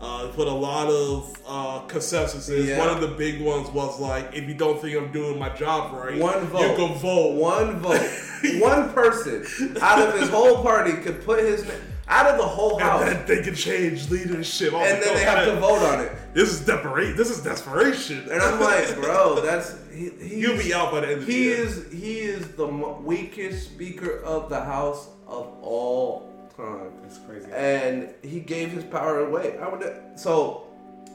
Uh, 0.01 0.27
put 0.29 0.47
a 0.47 0.51
lot 0.51 0.87
of 0.87 1.37
uh, 1.45 1.81
consensuses. 1.87 2.67
Yeah. 2.67 2.79
One 2.79 2.89
of 2.89 3.01
the 3.01 3.09
big 3.09 3.41
ones 3.41 3.69
was 3.69 3.99
like, 3.99 4.33
if 4.33 4.47
you 4.47 4.53
don't 4.53 4.81
think 4.81 4.95
I'm 4.97 5.11
doing 5.11 5.37
my 5.37 5.49
job 5.49 5.93
right, 5.93 6.17
One 6.17 6.45
vote. 6.45 6.61
you 6.61 6.75
can 6.87 6.97
vote. 6.97 7.33
One 7.35 7.79
vote. 7.79 7.99
One 8.61 8.93
person 8.93 9.45
out 9.81 9.99
of 9.99 10.17
his 10.19 10.29
whole 10.29 10.61
party 10.63 10.93
could 10.93 11.23
put 11.25 11.39
his 11.43 11.67
name 11.67 11.81
out 12.07 12.25
of 12.27 12.37
the 12.37 12.45
whole 12.45 12.79
house, 12.79 13.01
And 13.01 13.11
and 13.11 13.27
then 13.27 13.37
they 13.37 13.43
can 13.43 13.53
change 13.53 14.09
leadership. 14.09 14.73
I 14.73 14.77
was 14.77 14.89
then 14.89 15.01
they 15.01 15.25
oh, 15.25 15.29
have 15.29 15.45
to 15.45 15.59
vote 15.59 15.83
on 15.83 15.99
it. 16.05 16.11
This 16.33 16.49
is 16.49 16.65
desperation. 16.65 17.15
This 17.17 17.29
is 17.29 17.43
desperation. 17.43 18.23
And 18.31 18.41
I'm 18.41 18.59
like, 18.59 18.95
bro, 18.95 19.41
that's 19.41 19.75
he, 19.93 20.09
he's, 20.09 20.33
You'll 20.37 20.57
be 20.57 20.73
out 20.73 20.91
by 20.91 21.01
the 21.01 21.07
end 21.07 21.19
of 21.21 21.25
the 21.27 21.33
He 21.33 21.43
year. 21.43 21.57
is 21.65 21.91
he 21.91 22.19
is 22.19 22.47
the 22.53 22.65
weakest 22.67 23.65
speaker 23.65 24.21
of 24.23 24.49
the 24.49 24.59
house 24.63 25.09
of 25.27 25.53
all 25.61 26.28
time. 26.59 26.91
It's 27.05 27.17
crazy. 27.19 27.47
and 27.53 28.13
he 28.21 28.39
gave 28.39 28.71
his 28.71 28.83
power 28.83 29.25
away. 29.25 29.57
I 29.57 29.67
would 29.69 29.83
so 30.15 30.67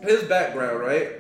his 0.02 0.22
background, 0.24 0.80
right? 0.80 1.12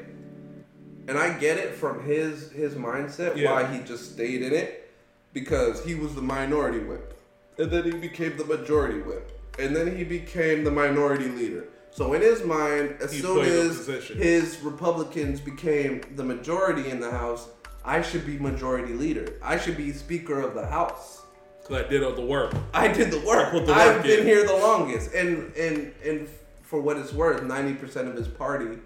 And 1.06 1.18
I 1.18 1.38
get 1.38 1.58
it 1.58 1.74
from 1.74 2.04
his 2.04 2.50
his 2.50 2.74
mindset 2.74 3.36
Yeah. 3.36 3.52
why 3.52 3.66
he 3.66 3.80
just 3.84 4.12
stayed 4.12 4.42
in 4.42 4.52
it 4.52 4.90
because 5.32 5.84
he 5.84 5.94
was 5.94 6.14
the 6.14 6.22
minority 6.22 6.78
whip, 6.78 7.18
and 7.58 7.70
then 7.70 7.84
he 7.84 7.92
became 7.92 8.36
the 8.36 8.44
majority 8.44 9.00
whip. 9.00 9.30
and 9.58 9.74
then 9.76 9.96
he 9.96 10.02
became 10.02 10.64
the 10.64 10.70
minority 10.70 11.28
leader. 11.28 11.68
So 11.92 12.12
in 12.12 12.22
his 12.22 12.42
mind, 12.44 12.96
as 13.00 13.12
He 13.12 13.20
soon 13.20 13.44
as 13.44 13.86
his 13.86 14.58
Republicans 14.62 15.40
became 15.40 16.00
the 16.16 16.24
majority 16.24 16.90
in 16.90 16.98
the 16.98 17.12
House, 17.12 17.46
I 17.84 18.02
should 18.02 18.26
be 18.26 18.36
majority 18.36 18.94
leader. 18.94 19.34
I 19.40 19.56
should 19.56 19.76
be 19.76 19.92
Speaker 19.92 20.40
of 20.40 20.54
the 20.54 20.66
House. 20.66 21.22
Cause 21.64 21.82
I 21.82 21.88
did 21.88 22.02
all 22.02 22.12
the 22.12 22.20
work. 22.20 22.54
I 22.74 22.88
did 22.88 23.10
the 23.10 23.20
work. 23.20 23.52
the 23.52 23.60
work 23.60 23.68
I've 23.70 24.02
been 24.02 24.20
in. 24.20 24.26
here 24.26 24.46
the 24.46 24.52
longest, 24.52 25.12
and 25.14 25.50
and 25.56 25.92
and 26.04 26.28
for 26.62 26.80
what 26.80 26.96
it's 26.98 27.12
worth, 27.12 27.42
ninety 27.42 27.72
percent 27.74 28.06
of 28.08 28.14
his 28.14 28.28
party 28.28 28.78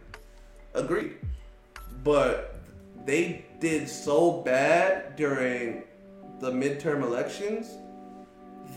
agreed. 0.75 1.15
But 2.05 2.61
they 3.05 3.45
did 3.59 3.89
so 3.89 4.43
bad 4.43 5.17
during 5.17 5.83
the 6.39 6.53
midterm 6.53 7.03
elections 7.03 7.77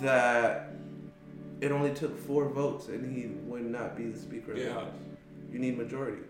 that 0.01 0.71
it 1.59 1.71
only 1.71 1.93
took 1.93 2.17
four 2.25 2.49
votes, 2.49 2.87
and 2.87 3.15
he 3.15 3.27
would 3.47 3.65
not 3.65 3.95
be 3.95 4.05
the 4.07 4.17
Speaker 4.17 4.53
of 4.53 4.57
the 4.57 4.63
Yeah. 4.63 4.73
House. 4.73 4.87
You 5.51 5.59
need 5.59 5.77
majority. 5.77 6.23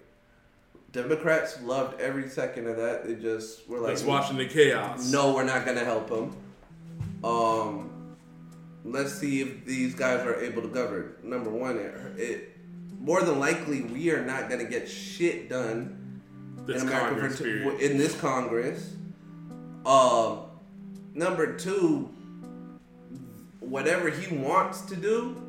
Democrats 0.91 1.61
loved 1.61 2.01
every 2.01 2.27
second 2.27 2.67
of 2.67 2.75
that. 2.75 3.05
They 3.07 3.15
just 3.15 3.69
were 3.69 3.79
like, 3.79 3.91
Just 3.93 4.05
watching 4.05 4.35
the 4.35 4.45
chaos. 4.47 5.09
no, 5.09 5.33
we're 5.33 5.45
not 5.45 5.65
gonna 5.65 5.85
help 5.85 6.09
them. 6.09 6.35
Um, 7.23 8.15
let's 8.83 9.13
see 9.13 9.41
if 9.41 9.65
these 9.65 9.93
guys 9.95 10.25
are 10.25 10.39
able 10.41 10.61
to 10.61 10.67
govern. 10.67 11.13
Number 11.23 11.49
one, 11.49 11.77
it, 11.77 11.93
it 12.17 12.57
more 12.99 13.21
than 13.21 13.39
likely 13.39 13.81
we 13.81 14.11
are 14.11 14.23
not 14.25 14.49
gonna 14.49 14.65
get 14.65 14.87
shit 14.89 15.49
done 15.49 16.21
This 16.65 16.81
in 16.81 16.87
America 16.87 17.09
Congress 17.09 17.37
for- 17.39 17.79
in 17.81 17.97
this 17.97 18.19
Congress. 18.19 18.95
Um, 19.85 20.41
number 21.13 21.55
two, 21.57 22.09
whatever 23.59 24.09
he 24.09 24.35
wants 24.35 24.81
to 24.81 24.95
do, 24.95 25.41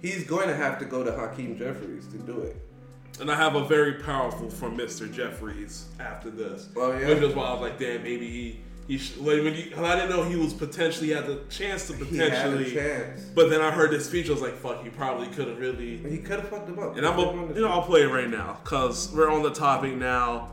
he's 0.00 0.24
going 0.24 0.48
to 0.48 0.54
have 0.54 0.78
to 0.80 0.84
go 0.84 1.02
to 1.04 1.12
Hakeem 1.12 1.56
Jeffries 1.56 2.06
to 2.08 2.18
do 2.18 2.40
it. 2.40 2.56
And 3.20 3.30
I 3.30 3.36
have 3.36 3.54
a 3.54 3.64
very 3.66 3.94
powerful 3.94 4.50
from 4.50 4.76
Mr. 4.76 5.10
Jeffries 5.12 5.86
after 6.00 6.28
this. 6.30 6.68
Oh, 6.76 6.92
yeah? 6.98 7.08
Which 7.08 7.22
is 7.22 7.34
why 7.34 7.44
I 7.44 7.52
was 7.52 7.60
like, 7.62 7.78
damn, 7.78 8.02
maybe 8.02 8.28
he 8.28 8.60
he 8.88 8.98
sh- 8.98 9.16
like, 9.18 9.42
when 9.42 9.54
you, 9.54 9.70
'cause 9.70 9.84
I 9.84 9.94
didn't 9.96 10.10
know 10.10 10.24
he 10.24 10.36
was 10.36 10.52
potentially 10.52 11.10
had 11.10 11.26
the 11.26 11.40
chance 11.48 11.86
to 11.86 11.94
He 11.94 12.16
had 12.16 12.28
a 12.28 12.30
potentially. 12.30 12.72
chance. 12.72 13.20
But 13.34 13.48
then 13.50 13.60
I 13.60 13.70
heard 13.70 13.90
this 13.92 14.06
speech. 14.06 14.28
I 14.28 14.32
was 14.32 14.42
like, 14.42 14.56
fuck, 14.56 14.82
he 14.82 14.90
probably 14.90 15.28
could 15.28 15.48
have 15.48 15.58
really. 15.58 15.98
He 15.98 16.18
could 16.18 16.40
have 16.40 16.48
fucked 16.48 16.68
him 16.68 16.78
up. 16.78 16.96
And 16.96 17.06
I'm 17.06 17.18
a, 17.18 17.54
you 17.54 17.60
know 17.62 17.68
I'll 17.68 17.82
play 17.82 18.02
it 18.02 18.08
right 18.08 18.28
now 18.28 18.58
because 18.62 19.12
we're 19.12 19.30
on 19.30 19.42
the 19.42 19.50
topic 19.52 19.94
now. 19.94 20.52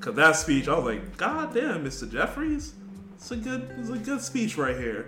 Cause 0.00 0.14
that 0.16 0.36
speech, 0.36 0.68
I 0.68 0.74
was 0.76 0.84
like, 0.84 1.16
God 1.16 1.54
damn, 1.54 1.82
Mr. 1.84 2.10
Jeffries, 2.10 2.74
it's 3.16 3.30
a 3.30 3.36
good, 3.36 3.74
it's 3.78 3.88
a 3.88 3.96
good 3.98 4.20
speech 4.20 4.58
right 4.58 4.76
here. 4.76 5.06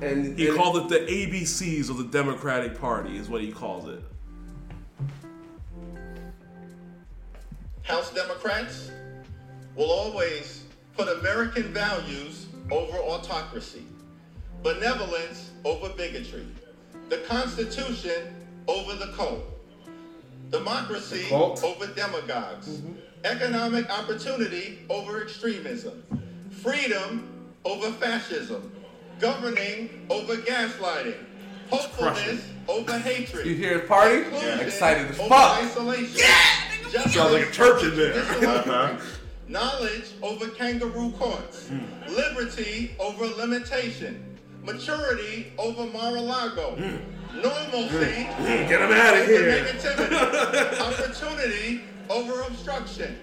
and 0.00 0.38
He 0.38 0.48
and- 0.48 0.56
called 0.56 0.78
it 0.78 0.88
the 0.88 1.00
ABCs 1.12 1.90
of 1.90 1.98
the 1.98 2.04
Democratic 2.04 2.80
Party, 2.80 3.18
is 3.18 3.28
what 3.28 3.42
he 3.42 3.52
calls 3.52 3.86
it. 3.88 4.02
House 7.82 8.10
Democrats 8.14 8.90
will 9.76 9.90
always 9.90 10.61
put 10.96 11.08
American 11.18 11.72
values 11.72 12.46
over 12.70 12.96
autocracy, 12.98 13.84
benevolence 14.62 15.50
over 15.64 15.88
bigotry, 15.90 16.46
the 17.08 17.18
Constitution 17.18 18.34
over 18.68 18.94
the 18.94 19.12
cult, 19.12 19.42
democracy 20.50 21.28
The 21.28 21.34
over 21.34 21.86
demagogues, 21.94 22.68
mm-hmm. 22.68 22.92
economic 23.24 23.90
opportunity 23.90 24.80
over 24.88 25.22
extremism, 25.22 26.02
freedom 26.50 27.28
over 27.64 27.90
fascism, 27.92 28.72
governing 29.18 30.06
over 30.10 30.36
gaslighting, 30.36 31.16
hopefulness 31.70 32.44
over 32.68 32.98
hatred. 32.98 33.46
You 33.46 33.54
hear 33.54 33.80
his 33.80 33.88
party? 33.88 34.24
inclusion 34.24 34.60
Excited 34.60 35.10
as 35.10 35.16
fuck. 35.16 35.62
Isolation. 35.62 36.20
Justice 36.90 37.14
Sounds 37.14 37.32
like 37.32 37.48
a 37.48 37.50
church 37.50 37.84
in 37.84 37.96
there. 37.96 38.98
Knowledge 39.48 40.12
over 40.22 40.48
kangaroo 40.48 41.12
courts. 41.12 41.68
Hmm. 41.68 42.14
Liberty 42.14 42.94
over 42.98 43.26
limitation. 43.26 44.38
Maturity 44.62 45.52
over 45.58 45.86
Mar-a-Lago. 45.86 46.76
Hmm. 46.76 47.40
Normalcy 47.40 48.24
hmm. 48.24 48.44
Get 48.44 48.78
them 48.78 48.92
out 48.92 49.18
of 49.18 49.26
here. 49.26 49.64
negativity. 49.64 50.80
Opportunity 50.80 51.80
over 52.08 52.42
obstruction. 52.42 53.18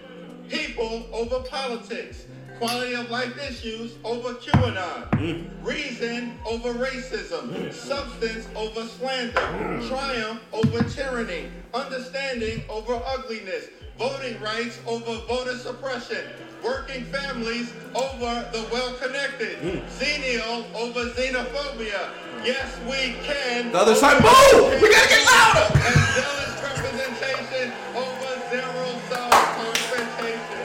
People 0.49 1.05
over 1.13 1.39
politics. 1.41 2.25
Quality 2.57 2.95
of 2.95 3.09
life 3.09 3.37
issues 3.49 3.95
over 4.03 4.33
QAnon. 4.33 5.49
Reason 5.63 6.37
over 6.45 6.73
racism. 6.73 7.71
Substance 7.71 8.49
over 8.53 8.81
slander. 8.81 9.87
Triumph 9.87 10.41
over 10.51 10.83
tyranny. 10.83 11.49
Understanding 11.73 12.63
over 12.67 13.01
ugliness. 13.05 13.69
Voting 13.99 14.39
rights 14.39 14.79
over 14.87 15.17
voter 15.27 15.57
suppression. 15.57 16.23
Working 16.63 17.03
families 17.05 17.73
over 17.93 18.49
the 18.53 18.65
well-connected. 18.71 19.59
Xenial 19.89 20.73
over 20.73 21.09
xenophobia. 21.09 22.09
Yes, 22.45 22.79
we 22.85 23.15
can. 23.25 23.73
The 23.73 23.77
other 23.77 23.95
side, 23.95 24.21
over 24.23 24.23
move! 24.23 24.81
We 24.81 24.89
gotta 24.89 25.09
get 25.09 25.25
louder! 25.25 25.67
And 25.75 25.95
zealous 26.15 26.61
representation 26.63 27.73
over 27.93 28.39
zero-sum 28.49 29.31
confrontation. 29.31 30.63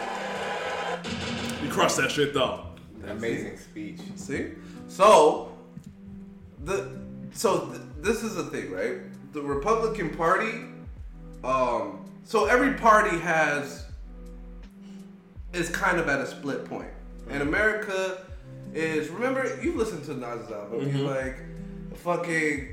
We 1.60 1.68
crushed 1.68 1.96
that 1.96 2.12
shit 2.12 2.32
though. 2.34 2.66
Amazing 3.08 3.58
speech. 3.58 3.98
See, 4.14 4.52
so 4.86 5.52
the 6.64 7.00
so 7.32 7.66
th- 7.66 7.80
this 8.00 8.22
is 8.22 8.36
the 8.36 8.44
thing, 8.44 8.70
right? 8.70 8.98
The 9.32 9.42
Republican 9.42 10.10
Party, 10.16 10.66
um, 11.42 12.03
so 12.24 12.46
every 12.46 12.74
party 12.74 13.18
has 13.18 13.84
is 15.52 15.68
kind 15.68 16.00
of 16.00 16.08
at 16.08 16.20
a 16.20 16.26
split 16.26 16.64
point, 16.64 16.90
and 17.28 17.40
mm-hmm. 17.40 17.48
America 17.48 18.24
is. 18.72 19.08
Remember, 19.10 19.60
you 19.62 19.74
listened 19.76 20.04
to 20.04 20.14
Nas's 20.14 20.50
album. 20.50 20.80
He's 20.86 20.94
mm-hmm. 20.94 21.06
like, 21.06 21.98
fucking. 21.98 22.70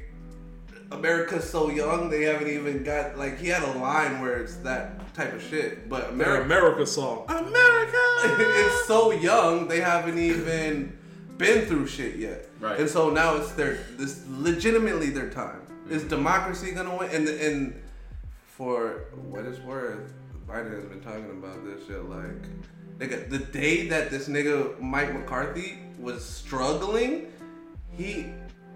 America's 0.91 1.49
so 1.49 1.69
young, 1.69 2.09
they 2.09 2.23
haven't 2.23 2.49
even 2.49 2.83
got 2.83 3.17
like 3.17 3.39
he 3.39 3.47
had 3.47 3.63
a 3.63 3.79
line 3.79 4.19
where 4.19 4.41
it's 4.41 4.57
that 4.57 5.13
type 5.13 5.33
of 5.33 5.41
shit. 5.41 5.87
But 5.87 6.17
Their 6.17 6.41
America, 6.41 6.45
America 6.45 6.85
song. 6.85 7.23
America. 7.29 7.97
it's 8.25 8.87
so 8.87 9.11
young 9.11 9.69
they 9.69 9.79
haven't 9.79 10.19
even 10.19 10.97
been 11.37 11.65
through 11.65 11.87
shit 11.87 12.17
yet. 12.17 12.45
Right. 12.59 12.77
And 12.77 12.89
so 12.89 13.09
now 13.09 13.37
it's 13.37 13.51
their 13.53 13.79
this 13.97 14.25
legitimately 14.29 15.11
their 15.11 15.29
time. 15.29 15.61
Is 15.89 16.01
mm-hmm. 16.01 16.09
democracy 16.09 16.71
gonna 16.71 16.95
win? 16.97 17.09
And 17.09 17.27
and 17.27 17.81
for 18.61 19.05
what 19.31 19.43
it's 19.43 19.57
worth, 19.61 20.13
Biden 20.47 20.71
has 20.75 20.85
been 20.85 21.01
talking 21.01 21.31
about 21.31 21.65
this 21.65 21.87
shit 21.87 22.07
like 22.07 22.45
nigga 22.99 23.27
the 23.27 23.39
day 23.39 23.87
that 23.87 24.11
this 24.11 24.27
nigga 24.27 24.79
Mike 24.79 25.11
McCarthy 25.15 25.79
was 25.97 26.23
struggling, 26.23 27.31
he 27.89 28.27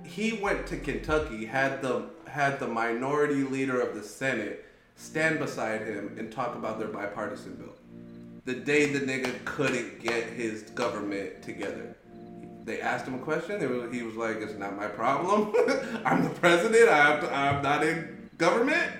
he 0.03 0.39
went 0.41 0.65
to 0.65 0.77
Kentucky, 0.77 1.45
had 1.45 1.83
the 1.83 2.09
had 2.27 2.59
the 2.59 2.67
minority 2.67 3.43
leader 3.43 3.79
of 3.79 3.93
the 3.93 4.01
Senate 4.01 4.65
stand 4.95 5.37
beside 5.37 5.81
him 5.81 6.15
and 6.17 6.31
talk 6.31 6.55
about 6.55 6.79
their 6.79 6.87
bipartisan 6.87 7.53
bill 7.53 7.75
the 8.45 8.55
day 8.55 8.91
the 8.91 9.01
nigga 9.01 9.33
couldn't 9.45 9.99
get 9.99 10.23
his 10.23 10.63
government 10.71 11.43
together. 11.43 11.95
They 12.63 12.81
asked 12.81 13.05
him 13.05 13.13
a 13.13 13.19
question. 13.19 13.59
Were, 13.59 13.91
he 13.93 14.01
was 14.01 14.15
like, 14.15 14.37
"It's 14.37 14.57
not 14.57 14.75
my 14.75 14.87
problem. 14.87 15.53
I'm 16.05 16.23
the 16.23 16.31
president. 16.31 16.89
I 16.89 17.19
to, 17.19 17.31
I'm 17.31 17.61
not 17.61 17.85
in 17.85 18.31
government." 18.39 18.91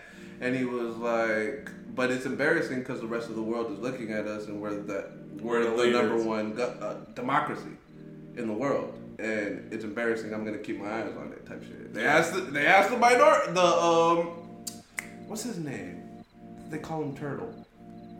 And 0.41 0.55
he 0.55 0.65
was 0.65 0.95
like, 0.97 1.69
"But 1.95 2.11
it's 2.11 2.25
embarrassing 2.25 2.79
because 2.79 3.01
the 3.01 3.07
rest 3.07 3.29
of 3.29 3.35
the 3.35 3.41
world 3.41 3.71
is 3.71 3.79
looking 3.79 4.11
at 4.11 4.27
us, 4.27 4.47
and 4.47 4.61
we're 4.61 4.75
the 4.81 5.11
we're 5.41 5.71
We're 5.75 5.91
the 5.91 5.91
number 5.91 6.21
one 6.23 6.59
uh, 6.59 7.05
democracy 7.13 7.77
in 8.35 8.47
the 8.47 8.53
world, 8.53 8.97
and 9.19 9.71
it's 9.71 9.83
embarrassing. 9.83 10.33
I'm 10.33 10.43
gonna 10.43 10.57
keep 10.57 10.79
my 10.79 11.01
eyes 11.01 11.13
on 11.17 11.31
it." 11.31 11.45
Type 11.45 11.63
shit. 11.63 11.93
They 11.93 12.05
asked 12.05 12.33
the, 12.33 12.41
they 12.41 12.65
asked 12.65 12.89
the 12.89 12.97
minor 12.97 13.51
the 13.53 13.63
um 13.63 14.27
what's 15.27 15.43
his 15.43 15.57
name? 15.57 16.01
They 16.69 16.79
call 16.79 17.03
him 17.03 17.15
Turtle. 17.15 17.53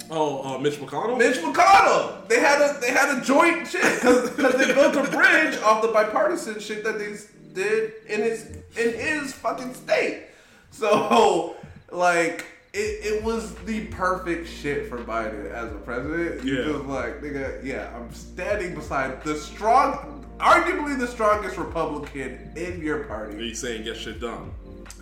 Oh, 0.09 0.55
uh, 0.55 0.59
Mitch 0.59 0.75
McConnell. 0.75 1.17
Mitch 1.17 1.37
McConnell. 1.37 2.27
They 2.27 2.39
had 2.39 2.61
a 2.61 2.79
they 2.79 2.91
had 2.91 3.17
a 3.17 3.21
joint 3.21 3.67
shit 3.67 3.81
because 4.01 4.31
they 4.35 4.73
built 4.73 4.95
a 4.95 5.09
bridge 5.09 5.59
off 5.61 5.81
the 5.81 5.87
bipartisan 5.87 6.59
shit 6.59 6.83
that 6.83 6.99
they 6.99 7.15
did 7.53 7.93
in 8.07 8.21
his 8.21 8.45
in 8.77 8.93
his 8.93 9.33
fucking 9.33 9.73
state. 9.73 10.27
So 10.69 11.54
like 11.91 12.45
it, 12.73 13.05
it 13.05 13.23
was 13.23 13.53
the 13.65 13.85
perfect 13.87 14.47
shit 14.49 14.89
for 14.89 14.97
Biden 14.97 15.49
as 15.51 15.71
a 15.71 15.75
president. 15.75 16.43
You 16.43 16.55
Yeah. 16.57 16.65
just 16.73 16.85
like 16.85 17.21
nigga, 17.21 17.63
yeah, 17.63 17.95
I'm 17.95 18.13
standing 18.13 18.75
beside 18.75 19.23
the 19.23 19.35
strong, 19.35 20.25
arguably 20.39 20.97
the 20.99 21.07
strongest 21.07 21.57
Republican 21.57 22.51
in 22.55 22.81
your 22.81 23.05
party 23.05 23.37
He's 23.37 23.59
saying 23.59 23.83
get 23.83 23.95
shit 23.95 24.19
done. 24.19 24.51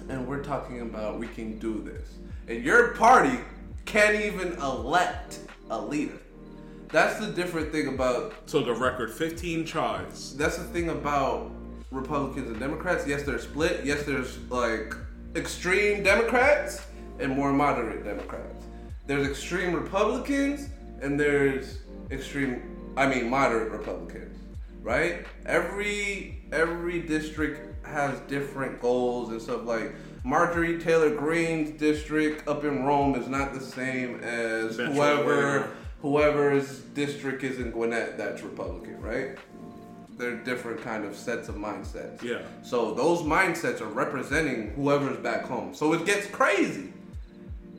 and 0.09 0.27
we're 0.27 0.43
talking 0.43 0.81
about 0.81 1.17
we 1.19 1.27
can 1.27 1.57
do 1.59 1.81
this. 1.81 2.07
And 2.47 2.63
your 2.63 2.89
party 2.89 3.39
can't 3.85 4.15
even 4.15 4.53
elect 4.61 5.39
a 5.69 5.79
leader. 5.81 6.17
That's 6.89 7.17
the 7.19 7.31
different 7.31 7.71
thing 7.71 7.87
about 7.87 8.45
Took 8.45 8.67
a 8.67 8.73
record 8.73 9.11
15 9.11 9.65
tries. 9.65 10.37
that's 10.37 10.57
the 10.57 10.63
thing 10.65 10.89
about 10.89 11.49
Republicans 11.89 12.49
and 12.49 12.59
Democrats. 12.59 13.07
Yes, 13.07 13.23
they're 13.23 13.39
split. 13.39 13.83
Yes, 13.83 14.03
there's 14.03 14.37
like 14.51 14.93
extreme 15.35 16.03
Democrats 16.03 16.85
and 17.19 17.35
more 17.35 17.51
moderate 17.51 18.03
Democrats. 18.03 18.65
There's 19.07 19.27
extreme 19.27 19.73
Republicans 19.73 20.69
and 21.01 21.19
there's 21.19 21.79
extreme, 22.11 22.61
I 22.95 23.07
mean, 23.07 23.29
moderate 23.29 23.71
Republicans, 23.71 24.37
right? 24.81 25.25
Every 25.45 26.41
every 26.51 27.01
district 27.01 27.85
has 27.85 28.19
different 28.21 28.79
goals 28.79 29.29
and 29.29 29.41
stuff. 29.41 29.65
Like 29.65 29.93
Marjorie 30.23 30.79
Taylor 30.79 31.15
Greene's 31.15 31.71
district 31.71 32.47
up 32.47 32.63
in 32.63 32.85
Rome 32.85 33.15
is 33.15 33.27
not 33.27 33.53
the 33.53 33.59
same 33.59 34.19
as 34.21 34.77
whoever 34.77 35.71
whoever's 36.01 36.79
district 36.93 37.43
is 37.43 37.59
in 37.59 37.71
Gwinnett 37.71 38.17
that's 38.17 38.41
Republican, 38.41 39.01
right? 39.01 39.37
They're 40.23 40.37
different 40.37 40.81
kind 40.81 41.03
of 41.03 41.17
sets 41.17 41.49
of 41.49 41.55
mindsets. 41.55 42.23
Yeah. 42.23 42.43
So 42.61 42.93
those 42.93 43.23
mindsets 43.23 43.81
are 43.81 43.87
representing 43.87 44.69
whoever's 44.71 45.17
back 45.17 45.43
home. 45.43 45.75
So 45.75 45.91
it 45.91 46.05
gets 46.05 46.27
crazy. 46.27 46.93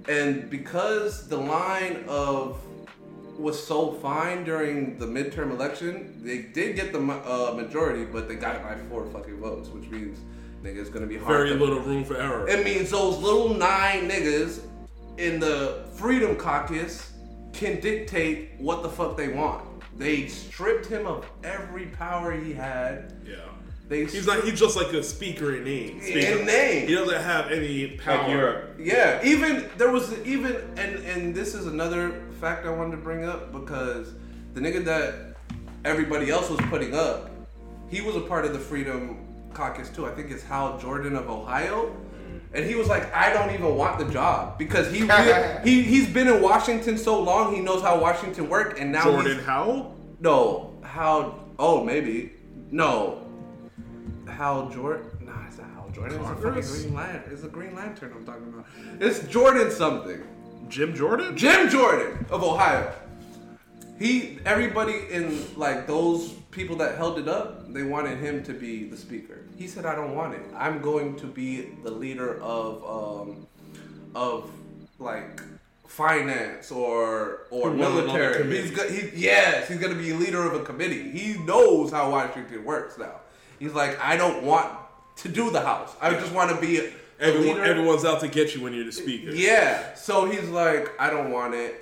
And 0.09 0.51
because 0.51 1.27
the 1.27 1.39
line 1.39 2.05
of 2.07 2.61
was 3.39 3.66
so 3.66 3.93
fine 3.93 4.45
during 4.45 4.99
the 4.99 5.07
midterm 5.07 5.53
election, 5.53 6.21
they 6.23 6.43
did 6.43 6.77
get 6.77 6.93
the 6.93 6.99
uh, 6.99 7.55
majority, 7.57 8.05
but 8.05 8.29
they 8.29 8.35
got 8.35 8.57
it 8.57 8.62
by 8.62 8.77
four 8.91 9.07
fucking 9.07 9.41
votes, 9.41 9.71
which 9.71 9.89
means 9.89 10.19
nigga 10.62 10.77
it's 10.81 10.91
gonna 10.91 11.07
be 11.07 11.16
hard. 11.16 11.49
Very 11.49 11.49
to- 11.49 11.65
little 11.65 11.81
room 11.81 12.05
for 12.05 12.19
error. 12.19 12.47
It 12.47 12.62
means 12.62 12.91
those 12.91 13.16
little 13.16 13.55
nine 13.55 14.07
niggas 14.07 14.61
in 15.16 15.41
the 15.41 15.87
Freedom 15.95 16.37
Caucus 16.37 17.11
can 17.55 17.81
dictate 17.81 18.51
what 18.59 18.83
the 18.83 18.91
fuck 18.91 19.16
they 19.16 19.29
want. 19.29 19.73
They 19.97 20.27
stripped 20.27 20.87
him 20.87 21.07
of 21.07 21.31
every 21.43 21.87
power 21.87 22.33
he 22.33 22.53
had. 22.53 23.15
yeah. 23.27 23.37
They 23.87 24.07
He's 24.07 24.27
not. 24.27 24.45
He's 24.45 24.59
just 24.59 24.77
like 24.77 24.93
a 24.95 25.03
speaker 25.03 25.55
in 25.55 25.65
name. 25.65 26.01
Speaker. 26.01 26.39
In 26.39 26.47
name. 26.47 26.89
He 26.89 26.95
doesn't 26.95 27.21
have 27.21 27.51
any 27.51 27.89
power. 27.99 28.19
Like 28.19 28.29
Europe. 28.31 28.77
Yeah, 28.79 29.21
even 29.23 29.69
there 29.77 29.91
was 29.91 30.19
even 30.21 30.57
and 30.79 31.05
and 31.05 31.35
this 31.35 31.55
is 31.55 31.66
another 31.66 32.23
fact 32.41 32.65
I 32.65 32.71
wanted 32.71 32.93
to 32.93 32.97
bring 33.03 33.25
up 33.25 33.53
because 33.53 34.15
the 34.55 34.61
nigga 34.61 34.83
that 34.85 35.37
everybody 35.85 36.31
else 36.31 36.49
was 36.49 36.61
putting 36.71 36.95
up, 36.95 37.31
he 37.91 38.01
was 38.01 38.16
a 38.16 38.23
part 38.23 38.47
of 38.47 38.55
the 38.55 38.59
Freedom 38.59 39.19
Caucus 39.53 39.91
too. 39.91 40.07
I 40.07 40.12
think 40.12 40.31
it's 40.31 40.43
Hal 40.43 40.79
Jordan 40.79 41.15
of 41.15 41.29
Ohio. 41.29 41.95
And 42.55 42.64
he 42.64 42.76
was 42.76 42.86
like, 42.89 43.12
I 43.12 43.32
don't 43.32 43.52
even 43.52 43.74
want 43.74 43.98
the 43.98 44.05
job. 44.12 44.59
Because 44.59 44.90
he 44.93 45.01
he 45.64 45.82
he's 45.82 46.09
been 46.09 46.28
in 46.28 46.40
Washington 46.40 46.97
so 46.97 47.20
long, 47.20 47.55
he 47.55 47.60
knows 47.60 47.82
how 47.82 48.01
Washington 48.01 48.48
work, 48.48 48.81
and 48.81 48.93
now 48.93 49.05
Jordan 49.05 49.40
Howell. 49.40 49.97
no 50.20 50.74
how 50.82 51.40
oh 51.59 51.82
maybe. 51.85 52.32
No. 52.70 53.20
Hal 54.28 54.68
Jordan 54.70 55.06
nah 55.20 55.47
it's 55.47 55.59
not 55.59 55.70
Hal 55.74 55.89
Jordan 55.90 56.20
it's 56.20 56.28
a 56.28 56.35
fucking 56.35 56.62
Green 56.62 56.94
Lantern 56.94 57.32
it's 57.32 57.44
a 57.44 57.48
Green 57.48 57.74
Lantern 57.74 58.12
I'm 58.16 58.24
talking 58.24 58.48
about. 58.48 58.66
It's 59.01 59.20
Jordan 59.28 59.70
something. 59.70 60.22
Jim 60.68 60.94
Jordan. 60.94 61.36
Jim 61.36 61.68
Jordan 61.68 62.26
of 62.31 62.43
Ohio. 62.43 62.93
He 63.98 64.39
everybody 64.44 65.06
in 65.10 65.47
like 65.56 65.86
those 65.86 66.32
people 66.51 66.76
that 66.76 66.97
held 66.97 67.18
it 67.18 67.28
up 67.28 67.72
they 67.72 67.82
wanted 67.82 68.18
him 68.18 68.43
to 68.44 68.52
be 68.52 68.89
the 68.89 68.97
speaker 68.97 69.44
he 69.56 69.66
said 69.66 69.86
I 69.86 69.94
don't 69.94 70.14
want 70.14 70.35
it 70.35 70.43
I'm 70.56 70.81
going 70.81 71.16
to 71.16 71.26
be 71.26 71.62
the 71.82 71.90
leader 71.90 72.40
of 72.40 72.85
um 72.85 73.47
of 74.14 74.51
like 74.98 75.40
finance 75.86 76.70
or 76.72 77.47
or 77.51 77.70
military 77.70 78.60
he's 78.60 78.70
go- 78.72 78.89
he, 78.89 79.10
yes 79.14 79.68
he's 79.68 79.78
gonna 79.78 79.94
be 79.94 80.12
leader 80.12 80.43
of 80.43 80.55
a 80.60 80.64
committee 80.64 81.10
he 81.10 81.39
knows 81.44 81.90
how 81.93 82.10
Washington 82.10 82.64
works 82.64 82.98
now 82.98 83.20
he's 83.59 83.72
like 83.74 83.98
I 84.01 84.16
don't 84.16 84.43
want 84.44 84.72
to 85.16 85.28
do 85.28 85.51
the 85.51 85.60
house 85.60 85.94
I 86.01 86.10
just 86.14 86.32
want 86.32 86.51
to 86.51 86.60
be 86.60 86.90
Everyone, 87.20 87.59
leader. 87.59 87.64
everyone's 87.64 88.05
out 88.05 88.20
to 88.20 88.28
get 88.28 88.56
you 88.56 88.62
when 88.62 88.74
you're 88.74 88.85
the 88.85 88.90
speaker. 88.93 89.31
Yeah. 89.31 89.94
So 89.94 90.28
he's 90.28 90.48
like, 90.48 90.90
I 91.01 91.10
don't 91.10 91.31
want 91.31 91.55
it 91.55 91.81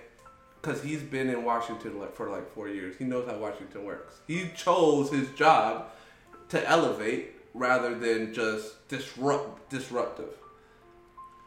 because 0.60 0.82
he's 0.82 1.00
been 1.00 1.30
in 1.30 1.42
Washington 1.42 1.98
like 1.98 2.14
for 2.14 2.28
like 2.28 2.52
four 2.52 2.68
years. 2.68 2.96
He 2.98 3.04
knows 3.04 3.26
how 3.26 3.38
Washington 3.38 3.84
works. 3.84 4.20
He 4.26 4.50
chose 4.54 5.10
his 5.10 5.30
job 5.30 5.86
to 6.50 6.68
elevate 6.68 7.32
rather 7.54 7.94
than 7.98 8.32
just 8.34 8.88
disrupt 8.88 9.70
disruptive. 9.70 10.34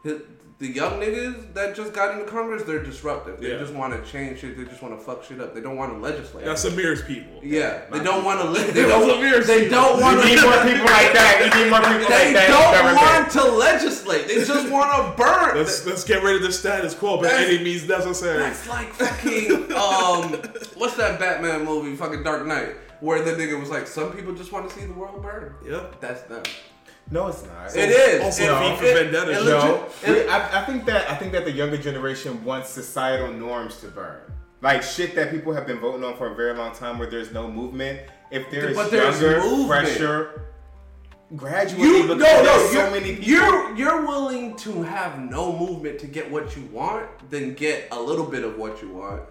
His, 0.04 0.20
the 0.58 0.68
young 0.68 1.00
niggas 1.00 1.52
that 1.52 1.74
just 1.74 1.92
got 1.92 2.12
into 2.14 2.24
Congress, 2.30 2.62
they're 2.62 2.82
disruptive. 2.82 3.40
They 3.40 3.50
Yeah. 3.52 3.58
just 3.58 3.74
want 3.74 3.92
to 3.92 4.10
change 4.10 4.38
shit. 4.40 4.56
They 4.56 4.64
just 4.64 4.80
want 4.80 4.98
to 4.98 5.04
fuck 5.04 5.22
shit 5.24 5.38
up. 5.40 5.52
They 5.52 5.60
don't 5.60 5.76
want 5.76 5.92
to 5.92 5.98
legislate. 5.98 6.46
That's 6.46 6.64
Amir's 6.64 7.02
people. 7.02 7.40
yeah, 7.42 7.82
they 7.92 8.02
don't 8.02 8.24
want 8.24 8.40
to. 8.40 8.48
Li- 8.48 8.62
they 8.70 8.82
Those 8.84 9.06
don't. 9.06 9.10
are 9.10 9.14
Amir's 9.26 9.46
They 9.46 9.68
don't 9.68 10.00
want 10.00 10.18
You 10.24 10.36
need 10.36 10.42
more 10.42 10.52
people 10.62 10.86
like 10.86 11.12
that. 11.12 11.52
You 11.54 11.62
need 11.64 11.70
more 11.70 11.80
people 11.80 11.98
They 12.08 12.32
like 12.32 12.34
that. 12.34 12.48
in 12.48 12.94
don't 12.94 12.96
want 12.96 13.30
to 13.32 13.44
legislate. 13.58 14.28
They 14.28 14.44
just 14.44 14.70
want 14.72 14.90
to 14.92 15.22
burn. 15.22 15.56
Let's 15.58 15.84
let's 15.84 16.04
get 16.04 16.22
rid 16.22 16.36
of 16.36 16.42
the 16.42 16.52
status 16.52 16.94
quo 16.94 17.16
by 17.18 17.24
That's- 17.24 17.48
any 17.50 17.62
means 17.62 17.86
necessary. 17.86 18.38
That's 18.38 18.66
like 18.68 18.92
fucking 18.94 19.72
um, 19.74 20.40
what's 20.76 20.96
that 20.96 21.18
Batman 21.20 21.64
movie? 21.66 21.96
Fucking 21.96 22.22
Dark 22.22 22.46
Knight, 22.46 22.76
where 23.00 23.22
the 23.22 23.32
nigga 23.32 23.58
was 23.58 23.70
like, 23.70 23.86
some 23.86 24.12
people 24.12 24.34
just 24.34 24.52
want 24.52 24.68
to 24.68 24.74
see 24.78 24.86
the 24.86 24.92
world 24.92 25.22
burn. 25.22 25.54
Yep. 25.66 26.00
That's 26.00 26.22
them. 26.22 26.42
No, 27.10 27.28
it's 27.28 27.44
not. 27.44 27.74
It 27.76 27.90
is. 27.90 28.22
Also, 28.22 28.42
It- 28.42 28.70
V 28.70 28.76
for 28.78 28.84
it- 28.84 28.94
Vendetta. 29.12 29.30
it 29.40 29.44
No. 29.44 29.86
it- 30.04 30.28
I, 30.28 30.62
I 30.62 30.64
think 30.64 30.84
that 30.86 31.08
I 31.10 31.14
think 31.16 31.32
that 31.32 31.44
the 31.44 31.52
younger 31.52 31.76
generation 31.76 32.42
wants 32.44 32.70
societal 32.70 33.32
norms 33.32 33.76
to 33.82 33.86
burn, 33.88 34.18
like 34.60 34.82
shit 34.82 35.14
that 35.14 35.30
people 35.30 35.52
have 35.52 35.66
been 35.68 35.78
voting 35.78 36.02
on 36.02 36.16
for 36.16 36.32
a 36.32 36.34
very 36.34 36.54
long 36.54 36.74
time, 36.74 36.98
where 36.98 37.08
there's 37.08 37.32
no 37.32 37.48
movement. 37.48 38.00
If 38.32 38.50
there's, 38.50 38.74
But 38.74 38.90
there's 38.90 39.20
younger, 39.22 39.40
movement. 39.40 39.86
fresher, 39.86 40.42
gradually, 41.36 41.86
you 41.86 42.06
no 42.08 42.14
no 42.14 42.24
there's 42.24 42.72
you're, 42.72 42.86
so 42.86 42.90
many 42.90 43.14
people. 43.16 43.24
you're 43.24 43.76
you're 43.76 44.04
willing 44.06 44.56
to 44.56 44.82
have 44.82 45.20
no 45.20 45.56
movement 45.56 46.00
to 46.00 46.08
get 46.08 46.28
what 46.28 46.56
you 46.56 46.64
want, 46.72 47.06
then 47.30 47.54
get 47.54 47.86
a 47.92 48.00
little 48.00 48.26
bit 48.26 48.42
of 48.42 48.58
what 48.58 48.82
you 48.82 48.88
want, 48.88 49.22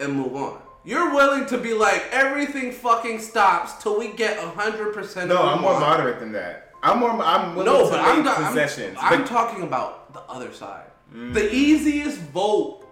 and 0.00 0.14
move 0.14 0.34
on. 0.36 0.58
You're 0.84 1.14
willing 1.14 1.46
to 1.46 1.58
be 1.58 1.74
like 1.74 2.04
everything 2.10 2.72
fucking 2.72 3.20
stops 3.20 3.82
till 3.82 3.98
we 3.98 4.12
get 4.12 4.38
hundred 4.38 4.92
percent. 4.94 5.28
no, 5.28 5.42
I'm 5.42 5.60
more 5.60 5.72
want. 5.74 5.80
moderate 5.86 6.18
than 6.20 6.32
that. 6.32 6.72
I'm 6.82 6.98
more. 6.98 7.10
I'm 7.10 7.54
willing 7.54 7.72
No, 7.72 7.84
to 7.84 7.90
but 7.90 8.00
I'm, 8.00 8.24
not, 8.24 8.38
I'm, 8.38 8.46
possessions. 8.48 8.98
I'm 9.00 9.24
talking 9.24 9.62
about 9.62 10.12
the 10.12 10.20
other 10.22 10.52
side. 10.52 10.86
Mm. 11.14 11.32
The 11.34 11.52
easiest 11.54 12.18
vote 12.18 12.84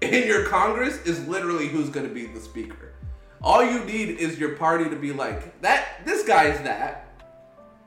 in 0.00 0.26
your 0.28 0.44
Congress 0.44 1.04
is 1.04 1.26
literally 1.26 1.66
who's 1.68 1.88
going 1.88 2.06
to 2.08 2.14
be 2.14 2.26
the 2.26 2.40
speaker. 2.40 2.92
All 3.42 3.64
you 3.64 3.84
need 3.84 4.18
is 4.18 4.38
your 4.38 4.54
party 4.56 4.88
to 4.88 4.96
be 4.96 5.12
like 5.12 5.60
that. 5.62 6.04
This 6.04 6.22
guy's 6.26 6.60
that. 6.62 7.02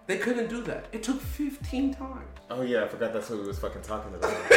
They 0.07 0.17
couldn't 0.17 0.49
do 0.49 0.61
that. 0.63 0.85
It 0.91 1.03
took 1.03 1.21
15 1.21 1.93
times. 1.93 2.28
Oh 2.49 2.61
yeah, 2.61 2.83
I 2.83 2.87
forgot 2.87 3.13
that's 3.13 3.29
what 3.29 3.39
we 3.39 3.47
was 3.47 3.59
fucking 3.59 3.81
talking 3.81 4.13
about. 4.13 4.31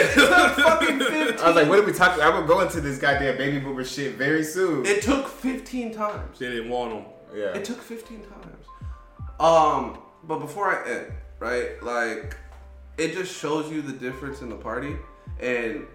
Fucking 0.54 0.98
15. 0.98 1.12
I 1.40 1.46
was 1.46 1.56
like, 1.56 1.68
what 1.68 1.78
are 1.78 1.82
we 1.84 1.92
talking? 1.92 2.20
About? 2.22 2.34
I 2.34 2.38
would 2.38 2.46
go 2.48 2.60
into 2.60 2.80
this 2.80 2.98
goddamn 2.98 3.36
baby 3.36 3.58
boomer 3.58 3.84
shit 3.84 4.14
very 4.14 4.44
soon. 4.44 4.84
It 4.86 5.02
took 5.02 5.28
15 5.28 5.92
times. 5.92 6.38
They 6.38 6.50
didn't 6.50 6.70
want 6.70 6.92
him. 6.92 7.04
yeah. 7.34 7.54
It 7.54 7.64
took 7.64 7.80
15 7.80 8.20
times. 8.22 8.66
Um, 9.40 9.98
but 10.24 10.38
before 10.38 10.68
I 10.68 10.88
end, 10.88 11.12
right? 11.38 11.82
Like, 11.82 12.36
it 12.98 13.12
just 13.14 13.36
shows 13.36 13.70
you 13.70 13.82
the 13.82 13.92
difference 13.92 14.40
in 14.40 14.48
the 14.48 14.56
party. 14.56 14.96
And 15.40 15.86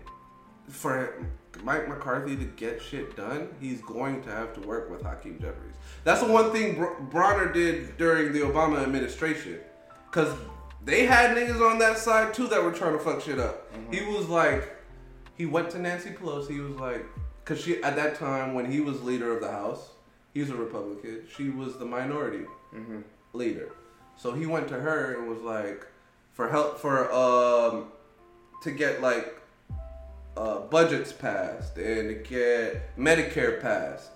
for 0.70 1.26
Mike 1.64 1.88
McCarthy 1.88 2.36
to 2.36 2.44
get 2.46 2.82
shit 2.82 3.16
done, 3.16 3.50
he's 3.62 3.82
going 3.82 4.22
to 4.24 4.30
have 4.32 4.54
to 4.56 4.62
work 4.62 4.90
with 4.90 5.02
Hakeem 5.02 5.40
Jeffries. 5.40 5.76
That's 6.04 6.22
the 6.22 6.32
one 6.32 6.52
thing 6.52 6.76
Br- 6.76 7.00
Bronner 7.10 7.52
did 7.52 7.98
during 7.98 8.34
the 8.34 8.42
Obama 8.42 8.82
administration. 8.84 9.60
Because 10.12 10.34
they 10.88 11.06
had 11.06 11.36
niggas 11.36 11.62
on 11.62 11.80
that 11.80 11.98
side 11.98 12.34
too 12.34 12.48
that 12.48 12.64
were 12.64 12.72
trying 12.72 12.94
to 12.94 13.00
fuck 13.00 13.22
shit 13.22 13.40
up. 13.40 13.70
He 13.92 14.06
was 14.06 14.30
like, 14.30 14.74
he 15.36 15.46
went 15.46 15.70
to 15.72 15.80
Nancy 15.80 16.12
Pelosi. 16.12 16.52
He 16.52 16.60
was 16.62 16.78
like, 16.78 17.06
because 17.44 17.62
she 17.62 17.84
at 17.84 17.98
that 17.98 18.16
time 18.16 18.54
when 18.54 18.72
he 18.72 18.80
was 18.80 19.04
leader 19.04 19.36
of 19.36 19.42
the 19.42 19.52
House, 19.52 19.90
he 20.34 20.40
was 20.40 20.50
a 20.50 20.56
Republican. 20.56 21.24
She 21.36 21.50
was 21.50 21.78
the 21.78 21.86
minority 21.86 22.46
leader. 23.34 23.70
So 24.16 24.32
he 24.32 24.46
went 24.46 24.70
to 24.70 24.80
her 24.80 25.16
and 25.16 25.28
was 25.28 25.42
like, 25.42 25.86
for 26.32 26.50
help 26.50 26.80
for 26.80 27.12
um 27.12 27.88
to 28.64 28.72
get 28.72 29.02
like 29.02 29.42
uh, 30.38 30.60
budgets 30.60 31.12
passed 31.12 31.78
and 31.78 32.10
to 32.10 32.16
get 32.16 32.96
Medicare 32.98 33.60
passed. 33.62 34.12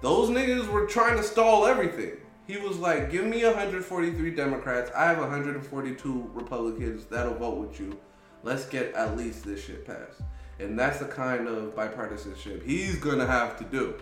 Those 0.00 0.30
niggas 0.30 0.66
were 0.68 0.86
trying 0.86 1.16
to 1.16 1.22
stall 1.22 1.66
everything. 1.66 2.16
He 2.48 2.56
was 2.56 2.78
like, 2.78 3.12
give 3.12 3.26
me 3.26 3.44
143 3.44 4.30
Democrats. 4.32 4.90
I 4.96 5.04
have 5.04 5.18
142 5.18 6.30
Republicans 6.32 7.04
that'll 7.04 7.34
vote 7.34 7.58
with 7.58 7.78
you. 7.78 7.96
Let's 8.42 8.64
get 8.64 8.94
at 8.94 9.16
least 9.16 9.44
this 9.44 9.62
shit 9.64 9.86
passed. 9.86 10.22
And 10.58 10.76
that's 10.78 10.98
the 10.98 11.04
kind 11.04 11.46
of 11.46 11.76
bipartisanship 11.76 12.64
he's 12.64 12.96
gonna 12.96 13.26
have 13.26 13.58
to 13.58 13.64
do 13.64 13.94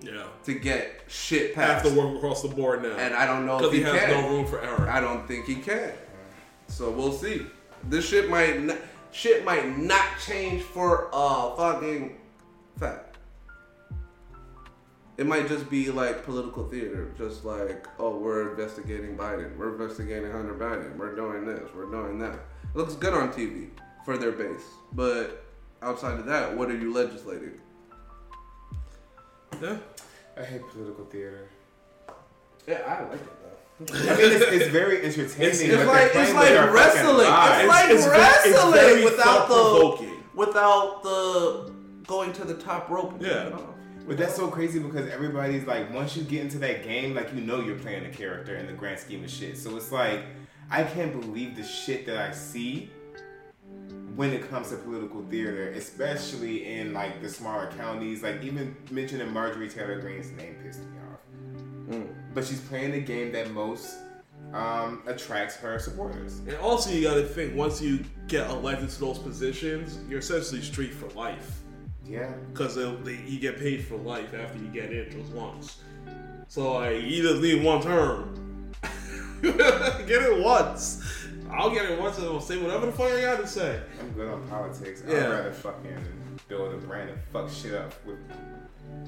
Yeah. 0.00 0.24
to 0.44 0.52
get 0.54 1.00
shit 1.08 1.54
passed. 1.54 1.84
Have 1.84 1.94
to 1.94 1.98
work 2.00 2.16
across 2.16 2.42
the 2.42 2.48
board 2.48 2.82
now. 2.82 2.90
And 2.96 3.14
I 3.14 3.26
don't 3.26 3.46
know 3.46 3.56
because 3.58 3.72
if 3.72 3.78
he, 3.78 3.84
he, 3.84 3.90
has 3.90 4.00
can. 4.12 4.20
no 4.22 4.28
room 4.28 4.46
for 4.46 4.60
error. 4.60 4.88
I 4.90 5.00
don't 5.00 5.26
think 5.26 5.46
he 5.46 5.56
can. 5.56 5.92
So 6.68 6.90
we'll 6.90 7.12
see. 7.12 7.46
This 7.84 8.06
shit 8.06 8.28
might 8.28 8.62
not, 8.62 8.76
shit 9.10 9.42
might 9.44 9.78
not 9.78 10.06
change 10.24 10.62
for 10.62 11.08
a 11.14 11.56
fucking 11.56 12.18
fact. 12.78 13.05
It 15.18 15.26
might 15.26 15.48
just 15.48 15.70
be 15.70 15.90
like 15.90 16.24
political 16.24 16.68
theater, 16.68 17.10
just 17.16 17.44
like, 17.44 17.86
oh, 17.98 18.18
we're 18.18 18.50
investigating 18.50 19.16
Biden, 19.16 19.56
we're 19.56 19.72
investigating 19.72 20.30
Hunter 20.30 20.54
Biden, 20.54 20.94
we're 20.96 21.14
doing 21.14 21.46
this, 21.46 21.68
we're 21.74 21.90
doing 21.90 22.18
that. 22.18 22.34
It 22.34 22.74
looks 22.76 22.94
good 22.94 23.14
on 23.14 23.32
TV 23.32 23.70
for 24.04 24.18
their 24.18 24.32
base, 24.32 24.64
but 24.92 25.42
outside 25.80 26.18
of 26.18 26.26
that, 26.26 26.54
what 26.54 26.68
are 26.70 26.76
you 26.76 26.92
legislating? 26.92 27.52
Yeah. 29.62 29.78
I 30.38 30.44
hate 30.44 30.60
political 30.68 31.06
theater. 31.06 31.48
Yeah, 32.66 32.82
I 32.86 33.02
like 33.04 33.14
it 33.14 33.28
though. 33.42 33.94
I 33.94 34.16
mean, 34.16 34.32
it's, 34.32 34.44
it's 34.44 34.66
very 34.68 34.98
entertaining. 35.02 35.48
It's- 35.48 35.60
It's 35.60 35.86
like 35.86 36.10
it's 36.14 36.34
like 36.34 36.72
wrestling. 36.72 37.26
It's 37.26 37.68
like 37.68 37.90
It's- 37.90 38.04
it's 38.04 38.06
ve- 38.06 38.50
it's 38.50 38.56
wrestling 38.56 38.72
very 38.74 39.04
without 39.04 39.48
the 39.48 40.08
without 40.34 41.02
the 41.02 41.72
going 42.06 42.32
to 42.34 42.44
the 42.44 42.54
top 42.54 42.90
rope. 42.90 43.12
and 43.14 43.22
Yeah. 43.22 43.58
Getting 44.06 44.12
off. 44.12 44.18
But 44.18 44.18
that's 44.18 44.36
so 44.36 44.48
crazy 44.48 44.78
because 44.78 45.08
everybody's 45.10 45.66
like, 45.66 45.92
once 45.92 46.16
you 46.16 46.22
get 46.24 46.42
into 46.42 46.58
that 46.58 46.84
game, 46.84 47.14
like 47.14 47.32
you 47.34 47.40
know 47.40 47.60
you're 47.60 47.78
playing 47.78 48.06
a 48.06 48.10
character 48.10 48.56
in 48.56 48.66
the 48.66 48.72
grand 48.72 48.98
scheme 48.98 49.24
of 49.24 49.30
shit. 49.30 49.58
So 49.58 49.76
it's 49.76 49.92
like, 49.92 50.24
I 50.70 50.82
can't 50.82 51.20
believe 51.20 51.56
the 51.56 51.64
shit 51.64 52.06
that 52.06 52.16
I 52.16 52.32
see 52.32 52.90
when 54.16 54.32
it 54.32 54.48
comes 54.48 54.70
to 54.70 54.76
political 54.76 55.22
theater, 55.30 55.70
especially 55.72 56.66
in 56.78 56.92
like 56.92 57.20
the 57.22 57.28
smaller 57.28 57.70
counties. 57.76 58.22
Like 58.22 58.42
even 58.42 58.76
mentioning 58.90 59.32
Marjorie 59.32 59.68
Taylor 59.68 60.00
Greene's 60.00 60.32
name 60.32 60.56
pissed 60.62 60.80
me 60.80 60.86
off. 61.12 61.20
But 62.34 62.44
she's 62.44 62.60
playing 62.60 62.92
the 62.92 63.00
game 63.00 63.32
that 63.32 63.50
most 63.52 63.96
um, 64.52 65.02
attracts 65.06 65.56
her 65.56 65.78
supporters. 65.78 66.38
And 66.40 66.56
also, 66.56 66.90
you 66.90 67.02
gotta 67.02 67.22
think 67.22 67.54
once 67.54 67.80
you 67.80 68.04
get 68.28 68.48
elected 68.50 68.90
to 68.90 69.00
those 69.00 69.18
positions, 69.18 69.98
you're 70.08 70.18
essentially 70.18 70.62
street 70.62 70.92
for 70.92 71.08
life. 71.10 71.62
Yeah. 72.08 72.32
Because 72.52 72.76
you 72.76 73.38
get 73.40 73.58
paid 73.58 73.84
for 73.84 73.96
life 73.96 74.34
after 74.34 74.58
you 74.58 74.68
get 74.68 74.92
in 74.92 75.10
just 75.10 75.32
once. 75.32 75.78
So, 76.48 76.74
like, 76.74 77.02
you 77.02 77.22
just 77.22 77.42
need 77.42 77.64
one 77.64 77.82
term. 77.82 78.72
get 79.42 80.22
it 80.22 80.42
once. 80.42 81.02
I'll 81.50 81.70
get 81.70 81.90
it 81.90 82.00
once 82.00 82.18
and 82.18 82.26
I'll 82.26 82.40
say 82.40 82.58
whatever 82.58 82.86
the 82.86 82.92
fuck 82.92 83.12
I 83.12 83.20
gotta 83.20 83.46
say. 83.46 83.80
I'm 84.00 84.10
good 84.12 84.28
on 84.28 84.46
politics. 84.48 85.02
Yeah. 85.06 85.16
I'd 85.16 85.30
rather 85.30 85.52
fucking 85.52 86.04
build 86.48 86.74
a 86.74 86.76
brand 86.78 87.10
and 87.10 87.18
fuck 87.32 87.50
shit 87.50 87.74
up 87.74 87.94
with. 88.04 88.18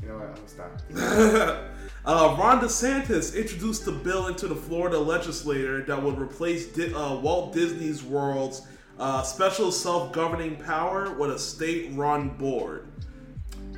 You 0.03 0.09
know 0.09 0.19
what? 0.19 0.29
I'm 0.29 0.35
gonna 0.35 0.49
stop. 0.49 0.81
uh, 2.05 2.37
Ron 2.39 2.61
DeSantis 2.61 3.37
introduced 3.37 3.87
a 3.87 3.93
bill 3.93 4.29
into 4.29 4.47
the 4.47 4.55
Florida 4.55 4.99
legislature 4.99 5.83
that 5.83 6.03
would 6.03 6.19
replace 6.19 6.67
Di- 6.67 6.93
uh, 6.93 7.15
Walt 7.17 7.53
Disney's 7.53 8.03
World's 8.03 8.67
uh, 8.99 9.23
special 9.23 9.71
self-governing 9.71 10.57
power 10.57 11.13
with 11.15 11.31
a 11.31 11.39
state-run 11.39 12.31
board. 12.31 12.89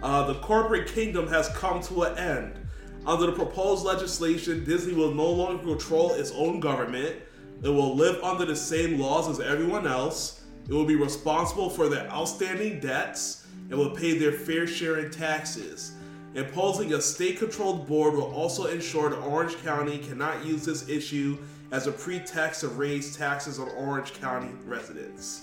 Uh, 0.03 0.27
the 0.27 0.35
corporate 0.41 0.89
kingdom 0.89 1.29
has 1.29 1.49
come 1.51 1.83
to 1.83 2.03
an 2.03 2.17
end. 2.19 2.67
Under 3.07 3.27
the 3.27 3.33
proposed 3.33 3.85
legislation, 3.85 4.65
Disney 4.65 4.95
will 4.95 5.15
no 5.15 5.29
longer 5.31 5.63
control 5.63 6.13
its 6.13 6.31
own 6.33 6.61
government. 6.61 7.17
It 7.63 7.69
will 7.69 7.95
live 7.95 8.23
under 8.23 8.47
the 8.47 8.57
same 8.57 8.99
laws 8.99 9.29
as 9.29 9.41
everyone 9.41 9.87
else. 9.87 10.43
It 10.67 10.73
will 10.73 10.87
be 10.87 10.97
responsible 10.97 11.69
for 11.69 11.89
their 11.89 12.09
outstanding 12.11 12.81
debts 12.81 13.47
and 13.69 13.79
will 13.79 13.91
pay 13.91 14.17
their 14.17 14.33
fair 14.33 14.67
share 14.67 14.99
in 14.99 15.11
taxes. 15.11 15.93
Imposing 16.35 16.95
a 16.95 17.01
state 17.01 17.39
controlled 17.39 17.89
board 17.89 18.15
will 18.15 18.33
also 18.33 18.67
ensure 18.67 19.11
that 19.11 19.19
Orange 19.19 19.57
County 19.63 19.99
cannot 19.99 20.45
use 20.45 20.65
this 20.65 20.89
issue 20.89 21.37
as 21.73 21.87
a 21.87 21.93
pretext 21.93 22.61
to 22.61 22.69
raise 22.69 23.17
taxes 23.17 23.59
on 23.59 23.69
Orange 23.71 24.13
County 24.15 24.51
residents. 24.65 25.43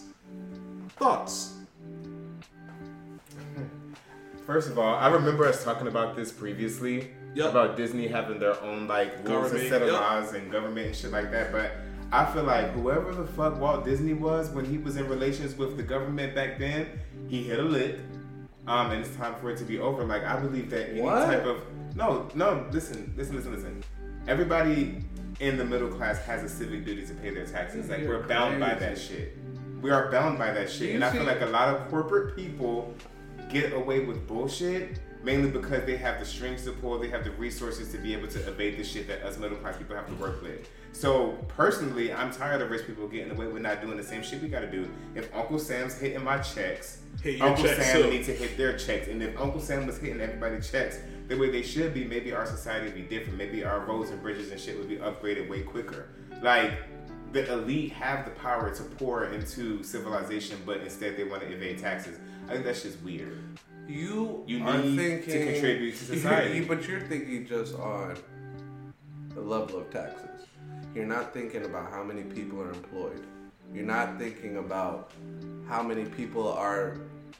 Thoughts? 0.98 1.54
First 4.46 4.70
of 4.70 4.80
all, 4.80 4.96
I 4.96 5.10
remember 5.10 5.46
us 5.46 5.64
talking 5.64 5.88
about 5.88 6.16
this 6.16 6.32
previously 6.32 7.12
Yep. 7.36 7.50
about 7.52 7.78
Disney 7.78 8.08
having 8.08 8.40
their 8.40 8.60
own 8.64 8.88
like 8.88 9.28
rules 9.28 9.52
and 9.52 9.70
set 9.70 9.82
of 9.84 9.90
yep. 9.90 10.00
laws 10.02 10.34
and 10.34 10.52
government 10.52 10.88
and 10.88 10.96
shit 10.96 11.12
like 11.12 11.30
that. 11.32 11.52
But 11.52 11.72
I 12.12 12.26
feel 12.34 12.44
like 12.44 12.72
whoever 12.72 13.14
the 13.14 13.28
fuck 13.28 13.60
Walt 13.60 13.86
Disney 13.86 14.14
was 14.14 14.50
when 14.50 14.66
he 14.66 14.78
was 14.78 14.98
in 14.98 15.08
relations 15.08 15.56
with 15.56 15.78
the 15.78 15.84
government 15.84 16.34
back 16.34 16.58
then, 16.58 16.88
he 17.28 17.44
hit 17.44 17.60
a 17.60 17.64
lick. 17.64 18.00
Um, 18.66 18.92
and 18.92 19.06
it's 19.06 19.16
time 19.18 19.36
for 19.36 19.52
it 19.52 19.58
to 19.58 19.66
be 19.66 19.78
over. 19.80 20.04
Like 20.04 20.24
I 20.24 20.40
believe 20.40 20.70
that 20.72 20.90
any 20.92 21.02
What? 21.02 21.26
type 21.26 21.46
of 21.46 21.62
no, 21.96 22.28
no. 22.34 22.66
Listen, 22.72 23.14
listen, 23.16 23.36
listen, 23.36 23.54
listen. 23.54 23.84
Everybody 24.28 25.04
in 25.40 25.58
the 25.58 25.66
middle 25.66 25.90
class 25.90 26.20
has 26.20 26.44
a 26.44 26.50
civic 26.50 26.86
duty 26.86 27.06
to 27.06 27.14
pay 27.16 27.30
their 27.30 27.46
taxes. 27.46 27.90
Like 27.90 28.08
we're 28.08 28.24
bound 28.28 28.60
by 28.60 28.76
that 28.76 28.98
shit. 28.98 29.38
We 29.82 29.92
are 29.92 30.12
bound 30.12 30.40
by 30.40 30.52
that 30.52 30.72
shit, 30.72 30.96
and 30.96 31.04
I 31.04 31.12
feel 31.12 31.24
like 31.24 31.42
a 31.42 31.46
lot 31.48 31.70
of 31.76 31.88
corporate 31.90 32.36
people 32.36 32.96
get 33.50 33.74
away 33.74 34.02
with 34.02 34.28
bullshit 34.28 35.00
mainly 35.24 35.50
because 35.50 35.86
they 35.86 35.98
have 35.98 36.20
the 36.20 36.26
strings 36.26 36.64
to 36.64 36.72
pull, 36.72 36.98
they 36.98 37.10
have 37.10 37.24
the 37.24 37.32
resources 37.32 37.92
to 37.92 37.98
be 37.98 38.14
able 38.14 38.28
to 38.30 38.40
evade 38.48 38.78
the 38.78 38.84
shit 38.84 39.08
that 39.08 39.22
us 39.24 39.38
middle 39.38 39.58
class 39.58 39.78
people 39.78 39.96
have 39.96 40.08
to 40.08 40.14
work 40.16 40.42
with. 40.42 40.70
So 40.94 41.32
personally, 41.50 42.14
I'm 42.14 42.32
tired 42.32 42.62
of 42.62 42.72
rich 42.72 42.88
people 42.88 43.08
getting 43.08 43.32
away 43.32 43.48
with 43.48 43.62
not 43.62 43.82
doing 43.82 43.98
the 43.98 44.04
same 44.04 44.24
shit 44.24 44.42
we 44.42 44.48
gotta 44.48 44.72
do. 44.72 44.90
If 45.16 45.34
Uncle 45.36 45.60
Sam's 45.60 45.98
hitting 45.98 46.24
my 46.24 46.38
checks, 46.40 47.02
Hit 47.22 47.42
Uncle 47.42 47.66
checks 47.66 47.86
Sam 47.86 48.04
too. 48.04 48.10
needs 48.10 48.28
to 48.28 48.34
hit 48.34 48.58
their 48.58 48.78
checks. 48.78 49.08
And 49.08 49.22
if 49.22 49.38
Uncle 49.40 49.60
Sam 49.60 49.86
was 49.86 49.98
hitting 49.98 50.22
everybody's 50.22 50.72
checks 50.72 51.00
the 51.28 51.38
way 51.38 51.50
they 51.50 51.62
should 51.62 51.94
be, 51.94 52.06
maybe 52.06 52.34
our 52.34 52.46
society 52.46 52.86
would 52.86 52.96
be 52.96 53.02
different. 53.02 53.38
Maybe 53.38 53.64
our 53.64 53.82
roads 53.82 54.12
and 54.12 54.22
bridges 54.22 54.52
and 54.52 54.60
shit 54.60 54.78
would 54.78 54.88
be 54.90 54.98
upgraded 54.98 55.50
way 55.50 55.62
quicker. 55.62 56.10
Like 56.42 56.72
the 57.34 57.52
elite 57.52 57.92
have 57.94 58.26
the 58.26 58.32
power 58.32 58.74
to 58.74 58.84
pour 58.84 59.26
into 59.26 59.84
civilization, 59.84 60.58
but 60.66 60.78
instead 60.78 61.18
they 61.18 61.24
want 61.26 61.42
to 61.42 61.52
evade 61.52 61.80
taxes. 61.80 62.18
I 62.48 62.54
think 62.54 62.66
that's 62.66 62.84
just 62.84 63.02
weird. 63.02 63.38
You, 63.88 64.44
You 64.48 64.64
are 64.66 64.78
need 64.78 65.24
to 65.26 65.46
contribute 65.54 65.98
to 65.98 66.06
society. 66.16 66.62
but 66.64 66.88
you're 66.88 67.02
thinking 67.02 67.46
just 67.46 67.76
on 67.76 68.18
the 69.34 69.42
level 69.42 69.80
of 69.80 69.90
taxes. 69.90 70.46
You're 70.96 71.06
not 71.06 71.34
thinking 71.34 71.66
about 71.66 71.92
how 71.92 72.04
many 72.04 72.24
people 72.24 72.62
are 72.62 72.72
employed. 72.72 73.26
You're 73.74 73.86
not 73.86 74.18
thinking 74.18 74.58
about 74.58 75.12
how 75.68 75.84
many 75.84 76.06
people 76.06 76.52
are 76.52 76.98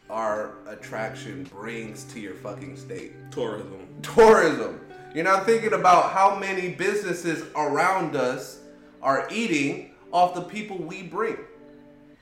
our 0.10 0.54
attraction 0.68 1.44
brings 1.46 2.04
to 2.06 2.20
your 2.20 2.34
fucking 2.36 2.78
state. 2.78 3.14
Tourism. 3.32 3.88
Tourism. 4.02 4.80
You're 5.14 5.24
not 5.24 5.46
thinking 5.46 5.74
about 5.74 6.12
how 6.12 6.36
many 6.38 6.70
businesses 6.70 7.44
around 7.56 8.16
us 8.16 8.60
are 9.02 9.28
eating 9.32 9.92
off 10.12 10.34
the 10.36 10.42
people 10.42 10.78
we 10.78 11.04
bring. 11.04 11.38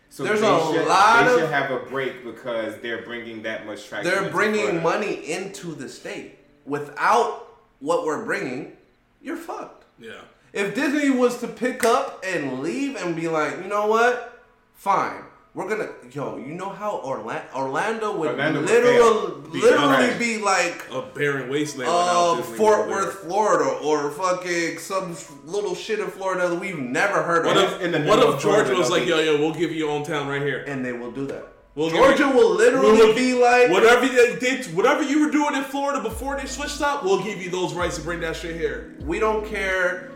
So 0.09 0.23
There's 0.23 0.41
they 0.41 0.47
a 0.47 0.59
should, 0.59 0.87
lot 0.87 1.25
they 1.25 1.33
of- 1.33 1.39
should 1.41 1.49
have 1.49 1.71
a 1.71 1.79
break 1.79 2.23
because 2.23 2.77
they're 2.81 3.01
bringing 3.03 3.43
that 3.43 3.65
much 3.65 3.87
traction. 3.87 4.09
They're 4.11 4.29
bringing 4.31 4.81
money 4.81 5.29
into 5.31 5.73
the 5.75 5.89
state. 5.89 6.39
Without 6.65 7.47
what 7.79 8.05
we're 8.05 8.23
bringing, 8.23 8.77
you're 9.21 9.35
fucked. 9.37 9.83
Yeah. 9.99 10.21
If 10.53 10.73
Disney 10.73 11.09
was 11.09 11.39
to 11.41 11.47
pick 11.47 11.83
up 11.83 12.23
and 12.25 12.61
leave 12.61 12.95
and 12.95 13.13
be 13.15 13.27
like, 13.27 13.57
you 13.57 13.67
know 13.67 13.87
what? 13.87 14.41
Fine. 14.73 15.23
We're 15.55 15.69
gonna 15.69 15.87
yo, 16.11 16.35
you 16.35 16.53
know 16.53 16.67
how 16.69 16.97
Orlando 16.99 17.45
Orlando 17.55 18.17
would 18.17 18.31
Orlando 18.31 18.59
would 18.59 18.69
literally. 18.69 19.49
Be 19.53 19.61
literally 19.61 20.19
be 20.19 20.37
like 20.41 20.85
A 20.91 21.01
barren 21.01 21.49
wasteland. 21.49 21.89
uh, 21.89 22.41
Fort 22.41 22.79
over 22.79 22.89
there. 22.89 22.97
Worth, 23.05 23.13
Florida, 23.21 23.69
or 23.81 24.11
fucking 24.11 24.79
some 24.79 25.15
little 25.45 25.73
shit 25.73 25.99
in 26.01 26.07
Florida 26.07 26.49
that 26.49 26.59
we've 26.59 26.77
never 26.77 27.23
heard 27.23 27.45
What 27.45 27.55
of, 27.55 27.71
if, 27.73 27.81
in 27.83 27.91
the 27.93 28.01
what 28.03 28.19
if 28.19 28.25
of 28.25 28.41
Florida, 28.41 28.65
Georgia 28.65 28.77
was 28.77 28.89
like, 28.89 29.05
yo, 29.07 29.17
yo, 29.19 29.37
we'll 29.39 29.53
give 29.53 29.71
you 29.71 29.77
your 29.77 29.91
own 29.91 30.03
town 30.03 30.27
right 30.27 30.41
here? 30.41 30.65
and 30.67 30.83
they 30.83 30.91
will 30.91 31.11
do 31.11 31.25
that. 31.27 31.47
We'll 31.73 31.89
Georgia 31.89 32.23
you- 32.23 32.31
will 32.31 32.53
literally 32.55 32.91
we'll- 32.91 33.15
be 33.15 33.33
like, 33.33 33.69
whatever 33.71 34.07
they 34.09 34.35
did, 34.37 34.65
whatever 34.75 35.03
you 35.03 35.25
were 35.25 35.31
doing 35.31 35.55
in 35.55 35.63
Florida 35.63 36.01
before 36.03 36.37
they 36.37 36.47
switched 36.47 36.81
up, 36.81 37.05
we'll 37.05 37.23
give 37.23 37.41
you 37.41 37.49
those 37.49 37.73
rights 37.73 37.95
to 37.95 38.01
bring 38.01 38.19
that 38.21 38.35
shit 38.35 38.57
here. 38.57 38.97
We 39.03 39.19
don't 39.19 39.45
care 39.45 40.11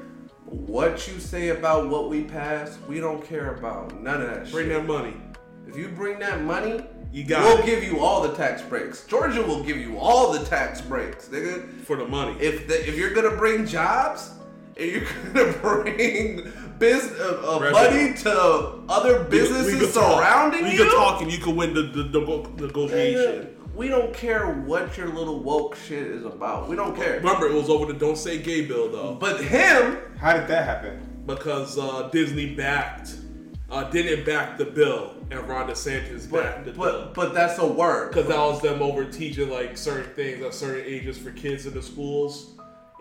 what 0.45 1.07
you 1.07 1.17
say 1.19 1.49
about 1.49 1.87
what 1.89 2.09
we 2.09 2.23
passed. 2.23 2.77
We 2.89 2.99
don't 2.99 3.23
care 3.23 3.55
about 3.55 4.01
none 4.01 4.21
of 4.21 4.27
that 4.29 4.51
Bring 4.51 4.67
shit. 4.67 4.81
that 4.81 4.85
money. 4.87 5.13
If 5.69 5.77
you 5.77 5.87
bring 5.89 6.19
that 6.19 6.41
money, 6.43 6.83
You 7.11 7.23
got 7.23 7.43
we'll 7.43 7.59
it. 7.59 7.65
give 7.65 7.83
you 7.83 7.99
all 7.99 8.21
the 8.27 8.33
tax 8.35 8.61
breaks. 8.61 9.05
Georgia 9.05 9.41
will 9.41 9.63
give 9.63 9.77
you 9.77 9.97
all 9.97 10.31
the 10.33 10.43
tax 10.45 10.81
breaks, 10.81 11.27
nigga. 11.27 11.67
for 11.83 11.95
the 11.95 12.05
money. 12.07 12.35
If 12.39 12.67
the, 12.67 12.87
if 12.87 12.95
you're 12.97 13.13
gonna 13.13 13.35
bring 13.35 13.65
jobs, 13.65 14.31
and 14.77 14.89
you're 14.91 15.01
gonna 15.33 15.51
bring 15.53 16.51
business 16.79 17.19
uh, 17.19 17.57
uh, 17.57 17.71
money 17.71 18.13
to 18.13 18.81
other 18.87 19.23
businesses 19.25 19.79
could 19.79 19.93
talk. 19.93 20.19
surrounding 20.19 20.63
we 20.63 20.71
you, 20.71 20.77
could 20.77 20.91
talk 20.91 21.21
and 21.21 21.29
you 21.31 21.37
can 21.37 21.55
win 21.57 21.73
the, 21.73 21.81
the, 21.83 22.03
the 22.03 22.21
book 22.21 22.57
negotiation. 22.57 23.53
we 23.75 23.89
don't 23.89 24.13
care 24.13 24.47
what 24.53 24.95
your 24.97 25.09
little 25.09 25.39
woke 25.41 25.75
shit 25.75 26.07
is 26.07 26.23
about. 26.23 26.69
We 26.69 26.77
don't 26.77 26.95
care. 26.95 27.17
Remember, 27.17 27.47
it 27.47 27.53
was 27.53 27.69
over 27.69 27.85
the 27.91 27.99
Don't 27.99 28.17
Say 28.17 28.37
Gay 28.41 28.65
bill 28.65 28.89
though, 28.89 29.15
But 29.15 29.43
him, 29.43 29.97
How 30.17 30.33
did 30.33 30.47
that 30.47 30.63
happen? 30.65 31.05
because 31.25 31.77
uh, 31.77 32.09
Disney 32.13 32.55
backed, 32.55 33.15
uh, 33.71 33.83
didn't 33.89 34.25
back 34.25 34.57
the 34.57 34.65
bill, 34.65 35.13
and 35.31 35.47
Ron 35.47 35.67
DeSantis 35.69 36.29
backed 36.31 36.65
the 36.65 36.71
but 36.71 36.91
bill. 36.91 37.05
but 37.05 37.13
but 37.13 37.33
that's 37.33 37.59
a 37.59 37.67
word. 37.67 38.09
Because 38.09 38.27
that 38.27 38.37
was 38.37 38.61
them 38.61 38.81
over 38.81 39.05
teaching 39.05 39.49
like 39.49 39.77
certain 39.77 40.13
things 40.13 40.41
at 40.43 40.53
certain 40.53 40.83
ages 40.85 41.17
for 41.17 41.31
kids 41.31 41.65
in 41.65 41.73
the 41.73 41.81
schools, 41.81 42.51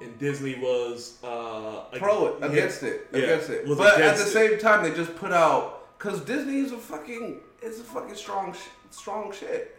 and 0.02 0.18
Disney 0.18 0.56
was 0.56 1.18
uh, 1.24 1.84
pro 1.98 2.26
it 2.28 2.36
yeah, 2.40 2.46
against 2.46 2.82
it 2.82 3.08
yeah, 3.12 3.18
against 3.20 3.50
it. 3.50 3.66
was 3.66 3.78
But 3.78 3.94
at 3.94 4.00
against 4.00 4.32
the 4.32 4.44
it. 4.44 4.50
same 4.50 4.58
time, 4.58 4.82
they 4.84 4.94
just 4.94 5.14
put 5.16 5.32
out 5.32 5.96
because 5.98 6.20
Disney 6.22 6.60
is 6.60 6.72
a 6.72 6.78
fucking 6.78 7.40
it's 7.62 7.80
a 7.80 7.84
fucking 7.84 8.14
strong 8.14 8.54
strong 8.90 9.32
shit. 9.32 9.74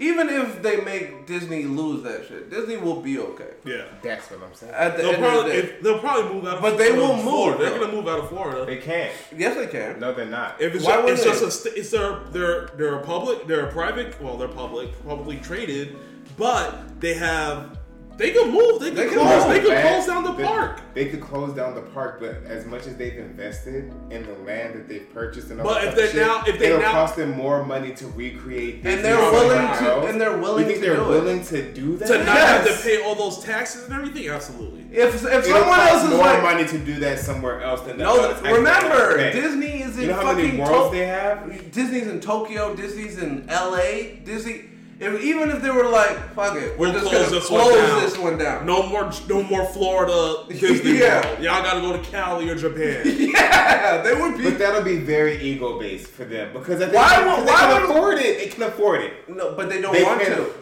Even 0.00 0.30
if 0.30 0.62
they 0.62 0.80
make 0.80 1.26
Disney 1.26 1.64
lose 1.64 2.02
that 2.04 2.26
shit, 2.26 2.48
Disney 2.50 2.78
will 2.78 3.02
be 3.02 3.18
okay. 3.18 3.50
Yeah. 3.66 3.84
That's 4.02 4.30
what 4.30 4.42
I'm 4.42 4.54
saying. 4.54 4.72
At 4.74 4.96
the 4.96 5.02
They'll 5.02 5.12
end 5.12 5.24
of 5.24 5.30
probably, 5.30 5.50
the 5.52 5.62
day. 5.62 5.68
if, 5.74 5.82
they'll 5.82 5.98
probably 5.98 6.34
move 6.34 6.46
out 6.46 6.54
of 6.56 6.62
But 6.62 6.78
they 6.78 6.92
will 6.92 7.18
Florida. 7.18 7.58
move, 7.58 7.60
They're 7.68 7.78
going 7.78 7.90
to 7.90 7.96
move 7.96 8.08
out 8.08 8.18
of 8.20 8.28
Florida. 8.30 8.64
They 8.64 8.78
can't. 8.78 9.12
yes, 9.36 9.56
they 9.56 9.66
can. 9.66 10.00
No, 10.00 10.14
they're 10.14 10.24
not. 10.24 10.58
If 10.60 10.74
it's, 10.74 10.84
Why 10.86 10.92
just, 10.94 11.04
would 11.04 11.12
it's 11.12 11.22
they? 11.24 11.30
just 11.30 11.44
a, 11.44 11.50
st- 11.50 11.76
it's 11.76 11.90
their, 11.90 12.20
they're, 12.30 12.66
they're 12.78 12.94
a 12.96 13.02
public, 13.04 13.46
they're 13.46 13.66
a 13.66 13.72
private, 13.72 14.18
well, 14.22 14.38
they're 14.38 14.48
public, 14.48 14.90
publicly 15.06 15.36
traded, 15.36 15.96
but 16.38 16.98
they 17.00 17.12
have, 17.14 17.78
they 18.20 18.30
can 18.32 18.52
move, 18.52 18.80
they 18.80 18.88
can 18.90 18.96
They 18.96 19.08
close, 19.08 19.46
move, 19.46 19.62
they 19.62 19.68
Bad. 19.70 19.86
close 19.86 20.06
down 20.06 20.24
the 20.24 20.32
park. 20.44 20.80
They 20.92 21.06
could 21.06 21.20
close 21.22 21.54
down 21.54 21.74
the 21.74 21.80
park, 21.80 22.20
but 22.20 22.42
as 22.46 22.66
much 22.66 22.86
as 22.86 22.96
they've 22.96 23.16
invested 23.16 23.92
in 24.10 24.26
the 24.26 24.34
land 24.44 24.74
that 24.74 24.88
they've 24.88 25.08
purchased 25.14 25.50
and 25.50 25.60
all 25.60 25.66
But 25.66 25.80
that 25.82 25.88
if 25.88 25.94
they 25.96 26.06
shit, 26.08 26.26
now- 26.26 26.42
if 26.46 26.58
they 26.58 26.66
it'll 26.66 26.80
now- 26.80 26.90
cost 26.92 27.16
them 27.16 27.30
more 27.30 27.64
money 27.64 27.92
to 27.94 28.06
recreate. 28.08 28.82
And 28.84 29.02
they're 29.04 29.16
willing 29.16 29.56
to- 29.58 29.90
else. 29.90 30.10
and 30.10 30.20
they're 30.20 30.36
willing 30.36 30.64
You 30.66 30.72
think 30.72 30.82
to 30.84 30.86
they're 30.88 30.96
do 30.96 31.28
it. 31.28 31.44
to 31.46 31.72
do 31.72 31.96
that? 31.96 32.06
To 32.08 32.18
not 32.18 32.26
Yes. 32.26 32.66
have 32.68 32.76
to 32.76 32.82
pay 32.88 33.02
all 33.02 33.14
those 33.14 33.42
taxes 33.42 33.84
and 33.84 33.94
everything, 33.94 34.28
absolutely. 34.28 34.84
If 34.92 35.14
if 35.14 35.24
It'll 35.24 35.42
someone 35.44 35.80
else 35.80 36.02
is 36.04 36.10
more 36.10 36.18
like, 36.18 36.42
money 36.42 36.64
to 36.66 36.78
do 36.78 36.94
that 37.00 37.18
somewhere 37.20 37.62
else 37.62 37.80
than 37.82 37.96
no, 37.98 38.20
that. 38.20 38.42
remember 38.52 39.30
Disney 39.32 39.82
is 39.82 39.96
in 39.96 40.02
You 40.02 40.06
know 40.08 40.14
how 40.14 40.32
many 40.32 40.50
fucking 40.50 40.58
worlds 40.64 40.90
To- 40.90 40.96
they 40.98 41.06
have? 41.06 41.72
Disney's 41.72 42.06
in 42.08 42.20
Tokyo, 42.20 42.74
Disney's 42.74 43.16
in 43.18 43.46
L.A. 43.48 44.20
Disney. 44.24 44.64
If, 45.00 45.22
even 45.22 45.48
if 45.50 45.62
they 45.62 45.70
were 45.70 45.88
like, 45.88 46.34
fuck 46.34 46.56
it, 46.56 46.78
we're 46.78 46.90
We'll 46.90 47.00
just 47.00 47.06
close 47.06 47.24
gonna 47.30 47.40
this 47.40 47.50
one 47.50 47.60
close 47.62 47.74
down. 47.74 48.00
this 48.02 48.18
one 48.18 48.38
down. 48.38 48.66
No 48.66 48.86
more, 48.86 49.10
no 49.30 49.42
more 49.42 49.64
Florida 49.64 50.44
Disney 50.48 50.98
Yeah. 50.98 51.26
World. 51.26 51.42
Y'all 51.42 51.62
got 51.62 51.74
to 51.74 51.80
go 51.80 51.92
to 51.96 52.10
Cali 52.10 52.50
or 52.50 52.54
Japan. 52.54 53.02
Yeah, 53.18 54.02
they 54.02 54.14
would 54.14 54.36
be. 54.36 54.44
But 54.44 54.58
that'll 54.58 54.82
be 54.82 54.98
very 54.98 55.40
ego 55.40 55.78
based 55.78 56.08
for 56.08 56.24
them 56.26 56.52
because 56.52 56.82
at 56.82 56.90
the 56.90 56.96
Why 56.96 57.16
end, 57.16 57.26
would- 57.30 57.48
they 57.48 57.50
why 57.52 57.60
can 57.60 57.80
would- 57.82 57.90
afford 57.90 58.18
it. 58.18 58.38
They 58.38 58.48
can 58.48 58.62
afford 58.64 59.00
it. 59.00 59.28
no, 59.28 59.54
but 59.54 59.70
they 59.70 59.80
don't 59.80 59.94
They 59.94 60.02
want 60.04 60.20
can- 60.20 60.36
to. 60.36 60.52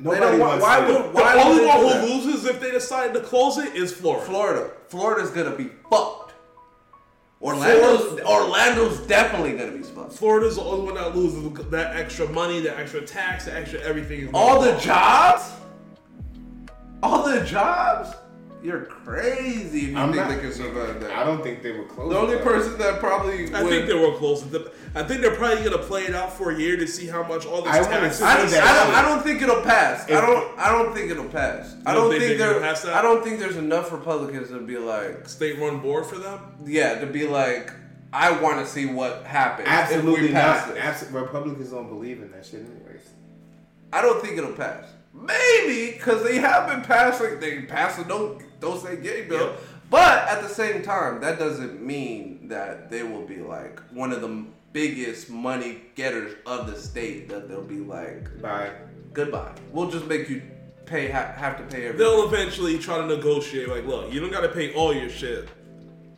Nobody 0.00 0.20
they 0.20 0.26
don't 0.26 0.40
wants 0.40 0.62
Why 0.64 0.80
to. 0.80 0.86
would? 0.92 0.96
the 1.04 1.08
Why 1.10 1.34
would 1.36 1.46
only 1.46 1.66
one 1.66 2.00
who 2.08 2.14
loses 2.16 2.44
if 2.46 2.60
they 2.60 2.72
decide 2.72 3.14
to 3.14 3.20
close 3.20 3.58
it 3.58 3.76
is 3.76 3.92
Florida. 3.92 4.26
Florida. 4.26 4.70
Florida's 4.88 5.30
gonna 5.30 5.54
be 5.54 5.70
fucked. 5.88 6.23
Orlando's 7.44 8.20
Orlando's 8.22 9.06
definitely 9.06 9.52
gonna 9.52 9.72
be 9.72 9.82
fucked. 9.82 10.14
Florida's 10.14 10.56
the 10.56 10.62
only 10.62 10.86
one 10.86 10.94
that 10.94 11.14
loses 11.14 11.70
that 11.70 11.94
extra 11.94 12.26
money, 12.30 12.60
that 12.60 12.78
extra 12.78 13.02
tax, 13.02 13.44
that 13.44 13.54
extra 13.56 13.80
everything. 13.80 14.30
All 14.32 14.62
the 14.62 14.74
jobs. 14.78 15.52
All 17.02 17.28
the 17.28 17.44
jobs. 17.44 18.16
You're 18.64 18.86
crazy 18.86 19.78
if 19.78 19.88
you 19.90 19.98
I'm 19.98 20.10
think 20.10 20.24
not- 20.26 20.30
they 20.34 20.40
can 20.40 20.50
survive 20.52 20.98
that. 21.02 21.10
I 21.10 21.22
don't 21.22 21.42
think 21.42 21.62
they 21.62 21.72
would 21.72 21.86
close. 21.88 22.10
The 22.10 22.18
only 22.18 22.36
though. 22.36 22.44
person 22.44 22.78
that 22.78 22.98
probably 22.98 23.52
I 23.54 23.62
would, 23.62 23.70
think 23.70 23.86
they 23.86 23.94
were 23.94 24.16
close. 24.16 24.42
I 24.94 25.02
think 25.02 25.20
they're 25.20 25.36
probably 25.36 25.62
gonna 25.62 25.78
play 25.82 26.04
it 26.04 26.14
out 26.14 26.32
for 26.32 26.50
a 26.50 26.58
year 26.58 26.78
to 26.78 26.86
see 26.86 27.06
how 27.06 27.22
much 27.24 27.44
all 27.44 27.60
this 27.60 27.74
I 27.74 27.82
wanna 27.82 28.00
taxes. 28.00 28.18
see 28.20 28.24
I 28.24 28.36
don't, 28.38 28.50
that 28.50 28.64
I, 28.64 28.84
don't. 28.86 28.94
I 28.94 29.02
don't 29.08 29.22
think 29.22 29.42
it'll 29.42 29.60
pass. 29.60 30.10
I 30.10 30.20
don't. 30.20 30.58
I 30.58 30.72
don't 30.72 30.94
think 30.94 31.10
it'll 31.10 31.26
pass. 31.28 31.74
I 31.74 31.76
You 31.76 31.84
don't 31.84 31.94
don't 31.94 32.10
think 32.12 32.22
think 32.24 32.38
they're 32.38 32.52
there. 32.54 32.60
pass 32.62 32.82
that? 32.84 32.94
I 32.94 33.02
don't 33.02 33.22
think 33.22 33.38
there's 33.38 33.56
enough 33.58 33.92
Republicans 33.92 34.48
to 34.48 34.58
be 34.60 34.78
like, 34.78 35.28
state-run 35.28 35.80
board 35.80 36.06
for 36.06 36.16
them. 36.16 36.40
yeah, 36.64 37.00
to 37.00 37.06
be 37.06 37.26
like, 37.28 37.70
I 38.14 38.30
want 38.40 38.60
to 38.60 38.66
see 38.66 38.86
what 38.86 39.24
happens 39.24 39.68
Absolutely 39.68 40.14
if 40.14 40.20
we 40.28 40.32
pass 40.32 40.66
not. 40.68 40.74
this. 40.76 40.84
Abs- 40.84 41.10
Republicans 41.12 41.68
don't 41.70 41.88
believe 41.90 42.22
in 42.22 42.30
that 42.32 42.46
shit, 42.46 42.60
anyways. 42.60 43.02
I 43.92 44.00
don't 44.00 44.22
think 44.24 44.38
it'll 44.38 44.52
pass. 44.52 44.86
Maybe 45.12 45.92
because 45.92 46.24
they 46.24 46.38
have 46.38 46.66
been 46.68 46.82
passing. 46.82 47.38
They 47.40 47.62
pass 47.62 47.98
a 47.98 48.04
don't 48.04 48.42
don't 48.64 48.80
say 48.82 48.96
gay 48.96 49.22
bill, 49.22 49.48
Yep. 49.50 49.60
but 49.90 50.28
at 50.28 50.42
the 50.42 50.48
same 50.48 50.82
time, 50.82 51.20
that 51.20 51.38
doesn't 51.38 51.80
mean 51.84 52.48
that 52.48 52.90
they 52.90 53.02
will 53.02 53.22
be 53.26 53.36
like 53.38 53.80
one 53.92 54.12
of 54.12 54.20
the 54.20 54.44
biggest 54.72 55.30
money 55.30 55.82
getters 55.94 56.34
of 56.46 56.66
the 56.70 56.76
state. 56.78 57.28
That 57.28 57.48
they'll 57.48 57.62
be 57.62 57.78
like, 57.80 58.40
Bye. 58.42 58.70
goodbye. 59.12 59.52
We'll 59.72 59.90
just 59.90 60.06
make 60.06 60.28
you 60.28 60.42
pay 60.86 61.08
ha- 61.10 61.32
have 61.36 61.56
to 61.58 61.62
pay 61.64 61.86
everything. 61.86 61.98
They'll 61.98 62.26
eventually 62.26 62.78
try 62.78 62.98
to 62.98 63.06
negotiate. 63.06 63.68
Like, 63.68 63.86
look, 63.86 64.12
you 64.12 64.20
don't 64.20 64.32
gotta 64.32 64.48
pay 64.48 64.74
all 64.74 64.92
your 64.94 65.08
shit, 65.10 65.48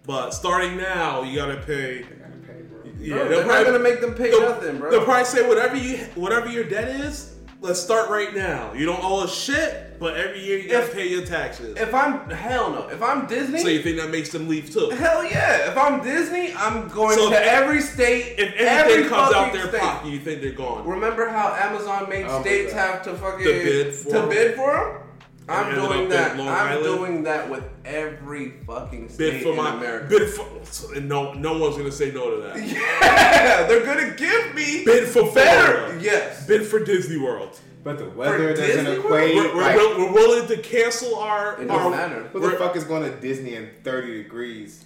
but 0.04 0.30
starting 0.30 0.76
now, 0.76 1.22
you 1.22 1.36
gotta 1.36 1.56
pay. 1.58 2.02
They 2.02 2.14
gotta 2.16 2.32
pay, 2.46 2.62
bro. 2.62 2.80
Yeah, 2.98 3.14
Bro, 3.16 3.28
they'll 3.28 3.38
they're 3.38 3.46
not 3.46 3.66
gonna 3.66 3.78
make 3.78 4.00
them 4.00 4.14
pay 4.14 4.30
they'll- 4.30 4.40
nothing, 4.40 4.78
bro. 4.78 4.90
They'll 4.90 5.04
probably 5.04 5.24
say 5.26 5.46
whatever 5.46 5.76
you 5.76 5.98
whatever 6.14 6.48
your 6.48 6.64
debt 6.64 6.88
is. 6.88 7.35
Let's 7.66 7.80
start 7.82 8.10
right 8.10 8.32
now. 8.32 8.72
You 8.74 8.86
don't 8.86 9.02
owe 9.02 9.24
us 9.24 9.34
shit, 9.36 9.98
but 9.98 10.16
every 10.16 10.40
year 10.44 10.56
you 10.58 10.68
gotta 10.70 10.84
If- 10.86 10.94
pay 10.94 11.08
your 11.08 11.24
taxes. 11.26 11.76
If 11.76 11.92
I'm 11.92 12.30
hell 12.30 12.70
no. 12.70 12.86
If 12.88 13.02
I'm 13.02 13.26
Disney, 13.26 13.58
so 13.60 13.66
you 13.66 13.82
think 13.82 13.96
that 13.96 14.10
makes 14.10 14.28
them 14.30 14.46
leave 14.48 14.72
too? 14.72 14.90
hell 14.90 15.24
yeah. 15.24 15.68
If 15.72 15.76
I'm 15.76 16.00
Disney, 16.00 16.54
I'm 16.56 16.86
going 16.88 17.18
So 17.18 17.30
to 17.30 17.34
if- 17.34 17.42
every 17.42 17.80
state. 17.80 18.36
If 18.38 18.54
every 18.54 18.92
anything 18.94 19.08
comes 19.10 19.34
out 19.34 19.46
fucking 19.46 19.58
their 19.58 19.68
state. 19.68 19.80
pocket, 19.80 20.08
you 20.12 20.20
think 20.20 20.42
they're 20.42 20.52
gone. 20.52 20.86
Remember 20.86 21.28
how 21.28 21.56
Amazon 21.60 22.08
made 22.08 22.26
Oh 22.28 22.36
my 22.36 22.40
states 22.42 22.72
God. 22.72 22.78
have 22.78 23.02
to 23.02 23.14
fucking 23.14 23.44
To 23.46 23.52
bid 23.52 23.94
for 23.96 24.10
to 24.10 24.18
'em? 24.20 24.28
bid 24.28 24.54
for 24.54 24.72
them? 24.76 24.86
I'm 25.48 25.74
doing 25.74 26.08
that. 26.08 26.36
Long 26.36 26.48
I'm 26.48 26.68
Island? 26.68 26.84
doing 26.84 27.22
that 27.24 27.48
with 27.48 27.64
every 27.84 28.50
fucking 28.66 29.08
state 29.08 29.32
Bid 29.34 29.42
for 29.42 29.50
in 29.50 29.56
my 29.56 29.74
America. 29.76 30.08
bid 30.08 30.28
for. 30.30 30.94
And 30.94 31.08
no, 31.08 31.32
no 31.34 31.56
one's 31.58 31.76
gonna 31.76 31.92
say 31.92 32.10
no 32.12 32.30
to 32.34 32.42
that. 32.42 32.56
yeah, 32.66 33.66
they're 33.66 33.84
gonna 33.86 34.14
give 34.16 34.54
me 34.54 34.84
Bid 34.84 35.08
for 35.08 35.30
better. 35.32 35.76
Florida. 35.86 36.02
Yes. 36.02 36.46
Bid 36.46 36.66
for 36.66 36.84
Disney 36.84 37.18
World. 37.18 37.58
But 37.84 37.98
the 37.98 38.10
weather 38.10 38.50
doesn't 38.56 38.66
Disney 38.66 38.84
World? 38.98 39.04
equate. 39.04 39.34
We're, 39.36 39.54
we're, 39.54 39.62
like, 39.62 39.76
we're 39.76 40.12
willing 40.12 40.48
to 40.48 40.56
cancel 40.58 41.14
our. 41.20 41.62
It 41.62 41.66
doesn't 41.68 41.92
matter. 41.92 42.22
who 42.32 42.40
the 42.40 42.50
fuck 42.56 42.74
is 42.74 42.82
going 42.82 43.02
to 43.08 43.16
Disney 43.20 43.54
in 43.54 43.70
30 43.84 44.22
degrees? 44.24 44.84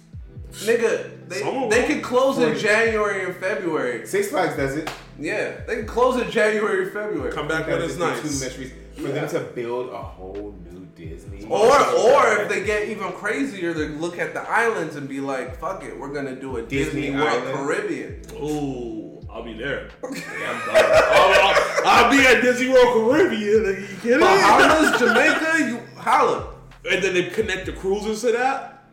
Nigga, 0.51 1.27
they, 1.29 1.39
Someone 1.39 1.69
they 1.69 1.85
can 1.85 2.01
close 2.01 2.37
in 2.37 2.57
January 2.57 3.23
and 3.25 3.35
February. 3.37 4.05
Six 4.05 4.27
Flags 4.27 4.55
does 4.57 4.75
it. 4.75 4.91
Yeah, 5.17 5.61
they 5.65 5.77
can 5.77 5.85
close 5.87 6.21
in 6.21 6.29
January 6.29 6.83
and 6.83 6.91
February. 6.91 7.31
Come 7.31 7.47
back 7.47 7.67
when 7.67 7.81
it's 7.81 7.95
the 7.95 8.05
nice. 8.05 8.17
two 8.21 8.27
mysteries- 8.27 8.73
For 9.01 9.11
them 9.11 9.29
to 9.29 9.39
build 9.39 9.89
a 9.89 9.97
whole 9.97 10.55
new 10.69 10.85
Disney. 10.95 11.45
Or, 11.45 11.67
or 11.67 12.41
if 12.41 12.49
they 12.49 12.63
get 12.63 12.87
even 12.89 13.11
crazier, 13.13 13.73
they 13.73 13.87
look 13.87 14.19
at 14.19 14.33
the 14.33 14.41
islands 14.41 14.95
and 14.95 15.07
be 15.09 15.19
like, 15.19 15.59
"Fuck 15.59 15.83
it, 15.83 15.97
we're 15.97 16.13
gonna 16.13 16.35
do 16.35 16.57
a 16.57 16.61
Disney, 16.61 17.01
Disney 17.01 17.17
World 17.17 17.43
Island. 17.43 18.31
Ooh, 18.33 19.21
I'll 19.31 19.43
be 19.43 19.53
there. 19.53 19.89
Yeah, 20.03 20.09
I'm 20.49 20.73
done. 20.73 20.91
I'll, 20.91 21.33
I'll, 21.33 22.05
I'll 22.05 22.11
be 22.11 22.25
at 22.25 22.41
Disney 22.41 22.69
World 22.69 22.93
Caribbean. 22.93 23.65
Are 23.65 23.79
you 23.79 23.87
kidding? 24.01 24.19
Bahamas, 24.19 24.99
Jamaica, 24.99 25.69
you 25.69 25.79
holla. 25.97 26.55
and 26.89 27.03
then 27.03 27.13
they 27.13 27.29
connect 27.29 27.65
the 27.65 27.73
cruises 27.73 28.21
to 28.21 28.31
that. 28.33 28.83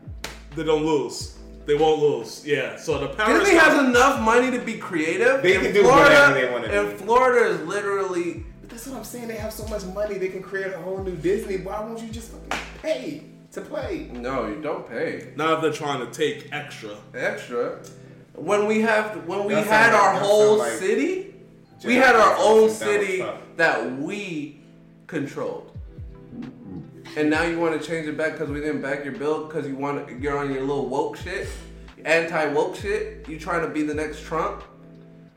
They 0.55 0.65
don't 0.65 0.85
lose. 0.85 1.39
They 1.67 1.75
won't 1.75 2.01
lose. 2.01 2.47
Yeah. 2.47 2.77
So 2.77 2.99
the 2.99 3.09
power. 3.09 3.39
Disney 3.39 3.57
has 3.57 3.79
enough 3.87 4.21
money 4.23 4.51
to 4.51 4.59
be 4.59 4.79
creative. 4.79 5.43
They 5.43 5.57
and 5.57 5.67
can 5.67 5.75
do 5.75 5.83
Florida, 5.83 6.15
whatever 6.15 6.35
they 6.35 6.51
wanna 6.51 6.69
do. 6.69 6.89
And 6.89 6.99
Florida 6.99 7.51
is 7.51 7.61
literally 7.67 8.33
But 8.33 8.48
that's 8.79 8.91
what 8.91 8.99
I'm 8.99 9.05
saying. 9.05 9.27
They 9.27 9.37
have 9.37 9.53
so 9.53 9.67
much 9.67 9.85
money, 9.87 10.19
they 10.19 10.29
can 10.29 10.41
create 10.41 10.73
a 10.73 10.79
whole 10.79 11.03
new 11.03 11.17
Disney. 11.17 11.57
Why 11.57 11.81
won't 11.81 12.01
you 12.01 12.09
just 12.11 12.31
fucking 12.31 12.65
pay 12.81 13.25
to 13.51 13.61
play? 13.61 14.09
no, 14.13 14.47
you 14.47 14.63
don't 14.63 14.89
pay 14.89 15.33
Now 15.37 15.59
they're 15.59 15.73
trying 15.73 15.99
to 16.07 16.13
take 16.13 16.49
extra. 16.53 16.91
extra. 17.13 17.81
When 18.35 18.67
we 18.67 18.81
have 18.83 19.27
when 19.27 19.47
we 19.47 19.55
That 19.55 19.67
had 19.67 19.95
our 19.95 20.15
like- 20.15 20.23
whole 20.23 20.59
like 20.59 20.73
city, 20.75 21.35
we 21.85 21.97
had 21.97 22.15
our 22.15 22.37
own 22.39 22.71
city 22.71 23.19
Trump. 23.19 23.41
that 23.57 23.99
we 23.99 24.61
controlled. 25.09 25.77
And 27.17 27.31
now 27.31 27.43
you 27.43 27.59
want 27.59 27.81
to 27.81 27.85
change 27.85 28.07
it 28.07 28.17
back 28.17 28.33
because 28.33 28.49
we 28.49 28.61
didn't 28.61 28.81
back 28.83 29.03
your 29.05 29.15
bill 29.15 29.47
because 29.47 29.67
you 29.67 29.75
want 29.75 30.21
you're 30.23 30.39
on 30.39 30.53
your 30.53 30.61
little 30.61 30.87
woke 30.89 31.17
shit, 31.17 31.49
anti 32.05 32.47
woke 32.53 32.77
shit. 32.77 33.29
You 33.29 33.41
trying 33.41 33.63
to 33.63 33.69
be 33.69 33.83
the 33.83 33.95
next 33.95 34.23
Trump? 34.23 34.63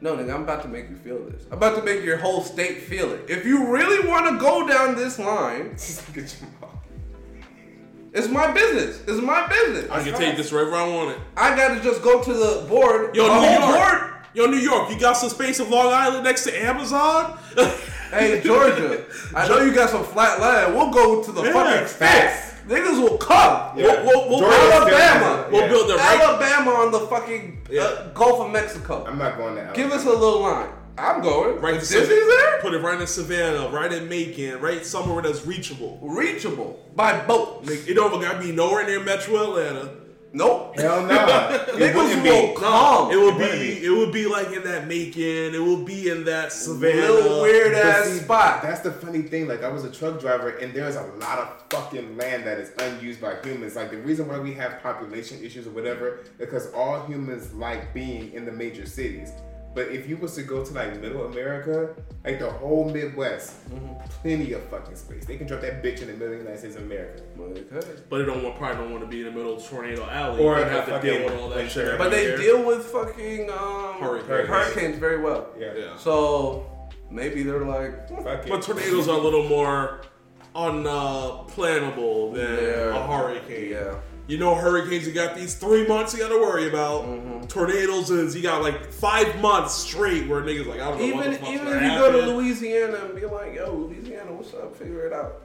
No, 0.04 0.16
nigga, 0.16 0.34
I'm 0.34 0.42
about 0.44 0.64
to 0.64 0.68
make 0.68 0.90
you 0.90 0.96
feel 0.96 1.20
this. 1.30 1.44
I'm 1.52 1.58
about 1.58 1.76
to 1.78 1.84
make 1.84 2.04
your 2.04 2.18
whole 2.18 2.42
state 2.42 2.82
feel 2.82 3.12
it. 3.12 3.30
If 3.30 3.46
you 3.46 3.68
really 3.72 4.08
want 4.08 4.28
to 4.32 4.40
go 4.44 4.68
down 4.68 4.96
this 4.96 5.20
line, 5.20 5.76
Get 6.14 6.36
your 6.42 6.50
mouth. 6.60 6.76
it's 8.12 8.28
my 8.28 8.52
business. 8.52 9.02
It's 9.08 9.22
my 9.22 9.48
business. 9.48 9.92
I 9.92 10.04
can 10.04 10.14
take 10.16 10.38
this 10.38 10.52
wherever 10.52 10.74
I 10.76 10.88
want 10.88 11.12
it. 11.12 11.18
I 11.38 11.56
gotta 11.56 11.80
just 11.82 12.02
go 12.02 12.22
to 12.24 12.34
the 12.34 12.66
board. 12.68 13.16
Yo, 13.16 13.28
New 13.28 13.48
York. 13.48 13.62
board. 14.02 14.14
Yo, 14.34 14.46
New 14.48 14.58
York. 14.58 14.90
You 14.90 15.00
got 15.00 15.18
some 15.18 15.30
space 15.30 15.60
of 15.60 15.70
Long 15.70 15.94
Island 15.94 16.24
next 16.24 16.46
to 16.46 16.58
Amazon? 16.58 17.38
Hey, 18.12 18.42
Georgia, 18.44 19.06
I 19.36 19.48
know 19.48 19.60
you 19.62 19.74
got 19.74 19.90
some 19.92 20.04
flat 20.04 20.40
land. 20.42 20.74
We'll 20.74 20.90
go 20.92 21.24
to 21.24 21.32
the 21.32 21.44
Yeah, 21.44 21.54
fucking 21.54 21.88
facts. 21.88 22.51
States. 22.66 22.82
Niggas 22.82 23.02
will 23.02 23.18
come. 23.18 23.78
Yeah. 23.78 24.04
We'll, 24.04 24.30
we'll, 24.30 24.30
we'll, 24.30 24.40
build, 24.40 24.54
Alabama. 24.54 24.90
has 25.44 25.52
we'll 25.52 25.62
yeah. 25.62 25.68
build 25.70 25.90
the 25.90 25.96
right. 25.96 26.22
Alabama 26.22 26.72
on 26.72 26.92
the 26.92 27.00
fucking 27.02 27.62
uh, 27.70 27.74
Yeah. 27.74 28.08
Gulf 28.14 28.46
of 28.46 28.52
Mexico. 28.52 29.06
I'm 29.06 29.18
not 29.18 29.38
going 29.38 29.56
to 29.56 29.62
Alabama. 29.62 29.76
Give 29.76 29.92
us 29.92 30.06
a 30.06 30.10
little 30.10 30.42
line. 30.42 30.70
I'm 30.98 31.22
going. 31.22 31.60
Right 31.60 31.76
If 31.76 31.88
to 31.88 31.94
Disney's 31.94 32.28
there? 32.28 32.62
Put 32.62 32.74
it 32.74 32.80
right 32.80 33.00
in 33.00 33.08
Savannah, 33.08 33.70
right 33.70 33.92
in 33.92 34.08
Macon, 34.08 34.60
right 34.60 34.86
somewhere 34.86 35.22
that's 35.24 35.46
reachable. 35.46 36.00
Reachable 36.02 36.80
by 36.96 37.26
boat. 37.26 37.66
Like, 37.66 37.88
it 37.88 37.96
don't 37.96 38.22
gotta 38.22 38.40
be 38.40 38.52
nowhere 38.52 38.86
near 38.86 39.00
Metro 39.00 39.42
Atlanta. 39.42 40.01
Nope. 40.34 40.80
Hell 40.80 41.06
no. 41.06 41.58
It 41.72 41.94
Niggas 41.94 41.96
wouldn't 41.96 42.24
will 42.24 42.48
be. 42.54 42.56
come. 42.60 43.12
It 43.12 43.18
would 43.18 43.38
be. 43.38 43.52
be. 43.52 43.86
It 43.86 43.90
would 43.90 44.12
be 44.14 44.26
like 44.28 44.52
in 44.52 44.64
that 44.64 44.88
Macon. 44.88 45.56
It 45.56 45.62
would 45.62 45.86
be 45.86 46.10
in 46.10 46.26
that 46.26 46.52
Savannah. 46.54 46.96
Little 47.12 47.42
weird 47.42 47.74
ass 47.74 48.08
see, 48.08 48.20
spot. 48.20 48.62
That's 48.62 48.82
the 48.82 48.92
funny 48.92 49.22
thing. 49.24 49.48
Like 49.48 49.64
I 49.64 49.70
was 49.70 49.84
a 49.84 49.92
truck 49.92 50.20
driver, 50.20 50.50
and 50.50 50.74
there's 50.74 50.96
a 50.96 51.04
lot 51.20 51.40
of 51.40 51.64
fucking 51.70 52.18
land 52.18 52.46
that 52.46 52.60
is 52.60 52.72
unused 52.80 53.20
by 53.20 53.36
humans. 53.44 53.76
Like 53.76 53.92
the 53.92 53.98
reason 53.98 54.28
why 54.28 54.40
we 54.40 54.54
have 54.54 54.82
population 54.82 55.44
issues 55.44 55.68
or 55.68 55.72
whatever, 55.72 56.20
because 56.38 56.72
all 56.74 57.06
humans 57.06 57.54
like 57.54 57.94
being 57.94 58.32
in 58.34 58.46
the 58.46 58.52
major 58.52 58.86
cities. 58.86 59.32
But 59.74 59.88
if 59.88 60.10
you 60.10 60.18
was 60.18 60.36
to 60.36 60.44
go 60.44 60.66
to 60.66 60.74
like 60.74 61.00
Middle 61.00 61.26
America, 61.28 61.96
like 62.26 62.40
the 62.40 62.52
whole 62.52 62.90
Midwest, 62.90 63.54
plenty 64.22 64.52
of 64.52 64.64
fucking 64.66 64.96
space. 64.98 65.26
They 65.26 65.38
can 65.38 65.48
drop 65.48 65.62
that 65.62 65.82
bitch 65.82 66.02
in 66.02 66.08
the 66.08 66.14
middle 66.14 66.34
of 66.34 66.40
the 66.40 66.46
United 66.46 66.60
States 66.60 66.76
of 66.76 66.84
America. 66.84 67.22
Well, 67.38 67.50
they 67.54 67.62
could. 67.62 68.04
But 68.10 68.18
they 68.20 68.26
don't 68.26 68.44
want 68.44 68.58
probably 68.58 68.78
don't 68.84 68.92
want 68.92 69.04
to 69.04 69.08
be 69.10 69.20
in 69.22 69.28
the 69.28 69.32
middle 69.32 69.56
of 69.56 69.66
Tornado 69.66 70.06
Alley 70.10 70.44
Or 70.44 70.60
or 70.60 70.66
have 70.66 70.88
to 70.88 71.00
deal 71.02 71.24
with 71.24 71.40
all 71.40 71.50
that 71.50 71.72
shit. 71.72 71.86
every 71.88 71.98
But 71.98 72.10
they 72.12 72.24
year. 72.24 72.38
deal 72.38 72.66
with 72.66 72.84
fucking 72.88 73.50
um, 73.50 73.96
Hurricanes. 74.02 74.48
hurricanes 74.50 74.98
very 74.98 75.22
well. 75.22 75.48
Yeah. 75.58 75.74
Yeah. 75.76 75.96
So 75.98 76.70
maybe 77.10 77.44
they're 77.44 77.64
like, 77.66 78.10
Fuck 78.10 78.46
it. 78.46 78.50
But 78.50 78.62
tornadoes 78.64 79.08
are 79.08 79.18
a 79.18 79.22
little 79.22 79.48
more 79.48 80.02
unplannable 80.54 82.34
than 82.34 82.64
Yeah. 82.64 82.98
a 82.98 83.08
hurricane. 83.08 83.70
Yeah. 83.72 83.96
You 84.28 84.38
know, 84.38 84.56
hurricanes, 84.56 85.06
you 85.06 85.12
got 85.14 85.36
these 85.36 85.56
three 85.56 85.86
months 85.88 86.14
you 86.14 86.20
got 86.20 86.30
to 86.30 86.40
worry 86.40 86.70
about. 86.70 87.04
Mm-hmm. 87.06 87.48
Tornadoes 87.48 88.10
is 88.12 88.36
you 88.36 88.42
got 88.42 88.62
like 88.62 88.92
five 88.92 89.42
months 89.42 89.74
straight 89.74 90.28
where 90.28 90.42
niggas 90.42 90.68
like, 90.68 90.80
I 90.80 90.90
don't 90.90 91.00
know 91.00 91.16
what 91.16 91.28
even 91.28 91.42
the 91.42 91.52
even 91.52 91.68
if 91.68 91.82
you 91.84 91.90
go 91.90 92.12
to. 92.22 92.28
Louisiana 92.32 92.98
and 93.06 93.16
be 93.16 93.26
like, 93.26 93.56
yo, 93.56 93.74
Louisiana, 93.74 94.32
what's 94.32 94.54
up? 94.54 94.76
Figure 94.76 95.06
it 95.06 95.12
out. 95.14 95.42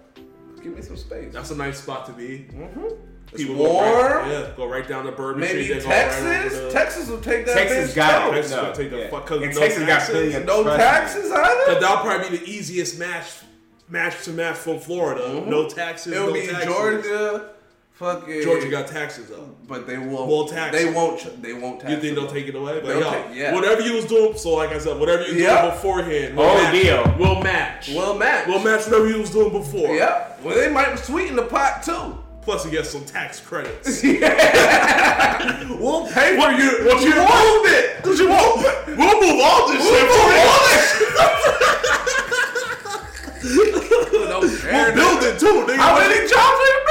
Give 0.62 0.74
me 0.76 0.82
some 0.82 0.96
space. 0.96 1.32
That's 1.32 1.50
a 1.50 1.56
nice 1.56 1.80
spot 1.82 2.06
to 2.06 2.12
be. 2.12 2.46
mm-hmm. 2.52 2.84
It's 3.32 3.42
People 3.42 3.56
go 3.56 3.80
right, 3.80 4.14
warm. 4.20 4.30
yeah, 4.30 4.50
go 4.56 4.66
right 4.68 4.86
down 4.86 5.04
to 5.06 5.10
Bourbon 5.12 5.40
Maybe 5.40 5.64
Street. 5.64 5.80
they 5.80 5.84
go 5.84 5.90
right 5.90 6.04
over 6.06 6.28
Texas. 6.32 6.72
Texas 6.72 7.08
will 7.08 7.20
take 7.20 7.44
that 7.46 7.54
Texas 7.54 7.90
bitch 7.92 7.96
got 7.96 8.30
Texas 8.30 8.52
No, 8.52 8.62
will 8.64 8.72
take 8.72 8.90
the 8.90 8.98
yeah. 8.98 9.10
fuck- 9.10 9.26
'cause 9.26 9.42
And 9.42 9.52
no 9.52 9.60
Texas 9.60 9.80
got 9.80 9.86
taxes. 9.88 10.10
plenty 10.14 10.34
of 10.34 10.44
No 10.44 10.62
trust 10.62 10.78
me. 10.78 10.84
taxes 10.84 11.30
But 11.32 11.40
either. 11.44 11.80
that'll 11.80 11.96
probably 12.04 12.30
be 12.30 12.36
the 12.44 12.48
easiest 12.50 12.98
match, 13.00 13.26
match 13.88 14.22
to 14.26 14.30
match 14.30 14.56
from 14.56 14.78
Florida. 14.78 15.42
No 15.44 15.68
taxes. 15.68 16.12
It'll 16.12 16.28
no 16.28 16.32
Mm-hmm. 16.34 16.40
be 16.46 16.52
taxes. 16.52 16.68
Georgia. 16.72 17.50
Fucking 17.96 18.42
Georgia 18.42 18.68
got 18.68 18.88
taxes 18.88 19.28
though. 19.30 19.48
but 19.66 19.86
they 19.86 19.96
won't. 19.96 20.28
Well, 20.28 20.46
tax 20.46 20.76
They 20.76 20.92
won't. 20.92 21.42
They 21.42 21.54
won't 21.54 21.80
tax. 21.80 21.92
You 21.92 21.98
think 21.98 22.14
they'll 22.14 22.26
take 22.26 22.46
it 22.46 22.54
away? 22.54 22.74
But 22.80 22.88
They'll 22.88 23.00
yo, 23.00 23.10
take- 23.10 23.34
yeah. 23.34 23.54
whatever 23.54 23.80
you 23.80 23.94
was 23.94 24.04
doing, 24.04 24.36
so 24.36 24.50
like 24.54 24.68
I 24.70 24.76
said, 24.78 24.98
whatever 25.00 25.22
you 25.22 25.34
was 25.34 25.42
doing 25.44 25.70
beforehand, 25.70 26.34
oh, 26.38 26.42
we'll 26.42 26.50
Oh, 26.50 26.62
match. 26.62 26.72
deal. 26.82 27.14
We'll 27.18 27.40
match. 27.42 27.88
We'll 27.88 28.18
match. 28.18 28.46
We'll 28.48 28.62
match 28.62 28.84
whatever 28.84 29.08
you 29.08 29.18
was 29.18 29.30
doing 29.30 29.50
before. 29.50 29.94
Yeah. 29.96 30.28
Well, 30.42 30.54
they 30.56 30.68
might 30.70 30.98
sweeten 30.98 31.36
the 31.36 31.44
pot 31.44 31.82
too. 31.82 32.18
Plus, 32.42 32.64
you 32.66 32.70
get 32.70 32.84
some 32.86 33.04
tax 33.06 33.40
credits. 33.40 34.02
We'll 35.80 36.06
pay 36.12 36.32
for 36.34 36.38
What 36.38 36.58
you. 36.58 36.70
What 36.86 37.02
you 37.02 37.14
moved 37.16 37.70
it? 37.72 38.02
Cause 38.02 38.18
you 38.20 38.28
won't. 38.28 38.60
We'll 38.86 39.20
move 39.20 39.40
all 39.42 39.68
this 39.68 39.82
shit 39.82 40.08
for 40.10 40.32
you. 40.36 40.44
No 44.28 44.40
We'll 44.40 44.94
build 44.94 45.22
it 45.24 45.38
too, 45.40 45.64
nigga. 45.66 45.76
How 45.76 45.98
many 45.98 46.20
jobs 46.28 46.60
are 46.60 46.85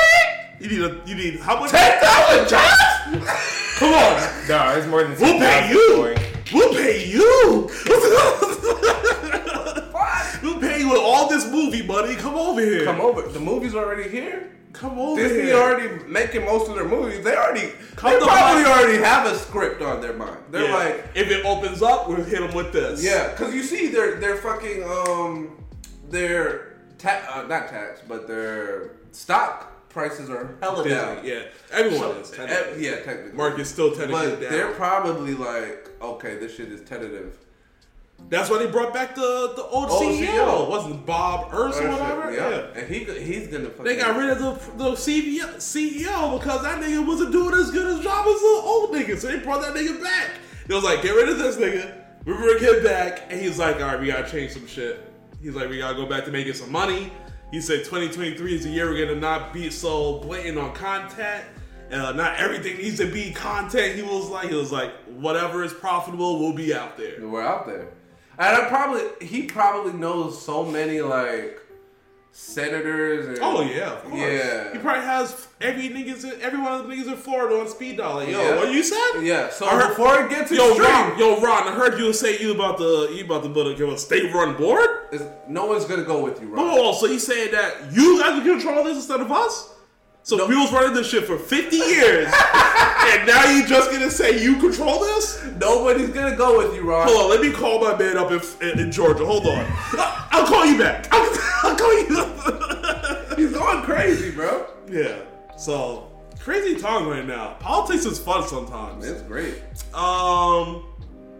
you 0.71 0.77
You 0.77 0.89
need 0.89 0.91
a. 0.91 1.09
You 1.09 1.15
need 1.15 1.39
how 1.39 1.59
much? 1.59 1.71
Ten 1.71 1.99
thousand 2.01 2.49
jobs? 2.49 2.81
Come 3.79 3.93
on. 3.93 4.47
No, 4.47 4.73
it's 4.77 4.87
more 4.87 5.03
than 5.03 5.11
We'll 5.19 5.39
pay 5.39 5.69
you. 5.69 5.95
boy. 5.95 6.15
We'll 6.53 6.73
pay 6.73 7.07
you. 7.09 7.69
we'll 10.43 10.59
pay 10.59 10.79
you 10.79 10.89
with 10.89 10.99
all 11.01 11.27
this 11.27 11.49
movie 11.51 11.81
money. 11.85 12.15
Come 12.15 12.35
over 12.35 12.61
here. 12.61 12.85
Come 12.85 13.01
over. 13.01 13.21
The 13.23 13.39
movie's 13.39 13.75
already 13.75 14.09
here. 14.09 14.51
Come 14.73 14.99
over 14.99 15.21
Disney 15.21 15.43
here. 15.43 15.55
already 15.55 16.03
making 16.05 16.43
most 16.45 16.69
of 16.69 16.75
their 16.75 16.87
movies. 16.87 17.23
They 17.23 17.35
already, 17.35 17.71
Come 17.95 18.11
they 18.11 18.19
probably 18.19 18.63
my- 18.63 18.69
already 18.71 18.97
have 19.01 19.25
a 19.25 19.37
script 19.37 19.81
on 19.81 20.01
their 20.01 20.11
mind. 20.13 20.37
They're 20.51 20.65
Yeah. 20.65 20.73
like, 20.75 21.05
if 21.15 21.31
it 21.31 21.45
opens 21.45 21.81
up, 21.81 22.09
we'll 22.09 22.23
hit 22.23 22.41
them 22.41 22.53
with 22.53 22.73
this. 22.73 23.01
yeah, 23.03 23.29
because 23.29 23.53
you 23.55 23.63
see, 23.63 23.87
their 23.87 24.15
their 24.15 24.35
fucking 24.35 24.83
um, 24.83 25.63
their 26.09 26.73
ta- 26.97 27.23
uh, 27.33 27.41
not 27.47 27.69
tax, 27.69 28.01
but 28.07 28.27
their 28.27 28.91
stock 29.13 29.71
prices 29.95 30.29
are 30.29 30.55
hella 30.61 30.83
Disney, 30.83 30.99
down. 30.99 31.25
yeah. 31.25 31.43
Everyone 31.71 31.99
So, 31.99 32.19
is. 32.19 32.29
technically. 32.31 32.85
yeah, 32.85 32.95
technically. 32.97 33.31
Market's 33.31 33.69
still 33.69 33.91
tentative. 33.95 34.11
but 34.11 34.41
down. 34.41 34.51
they're 34.51 34.71
probably 34.73 35.33
like, 35.35 35.89
okay, 36.01 36.35
this 36.37 36.53
shit 36.53 36.69
is 36.69 36.81
tentative. 36.81 37.37
That's 38.29 38.49
why 38.49 38.57
they 38.59 38.67
brought 38.69 38.93
back 38.93 39.15
the 39.15 39.53
the 39.55 39.63
old 39.63 39.89
Old 39.89 40.01
CEO. 40.01 40.25
CEO. 40.27 40.69
Wasn't 40.69 41.05
Bob 41.05 41.49
Urs 41.51 41.81
or 41.81 41.89
whatever? 41.91 42.33
yeah. 42.33 42.79
and 42.79 42.93
he 42.93 43.05
he's 43.05 43.47
gonna. 43.47 43.69
They 43.83 43.95
got 43.95 44.17
rid 44.17 44.29
of 44.31 44.39
the, 44.39 44.83
the 44.83 44.91
CEO, 44.91 45.47
CEO 45.55 46.39
because 46.39 46.61
that 46.63 46.81
nigga 46.81 47.05
wasn't 47.05 47.31
doing 47.31 47.53
as 47.55 47.71
good 47.71 47.87
a 47.99 48.03
job 48.03 48.25
as 48.27 48.39
the 48.41 48.61
old 48.63 48.91
nigga. 48.93 49.17
So 49.17 49.27
they 49.27 49.39
brought 49.39 49.61
that 49.61 49.73
nigga 49.73 50.01
back. 50.03 50.31
It 50.67 50.73
was 50.73 50.83
like, 50.83 51.01
get 51.03 51.11
rid 51.11 51.29
of 51.29 51.37
this 51.37 51.55
nigga. 51.57 51.93
We 52.25 52.33
bring 52.33 52.59
him 52.59 52.83
back. 52.83 53.27
And 53.29 53.39
he's 53.39 53.57
like, 53.59 53.75
all 53.77 53.83
right, 53.83 53.99
we 53.99 54.07
gotta 54.07 54.29
change 54.29 54.51
some 54.51 54.65
shit. 54.67 54.99
He's 55.41 55.53
like, 55.55 55.69
we 55.69 55.77
gotta 55.77 55.95
go 55.95 56.05
back 56.05 56.25
to 56.25 56.31
making 56.31 56.53
some 56.53 56.71
money. 56.71 57.11
He 57.51 57.61
said 57.61 57.85
2023 57.85 58.55
is 58.55 58.63
the 58.63 58.69
year 58.69 58.89
we're 58.89 59.05
gonna 59.05 59.19
not 59.19 59.53
be 59.53 59.69
so 59.69 60.19
blatant 60.19 60.57
on 60.57 60.73
content. 60.73 61.45
Uh, 61.91 62.11
not 62.11 62.37
everything 62.37 62.77
needs 62.77 62.97
to 62.97 63.11
be 63.11 63.31
content. 63.31 63.95
He 63.95 64.01
was 64.01 64.27
like, 64.29 64.49
he 64.49 64.55
was 64.55 64.71
like, 64.71 64.91
whatever 65.05 65.63
is 65.63 65.71
profitable 65.71 66.39
will 66.39 66.53
be 66.53 66.73
out 66.73 66.97
there. 66.97 67.25
We're 67.25 67.43
out 67.43 67.67
there. 67.67 67.89
And 68.37 68.57
I 68.57 68.67
probably 68.67 69.03
he 69.25 69.43
probably 69.43 69.93
knows 69.93 70.41
so 70.41 70.65
many 70.65 71.01
like 71.01 71.61
senators 72.35 73.27
and 73.27 73.39
Oh 73.41 73.61
yeah, 73.61 73.93
of 73.93 74.03
course. 74.03 74.19
Yeah. 74.19 74.73
He 74.73 74.79
probably 74.79 75.03
has 75.03 75.47
every 75.61 75.87
niggas, 75.89 76.25
in, 76.25 76.41
every 76.41 76.59
one 76.59 76.73
of 76.73 76.85
the 76.87 76.93
niggas 76.93 77.07
in 77.07 77.15
Florida 77.17 77.59
on 77.59 77.67
speed 77.69 77.97
dial. 77.97 78.15
Like, 78.15 78.27
yo, 78.29 78.41
Yeah. 78.41 78.55
what 78.57 78.71
you 78.73 78.83
said? 78.83 79.21
Yeah, 79.23 79.49
so 79.49 79.65
I 79.65 79.79
heard- 79.79 79.89
before 79.89 80.21
it 80.21 80.29
gets 80.29 80.51
Yo, 80.51 80.67
extreme, 80.67 80.89
Ron, 80.89 81.17
yo, 81.17 81.39
Ron, 81.39 81.67
I 81.69 81.71
heard 81.71 81.97
you 81.97 82.11
say 82.11 82.37
you 82.39 82.51
about 82.53 82.77
the 82.77 83.09
you 83.15 83.23
about 83.23 83.43
to 83.43 83.49
build 83.49 83.67
a, 83.67 83.73
give 83.73 83.87
a 83.89 83.97
state-run 83.97 84.55
board. 84.57 84.89
it's- 85.13 85.29
no 85.47 85.65
one's 85.67 85.85
gonna 85.85 86.03
go 86.03 86.19
with 86.19 86.41
you, 86.41 86.47
Ron. 86.49 86.65
Oh, 86.77 86.93
so 86.93 87.05
you 87.05 87.19
saying 87.19 87.51
that 87.53 87.91
you 87.93 88.19
guys 88.19 88.31
can 88.41 88.43
control 88.59 88.83
this 88.83 88.97
instead 88.97 89.21
of 89.21 89.31
us? 89.31 89.69
So 90.25 90.47
we 90.47 90.55
was 90.55 90.73
running 90.73 90.95
this 90.95 91.07
shit 91.07 91.25
for 91.25 91.37
50 91.37 91.75
years, 91.75 92.25
and 92.33 93.27
now 93.27 93.47
you 93.51 93.63
just 93.67 93.91
gonna 93.91 94.09
say 94.09 94.41
you 94.41 94.55
control 94.55 94.99
this? 95.01 95.45
Nobody's 95.59 96.09
gonna 96.09 96.35
go 96.35 96.57
with 96.57 96.73
you, 96.73 96.81
Ron. 96.81 97.07
Hold 97.07 97.25
on, 97.25 97.29
let 97.29 97.41
me 97.41 97.51
call 97.51 97.79
my 97.79 97.95
man 97.95 98.17
up 98.17 98.31
in, 98.31 98.41
in, 98.67 98.79
in 98.79 98.91
Georgia. 98.91 99.23
Hold 99.23 99.45
on, 99.45 99.63
I'll 100.31 100.47
call 100.47 100.65
you 100.65 100.79
back. 100.79 101.07
I'll, 101.11 101.29
I'll 101.61 101.75
call 101.77 101.93
you. 101.93 103.35
He's 103.35 103.51
going 103.55 103.83
crazy, 103.83 104.31
bro. 104.31 104.65
yeah. 104.89 105.19
So 105.57 106.11
crazy 106.39 106.81
time 106.81 107.07
right 107.07 107.27
now. 107.27 107.53
Politics 107.59 108.05
is 108.05 108.17
fun 108.17 108.47
sometimes. 108.47 109.07
It's 109.07 109.21
great. 109.21 109.61
Um, 109.93 110.85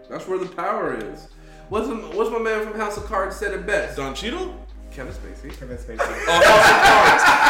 That's 0.08 0.28
where 0.28 0.38
the 0.38 0.46
power 0.56 0.96
is. 0.96 1.28
What's 1.70 1.88
what's 2.16 2.30
my 2.30 2.38
man 2.38 2.64
from 2.64 2.80
House 2.80 2.98
of 2.98 3.06
Cards 3.06 3.36
said 3.36 3.52
it 3.52 3.66
best? 3.66 3.98
Don 3.98 4.14
Cheadle. 4.14 4.56
Kevin 4.96 5.14
Spacey. 5.14 5.60
Kevin 5.60 5.78
Spacey. 5.78 5.98
Oh, 6.00 6.42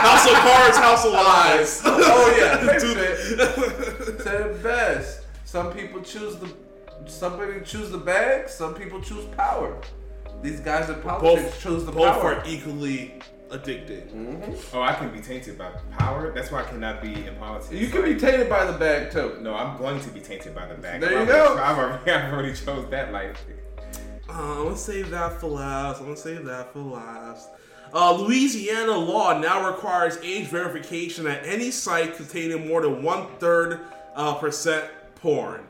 House 0.01 0.25
of 0.25 0.33
Cards, 0.33 0.77
House 0.77 1.05
of 1.05 1.11
Cards. 1.13 1.81
House 1.81 1.81
of 1.81 1.81
Lies. 1.81 1.81
oh 1.85 2.35
yeah, 2.37 2.79
Dude. 2.79 2.97
Dude. 2.97 4.21
said 4.21 4.41
it 4.41 4.63
best. 4.63 5.21
Some 5.45 5.71
people 5.71 6.01
choose 6.01 6.37
the, 6.37 6.51
somebody 7.05 7.61
choose 7.61 7.91
the 7.91 7.99
bag. 7.99 8.49
Some 8.49 8.73
people 8.73 8.99
choose 8.99 9.25
power. 9.35 9.79
These 10.41 10.59
guys 10.61 10.89
in 10.89 10.99
politics 11.01 11.43
both 11.43 11.59
choose 11.61 11.85
the 11.85 11.91
both 11.91 12.19
power. 12.19 12.35
are 12.35 12.43
equally 12.47 13.21
addicted. 13.51 14.09
Mm-hmm. 14.09 14.75
Oh, 14.75 14.81
I 14.81 14.93
can 14.93 15.11
be 15.11 15.21
tainted 15.21 15.57
by 15.57 15.69
power. 15.99 16.31
That's 16.33 16.51
why 16.51 16.61
I 16.61 16.63
cannot 16.63 17.01
be 17.01 17.13
in 17.13 17.35
politics. 17.35 17.73
You 17.73 17.87
can 17.89 18.03
be 18.03 18.19
tainted 18.19 18.49
by 18.49 18.65
the 18.65 18.77
bag 18.77 19.11
too. 19.11 19.37
No, 19.41 19.53
I'm 19.53 19.77
going 19.77 19.99
to 20.01 20.09
be 20.09 20.19
tainted 20.19 20.55
by 20.55 20.65
the 20.65 20.75
bag. 20.75 20.99
There 20.99 21.11
you 21.11 21.19
I've 21.19 21.27
go. 21.27 21.57
I've 21.59 21.77
already, 21.77 22.11
I've 22.11 22.33
already 22.33 22.53
chose 22.53 22.89
that 22.89 23.11
life. 23.13 23.39
Uh, 24.27 24.33
I'm 24.33 24.63
gonna 24.63 24.77
save 24.77 25.09
that 25.11 25.39
for 25.39 25.47
last. 25.47 25.99
I'm 25.99 26.05
gonna 26.05 26.17
save 26.17 26.45
that 26.45 26.73
for 26.73 26.79
last. 26.79 27.49
Uh, 27.93 28.13
Louisiana 28.13 28.91
law 28.97 29.37
now 29.39 29.67
requires 29.69 30.17
age 30.23 30.47
verification 30.47 31.27
at 31.27 31.45
any 31.45 31.71
site 31.71 32.15
containing 32.17 32.67
more 32.67 32.81
than 32.81 33.03
one 33.03 33.27
third 33.39 33.81
uh, 34.15 34.33
percent 34.35 34.85
porn. 35.15 35.61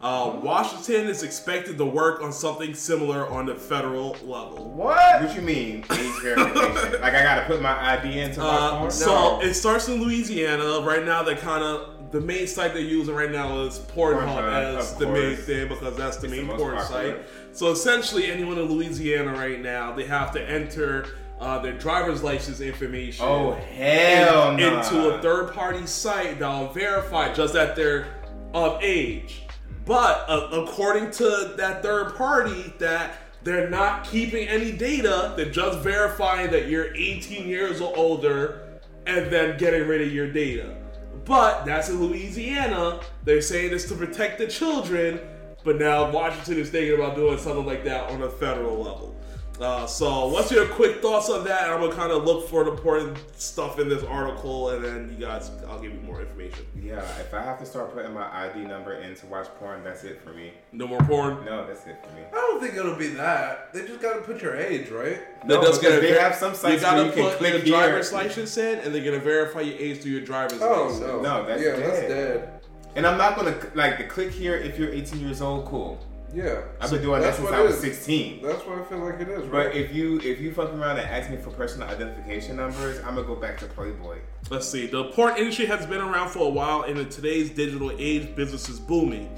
Uh, 0.00 0.38
Washington 0.42 1.06
is 1.08 1.22
expected 1.22 1.78
to 1.78 1.84
work 1.84 2.20
on 2.22 2.30
something 2.32 2.74
similar 2.74 3.26
on 3.28 3.46
the 3.46 3.54
federal 3.54 4.10
level. 4.22 4.70
What? 4.70 5.22
What 5.22 5.34
you 5.34 5.40
mean 5.42 5.78
age 5.90 6.12
verification? 6.22 6.92
like 7.00 7.14
I 7.14 7.22
gotta 7.22 7.46
put 7.46 7.60
my 7.62 7.94
ID 7.98 8.18
into 8.20 8.40
my 8.40 8.46
Uh, 8.46 8.70
phone? 8.80 8.90
so 8.90 9.40
it 9.40 9.54
starts 9.54 9.88
in 9.88 10.02
Louisiana. 10.02 10.80
Right 10.82 11.04
now, 11.04 11.22
they're 11.22 11.36
kind 11.36 11.64
of 11.64 11.93
the 12.14 12.20
main 12.20 12.46
site 12.46 12.72
they're 12.72 12.82
using 12.82 13.14
right 13.14 13.30
now 13.30 13.60
is 13.62 13.78
Pornhub 13.78 14.26
Pornhub, 14.26 14.76
as 14.78 14.94
the 14.94 15.06
main 15.06 15.36
thing 15.36 15.68
because 15.68 15.96
that's 15.96 16.16
the 16.18 16.26
It's 16.28 16.36
main 16.36 16.46
most 16.46 16.58
porn 16.60 16.76
popular. 16.76 17.16
site. 17.18 17.22
So 17.52 17.70
essentially, 17.70 18.30
anyone 18.30 18.56
in 18.58 18.64
Louisiana 18.66 19.32
right 19.32 19.60
now, 19.60 19.92
they 19.92 20.04
have 20.04 20.32
to 20.32 20.42
enter 20.42 21.06
uh, 21.40 21.58
their 21.58 21.76
driver's 21.76 22.22
license 22.22 22.60
information. 22.60 23.26
Oh 23.28 23.52
hell 23.52 24.52
in- 24.52 24.60
into 24.60 25.14
a 25.14 25.20
third-party 25.20 25.86
site 25.86 26.38
that'll 26.38 26.72
verify 26.72 27.32
just 27.34 27.52
that 27.54 27.74
they're 27.76 28.06
of 28.54 28.82
age. 28.82 29.42
But 29.84 30.24
uh, 30.28 30.48
according 30.52 31.10
to 31.12 31.54
that 31.58 31.82
third 31.82 32.14
party, 32.14 32.72
that 32.78 33.18
they're 33.42 33.68
not 33.68 34.04
keeping 34.04 34.48
any 34.48 34.72
data. 34.72 35.34
They're 35.36 35.50
just 35.50 35.80
verifying 35.80 36.50
that 36.52 36.68
you're 36.68 36.94
18 36.94 37.46
years 37.46 37.80
or 37.82 37.94
older, 37.96 38.80
and 39.06 39.30
then 39.30 39.58
getting 39.58 39.86
rid 39.86 40.00
of 40.00 40.12
your 40.12 40.30
data. 40.30 40.76
But 41.24 41.64
that's 41.64 41.88
in 41.88 42.00
Louisiana. 42.00 43.00
They're 43.24 43.40
saying 43.40 43.72
it's 43.72 43.84
to 43.84 43.94
protect 43.94 44.38
the 44.38 44.46
children. 44.46 45.20
But 45.64 45.78
now 45.78 46.10
Washington 46.10 46.58
is 46.58 46.70
thinking 46.70 46.94
about 46.94 47.16
doing 47.16 47.38
something 47.38 47.64
like 47.64 47.84
that 47.84 48.10
on 48.10 48.22
a 48.22 48.28
federal 48.28 48.82
level. 48.82 49.16
Uh, 49.60 49.86
so, 49.86 50.26
what's 50.26 50.50
your 50.50 50.66
quick 50.66 51.00
thoughts 51.00 51.30
on 51.30 51.44
that? 51.44 51.70
I'm 51.70 51.80
gonna 51.80 51.94
kind 51.94 52.10
of 52.10 52.24
look 52.24 52.48
for 52.48 52.64
the 52.64 52.72
important 52.72 53.16
stuff 53.40 53.78
in 53.78 53.88
this 53.88 54.02
article, 54.02 54.70
and 54.70 54.84
then 54.84 55.08
you 55.16 55.24
guys, 55.24 55.52
I'll 55.68 55.78
give 55.78 55.92
you 55.92 56.00
more 56.00 56.20
information. 56.20 56.66
Yeah, 56.82 56.98
if 57.20 57.32
I 57.32 57.40
have 57.40 57.60
to 57.60 57.66
start 57.66 57.94
putting 57.94 58.12
my 58.12 58.26
ID 58.48 58.62
number 58.66 58.94
in 58.94 59.14
to 59.14 59.26
watch 59.26 59.46
porn, 59.60 59.84
that's 59.84 60.02
it 60.02 60.20
for 60.22 60.30
me. 60.32 60.52
No 60.72 60.88
more 60.88 60.98
porn. 61.02 61.44
No, 61.44 61.64
that's 61.68 61.86
it 61.86 61.96
for 62.04 62.12
me. 62.16 62.22
I 62.32 62.34
don't 62.34 62.60
think 62.60 62.74
it'll 62.74 62.96
be 62.96 63.08
that. 63.10 63.72
They 63.72 63.86
just 63.86 64.00
gotta 64.00 64.22
put 64.22 64.42
your 64.42 64.56
age, 64.56 64.90
right? 64.90 65.20
No, 65.46 65.60
does 65.62 65.78
because 65.78 65.94
get 65.94 66.00
they 66.02 66.12
ver- 66.14 66.20
have 66.20 66.34
some 66.34 66.54
sites 66.56 66.74
you 66.74 66.80
gotta 66.80 66.96
where 67.02 67.06
you 67.06 67.12
can 67.12 67.22
put 67.22 67.38
click 67.38 67.52
your 67.52 67.60
here. 67.62 67.72
driver's 67.76 68.12
license 68.12 68.56
in, 68.56 68.80
and 68.80 68.92
they're 68.92 69.04
gonna 69.04 69.18
verify 69.20 69.60
your 69.60 69.78
age 69.78 70.00
through 70.02 70.12
your 70.12 70.22
driver's 70.22 70.60
Oh 70.62 70.86
license. 70.86 71.00
no, 71.00 71.20
No, 71.20 71.46
that's 71.46 71.62
yeah, 71.62 71.76
that's 71.76 72.00
dead. 72.00 72.08
dead. 72.08 72.50
And 72.96 73.06
I'm 73.06 73.18
not 73.18 73.36
gonna 73.36 73.56
like 73.76 73.98
the 73.98 74.04
click 74.04 74.32
here 74.32 74.56
if 74.56 74.80
you're 74.80 74.90
18 74.90 75.20
years 75.20 75.40
old. 75.40 75.66
Cool. 75.66 75.96
Yeah, 76.34 76.62
I've 76.80 76.90
been 76.90 77.00
doing 77.02 77.20
that 77.22 77.36
since 77.36 77.48
I 77.48 77.60
was 77.60 77.78
16. 77.78 78.42
That's 78.42 78.66
what 78.66 78.78
I 78.80 78.84
feel 78.84 78.98
like 78.98 79.20
it 79.20 79.28
is, 79.28 79.46
right? 79.46 79.68
But 79.68 79.76
if 79.76 79.94
you 79.94 80.18
if 80.20 80.40
you 80.40 80.52
fuck 80.52 80.72
around 80.72 80.98
and 80.98 81.08
ask 81.08 81.30
me 81.30 81.36
for 81.36 81.50
personal 81.50 81.88
identification 81.88 82.56
numbers, 82.56 82.98
I'm 82.98 83.14
gonna 83.14 83.22
go 83.26 83.36
back 83.36 83.56
to 83.60 83.66
Playboy. 83.66 84.18
Let's 84.50 84.68
see. 84.68 84.86
The 84.86 85.04
porn 85.04 85.36
industry 85.36 85.66
has 85.66 85.86
been 85.86 86.00
around 86.00 86.30
for 86.30 86.46
a 86.46 86.50
while, 86.50 86.82
and 86.82 86.98
in 86.98 87.08
today's 87.08 87.50
digital 87.50 87.92
age, 87.96 88.34
business 88.34 88.68
is 88.68 88.80
booming. 88.80 89.32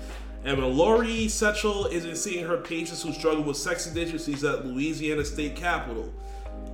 And 0.45 0.57
when 0.63 0.77
Laurie 0.77 1.27
Setchell 1.27 1.91
isn't 1.93 2.17
seeing 2.17 2.47
her 2.47 2.57
patients 2.57 3.03
who 3.03 3.13
struggle 3.13 3.43
with 3.43 3.57
sex 3.57 3.87
addiction, 3.87 4.19
she's 4.19 4.45
at 4.45 4.65
Louisiana 4.65 5.25
State 5.25 5.57
Capitol. 5.57 6.13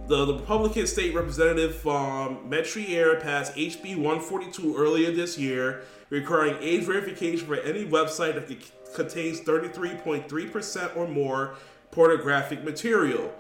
The, 0.09 0.27
the 0.27 0.35
Republican 0.35 0.87
state 0.87 1.15
representative 1.15 1.77
from 1.77 2.49
Metairie 2.51 3.21
passed 3.21 3.55
HB 3.55 3.97
142 3.97 4.77
earlier 4.77 5.11
this 5.11 5.39
year, 5.39 5.83
requiring 6.11 6.57
age 6.61 6.85
verification 6.85 7.47
for 7.47 7.57
any 7.57 7.87
website 7.87 8.35
that 8.35 8.49
c- 8.49 8.59
contains 8.95 9.41
33.3% 9.41 10.97
or 10.97 11.09
more 11.09 11.55
pornographic 11.91 12.65
material. 12.65 13.33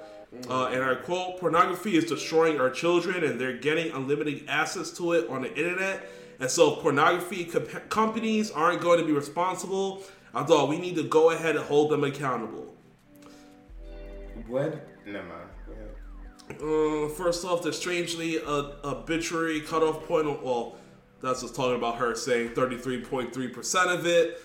Uh, 0.48 0.66
and 0.66 0.82
I 0.82 0.94
quote, 0.94 1.38
pornography 1.40 1.96
is 1.96 2.06
destroying 2.06 2.58
our 2.58 2.70
children 2.70 3.22
and 3.24 3.40
they're 3.40 3.58
getting 3.58 3.92
unlimited 3.92 4.44
access 4.48 4.90
to 4.92 5.12
it 5.12 5.28
on 5.28 5.42
the 5.42 5.54
internet. 5.54 6.06
And 6.40 6.50
so 6.50 6.76
pornography 6.76 7.44
comp- 7.44 7.88
companies 7.90 8.50
aren't 8.50 8.80
going 8.80 8.98
to 8.98 9.04
be 9.04 9.12
responsible, 9.12 10.02
although 10.34 10.64
we 10.66 10.78
need 10.78 10.96
to 10.96 11.02
go 11.02 11.30
ahead 11.30 11.56
and 11.56 11.64
hold 11.64 11.90
them 11.90 12.02
accountable. 12.04 12.74
What? 14.46 14.88
Never 15.06 15.28
mind. 15.28 15.48
Uh, 16.60 17.08
first 17.14 17.44
off, 17.44 17.62
there's 17.62 17.78
strangely 17.78 18.36
a 18.38 18.74
obituary 18.84 19.60
cutoff 19.60 20.06
point. 20.06 20.26
Well, 20.42 20.76
that's 21.22 21.42
just 21.42 21.54
talking 21.54 21.76
about 21.76 21.96
her 21.96 22.14
saying 22.14 22.50
33.3% 22.50 23.98
of 23.98 24.06
it. 24.06 24.42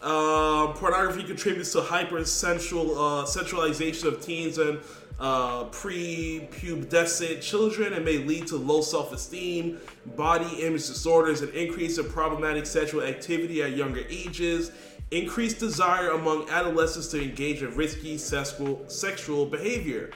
Uh, 0.00 0.68
pornography 0.74 1.24
contributes 1.24 1.72
to 1.72 1.80
hypersensual 1.80 3.22
uh, 3.22 3.26
centralization 3.26 4.06
of 4.06 4.24
teens 4.24 4.58
and 4.58 4.78
uh, 5.18 5.64
prepubescent 5.70 7.40
children 7.40 7.92
and 7.92 8.04
may 8.04 8.18
lead 8.18 8.46
to 8.46 8.56
low 8.56 8.80
self-esteem, 8.80 9.76
body 10.14 10.62
image 10.62 10.86
disorders, 10.86 11.40
an 11.40 11.50
increase 11.50 11.98
in 11.98 12.08
problematic 12.10 12.64
sexual 12.64 13.02
activity 13.02 13.60
at 13.60 13.76
younger 13.76 14.04
ages, 14.08 14.70
increased 15.10 15.58
desire 15.58 16.10
among 16.10 16.48
adolescents 16.50 17.08
to 17.08 17.20
engage 17.20 17.62
in 17.62 17.74
risky 17.74 18.16
sexual 18.16 18.84
sexual 18.88 19.46
behavior. 19.46 20.10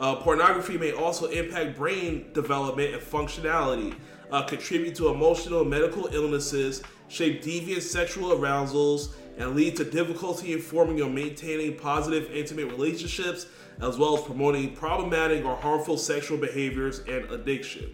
Uh, 0.00 0.16
pornography 0.16 0.76
may 0.76 0.90
also 0.90 1.26
impact 1.26 1.76
brain 1.76 2.28
development 2.32 2.92
and 2.92 3.02
functionality, 3.02 3.94
uh, 4.32 4.42
contribute 4.42 4.96
to 4.96 5.08
emotional 5.08 5.60
and 5.60 5.70
medical 5.70 6.08
illnesses, 6.12 6.82
shape 7.08 7.42
deviant 7.42 7.82
sexual 7.82 8.32
arousals, 8.32 9.14
and 9.38 9.54
lead 9.54 9.76
to 9.76 9.84
difficulty 9.84 10.52
in 10.52 10.60
forming 10.60 11.00
or 11.00 11.08
maintaining 11.08 11.76
positive 11.76 12.30
intimate 12.32 12.66
relationships, 12.66 13.46
as 13.80 13.96
well 13.96 14.16
as 14.18 14.24
promoting 14.24 14.74
problematic 14.74 15.44
or 15.44 15.54
harmful 15.56 15.96
sexual 15.96 16.36
behaviors 16.36 16.98
and 17.00 17.30
addiction. 17.30 17.90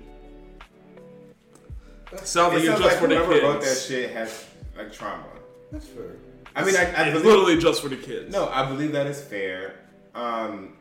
Sounds 2.22 2.54
like 2.54 2.62
It 2.62 2.66
it's 2.66 2.66
sounds 2.66 2.80
just 2.80 2.82
like 2.82 2.98
for 3.02 3.08
the 3.08 3.16
whoever 3.16 3.46
wrote 3.46 3.62
that 3.62 3.76
shit 3.76 4.10
has 4.12 4.46
like 4.76 4.92
trauma. 4.92 5.24
that's 5.72 5.86
fair. 5.86 6.16
I 6.56 6.64
mean, 6.64 6.76
I, 6.76 6.80
I 6.82 6.84
It's 6.84 6.96
believe, 7.12 7.24
literally 7.24 7.58
just 7.58 7.82
for 7.82 7.88
the 7.88 7.96
kids. 7.96 8.32
no, 8.32 8.48
I 8.48 8.64
believe 8.66 8.92
that 8.92 9.06
is 9.08 9.20
fair. 9.20 9.80
Um, 10.14 10.74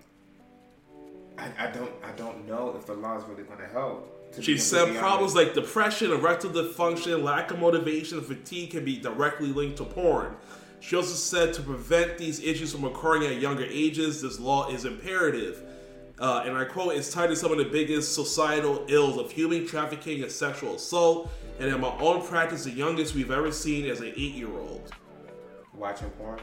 I, 1.39 1.47
I 1.57 1.67
don't, 1.71 1.91
I 2.03 2.11
don't 2.11 2.47
know 2.47 2.75
if 2.77 2.85
the 2.85 2.93
law 2.93 3.17
is 3.17 3.23
really 3.27 3.41
going 3.43 3.57
to 3.59 3.65
help. 3.67 4.12
She 4.41 4.57
said 4.57 4.95
problems 4.97 5.35
like 5.35 5.53
depression, 5.53 6.11
erectile 6.11 6.49
dysfunction, 6.49 7.23
lack 7.23 7.51
of 7.51 7.59
motivation, 7.59 8.17
and 8.17 8.27
fatigue 8.27 8.71
can 8.71 8.83
be 8.83 8.97
directly 8.97 9.47
linked 9.47 9.77
to 9.77 9.85
porn. 9.85 10.35
She 10.79 10.95
also 10.95 11.13
said 11.13 11.53
to 11.53 11.61
prevent 11.61 12.17
these 12.17 12.41
issues 12.43 12.71
from 12.73 12.83
occurring 12.83 13.23
at 13.25 13.39
younger 13.39 13.63
ages, 13.63 14.21
this 14.21 14.39
law 14.39 14.69
is 14.69 14.85
imperative. 14.85 15.63
Uh, 16.19 16.43
and 16.45 16.57
I 16.57 16.65
quote, 16.65 16.95
it's 16.95 17.11
tied 17.11 17.27
to 17.27 17.35
some 17.35 17.51
of 17.51 17.57
the 17.57 17.65
biggest 17.65 18.13
societal 18.13 18.85
ills 18.87 19.17
of 19.17 19.31
human 19.31 19.65
trafficking 19.65 20.23
and 20.23 20.31
sexual 20.31 20.75
assault. 20.75 21.31
And 21.59 21.69
in 21.69 21.79
my 21.79 21.95
own 21.99 22.25
practice, 22.25 22.65
the 22.65 22.71
youngest 22.71 23.15
we've 23.15 23.31
ever 23.31 23.51
seen 23.51 23.85
is 23.85 23.99
an 24.01 24.13
eight 24.15 24.35
year 24.35 24.49
old. 24.49 24.91
watching 25.73 26.09
porn. 26.11 26.39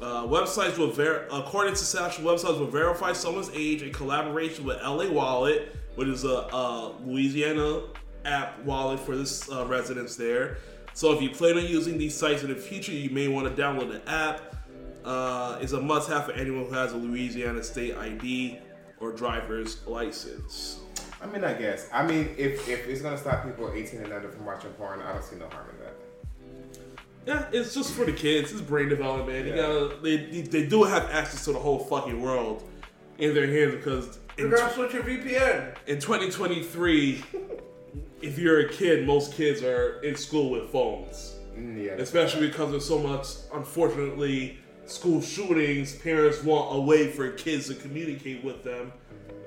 Uh, 0.00 0.24
websites 0.24 0.78
will 0.78 0.90
ver- 0.90 1.28
according 1.30 1.74
to 1.74 1.84
Satchel, 1.84 2.24
websites 2.24 2.58
will 2.58 2.66
verify 2.66 3.12
someone's 3.12 3.50
age 3.54 3.82
in 3.82 3.92
collaboration 3.92 4.64
with 4.64 4.78
LA 4.82 5.08
Wallet, 5.08 5.76
which 5.94 6.08
is 6.08 6.24
a, 6.24 6.46
uh 6.52 6.92
Louisiana 7.04 7.82
app 8.24 8.62
wallet 8.64 9.00
for 9.00 9.16
this 9.16 9.50
uh, 9.50 9.66
residents 9.66 10.16
there. 10.16 10.58
So 10.94 11.12
if 11.12 11.22
you 11.22 11.30
plan 11.30 11.56
on 11.56 11.64
using 11.64 11.98
these 11.98 12.14
sites 12.14 12.42
in 12.42 12.50
the 12.50 12.54
future, 12.54 12.92
you 12.92 13.10
may 13.10 13.28
want 13.28 13.54
to 13.54 13.62
download 13.62 13.90
the 13.90 14.10
app. 14.10 14.56
Uh, 15.04 15.58
it's 15.60 15.72
a 15.72 15.80
must-have 15.80 16.26
for 16.26 16.32
anyone 16.32 16.66
who 16.66 16.74
has 16.74 16.92
a 16.92 16.96
Louisiana 16.96 17.62
state 17.62 17.96
ID 17.96 18.58
or 19.00 19.12
driver's 19.12 19.84
license. 19.86 20.80
I 21.20 21.26
mean, 21.26 21.44
I 21.44 21.54
guess. 21.54 21.88
I 21.92 22.06
mean, 22.06 22.34
if 22.36 22.68
if 22.68 22.86
it's 22.86 23.00
gonna 23.00 23.18
stop 23.18 23.44
people 23.44 23.70
18 23.72 24.00
and 24.02 24.12
under 24.12 24.28
from 24.28 24.44
watching 24.44 24.70
porn, 24.72 25.00
I 25.00 25.12
don't 25.12 25.24
see 25.24 25.36
no 25.36 25.48
harm 25.48 25.66
in 25.70 25.84
that. 25.84 25.94
Yeah, 27.24 27.46
it's 27.52 27.74
just 27.74 27.92
for 27.92 28.04
the 28.04 28.12
kids. 28.12 28.50
It's 28.52 28.60
brain 28.60 28.88
development. 28.88 29.46
You 29.46 29.54
gotta, 29.54 29.96
they, 30.02 30.42
they 30.42 30.66
do 30.66 30.82
have 30.82 31.08
access 31.10 31.44
to 31.44 31.52
the 31.52 31.58
whole 31.58 31.78
fucking 31.78 32.20
world 32.20 32.68
in 33.18 33.34
their 33.34 33.46
hands 33.46 33.76
because 33.76 34.18
in 34.38 34.44
You 34.46 34.50
gotta 34.56 34.72
switch 34.74 34.92
your 34.94 35.02
VPN. 35.02 35.74
in 35.86 35.98
2023, 35.98 37.22
if 38.20 38.38
you're 38.38 38.60
a 38.60 38.68
kid, 38.68 39.06
most 39.06 39.34
kids 39.34 39.62
are 39.62 40.00
in 40.02 40.16
school 40.16 40.50
with 40.50 40.70
phones. 40.70 41.36
Mm, 41.56 41.84
Yeah. 41.84 41.92
Especially 41.92 42.46
because 42.48 42.70
there's 42.70 42.86
so 42.86 42.98
much, 42.98 43.26
unfortunately, 43.52 44.58
school 44.86 45.20
shootings. 45.20 45.94
Parents 45.96 46.42
want 46.42 46.76
a 46.76 46.80
way 46.80 47.08
for 47.10 47.30
kids 47.32 47.68
to 47.68 47.74
communicate 47.74 48.42
with 48.44 48.62
them 48.62 48.92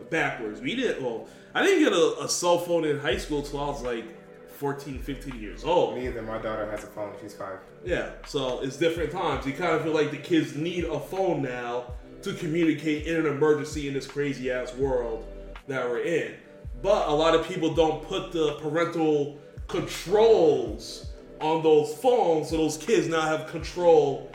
backwards. 0.09 0.61
We 0.61 0.75
didn't, 0.75 1.01
well, 1.03 1.27
I 1.53 1.63
didn't 1.63 1.83
get 1.83 1.93
a, 1.93 2.23
a 2.25 2.29
cell 2.29 2.59
phone 2.59 2.85
in 2.85 2.99
high 2.99 3.17
school 3.17 3.41
till 3.41 3.59
I 3.59 3.67
was 3.67 3.81
like 3.81 4.05
14, 4.57 4.99
15 4.99 5.41
years 5.41 5.63
old. 5.63 5.95
Me 5.95 6.07
either. 6.07 6.21
My 6.21 6.37
daughter 6.37 6.69
has 6.69 6.83
a 6.83 6.87
phone. 6.87 7.13
She's 7.21 7.33
five. 7.33 7.57
Yeah, 7.83 8.11
so 8.27 8.61
it's 8.61 8.77
different 8.77 9.11
times. 9.11 9.45
You 9.45 9.53
kind 9.53 9.73
of 9.75 9.83
feel 9.83 9.93
like 9.93 10.11
the 10.11 10.17
kids 10.17 10.55
need 10.55 10.83
a 10.85 10.99
phone 10.99 11.41
now 11.41 11.93
to 12.25 12.33
communicate 12.33 13.05
in 13.05 13.17
an 13.17 13.27
emergency 13.27 13.87
in 13.87 13.93
this 13.93 14.07
crazy 14.07 14.49
ass 14.49 14.73
world 14.73 15.23
that 15.67 15.87
we're 15.87 16.01
in. 16.01 16.33
But 16.81 17.07
a 17.07 17.11
lot 17.11 17.35
of 17.35 17.47
people 17.47 17.75
don't 17.75 18.03
put 18.03 18.31
the 18.31 18.55
parental 18.55 19.39
controls 19.67 21.11
on 21.39 21.61
those 21.61 21.93
phones, 21.93 22.49
so 22.49 22.57
those 22.57 22.77
kids 22.77 23.07
now 23.07 23.21
have 23.21 23.45
control. 23.47 24.31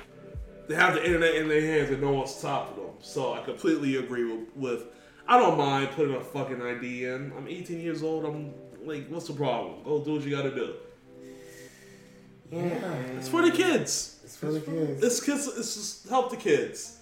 They 0.69 0.77
have 0.77 0.95
the 0.95 1.05
internet 1.05 1.35
in 1.35 1.49
their 1.49 1.61
hands 1.61 1.91
and 1.91 2.01
no 2.01 2.13
one's 2.13 2.33
stopping 2.33 2.77
them. 2.77 2.95
So 3.01 3.35
I 3.35 3.43
completely 3.43 3.97
agree 3.97 4.25
with, 4.25 4.47
with 4.55 4.85
I 5.27 5.37
don't 5.37 5.59
mind 5.59 5.91
putting 5.97 6.15
a 6.15 6.21
fucking 6.21 6.63
ID 6.63 7.07
in. 7.07 7.33
I'm 7.37 7.49
18 7.49 7.81
years 7.81 8.05
old. 8.05 8.25
I'm 8.25 8.55
like, 8.85 9.09
what's 9.09 9.27
the 9.27 9.33
problem? 9.33 9.83
Go 9.83 10.05
do 10.05 10.13
what 10.13 10.23
you 10.23 10.31
gotta 10.31 10.55
do. 10.55 10.75
Yeah, 12.53 12.93
it's 13.19 13.29
for 13.29 13.43
the 13.43 13.51
kids. 13.51 14.21
It's 14.23 14.37
for 14.37 14.53
the 14.53 14.61
kids. 14.61 15.03
It's 15.03 15.21
kids. 15.21 15.49
It's 15.49 15.75
just 15.75 16.09
help 16.09 16.31
the 16.31 16.37
kids. 16.37 16.99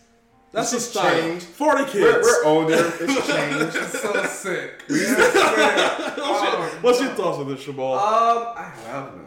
That's 0.51 0.71
the 0.71 0.77
This 0.79 0.87
is 0.87 0.91
style 0.91 1.13
change. 1.21 1.43
for 1.45 1.77
the 1.77 1.85
kids. 1.85 1.95
We're, 2.23 2.45
we're 2.45 2.45
older. 2.47 2.93
It's 3.01 3.27
changed. 3.27 3.77
It's 3.77 4.01
so 4.01 4.25
sick. 4.27 4.83
what's, 4.89 6.43
your, 6.43 6.69
what's 6.81 7.01
your 7.01 7.11
thoughts 7.11 7.39
on 7.39 7.49
this, 7.49 7.65
Shamal? 7.65 7.97
Um, 7.97 8.55
I 8.57 8.73
have 8.87 9.15
none. 9.15 9.25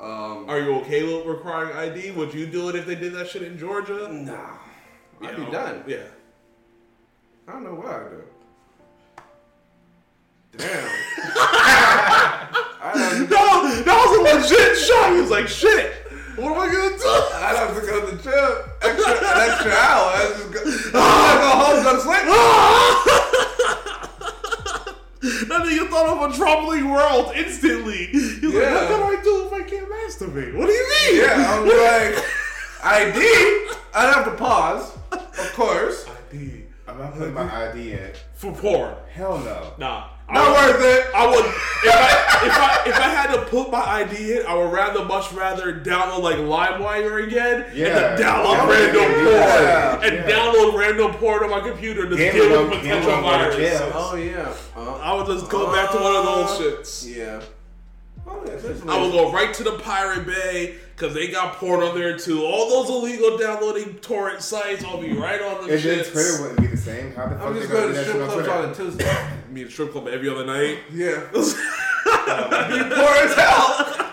Um, 0.00 0.48
Are 0.48 0.60
you 0.60 0.74
okay 0.76 1.02
with 1.02 1.26
requiring 1.26 1.74
ID? 1.76 2.12
Would 2.12 2.32
you 2.34 2.46
do 2.46 2.68
it 2.68 2.76
if 2.76 2.86
they 2.86 2.94
did 2.94 3.12
that 3.14 3.28
shit 3.28 3.42
in 3.42 3.58
Georgia? 3.58 4.08
nah. 4.12 4.32
I'd 5.20 5.36
Yeah, 5.38 5.44
be 5.44 5.50
done. 5.50 5.84
Yeah. 5.88 5.96
I 7.48 7.52
don't 7.52 7.64
know 7.64 7.74
what 7.74 7.86
I'd 7.88 8.10
do. 8.10 8.22
Damn. 10.58 10.88
I'd 12.80 13.26
No, 13.28 13.82
that 13.84 14.06
was 14.06 14.18
a 14.18 14.54
legit 14.54 14.76
shot. 14.78 15.12
He 15.14 15.20
was 15.20 15.30
like, 15.30 15.48
shit. 15.48 15.92
What 16.36 16.52
am 16.52 16.58
I 16.60 16.66
gonna 16.72 16.96
do? 16.96 17.04
I'd 17.34 17.56
have 17.56 17.74
to 17.74 17.86
go 17.86 18.06
to 18.10 18.16
the 18.16 18.22
gym. 18.22 18.67
Extra, 18.82 19.12
an 19.12 19.50
extra 19.50 19.72
hour. 19.72 20.12
I 20.14 20.34
just 20.36 20.52
go, 20.52 20.60
I 20.94 21.02
go 21.42 21.50
home, 21.58 21.82
go 21.82 21.90
to 21.96 22.00
sleep. 22.02 22.24
That 25.48 25.62
nigga 25.66 25.88
thought 25.88 26.08
of 26.08 26.30
a 26.30 26.36
troubling 26.36 26.90
world 26.90 27.32
instantly. 27.34 28.06
He 28.06 28.18
was 28.46 28.54
Yeah. 28.54 28.60
like, 28.74 28.88
what 28.90 29.00
can 29.00 29.18
I 29.18 29.22
do 29.22 29.46
if 29.46 29.52
I 29.52 29.62
can't 29.62 29.88
masturbate? 29.90 30.54
What 30.54 30.66
do 30.66 30.72
you 30.72 30.86
mean? 30.88 31.16
Yeah, 31.22 31.44
I 31.48 31.60
was 31.60 31.68
like, 32.22 32.24
ID. 32.84 33.18
I'd 33.94 34.14
have 34.14 34.24
to 34.26 34.30
pause, 34.32 34.92
of 35.12 35.52
course. 35.54 36.06
ID. 36.32 36.64
I'm 36.86 36.94
I'm 36.94 36.98
not 36.98 37.14
putting 37.14 37.34
my 37.34 37.68
ID 37.70 37.92
in. 37.92 38.10
for 38.34 38.52
porn. 38.52 38.94
Hell 39.12 39.38
no. 39.38 39.72
Nah, 39.78 40.08
Not 40.30 40.36
I 40.44 40.66
would- 40.66 40.76
worth 40.76 40.84
it. 40.84 41.06
I 41.14 41.26
would 41.26 41.44
if 41.44 41.94
I 41.94 42.46
if 42.46 42.52
I 42.52 42.82
if 42.90 42.96
I 42.96 43.08
had 43.08 43.34
to 43.34 43.42
put 43.46 43.70
my 43.70 43.80
ID 43.80 44.38
in, 44.40 44.46
I 44.46 44.54
would 44.54 44.72
rather 44.72 45.04
much 45.04 45.32
rather 45.32 45.72
download 45.80 46.22
like 46.22 46.36
LimeWire 46.36 47.26
again 47.26 47.66
Yeah. 47.72 47.86
and 48.14 48.22
download 48.22 48.52
Yeah. 48.54 48.70
random 48.70 49.04
porn 49.14 49.34
Yeah. 49.34 50.00
and 50.02 50.14
Yeah. 50.16 50.36
download 50.36 50.78
random 50.78 51.14
porn 51.14 51.44
on 51.44 51.50
my 51.50 51.60
computer 51.60 52.02
and 52.02 52.10
just 52.10 52.18
Game 52.20 52.32
deal 52.34 52.62
with 52.64 52.80
potential 52.80 53.10
won't 53.12 53.24
go 53.24 53.50
to 53.50 53.56
viruses. 53.56 53.80
Oh 53.94 54.16
yeah. 54.16 54.52
Uh, 54.76 54.94
I 55.02 55.14
would 55.14 55.26
just 55.26 55.48
go 55.48 55.72
back 55.72 55.90
to 55.92 55.96
one 55.96 56.14
of 56.16 56.24
those 56.24 56.50
uh, 56.50 56.62
shits. 56.62 57.16
Yeah. 57.16 57.40
Oh, 58.30 58.42
I 58.88 59.00
would 59.00 59.12
go 59.12 59.32
right 59.32 59.54
to 59.54 59.62
the 59.62 59.78
Pirate 59.78 60.26
Bay 60.26 60.74
because 60.94 61.14
they 61.14 61.28
got 61.28 61.54
porn 61.56 61.82
on 61.82 61.98
there 61.98 62.18
too. 62.18 62.44
All 62.44 62.68
those 62.68 62.90
illegal 62.90 63.38
downloading 63.38 63.94
torrent 64.02 64.42
sites, 64.42 64.84
I'll 64.84 65.00
be 65.00 65.14
right 65.14 65.40
on 65.40 65.66
the 65.66 65.72
And 65.74 65.82
then 65.82 65.98
shits. 66.00 66.12
Twitter 66.12 66.42
wouldn't 66.42 66.60
be 66.60 66.66
the 66.66 66.76
same. 66.76 67.14
How 67.14 67.26
the 67.28 67.36
fuck 67.36 67.46
I'm 67.46 67.54
they 67.54 67.60
just 67.60 67.72
gonna 67.72 67.82
going 67.92 67.94
do 67.94 68.04
to 68.04 68.04
that 68.04 68.10
strip 68.10 68.22
on 68.28 68.44
clubs 68.44 68.48
on 68.48 68.64
a 68.70 68.74
Tuesday. 68.90 69.26
Me 69.58 69.62
and 69.64 69.72
strip 69.72 69.90
club 69.90 70.06
every 70.06 70.28
other 70.28 70.46
night. 70.46 70.78
Yeah. 70.94 71.26
Poor 71.32 71.42
as 71.42 73.34
hell. 73.34 74.04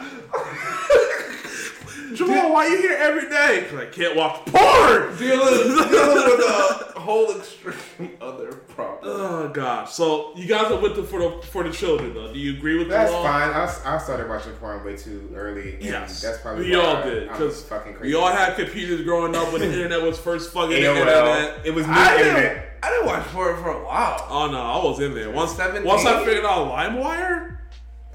Jamal, 2.16 2.52
why 2.54 2.68
you 2.68 2.78
here 2.82 2.98
every 3.00 3.30
day? 3.30 3.62
Because 3.64 3.80
I 3.80 3.86
can't 3.88 4.16
watch 4.16 4.46
porn. 4.46 5.18
Dealing, 5.18 5.90
dealing 5.90 6.26
with 6.26 6.40
a 6.46 6.94
whole 7.00 7.36
extreme 7.38 8.12
other 8.22 8.52
problem. 8.54 9.02
Oh 9.22 9.50
gosh. 9.50 9.92
So 9.94 10.34
you 10.36 10.48
guys 10.48 10.72
are 10.72 10.80
with 10.80 10.96
the 10.96 11.04
for 11.04 11.20
the 11.20 11.42
for 11.48 11.64
the 11.64 11.72
children 11.72 12.14
though. 12.14 12.34
Do 12.34 12.40
you 12.40 12.56
agree 12.58 12.78
with 12.78 12.90
That's 12.90 13.12
the 13.12 13.18
law? 13.18 13.24
fine. 13.24 13.52
I 13.86 13.98
started 14.00 14.28
watching 14.30 14.54
porn 14.54 14.84
way 14.84 14.96
too 14.98 15.32
early. 15.36 15.76
And 15.76 15.84
Yes, 15.84 16.22
that's 16.22 16.40
probably 16.40 16.66
we 16.66 16.76
all 16.76 17.04
did 17.04 17.30
because 17.30 17.64
fucking 17.64 17.94
crazy. 17.94 18.14
we 18.14 18.20
all 18.20 18.32
had 18.32 18.56
computers 18.56 19.02
growing 19.04 19.36
up 19.36 19.52
when 19.52 19.62
the 19.62 19.68
internet 19.74 20.02
was 20.02 20.18
first 20.18 20.52
fucking 20.54 20.72
AOL. 20.78 20.96
internet. 20.98 21.66
It 21.66 21.72
was 21.76 21.86
new 21.86 21.94
I 21.94 22.18
didn't, 22.18 22.36
internet. 22.38 22.80
I 22.84 22.90
didn't 22.90 23.06
watch 23.08 23.24
porn 23.28 23.56
for 23.62 23.70
a 23.70 23.86
while. 23.86 24.26
Oh 24.30 24.50
no, 24.52 24.60
I 24.60 24.84
was 24.84 25.00
in 25.00 25.14
there 25.14 25.30
once. 25.32 25.54
17? 25.56 25.86
Once 25.88 26.06
I 26.06 26.24
figured 26.26 26.46
out 26.46 26.72
LimeWire, 26.72 27.58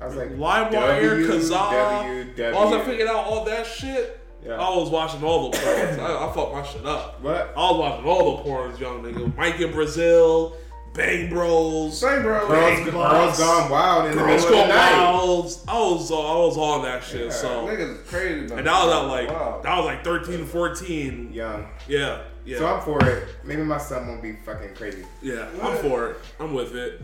I 0.01 0.07
was 0.07 0.17
like, 0.17 0.31
LimeWire, 0.31 1.27
Kazaa. 1.27 2.35
WW. 2.35 2.55
Once 2.55 2.75
I 2.75 2.85
figured 2.85 3.09
out 3.09 3.25
all 3.27 3.45
that 3.45 3.67
shit, 3.67 4.19
Yeah. 4.45 4.55
I 4.55 4.75
was 4.75 4.89
watching 4.89 5.23
all 5.23 5.51
the 5.51 5.59
porns. 5.59 5.99
I, 5.99 6.27
I 6.29 6.33
fucked 6.33 6.53
my 6.55 6.63
shit 6.65 6.87
up. 6.87 7.21
What? 7.23 7.53
I 7.57 7.61
was 7.71 7.79
watching 7.79 8.07
all 8.07 8.37
the 8.39 8.43
porns, 8.51 8.79
young 8.81 9.03
nigga. 9.03 9.37
Mike 9.37 9.61
in 9.61 9.71
Brazil, 9.73 10.57
Bang 10.95 11.29
Bros, 11.29 12.01
Same, 12.01 12.23
bro. 12.23 12.49
Girls, 12.49 12.51
Bang 12.81 12.85
girls 12.85 12.95
Boss. 12.95 13.39
gone 13.39 13.71
wild 13.71 14.07
in 14.11 14.17
the 14.17 14.23
Girls 14.25 14.43
middle 14.45 14.61
of 14.61 14.67
the 14.69 14.75
night. 14.75 14.93
Wild. 14.97 15.45
I 15.69 15.79
was, 15.79 16.11
I 16.11 16.15
was 16.15 16.57
on 16.57 16.83
that 16.83 17.05
shit. 17.05 17.27
Yeah, 17.27 17.31
so, 17.31 17.67
Niggas 17.67 18.01
is 18.03 18.09
crazy. 18.09 18.55
and 18.55 18.67
that 18.67 18.85
was 18.87 18.95
at 18.95 19.07
like, 19.09 19.29
wow. 19.29 19.61
that 19.63 19.77
was 19.77 19.85
like 19.87 20.03
13, 20.03 20.47
14. 20.47 21.33
Young. 21.33 21.69
Yeah, 21.87 22.23
yeah, 22.47 22.59
So 22.59 22.67
I'm 22.67 22.81
for 22.83 23.05
it. 23.07 23.29
Maybe 23.45 23.63
my 23.63 23.79
son 23.79 24.09
won't 24.09 24.23
be 24.23 24.33
fucking 24.33 24.75
crazy. 24.75 25.05
yeah. 25.23 25.47
I'm 25.63 25.77
for 25.77 26.09
it. 26.13 26.17
I'm 26.41 26.55
with 26.55 26.75
it. 26.75 27.03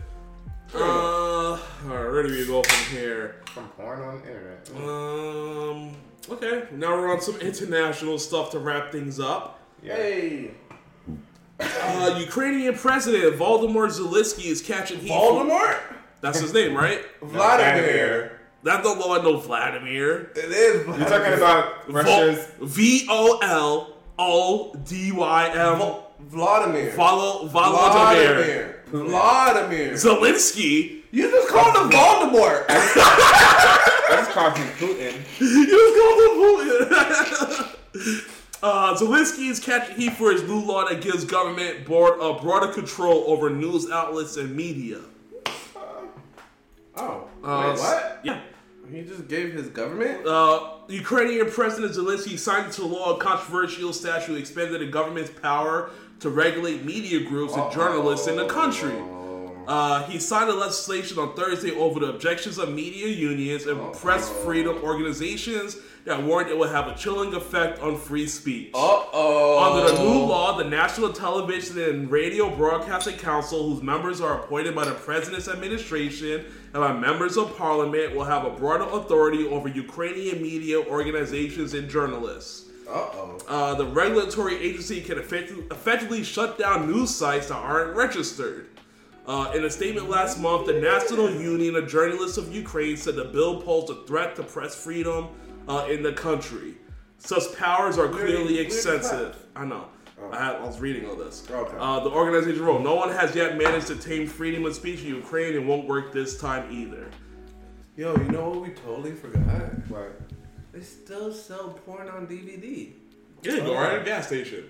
Uh, 0.73 0.79
all 0.79 1.57
right, 1.85 2.11
where 2.11 2.23
do 2.23 2.29
we 2.29 2.45
go 2.45 2.61
from 2.63 2.97
here? 2.97 3.35
From 3.53 3.67
porn 3.69 4.01
on 4.01 4.21
the 4.21 4.27
internet. 4.27 4.69
Um. 4.75 5.95
Okay. 6.29 6.67
Now 6.73 6.95
we're 6.95 7.11
on 7.11 7.21
some 7.21 7.37
international 7.39 8.19
stuff 8.19 8.51
to 8.51 8.59
wrap 8.59 8.91
things 8.91 9.19
up. 9.19 9.59
Yeah. 9.81 9.95
Hey, 9.95 10.51
Uh, 11.59 12.15
Ukrainian 12.19 12.75
President 12.77 13.35
Volodymyr 13.37 13.87
Zelensky 13.89 14.45
is 14.45 14.61
catching 14.61 14.99
heat. 14.99 15.09
Voldemort? 15.11 15.77
That's 16.21 16.39
his 16.39 16.53
name, 16.53 16.75
right? 16.75 17.01
Vladimir. 17.21 18.39
That 18.63 18.83
don't 18.83 18.99
know 18.99 19.17
I 19.17 19.23
know 19.23 19.37
Vladimir. 19.37 20.31
It 20.35 20.51
is. 20.51 20.85
You're 20.85 21.07
talking 21.07 21.33
about 21.33 21.89
Russia's. 21.91 22.51
V 22.59 23.07
O 23.09 23.39
L 23.41 23.93
O 24.19 24.75
D 24.85 25.11
Y 25.13 25.49
M. 25.49 25.95
Vladimir. 26.27 26.91
Follow 26.91 27.47
Volodymyr 27.47 27.91
Vladimir. 27.91 28.76
Vladimir. 28.91 29.93
Zelensky. 29.93 31.01
You 31.11 31.31
just 31.31 31.49
called 31.49 31.75
him 31.75 31.89
Voldemort. 31.89 32.65
I 32.69 34.05
just 34.09 34.31
called 34.31 34.57
him 34.57 34.67
Putin. 34.77 35.13
You 35.39 35.65
just 35.67 35.95
called 35.97 36.19
him 36.23 38.03
Putin. 38.03 38.23
Uh, 38.63 38.97
Zelensky 38.97 39.51
is 39.51 39.59
catching 39.59 39.95
heat 39.97 40.13
for 40.13 40.31
his 40.31 40.41
new 40.41 40.59
law 40.59 40.83
that 40.89 40.99
gives 40.99 41.23
government 41.23 41.85
board, 41.85 42.19
uh, 42.19 42.33
broader 42.41 42.73
control 42.73 43.23
over 43.27 43.51
news 43.51 43.89
outlets 43.91 44.35
and 44.37 44.55
media. 44.55 44.99
Oh. 46.95 47.27
Uh, 47.43 47.69
Wait, 47.69 47.79
what? 47.79 48.19
Yeah. 48.23 48.41
He 48.91 49.03
just 49.03 49.27
gave 49.27 49.53
his 49.53 49.67
government? 49.67 50.25
Uh, 50.25 50.77
Ukrainian 50.87 51.51
President 51.51 51.93
Zelensky 51.93 52.39
signed 52.39 52.67
into 52.67 52.85
law 52.85 53.15
a 53.15 53.19
controversial 53.19 53.93
statute 53.93 54.37
expanding 54.37 54.79
the 54.79 54.87
government's 54.87 55.29
power 55.29 55.91
to 56.19 56.29
regulate 56.29 56.83
media 56.83 57.27
groups 57.27 57.53
and 57.55 57.71
journalists 57.71 58.27
in 58.27 58.35
the 58.35 58.47
country. 58.47 58.95
Uh, 59.67 60.03
he 60.03 60.17
signed 60.17 60.49
the 60.49 60.55
legislation 60.55 61.19
on 61.19 61.35
Thursday 61.35 61.71
over 61.71 61.99
the 61.99 62.07
objections 62.07 62.57
of 62.57 62.73
media 62.73 63.07
unions 63.07 63.65
and 63.65 63.93
press 63.93 64.29
freedom 64.43 64.77
organizations 64.81 65.77
that 66.05 66.23
warned 66.23 66.49
it 66.49 66.57
would 66.57 66.69
have 66.69 66.87
a 66.87 66.95
chilling 66.95 67.33
effect 67.33 67.81
on 67.81 67.97
free 67.97 68.25
speech. 68.25 68.69
Uh-oh. 68.73 69.59
Under 69.59 69.91
the 69.91 70.01
new 70.01 70.23
law, 70.23 70.57
the 70.57 70.63
National 70.63 71.11
Television 71.11 71.79
and 71.79 72.09
Radio 72.09 72.49
Broadcasting 72.55 73.17
Council, 73.17 73.69
whose 73.69 73.83
members 73.83 74.21
are 74.21 74.39
appointed 74.39 74.73
by 74.73 74.85
the 74.85 74.93
President's 74.93 75.49
administration 75.49 76.45
and 76.73 76.81
by 76.81 76.93
members 76.93 77.35
of 77.35 77.57
Parliament, 77.57 78.15
will 78.15 78.23
have 78.23 78.45
a 78.45 78.51
broader 78.51 78.85
authority 78.85 79.45
over 79.45 79.67
Ukrainian 79.67 80.41
media 80.41 80.79
organizations 80.79 81.73
and 81.73 81.89
journalists. 81.89 82.66
Uh-oh. 82.87 83.37
Uh, 83.47 83.75
the 83.75 83.85
regulatory 83.85 84.55
agency 84.57 85.01
can 85.01 85.17
effecti- 85.17 85.69
effectively 85.71 86.23
shut 86.23 86.57
down 86.57 86.89
news 86.89 87.13
sites 87.13 87.47
that 87.47 87.55
aren't 87.55 87.95
registered. 87.95 88.69
Uh, 89.27 89.51
in 89.53 89.65
a 89.65 89.69
statement 89.69 90.09
last 90.09 90.39
month, 90.39 90.67
the 90.67 90.79
National 90.79 91.29
Union 91.29 91.75
of 91.75 91.87
Journalists 91.87 92.37
of 92.37 92.53
Ukraine 92.53 92.95
said 92.95 93.15
the 93.15 93.25
bill 93.25 93.61
posed 93.61 93.89
a 93.89 94.05
threat 94.05 94.37
to 94.37 94.43
press 94.43 94.73
freedom 94.73 95.27
uh, 95.67 95.85
in 95.89 96.01
the 96.01 96.13
country. 96.13 96.75
Such 97.17 97.53
powers 97.57 97.97
are 97.97 98.07
clearly 98.07 98.53
where 98.53 98.63
extensive. 98.63 99.35
I 99.55 99.65
know. 99.65 99.87
I, 100.31 100.43
had, 100.43 100.55
I 100.55 100.63
was 100.63 100.79
reading 100.79 101.07
all 101.07 101.15
this. 101.15 101.45
Okay. 101.49 101.77
Uh, 101.77 101.99
the 101.99 102.09
organization 102.09 102.63
wrote, 102.63 102.81
"No 102.81 102.95
one 102.95 103.11
has 103.11 103.35
yet 103.35 103.57
managed 103.57 103.87
to 103.87 103.95
tame 103.95 104.27
freedom 104.27 104.65
of 104.65 104.75
speech 104.75 105.01
in 105.01 105.07
Ukraine, 105.07 105.55
and 105.55 105.67
won't 105.67 105.87
work 105.87 106.11
this 106.11 106.39
time 106.39 106.71
either." 106.71 107.09
Yo, 107.95 108.15
you 108.15 108.25
know 108.25 108.49
what 108.49 108.61
we 108.61 108.69
totally 108.69 109.11
forgot? 109.11 109.43
What? 109.89 110.19
They 110.77 110.83
still 110.83 111.33
sell 111.33 111.69
porn 111.69 112.07
on 112.07 112.27
DVD. 112.27 112.91
Yeah, 113.41 113.57
go 113.61 113.73
right 113.73 113.93
to 113.93 113.99
the 113.99 114.05
gas 114.05 114.27
station. 114.27 114.65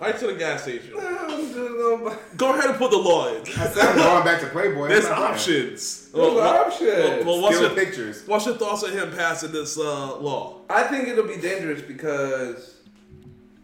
Right 0.00 0.16
to 0.20 0.26
the 0.28 0.34
gas 0.34 0.62
station. 0.62 0.94
I'm 1.00 1.52
gonna 1.52 2.04
buy- 2.04 2.16
Go 2.36 2.52
ahead 2.56 2.70
and 2.70 2.78
put 2.78 2.92
the 2.92 2.96
law 2.98 3.26
in. 3.34 3.40
I 3.42 3.44
said 3.66 3.78
I'm 3.88 3.96
going 3.96 4.24
back 4.24 4.40
to 4.42 4.46
Playboy. 4.46 4.86
There's 4.88 5.04
I'm 5.06 5.10
not 5.10 5.18
buying. 5.18 5.32
options. 5.34 6.10
There's 6.12 6.36
options. 6.38 7.24
Well, 7.26 7.40
what's 7.42 7.56
Still 7.56 7.74
your, 7.74 7.84
pictures. 7.84 8.22
what's 8.28 8.46
your 8.46 8.54
thoughts 8.56 8.84
on 8.84 8.92
him 8.92 9.10
passing 9.16 9.50
this 9.50 9.76
uh, 9.76 10.16
law? 10.20 10.60
I 10.70 10.84
think 10.84 11.08
it'll 11.08 11.26
be 11.26 11.38
dangerous 11.38 11.82
because 11.82 12.76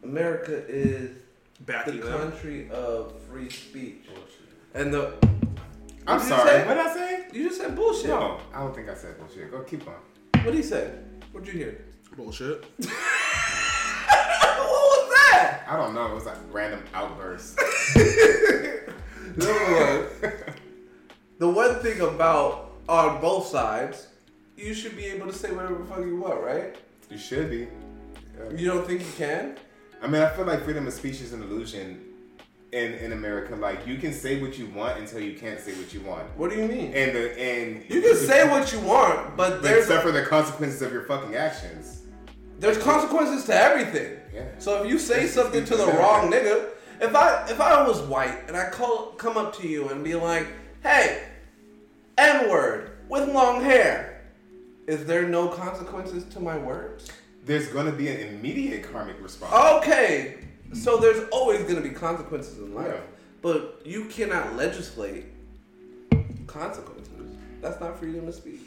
America 0.02 0.64
is 0.68 1.10
the 1.58 1.62
Backing 1.64 2.00
them. 2.00 2.18
country 2.32 2.68
of 2.70 3.12
free 3.28 3.50
speech. 3.50 4.06
And 4.74 4.92
the 4.92 5.12
I'm 6.08 6.18
What 6.18 6.18
did 6.18 6.22
you 6.24 6.28
sorry. 6.36 6.50
say? 6.50 6.66
What 6.66 6.74
did 6.74 6.86
I 6.86 6.94
say? 6.94 7.26
you 7.34 7.48
just 7.48 7.60
said 7.60 7.76
bullshit. 7.76 8.06
No, 8.10 8.40
I 8.52 8.58
don't 8.60 8.74
think 8.74 8.88
I 8.88 8.94
said 8.94 9.16
bullshit. 9.16 9.52
Go 9.52 9.60
keep 9.60 9.86
on. 9.86 9.94
What 10.48 10.54
did 10.54 10.64
he 10.64 10.70
say? 10.70 10.90
What'd 11.30 11.46
you 11.46 11.58
hear? 11.58 11.84
Bullshit. 12.16 12.64
what 12.78 12.88
was 14.56 15.10
that? 15.10 15.62
I 15.68 15.76
don't 15.76 15.94
know. 15.94 16.06
It 16.06 16.14
was 16.14 16.24
like 16.24 16.38
random 16.50 16.82
outburst. 16.94 17.60
Number 19.36 20.06
one, 20.16 20.32
the 21.38 21.50
one 21.50 21.74
thing 21.80 22.00
about 22.00 22.72
on 22.88 23.20
both 23.20 23.48
sides, 23.48 24.06
you 24.56 24.72
should 24.72 24.96
be 24.96 25.04
able 25.04 25.26
to 25.26 25.34
say 25.34 25.52
whatever 25.52 25.80
the 25.80 25.84
fuck 25.84 25.98
you 25.98 26.18
want, 26.18 26.40
right? 26.40 26.76
you 27.10 27.18
should 27.18 27.50
be. 27.50 27.68
You 28.56 28.68
don't 28.68 28.86
think 28.86 29.00
you 29.00 29.12
can? 29.18 29.58
I 30.00 30.06
mean, 30.06 30.22
I 30.22 30.30
feel 30.30 30.46
like 30.46 30.64
freedom 30.64 30.86
of 30.86 30.94
speech 30.94 31.20
is 31.20 31.34
an 31.34 31.42
illusion 31.42 32.07
in 32.72 32.92
in 32.94 33.12
America. 33.12 33.54
Like 33.56 33.86
you 33.86 33.96
can 33.96 34.12
say 34.12 34.40
what 34.40 34.58
you 34.58 34.66
want 34.66 34.98
until 34.98 35.20
you 35.20 35.38
can't 35.38 35.60
say 35.60 35.72
what 35.74 35.92
you 35.94 36.00
want, 36.00 36.24
What 36.36 36.50
do 36.50 36.56
you 36.56 36.66
mean? 36.68 36.92
and 36.92 37.14
the 37.16 37.38
and 37.40 37.84
You 37.88 38.00
can 38.02 38.16
say 38.16 38.48
what 38.48 38.72
you 38.72 38.80
want, 38.80 39.36
but 39.36 39.50
but 39.50 39.62
there's 39.62 39.86
suffer 39.86 40.10
the 40.12 40.22
consequences 40.24 40.82
of 40.82 40.92
your 40.92 41.02
fucking 41.04 41.34
actions. 41.34 42.02
there's 42.58 42.78
consequences 42.78 43.44
to 43.46 43.54
everything. 43.54 44.18
Yeah. 44.34 44.44
So 44.58 44.82
if 44.82 44.90
you 44.90 44.98
say 44.98 45.26
something 45.26 45.64
to 45.64 45.76
the 45.76 45.86
wrong 45.86 46.30
nigga, 46.30 46.68
if 47.00 47.14
I 47.14 47.46
if 47.48 47.60
I 47.60 47.86
was 47.86 48.00
white 48.02 48.38
and 48.48 48.56
I 48.56 48.68
call 48.70 49.12
come 49.12 49.36
up 49.36 49.56
to 49.58 49.66
you 49.68 49.88
and 49.88 50.04
be 50.04 50.14
like, 50.14 50.46
"Hey, 50.82 51.22
N 52.18 52.50
word 52.50 52.90
with 53.08 53.28
long 53.30 53.62
hair," 53.62 54.22
is 54.86 55.04
there 55.06 55.26
no 55.28 55.48
consequences 55.48 56.24
to 56.34 56.40
my 56.40 56.58
words? 56.58 57.10
There's 57.44 57.68
gonna 57.68 57.92
be 57.92 58.08
an 58.08 58.20
immediate 58.34 58.82
karmic 58.92 59.16
response. 59.22 59.54
Okay, 59.78 60.34
so 60.72 60.98
there's 60.98 61.28
always 61.30 61.62
gonna 61.64 61.80
be 61.80 61.90
consequences 61.90 62.58
in 62.58 62.74
life, 62.74 62.86
Yeah. 62.88 63.00
but 63.42 63.82
you 63.84 64.06
cannot 64.06 64.56
legislate 64.56 65.26
consequences. 66.46 67.36
That's 67.60 67.80
not 67.80 67.98
freedom 67.98 68.28
of 68.28 68.34
speech. 68.34 68.60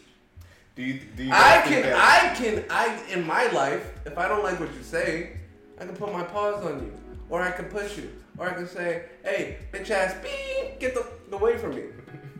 Do 0.76 0.84
you? 0.84 1.00
Do 1.16 1.24
you 1.24 1.32
I 1.34 1.62
can, 1.66 1.94
I 1.94 2.34
can, 2.36 2.66
I 2.70 3.02
in 3.12 3.26
my 3.26 3.48
life, 3.52 3.92
if 4.06 4.18
I 4.18 4.28
don't 4.28 4.44
like 4.44 4.60
what 4.60 4.74
you 4.74 4.84
say, 4.84 5.38
I 5.80 5.86
can 5.86 5.96
put 5.96 6.12
my 6.12 6.24
paws 6.24 6.66
on 6.66 6.80
you, 6.80 6.94
or 7.30 7.42
I 7.42 7.52
can 7.52 7.66
push 7.66 7.98
you, 7.98 8.10
or 8.38 8.50
I 8.50 8.54
can 8.54 8.68
say, 8.68 9.06
"Hey, 9.24 9.58
bitch 9.72 9.90
ass, 9.90 10.16
beep, 10.22 10.80
get 10.80 10.94
the 10.94 11.36
away 11.36 11.58
from 11.58 11.76
me." 11.76 11.84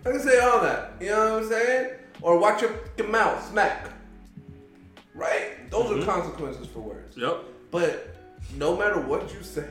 I 0.06 0.12
can 0.12 0.20
say 0.20 0.40
all 0.40 0.62
that. 0.62 0.94
You 1.00 1.10
know 1.10 1.34
what 1.34 1.44
I'm 1.44 1.50
saying? 1.50 1.92
Or 2.22 2.38
watch 2.38 2.62
your 2.62 2.72
fucking 2.72 3.12
mouth, 3.12 3.48
smack. 3.50 3.90
Right? 5.14 5.70
Those 5.70 5.92
are 5.92 5.96
mm-hmm. 5.96 6.10
consequences 6.10 6.68
for 6.68 6.80
words. 6.80 7.18
Yep. 7.18 7.44
But 7.70 8.11
no 8.58 8.76
matter 8.76 9.00
what 9.00 9.34
you 9.34 9.44
say, 9.44 9.68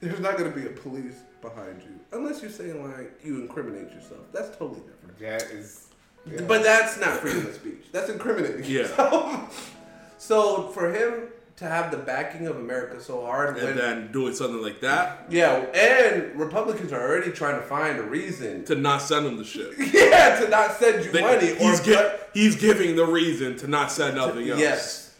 there's 0.00 0.20
not 0.20 0.36
going 0.38 0.50
to 0.52 0.58
be 0.58 0.66
a 0.66 0.70
police 0.70 1.16
behind 1.42 1.80
you 1.82 1.98
unless 2.12 2.42
you 2.42 2.48
say 2.50 2.72
like 2.72 3.18
you 3.24 3.40
incriminate 3.40 3.92
yourself. 3.92 4.20
That's 4.32 4.56
totally 4.56 4.80
different. 4.80 5.18
That 5.18 5.42
is. 5.50 5.88
yeah. 6.26 6.40
But 6.42 6.62
that's 6.62 6.98
not 7.00 7.14
freedom 7.18 7.46
of 7.46 7.54
speech. 7.54 7.86
That's 7.92 8.08
incriminating 8.10 8.64
Yeah. 8.64 8.80
yourself. 8.82 9.76
so 10.18 10.68
for 10.68 10.92
him 10.92 11.28
to 11.56 11.64
have 11.66 11.90
the 11.90 11.98
backing 11.98 12.46
of 12.46 12.56
America 12.56 12.98
so 13.02 13.24
hard, 13.26 13.56
when, 13.56 13.66
And 13.66 13.78
then 13.78 14.12
doing 14.12 14.34
something 14.34 14.62
like 14.62 14.80
that 14.80 15.26
yeah, 15.28 15.56
and 15.74 16.34
Republicans 16.40 16.90
are 16.90 17.00
already 17.02 17.30
trying 17.32 17.56
to 17.56 17.66
find 17.66 17.98
a 17.98 18.02
reason, 18.02 18.64
to 18.64 18.74
not 18.74 19.02
send 19.02 19.26
him 19.26 19.36
the 19.36 19.44
shit. 19.44 19.74
yeah, 19.78 20.40
to 20.40 20.48
not 20.48 20.72
send 20.78 21.04
you 21.04 21.12
They- 21.12 21.20
money 21.20 21.50
or 21.52 21.56
he's, 21.56 21.80
gi- 21.82 22.08
he's 22.32 22.56
giving 22.56 22.96
the 22.96 23.04
reason 23.04 23.56
to 23.58 23.68
not 23.68 23.92
send 23.92 24.16
nothing 24.16 24.48
else. 24.48 24.58
yes, 24.58 25.14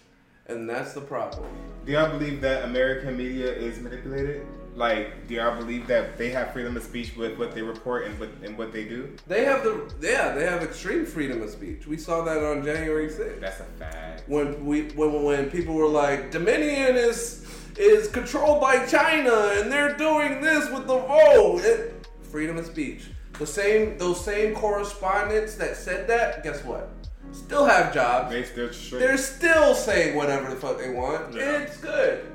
and 0.46 0.68
that's 0.68 0.94
the 0.94 1.02
problem. 1.02 1.46
Do 1.84 1.92
y'all 1.92 2.10
believe 2.10 2.40
that 2.42 2.64
American 2.64 3.16
media 3.16 3.50
is 3.52 3.78
manipulated? 3.80 4.46
Like, 4.76 5.26
do 5.26 5.34
y'all 5.34 5.56
believe 5.56 5.86
that 5.88 6.16
they 6.16 6.30
have 6.30 6.52
freedom 6.52 6.76
of 6.76 6.82
speech 6.82 7.16
with 7.16 7.38
what 7.38 7.54
they 7.54 7.62
report 7.62 8.06
and 8.06 8.18
what 8.20 8.30
and 8.42 8.56
what 8.56 8.72
they 8.72 8.84
do? 8.84 9.16
They 9.26 9.44
have 9.44 9.64
the 9.64 9.92
yeah, 10.00 10.34
they 10.34 10.44
have 10.46 10.62
extreme 10.62 11.04
freedom 11.04 11.42
of 11.42 11.50
speech. 11.50 11.86
We 11.86 11.96
saw 11.96 12.22
that 12.24 12.38
on 12.44 12.64
January 12.64 13.08
6th. 13.08 13.40
That's 13.40 13.60
a 13.60 13.64
fact. 13.64 14.28
when 14.28 14.64
we 14.64 14.82
when 14.90 15.24
when 15.24 15.50
people 15.50 15.74
were 15.74 15.88
like 15.88 16.30
Dominion 16.30 16.96
is 16.96 17.46
is 17.76 18.08
controlled 18.08 18.60
by 18.60 18.86
China 18.86 19.52
and 19.54 19.72
they're 19.72 19.96
doing 19.96 20.40
this 20.40 20.70
with 20.70 20.86
the 20.86 20.98
vote. 20.98 21.62
It, 21.64 22.06
freedom 22.22 22.56
of 22.58 22.66
speech. 22.66 23.08
The 23.38 23.46
same 23.46 23.98
those 23.98 24.24
same 24.24 24.54
correspondents 24.54 25.56
that 25.56 25.76
said 25.76 26.06
that, 26.08 26.44
guess 26.44 26.62
what? 26.64 26.90
Still 27.32 27.64
have 27.64 27.92
jobs. 27.94 28.30
They 28.30 28.44
still 28.44 28.72
straight. 28.72 28.98
They're 29.00 29.16
still 29.18 29.74
saying 29.74 30.16
whatever 30.16 30.50
the 30.50 30.56
fuck 30.56 30.78
they 30.78 30.90
want. 30.90 31.34
Yeah. 31.34 31.58
It's 31.58 31.76
good. 31.78 32.26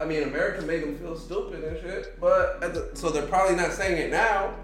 I 0.00 0.04
mean, 0.04 0.24
America 0.24 0.62
made 0.62 0.82
them 0.82 0.96
feel 0.98 1.16
stupid 1.16 1.62
and 1.64 1.80
shit, 1.80 2.18
but 2.20 2.62
at 2.62 2.74
the, 2.74 2.90
so 2.94 3.10
they're 3.10 3.26
probably 3.26 3.56
not 3.56 3.72
saying 3.72 3.96
it 3.96 4.10
now. 4.10 4.54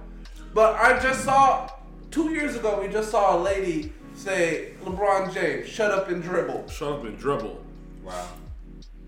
But 0.52 0.74
I 0.76 0.98
just 1.00 1.24
saw 1.24 1.70
two 2.10 2.30
years 2.30 2.56
ago. 2.56 2.80
We 2.80 2.88
just 2.88 3.10
saw 3.10 3.36
a 3.36 3.38
lady 3.38 3.92
say, 4.14 4.72
"LeBron 4.84 5.32
James, 5.32 5.68
shut 5.68 5.92
up 5.92 6.08
and 6.08 6.22
dribble," 6.22 6.68
Shut 6.68 6.92
up 6.92 7.04
and 7.04 7.16
dribble. 7.16 7.62
wow. 8.02 8.28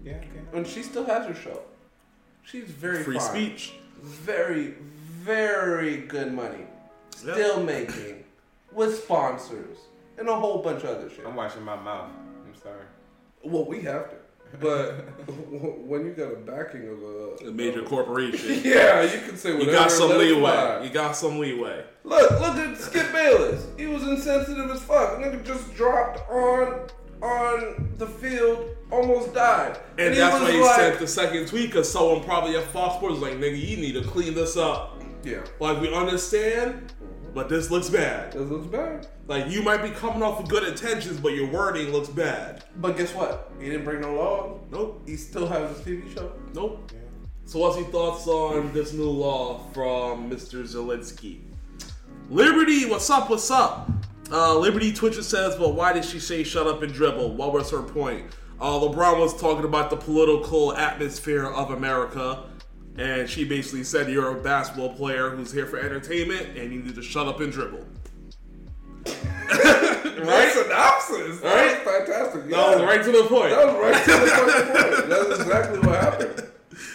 Yeah. 0.04 0.14
Okay. 0.16 0.28
and 0.54 0.66
she 0.66 0.82
still 0.82 1.04
has 1.04 1.26
her 1.26 1.34
show. 1.34 1.60
She's 2.44 2.64
very 2.64 3.02
Free 3.02 3.18
fine. 3.18 3.28
speech. 3.30 3.74
very, 4.02 4.74
very 5.22 5.98
good 5.98 6.32
money. 6.32 6.66
Yeah. 7.24 7.34
Still 7.34 7.62
making 7.62 8.24
with 8.72 9.02
sponsors 9.02 9.78
and 10.22 10.30
a 10.30 10.36
whole 10.38 10.62
bunch 10.62 10.84
of 10.84 10.90
other 10.96 11.10
shit. 11.10 11.26
I'm 11.26 11.34
watching 11.36 11.62
my 11.62 11.76
mouth. 11.76 12.10
I'm 12.46 12.54
sorry. 12.54 12.84
Well, 13.44 13.64
we 13.66 13.82
have 13.82 14.08
to. 14.10 14.16
But 14.60 15.00
when 15.86 16.04
you 16.06 16.12
got 16.12 16.32
a 16.32 16.36
backing 16.36 16.86
of 16.88 17.02
a, 17.02 17.48
A 17.48 17.52
major 17.52 17.82
corporation. 17.82 18.60
yeah, 18.64 19.02
you 19.02 19.20
can 19.26 19.36
say 19.36 19.52
whatever. 19.52 19.70
You 19.72 19.76
got 19.76 19.90
some 19.90 20.10
leeway. 20.10 20.40
fly. 20.40 20.82
You 20.84 20.90
got 20.90 21.16
some 21.16 21.38
leeway. 21.38 21.84
Look, 22.04 22.30
look 22.32 22.56
at 22.56 22.76
Skip 22.78 23.10
Bayless. 23.12 23.66
He 23.76 23.86
was 23.86 24.02
insensitive 24.04 24.70
as 24.70 24.82
fuck. 24.82 25.18
Nigga 25.18 25.44
just 25.44 25.74
dropped 25.74 26.28
on 26.30 26.88
on 27.22 27.94
the 27.98 28.06
field, 28.06 28.76
almost 28.90 29.32
died. 29.32 29.78
And, 29.96 30.12
he 30.12 30.18
that's 30.20 30.40
why 30.40 30.50
he 30.52 30.60
like- 30.60 30.74
sent 30.76 30.98
the 30.98 31.06
second 31.06 31.46
tweet 31.48 31.66
because 31.70 31.90
someone 31.90 32.22
probably 32.24 32.56
at 32.56 32.64
Fox 32.64 32.96
Sports 32.96 33.20
was 33.20 33.22
like, 33.22 33.34
nigga, 33.38 33.56
you 33.58 33.76
need 33.76 33.92
to 33.92 34.02
clean 34.02 34.34
this 34.34 34.56
up. 34.56 35.00
Yeah, 35.24 35.44
Like, 35.60 35.80
we 35.80 35.94
understand, 35.94 36.92
but 37.34 37.48
this 37.48 37.70
looks 37.70 37.88
bad. 37.88 38.32
this 38.32 38.48
looks 38.48 38.66
bad. 38.66 39.06
Like, 39.26 39.50
you 39.50 39.62
might 39.62 39.82
be 39.82 39.90
coming 39.90 40.22
off 40.22 40.40
with 40.40 40.48
good 40.50 40.64
intentions, 40.64 41.18
but 41.18 41.34
your 41.34 41.46
wording 41.48 41.90
looks 41.90 42.08
bad. 42.08 42.64
But 42.76 42.96
guess 42.96 43.14
what? 43.14 43.50
He 43.58 43.66
didn't 43.66 43.84
bring 43.84 44.00
no 44.00 44.14
law. 44.14 44.58
Nope. 44.70 45.02
He 45.06 45.16
still 45.16 45.46
has 45.46 45.76
his 45.76 45.86
TV 45.86 46.14
show. 46.14 46.32
Nope. 46.54 46.92
So, 47.44 47.58
what's 47.58 47.76
your 47.76 47.86
thoughts 47.86 48.26
on 48.26 48.72
this 48.72 48.92
new 48.92 49.08
law 49.08 49.58
from 49.72 50.30
Mr. 50.30 50.62
Zelensky? 50.62 51.40
Liberty, 52.30 52.86
what's 52.86 53.10
up? 53.10 53.28
What's 53.30 53.50
up? 53.50 53.90
Uh, 54.30 54.56
Liberty 54.56 54.92
Twitcher 54.92 55.22
says, 55.22 55.58
"Well, 55.58 55.72
why 55.72 55.92
did 55.92 56.04
she 56.04 56.18
say 56.18 56.44
shut 56.44 56.66
up 56.66 56.82
and 56.82 56.92
dribble? 56.92 57.34
What 57.34 57.52
was 57.52 57.70
her 57.70 57.82
point?" 57.82 58.26
Uh, 58.60 58.78
LeBron 58.78 59.18
was 59.18 59.38
talking 59.38 59.64
about 59.64 59.90
the 59.90 59.96
political 59.96 60.72
atmosphere 60.74 61.46
of 61.46 61.72
America, 61.72 62.44
and 62.98 63.28
she 63.28 63.44
basically 63.44 63.84
said, 63.84 64.10
"You're 64.10 64.38
a 64.38 64.42
basketball 64.42 64.94
player 64.94 65.30
who's 65.30 65.52
here 65.52 65.66
for 65.66 65.78
entertainment, 65.78 66.56
and 66.58 66.72
you 66.72 66.82
need 66.82 66.94
to 66.94 67.02
shut 67.02 67.26
up 67.26 67.40
and 67.40 67.52
dribble." 67.52 67.84
Right 70.22 70.52
synopsis. 70.52 71.40
That 71.40 71.54
Right? 71.54 71.84
was 71.84 71.94
fantastic. 72.06 72.42
Yeah. 72.48 72.56
That 72.56 72.76
was 72.76 72.84
right 72.84 73.02
to 73.02 73.10
the 73.12 73.24
point. 73.24 73.50
That 73.50 73.66
was 73.66 73.76
right 73.76 74.04
to 74.04 74.10
the 74.12 74.18
point. 74.18 75.08
That's 75.08 75.40
exactly 75.40 75.78
what 75.80 76.00
happened. 76.00 76.48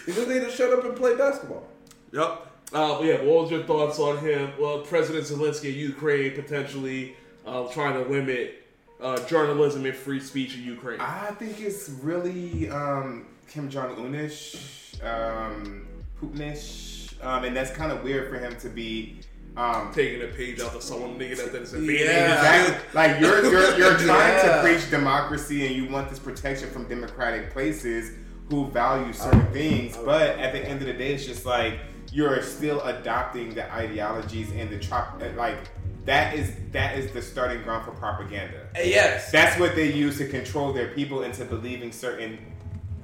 You 0.05 0.13
just 0.13 0.27
need 0.29 0.39
to 0.41 0.51
shut 0.51 0.71
up 0.71 0.85
and 0.85 0.95
play 0.95 1.15
basketball. 1.15 1.67
Yep. 2.13 2.47
Uh, 2.73 2.99
yeah, 3.03 3.15
what 3.23 3.43
was 3.43 3.51
your 3.51 3.63
thoughts 3.63 3.99
on 3.99 4.17
him? 4.19 4.51
Well, 4.59 4.79
President 4.79 5.25
Zelensky 5.25 5.69
of 5.69 5.75
Ukraine 5.75 6.35
potentially 6.35 7.15
uh, 7.45 7.67
trying 7.67 8.01
to 8.01 8.09
limit 8.09 8.65
uh, 9.01 9.17
journalism 9.25 9.85
and 9.85 9.95
free 9.95 10.19
speech 10.19 10.55
in 10.55 10.63
Ukraine. 10.63 10.99
I 11.01 11.31
think 11.31 11.59
it's 11.61 11.89
really 11.89 12.69
um, 12.69 13.25
Kim 13.49 13.69
Jong 13.69 13.95
Unish, 13.95 15.03
um, 15.05 15.86
Putinish, 16.21 17.13
um, 17.23 17.43
and 17.43 17.55
that's 17.55 17.71
kind 17.71 17.91
of 17.91 18.03
weird 18.03 18.29
for 18.29 18.37
him 18.39 18.55
to 18.59 18.69
be. 18.69 19.19
Um, 19.55 19.91
Taking 19.91 20.21
a 20.21 20.27
page 20.27 20.61
out 20.61 20.75
of 20.75 20.83
someone 20.83 21.17
nigga 21.17 21.51
that 21.51 21.55
is 21.63 21.73
invading 21.73 22.05
Yeah. 22.05 22.35
Exactly. 22.35 22.89
Like 22.93 23.19
you're 23.19 23.43
you're, 23.43 23.75
you're 23.75 23.97
trying 23.97 24.05
Yeah. 24.37 24.57
to 24.57 24.61
preach 24.61 24.87
democracy 24.91 25.65
and 25.65 25.75
you 25.75 25.89
want 25.89 26.11
this 26.11 26.19
protection 26.19 26.69
from 26.69 26.87
democratic 26.87 27.49
places 27.51 28.11
who 28.51 28.67
value 28.69 29.11
certain 29.13 29.47
things, 29.51 29.97
but 29.97 30.37
at 30.37 30.53
the 30.53 30.63
end 30.63 30.81
of 30.81 30.87
the 30.87 30.93
day, 30.93 31.15
it's 31.15 31.25
just 31.25 31.43
like 31.47 31.79
you're 32.11 32.39
still 32.43 32.81
adopting 32.81 33.55
the 33.55 33.73
ideologies 33.73 34.51
and 34.51 34.69
the 34.69 34.77
trop 34.77 35.19
like 35.35 35.57
that 36.05 36.35
is 36.35 36.51
that 36.71 36.95
is 36.95 37.11
the 37.13 37.21
starting 37.23 37.63
ground 37.63 37.83
for 37.83 37.91
propaganda. 37.93 38.67
Yes. 38.75 39.31
That's 39.31 39.59
what 39.59 39.73
they 39.75 39.91
use 39.91 40.19
to 40.19 40.27
control 40.27 40.71
their 40.71 40.89
people 40.89 41.23
into 41.23 41.43
believing 41.45 41.91
certain 41.91 42.37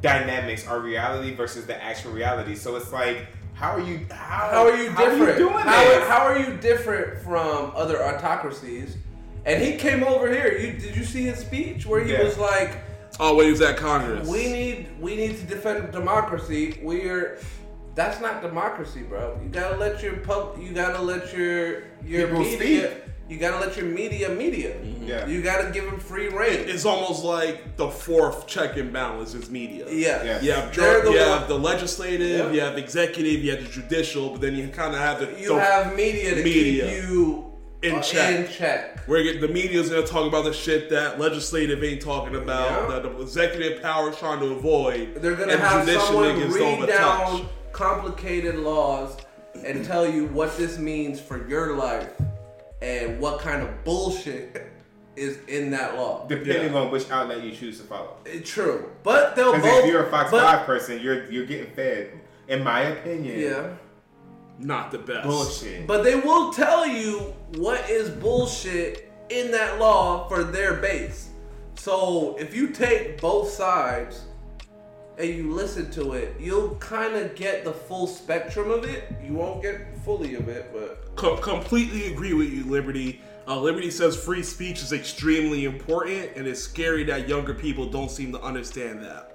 dynamics 0.03 0.67
are 0.67 0.79
reality 0.79 1.33
versus 1.33 1.65
the 1.65 1.81
actual 1.81 2.11
reality. 2.11 2.53
So 2.55 2.75
it's 2.75 2.91
like, 2.93 3.25
how 3.55 3.71
are 3.71 3.79
you? 3.81 4.05
How, 4.11 4.49
How 4.51 4.67
are 4.67 4.75
you 4.77 4.91
how 4.91 5.05
different? 5.05 5.21
Are 5.29 5.31
you 5.31 5.37
doing 5.49 5.53
how, 5.65 5.83
this? 5.83 6.07
how 6.07 6.19
are 6.25 6.37
you 6.37 6.57
different 6.57 7.23
from 7.23 7.71
other 7.75 8.03
autocracies? 8.03 8.97
And 9.45 9.61
he 9.63 9.75
came 9.77 10.03
over 10.03 10.29
here. 10.31 10.57
You 10.57 10.73
did 10.79 10.95
you 10.95 11.03
see 11.03 11.23
his 11.23 11.39
speech 11.39 11.85
where 11.85 12.03
he 12.03 12.11
Yeah. 12.11 12.23
was 12.23 12.37
like, 12.37 12.77
Oh, 13.19 13.35
when 13.35 13.45
he 13.45 13.51
was 13.51 13.61
at 13.61 13.77
Congress. 13.77 14.27
"We 14.27 14.51
need 14.51 14.87
we 14.99 15.15
need 15.15 15.37
to 15.37 15.43
defend 15.45 15.91
democracy. 15.91 16.79
We're 16.81 17.39
that's 17.93 18.19
not 18.19 18.41
democracy, 18.41 19.03
bro. 19.03 19.39
You 19.43 19.49
gotta 19.49 19.77
let 19.77 20.01
your 20.01 20.17
pub. 20.17 20.57
You 20.59 20.73
gotta 20.73 20.99
let 21.01 21.31
your 21.31 21.83
your 22.03 22.27
People 22.27 22.39
media. 22.39 22.89
speak. 22.91 23.02
You 23.29 23.37
gotta 23.39 23.65
let 23.65 23.75
your 23.77 23.85
media 23.85 24.29
media. 24.29 24.75
Yeah. 25.01 25.25
You 25.27 25.41
gotta 25.41 25.71
give 25.71 25.85
them 25.85 25.99
free 25.99 26.27
reign. 26.27 26.67
it's 26.67 26.85
almost 26.85 27.23
like 27.23 27.77
the 27.77 27.87
fourth 27.89 28.47
check 28.47 28.77
and 28.77 28.91
balance 28.91 29.33
is 29.33 29.49
media. 29.49 29.85
yeah. 29.89 30.23
Yeah. 30.23 30.41
You 30.41 30.51
have, 30.51 30.73
the 30.75 31.11
you 31.11 31.19
one- 31.19 31.39
have 31.39 31.47
the 31.47 31.57
legislative, 31.57 32.29
Yeah. 32.47 32.51
you 32.51 32.59
have 32.61 32.77
executive, 32.77 33.43
you 33.43 33.51
have 33.51 33.63
the 33.63 33.69
judicial, 33.69 34.31
but 34.31 34.41
then 34.41 34.55
you 34.55 34.67
kind 34.67 34.93
of 34.93 34.99
have 34.99 35.19
the 35.19 35.39
You 35.41 35.49
the- 35.55 35.59
have 35.61 35.95
media 35.95 36.35
to 36.35 36.43
media 36.43 36.85
keep 36.89 37.03
you 37.09 37.45
in 37.81 37.95
uh, 37.95 38.01
check. 38.01 38.35
In 38.47 38.51
check. 38.51 38.99
Where 39.07 39.23
the 39.39 39.47
media's 39.47 39.89
gonna 39.89 40.05
talk 40.05 40.27
about 40.27 40.43
the 40.45 40.53
shit 40.53 40.89
that 40.91 41.19
legislative 41.19 41.83
ain't 41.83 42.01
talking 42.01 42.35
about, 42.35 42.89
Yeah. 42.89 42.99
that 42.99 43.03
the 43.03 43.21
executive 43.21 43.81
power 43.81 44.09
is 44.11 44.17
trying 44.17 44.39
to 44.41 44.47
avoid. 44.47 45.15
They're 45.15 45.35
gonna 45.35 45.53
and 45.53 45.61
have 45.61 45.85
judicial 45.85 46.07
someone 46.07 46.35
niggas 46.35 46.57
don't 46.59 46.79
read 46.81 46.89
touch. 46.89 46.97
down 46.97 47.49
complicated 47.71 48.55
laws 48.55 49.15
and 49.65 49.83
tell 49.85 50.07
you 50.07 50.25
what 50.27 50.55
this 50.57 50.77
means 50.77 51.19
for 51.19 51.47
your 51.49 51.75
life 51.75 52.09
and 52.83 53.19
what 53.19 53.39
kind 53.39 53.61
of 53.61 53.83
bullshit 53.83 54.69
is 55.15 55.37
in 55.47 55.71
that 55.71 55.95
law. 55.95 56.25
Depending 56.27 56.73
Yeah. 56.73 56.79
on 56.79 56.91
which 56.91 57.09
outlet 57.09 57.41
you 57.43 57.51
choose 57.51 57.77
to 57.79 57.83
follow. 57.85 58.17
It's 58.25 58.49
true, 58.49 58.89
but 59.03 59.35
they'll 59.35 59.53
both. 59.53 59.65
if 59.65 59.85
you're 59.85 60.05
a 60.05 60.09
Fox 60.11 60.31
but- 60.31 60.41
Five 60.43 60.65
person, 60.65 60.99
you're 60.99 61.25
you're 61.31 61.45
getting 61.45 61.71
fed, 61.73 62.11
in 62.47 62.63
my 62.63 62.81
opinion. 62.81 63.39
yeah, 63.39 63.67
Not 64.59 64.91
the 64.91 64.99
best. 64.99 65.23
Bullshit. 65.27 65.87
but 65.87 66.03
they 66.03 66.15
will 66.15 66.51
tell 66.51 66.85
you 66.85 67.33
what 67.55 67.89
is 67.89 68.09
bullshit 68.09 69.11
in 69.29 69.51
that 69.51 69.79
law 69.79 70.27
for 70.27 70.43
their 70.43 70.73
base. 70.75 71.29
So 71.75 72.35
if 72.39 72.53
you 72.55 72.67
take 72.69 73.19
both 73.21 73.49
sides 73.49 74.21
and 75.17 75.29
you 75.29 75.51
listen 75.53 75.89
to 75.91 76.13
it, 76.13 76.35
you'll 76.39 76.75
kind 76.75 77.15
of 77.15 77.35
get 77.35 77.63
the 77.63 77.71
full 77.73 78.07
spectrum 78.07 78.71
of 78.71 78.83
it. 78.83 79.03
You 79.23 79.33
won't 79.33 79.61
get 79.61 79.81
fully 80.03 80.35
of 80.35 80.49
it, 80.49 80.71
but 80.73 81.02
Co- 81.15 81.37
completely 81.37 82.11
agree 82.13 82.33
with 82.33 82.49
you, 82.51 82.63
Liberty. 82.65 83.21
Uh, 83.47 83.59
Liberty 83.59 83.91
says 83.91 84.15
free 84.15 84.41
speech 84.43 84.81
is 84.81 84.93
extremely 84.93 85.65
important, 85.65 86.31
and 86.35 86.47
it's 86.47 86.61
scary 86.61 87.03
that 87.05 87.27
younger 87.27 87.53
people 87.53 87.85
don't 87.89 88.09
seem 88.09 88.31
to 88.31 88.41
understand 88.41 89.03
that. 89.03 89.29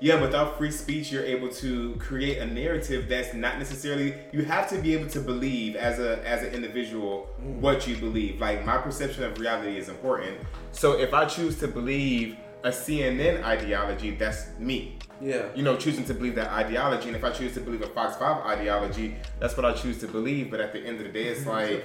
yeah, 0.00 0.20
without 0.20 0.56
free 0.56 0.70
speech, 0.70 1.10
you're 1.10 1.24
able 1.24 1.48
to 1.48 1.96
create 1.96 2.38
a 2.38 2.46
narrative 2.46 3.08
that's 3.08 3.34
not 3.34 3.58
necessarily. 3.58 4.14
You 4.32 4.44
have 4.44 4.68
to 4.70 4.78
be 4.78 4.94
able 4.94 5.08
to 5.10 5.20
believe 5.20 5.74
as 5.74 5.98
a 5.98 6.24
as 6.26 6.42
an 6.44 6.54
individual 6.54 7.26
what 7.40 7.88
you 7.88 7.96
believe. 7.96 8.40
Like 8.40 8.64
my 8.64 8.78
perception 8.78 9.24
of 9.24 9.38
reality 9.40 9.76
is 9.76 9.88
important. 9.88 10.38
So 10.70 10.92
if 10.98 11.12
I 11.12 11.24
choose 11.24 11.58
to 11.58 11.68
believe 11.68 12.36
a 12.64 12.70
CNN 12.70 13.42
ideology, 13.42 14.12
that's 14.12 14.48
me. 14.58 14.98
Yeah. 15.20 15.46
You 15.54 15.62
know, 15.62 15.76
choosing 15.76 16.04
to 16.04 16.14
believe 16.14 16.34
that 16.36 16.50
ideology, 16.50 17.08
and 17.08 17.16
if 17.16 17.24
I 17.24 17.30
choose 17.30 17.54
to 17.54 17.60
believe 17.60 17.82
a 17.82 17.88
Fox 17.88 18.16
Five 18.16 18.44
ideology, 18.44 19.16
that's 19.40 19.56
what 19.56 19.66
I 19.66 19.72
choose 19.72 19.98
to 19.98 20.08
believe. 20.08 20.50
But 20.50 20.60
at 20.60 20.72
the 20.72 20.80
end 20.80 20.98
of 20.98 21.04
the 21.04 21.12
day, 21.12 21.24
it's 21.24 21.46
like. 21.46 21.84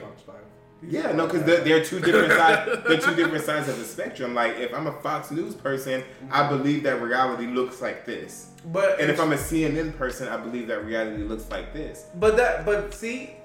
Yeah, 0.86 1.14
no, 1.14 1.28
because 1.28 1.44
they're, 1.44 1.62
they're 1.62 1.84
two 1.86 2.02
different 2.02 2.34
sides. 2.38 2.84
They're 2.86 3.00
two 3.00 3.16
different 3.16 3.46
sides 3.46 3.70
of 3.70 3.80
the 3.80 3.86
spectrum. 3.86 4.34
Like, 4.34 4.58
if 4.58 4.74
I'm 4.74 4.88
a 4.88 4.92
Fox 5.00 5.32
News 5.32 5.56
person, 5.56 6.04
I 6.30 6.50
believe 6.50 6.84
that 6.84 7.02
reality 7.02 7.48
looks 7.48 7.82
like 7.82 8.06
this. 8.06 8.50
But 8.66 9.00
And 9.00 9.10
if 9.10 9.18
I'm 9.18 9.32
a 9.32 9.38
CNN 9.38 9.98
person, 9.98 10.28
I 10.28 10.36
believe 10.36 10.68
that 10.68 10.86
reality 10.86 11.24
looks 11.24 11.50
like 11.50 11.72
this. 11.72 12.08
But 12.16 12.36
that, 12.36 12.66
but 12.66 12.94
see, 12.94 13.36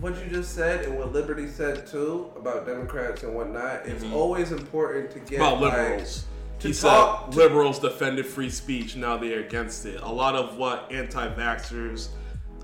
what 0.00 0.22
you 0.22 0.30
just 0.30 0.54
said 0.54 0.84
and 0.84 0.98
what 0.98 1.12
Liberty 1.12 1.48
said 1.48 1.86
too 1.86 2.30
about 2.36 2.66
Democrats 2.66 3.22
and 3.22 3.34
whatnot. 3.34 3.86
It's 3.86 4.04
mm-hmm. 4.04 4.14
always 4.14 4.52
important 4.52 5.10
to 5.12 5.20
get 5.20 5.36
about 5.36 5.60
liberals. 5.60 6.20
to 6.20 6.33
he 6.64 6.72
talk- 6.72 7.26
said 7.26 7.34
liberals 7.34 7.78
defended 7.78 8.26
free 8.26 8.50
speech. 8.50 8.96
Now 8.96 9.16
they're 9.16 9.40
against 9.40 9.86
it. 9.86 10.00
A 10.00 10.12
lot 10.12 10.34
of 10.34 10.56
what 10.56 10.90
anti-vaxxers 10.90 12.08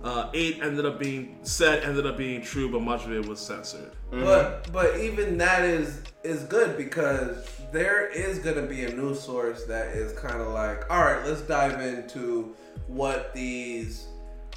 uh, 0.03 0.31
eight 0.33 0.61
ended 0.63 0.87
up 0.87 0.99
being 0.99 1.39
said 1.43 1.85
ended 1.85 2.07
up 2.07 2.17
being 2.17 2.41
true, 2.41 2.71
but 2.71 2.81
much 2.81 3.05
of 3.05 3.13
it 3.13 3.27
was 3.27 3.39
censored. 3.39 3.93
But 4.11 4.73
but 4.73 4.99
even 4.99 5.37
that 5.39 5.63
is 5.63 6.03
is 6.25 6.45
good 6.45 6.77
because 6.77 7.47
there 7.71 8.09
is 8.09 8.39
gonna 8.39 8.67
be 8.67 8.85
a 8.85 8.95
news 8.95 9.21
source 9.21 9.65
that 9.65 9.89
is 9.89 10.13
kind 10.19 10.41
of 10.41 10.49
like, 10.49 10.91
all 10.91 11.05
right, 11.05 11.25
let's 11.25 11.43
dive 11.43 11.81
into 11.81 12.55
what 12.87 13.35
these 13.35 14.07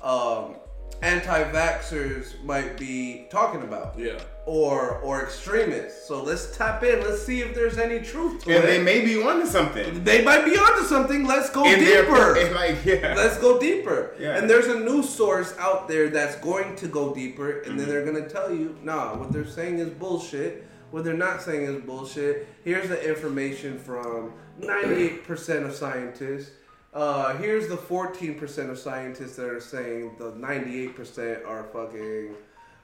um, 0.02 0.56
anti-vaxxers 1.02 2.42
might 2.44 2.78
be 2.78 3.26
talking 3.30 3.62
about. 3.64 3.98
Yeah. 3.98 4.20
Or 4.46 4.98
or 5.00 5.24
extremists. 5.24 6.06
So 6.06 6.22
let's 6.22 6.56
tap 6.58 6.84
in. 6.84 7.02
Let's 7.02 7.24
see 7.26 7.40
if 7.42 7.56
there's 7.56 7.78
any 7.78 8.00
truth 8.02 8.44
to 8.44 8.56
And 8.56 8.64
it. 8.64 8.68
they 8.68 8.84
may 8.84 9.04
be 9.06 9.22
onto 9.22 9.46
something. 9.46 10.04
They 10.04 10.24
might 10.24 10.44
be 10.44 10.58
onto 10.58 10.84
something. 10.84 11.26
Let's 11.26 11.50
go 11.50 11.64
And 11.66 11.80
deeper. 11.80 12.38
and 12.38 12.54
like, 12.62 12.84
yeah. 12.86 13.14
Let's 13.16 13.38
go 13.38 13.58
deeper. 13.60 14.14
Yeah. 14.20 14.38
And 14.38 14.50
there's 14.50 14.68
a 14.68 14.80
news 14.80 15.08
source 15.10 15.56
out 15.60 15.88
there 15.88 16.10
that's 16.10 16.36
going 16.38 16.76
to 16.78 16.88
go 16.88 17.14
deeper, 17.14 17.60
and 17.62 17.68
Mm-hmm. 17.74 17.78
then 17.78 17.88
they're 17.90 18.06
gonna 18.06 18.28
tell 18.28 18.54
you, 18.54 18.76
nah, 18.84 19.16
what 19.16 19.32
they're 19.32 19.48
saying 19.48 19.80
is 19.80 19.90
bullshit. 19.90 20.68
What 20.92 21.04
they're 21.06 21.14
not 21.18 21.42
saying 21.42 21.64
is 21.64 21.82
bullshit. 21.82 22.48
Here's 22.64 22.88
the 22.90 23.02
information 23.10 23.80
from 23.80 24.34
98% 24.62 25.66
of 25.66 25.74
scientists. 25.74 26.52
Uh, 26.94 27.36
here's 27.38 27.68
the 27.68 27.76
14% 27.78 28.70
of 28.70 28.78
scientists 28.78 29.36
that 29.38 29.48
are 29.48 29.60
saying 29.60 30.12
the 30.20 30.32
98% 30.34 31.46
are 31.48 31.64
fucking 31.74 32.36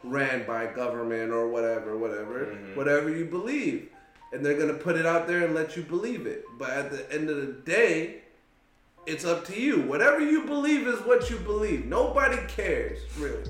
ran 0.04 0.48
by 0.48 0.66
government 0.66 1.32
or 1.32 1.48
whatever, 1.50 1.98
whatever, 1.98 2.46
Mm-hmm. 2.48 2.76
whatever 2.76 3.10
you 3.16 3.26
believe. 3.26 3.90
And 4.32 4.44
they're 4.46 4.58
gonna 4.58 4.74
put 4.74 4.96
it 4.96 5.06
out 5.06 5.28
there 5.28 5.46
and 5.46 5.54
let 5.54 5.76
you 5.78 5.84
believe 5.84 6.26
it. 6.26 6.46
But 6.58 6.70
at 6.72 6.92
the 6.92 7.12
end 7.14 7.30
of 7.30 7.38
the 7.38 7.54
day, 7.54 8.22
it's 9.06 9.26
up 9.26 9.46
to 9.46 9.60
you. 9.60 9.82
Whatever 9.82 10.20
you 10.20 10.44
believe 10.46 10.88
is 10.88 11.00
what 11.02 11.30
you 11.30 11.38
believe. 11.38 11.86
Nobody 11.86 12.38
cares, 12.48 13.00
really. 13.18 13.44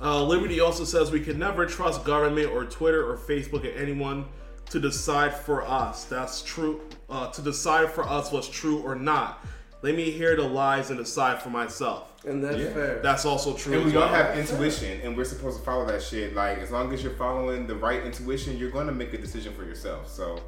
Uh, 0.00 0.22
Liberty 0.24 0.60
also 0.60 0.84
says 0.84 1.10
we 1.10 1.20
can 1.20 1.38
never 1.38 1.66
trust 1.66 2.04
government 2.04 2.50
or 2.50 2.64
Twitter 2.64 3.08
or 3.08 3.16
Facebook 3.16 3.64
or 3.64 3.76
anyone 3.78 4.24
to 4.70 4.80
decide 4.80 5.34
for 5.34 5.62
us. 5.66 6.04
That's 6.04 6.42
true. 6.42 6.80
Uh, 7.08 7.30
to 7.32 7.42
decide 7.42 7.90
for 7.90 8.08
us 8.08 8.30
what's 8.32 8.48
true 8.48 8.78
or 8.82 8.94
not. 8.94 9.44
Let 9.82 9.94
me 9.94 10.10
hear 10.10 10.36
the 10.36 10.42
lies 10.42 10.90
and 10.90 10.98
decide 10.98 11.40
for 11.42 11.48
myself. 11.48 12.12
And 12.26 12.44
that's 12.44 12.58
Yeah. 12.58 12.72
fair. 12.74 13.00
That's 13.02 13.24
also 13.24 13.54
true. 13.54 13.74
And 13.80 13.86
we 13.86 13.96
all 13.96 14.08
have 14.08 14.36
intuition, 14.36 15.00
and 15.02 15.16
we're 15.16 15.24
supposed 15.24 15.58
to 15.58 15.64
follow 15.64 15.86
that 15.86 16.02
shit. 16.02 16.34
Like, 16.34 16.58
as 16.58 16.70
long 16.70 16.92
as 16.92 17.02
you're 17.02 17.14
following 17.14 17.66
the 17.66 17.74
right 17.76 18.04
intuition, 18.04 18.58
you're 18.58 18.70
going 18.70 18.86
to 18.88 18.92
make 18.92 19.14
a 19.14 19.18
decision 19.18 19.54
for 19.54 19.64
yourself. 19.64 20.06
So, 20.08 20.38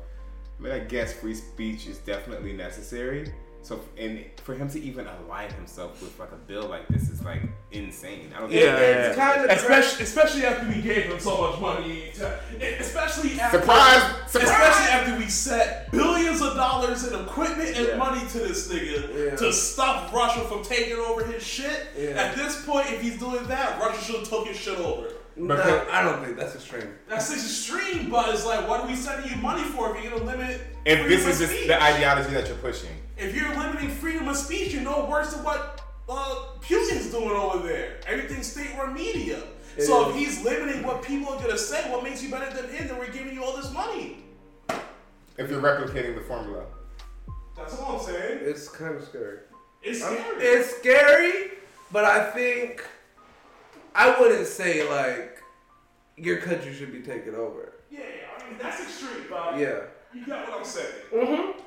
I 0.58 0.62
mean, 0.62 0.72
I 0.72 0.80
guess 0.80 1.14
free 1.14 1.34
speech 1.34 1.86
is 1.86 1.96
definitely 1.98 2.52
necessary. 2.52 3.32
So, 3.64 3.80
and 3.96 4.24
for 4.42 4.54
him 4.54 4.68
to 4.70 4.80
even 4.80 5.06
align 5.06 5.52
himself 5.52 6.02
with 6.02 6.18
like 6.18 6.32
a 6.32 6.36
bill 6.36 6.66
like 6.68 6.88
this 6.88 7.08
is 7.08 7.22
like 7.22 7.42
insane. 7.70 8.32
I 8.36 8.40
don't 8.40 8.50
Yeah, 8.50 8.76
it's 8.76 9.16
yeah. 9.16 9.34
kinda 9.34 9.54
especially 9.54 10.02
especially 10.04 10.44
after 10.46 10.66
we 10.66 10.82
gave 10.82 11.04
him 11.04 11.20
so 11.20 11.40
much 11.50 11.60
money. 11.60 12.10
To, 12.16 12.40
especially 12.80 13.38
after 13.38 13.60
Surprise! 13.60 14.02
Surprise! 14.28 14.50
especially 14.50 14.90
after 14.92 15.16
we 15.16 15.26
set 15.28 15.92
billions 15.92 16.42
of 16.42 16.56
dollars 16.56 17.06
in 17.06 17.14
equipment 17.20 17.76
and 17.76 17.86
Yeah. 17.86 17.96
money 17.96 18.20
to 18.32 18.38
this 18.40 18.66
nigga 18.66 19.30
Yeah. 19.30 19.36
to 19.36 19.52
stop 19.52 20.12
Russia 20.12 20.40
from 20.40 20.64
taking 20.64 20.96
over 20.96 21.24
his 21.24 21.42
shit. 21.44 21.86
Yeah. 21.96 22.10
At 22.20 22.34
this 22.36 22.64
point, 22.66 22.90
if 22.90 23.00
he's 23.00 23.18
doing 23.20 23.46
that, 23.46 23.78
Russia 23.80 24.02
should 24.04 24.16
have 24.20 24.28
took 24.28 24.48
his 24.48 24.56
shit 24.56 24.78
over. 24.78 25.06
Nah, 25.36 25.54
Because- 25.54 25.88
I 25.90 26.02
don't 26.02 26.22
think 26.24 26.36
that's 26.36 26.56
extreme. 26.56 26.92
That's 27.08 27.32
extreme, 27.32 28.10
but 28.10 28.28
it's 28.34 28.44
like, 28.44 28.68
what 28.68 28.80
are 28.80 28.86
we 28.88 28.96
sending 28.96 29.30
you 29.30 29.36
money 29.36 29.62
for 29.62 29.96
if 29.96 30.02
you're 30.02 30.12
gonna 30.12 30.24
limit? 30.24 30.60
If 30.84 31.06
this 31.08 31.24
is 31.26 31.38
just 31.38 31.52
speech? 31.52 31.68
the 31.68 31.80
ideology 31.80 32.34
that 32.34 32.48
you're 32.48 32.56
pushing. 32.56 32.90
If 33.16 33.34
you're 33.34 33.48
limiting 33.56 33.90
freedom 33.90 34.28
of 34.28 34.36
speech, 34.36 34.72
you're 34.72 34.82
no 34.82 35.04
worse 35.06 35.32
than 35.34 35.44
what 35.44 35.80
uh, 36.08 36.34
Putin's 36.60 37.10
doing 37.10 37.30
over 37.30 37.66
there. 37.66 38.00
Everything's 38.06 38.50
state-run 38.50 38.94
media. 38.94 39.42
It 39.76 39.84
so 39.84 40.10
is. 40.10 40.16
if 40.16 40.20
he's 40.20 40.44
limiting 40.44 40.82
what 40.82 41.02
people 41.02 41.32
are 41.32 41.40
gonna 41.40 41.56
say, 41.58 41.90
what 41.90 42.02
makes 42.04 42.22
you 42.22 42.30
better 42.30 42.54
than 42.54 42.70
him? 42.74 42.88
Then 42.88 42.98
we're 42.98 43.10
giving 43.10 43.32
you 43.34 43.42
all 43.44 43.56
this 43.56 43.72
money. 43.72 44.18
If 45.38 45.48
you're 45.50 45.62
replicating 45.62 46.14
the 46.14 46.20
formula. 46.22 46.64
That's 47.56 47.78
all 47.78 47.98
I'm 47.98 48.04
saying. 48.04 48.40
It's 48.42 48.68
kind 48.68 48.94
of 48.96 49.04
scary. 49.04 49.38
It's 49.82 50.02
I'm- 50.02 50.14
scary. 50.16 50.44
It's 50.44 50.76
scary, 50.76 51.50
but 51.90 52.04
I 52.04 52.30
think 52.30 52.84
I 53.94 54.18
wouldn't 54.20 54.46
say 54.46 54.88
like 54.88 55.42
your 56.16 56.38
country 56.38 56.74
should 56.74 56.92
be 56.92 57.00
taken 57.00 57.34
over. 57.34 57.72
yeah, 57.90 58.00
I 58.38 58.48
mean 58.48 58.58
that's 58.60 58.82
extreme, 58.82 59.24
but 59.30 59.58
Yeah. 59.58 59.80
you 60.14 60.26
got 60.26 60.48
what 60.48 60.58
I'm 60.58 60.64
saying. 60.64 60.94
Mm-hmm. 61.12 61.58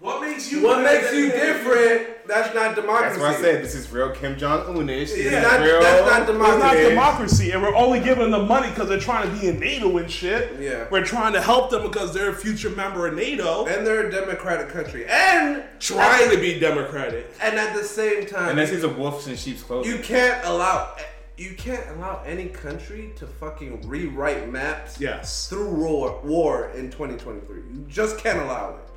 What 0.00 0.22
makes 0.22 0.50
you? 0.50 0.62
What 0.62 0.82
makes 0.82 1.12
you 1.12 1.30
different? 1.30 2.26
That's 2.26 2.54
not 2.54 2.74
democracy. 2.74 3.18
That's 3.18 3.20
why 3.20 3.36
I 3.38 3.40
said 3.42 3.62
this 3.62 3.74
is 3.74 3.90
real 3.92 4.10
Kim 4.12 4.38
Jong 4.38 4.64
Unish. 4.74 5.10
It's 5.10 5.30
not- 5.30 5.60
that's 5.60 6.06
not 6.06 6.26
democracy. 6.26 6.54
It's 6.54 6.62
not 6.64 6.72
democracy. 6.74 6.88
democracy, 6.88 7.50
and 7.50 7.62
we're 7.62 7.74
only 7.74 8.00
giving 8.00 8.30
them 8.30 8.48
money 8.48 8.70
because 8.70 8.88
they're 8.88 8.98
trying 8.98 9.30
to 9.30 9.36
be 9.38 9.48
in 9.48 9.60
NATO 9.60 9.98
and 9.98 10.10
shit. 10.10 10.56
Yeah. 10.58 10.84
We're 10.90 11.04
trying 11.04 11.34
to 11.34 11.42
help 11.42 11.70
them 11.70 11.82
because 11.82 12.14
they're 12.14 12.30
a 12.30 12.34
future 12.34 12.70
member 12.70 13.06
of 13.06 13.14
NATO. 13.14 13.66
And 13.66 13.86
they're 13.86 14.06
a 14.06 14.10
democratic 14.10 14.70
country, 14.70 15.04
and 15.06 15.62
trying 15.80 16.30
to 16.30 16.38
be 16.38 16.58
democratic. 16.58 17.30
and 17.42 17.58
at 17.58 17.74
the 17.76 17.84
same 17.84 18.24
time, 18.26 18.50
Unless 18.50 18.70
he's 18.70 18.84
a 18.84 18.88
wolf 18.88 19.26
in 19.28 19.36
sheep's 19.36 19.62
clothing. 19.62 19.90
You 19.92 19.98
can't 19.98 20.42
allow 20.46 20.96
you 21.36 21.54
can't 21.56 21.84
allow 21.96 22.20
any 22.26 22.46
country 22.48 23.12
to 23.16 23.26
fucking 23.26 23.88
rewrite 23.88 24.52
maps 24.52 25.00
Yes. 25.00 25.46
through 25.48 25.70
war, 25.70 26.20
war 26.22 26.70
in 26.76 26.90
2023. 26.90 27.56
You 27.72 27.84
just 27.88 28.18
can't 28.18 28.40
allow 28.40 28.74
it. 28.74 28.89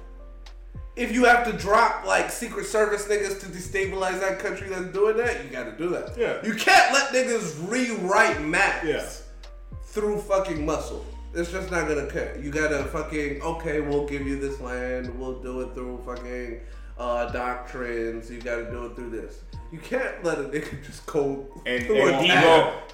If 0.96 1.12
you 1.12 1.26
have 1.26 1.46
to 1.52 1.54
drop 1.58 2.06
like 2.06 2.32
Secret 2.32 2.66
Service 2.68 3.08
niggas 3.08 3.40
to 3.40 3.48
destabilize 3.48 4.20
that 4.20 4.38
country 4.40 4.70
that's 4.70 4.94
doing 4.94 5.18
that, 5.18 5.44
you 5.44 5.50
gotta 5.50 5.72
do 5.72 5.90
that. 5.90 6.16
Yeah. 6.18 6.38
You 6.46 6.54
can't 6.54 6.94
let 6.94 7.12
niggas 7.12 7.68
rewrite 7.70 8.42
maps 8.42 8.86
Yeah. 8.86 9.04
through 9.86 10.20
fucking 10.22 10.64
muscle. 10.66 11.04
It's 11.34 11.52
just 11.52 11.72
not 11.72 11.88
gonna 11.88 12.06
cut. 12.06 12.40
You 12.44 12.52
gotta 12.52 12.84
fucking 12.86 13.42
okay, 13.42 13.82
we'll 13.82 14.06
give 14.06 14.28
you 14.28 14.40
this 14.40 14.60
land, 14.60 15.18
we'll 15.20 15.40
do 15.42 15.62
it 15.62 15.74
through 15.74 16.00
fucking 16.06 16.60
uh, 17.00 17.32
doctrines. 17.32 18.30
You 18.30 18.40
gotta 18.40 18.70
do 18.70 18.86
it 18.86 18.96
through 18.96 19.10
this. 19.10 19.40
You 19.74 19.80
can't 19.80 20.24
let 20.24 20.38
a 20.38 20.44
nigga 20.44 20.86
just 20.86 21.04
go 21.08 21.48
And- 21.66 21.84
through 21.88 21.98
and 22.08 22.16
a 22.16 22.22
he 22.22 22.30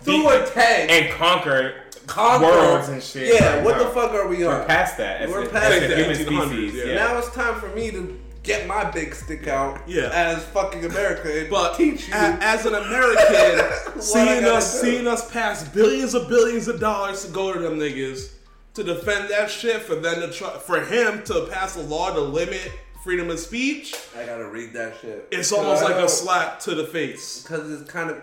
through 0.02 0.22
deep- 0.22 0.32
a 0.32 0.46
tank, 0.50 0.90
and 0.90 1.12
conquer, 1.14 1.74
conquer 2.08 2.46
worlds 2.46 2.88
and 2.88 3.04
shit. 3.04 3.36
Yeah, 3.36 3.56
Like, 3.56 3.66
what 3.66 3.78
no. 3.78 3.84
the 3.84 3.90
fuck 3.90 4.12
are 4.14 4.28
we 4.30 4.46
on? 4.46 4.60
We're 4.62 4.66
past 4.66 4.96
that. 4.98 5.24
As 5.24 5.30
We're 5.30 5.44
a, 5.44 5.50
past 5.50 5.74
as 5.74 5.84
a 5.84 5.88
that. 5.90 5.98
human 5.98 6.16
species. 6.50 6.74
yeah. 6.76 6.84
Yeah. 6.86 6.96
Now 6.96 7.18
it's 7.18 7.30
time 7.36 7.60
for 7.60 7.68
me 7.76 7.92
to 7.92 8.18
get 8.44 8.66
my 8.66 8.86
big 8.90 9.14
stick 9.14 9.50
out 9.50 9.82
Yeah. 9.88 10.10
as 10.14 10.42
fucking 10.46 10.86
America 10.86 11.48
But 11.50 11.76
teach 11.76 12.08
you. 12.08 12.14
a- 12.14 12.38
as 12.40 12.66
an 12.66 12.74
American, 12.76 13.62
seeing 14.02 14.46
us 14.46 14.80
do. 14.80 14.88
seeing 14.88 15.06
us 15.08 15.30
pass 15.30 15.68
billions 15.68 16.14
of 16.14 16.30
billions 16.30 16.70
of 16.70 16.80
dollars 16.80 17.26
to 17.26 17.32
go 17.32 17.52
to 17.52 17.60
them 17.60 17.78
niggas 17.78 18.30
to 18.76 18.84
defend 18.86 19.28
that 19.32 19.52
shit 19.52 19.82
for 19.82 19.96
them 19.96 20.22
to 20.22 20.32
try, 20.32 20.52
for 20.60 20.80
him 20.80 21.22
to 21.24 21.48
pass 21.52 21.76
a 21.76 21.82
law 21.82 22.14
to 22.14 22.22
limit 22.22 22.72
freedom 23.04 23.30
of 23.30 23.40
speech, 23.40 23.96
I 24.18 24.26
gotta 24.26 24.48
read 24.50 24.74
that 24.74 24.96
shit. 25.02 25.28
it's 25.32 25.52
almost 25.52 25.84
like 25.84 25.96
a 25.96 26.10
slap 26.10 26.60
to 26.62 26.76
the 26.76 26.86
face. 26.86 27.42
because 27.42 27.70
it's 27.82 27.90
kind 27.90 28.10
of 28.10 28.22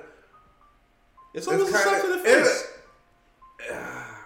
It's 1.35 1.47
almost 1.47 1.71
a 1.71 1.73
kinda- 1.77 1.89
slap 1.91 2.03
to 2.03 2.09
the 2.09 2.19
it's- 2.31 2.63
face. 2.63 2.73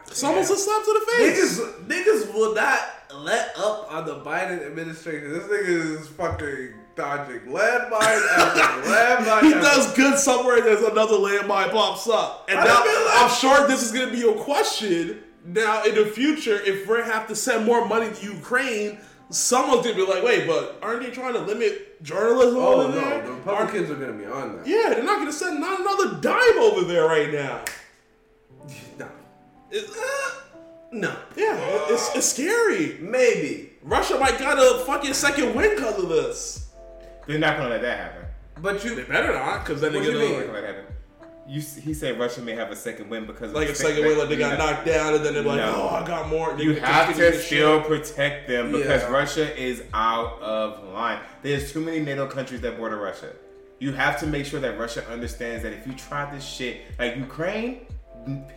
It's 0.08 0.24
almost 0.24 0.50
a 0.50 0.56
slap 0.56 0.84
to 0.84 0.92
the 1.06 1.12
face. 1.12 1.58
Niggas, 1.60 1.86
niggas 1.86 2.34
will 2.34 2.54
not 2.54 2.80
let 3.14 3.52
up 3.56 3.92
on 3.92 4.06
the 4.06 4.16
Biden 4.20 4.64
administration. 4.66 5.32
This 5.32 5.44
nigga 5.44 6.00
is 6.00 6.08
fucking 6.08 6.74
dodging 6.96 7.40
landmine 7.42 8.28
after 8.36 8.60
landmine. 8.90 9.42
He 9.42 9.54
after- 9.54 9.60
does 9.60 9.94
good 9.94 10.18
somewhere, 10.18 10.56
and 10.56 10.66
there's 10.66 10.82
another 10.82 11.14
landmine 11.16 11.70
pops 11.70 12.08
up. 12.08 12.46
And 12.48 12.58
I 12.58 12.64
now 12.64 12.74
like- 12.74 13.22
I'm 13.22 13.30
sure 13.30 13.68
this 13.68 13.82
is 13.84 13.92
going 13.92 14.06
to 14.08 14.12
be 14.12 14.28
a 14.28 14.34
question 14.42 15.22
now 15.44 15.84
in 15.84 15.94
the 15.94 16.06
future 16.06 16.60
if 16.60 16.88
we 16.88 16.96
have 16.98 17.28
to 17.28 17.36
send 17.36 17.64
more 17.64 17.86
money 17.86 18.10
to 18.12 18.24
Ukraine. 18.34 18.98
Someone's 19.30 19.82
gonna 19.84 19.96
be 19.96 20.04
like, 20.06 20.22
wait, 20.22 20.46
but 20.46 20.78
aren't 20.82 21.02
they 21.02 21.10
trying 21.10 21.32
to 21.34 21.40
limit 21.40 22.02
journalism 22.02 22.56
Oh 22.58 22.80
over 22.82 22.88
no, 22.88 22.94
there? 22.94 23.04
the 23.04 23.14
Aren't- 23.14 23.28
Republicans 23.46 23.90
are 23.90 23.94
gonna 23.94 24.12
be 24.12 24.26
on 24.26 24.56
that. 24.58 24.66
yeah, 24.66 24.90
they're 24.94 25.02
not 25.04 25.18
gonna 25.18 25.32
send 25.32 25.60
not 25.60 25.80
another 25.80 26.20
dime 26.20 26.58
over 26.58 26.82
there 26.84 27.06
right 27.06 27.32
now. 27.32 27.60
No. 28.98 29.08
It- 29.70 29.88
uh, 29.88 30.30
No. 30.92 31.14
yeah, 31.36 31.56
it- 31.56 31.90
it's, 31.92 32.16
it's 32.16 32.26
scary. 32.32 32.98
Maybe. 33.00 33.72
Russia 33.82 34.18
might 34.18 34.38
got 34.38 34.58
a 34.58 34.84
fucking 34.84 35.14
second 35.14 35.54
win 35.54 35.76
because 35.76 36.02
of 36.02 36.08
this. 36.08 36.66
They're 37.26 37.38
not 37.38 37.56
gonna 37.56 37.70
let 37.70 37.82
that 37.82 37.98
happen. 37.98 38.24
But 38.60 38.82
They 38.82 38.90
you 38.90 39.04
better 39.04 39.32
not, 39.32 39.64
because 39.64 39.80
then 39.80 39.92
they're 39.92 40.02
What 40.02 40.10
you 40.12 40.18
gonna 40.18 40.46
mean? 40.46 40.82
You, 41.50 41.60
he 41.60 41.94
said 41.94 42.16
Russia 42.20 42.40
may 42.42 42.52
have 42.54 42.70
a 42.70 42.76
second 42.76 43.08
win 43.10 43.26
because 43.26 43.52
like 43.52 43.66
the 43.66 43.72
a 43.72 43.76
second 43.76 44.04
win, 44.04 44.16
like 44.18 44.28
they 44.28 44.36
got 44.36 44.56
knocked 44.56 44.86
down, 44.86 45.14
and 45.14 45.24
then 45.24 45.34
they're 45.34 45.42
like, 45.42 45.56
No. 45.58 45.88
oh, 45.90 45.96
I 45.96 46.06
got 46.06 46.28
more. 46.28 46.54
They 46.56 46.62
You 46.62 46.74
have 46.76 47.08
to 47.16 47.32
still 47.42 47.80
shit. 47.80 47.88
protect 47.88 48.46
them 48.46 48.70
because 48.70 49.02
Yeah. 49.02 49.10
Russia 49.10 49.60
is 49.60 49.82
out 49.92 50.40
of 50.40 50.84
line. 50.94 51.18
There's 51.42 51.72
too 51.72 51.80
many 51.80 51.98
NATO 52.00 52.28
countries 52.28 52.60
that 52.60 52.76
border 52.78 52.96
Russia. 52.98 53.32
You 53.80 53.90
have 53.92 54.20
to 54.20 54.26
make 54.28 54.46
sure 54.46 54.60
that 54.60 54.78
Russia 54.78 55.04
understands 55.10 55.64
that 55.64 55.72
if 55.72 55.86
you 55.88 55.92
try 55.94 56.32
this 56.32 56.44
shit, 56.46 56.82
like 57.00 57.16
Ukraine, 57.16 57.80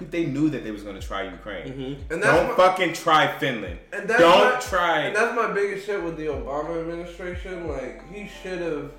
they 0.01 0.25
knew 0.25 0.49
that 0.51 0.63
they 0.63 0.71
was 0.71 0.83
going 0.83 0.99
to 0.99 1.07
try 1.07 1.23
Ukraine. 1.23 1.65
Mm-hmm. 1.69 2.13
And 2.13 2.21
that's 2.21 2.35
Don't 2.37 2.49
my- 2.49 2.55
fucking 2.55 2.93
try 2.93 3.39
Finland. 3.39 3.79
And 3.91 4.07
that's 4.07 4.19
Don't 4.21 4.53
my- 4.53 4.59
try. 4.59 4.99
And 5.05 5.15
that's 5.15 5.35
my 5.35 5.51
biggest 5.51 5.87
shit 5.87 6.03
with 6.03 6.17
the 6.17 6.25
Obama 6.27 6.79
administration. 6.81 7.67
Like 7.69 8.07
he 8.13 8.29
should 8.43 8.59
have, 8.61 8.91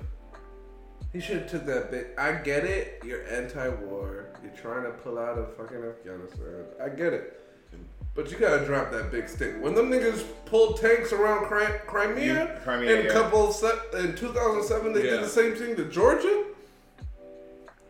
he 1.15 1.21
should 1.21 1.37
have 1.37 1.49
took 1.49 1.65
that 1.65 1.91
bit. 1.91 2.13
I 2.17 2.33
get 2.33 2.65
it. 2.65 3.01
You're 3.05 3.25
anti-war. 3.27 4.25
You're 4.43 4.51
trying 4.51 4.83
to 4.83 4.89
pull 4.89 5.17
out 5.17 5.37
of 5.37 5.55
fucking 5.55 5.81
Afghanistan. 5.81 6.65
I 6.83 6.89
get 6.89 7.13
it. 7.13 7.41
But 8.13 8.29
you 8.31 8.37
gotta 8.37 8.65
drop 8.65 8.91
that 8.91 9.11
big 9.11 9.29
stick. 9.29 9.55
When 9.61 9.73
them 9.73 9.89
niggas 9.89 10.25
pulled 10.45 10.79
tanks 10.81 11.13
around 11.13 11.45
Cri- 11.45 11.79
Crimea, 11.87 12.59
Crimea, 12.63 12.97
in 12.97 13.05
yeah. 13.05 13.11
couple 13.13 13.51
se- 13.53 13.79
in 13.93 14.15
2007, 14.15 14.91
they 14.91 15.05
Yeah. 15.05 15.11
did 15.11 15.23
the 15.23 15.29
same 15.29 15.55
thing 15.55 15.75
to 15.77 15.85
Georgia. 15.85 16.43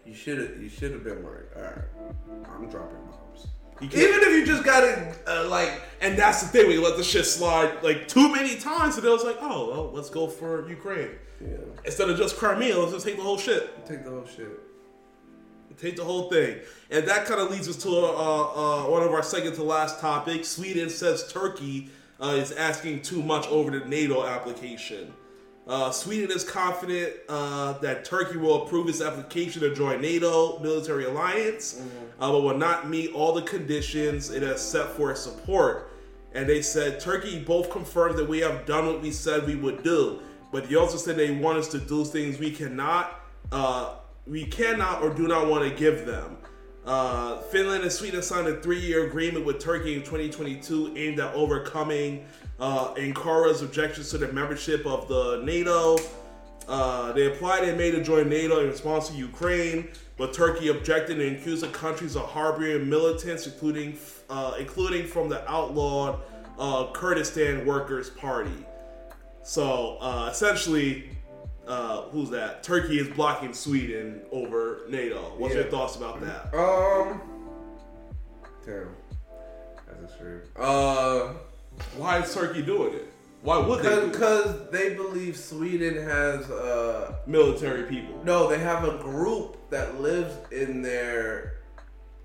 You 0.05 0.13
should 0.13 0.37
have. 0.37 0.61
You 0.61 0.69
should 0.69 0.91
have 0.91 1.03
been 1.03 1.23
like, 1.23 1.55
all 1.55 1.61
right, 1.63 2.47
I'm 2.55 2.69
dropping 2.69 2.97
bombs. 3.09 3.47
Even 3.81 4.21
if 4.21 4.33
you 4.33 4.45
just 4.45 4.63
got 4.63 4.83
it, 4.83 5.17
uh, 5.27 5.47
like 5.49 5.81
And 6.01 6.17
that's 6.17 6.41
the 6.43 6.47
thing, 6.47 6.67
we 6.67 6.77
let 6.77 6.97
the 6.97 7.03
shit 7.03 7.25
slide 7.25 7.81
like 7.83 8.07
too 8.07 8.31
many 8.31 8.55
times, 8.57 8.97
and 8.97 9.05
it 9.05 9.09
was 9.09 9.23
like, 9.23 9.37
oh, 9.41 9.69
well, 9.71 9.91
let's 9.91 10.09
go 10.11 10.27
for 10.27 10.67
Ukraine. 10.69 11.09
Yeah, 11.41 11.57
Instead 11.83 12.09
of 12.09 12.17
just 12.17 12.37
Crimea, 12.37 12.77
let's 12.77 12.93
just 12.93 13.05
take 13.05 13.17
the 13.17 13.23
whole 13.23 13.37
shit. 13.37 13.85
take 13.85 14.03
the 14.03 14.09
whole 14.11 14.25
shit. 14.25 14.59
Take 15.77 15.97
the 15.97 16.05
whole 16.05 16.29
thing. 16.29 16.59
And 16.89 17.05
that 17.05 17.25
kind 17.25 17.41
of 17.41 17.51
leads 17.51 17.67
us 17.67 17.75
to 17.83 17.89
uh, 17.89 18.83
uh, 18.85 18.89
one 18.89 19.03
of 19.03 19.11
our 19.11 19.21
second 19.23 19.55
to 19.55 19.63
last 19.63 19.99
topics. 19.99 20.47
Sweden 20.47 20.89
says 20.89 21.29
Turkey 21.31 21.89
uh, 22.21 22.27
is 22.27 22.53
asking 22.53 23.01
too 23.01 23.21
much 23.21 23.45
over 23.47 23.77
the 23.77 23.85
NATO 23.85 24.25
application. 24.25 25.13
Uh, 25.67 25.91
Sweden 25.91 26.31
is 26.31 26.45
confident 26.45 27.13
uh, 27.27 27.73
that 27.79 28.05
Turkey 28.05 28.37
will 28.37 28.63
approve 28.63 28.87
its 28.87 29.01
application 29.01 29.61
to 29.63 29.75
join 29.75 29.99
NATO 29.99 30.59
military 30.59 31.05
alliance, 31.05 31.81
uh, 32.21 32.31
but 32.31 32.41
will 32.41 32.57
not 32.57 32.87
meet 32.87 33.11
all 33.13 33.33
the 33.33 33.41
conditions 33.41 34.29
it 34.29 34.43
has 34.43 34.61
set 34.61 34.87
for 34.91 35.11
its 35.11 35.21
support. 35.21 35.91
And 36.33 36.47
they 36.47 36.61
said 36.61 36.99
Turkey 37.01 37.39
both 37.43 37.69
confirmed 37.69 38.17
that 38.17 38.29
we 38.29 38.39
have 38.39 38.65
done 38.65 38.85
what 38.85 39.01
we 39.01 39.11
said 39.11 39.45
we 39.45 39.55
would 39.55 39.83
do, 39.83 40.21
but 40.55 40.69
they 40.69 40.75
also 40.75 40.95
said 40.95 41.17
they 41.17 41.31
want 41.31 41.57
us 41.57 41.67
to 41.67 41.77
do 41.77 42.05
things 42.05 42.39
we 42.39 42.49
cannot, 42.49 43.19
uh, 43.51 43.95
we 44.25 44.45
cannot 44.45 45.01
or 45.01 45.13
do 45.13 45.27
not 45.27 45.47
want 45.47 45.69
to 45.69 45.75
give 45.75 46.05
them. 46.05 46.37
Uh, 46.85 47.39
Finland 47.51 47.83
and 47.83 47.91
Sweden 47.91 48.21
signed 48.21 48.47
a 48.47 48.61
three-year 48.61 49.05
agreement 49.05 49.43
with 49.43 49.59
Turkey 49.59 49.95
in 49.95 49.99
2022 49.99 50.93
aimed 50.95 51.19
at 51.19 51.33
overcoming 51.33 52.25
uh, 52.57 52.93
Ankara's 52.93 53.63
objections 53.63 54.09
to 54.11 54.17
the 54.17 54.31
membership 54.31 54.85
of 54.85 55.09
the 55.09 55.41
NATO. 55.43 55.97
Uh, 56.69 57.11
they 57.11 57.27
applied 57.27 57.67
in 57.67 57.77
May 57.77 57.91
to 57.91 58.01
join 58.01 58.29
NATO 58.29 58.61
in 58.61 58.67
response 58.67 59.09
to 59.09 59.13
Ukraine, 59.13 59.89
but 60.15 60.31
Turkey 60.31 60.69
objected 60.69 61.19
and 61.19 61.35
accused 61.35 61.63
the 61.63 61.67
countries 61.67 62.15
of 62.15 62.29
harboring 62.29 62.87
militants, 62.87 63.45
including 63.45 63.97
uh, 64.29 64.53
including 64.57 65.05
from 65.05 65.27
the 65.27 65.45
outlawed 65.51 66.21
uh, 66.57 66.93
Kurdistan 66.93 67.65
Workers' 67.65 68.09
Party. 68.09 68.65
So 69.45 69.97
uh, 70.01 70.29
essentially, 70.31 71.07
uh, 71.67 72.01
who's 72.09 72.31
that? 72.31 72.63
Turkey 72.63 72.99
is 72.99 73.07
blocking 73.09 73.53
Sweden 73.53 74.21
over 74.31 74.81
NATO. 74.89 75.35
What's 75.37 75.53
your 75.53 75.65
thoughts 75.65 75.95
about 75.95 76.19
that? 76.21 76.51
Um, 76.57 77.21
damn, 78.65 78.89
that's 79.87 80.13
a 80.13 80.17
shame. 80.17 80.41
Uh, 80.55 81.33
Why 81.95 82.21
is 82.23 82.33
Turkey 82.33 82.63
doing 82.63 82.95
it? 82.95 83.07
Why 83.43 83.59
would 83.59 83.83
they? 83.83 84.07
because 84.09 84.71
they 84.71 84.95
believe 84.95 85.37
Sweden 85.37 85.93
has 86.03 86.49
uh 86.49 87.13
Military 87.27 87.83
people. 87.83 88.19
no, 88.23 88.49
they 88.49 88.57
have 88.57 88.83
a 88.83 88.97
group 88.97 89.69
that 89.69 90.01
lives 90.01 90.33
in 90.51 90.81
their 90.81 91.57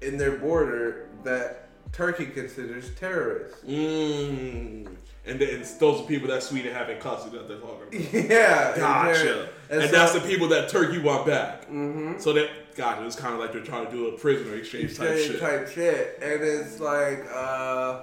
in 0.01 0.17
their 0.17 0.39
border 0.39 1.11
that 1.25 1.69
Turkey 1.93 2.25
considers 2.25 2.95
terrorists. 2.95 3.63
Mm. 3.65 4.87
And 5.27 5.39
then 5.39 5.49
it's 5.61 5.75
those 5.75 6.01
are 6.01 6.05
people 6.05 6.29
that 6.29 6.43
Sweden 6.43 6.73
have 6.73 6.89
in 6.89 6.99
custody 6.99 7.37
that 7.37 7.47
they're 7.47 7.59
talking 7.59 8.01
about. 8.01 8.13
yeah, 8.31 8.69
and 8.73 8.81
Gotcha. 8.81 9.23
they're- 9.23 9.49
And, 9.71 9.83
and 9.83 9.93
that's 9.93 10.13
so- 10.13 10.19
the 10.19 10.27
people 10.27 10.49
that 10.49 10.69
Turkey 10.69 10.99
want 10.99 11.27
back. 11.27 11.63
Mm-hmm. 11.67 12.19
So 12.19 12.33
that, 12.33 12.49
God, 12.75 13.05
it's 13.05 13.17
kind 13.17 13.35
of 13.35 13.41
like 13.41 13.53
they're 13.53 13.63
trying 13.63 13.87
to 13.87 13.93
do 13.93 14.09
a 14.09 14.13
prisoner 14.19 14.55
exchange 14.57 14.97
type 14.97 15.19
shit. 15.19 15.39
type 15.41 15.69
shit, 15.69 16.19
and 16.23 16.43
it's 16.43 16.81
like 16.81 17.27
uh. 17.35 18.03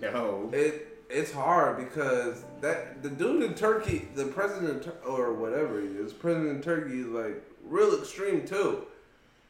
no. 0.00 0.48
It 0.52 0.92
it's 1.08 1.32
hard 1.32 1.78
because 1.78 2.42
that 2.60 3.02
the 3.02 3.08
dude 3.10 3.42
in 3.42 3.54
Turkey, 3.54 4.08
the 4.14 4.26
president 4.26 4.88
or 5.06 5.32
whatever 5.32 5.80
he 5.80 5.88
is, 5.88 6.12
president 6.12 6.58
of 6.58 6.64
Turkey 6.64 7.00
is 7.00 7.06
like 7.06 7.42
real 7.64 7.98
extreme 7.98 8.46
too, 8.46 8.86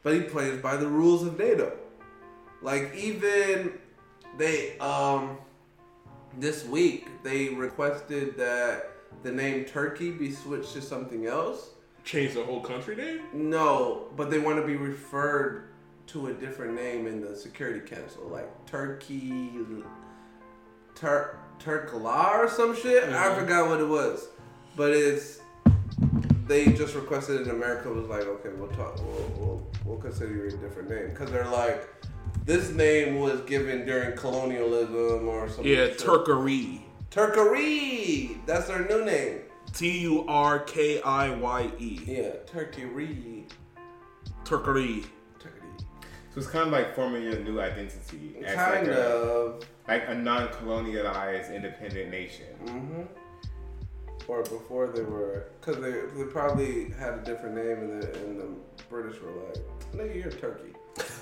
but 0.03 0.13
he 0.13 0.21
plays 0.21 0.59
by 0.61 0.75
the 0.75 0.87
rules 0.87 1.23
of 1.23 1.37
NATO. 1.37 1.71
Like 2.61 2.93
even 2.95 3.73
they 4.37 4.77
um 4.79 5.37
this 6.37 6.65
week 6.65 7.07
they 7.23 7.49
requested 7.49 8.37
that 8.37 8.91
the 9.23 9.31
name 9.31 9.65
Turkey 9.65 10.11
be 10.11 10.31
switched 10.31 10.73
to 10.73 10.81
something 10.81 11.25
else. 11.25 11.71
Change 12.03 12.35
the 12.35 12.43
whole 12.43 12.61
country 12.61 12.95
name? 12.95 13.21
No, 13.33 14.07
but 14.15 14.29
they 14.29 14.39
want 14.39 14.59
to 14.61 14.65
be 14.65 14.75
referred 14.77 15.69
to 16.07 16.27
a 16.27 16.33
different 16.33 16.73
name 16.73 17.05
in 17.07 17.19
the 17.19 17.35
Security 17.35 17.81
Council, 17.81 18.27
like 18.29 18.47
Turkey, 18.65 19.51
Tur 20.95 21.37
Turkala 21.59 22.29
or 22.37 22.47
some 22.49 22.75
shit. 22.75 23.03
I 23.05 23.09
Mhm. 23.29 23.39
forgot 23.39 23.67
what 23.69 23.79
it 23.81 23.87
was, 23.87 24.27
but 24.75 24.91
it's 24.91 25.39
they 26.47 26.67
just 26.67 26.95
requested 26.95 27.41
it. 27.41 27.47
and 27.47 27.51
America 27.51 27.89
was 27.89 28.07
like, 28.07 28.23
okay, 28.23 28.49
we'll 28.57 28.69
talk, 28.69 28.95
we'll 28.99 29.31
we'll, 29.37 29.67
we'll 29.85 29.97
consider 29.97 30.33
you 30.33 30.45
a 30.45 30.51
different 30.51 30.89
name 30.89 31.09
because 31.09 31.29
they're 31.29 31.49
like, 31.49 31.89
this 32.45 32.69
name 32.71 33.19
was 33.19 33.41
given 33.41 33.85
during 33.85 34.15
colonialism 34.17 35.27
or 35.27 35.47
something. 35.49 35.65
Yeah, 35.67 35.87
Turkery. 35.89 36.81
Turkery. 37.11 38.37
That's 38.45 38.67
their 38.67 38.87
new 38.87 39.03
name. 39.05 39.39
T 39.73 39.99
U 39.99 40.25
R 40.27 40.59
K 40.59 41.01
I 41.01 41.29
Y 41.29 41.71
E. 41.79 41.99
Yeah, 42.05 42.31
Turkey. 42.45 42.83
Turkery. 44.43 45.05
Turkey. 45.39 45.61
So 46.33 46.37
it's 46.39 46.47
kind 46.47 46.67
of 46.67 46.71
like 46.71 46.95
forming 46.95 47.23
your 47.23 47.39
new 47.39 47.59
identity 47.59 48.37
as 48.45 48.55
Kind 48.55 48.87
like 48.87 48.95
a, 48.95 49.01
of. 49.01 49.63
like 49.87 50.03
a 50.07 50.15
non-colonialized 50.15 51.53
independent 51.53 52.09
nation. 52.11 52.45
hmm 52.65 53.01
Or 54.27 54.43
before 54.43 54.87
they 54.87 55.01
were, 55.03 55.47
because 55.59 55.81
they, 55.81 55.91
they 56.15 56.29
probably 56.31 56.91
had 56.91 57.15
a 57.15 57.21
different 57.23 57.55
name, 57.55 57.77
and 57.79 58.01
the, 58.01 58.13
and 58.25 58.39
the 58.39 58.47
British 58.89 59.21
were 59.21 59.31
like, 59.31 59.57
nigga, 59.93 60.15
you're 60.23 60.31
Turkey. 60.31 60.73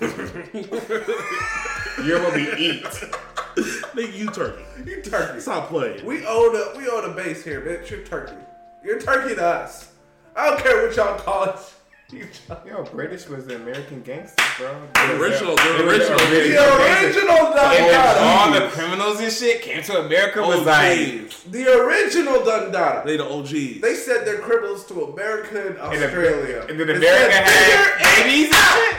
You're 2.04 2.22
what 2.22 2.34
we 2.34 2.52
eat. 2.56 2.84
Nigga, 2.84 4.14
you 4.16 4.30
Turkey. 4.30 4.64
You 4.84 5.02
Turkey. 5.02 5.40
Stop 5.40 5.68
playing. 5.68 6.04
We 6.04 6.24
own 6.26 6.54
a 6.54 6.76
we 6.76 6.88
own 6.88 7.10
a 7.10 7.14
base 7.14 7.42
here, 7.44 7.60
bitch. 7.62 7.90
You're 7.90 8.02
Turkey. 8.02 8.36
You're 8.84 9.00
Turkey 9.00 9.34
to 9.34 9.44
us. 9.44 9.92
I 10.34 10.48
don't 10.50 10.60
care 10.62 10.86
what 10.86 10.94
y'all 10.96 11.18
call 11.18 11.44
it. 11.44 11.56
You 12.08 12.24
y'all- 12.48 12.64
Yo, 12.64 12.84
British 12.84 13.26
was 13.28 13.46
the 13.48 13.56
American 13.56 14.00
gangsters, 14.02 14.46
bro. 14.58 14.80
The 14.94 15.16
original- 15.20 15.56
the 15.56 15.62
They 15.62 15.82
were 15.84 15.90
original- 15.90 16.18
The 16.18 16.24
gangsters. 16.54 17.16
original 17.16 17.46
And 17.46 17.90
then 17.90 18.16
all 18.22 18.52
the 18.52 18.68
criminals 18.68 19.18
and 19.18 19.32
shit 19.32 19.60
came 19.62 19.82
to 19.82 20.02
America 20.06 20.40
was 20.40 20.58
OGs. 20.58 20.66
like 20.66 21.32
The 21.50 21.66
original 21.80 22.44
Don 22.44 22.70
Dada. 22.70 23.02
They 23.04 23.16
the 23.16 23.24
OGs. 23.28 23.80
They 23.80 23.94
sent 23.96 24.24
their 24.24 24.38
criminals 24.38 24.86
to 24.86 25.02
America 25.06 25.58
and 25.66 25.76
and, 25.78 26.04
Australia. 26.04 26.64
and 26.68 26.78
then 26.78 26.90
It 26.90 26.96
America 26.98 27.32
had 27.34 28.24
babies 28.24 28.52
and 28.54 28.54
shit. 28.54 28.96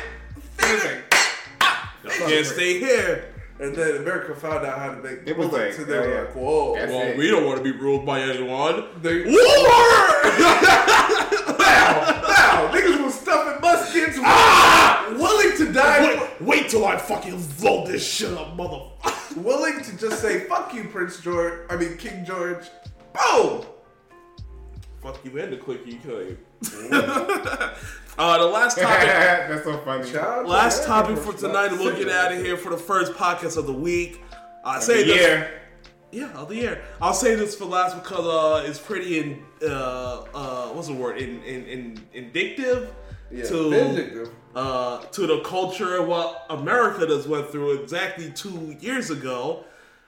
It 0.69 0.73
was 2.03 2.19
like, 2.19 2.30
Can't 2.30 2.45
stay 2.45 2.80
here. 2.80 3.34
And 3.60 3.76
then 3.76 3.98
America 3.98 4.35
found 4.35 4.65
out 4.65 4.77
how 4.77 4.91
to 4.94 5.02
make 5.02 5.19
It 5.26 5.35
was 5.35 5.52
like, 5.52 5.76
and 5.77 5.88
they 5.88 5.98
oh, 5.98 6.02
were 6.02 6.14
yeah. 6.14 6.19
like, 6.22 6.35
"Whoa!" 6.35 6.76
That's 6.76 6.91
Well, 6.91 7.02
it. 7.07 7.18
we 7.18 7.27
don't 7.27 7.44
want 7.45 7.57
to 7.57 7.64
be 7.64 7.72
ruled 7.72 8.06
by 8.06 8.22
anyone. 8.22 8.85
They, 9.02 9.23
War! 9.23 9.34
Wow, 11.57 12.23
wow, 12.27 12.72
niggas 12.73 13.03
was 13.03 13.14
stuffing 13.19 13.60
muskets, 13.61 14.18
Ah! 14.22 15.07
willing 15.18 15.57
to 15.57 15.72
die. 15.73 16.06
wait, 16.06 16.41
wait 16.41 16.69
till 16.69 16.85
I 16.85 16.98
fucking 16.98 17.41
blow 17.60 17.85
this 17.85 18.06
shit 18.07 18.31
up, 18.34 18.56
motherfucker. 18.56 19.38
willing 19.38 19.81
to 19.84 19.98
just 19.98 20.22
say 20.22 20.41
"fuck 20.41 20.73
you, 20.73 20.85
Prince 20.85 21.19
George." 21.22 21.60
I 21.69 21.76
mean 21.77 21.98
King 21.98 22.23
George. 22.26 22.65
Boom. 23.14 23.65
Fuck 25.02 25.23
you 25.26 25.38
and 25.39 25.52
the 25.53 25.57
click 25.57 25.81
you 25.85 25.98
claim. 25.99 26.38
uh, 26.92 28.38
the 28.38 28.46
last 28.46 28.78
topic. 28.80 29.08
That's 29.08 29.64
so 29.64 29.78
funny. 29.80 30.10
Shout 30.10 30.24
out 30.28 30.42
to 30.44 30.48
Last 30.50 30.86
topic 30.86 31.18
for 31.18 31.34
tonight, 31.34 31.72
and 31.72 31.80
we'll 31.80 31.96
get 31.96 32.10
out 32.10 32.32
of 32.34 32.40
here 32.44 32.58
for 32.58 32.70
the 32.70 32.78
first 32.78 33.14
podcast 33.14 33.58
of 33.58 33.66
the 33.68 33.74
week. 33.74 34.22
I 34.66 34.78
Of 34.78 34.84
say 34.84 35.04
the 35.04 35.14
this, 35.14 35.22
year. 35.22 35.62
yeah, 36.12 36.32
of 36.34 36.50
the 36.50 36.56
year. 36.56 36.82
I'll 37.02 37.14
say 37.14 37.36
this 37.36 37.56
for 37.56 37.66
last 37.66 37.96
because 38.02 38.26
uh, 38.26 38.68
it's 38.68 38.80
pretty 38.80 39.20
in 39.20 39.44
uh, 39.64 40.24
uh, 40.34 40.68
what's 40.70 40.88
the 40.88 40.94
word? 40.94 41.18
In, 41.20 41.42
in, 41.44 41.66
in 41.66 41.98
indictive 42.32 42.90
Yeah, 43.32 43.44
to 43.46 43.70
vindictive. 43.70 44.30
uh, 44.56 45.00
to 45.04 45.28
the 45.28 45.40
culture 45.42 45.98
and 46.00 46.08
what 46.08 46.46
America 46.50 47.06
just 47.08 47.28
went 47.30 47.50
through 47.52 47.82
exactly 47.82 48.32
two 48.32 48.76
years 48.80 49.10
ago. 49.12 49.64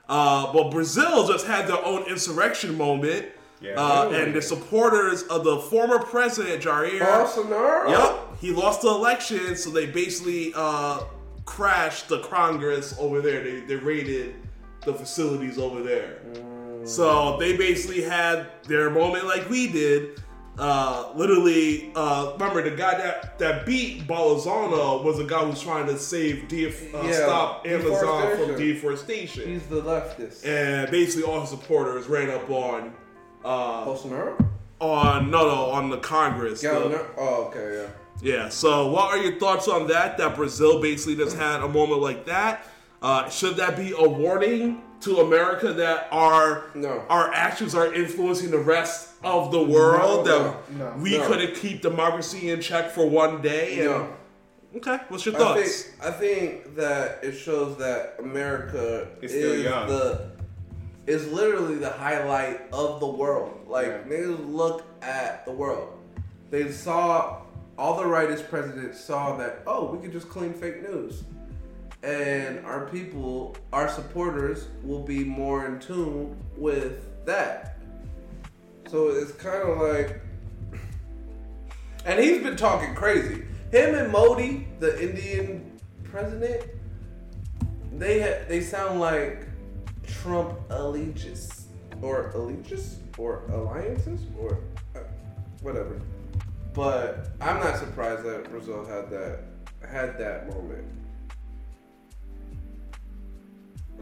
Uh, 0.08 0.52
but 0.52 0.70
Brazil 0.72 1.28
just 1.28 1.46
had 1.46 1.68
their 1.68 1.82
own 1.84 2.02
insurrection 2.10 2.76
moment. 2.76 3.26
Yeah. 3.60 3.72
uh, 3.76 4.08
Really? 4.10 4.22
and 4.24 4.34
the 4.34 4.42
supporters 4.42 5.22
of 5.24 5.44
the 5.44 5.58
former 5.58 5.98
president 5.98 6.62
Jair 6.62 6.98
Bolsonaro. 7.00 7.90
Yep, 7.90 8.38
he 8.40 8.52
lost 8.52 8.82
the 8.82 8.88
election, 8.88 9.54
so 9.56 9.70
they 9.70 9.86
basically 9.86 10.52
uh, 10.56 11.00
crashed 11.44 12.08
the 12.08 12.20
Congress 12.20 12.94
over 12.98 13.20
there. 13.20 13.42
They, 13.44 13.60
they 13.60 13.76
raided 13.76 14.34
the 14.84 14.94
facilities 14.94 15.58
over 15.58 15.82
there. 15.82 16.20
So 16.84 17.36
they 17.38 17.56
basically 17.56 18.00
had 18.00 18.46
their 18.64 18.88
moment 18.88 19.26
like 19.26 19.48
we 19.50 19.68
did. 19.68 20.22
Uh, 20.58 21.10
literally, 21.14 21.90
uh, 21.94 22.32
remember 22.38 22.62
the 22.62 22.74
guy 22.76 22.96
that, 22.96 23.38
that 23.38 23.64
beat 23.64 24.06
Bolsonaro 24.06 25.02
was 25.04 25.18
a 25.18 25.24
guy 25.24 25.44
who's 25.44 25.60
trying 25.62 25.86
to 25.86 25.98
save, 25.98 26.48
def- 26.48 26.94
uh, 26.94 27.02
Yeah, 27.02 27.12
stop 27.12 27.66
Amazon 27.66 28.36
from 28.36 28.56
deforestation. 28.56 28.56
deforestation. 28.58 29.48
He's 29.52 29.66
the 29.66 29.80
leftist. 29.82 30.46
and 30.46 30.90
basically, 30.90 31.30
all 31.30 31.40
his 31.40 31.50
supporters 31.50 32.06
ran 32.08 32.28
up 32.30 32.48
on, 32.50 32.92
uh, 33.44 33.84
Bolsonaro. 33.84 34.44
on 34.80 35.30
no, 35.30 35.46
no, 35.48 35.64
on 35.70 35.90
the 35.90 35.98
Congress. 35.98 36.62
Yeah. 36.62 36.78
The- 36.78 36.88
no- 36.90 37.06
Oh, 37.16 37.44
okay. 37.48 37.86
Yeah. 38.22 38.34
yeah. 38.42 38.48
So, 38.48 38.90
what 38.90 39.10
are 39.16 39.18
your 39.22 39.38
thoughts 39.38 39.68
on 39.68 39.86
that? 39.88 40.18
That 40.18 40.36
Brazil 40.36 40.80
basically 40.80 41.16
just 41.16 41.36
had 41.36 41.60
a 41.62 41.68
moment 41.68 42.00
like 42.02 42.26
that. 42.26 42.66
Uh, 43.02 43.28
should 43.30 43.56
that 43.56 43.76
be 43.76 43.92
a 43.96 44.08
warning 44.08 44.82
to 45.00 45.20
America 45.20 45.72
that 45.72 46.08
our 46.12 46.64
No. 46.74 47.02
our 47.08 47.32
actions 47.32 47.74
are 47.74 47.92
influencing 47.94 48.50
the 48.50 48.58
rest 48.58 49.08
of 49.24 49.50
the 49.50 49.62
world? 49.62 50.26
No, 50.26 50.52
that 50.52 50.70
no, 50.72 50.94
we 50.98 51.16
no. 51.16 51.26
couldn't 51.26 51.54
keep 51.54 51.80
democracy 51.80 52.50
in 52.50 52.60
check 52.60 52.90
for 52.90 53.06
one 53.08 53.40
day? 53.40 53.78
And, 53.80 53.84
No. 53.88 54.08
Okay. 54.76 54.98
What's 55.08 55.24
your 55.26 55.34
I 55.34 55.38
thoughts? 55.38 55.82
think 55.82 56.04
I 56.04 56.10
think 56.12 56.76
that 56.76 57.20
it 57.24 57.32
shows 57.32 57.76
that 57.78 58.16
America 58.20 59.08
It's 59.22 59.32
is 59.32 59.40
still 59.40 59.56
young. 59.62 59.88
the 59.88 60.29
is 61.06 61.26
literally 61.32 61.76
the 61.76 61.90
highlight 61.90 62.60
of 62.72 63.00
the 63.00 63.06
world. 63.06 63.60
Like 63.66 63.86
Yeah. 63.86 64.02
niggas 64.06 64.52
look 64.52 64.84
at 65.02 65.44
the 65.46 65.52
world. 65.52 65.88
They 66.50 66.70
saw 66.70 67.42
all 67.78 67.96
the 67.96 68.04
rightist 68.04 68.48
presidents 68.50 69.00
saw 69.00 69.36
that 69.36 69.62
oh 69.66 69.86
we 69.92 69.98
could 69.98 70.12
just 70.12 70.28
claim 70.28 70.52
fake 70.52 70.82
news, 70.88 71.24
and 72.02 72.64
our 72.66 72.86
people, 72.86 73.56
our 73.72 73.88
supporters, 73.88 74.68
will 74.82 75.02
be 75.02 75.24
more 75.24 75.66
in 75.66 75.78
tune 75.78 76.36
with 76.56 77.24
that. 77.24 77.78
So 78.88 79.08
it's 79.08 79.32
kind 79.32 79.62
of 79.62 79.78
like 79.78 80.20
and 82.04 82.20
he's 82.20 82.42
been 82.42 82.56
talking 82.56 82.94
crazy. 82.94 83.44
Him 83.70 83.94
and 83.94 84.10
Modi, 84.10 84.66
the 84.80 85.00
Indian 85.00 85.78
president, 86.04 86.64
they 87.92 88.20
ha- 88.20 88.44
they 88.48 88.60
sound 88.60 89.00
like 89.00 89.46
Trump 90.10 90.58
allegiance 90.70 91.68
or 92.02 92.30
allegiance 92.30 92.98
or 93.18 93.44
alliances 93.52 94.22
or 94.38 94.58
uh, 94.94 95.00
whatever. 95.62 96.00
But 96.72 97.28
I'm 97.40 97.60
not 97.60 97.76
surprised 97.76 98.24
that 98.24 98.50
Brazil 98.50 98.84
had 98.84 99.10
that 99.10 99.40
had 99.88 100.18
that 100.18 100.48
moment. 100.48 100.84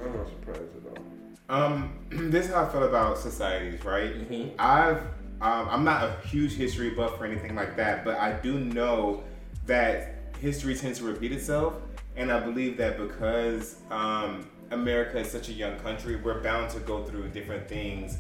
I'm 0.01 0.17
not 0.17 0.29
surprised 0.29 0.61
at 0.61 0.99
all. 0.99 1.05
Um, 1.49 1.99
this 2.31 2.47
is 2.47 2.53
how 2.55 2.65
I 2.65 2.69
feel 2.69 2.85
about 2.85 3.19
societies, 3.19 3.85
right? 3.85 4.15
I've 4.59 5.03
um, 5.41 5.69
I'm 5.71 5.85
not 5.85 6.05
a 6.05 6.27
huge 6.27 6.55
history 6.55 6.91
buff 6.91 7.21
or 7.21 7.25
anything 7.25 7.55
like 7.55 7.77
that, 7.77 8.05
but 8.05 8.19
I 8.19 8.33
do 8.33 8.59
know 8.59 9.23
that 9.67 10.17
history 10.41 10.75
tends 10.75 10.99
to 10.99 11.05
repeat 11.05 11.33
itself, 11.33 11.75
and 12.17 12.33
I 12.33 12.41
believe 12.41 12.77
that 12.79 12.99
because 12.99 13.77
um, 13.91 14.49
America 14.71 15.19
is 15.19 15.31
such 15.31 15.49
a 15.49 15.53
young 15.53 15.79
country, 15.79 16.17
we're 16.17 16.43
bound 16.43 16.71
to 16.71 16.81
go 16.81 17.05
through 17.05 17.29
different 17.29 17.67
things 17.69 18.19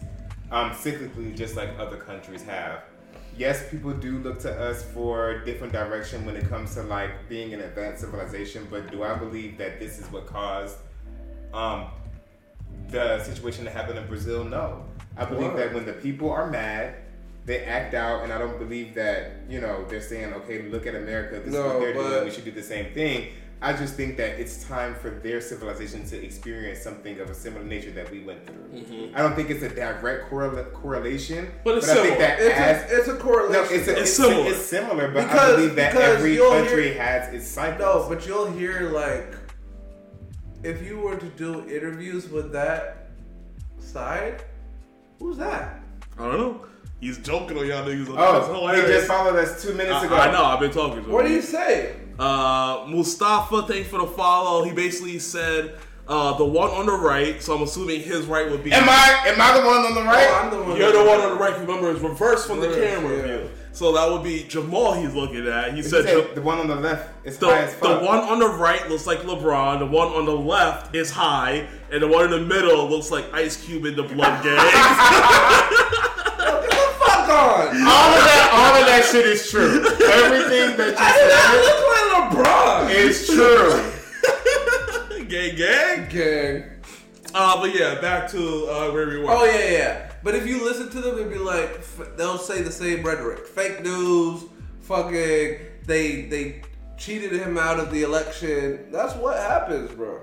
um, 0.51 0.70
cyclically, 0.70 1.37
just 1.37 1.57
like 1.57 1.70
other 1.79 1.97
countries 1.97 2.43
have. 2.43 2.83
Yes, 3.37 3.69
people 3.70 3.93
do 3.93 4.19
look 4.19 4.41
to 4.41 4.53
us 4.61 4.83
for 4.83 5.39
different 5.45 5.73
direction 5.73 6.25
when 6.27 6.35
it 6.37 6.49
comes 6.49 6.75
to 6.75 6.83
like 6.83 7.29
being 7.29 7.55
an 7.55 7.61
advanced 7.61 8.01
civilization, 8.01 8.66
but 8.70 8.91
do 8.91 9.05
I 9.05 9.15
believe 9.15 9.59
that 9.59 9.79
this 9.79 9.99
is 9.99 10.07
what 10.11 10.27
caused 10.27 10.79
um, 11.55 11.87
the 12.89 13.23
situation 13.23 13.65
that 13.66 13.75
happened 13.75 13.99
in 13.99 14.07
Brazil? 14.07 14.43
No. 14.45 14.85
I 15.16 15.25
believe 15.25 15.55
that 15.55 15.75
when 15.75 15.85
the 15.85 15.93
people 15.93 16.31
are 16.31 16.49
mad, 16.51 16.95
they 17.45 17.65
act 17.65 17.95
out, 17.95 18.25
and 18.25 18.33
I 18.33 18.39
don't 18.39 18.59
believe 18.59 18.95
that, 18.95 19.33
you 19.49 19.61
know, 19.61 19.85
they're 19.89 20.01
saying, 20.03 20.33
okay, 20.35 20.62
look 20.62 20.87
at 20.87 20.95
America, 20.95 21.37
this 21.39 21.49
is 21.49 21.55
No, 21.55 21.66
what 21.69 21.81
they're 21.81 21.95
but- 21.95 22.09
doing, 22.09 22.25
we 22.25 22.31
should 22.31 22.45
do 22.45 22.51
the 22.53 22.62
same 22.62 22.93
thing. 22.93 23.33
I 23.60 23.72
just 23.72 23.94
think 23.94 24.16
that 24.18 24.39
it's 24.40 24.62
time 24.64 24.94
for 24.94 25.10
their 25.10 25.40
civilization 25.40 26.06
to 26.10 26.24
experience 26.24 26.80
something 26.80 27.18
of 27.18 27.28
a 27.28 27.35
similar 27.35 27.64
nature 27.64 27.90
that 27.90 28.09
we 28.10 28.20
went 28.20 28.47
through. 28.47 29.10
I 29.16 29.20
don't 29.20 29.35
think 29.35 29.51
it's 29.51 29.64
a 29.64 29.68
direct 29.68 30.30
correla- 30.30 30.70
correlation, 30.72 31.46
Mm-hmm. 31.46 31.56
But 31.64 31.78
it's 31.78 31.88
I 31.88 31.95
think 31.95 32.04
similar. 32.06 32.19
that 32.20 32.38
It's 32.40 32.54
as 32.56 32.93
a, 32.93 32.96
it's 32.98 33.09
a 33.09 33.14
no, 33.14 33.19
correlation. 33.20 33.77
it's, 33.78 33.88
a, 33.88 33.93
It's 33.93 34.01
it's, 34.03 34.12
similar. 34.12 34.51
It's 34.51 34.62
similar, 34.64 35.11
but 35.11 35.24
I 35.28 35.56
believe 35.56 35.74
that 35.74 35.95
every 35.96 36.37
country 36.38 36.93
hear- 36.93 37.03
has 37.03 37.35
its 37.35 37.48
cycles. 37.48 37.80
No, 37.80 38.09
but 38.14 38.27
you'll 38.28 38.51
hear 38.53 38.90
like 38.90 39.35
if 40.62 40.82
you 40.87 40.98
were 40.98 41.16
to 41.16 41.27
do 41.30 41.69
interviews 41.69 42.28
with 42.28 42.53
that 42.53 43.09
side, 43.78 44.45
who's 45.19 45.37
that? 45.38 45.80
I 46.19 46.22
don't 46.28 46.38
know. 46.38 46.64
He's 47.01 47.19
joking 47.19 47.56
on 47.59 47.66
y'all 47.66 47.85
niggas. 47.87 48.06
Oh, 48.16 48.69
he 48.74 48.80
just 48.82 49.06
followed 49.06 49.37
us 49.37 49.62
two 49.62 49.72
minutes 49.74 49.96
I, 49.96 50.06
ago. 50.06 50.16
I 50.16 50.32
know. 50.32 50.45
I've 50.45 50.59
been 50.61 50.70
talking 50.72 50.96
to 50.96 51.03
him. 51.04 51.12
What 51.12 51.27
do 51.27 51.32
you 51.32 51.43
say? 51.43 51.95
Uh, 52.19 52.85
Mustafa, 52.88 53.63
thanks 53.63 53.88
for 53.88 53.98
the 53.98 54.06
follow. 54.06 54.64
He 54.64 54.72
basically 54.72 55.19
said 55.19 55.79
uh, 56.09 56.37
the 56.37 56.45
one 56.45 56.71
on 56.71 56.87
the 56.87 56.93
right. 56.93 57.40
So 57.43 57.55
I'm 57.55 57.63
assuming 57.63 58.01
his 58.01 58.27
right 58.27 58.51
would 58.51 58.64
be. 58.64 58.72
Am 58.72 58.88
I 58.88 59.22
am 59.29 59.40
I 59.40 59.61
the 59.61 59.66
one 59.66 59.77
on 59.87 59.95
the 59.95 60.03
right? 60.03 60.27
Oh, 60.29 60.35
I'm 60.43 60.51
the 60.51 60.63
one. 60.63 60.77
You're 60.77 60.93
the 60.93 61.05
one 61.05 61.21
on 61.21 61.30
the 61.30 61.37
right. 61.37 61.59
Remember, 61.61 61.90
it's 61.90 62.01
reversed 62.01 62.47
from 62.47 62.61
the 62.61 62.69
Reverse, 62.69 62.90
camera 62.95 63.16
yeah. 63.16 63.22
view. 63.38 63.51
So 63.71 63.93
that 63.93 64.11
would 64.11 64.24
be 64.24 64.43
Jamal. 64.48 64.95
He's 64.95 65.14
looking 65.14 65.47
at. 65.47 65.71
He 65.71 65.77
He 65.77 65.82
said. 65.82 66.05
said 66.05 66.35
the 66.35 66.43
one 66.43 66.59
on 66.59 66.66
the 66.66 66.74
left 66.74 67.11
is 67.24 67.38
the, 67.38 67.47
high 67.47 67.59
as 67.63 67.74
the 67.74 67.79
fuck. 67.80 68.03
one 68.03 68.19
on 68.19 68.40
the 68.40 68.48
right 68.48 68.88
looks 68.88 69.06
like 69.06 69.21
LeBron. 69.21 69.79
The 69.79 69.87
one 69.87 70.09
on 70.09 70.24
the 70.24 70.35
left 70.37 70.97
is 70.97 71.13
high, 71.13 71.69
and 71.93 72.03
the 72.03 72.09
one 72.09 72.24
in 72.24 72.30
the 72.32 72.40
middle 72.40 72.88
looks 72.90 73.13
like 73.13 73.32
Ice 73.32 73.64
Cube 73.64 73.85
in 73.85 73.95
the 73.95 74.03
Blood 74.03 74.43
Gang. 74.43 74.56
Get 77.29 77.35
the 77.35 77.35
fuck 77.35 77.74
on! 77.74 77.77
all 77.77 78.11
of 78.15 78.24
that, 78.24 78.51
all 78.53 78.81
of 78.81 78.87
that 78.87 79.05
shit 79.11 79.27
is 79.27 79.51
true. 79.51 79.85
Everything 79.87 80.77
that 80.77 80.90
you 80.90 80.97
I 80.98 81.09
look 81.65 81.81
like 82.32 82.47
LeBron. 82.47 82.89
you 82.89 83.13
said 83.13 83.15
is 83.15 83.27
true. 83.27 85.24
gang, 85.29 85.57
gang. 85.57 86.09
Gang. 86.09 86.65
Uh, 87.35 87.61
but 87.61 87.74
yeah, 87.74 88.01
back 88.01 88.29
to 88.31 88.66
uh, 88.71 88.90
where 88.93 89.07
we 89.07 89.19
were. 89.19 89.27
Oh 89.31 89.45
yeah, 89.45 89.71
yeah. 89.71 90.13
But 90.23 90.35
if 90.35 90.47
you 90.47 90.65
listen 90.65 90.89
to 90.90 91.01
them, 91.01 91.16
it'd 91.16 91.31
be 91.31 91.39
like 91.39 91.71
f- 91.79 92.16
they'll 92.16 92.39
say 92.39 92.63
the 92.63 92.73
same 92.73 93.03
rhetoric: 93.05 93.47
fake 93.47 93.82
news, 93.82 94.45
fucking. 94.81 95.59
They 95.85 96.23
they 96.23 96.63
cheated 96.97 97.32
him 97.32 97.57
out 97.59 97.79
of 97.79 97.90
the 97.90 98.03
election. 98.03 98.90
That's 98.90 99.15
what 99.15 99.37
happens, 99.39 99.90
bro. 99.93 100.21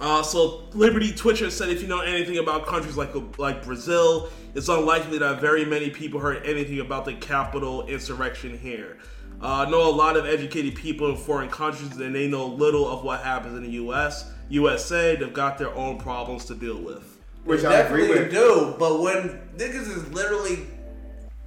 Uh, 0.00 0.22
so 0.22 0.64
Liberty 0.72 1.12
Twitcher 1.12 1.48
said, 1.50 1.68
if 1.68 1.80
you 1.80 1.86
know 1.86 2.00
anything 2.00 2.38
about 2.38 2.66
countries 2.66 2.96
like 2.96 3.12
like 3.38 3.62
Brazil, 3.64 4.30
it's 4.54 4.68
unlikely 4.68 5.18
that 5.18 5.40
very 5.40 5.64
many 5.64 5.90
people 5.90 6.20
heard 6.20 6.44
anything 6.46 6.80
about 6.80 7.04
the 7.04 7.14
Capitol 7.14 7.86
insurrection 7.86 8.56
here. 8.58 8.98
Uh, 9.40 9.64
I 9.66 9.70
know 9.70 9.88
a 9.88 9.90
lot 9.90 10.16
of 10.16 10.24
educated 10.26 10.74
people 10.76 11.10
in 11.10 11.16
foreign 11.16 11.48
countries, 11.50 11.96
and 11.96 12.14
they 12.14 12.28
know 12.28 12.46
little 12.46 12.88
of 12.88 13.02
what 13.02 13.20
happens 13.22 13.56
in 13.56 13.64
the 13.64 13.70
U.S. 13.70 14.30
USA, 14.50 15.16
they've 15.16 15.32
got 15.32 15.58
their 15.58 15.74
own 15.74 15.98
problems 15.98 16.44
to 16.46 16.54
deal 16.54 16.78
with. 16.78 17.18
Which 17.44 17.62
They 17.62 17.66
I 17.68 17.78
agree 17.80 18.06
definitely 18.08 18.24
with. 18.24 18.30
do. 18.32 18.74
But 18.78 19.00
when 19.00 19.40
niggas 19.56 19.88
is 19.88 20.08
literally 20.12 20.66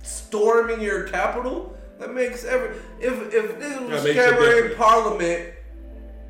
storming 0.03 0.81
your 0.81 1.03
capital, 1.03 1.77
that 1.99 2.13
makes 2.13 2.43
every 2.43 2.75
if 2.99 3.33
if 3.33 3.57
niggas 3.59 3.89
was 3.89 4.03
makes 4.03 4.17
a 4.19 4.27
scammering. 4.27 4.75
Parliament 4.75 5.53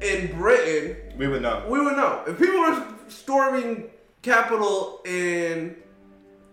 in 0.01 0.35
Britain, 0.37 0.97
We 1.17 1.27
would 1.27 1.41
know. 1.41 1.65
we 1.67 1.79
would 1.81 1.95
know. 1.97 2.23
If 2.27 2.37
people 2.37 2.59
were 2.59 2.83
storming 3.07 3.89
capital 4.21 5.01
in 5.05 5.75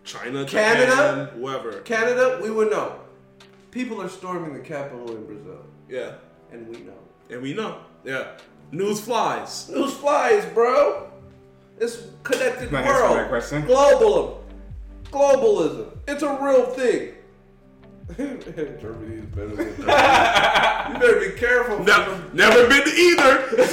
China, 0.03 0.45
Canada? 0.45 0.91
Japan, 0.91 1.27
whoever. 1.39 1.71
Canada, 1.81 2.39
we 2.43 2.51
would 2.51 2.69
know. 2.69 2.99
People 3.71 4.01
are 4.01 4.09
storming 4.09 4.53
the 4.53 4.59
capital 4.59 5.09
in 5.15 5.25
Brazil, 5.25 5.63
Yeah, 5.89 6.15
and 6.51 6.67
we 6.67 6.81
know. 6.83 6.93
and 7.29 7.41
we 7.41 7.53
know. 7.53 7.77
Yeah, 8.03 8.33
news 8.71 9.01
flies. 9.01 9.69
News 9.69 9.93
flies, 9.93 10.45
bro. 10.53 11.09
It's 11.79 11.97
connected 12.23 12.69
Can 12.69 12.75
I 12.77 12.81
answer 12.81 13.01
world. 13.03 13.17
that 13.17 13.29
question? 13.29 13.63
Globalism. 13.63 14.37
Globalism. 15.11 15.97
It's 16.07 16.21
a 16.23 16.37
real 16.41 16.65
thing. 16.67 17.13
Germany 18.17 19.15
is 19.15 19.25
better 19.27 19.55
than 19.55 19.67
You 19.77 20.99
better 20.99 21.19
be 21.19 21.39
careful. 21.39 21.83
Never, 21.83 22.21
never 22.33 22.67
been 22.67 22.83
to 22.83 22.91
either. 22.91 23.65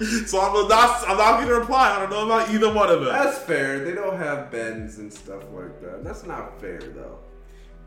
so 0.26 0.40
I'm 0.40 0.68
not. 0.68 1.08
I'm 1.08 1.18
not 1.18 1.40
gonna 1.40 1.60
reply. 1.60 1.94
I 1.94 2.00
don't 2.00 2.10
know 2.10 2.24
about 2.24 2.50
either 2.50 2.72
one 2.72 2.88
of 2.88 3.00
them. 3.02 3.12
That's 3.12 3.38
fair. 3.38 3.84
They 3.84 3.92
don't 3.92 4.16
have 4.16 4.50
bends 4.50 4.98
and 4.98 5.12
stuff 5.12 5.42
like 5.52 5.80
that. 5.82 6.02
That's 6.02 6.24
not 6.24 6.58
fair 6.60 6.80
though. 6.80 7.18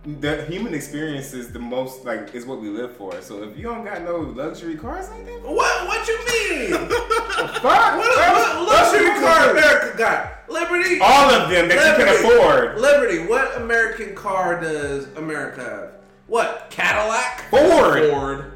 The 0.05 0.45
human 0.45 0.73
experience 0.73 1.33
is 1.33 1.51
the 1.51 1.59
most 1.59 2.05
like 2.05 2.33
is 2.33 2.45
what 2.45 2.61
we 2.61 2.69
live 2.69 2.95
for. 2.95 3.19
So 3.21 3.43
if 3.43 3.57
you 3.57 3.63
don't 3.63 3.83
got 3.83 4.03
no 4.03 4.17
luxury 4.19 4.77
cars 4.77 5.09
like 5.09 5.25
that, 5.25 5.41
What? 5.43 5.87
What 5.87 6.07
you 6.07 6.17
mean? 6.19 6.71
fuck. 6.89 7.61
what, 7.61 7.97
what 7.97 8.67
luxury 8.67 9.09
car 9.19 9.49
America 9.51 9.97
got? 9.97 10.49
Liberty. 10.49 10.99
All 11.01 11.29
of 11.29 11.49
them 11.49 11.67
that 11.67 11.97
you 11.97 12.05
can 12.05 12.13
afford. 12.13 12.79
Liberty. 12.79 13.27
What 13.27 13.57
American 13.57 14.15
car 14.15 14.61
does 14.61 15.07
America 15.17 15.61
have? 15.61 15.93
What 16.27 16.67
Cadillac? 16.69 17.49
Ford. 17.49 18.09
Ford. 18.09 18.53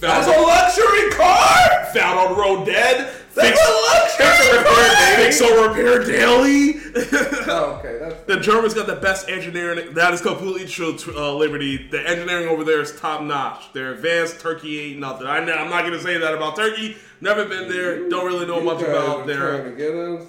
That's 0.00 0.26
a 0.26 0.40
luxury 0.40 1.10
car. 1.12 1.86
found 1.94 2.18
on 2.18 2.34
the 2.34 2.40
road 2.40 2.66
dead. 2.66 3.21
That's 3.34 3.60
a 3.60 4.18
luxury 4.20 4.64
car. 4.64 5.16
Fix 5.16 5.40
or 5.40 5.68
repair 5.68 6.04
daily. 6.04 6.80
Oh, 7.54 7.76
okay, 7.80 7.98
that's 7.98 8.22
the 8.24 8.36
Germans 8.38 8.72
got 8.74 8.86
the 8.86 8.96
best 8.96 9.28
engineering. 9.28 9.94
That 9.94 10.14
is 10.14 10.20
completely 10.20 10.66
true. 10.66 10.96
to, 10.96 11.16
Uh, 11.18 11.32
Liberty. 11.32 11.88
The 11.90 12.06
engineering 12.08 12.48
over 12.48 12.64
there 12.64 12.80
is 12.80 12.98
top 12.98 13.22
notch. 13.22 13.72
They're 13.72 13.92
advanced. 13.92 14.40
Turkey 14.40 14.78
ain't 14.80 15.00
nothing. 15.00 15.26
I, 15.26 15.38
I'm 15.38 15.68
not 15.70 15.84
gonna 15.84 16.00
say 16.00 16.18
that 16.18 16.32
about 16.34 16.54
Turkey. 16.56 16.96
Never 17.20 17.44
been 17.46 17.68
there. 17.68 18.08
Don't 18.08 18.24
really 18.26 18.46
know 18.46 18.60
much 18.60 18.80
You 18.80 18.86
guys 18.86 18.96
about 18.96 19.20
are 19.22 19.26
there. 19.26 19.38
trying 19.62 19.64
to 19.64 19.76
get 19.76 19.94
us. 19.94 20.26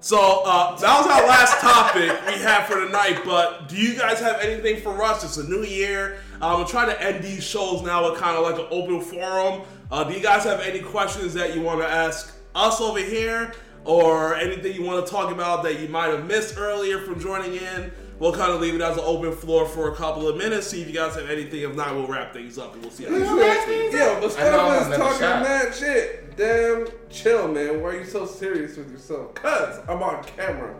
So 0.00 0.42
uh, 0.44 0.76
that 0.78 0.98
was 0.98 1.06
our 1.06 1.26
last 1.26 1.60
topic 1.60 2.10
we 2.26 2.40
had 2.42 2.64
for 2.66 2.84
tonight. 2.84 3.20
But 3.24 3.68
do 3.68 3.76
you 3.76 3.96
guys 3.98 4.20
have 4.20 4.40
anything 4.40 4.80
for 4.82 5.02
us? 5.02 5.24
It's 5.24 5.36
a 5.38 5.48
new 5.48 5.64
year. 5.64 6.18
Um, 6.40 6.60
I'm 6.62 6.66
trying 6.66 6.88
to 6.88 7.02
end 7.02 7.22
these 7.24 7.42
shows 7.44 7.82
now 7.82 8.08
with 8.10 8.20
kind 8.20 8.36
of 8.36 8.42
like 8.44 8.58
an 8.58 8.66
open 8.70 9.00
forum. 9.00 9.62
Uh, 9.90 10.04
do 10.04 10.14
you 10.14 10.20
guys 10.20 10.44
have 10.44 10.60
any 10.60 10.80
questions 10.80 11.34
that 11.34 11.54
you 11.54 11.62
want 11.62 11.80
to 11.80 11.88
ask 11.88 12.34
us 12.54 12.80
over 12.80 12.98
here, 12.98 13.52
or 13.84 14.34
anything 14.34 14.74
you 14.74 14.82
want 14.82 15.04
to 15.04 15.10
talk 15.10 15.32
about 15.32 15.62
that 15.62 15.80
you 15.80 15.88
might 15.88 16.08
have 16.08 16.26
missed 16.26 16.58
earlier 16.58 17.00
from 17.00 17.18
joining 17.18 17.54
in? 17.54 17.90
We'll 18.18 18.32
kind 18.32 18.50
of 18.52 18.60
leave 18.60 18.74
it 18.74 18.80
as 18.80 18.96
an 18.96 19.04
open 19.06 19.32
floor 19.32 19.64
for 19.64 19.92
a 19.92 19.94
couple 19.94 20.28
of 20.28 20.36
minutes. 20.36 20.66
See 20.66 20.82
if 20.82 20.88
you 20.88 20.94
guys 20.94 21.14
have 21.14 21.30
anything. 21.30 21.62
If 21.62 21.76
not, 21.76 21.94
we'll 21.94 22.08
wrap 22.08 22.32
things 22.32 22.58
up 22.58 22.74
and 22.74 22.82
we'll 22.82 22.90
see 22.90 23.04
how 23.04 23.10
this 23.10 23.28
goes. 23.28 23.94
Yo, 23.94 24.20
but 24.20 24.40
I 24.40 24.50
know 24.50 24.68
I'm 24.68 24.90
talking 24.98 25.18
shot. 25.20 25.42
mad 25.42 25.74
shit. 25.74 26.36
Damn, 26.36 26.86
chill, 27.10 27.48
man. 27.48 27.80
Why 27.80 27.88
are 27.90 27.98
you 28.00 28.04
so 28.04 28.26
serious 28.26 28.76
with 28.76 28.90
yourself? 28.90 29.34
Cuz 29.34 29.78
I'm 29.88 30.02
on 30.02 30.24
camera. 30.24 30.74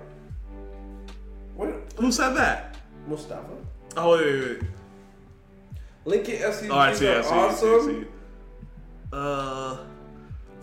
What? 1.55 1.93
Who 1.97 2.11
said 2.11 2.35
that? 2.35 2.77
Mustafa? 3.07 3.45
Oh 3.97 4.17
wait, 4.17 4.25
wait, 4.25 4.61
wait. 4.61 4.63
Lincoln 6.05 6.37
SUVs 6.37 6.71
Oh, 6.71 6.77
I 6.79 6.93
see, 6.93 7.09
I 7.09 7.13
are 7.15 7.23
see, 7.23 7.29
I 7.29 7.51
see, 7.53 7.67
awesome. 7.67 8.09
See. 9.11 9.17
Uh, 9.17 9.79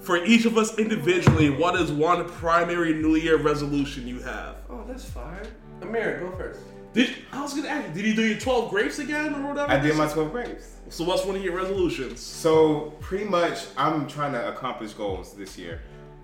for 0.02 0.24
each 0.24 0.46
of 0.46 0.58
us 0.58 0.78
individually, 0.78 1.50
what 1.50 1.76
is 1.76 1.92
one 1.92 2.28
primary 2.30 2.94
New 2.94 3.16
Year 3.16 3.38
resolution 3.38 4.08
you 4.08 4.20
have? 4.20 4.58
Oh, 4.70 4.84
that's 4.88 5.06
fine. 5.06 5.48
Amir, 5.82 6.20
go 6.20 6.38
first. 6.38 6.60
Did 6.94 7.14
I 7.34 7.42
was 7.42 7.54
gonna 7.54 7.68
ask 7.68 7.88
you, 7.90 7.94
did 7.94 8.06
you 8.06 8.16
do 8.16 8.26
your 8.26 8.40
12 8.40 8.70
grapes 8.70 9.00
again 9.00 9.36
or 9.36 9.50
whatever? 9.50 9.70
I 9.70 9.80
did 9.80 9.98
my 9.98 10.08
12 10.08 10.32
grapes. 10.32 10.76
So 10.90 11.04
what's 11.04 11.26
one 11.26 11.36
of 11.36 11.44
your 11.44 11.54
resolutions? 11.56 12.22
So 12.22 12.94
pretty 13.02 13.26
much, 13.26 13.66
I'm 13.76 14.08
trying 14.08 14.32
to 14.34 14.48
accomplish 14.48 14.94
goals 14.94 15.34
this 15.34 15.58
year. 15.58 15.82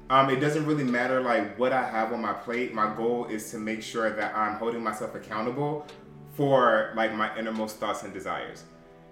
Um, 0.10 0.30
it 0.30 0.40
doesn't 0.40 0.66
really 0.66 0.84
matter 0.84 1.22
like 1.22 1.58
what 1.58 1.74
I 1.74 1.90
have 1.90 2.14
on 2.14 2.22
my 2.22 2.34
plate. 2.34 2.74
My 2.74 2.94
goal 2.96 3.26
is 3.26 3.50
to 3.52 3.58
make 3.58 3.82
sure 3.82 4.12
that 4.12 4.36
I'm 4.36 4.56
holding 4.58 4.84
myself 4.84 5.16
accountable 5.16 5.88
for 6.34 6.94
like 6.96 7.14
my 7.16 7.38
innermost 7.38 7.78
thoughts 7.78 8.04
and 8.04 8.14
desires. 8.14 8.64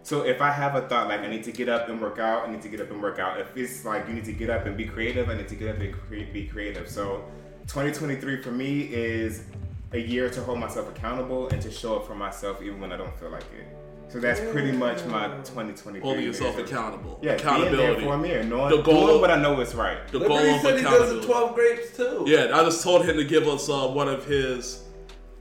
So 0.04 0.22
if 0.24 0.42
I 0.42 0.52
have 0.52 0.76
a 0.76 0.88
thought 0.88 1.08
like 1.08 1.20
I 1.22 1.28
need 1.28 1.44
to 1.44 1.52
get 1.52 1.70
up 1.70 1.90
and 1.90 2.02
work 2.02 2.20
out, 2.20 2.48
I 2.48 2.52
need 2.52 2.62
to 2.64 2.70
get 2.70 2.82
up 2.82 2.90
and 2.90 3.02
work 3.02 3.20
out. 3.20 3.40
If 3.40 3.56
it's 3.56 3.86
like 3.86 4.08
you 4.08 4.14
need 4.14 4.26
to 4.26 4.34
get 4.34 4.50
up 4.50 4.66
and 4.66 4.76
be 4.76 4.86
creative, 4.86 5.30
I 5.30 5.36
need 5.36 5.48
to 5.50 5.56
get 5.56 5.76
up 5.76 5.82
and 5.82 5.94
cre- 5.94 6.32
be 6.34 6.46
creative. 6.48 6.90
So 6.90 7.24
2023 7.68 8.42
for 8.42 8.52
me 8.52 8.82
is 8.92 9.44
a 9.92 10.00
year 10.00 10.30
to 10.30 10.42
hold 10.44 10.60
myself 10.60 10.90
accountable 10.90 11.50
and 11.50 11.62
to 11.62 11.70
show 11.70 11.98
up 11.98 12.08
for 12.08 12.16
myself 12.16 12.62
even 12.62 12.80
when 12.80 12.92
I 12.92 12.98
don't 12.98 13.16
feel 13.20 13.30
like 13.30 13.44
it. 13.60 13.68
So 14.12 14.20
that's 14.20 14.40
pretty 14.40 14.72
much 14.72 15.06
my 15.06 15.28
2023. 15.44 16.00
Holding 16.02 16.24
yourself 16.24 16.56
resolution. 16.56 16.76
accountable. 16.76 17.20
Yeah, 17.22 17.34
Accountability. 17.34 17.78
being 17.78 17.96
there 18.00 18.02
for 18.10 18.18
me 18.18 18.30
mirror, 18.30 18.44
knowing, 18.44 18.76
The 18.78 18.82
goal- 18.82 19.06
doing 19.08 19.22
what 19.22 19.30
I 19.30 19.40
know 19.40 19.60
is 19.62 19.76
right. 19.76 20.08
The 20.08 20.18
goal 20.20 20.30
Liberty 20.30 20.50
of 20.56 20.62
said 20.62 20.78
he 20.78 20.82
does 20.84 20.94
accountability. 20.94 21.28
12 21.28 21.56
grapes 21.56 21.98
too. 21.98 22.24
Yeah, 22.26 22.50
I 22.58 22.64
just 22.64 22.82
told 22.82 23.06
him 23.06 23.18
to 23.18 23.24
give 23.24 23.48
us 23.48 23.70
uh, 23.70 23.88
one 23.88 24.08
of 24.08 24.26
his 24.26 24.84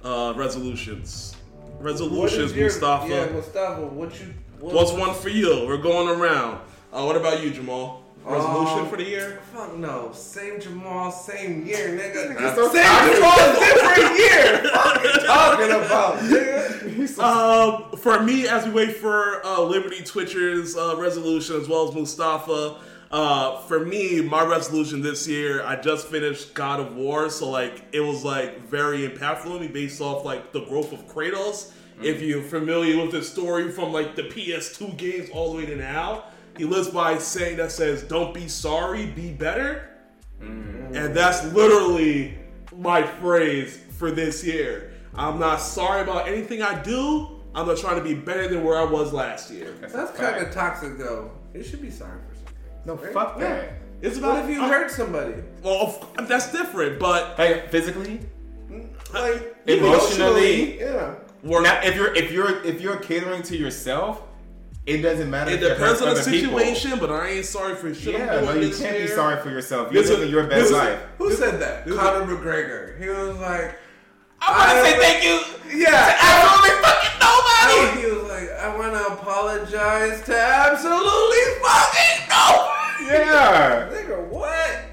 uh, 0.05 0.35
resolutions. 0.37 1.35
Resolutions, 1.81 2.53
your, 2.55 2.67
Mustafa. 2.67 3.09
Yeah, 3.09 3.27
Mustafa, 3.33 3.87
what 3.87 4.21
you. 4.21 4.35
What, 4.61 4.75
What's 4.75 4.93
one 4.93 5.15
for 5.15 5.29
you? 5.29 5.65
We're 5.67 5.77
going 5.79 6.09
around. 6.09 6.61
Uh, 6.93 7.05
what 7.05 7.17
about 7.17 7.43
you, 7.43 7.51
Jamal? 7.51 8.03
Resolution 8.25 8.81
Um, 8.81 8.89
for 8.91 8.97
the 8.97 9.05
year? 9.05 9.41
Fuck 9.55 9.77
no. 9.77 10.11
Same 10.13 10.61
Jamal, 10.61 11.11
same 11.13 11.65
year, 11.65 11.89
nigga. 11.97 12.55
so 12.55 12.71
same 12.73 12.83
toxic. 12.83 13.15
Jamal, 13.15 13.61
different 13.61 14.19
year. 14.19 14.71
Fuck 14.71 15.05
you 15.05 15.27
talking 15.27 15.71
about, 15.71 16.19
nigga? 16.19 17.19
Um, 17.21 17.97
for 17.99 18.23
me, 18.23 18.47
as 18.49 18.67
we 18.67 18.73
wait 18.73 18.97
for 18.97 19.45
uh, 19.47 19.61
Liberty 19.63 20.03
Twitcher's 20.03 20.77
uh, 20.77 20.97
resolution 20.99 21.57
as 21.57 21.69
well 21.69 21.89
as 21.89 21.95
Mustafa, 21.95 22.77
uh, 23.11 23.59
for 23.63 23.85
me, 23.85 24.21
my 24.21 24.45
resolution 24.45 25.01
this 25.01 25.27
year, 25.27 25.65
I 25.65 25.77
just 25.77 26.09
finished 26.09 26.53
God 26.55 26.81
of 26.81 26.95
War, 26.97 27.31
so 27.31 27.49
like 27.49 27.83
it 27.93 28.01
was 28.01 28.25
like 28.25 28.69
very 28.69 29.09
impactful 29.09 29.45
to 29.55 29.61
me 29.61 29.69
based 29.69 30.01
off 30.03 30.25
like 30.25 30.53
the 30.53 30.61
growth 30.67 30.93
of 30.93 31.07
Kratos. 31.09 31.73
If 32.03 32.23
you're 32.23 32.43
familiar 32.43 33.01
with 33.03 33.13
the 33.13 33.23
story 33.23 33.71
from 33.71 33.93
like 33.93 34.15
the 34.15 34.23
PS2 34.25 34.97
games 34.97 35.31
all 35.31 35.53
the 35.53 35.59
way 35.59 35.67
to 35.67 35.77
now, 35.77 36.25
he 36.57 36.65
lives 36.65 36.89
by 36.89 37.13
a 37.13 37.21
saying 37.21 37.57
that 37.59 37.73
says, 37.73 38.03
"Don't 38.03 38.33
be 38.35 38.49
sorry, 38.49 39.07
be 39.07 39.33
better." 39.33 39.89
And 40.41 41.15
that's 41.15 41.45
literally 41.53 42.39
my 42.77 43.03
phrase 43.03 43.79
for 43.99 44.11
this 44.11 44.45
year. 44.45 44.93
I'm 45.15 45.39
not 45.41 45.61
sorry 45.61 46.03
about 46.03 46.29
anything 46.29 46.63
I 46.63 46.81
do. 46.83 47.41
I'm 47.55 47.67
not 47.67 47.79
trying 47.79 47.97
to 47.97 48.05
be 48.05 48.15
better 48.15 48.47
than 48.47 48.63
where 48.63 48.79
I 48.79 48.85
was 48.85 49.13
last 49.13 49.51
year. 49.51 49.73
That's 49.81 50.17
kind 50.17 50.37
of 50.47 50.53
toxic, 50.55 50.97
though. 50.99 51.33
You 51.55 51.65
should 51.65 51.83
be 51.83 51.91
sorry 51.91 52.19
for 52.29 52.35
something. 52.37 52.55
No, 52.85 52.97
fuck 53.13 53.39
that. 53.41 53.73
It's 54.01 54.17
about 54.19 54.35
What 54.43 54.45
if 54.45 54.51
you 54.57 54.63
uh, 54.63 54.69
hurt 54.69 54.91
somebody? 54.93 55.35
Well, 55.63 55.99
of- 56.17 56.29
that's 56.29 56.53
different, 56.53 57.01
but 57.01 57.37
Like 57.39 57.71
physically, 57.71 58.21
Like 59.13 59.57
Emotionally? 59.67 60.79
yeah. 60.79 61.15
We're 61.43 61.63
now 61.63 61.81
if 61.83 61.95
you're 61.95 62.15
if 62.15 62.31
you're 62.33 62.63
if 62.65 62.81
you're 62.81 62.97
catering 62.97 63.43
to 63.45 63.57
yourself, 63.57 64.23
it 64.87 65.03
doesn't 65.03 65.31
matter. 65.31 65.51
It 65.53 65.61
depends 65.61 66.01
on 66.03 66.09
the 66.15 66.21
other 66.21 66.31
people. 66.31 66.59
situation, 66.59 66.99
but 66.99 67.11
I 67.11 67.29
ain't 67.29 67.45
sorry 67.45 67.75
for 67.77 67.95
shit 67.95 68.15
Yeah, 68.15 68.41
no, 68.41 68.55
you 68.55 68.71
can't 68.71 68.97
year. 68.97 69.07
be 69.07 69.09
sorry 69.09 69.41
for 69.43 69.51
yourself. 69.51 69.93
You're 69.93 70.03
This 70.03 70.11
is- 70.11 70.31
your 70.31 70.45
best 70.45 70.67
is- 70.67 70.73
life. 70.73 70.99
Who 71.19 71.33
said 71.33 71.61
that? 71.61 71.87
Conor 71.87 72.25
McGregor. 72.37 73.01
He 73.01 73.09
was 73.09 73.37
like, 73.39 73.79
I 74.41 74.51
want 74.51 74.87
to 74.87 74.91
say 74.93 74.99
thank 74.99 75.25
you. 75.25 75.81
yeah. 75.85 76.17
Absolutely 76.21 76.83
fucking 76.83 77.11
I, 77.21 77.85
nobody. 77.85 78.01
he 78.01 78.15
was 78.15 78.29
like, 78.29 78.51
I 78.59 78.77
want 78.77 78.93
to 78.95 79.07
apologize 79.13 80.23
to 80.27 80.37
absolutely 80.39 81.45
fucking 81.63 82.29
nobody. 82.29 83.25
Yeah. 83.25 83.89
Nigga, 83.93 84.29
what? 84.29 84.85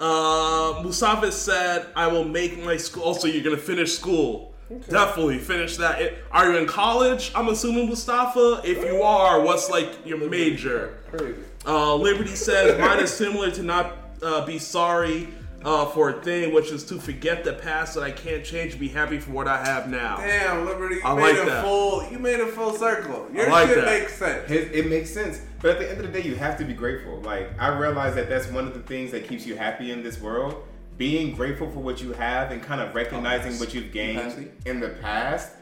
Uh, 0.00 0.82
Mustafa 0.82 1.30
said, 1.32 1.86
"I 1.96 2.06
will 2.08 2.24
make 2.24 2.62
my 2.64 2.76
school." 2.76 3.04
Also, 3.04 3.26
you're 3.28 3.44
gonna 3.44 3.56
finish 3.56 3.92
school. 3.96 4.53
Definitely 4.88 5.38
finish 5.38 5.76
that. 5.78 6.00
It- 6.00 6.24
Are 6.30 6.50
you 6.50 6.58
in 6.58 6.66
college? 6.66 7.32
I'm 7.34 7.48
assuming 7.48 7.88
Mustafa. 7.88 8.60
If 8.64 8.84
you 8.84 9.02
are, 9.02 9.40
what's 9.40 9.70
like 9.70 9.90
your 10.06 10.18
major? 10.28 10.98
Crazy. 11.10 11.40
Uh, 11.66 11.94
Liberty 11.96 12.34
says 12.36 12.78
mine 12.80 12.98
is 13.00 13.12
similar 13.12 13.50
to 13.52 13.62
not 13.62 13.96
uh, 14.22 14.44
be 14.44 14.58
sorry 14.58 15.28
uh, 15.64 15.86
for 15.86 16.10
a 16.10 16.22
thing, 16.22 16.52
which 16.52 16.70
is 16.70 16.84
to 16.84 16.98
forget 17.00 17.42
the 17.42 17.54
past 17.54 17.94
that 17.94 18.02
I 18.02 18.10
can't 18.10 18.44
change 18.44 18.78
be 18.78 18.88
happy 18.88 19.18
for 19.18 19.30
what 19.30 19.48
I 19.48 19.64
have 19.64 19.88
now. 19.88 20.18
Damn, 20.18 20.66
Liberty, 20.66 20.96
you 20.96 21.02
I 21.04 21.14
made 21.14 21.38
like 21.38 21.46
a 21.46 21.50
that. 21.50 21.64
full, 21.64 22.06
you 22.10 22.18
made 22.18 22.38
a 22.40 22.48
full 22.48 22.74
circle. 22.74 23.26
Your 23.32 23.48
like 23.50 23.68
shit 23.68 23.76
that. 23.78 23.86
makes 24.00 24.14
sense. 24.18 24.50
It, 24.50 24.72
it 24.74 24.86
makes 24.90 25.10
sense, 25.10 25.40
but 25.62 25.70
at 25.70 25.78
the 25.78 25.90
end 25.90 26.00
of 26.04 26.12
the 26.12 26.20
day, 26.20 26.26
you 26.28 26.34
have 26.36 26.58
to 26.58 26.64
be 26.66 26.74
grateful. 26.74 27.18
Like 27.22 27.48
I 27.58 27.68
realize 27.68 28.14
that 28.16 28.28
that's 28.28 28.46
one 28.48 28.66
of 28.66 28.74
the 28.74 28.80
things 28.80 29.10
that 29.12 29.26
keeps 29.26 29.46
you 29.46 29.56
happy 29.56 29.90
in 29.90 30.02
this 30.02 30.20
world. 30.20 30.62
Being 30.96 31.34
grateful 31.34 31.70
for 31.70 31.80
what 31.80 32.00
you 32.00 32.12
have 32.12 32.52
and 32.52 32.62
kind 32.62 32.80
of 32.80 32.94
recognizing 32.94 33.58
what 33.58 33.74
you've 33.74 33.92
gained 33.92 34.50
in 34.64 34.80
the 34.80 34.90
past 34.90 35.52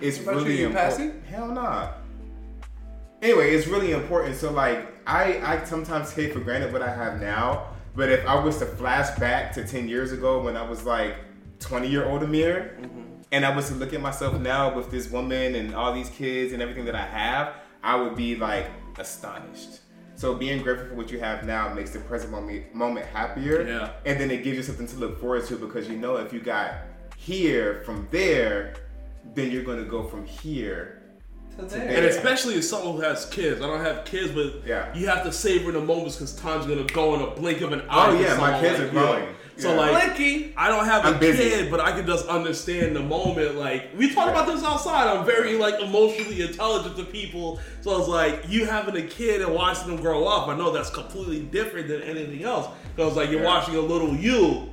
is 0.00 0.20
really 0.20 0.62
important. 0.64 1.24
Hell 1.26 1.48
nah. 1.48 1.92
Anyway, 3.22 3.54
it's 3.54 3.66
really 3.66 3.92
important. 3.92 4.36
So 4.36 4.50
like, 4.50 4.88
I 5.06 5.40
I 5.44 5.64
sometimes 5.64 6.12
take 6.12 6.32
for 6.32 6.40
granted 6.40 6.72
what 6.72 6.82
I 6.82 6.92
have 6.94 7.20
now. 7.20 7.68
But 7.94 8.08
if 8.08 8.24
I 8.26 8.42
was 8.42 8.58
to 8.58 8.66
flash 8.66 9.16
back 9.18 9.52
to 9.54 9.64
ten 9.64 9.88
years 9.88 10.12
ago 10.12 10.40
when 10.42 10.56
I 10.56 10.62
was 10.68 10.84
like 10.84 11.16
twenty 11.58 11.88
year 11.88 12.06
old 12.06 12.22
Amir, 12.22 12.78
and 13.30 13.44
I 13.44 13.54
was 13.54 13.68
to 13.68 13.74
look 13.74 13.92
at 13.92 14.00
myself 14.00 14.40
now 14.40 14.74
with 14.74 14.90
this 14.90 15.10
woman 15.10 15.54
and 15.54 15.74
all 15.74 15.92
these 15.92 16.08
kids 16.08 16.52
and 16.52 16.62
everything 16.62 16.84
that 16.86 16.94
I 16.94 17.06
have, 17.06 17.54
I 17.82 17.96
would 17.96 18.16
be 18.16 18.36
like 18.36 18.66
astonished. 18.98 19.79
So 20.20 20.34
being 20.34 20.62
grateful 20.62 20.88
for 20.88 20.94
what 20.96 21.10
you 21.10 21.18
have 21.18 21.46
now 21.46 21.72
makes 21.72 21.92
the 21.92 21.98
present 22.00 22.30
moment 22.30 22.74
moment 22.74 23.06
happier. 23.06 23.66
Yeah. 23.66 23.92
And 24.04 24.20
then 24.20 24.30
it 24.30 24.44
gives 24.44 24.58
you 24.58 24.62
something 24.62 24.86
to 24.88 24.96
look 24.96 25.18
forward 25.18 25.46
to 25.46 25.56
because 25.56 25.88
you 25.88 25.96
know 25.96 26.16
if 26.16 26.30
you 26.30 26.40
got 26.40 26.74
here 27.16 27.82
from 27.86 28.06
there, 28.10 28.74
then 29.34 29.50
you're 29.50 29.62
gonna 29.62 29.86
go 29.86 30.02
from 30.02 30.26
here. 30.26 31.00
To 31.56 31.64
there. 31.64 31.88
And 31.88 32.04
especially 32.04 32.56
as 32.56 32.68
someone 32.68 32.96
who 32.96 33.00
has 33.00 33.24
kids, 33.30 33.62
I 33.62 33.66
don't 33.66 33.82
have 33.82 34.04
kids, 34.04 34.32
but 34.32 34.62
Yeah. 34.66 34.94
you 34.94 35.06
have 35.06 35.24
to 35.24 35.32
savor 35.32 35.72
the 35.72 35.80
moments 35.80 36.16
because 36.16 36.36
time's 36.36 36.66
gonna 36.66 36.84
go 36.84 37.14
in 37.14 37.22
a 37.22 37.30
blink 37.30 37.62
of 37.62 37.72
an 37.72 37.80
oh, 37.88 37.88
eye. 37.88 38.10
Oh, 38.10 38.20
yeah, 38.20 38.36
my 38.36 38.60
kids 38.60 38.78
like 38.78 38.82
are 38.82 38.84
you. 38.84 38.90
growing. 38.90 39.28
So 39.60 39.70
Yeah. 39.74 39.76
like, 39.80 40.16
Blinky. 40.16 40.52
I 40.56 40.68
don't 40.68 40.84
have 40.86 41.04
a 41.04 41.08
I'm 41.08 41.18
busy. 41.20 41.50
kid, 41.50 41.70
but 41.70 41.80
I 41.80 41.92
can 41.92 42.06
just 42.06 42.26
understand 42.26 42.96
the 42.96 43.00
moment. 43.00 43.56
Like 43.56 43.90
we 43.96 44.12
talk 44.14 44.28
about 44.28 44.46
this 44.46 44.64
outside. 44.64 45.06
I'm 45.08 45.24
very 45.26 45.56
like 45.58 45.80
emotionally 45.80 46.42
intelligent 46.42 46.96
to 46.96 47.04
people, 47.04 47.60
so 47.82 47.98
it's 47.98 48.08
like 48.08 48.44
you 48.48 48.64
having 48.66 48.96
a 48.96 49.06
kid 49.06 49.42
and 49.42 49.54
watching 49.54 49.88
them 49.88 50.00
grow 50.00 50.24
up. 50.26 50.48
I 50.48 50.56
know 50.56 50.70
that's 50.72 50.90
completely 50.90 51.40
different 51.40 51.88
than 51.88 52.02
anything 52.02 52.42
else 52.44 52.68
because 52.96 53.16
like 53.16 53.30
you're 53.30 53.42
Yeah. 53.42 53.46
watching 53.48 53.76
a 53.76 53.80
little 53.80 54.14
you 54.14 54.68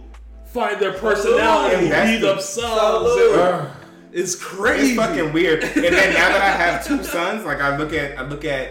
find 0.53 0.79
their 0.79 0.93
personality, 0.93 1.89
That's 1.89 2.11
be 2.11 2.17
the- 2.19 2.27
themselves. 2.33 3.11
Salute. 3.13 3.69
It's 4.13 4.35
crazy. 4.35 4.93
It's 4.93 4.99
fucking 4.99 5.33
weird. 5.33 5.63
And 5.75 5.83
then 5.83 6.13
now 6.13 6.29
that 6.29 6.41
I 6.41 6.49
have 6.49 6.85
two 6.87 7.03
sons, 7.03 7.43
like 7.45 7.59
I 7.61 7.77
look 7.77 7.93
at, 7.93 8.17
I 8.17 8.23
look 8.23 8.45
at, 8.45 8.69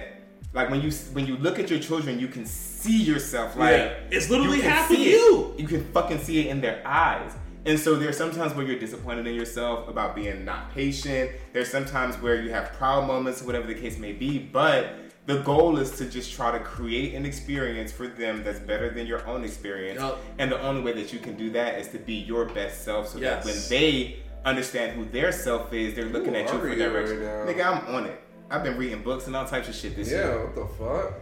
like 0.54 0.70
when 0.70 0.80
you 0.80 0.90
when 1.12 1.26
you 1.26 1.36
look 1.36 1.58
at 1.58 1.68
your 1.70 1.78
children, 1.78 2.18
you 2.18 2.28
can 2.28 2.46
see 2.46 2.75
yourself. 2.92 3.56
Like 3.56 3.70
Yeah. 3.76 3.94
It's 4.10 4.30
literally 4.30 4.58
you 4.58 4.62
half 4.64 4.90
of 4.90 4.96
see 4.96 5.08
it. 5.12 5.12
you. 5.14 5.54
You 5.58 5.66
can 5.66 5.84
fucking 5.92 6.18
see 6.18 6.40
it 6.40 6.46
in 6.50 6.60
their 6.60 6.82
eyes. 6.86 7.32
And 7.64 7.78
so 7.80 7.96
there's 7.96 8.16
sometimes 8.16 8.54
where 8.54 8.64
you're 8.64 8.78
disappointed 8.78 9.26
in 9.26 9.34
yourself 9.34 9.88
about 9.88 10.14
being 10.14 10.44
not 10.44 10.72
patient. 10.72 11.32
There's 11.52 11.68
sometimes 11.70 12.14
where 12.22 12.40
you 12.40 12.50
have 12.50 12.72
proud 12.74 13.06
moments, 13.08 13.42
whatever 13.42 13.66
the 13.66 13.74
case 13.74 13.98
may 13.98 14.12
be. 14.12 14.38
But 14.38 14.90
the 15.26 15.38
goal 15.38 15.76
is 15.78 15.90
to 15.98 16.04
just 16.04 16.32
try 16.32 16.56
to 16.56 16.60
create 16.62 17.14
an 17.14 17.26
experience 17.26 17.90
for 17.90 18.06
them 18.06 18.44
that's 18.44 18.60
better 18.60 18.90
than 18.90 19.06
your 19.08 19.26
own 19.26 19.42
experience. 19.42 20.00
Yup. 20.00 20.20
And 20.38 20.52
the 20.52 20.60
only 20.62 20.82
way 20.82 20.92
that 20.92 21.12
you 21.12 21.18
can 21.18 21.36
do 21.36 21.50
that 21.50 21.80
is 21.80 21.88
to 21.88 21.98
be 21.98 22.14
your 22.14 22.44
best 22.44 22.84
self 22.84 23.08
so 23.08 23.18
Yes. 23.18 23.44
that 23.44 23.52
when 23.52 23.60
they 23.68 24.18
understand 24.44 24.92
who 24.92 25.04
their 25.06 25.32
self 25.32 25.72
is, 25.72 25.94
they're 25.94 26.04
looking 26.04 26.36
at 26.36 26.52
you 26.52 26.58
for 26.60 26.68
you 26.68 26.76
direction. 26.76 27.20
right? 27.20 27.48
Nigga, 27.56 27.64
I'm 27.88 27.94
on 27.96 28.06
it. 28.06 28.20
I've 28.48 28.62
been 28.62 28.78
reading 28.78 29.02
books 29.02 29.26
and 29.26 29.34
all 29.34 29.44
types 29.44 29.68
of 29.68 29.74
shit 29.74 29.96
this 29.96 30.08
Yeah, 30.12 30.18
year. 30.26 30.44
what 30.46 30.54
the 30.54 30.66
fuck? 30.78 31.14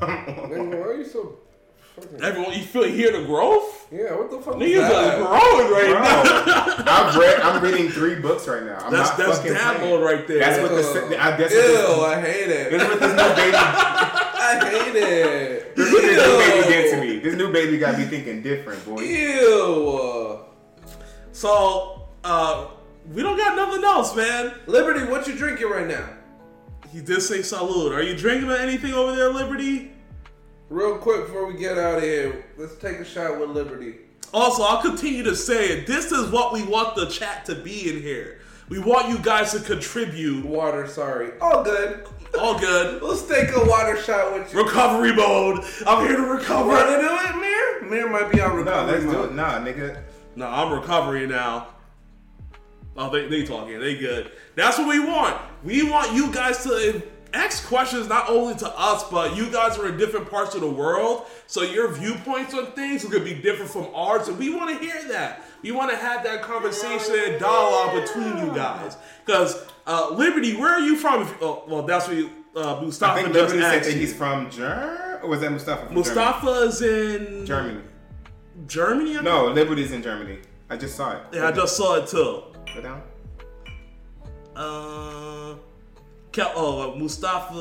Nigga, 0.00 0.68
why 0.70 0.86
are 0.86 0.94
you 0.94 1.04
so 1.04 1.38
fucking? 1.96 2.22
Everyone, 2.22 2.52
you 2.52 2.62
feel 2.62 2.84
hear 2.84 3.12
the 3.18 3.24
growth? 3.26 3.88
Yeah, 3.90 4.14
what 4.16 4.30
the 4.30 4.38
fuck? 4.40 4.56
was 4.56 4.62
Niggas 4.68 4.88
that? 4.88 5.14
are 5.20 5.26
growing 5.26 5.72
right 5.72 5.90
Bro, 5.90 6.84
now. 6.84 6.92
I've 6.92 7.16
read. 7.16 7.40
I'm 7.40 7.62
reading 7.62 7.88
three 7.90 8.16
books 8.16 8.46
right 8.46 8.62
now. 8.62 8.78
I'm 8.84 8.92
That's 8.92 9.10
not 9.10 9.18
that's 9.18 9.38
fucking 9.38 9.52
dad 9.54 9.78
playing. 9.78 10.00
right 10.02 10.26
there. 10.28 10.38
That's 10.40 10.60
what 10.62 10.72
Ugh. 10.72 11.10
the. 11.10 11.22
I, 11.22 11.36
that's 11.36 11.52
Ew, 11.54 11.60
what 11.98 12.18
I 12.18 12.20
hate 12.20 12.46
this, 12.46 12.70
this 12.70 12.82
it. 12.82 12.84
is 12.84 12.88
what 12.88 13.00
this 13.00 13.10
new 13.10 13.34
baby. 13.36 13.56
I 13.56 14.64
hate 14.64 14.96
it. 14.96 15.76
This 15.76 15.86
is 15.88 15.92
what 15.92 16.02
this 16.02 16.26
new 16.26 16.38
baby 16.38 16.68
did 16.72 16.90
to 16.94 17.00
me. 17.00 17.18
This 17.18 17.34
new 17.36 17.52
baby 17.52 17.78
got 17.78 17.98
me 17.98 18.04
thinking 18.04 18.42
different, 18.42 18.84
boy. 18.84 19.00
Ew. 19.02 20.40
So, 21.32 22.08
uh, 22.24 22.68
we 23.12 23.22
don't 23.22 23.36
got 23.36 23.56
nothing 23.56 23.84
else, 23.84 24.14
man. 24.16 24.54
Liberty, 24.66 25.04
what 25.10 25.26
you 25.26 25.34
drinking 25.34 25.68
right 25.70 25.86
now? 25.86 26.08
He 26.92 27.00
did 27.00 27.20
say 27.20 27.42
salute. 27.42 27.92
Are 27.92 28.02
you 28.02 28.16
drinking 28.16 28.50
anything 28.50 28.94
over 28.94 29.14
there, 29.14 29.30
Liberty? 29.30 29.92
Real 30.70 30.98
quick 30.98 31.26
before 31.26 31.46
we 31.46 31.58
get 31.58 31.78
out 31.78 31.98
of 31.98 32.02
here, 32.02 32.44
let's 32.56 32.76
take 32.76 32.98
a 32.98 33.04
shot 33.04 33.38
with 33.38 33.50
Liberty. 33.50 33.96
Also, 34.32 34.62
I'll 34.62 34.82
continue 34.82 35.22
to 35.22 35.34
say 35.34 35.68
it. 35.68 35.86
This 35.86 36.12
is 36.12 36.30
what 36.30 36.52
we 36.52 36.62
want 36.62 36.94
the 36.94 37.06
chat 37.06 37.44
to 37.46 37.54
be 37.54 37.88
in 37.88 38.02
here. 38.02 38.40
We 38.68 38.78
want 38.78 39.08
you 39.08 39.18
guys 39.18 39.52
to 39.52 39.60
contribute. 39.60 40.44
Water, 40.44 40.86
sorry. 40.86 41.32
All 41.40 41.64
good. 41.64 42.06
All 42.38 42.58
good. 42.58 43.02
Let's 43.02 43.26
take 43.26 43.48
a 43.56 43.64
water 43.64 43.96
shot 43.96 44.34
with 44.34 44.52
you. 44.52 44.62
Recovery 44.62 45.14
mode. 45.14 45.64
I'm 45.86 46.06
here 46.06 46.16
to 46.16 46.22
recover. 46.22 46.68
Want 46.68 46.86
to 46.86 46.98
do 47.00 47.08
it, 47.08 47.36
Mir? 47.40 47.90
Mir 47.90 48.10
might 48.10 48.30
be 48.30 48.40
on 48.42 48.50
No, 48.50 48.56
recovery 48.56 48.92
let's 48.92 49.04
do 49.04 49.24
it. 49.24 49.32
Nah, 49.34 49.58
nigga. 49.60 50.02
No, 50.36 50.46
I'm 50.46 50.70
recovering 50.70 51.30
now. 51.30 51.68
Oh, 52.98 53.08
they, 53.10 53.28
they 53.28 53.44
talking. 53.44 53.78
They 53.78 53.96
good. 53.96 54.32
That's 54.56 54.76
what 54.76 54.88
we 54.88 54.98
want. 54.98 55.40
We 55.62 55.88
want 55.88 56.12
you 56.12 56.32
guys 56.32 56.64
to 56.64 57.00
ask 57.32 57.64
questions 57.66 58.08
not 58.08 58.28
only 58.28 58.56
to 58.56 58.68
us, 58.76 59.04
but 59.04 59.36
you 59.36 59.48
guys 59.52 59.78
are 59.78 59.88
in 59.88 59.96
different 59.96 60.28
parts 60.28 60.56
of 60.56 60.62
the 60.62 60.70
world. 60.70 61.26
So 61.46 61.62
your 61.62 61.92
viewpoints 61.92 62.54
on 62.54 62.72
things 62.72 63.04
are 63.04 63.08
going 63.08 63.24
to 63.24 63.34
be 63.34 63.40
different 63.40 63.70
from 63.70 63.86
ours. 63.94 64.26
And 64.26 64.36
we 64.36 64.52
want 64.52 64.76
to 64.76 64.84
hear 64.84 65.00
that. 65.10 65.42
We 65.62 65.70
want 65.70 65.92
to 65.92 65.96
have 65.96 66.24
that 66.24 66.42
conversation 66.42 67.14
and 67.24 67.40
dialogue 67.40 68.02
between 68.02 68.36
you 68.38 68.52
guys. 68.52 68.96
Because, 69.24 69.64
uh, 69.86 70.10
Liberty, 70.10 70.56
where 70.56 70.72
are 70.72 70.80
you 70.80 70.96
from? 70.96 71.22
If, 71.22 71.40
oh, 71.40 71.62
well, 71.68 71.82
that's 71.82 72.08
what 72.08 72.16
you, 72.16 72.30
uh, 72.56 72.78
I 72.78 72.80
think 72.80 72.92
just 72.92 73.04
Liberty 73.32 73.60
said 73.60 73.84
that 73.84 73.94
he's 73.94 74.12
from 74.12 74.50
Germany. 74.50 75.20
Or 75.22 75.28
was 75.28 75.40
that 75.40 75.52
Mustafa? 75.52 75.86
From 75.86 75.94
Mustafa 75.94 76.50
is 76.62 76.82
in 76.82 77.46
Germany. 77.46 77.82
Germany. 78.66 79.20
No, 79.22 79.46
Liberty's 79.52 79.92
in 79.92 80.02
Germany. 80.02 80.40
I 80.68 80.76
just 80.76 80.96
saw 80.96 81.12
it. 81.12 81.22
Yeah, 81.32 81.46
I 81.46 81.52
just 81.52 81.76
saw 81.76 81.94
it 81.94 82.08
too. 82.08 82.42
Go 82.74 82.82
down. 82.82 83.02
Uh, 84.54 85.54
Cal- 86.32 86.52
oh, 86.54 86.92
uh, 86.92 86.96
Mustafa. 86.96 87.54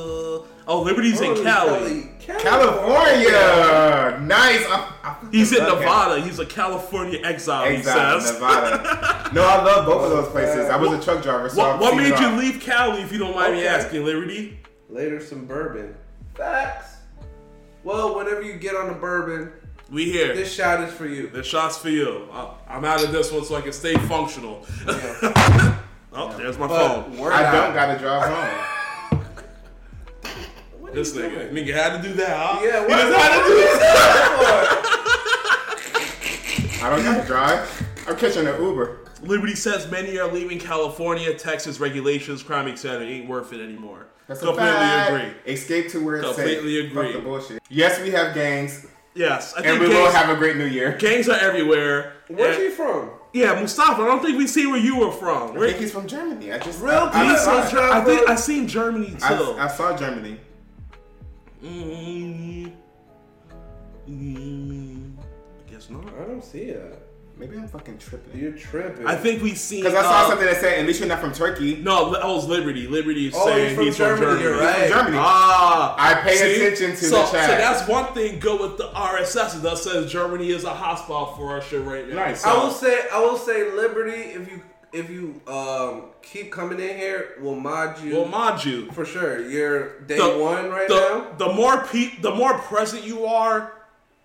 Oh, 0.68 0.82
Liberty's 0.82 1.22
in 1.22 1.44
Cali. 1.44 2.10
Cali. 2.20 2.40
California. 2.42 4.20
Nice. 4.26 4.66
I, 4.68 4.94
I 5.04 5.18
He's 5.32 5.52
in 5.54 5.62
okay. 5.64 5.80
Nevada. 5.80 6.22
He's 6.22 6.40
a 6.40 6.46
California 6.46 7.20
exile. 7.24 7.66
Exile, 7.66 8.20
he 8.20 8.22
says. 8.22 8.34
Nevada. 8.34 9.32
no, 9.34 9.44
I 9.46 9.64
love 9.64 9.86
both 9.86 10.04
of 10.04 10.10
those 10.10 10.30
places. 10.30 10.70
I 10.70 10.76
was 10.76 10.92
a 10.92 11.02
truck 11.02 11.24
driver, 11.24 11.50
so 11.50 11.58
What, 11.58 11.80
what 11.80 11.96
made 11.96 12.12
it 12.12 12.20
you 12.20 12.30
leave 12.32 12.60
Cali, 12.60 13.02
if 13.02 13.12
you 13.12 13.20
don't 13.20 13.36
mind 13.36 13.54
me 13.54 13.66
asking, 13.66 14.04
Liberty? 14.04 14.60
Later, 14.90 15.20
some 15.20 15.46
bourbon. 15.46 15.96
Facts. 16.36 16.98
Well, 17.84 18.16
whenever 18.18 18.42
you 18.42 18.58
get 18.58 18.76
on 18.76 18.90
a 18.90 18.94
bourbon, 18.94 19.54
We 19.90 20.12
here. 20.12 20.36
this 20.36 20.54
shot 20.54 20.82
is 20.84 20.94
for 20.94 21.06
you. 21.08 21.28
The 21.30 21.44
shot's 21.44 21.78
for 21.78 21.90
you. 21.90 22.28
I, 22.32 22.50
I'm 22.68 22.84
out 22.86 23.04
of 23.04 23.12
this 23.12 23.32
one 23.32 23.46
so 23.46 23.56
I 23.56 23.62
can 23.62 23.72
stay 23.72 23.96
functional. 23.96 24.66
oh, 24.88 26.34
there's 26.38 26.58
my 26.58 26.68
But 26.68 27.04
phone. 27.06 27.18
I 27.32 27.46
out. 27.46 27.52
don't 27.54 27.74
gotta 27.74 27.98
drive 28.00 28.30
home. 28.34 28.64
This 30.94 31.14
nigga, 31.16 31.52
nigga 31.52 31.74
had 31.74 32.02
to 32.02 32.08
do 32.08 32.14
that. 32.16 32.36
Huh? 32.38 32.60
Yeah, 32.64 32.80
He 32.80 32.88
what, 32.88 32.98
just 33.02 33.12
what, 33.12 33.22
had 33.22 33.42
to 33.44 33.48
do 33.50 33.56
is 33.58 33.80
that. 33.80 34.82
that 36.72 36.82
I 36.84 36.90
don't 36.90 37.04
gotta 37.04 37.28
drive. 37.28 37.84
I'm 38.08 38.16
catching 38.16 38.48
an 38.48 38.60
Uber. 38.62 39.00
Liberty 39.22 39.54
says 39.56 39.92
many 39.92 40.18
are 40.18 40.32
leaving 40.32 40.58
California, 40.60 41.34
Texas 41.38 41.80
regulations, 41.82 42.42
crime, 42.42 42.68
etc. 42.70 43.06
Ain't 43.06 43.28
worth 43.28 43.52
it 43.52 43.60
anymore. 43.62 44.08
That's 44.28 44.42
a 44.42 44.46
Completely 44.46 44.72
fact. 44.74 45.12
agree. 45.12 45.54
Escape 45.54 45.90
to 45.90 46.04
where 46.04 46.16
it's 46.18 46.26
Completely 46.28 46.82
safe. 46.82 46.92
agree. 46.92 47.12
Fuck 47.14 47.22
the 47.22 47.28
bullshit. 47.30 47.62
Yes, 47.70 48.00
we 48.02 48.10
have 48.12 48.34
gangs, 48.34 48.86
Yes, 49.18 49.54
I 49.54 49.58
and 49.58 49.66
think 49.66 49.80
we 49.82 49.88
gangs, 49.88 50.00
will 50.00 50.12
have 50.12 50.30
a 50.30 50.36
great 50.36 50.58
new 50.58 50.66
year. 50.66 50.92
gangs 50.94 51.28
are 51.28 51.40
everywhere. 51.40 52.14
for? 52.28 52.34
Where's 52.36 52.56
And- 52.56 52.66
he 52.66 52.70
from? 52.72 53.10
Yeah, 53.34 53.60
Mustafa. 53.60 54.02
I 54.02 54.06
don't 54.06 54.22
think 54.22 54.38
we 54.38 54.48
see 54.48 54.66
where 54.68 54.80
you 54.80 54.98
were 54.98 55.12
from. 55.12 55.58
I 55.58 55.60
think 55.68 55.78
he's 55.78 55.92
from 55.92 56.08
Germany. 56.08 56.52
I 56.54 56.60
just 56.60 56.82
Real 56.82 57.10
I, 57.12 57.34
I, 57.34 57.36
saw, 57.36 57.62
I'm 57.62 58.02
I 58.02 58.06
think 58.06 58.30
I 58.30 58.36
seen 58.36 58.68
Germany 58.68 59.12
too. 59.12 59.18
I, 59.24 59.66
I 59.66 59.68
saw 59.68 59.96
Germany. 59.98 60.40
Mm, 61.64 62.72
mm, 64.10 65.14
I 65.20 65.72
guess 65.72 65.90
not. 65.90 66.06
I 66.06 66.24
don't 66.26 66.44
see 66.44 66.60
it. 66.62 67.07
Maybe 67.40 67.56
I'm 67.58 67.68
fucking 67.68 68.00
tripping. 68.00 68.40
You're 68.40 68.54
tripping. 68.54 69.06
I 69.06 69.16
think 69.16 69.44
we've 69.44 69.58
seen. 69.60 69.84
Because 69.84 69.96
I 69.98 70.02
saw 70.02 70.26
uh, 70.26 70.30
something 70.30 70.48
that 70.48 70.58
said, 70.60 70.80
at 70.80 70.88
least 70.88 71.00
you're 71.00 71.08
not 71.08 71.20
from 71.20 71.34
Turkey. 71.34 71.76
No, 71.76 72.12
that 72.14 72.26
was 72.26 72.48
Liberty. 72.48 72.88
Liberty 72.88 73.28
is 73.28 73.34
Oh, 73.38 73.46
saying 73.46 73.68
he's 73.70 73.76
from 73.76 73.86
he's 73.86 73.98
Germany, 73.98 74.18
from 74.26 74.40
Germany. 74.40 74.44
you're 74.44 74.60
right. 74.60 74.90
From 74.90 74.98
Germany. 75.00 75.18
Ah, 75.20 75.96
I 76.00 76.22
pay 76.24 76.36
see? 76.36 76.66
attention 76.66 76.92
to 76.92 76.98
so, 76.98 77.26
the 77.26 77.32
chat. 77.32 77.50
So 77.50 77.56
that's 77.58 77.88
one 77.88 78.12
thing. 78.14 78.40
Go 78.40 78.68
with 78.68 78.78
the 78.78 78.86
RSS. 78.88 79.62
that 79.62 79.78
says 79.78 80.12
Germany 80.12 80.50
is 80.50 80.64
a 80.64 80.72
hotspot 80.72 81.38
for 81.38 81.52
our 81.52 81.62
shit 81.62 81.84
right 81.84 82.08
now. 82.10 82.16
Nice. 82.16 82.42
So, 82.42 82.50
I 82.50 82.64
will 82.64 82.72
say, 82.72 83.00
I 83.14 83.20
will 83.20 83.38
say, 83.38 83.72
Liberty. 83.72 84.12
If 84.12 84.50
you 84.52 84.62
if 84.94 85.10
you 85.10 85.40
um 85.48 86.06
keep 86.22 86.52
coming 86.52 86.80
in 86.80 86.98
here, 86.98 87.36
we'll 87.40 87.56
mod 87.56 88.02
you 88.02 88.14
We'll 88.14 88.28
mod 88.28 88.64
you, 88.66 88.90
for 88.94 89.06
sure. 89.06 89.48
You're 89.48 90.00
day 90.02 90.18
the, 90.18 90.40
one 90.40 90.70
right 90.70 90.88
the, 90.88 90.96
now. 90.96 91.28
the 91.38 91.54
more 91.54 91.84
pe- 91.86 92.18
the 92.22 92.34
more 92.34 92.58
present 92.58 93.04
you 93.04 93.26
are, 93.26 93.74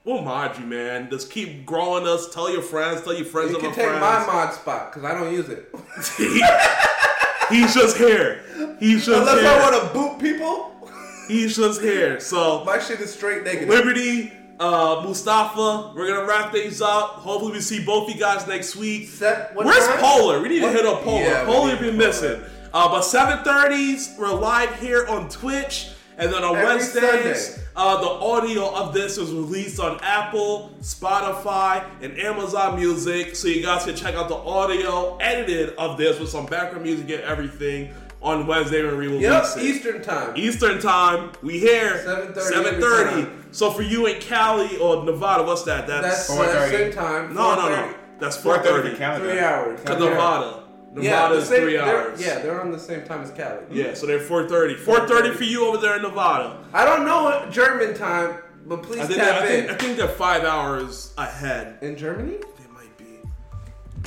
we'll 0.05 0.23
mod 0.23 0.59
you, 0.59 0.67
man. 0.67 1.09
Just 1.11 1.31
keep 1.31 1.65
growing 1.67 2.07
us. 2.07 2.29
Tell 2.33 2.51
your 2.51 2.63
friends. 2.63 3.03
Tell 3.03 3.15
your 3.15 3.25
friends 3.25 3.51
You 3.51 3.57
of 3.57 3.63
can 3.63 3.73
take 3.73 3.87
friends. 3.87 4.01
my 4.01 4.27
mod 4.27 4.55
spot 4.55 4.93
because 4.93 5.05
I 5.11 5.15
don't 5.15 5.33
use 5.33 5.49
it. 5.49 5.69
He's 7.51 7.75
just 7.75 7.97
here. 7.99 8.41
He's 8.81 9.05
just 9.05 9.19
Unless 9.21 9.41
here. 9.41 9.51
I 9.51 9.71
want 9.71 9.83
to 9.89 9.93
boot 9.93 10.19
people, 10.19 10.71
He's 11.29 11.57
just 11.57 11.81
here. 11.83 12.19
So 12.21 12.65
my 12.65 12.79
shit 12.79 13.01
is 13.01 13.13
straight 13.13 13.45
negative. 13.45 13.69
Liberty, 13.69 14.33
uh, 14.59 15.03
Mustafa, 15.05 15.93
we're 15.95 16.07
gonna 16.09 16.27
wrap 16.27 16.53
things 16.53 16.81
up. 16.81 17.11
Hopefully, 17.17 17.53
we 17.53 17.61
see 17.61 17.85
both 17.85 18.09
of 18.09 18.15
you 18.15 18.21
guys 18.21 18.47
next 18.47 18.77
week. 18.77 19.09
Set- 19.09 19.55
what 19.55 19.67
Where's 19.67 19.87
time? 19.87 19.99
Polar? 19.99 20.41
We 20.41 20.49
need 20.49 20.61
to 20.61 20.71
hit 20.71 20.87
up 20.87 21.03
Polar. 21.03 21.21
Yeah, 21.23 21.45
Polar 21.45 21.77
been 21.77 21.97
missing. 21.97 22.41
Uh, 22.73 22.89
but 22.89 23.03
7:30s, 23.03 24.17
we're 24.19 24.33
live 24.33 24.75
here 24.81 25.07
on 25.07 25.29
Twitch, 25.29 25.91
and 26.19 26.33
then 26.33 26.45
on 26.45 26.55
Every 26.57 26.67
Wednesdays, 26.67 27.59
uh, 27.75 28.01
the 28.01 28.09
audio 28.09 28.69
of 28.75 28.93
this 28.95 29.17
is 29.19 29.33
released 29.33 29.81
on 29.81 29.99
Apple, 30.03 30.75
Spotify, 30.81 31.85
and 32.03 32.19
Amazon 32.19 32.77
Music. 32.77 33.35
So 33.37 33.49
you 33.49 33.63
guys 33.63 33.85
can 33.85 33.97
check 33.97 34.15
out 34.15 34.29
the 34.29 34.37
audio 34.37 35.17
edited 35.19 35.71
of 35.77 35.97
this 35.99 36.19
with 36.21 36.29
some 36.29 36.47
background 36.47 36.85
music 36.85 37.11
and 37.11 37.21
everything 37.23 37.93
on 38.21 38.47
Wednesday 38.47 38.85
when 38.85 38.97
we 38.99 39.07
release 39.09 39.23
Yep, 39.23 39.45
it. 39.57 39.63
Eastern 39.63 40.03
time. 40.03 40.33
Eastern 40.37 40.81
time, 40.81 41.33
we 41.43 41.59
here 41.59 42.03
7:30 42.07 42.41
Seven 42.41 42.67
every 42.67 42.81
thirty. 42.81 43.23
time. 43.25 43.45
So 43.51 43.71
for 43.71 43.83
you 43.83 44.07
in 44.07 44.21
Cali 44.21 44.77
or 44.79 45.05
Nevada, 45.05 45.43
what's 45.43 45.65
that? 45.65 45.87
That's, 45.87 46.29
That's 46.29 46.31
uh, 46.31 46.69
4:30. 46.69 46.71
same 46.71 46.93
time. 46.93 47.35
no, 47.35 47.55
no, 47.57 47.69
no. 47.69 47.95
That's 48.21 48.37
four 48.37 48.59
4:30 48.59 48.63
thirty. 48.63 48.95
Three 49.21 49.41
hours. 49.41 49.81
To 49.85 49.97
Yeah. 50.97 51.01
Nevada. 51.01 51.05
Yeah, 51.05 51.11
Nevada 51.21 51.35
the 51.35 51.41
is 51.43 51.49
same- 51.49 51.63
three 51.63 51.73
they're- 51.77 51.83
hours. 51.85 52.21
Yeah, 52.27 52.39
they're 52.41 52.61
on 52.61 52.71
the 52.73 52.79
same 52.79 53.03
time 53.03 53.23
as 53.23 53.31
Cali. 53.31 53.59
Yeah, 53.71 53.95
so 53.95 54.07
they're 54.07 54.21
four 54.21 54.49
thirty. 54.49 54.75
Four 54.75 55.07
thirty 55.09 55.31
for 55.31 55.45
you 55.45 55.67
over 55.67 55.79
there 55.79 55.97
in 55.97 56.03
Nevada. 56.03 56.59
I 56.75 56.85
don't 56.85 57.05
know 57.05 57.47
German 57.51 57.95
time, 57.95 58.35
but 58.67 58.83
please 58.83 59.01
I 59.01 59.07
think, 59.07 59.19
tap 59.19 59.43
I 59.43 59.47
think 59.47 59.65
in. 59.69 59.75
I 59.75 59.79
think 59.79 59.97
they're 59.97 60.09
five 60.09 60.45
hours 60.45 61.13
ahead. 61.17 61.79
in 61.83 61.97
Germany? 61.97 62.33
They 62.39 62.75
might 62.75 62.97
be. 62.99 63.05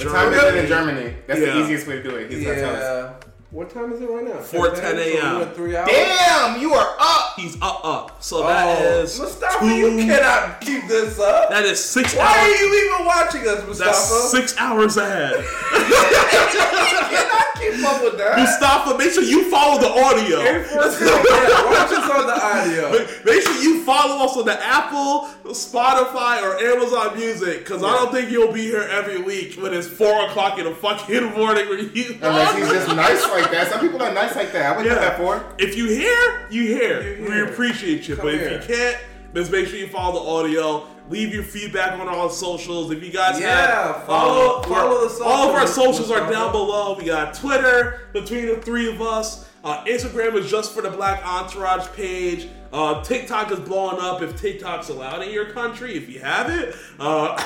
What 0.04 0.14
time 0.14 0.34
is 0.34 0.56
in 0.64 0.68
Germany? 0.68 1.16
That's 1.28 1.40
Yeah. 1.40 1.54
the 1.54 1.62
easiest 1.62 1.88
way 1.88 1.96
to 1.98 2.04
do 2.04 2.16
it. 2.18 2.32
He's 2.32 2.44
gonna. 2.46 2.58
Yeah. 2.62 3.10
What 3.56 3.70
time 3.70 3.94
is 3.94 4.02
it 4.02 4.10
right 4.10 4.26
now? 4.26 4.34
4:10 4.34 4.52
So 4.52 4.96
we 4.96 5.18
a.m.. 5.18 5.40
went 5.40 5.56
three 5.56 5.78
hours. 5.78 5.90
Damn, 5.90 6.60
you 6.60 6.74
are 6.74 6.94
up. 7.00 7.36
He's 7.38 7.56
up, 7.62 7.86
up. 7.86 8.22
So 8.22 8.44
that 8.44 8.68
Oh, 8.82 9.00
is 9.04 9.18
Mustafa, 9.18 9.60
two. 9.60 9.68
you 9.74 9.96
cannot 10.06 10.60
keep 10.60 10.86
this 10.90 11.18
up. 11.22 11.50
That 11.52 11.64
is 11.64 11.82
six 11.82 12.14
Why 12.16 12.26
are 12.38 12.50
you 12.50 12.86
even 12.98 13.06
watching 13.06 13.48
us, 13.48 13.66
Mustafa? 13.66 13.92
That's 13.92 14.32
six 14.32 14.58
hours 14.58 14.98
ahead. 14.98 15.36
you 15.72 17.00
cannot 17.16 17.46
keep 17.56 17.86
up 17.88 18.04
with 18.04 18.18
that. 18.18 18.38
Mustafa, 18.40 18.98
make 18.98 19.12
sure 19.14 19.24
you 19.24 19.50
follow 19.50 19.80
the 19.80 19.88
audio. 19.90 20.40
yeah, 20.42 20.76
watch 20.76 21.92
us 21.92 22.10
on 22.12 22.28
the 22.28 22.38
audio. 22.44 22.92
Make- 23.00 23.26
Make 23.26 23.42
sure 23.42 23.56
you 23.64 23.84
follow 23.84 24.24
us 24.26 24.38
on 24.38 24.46
the 24.46 24.64
Apple, 24.64 25.28
Spotify, 25.46 26.42
or 26.44 26.58
Amazon 26.60 27.18
Music, 27.18 27.60
because 27.60 27.84
I 27.84 27.92
don't 27.96 28.12
think 28.12 28.30
you'll 28.32 28.52
be 28.54 28.62
here 28.64 28.82
every 28.92 29.22
week 29.22 29.56
when 29.56 29.74
it's 29.74 29.88
four 29.88 30.26
o'clock 30.26 30.58
in 30.60 30.66
the 30.66 30.76
fucking 30.76 31.24
morning 31.38 31.68
when 31.70 31.80
you. 31.94 32.18
Unless 32.22 32.56
he's 32.58 32.70
just 32.70 32.88
nice 32.96 33.24
like 33.30 33.45
that. 33.52 33.70
Some 33.72 33.80
people 33.80 34.02
are 34.02 34.14
nice 34.14 34.36
like 34.36 34.52
that. 34.54 34.66
I 34.74 34.78
wouldn't 34.78 34.88
Yeah. 34.96 35.02
have 35.02 35.18
that 35.18 35.18
for. 35.18 35.44
If 35.58 35.76
you 35.76 35.88
hear, 35.88 36.48
you 36.50 36.64
hear. 36.68 37.18
You 37.18 37.30
We 37.30 37.42
appreciate 37.42 38.08
you. 38.08 38.16
Come 38.16 38.26
but 38.26 38.36
if 38.36 38.52
you 38.70 38.76
can't, 38.76 38.98
just 39.34 39.52
make 39.52 39.68
sure 39.68 39.78
you 39.78 39.88
follow 39.88 40.24
the 40.24 40.30
audio. 40.30 40.88
Leave 41.10 41.34
your 41.34 41.44
feedback 41.44 42.00
on 42.00 42.08
our 42.08 42.30
socials. 42.32 42.92
If 42.92 43.04
you 43.04 43.12
guys 43.12 43.40
Yeah, 43.40 43.94
have, 43.94 44.06
follow- 44.06 44.64
follow 44.64 45.08
the 45.08 45.24
All 45.24 45.50
of 45.50 45.56
our 45.56 45.68
socials, 45.68 45.98
socials 46.08 46.12
are 46.12 46.32
down 46.32 46.52
below. 46.52 46.96
We 46.98 47.06
got 47.06 47.34
Twitter 47.36 48.08
between 48.14 48.48
the 48.48 48.56
three 48.58 48.90
of 48.92 49.02
us. 49.02 49.46
Uh, 49.64 49.84
Instagram 49.86 50.36
is 50.36 50.50
just 50.50 50.74
for 50.74 50.82
the 50.82 50.90
Black 50.90 51.24
Entourage 51.26 51.86
page. 51.96 52.48
Uh, 52.76 53.02
TikTok 53.02 53.54
is 53.54 53.60
blowing 53.62 54.02
up. 54.02 54.22
If 54.22 54.36
TikTok's 54.36 54.90
allowed 54.90 55.22
in 55.22 55.32
your 55.32 55.46
country, 55.46 55.96
if 55.96 56.10
you 56.10 56.20
have 56.20 56.50
it, 56.50 56.76
uh, 57.00 57.42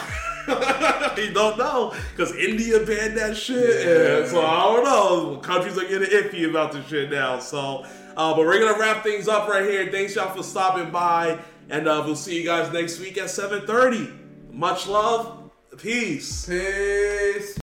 you 1.17 1.31
don't 1.31 1.55
know 1.55 1.93
because 2.09 2.35
India 2.35 2.79
banned 2.83 3.15
that 3.15 3.37
shit. 3.37 3.85
Yeah. 3.85 4.27
So 4.27 4.43
I 4.43 4.63
don't 4.63 4.83
know. 4.83 5.37
Countries 5.37 5.77
are 5.77 5.87
getting 5.87 6.09
iffy 6.09 6.49
about 6.49 6.71
this 6.71 6.87
shit 6.87 7.11
now. 7.11 7.37
So, 7.37 7.85
uh, 8.17 8.35
but 8.35 8.39
we're 8.39 8.59
gonna 8.59 8.79
wrap 8.79 9.03
things 9.03 9.27
up 9.27 9.47
right 9.47 9.69
here. 9.69 9.91
Thanks 9.91 10.15
y'all 10.15 10.35
for 10.35 10.41
stopping 10.41 10.89
by, 10.89 11.37
and 11.69 11.87
uh, 11.87 12.01
we'll 12.03 12.15
see 12.15 12.35
you 12.35 12.43
guys 12.43 12.73
next 12.73 12.99
week 12.99 13.19
at 13.19 13.25
7:30. 13.25 14.51
Much 14.51 14.87
love, 14.87 15.51
peace. 15.77 16.47
Peace. 16.47 17.55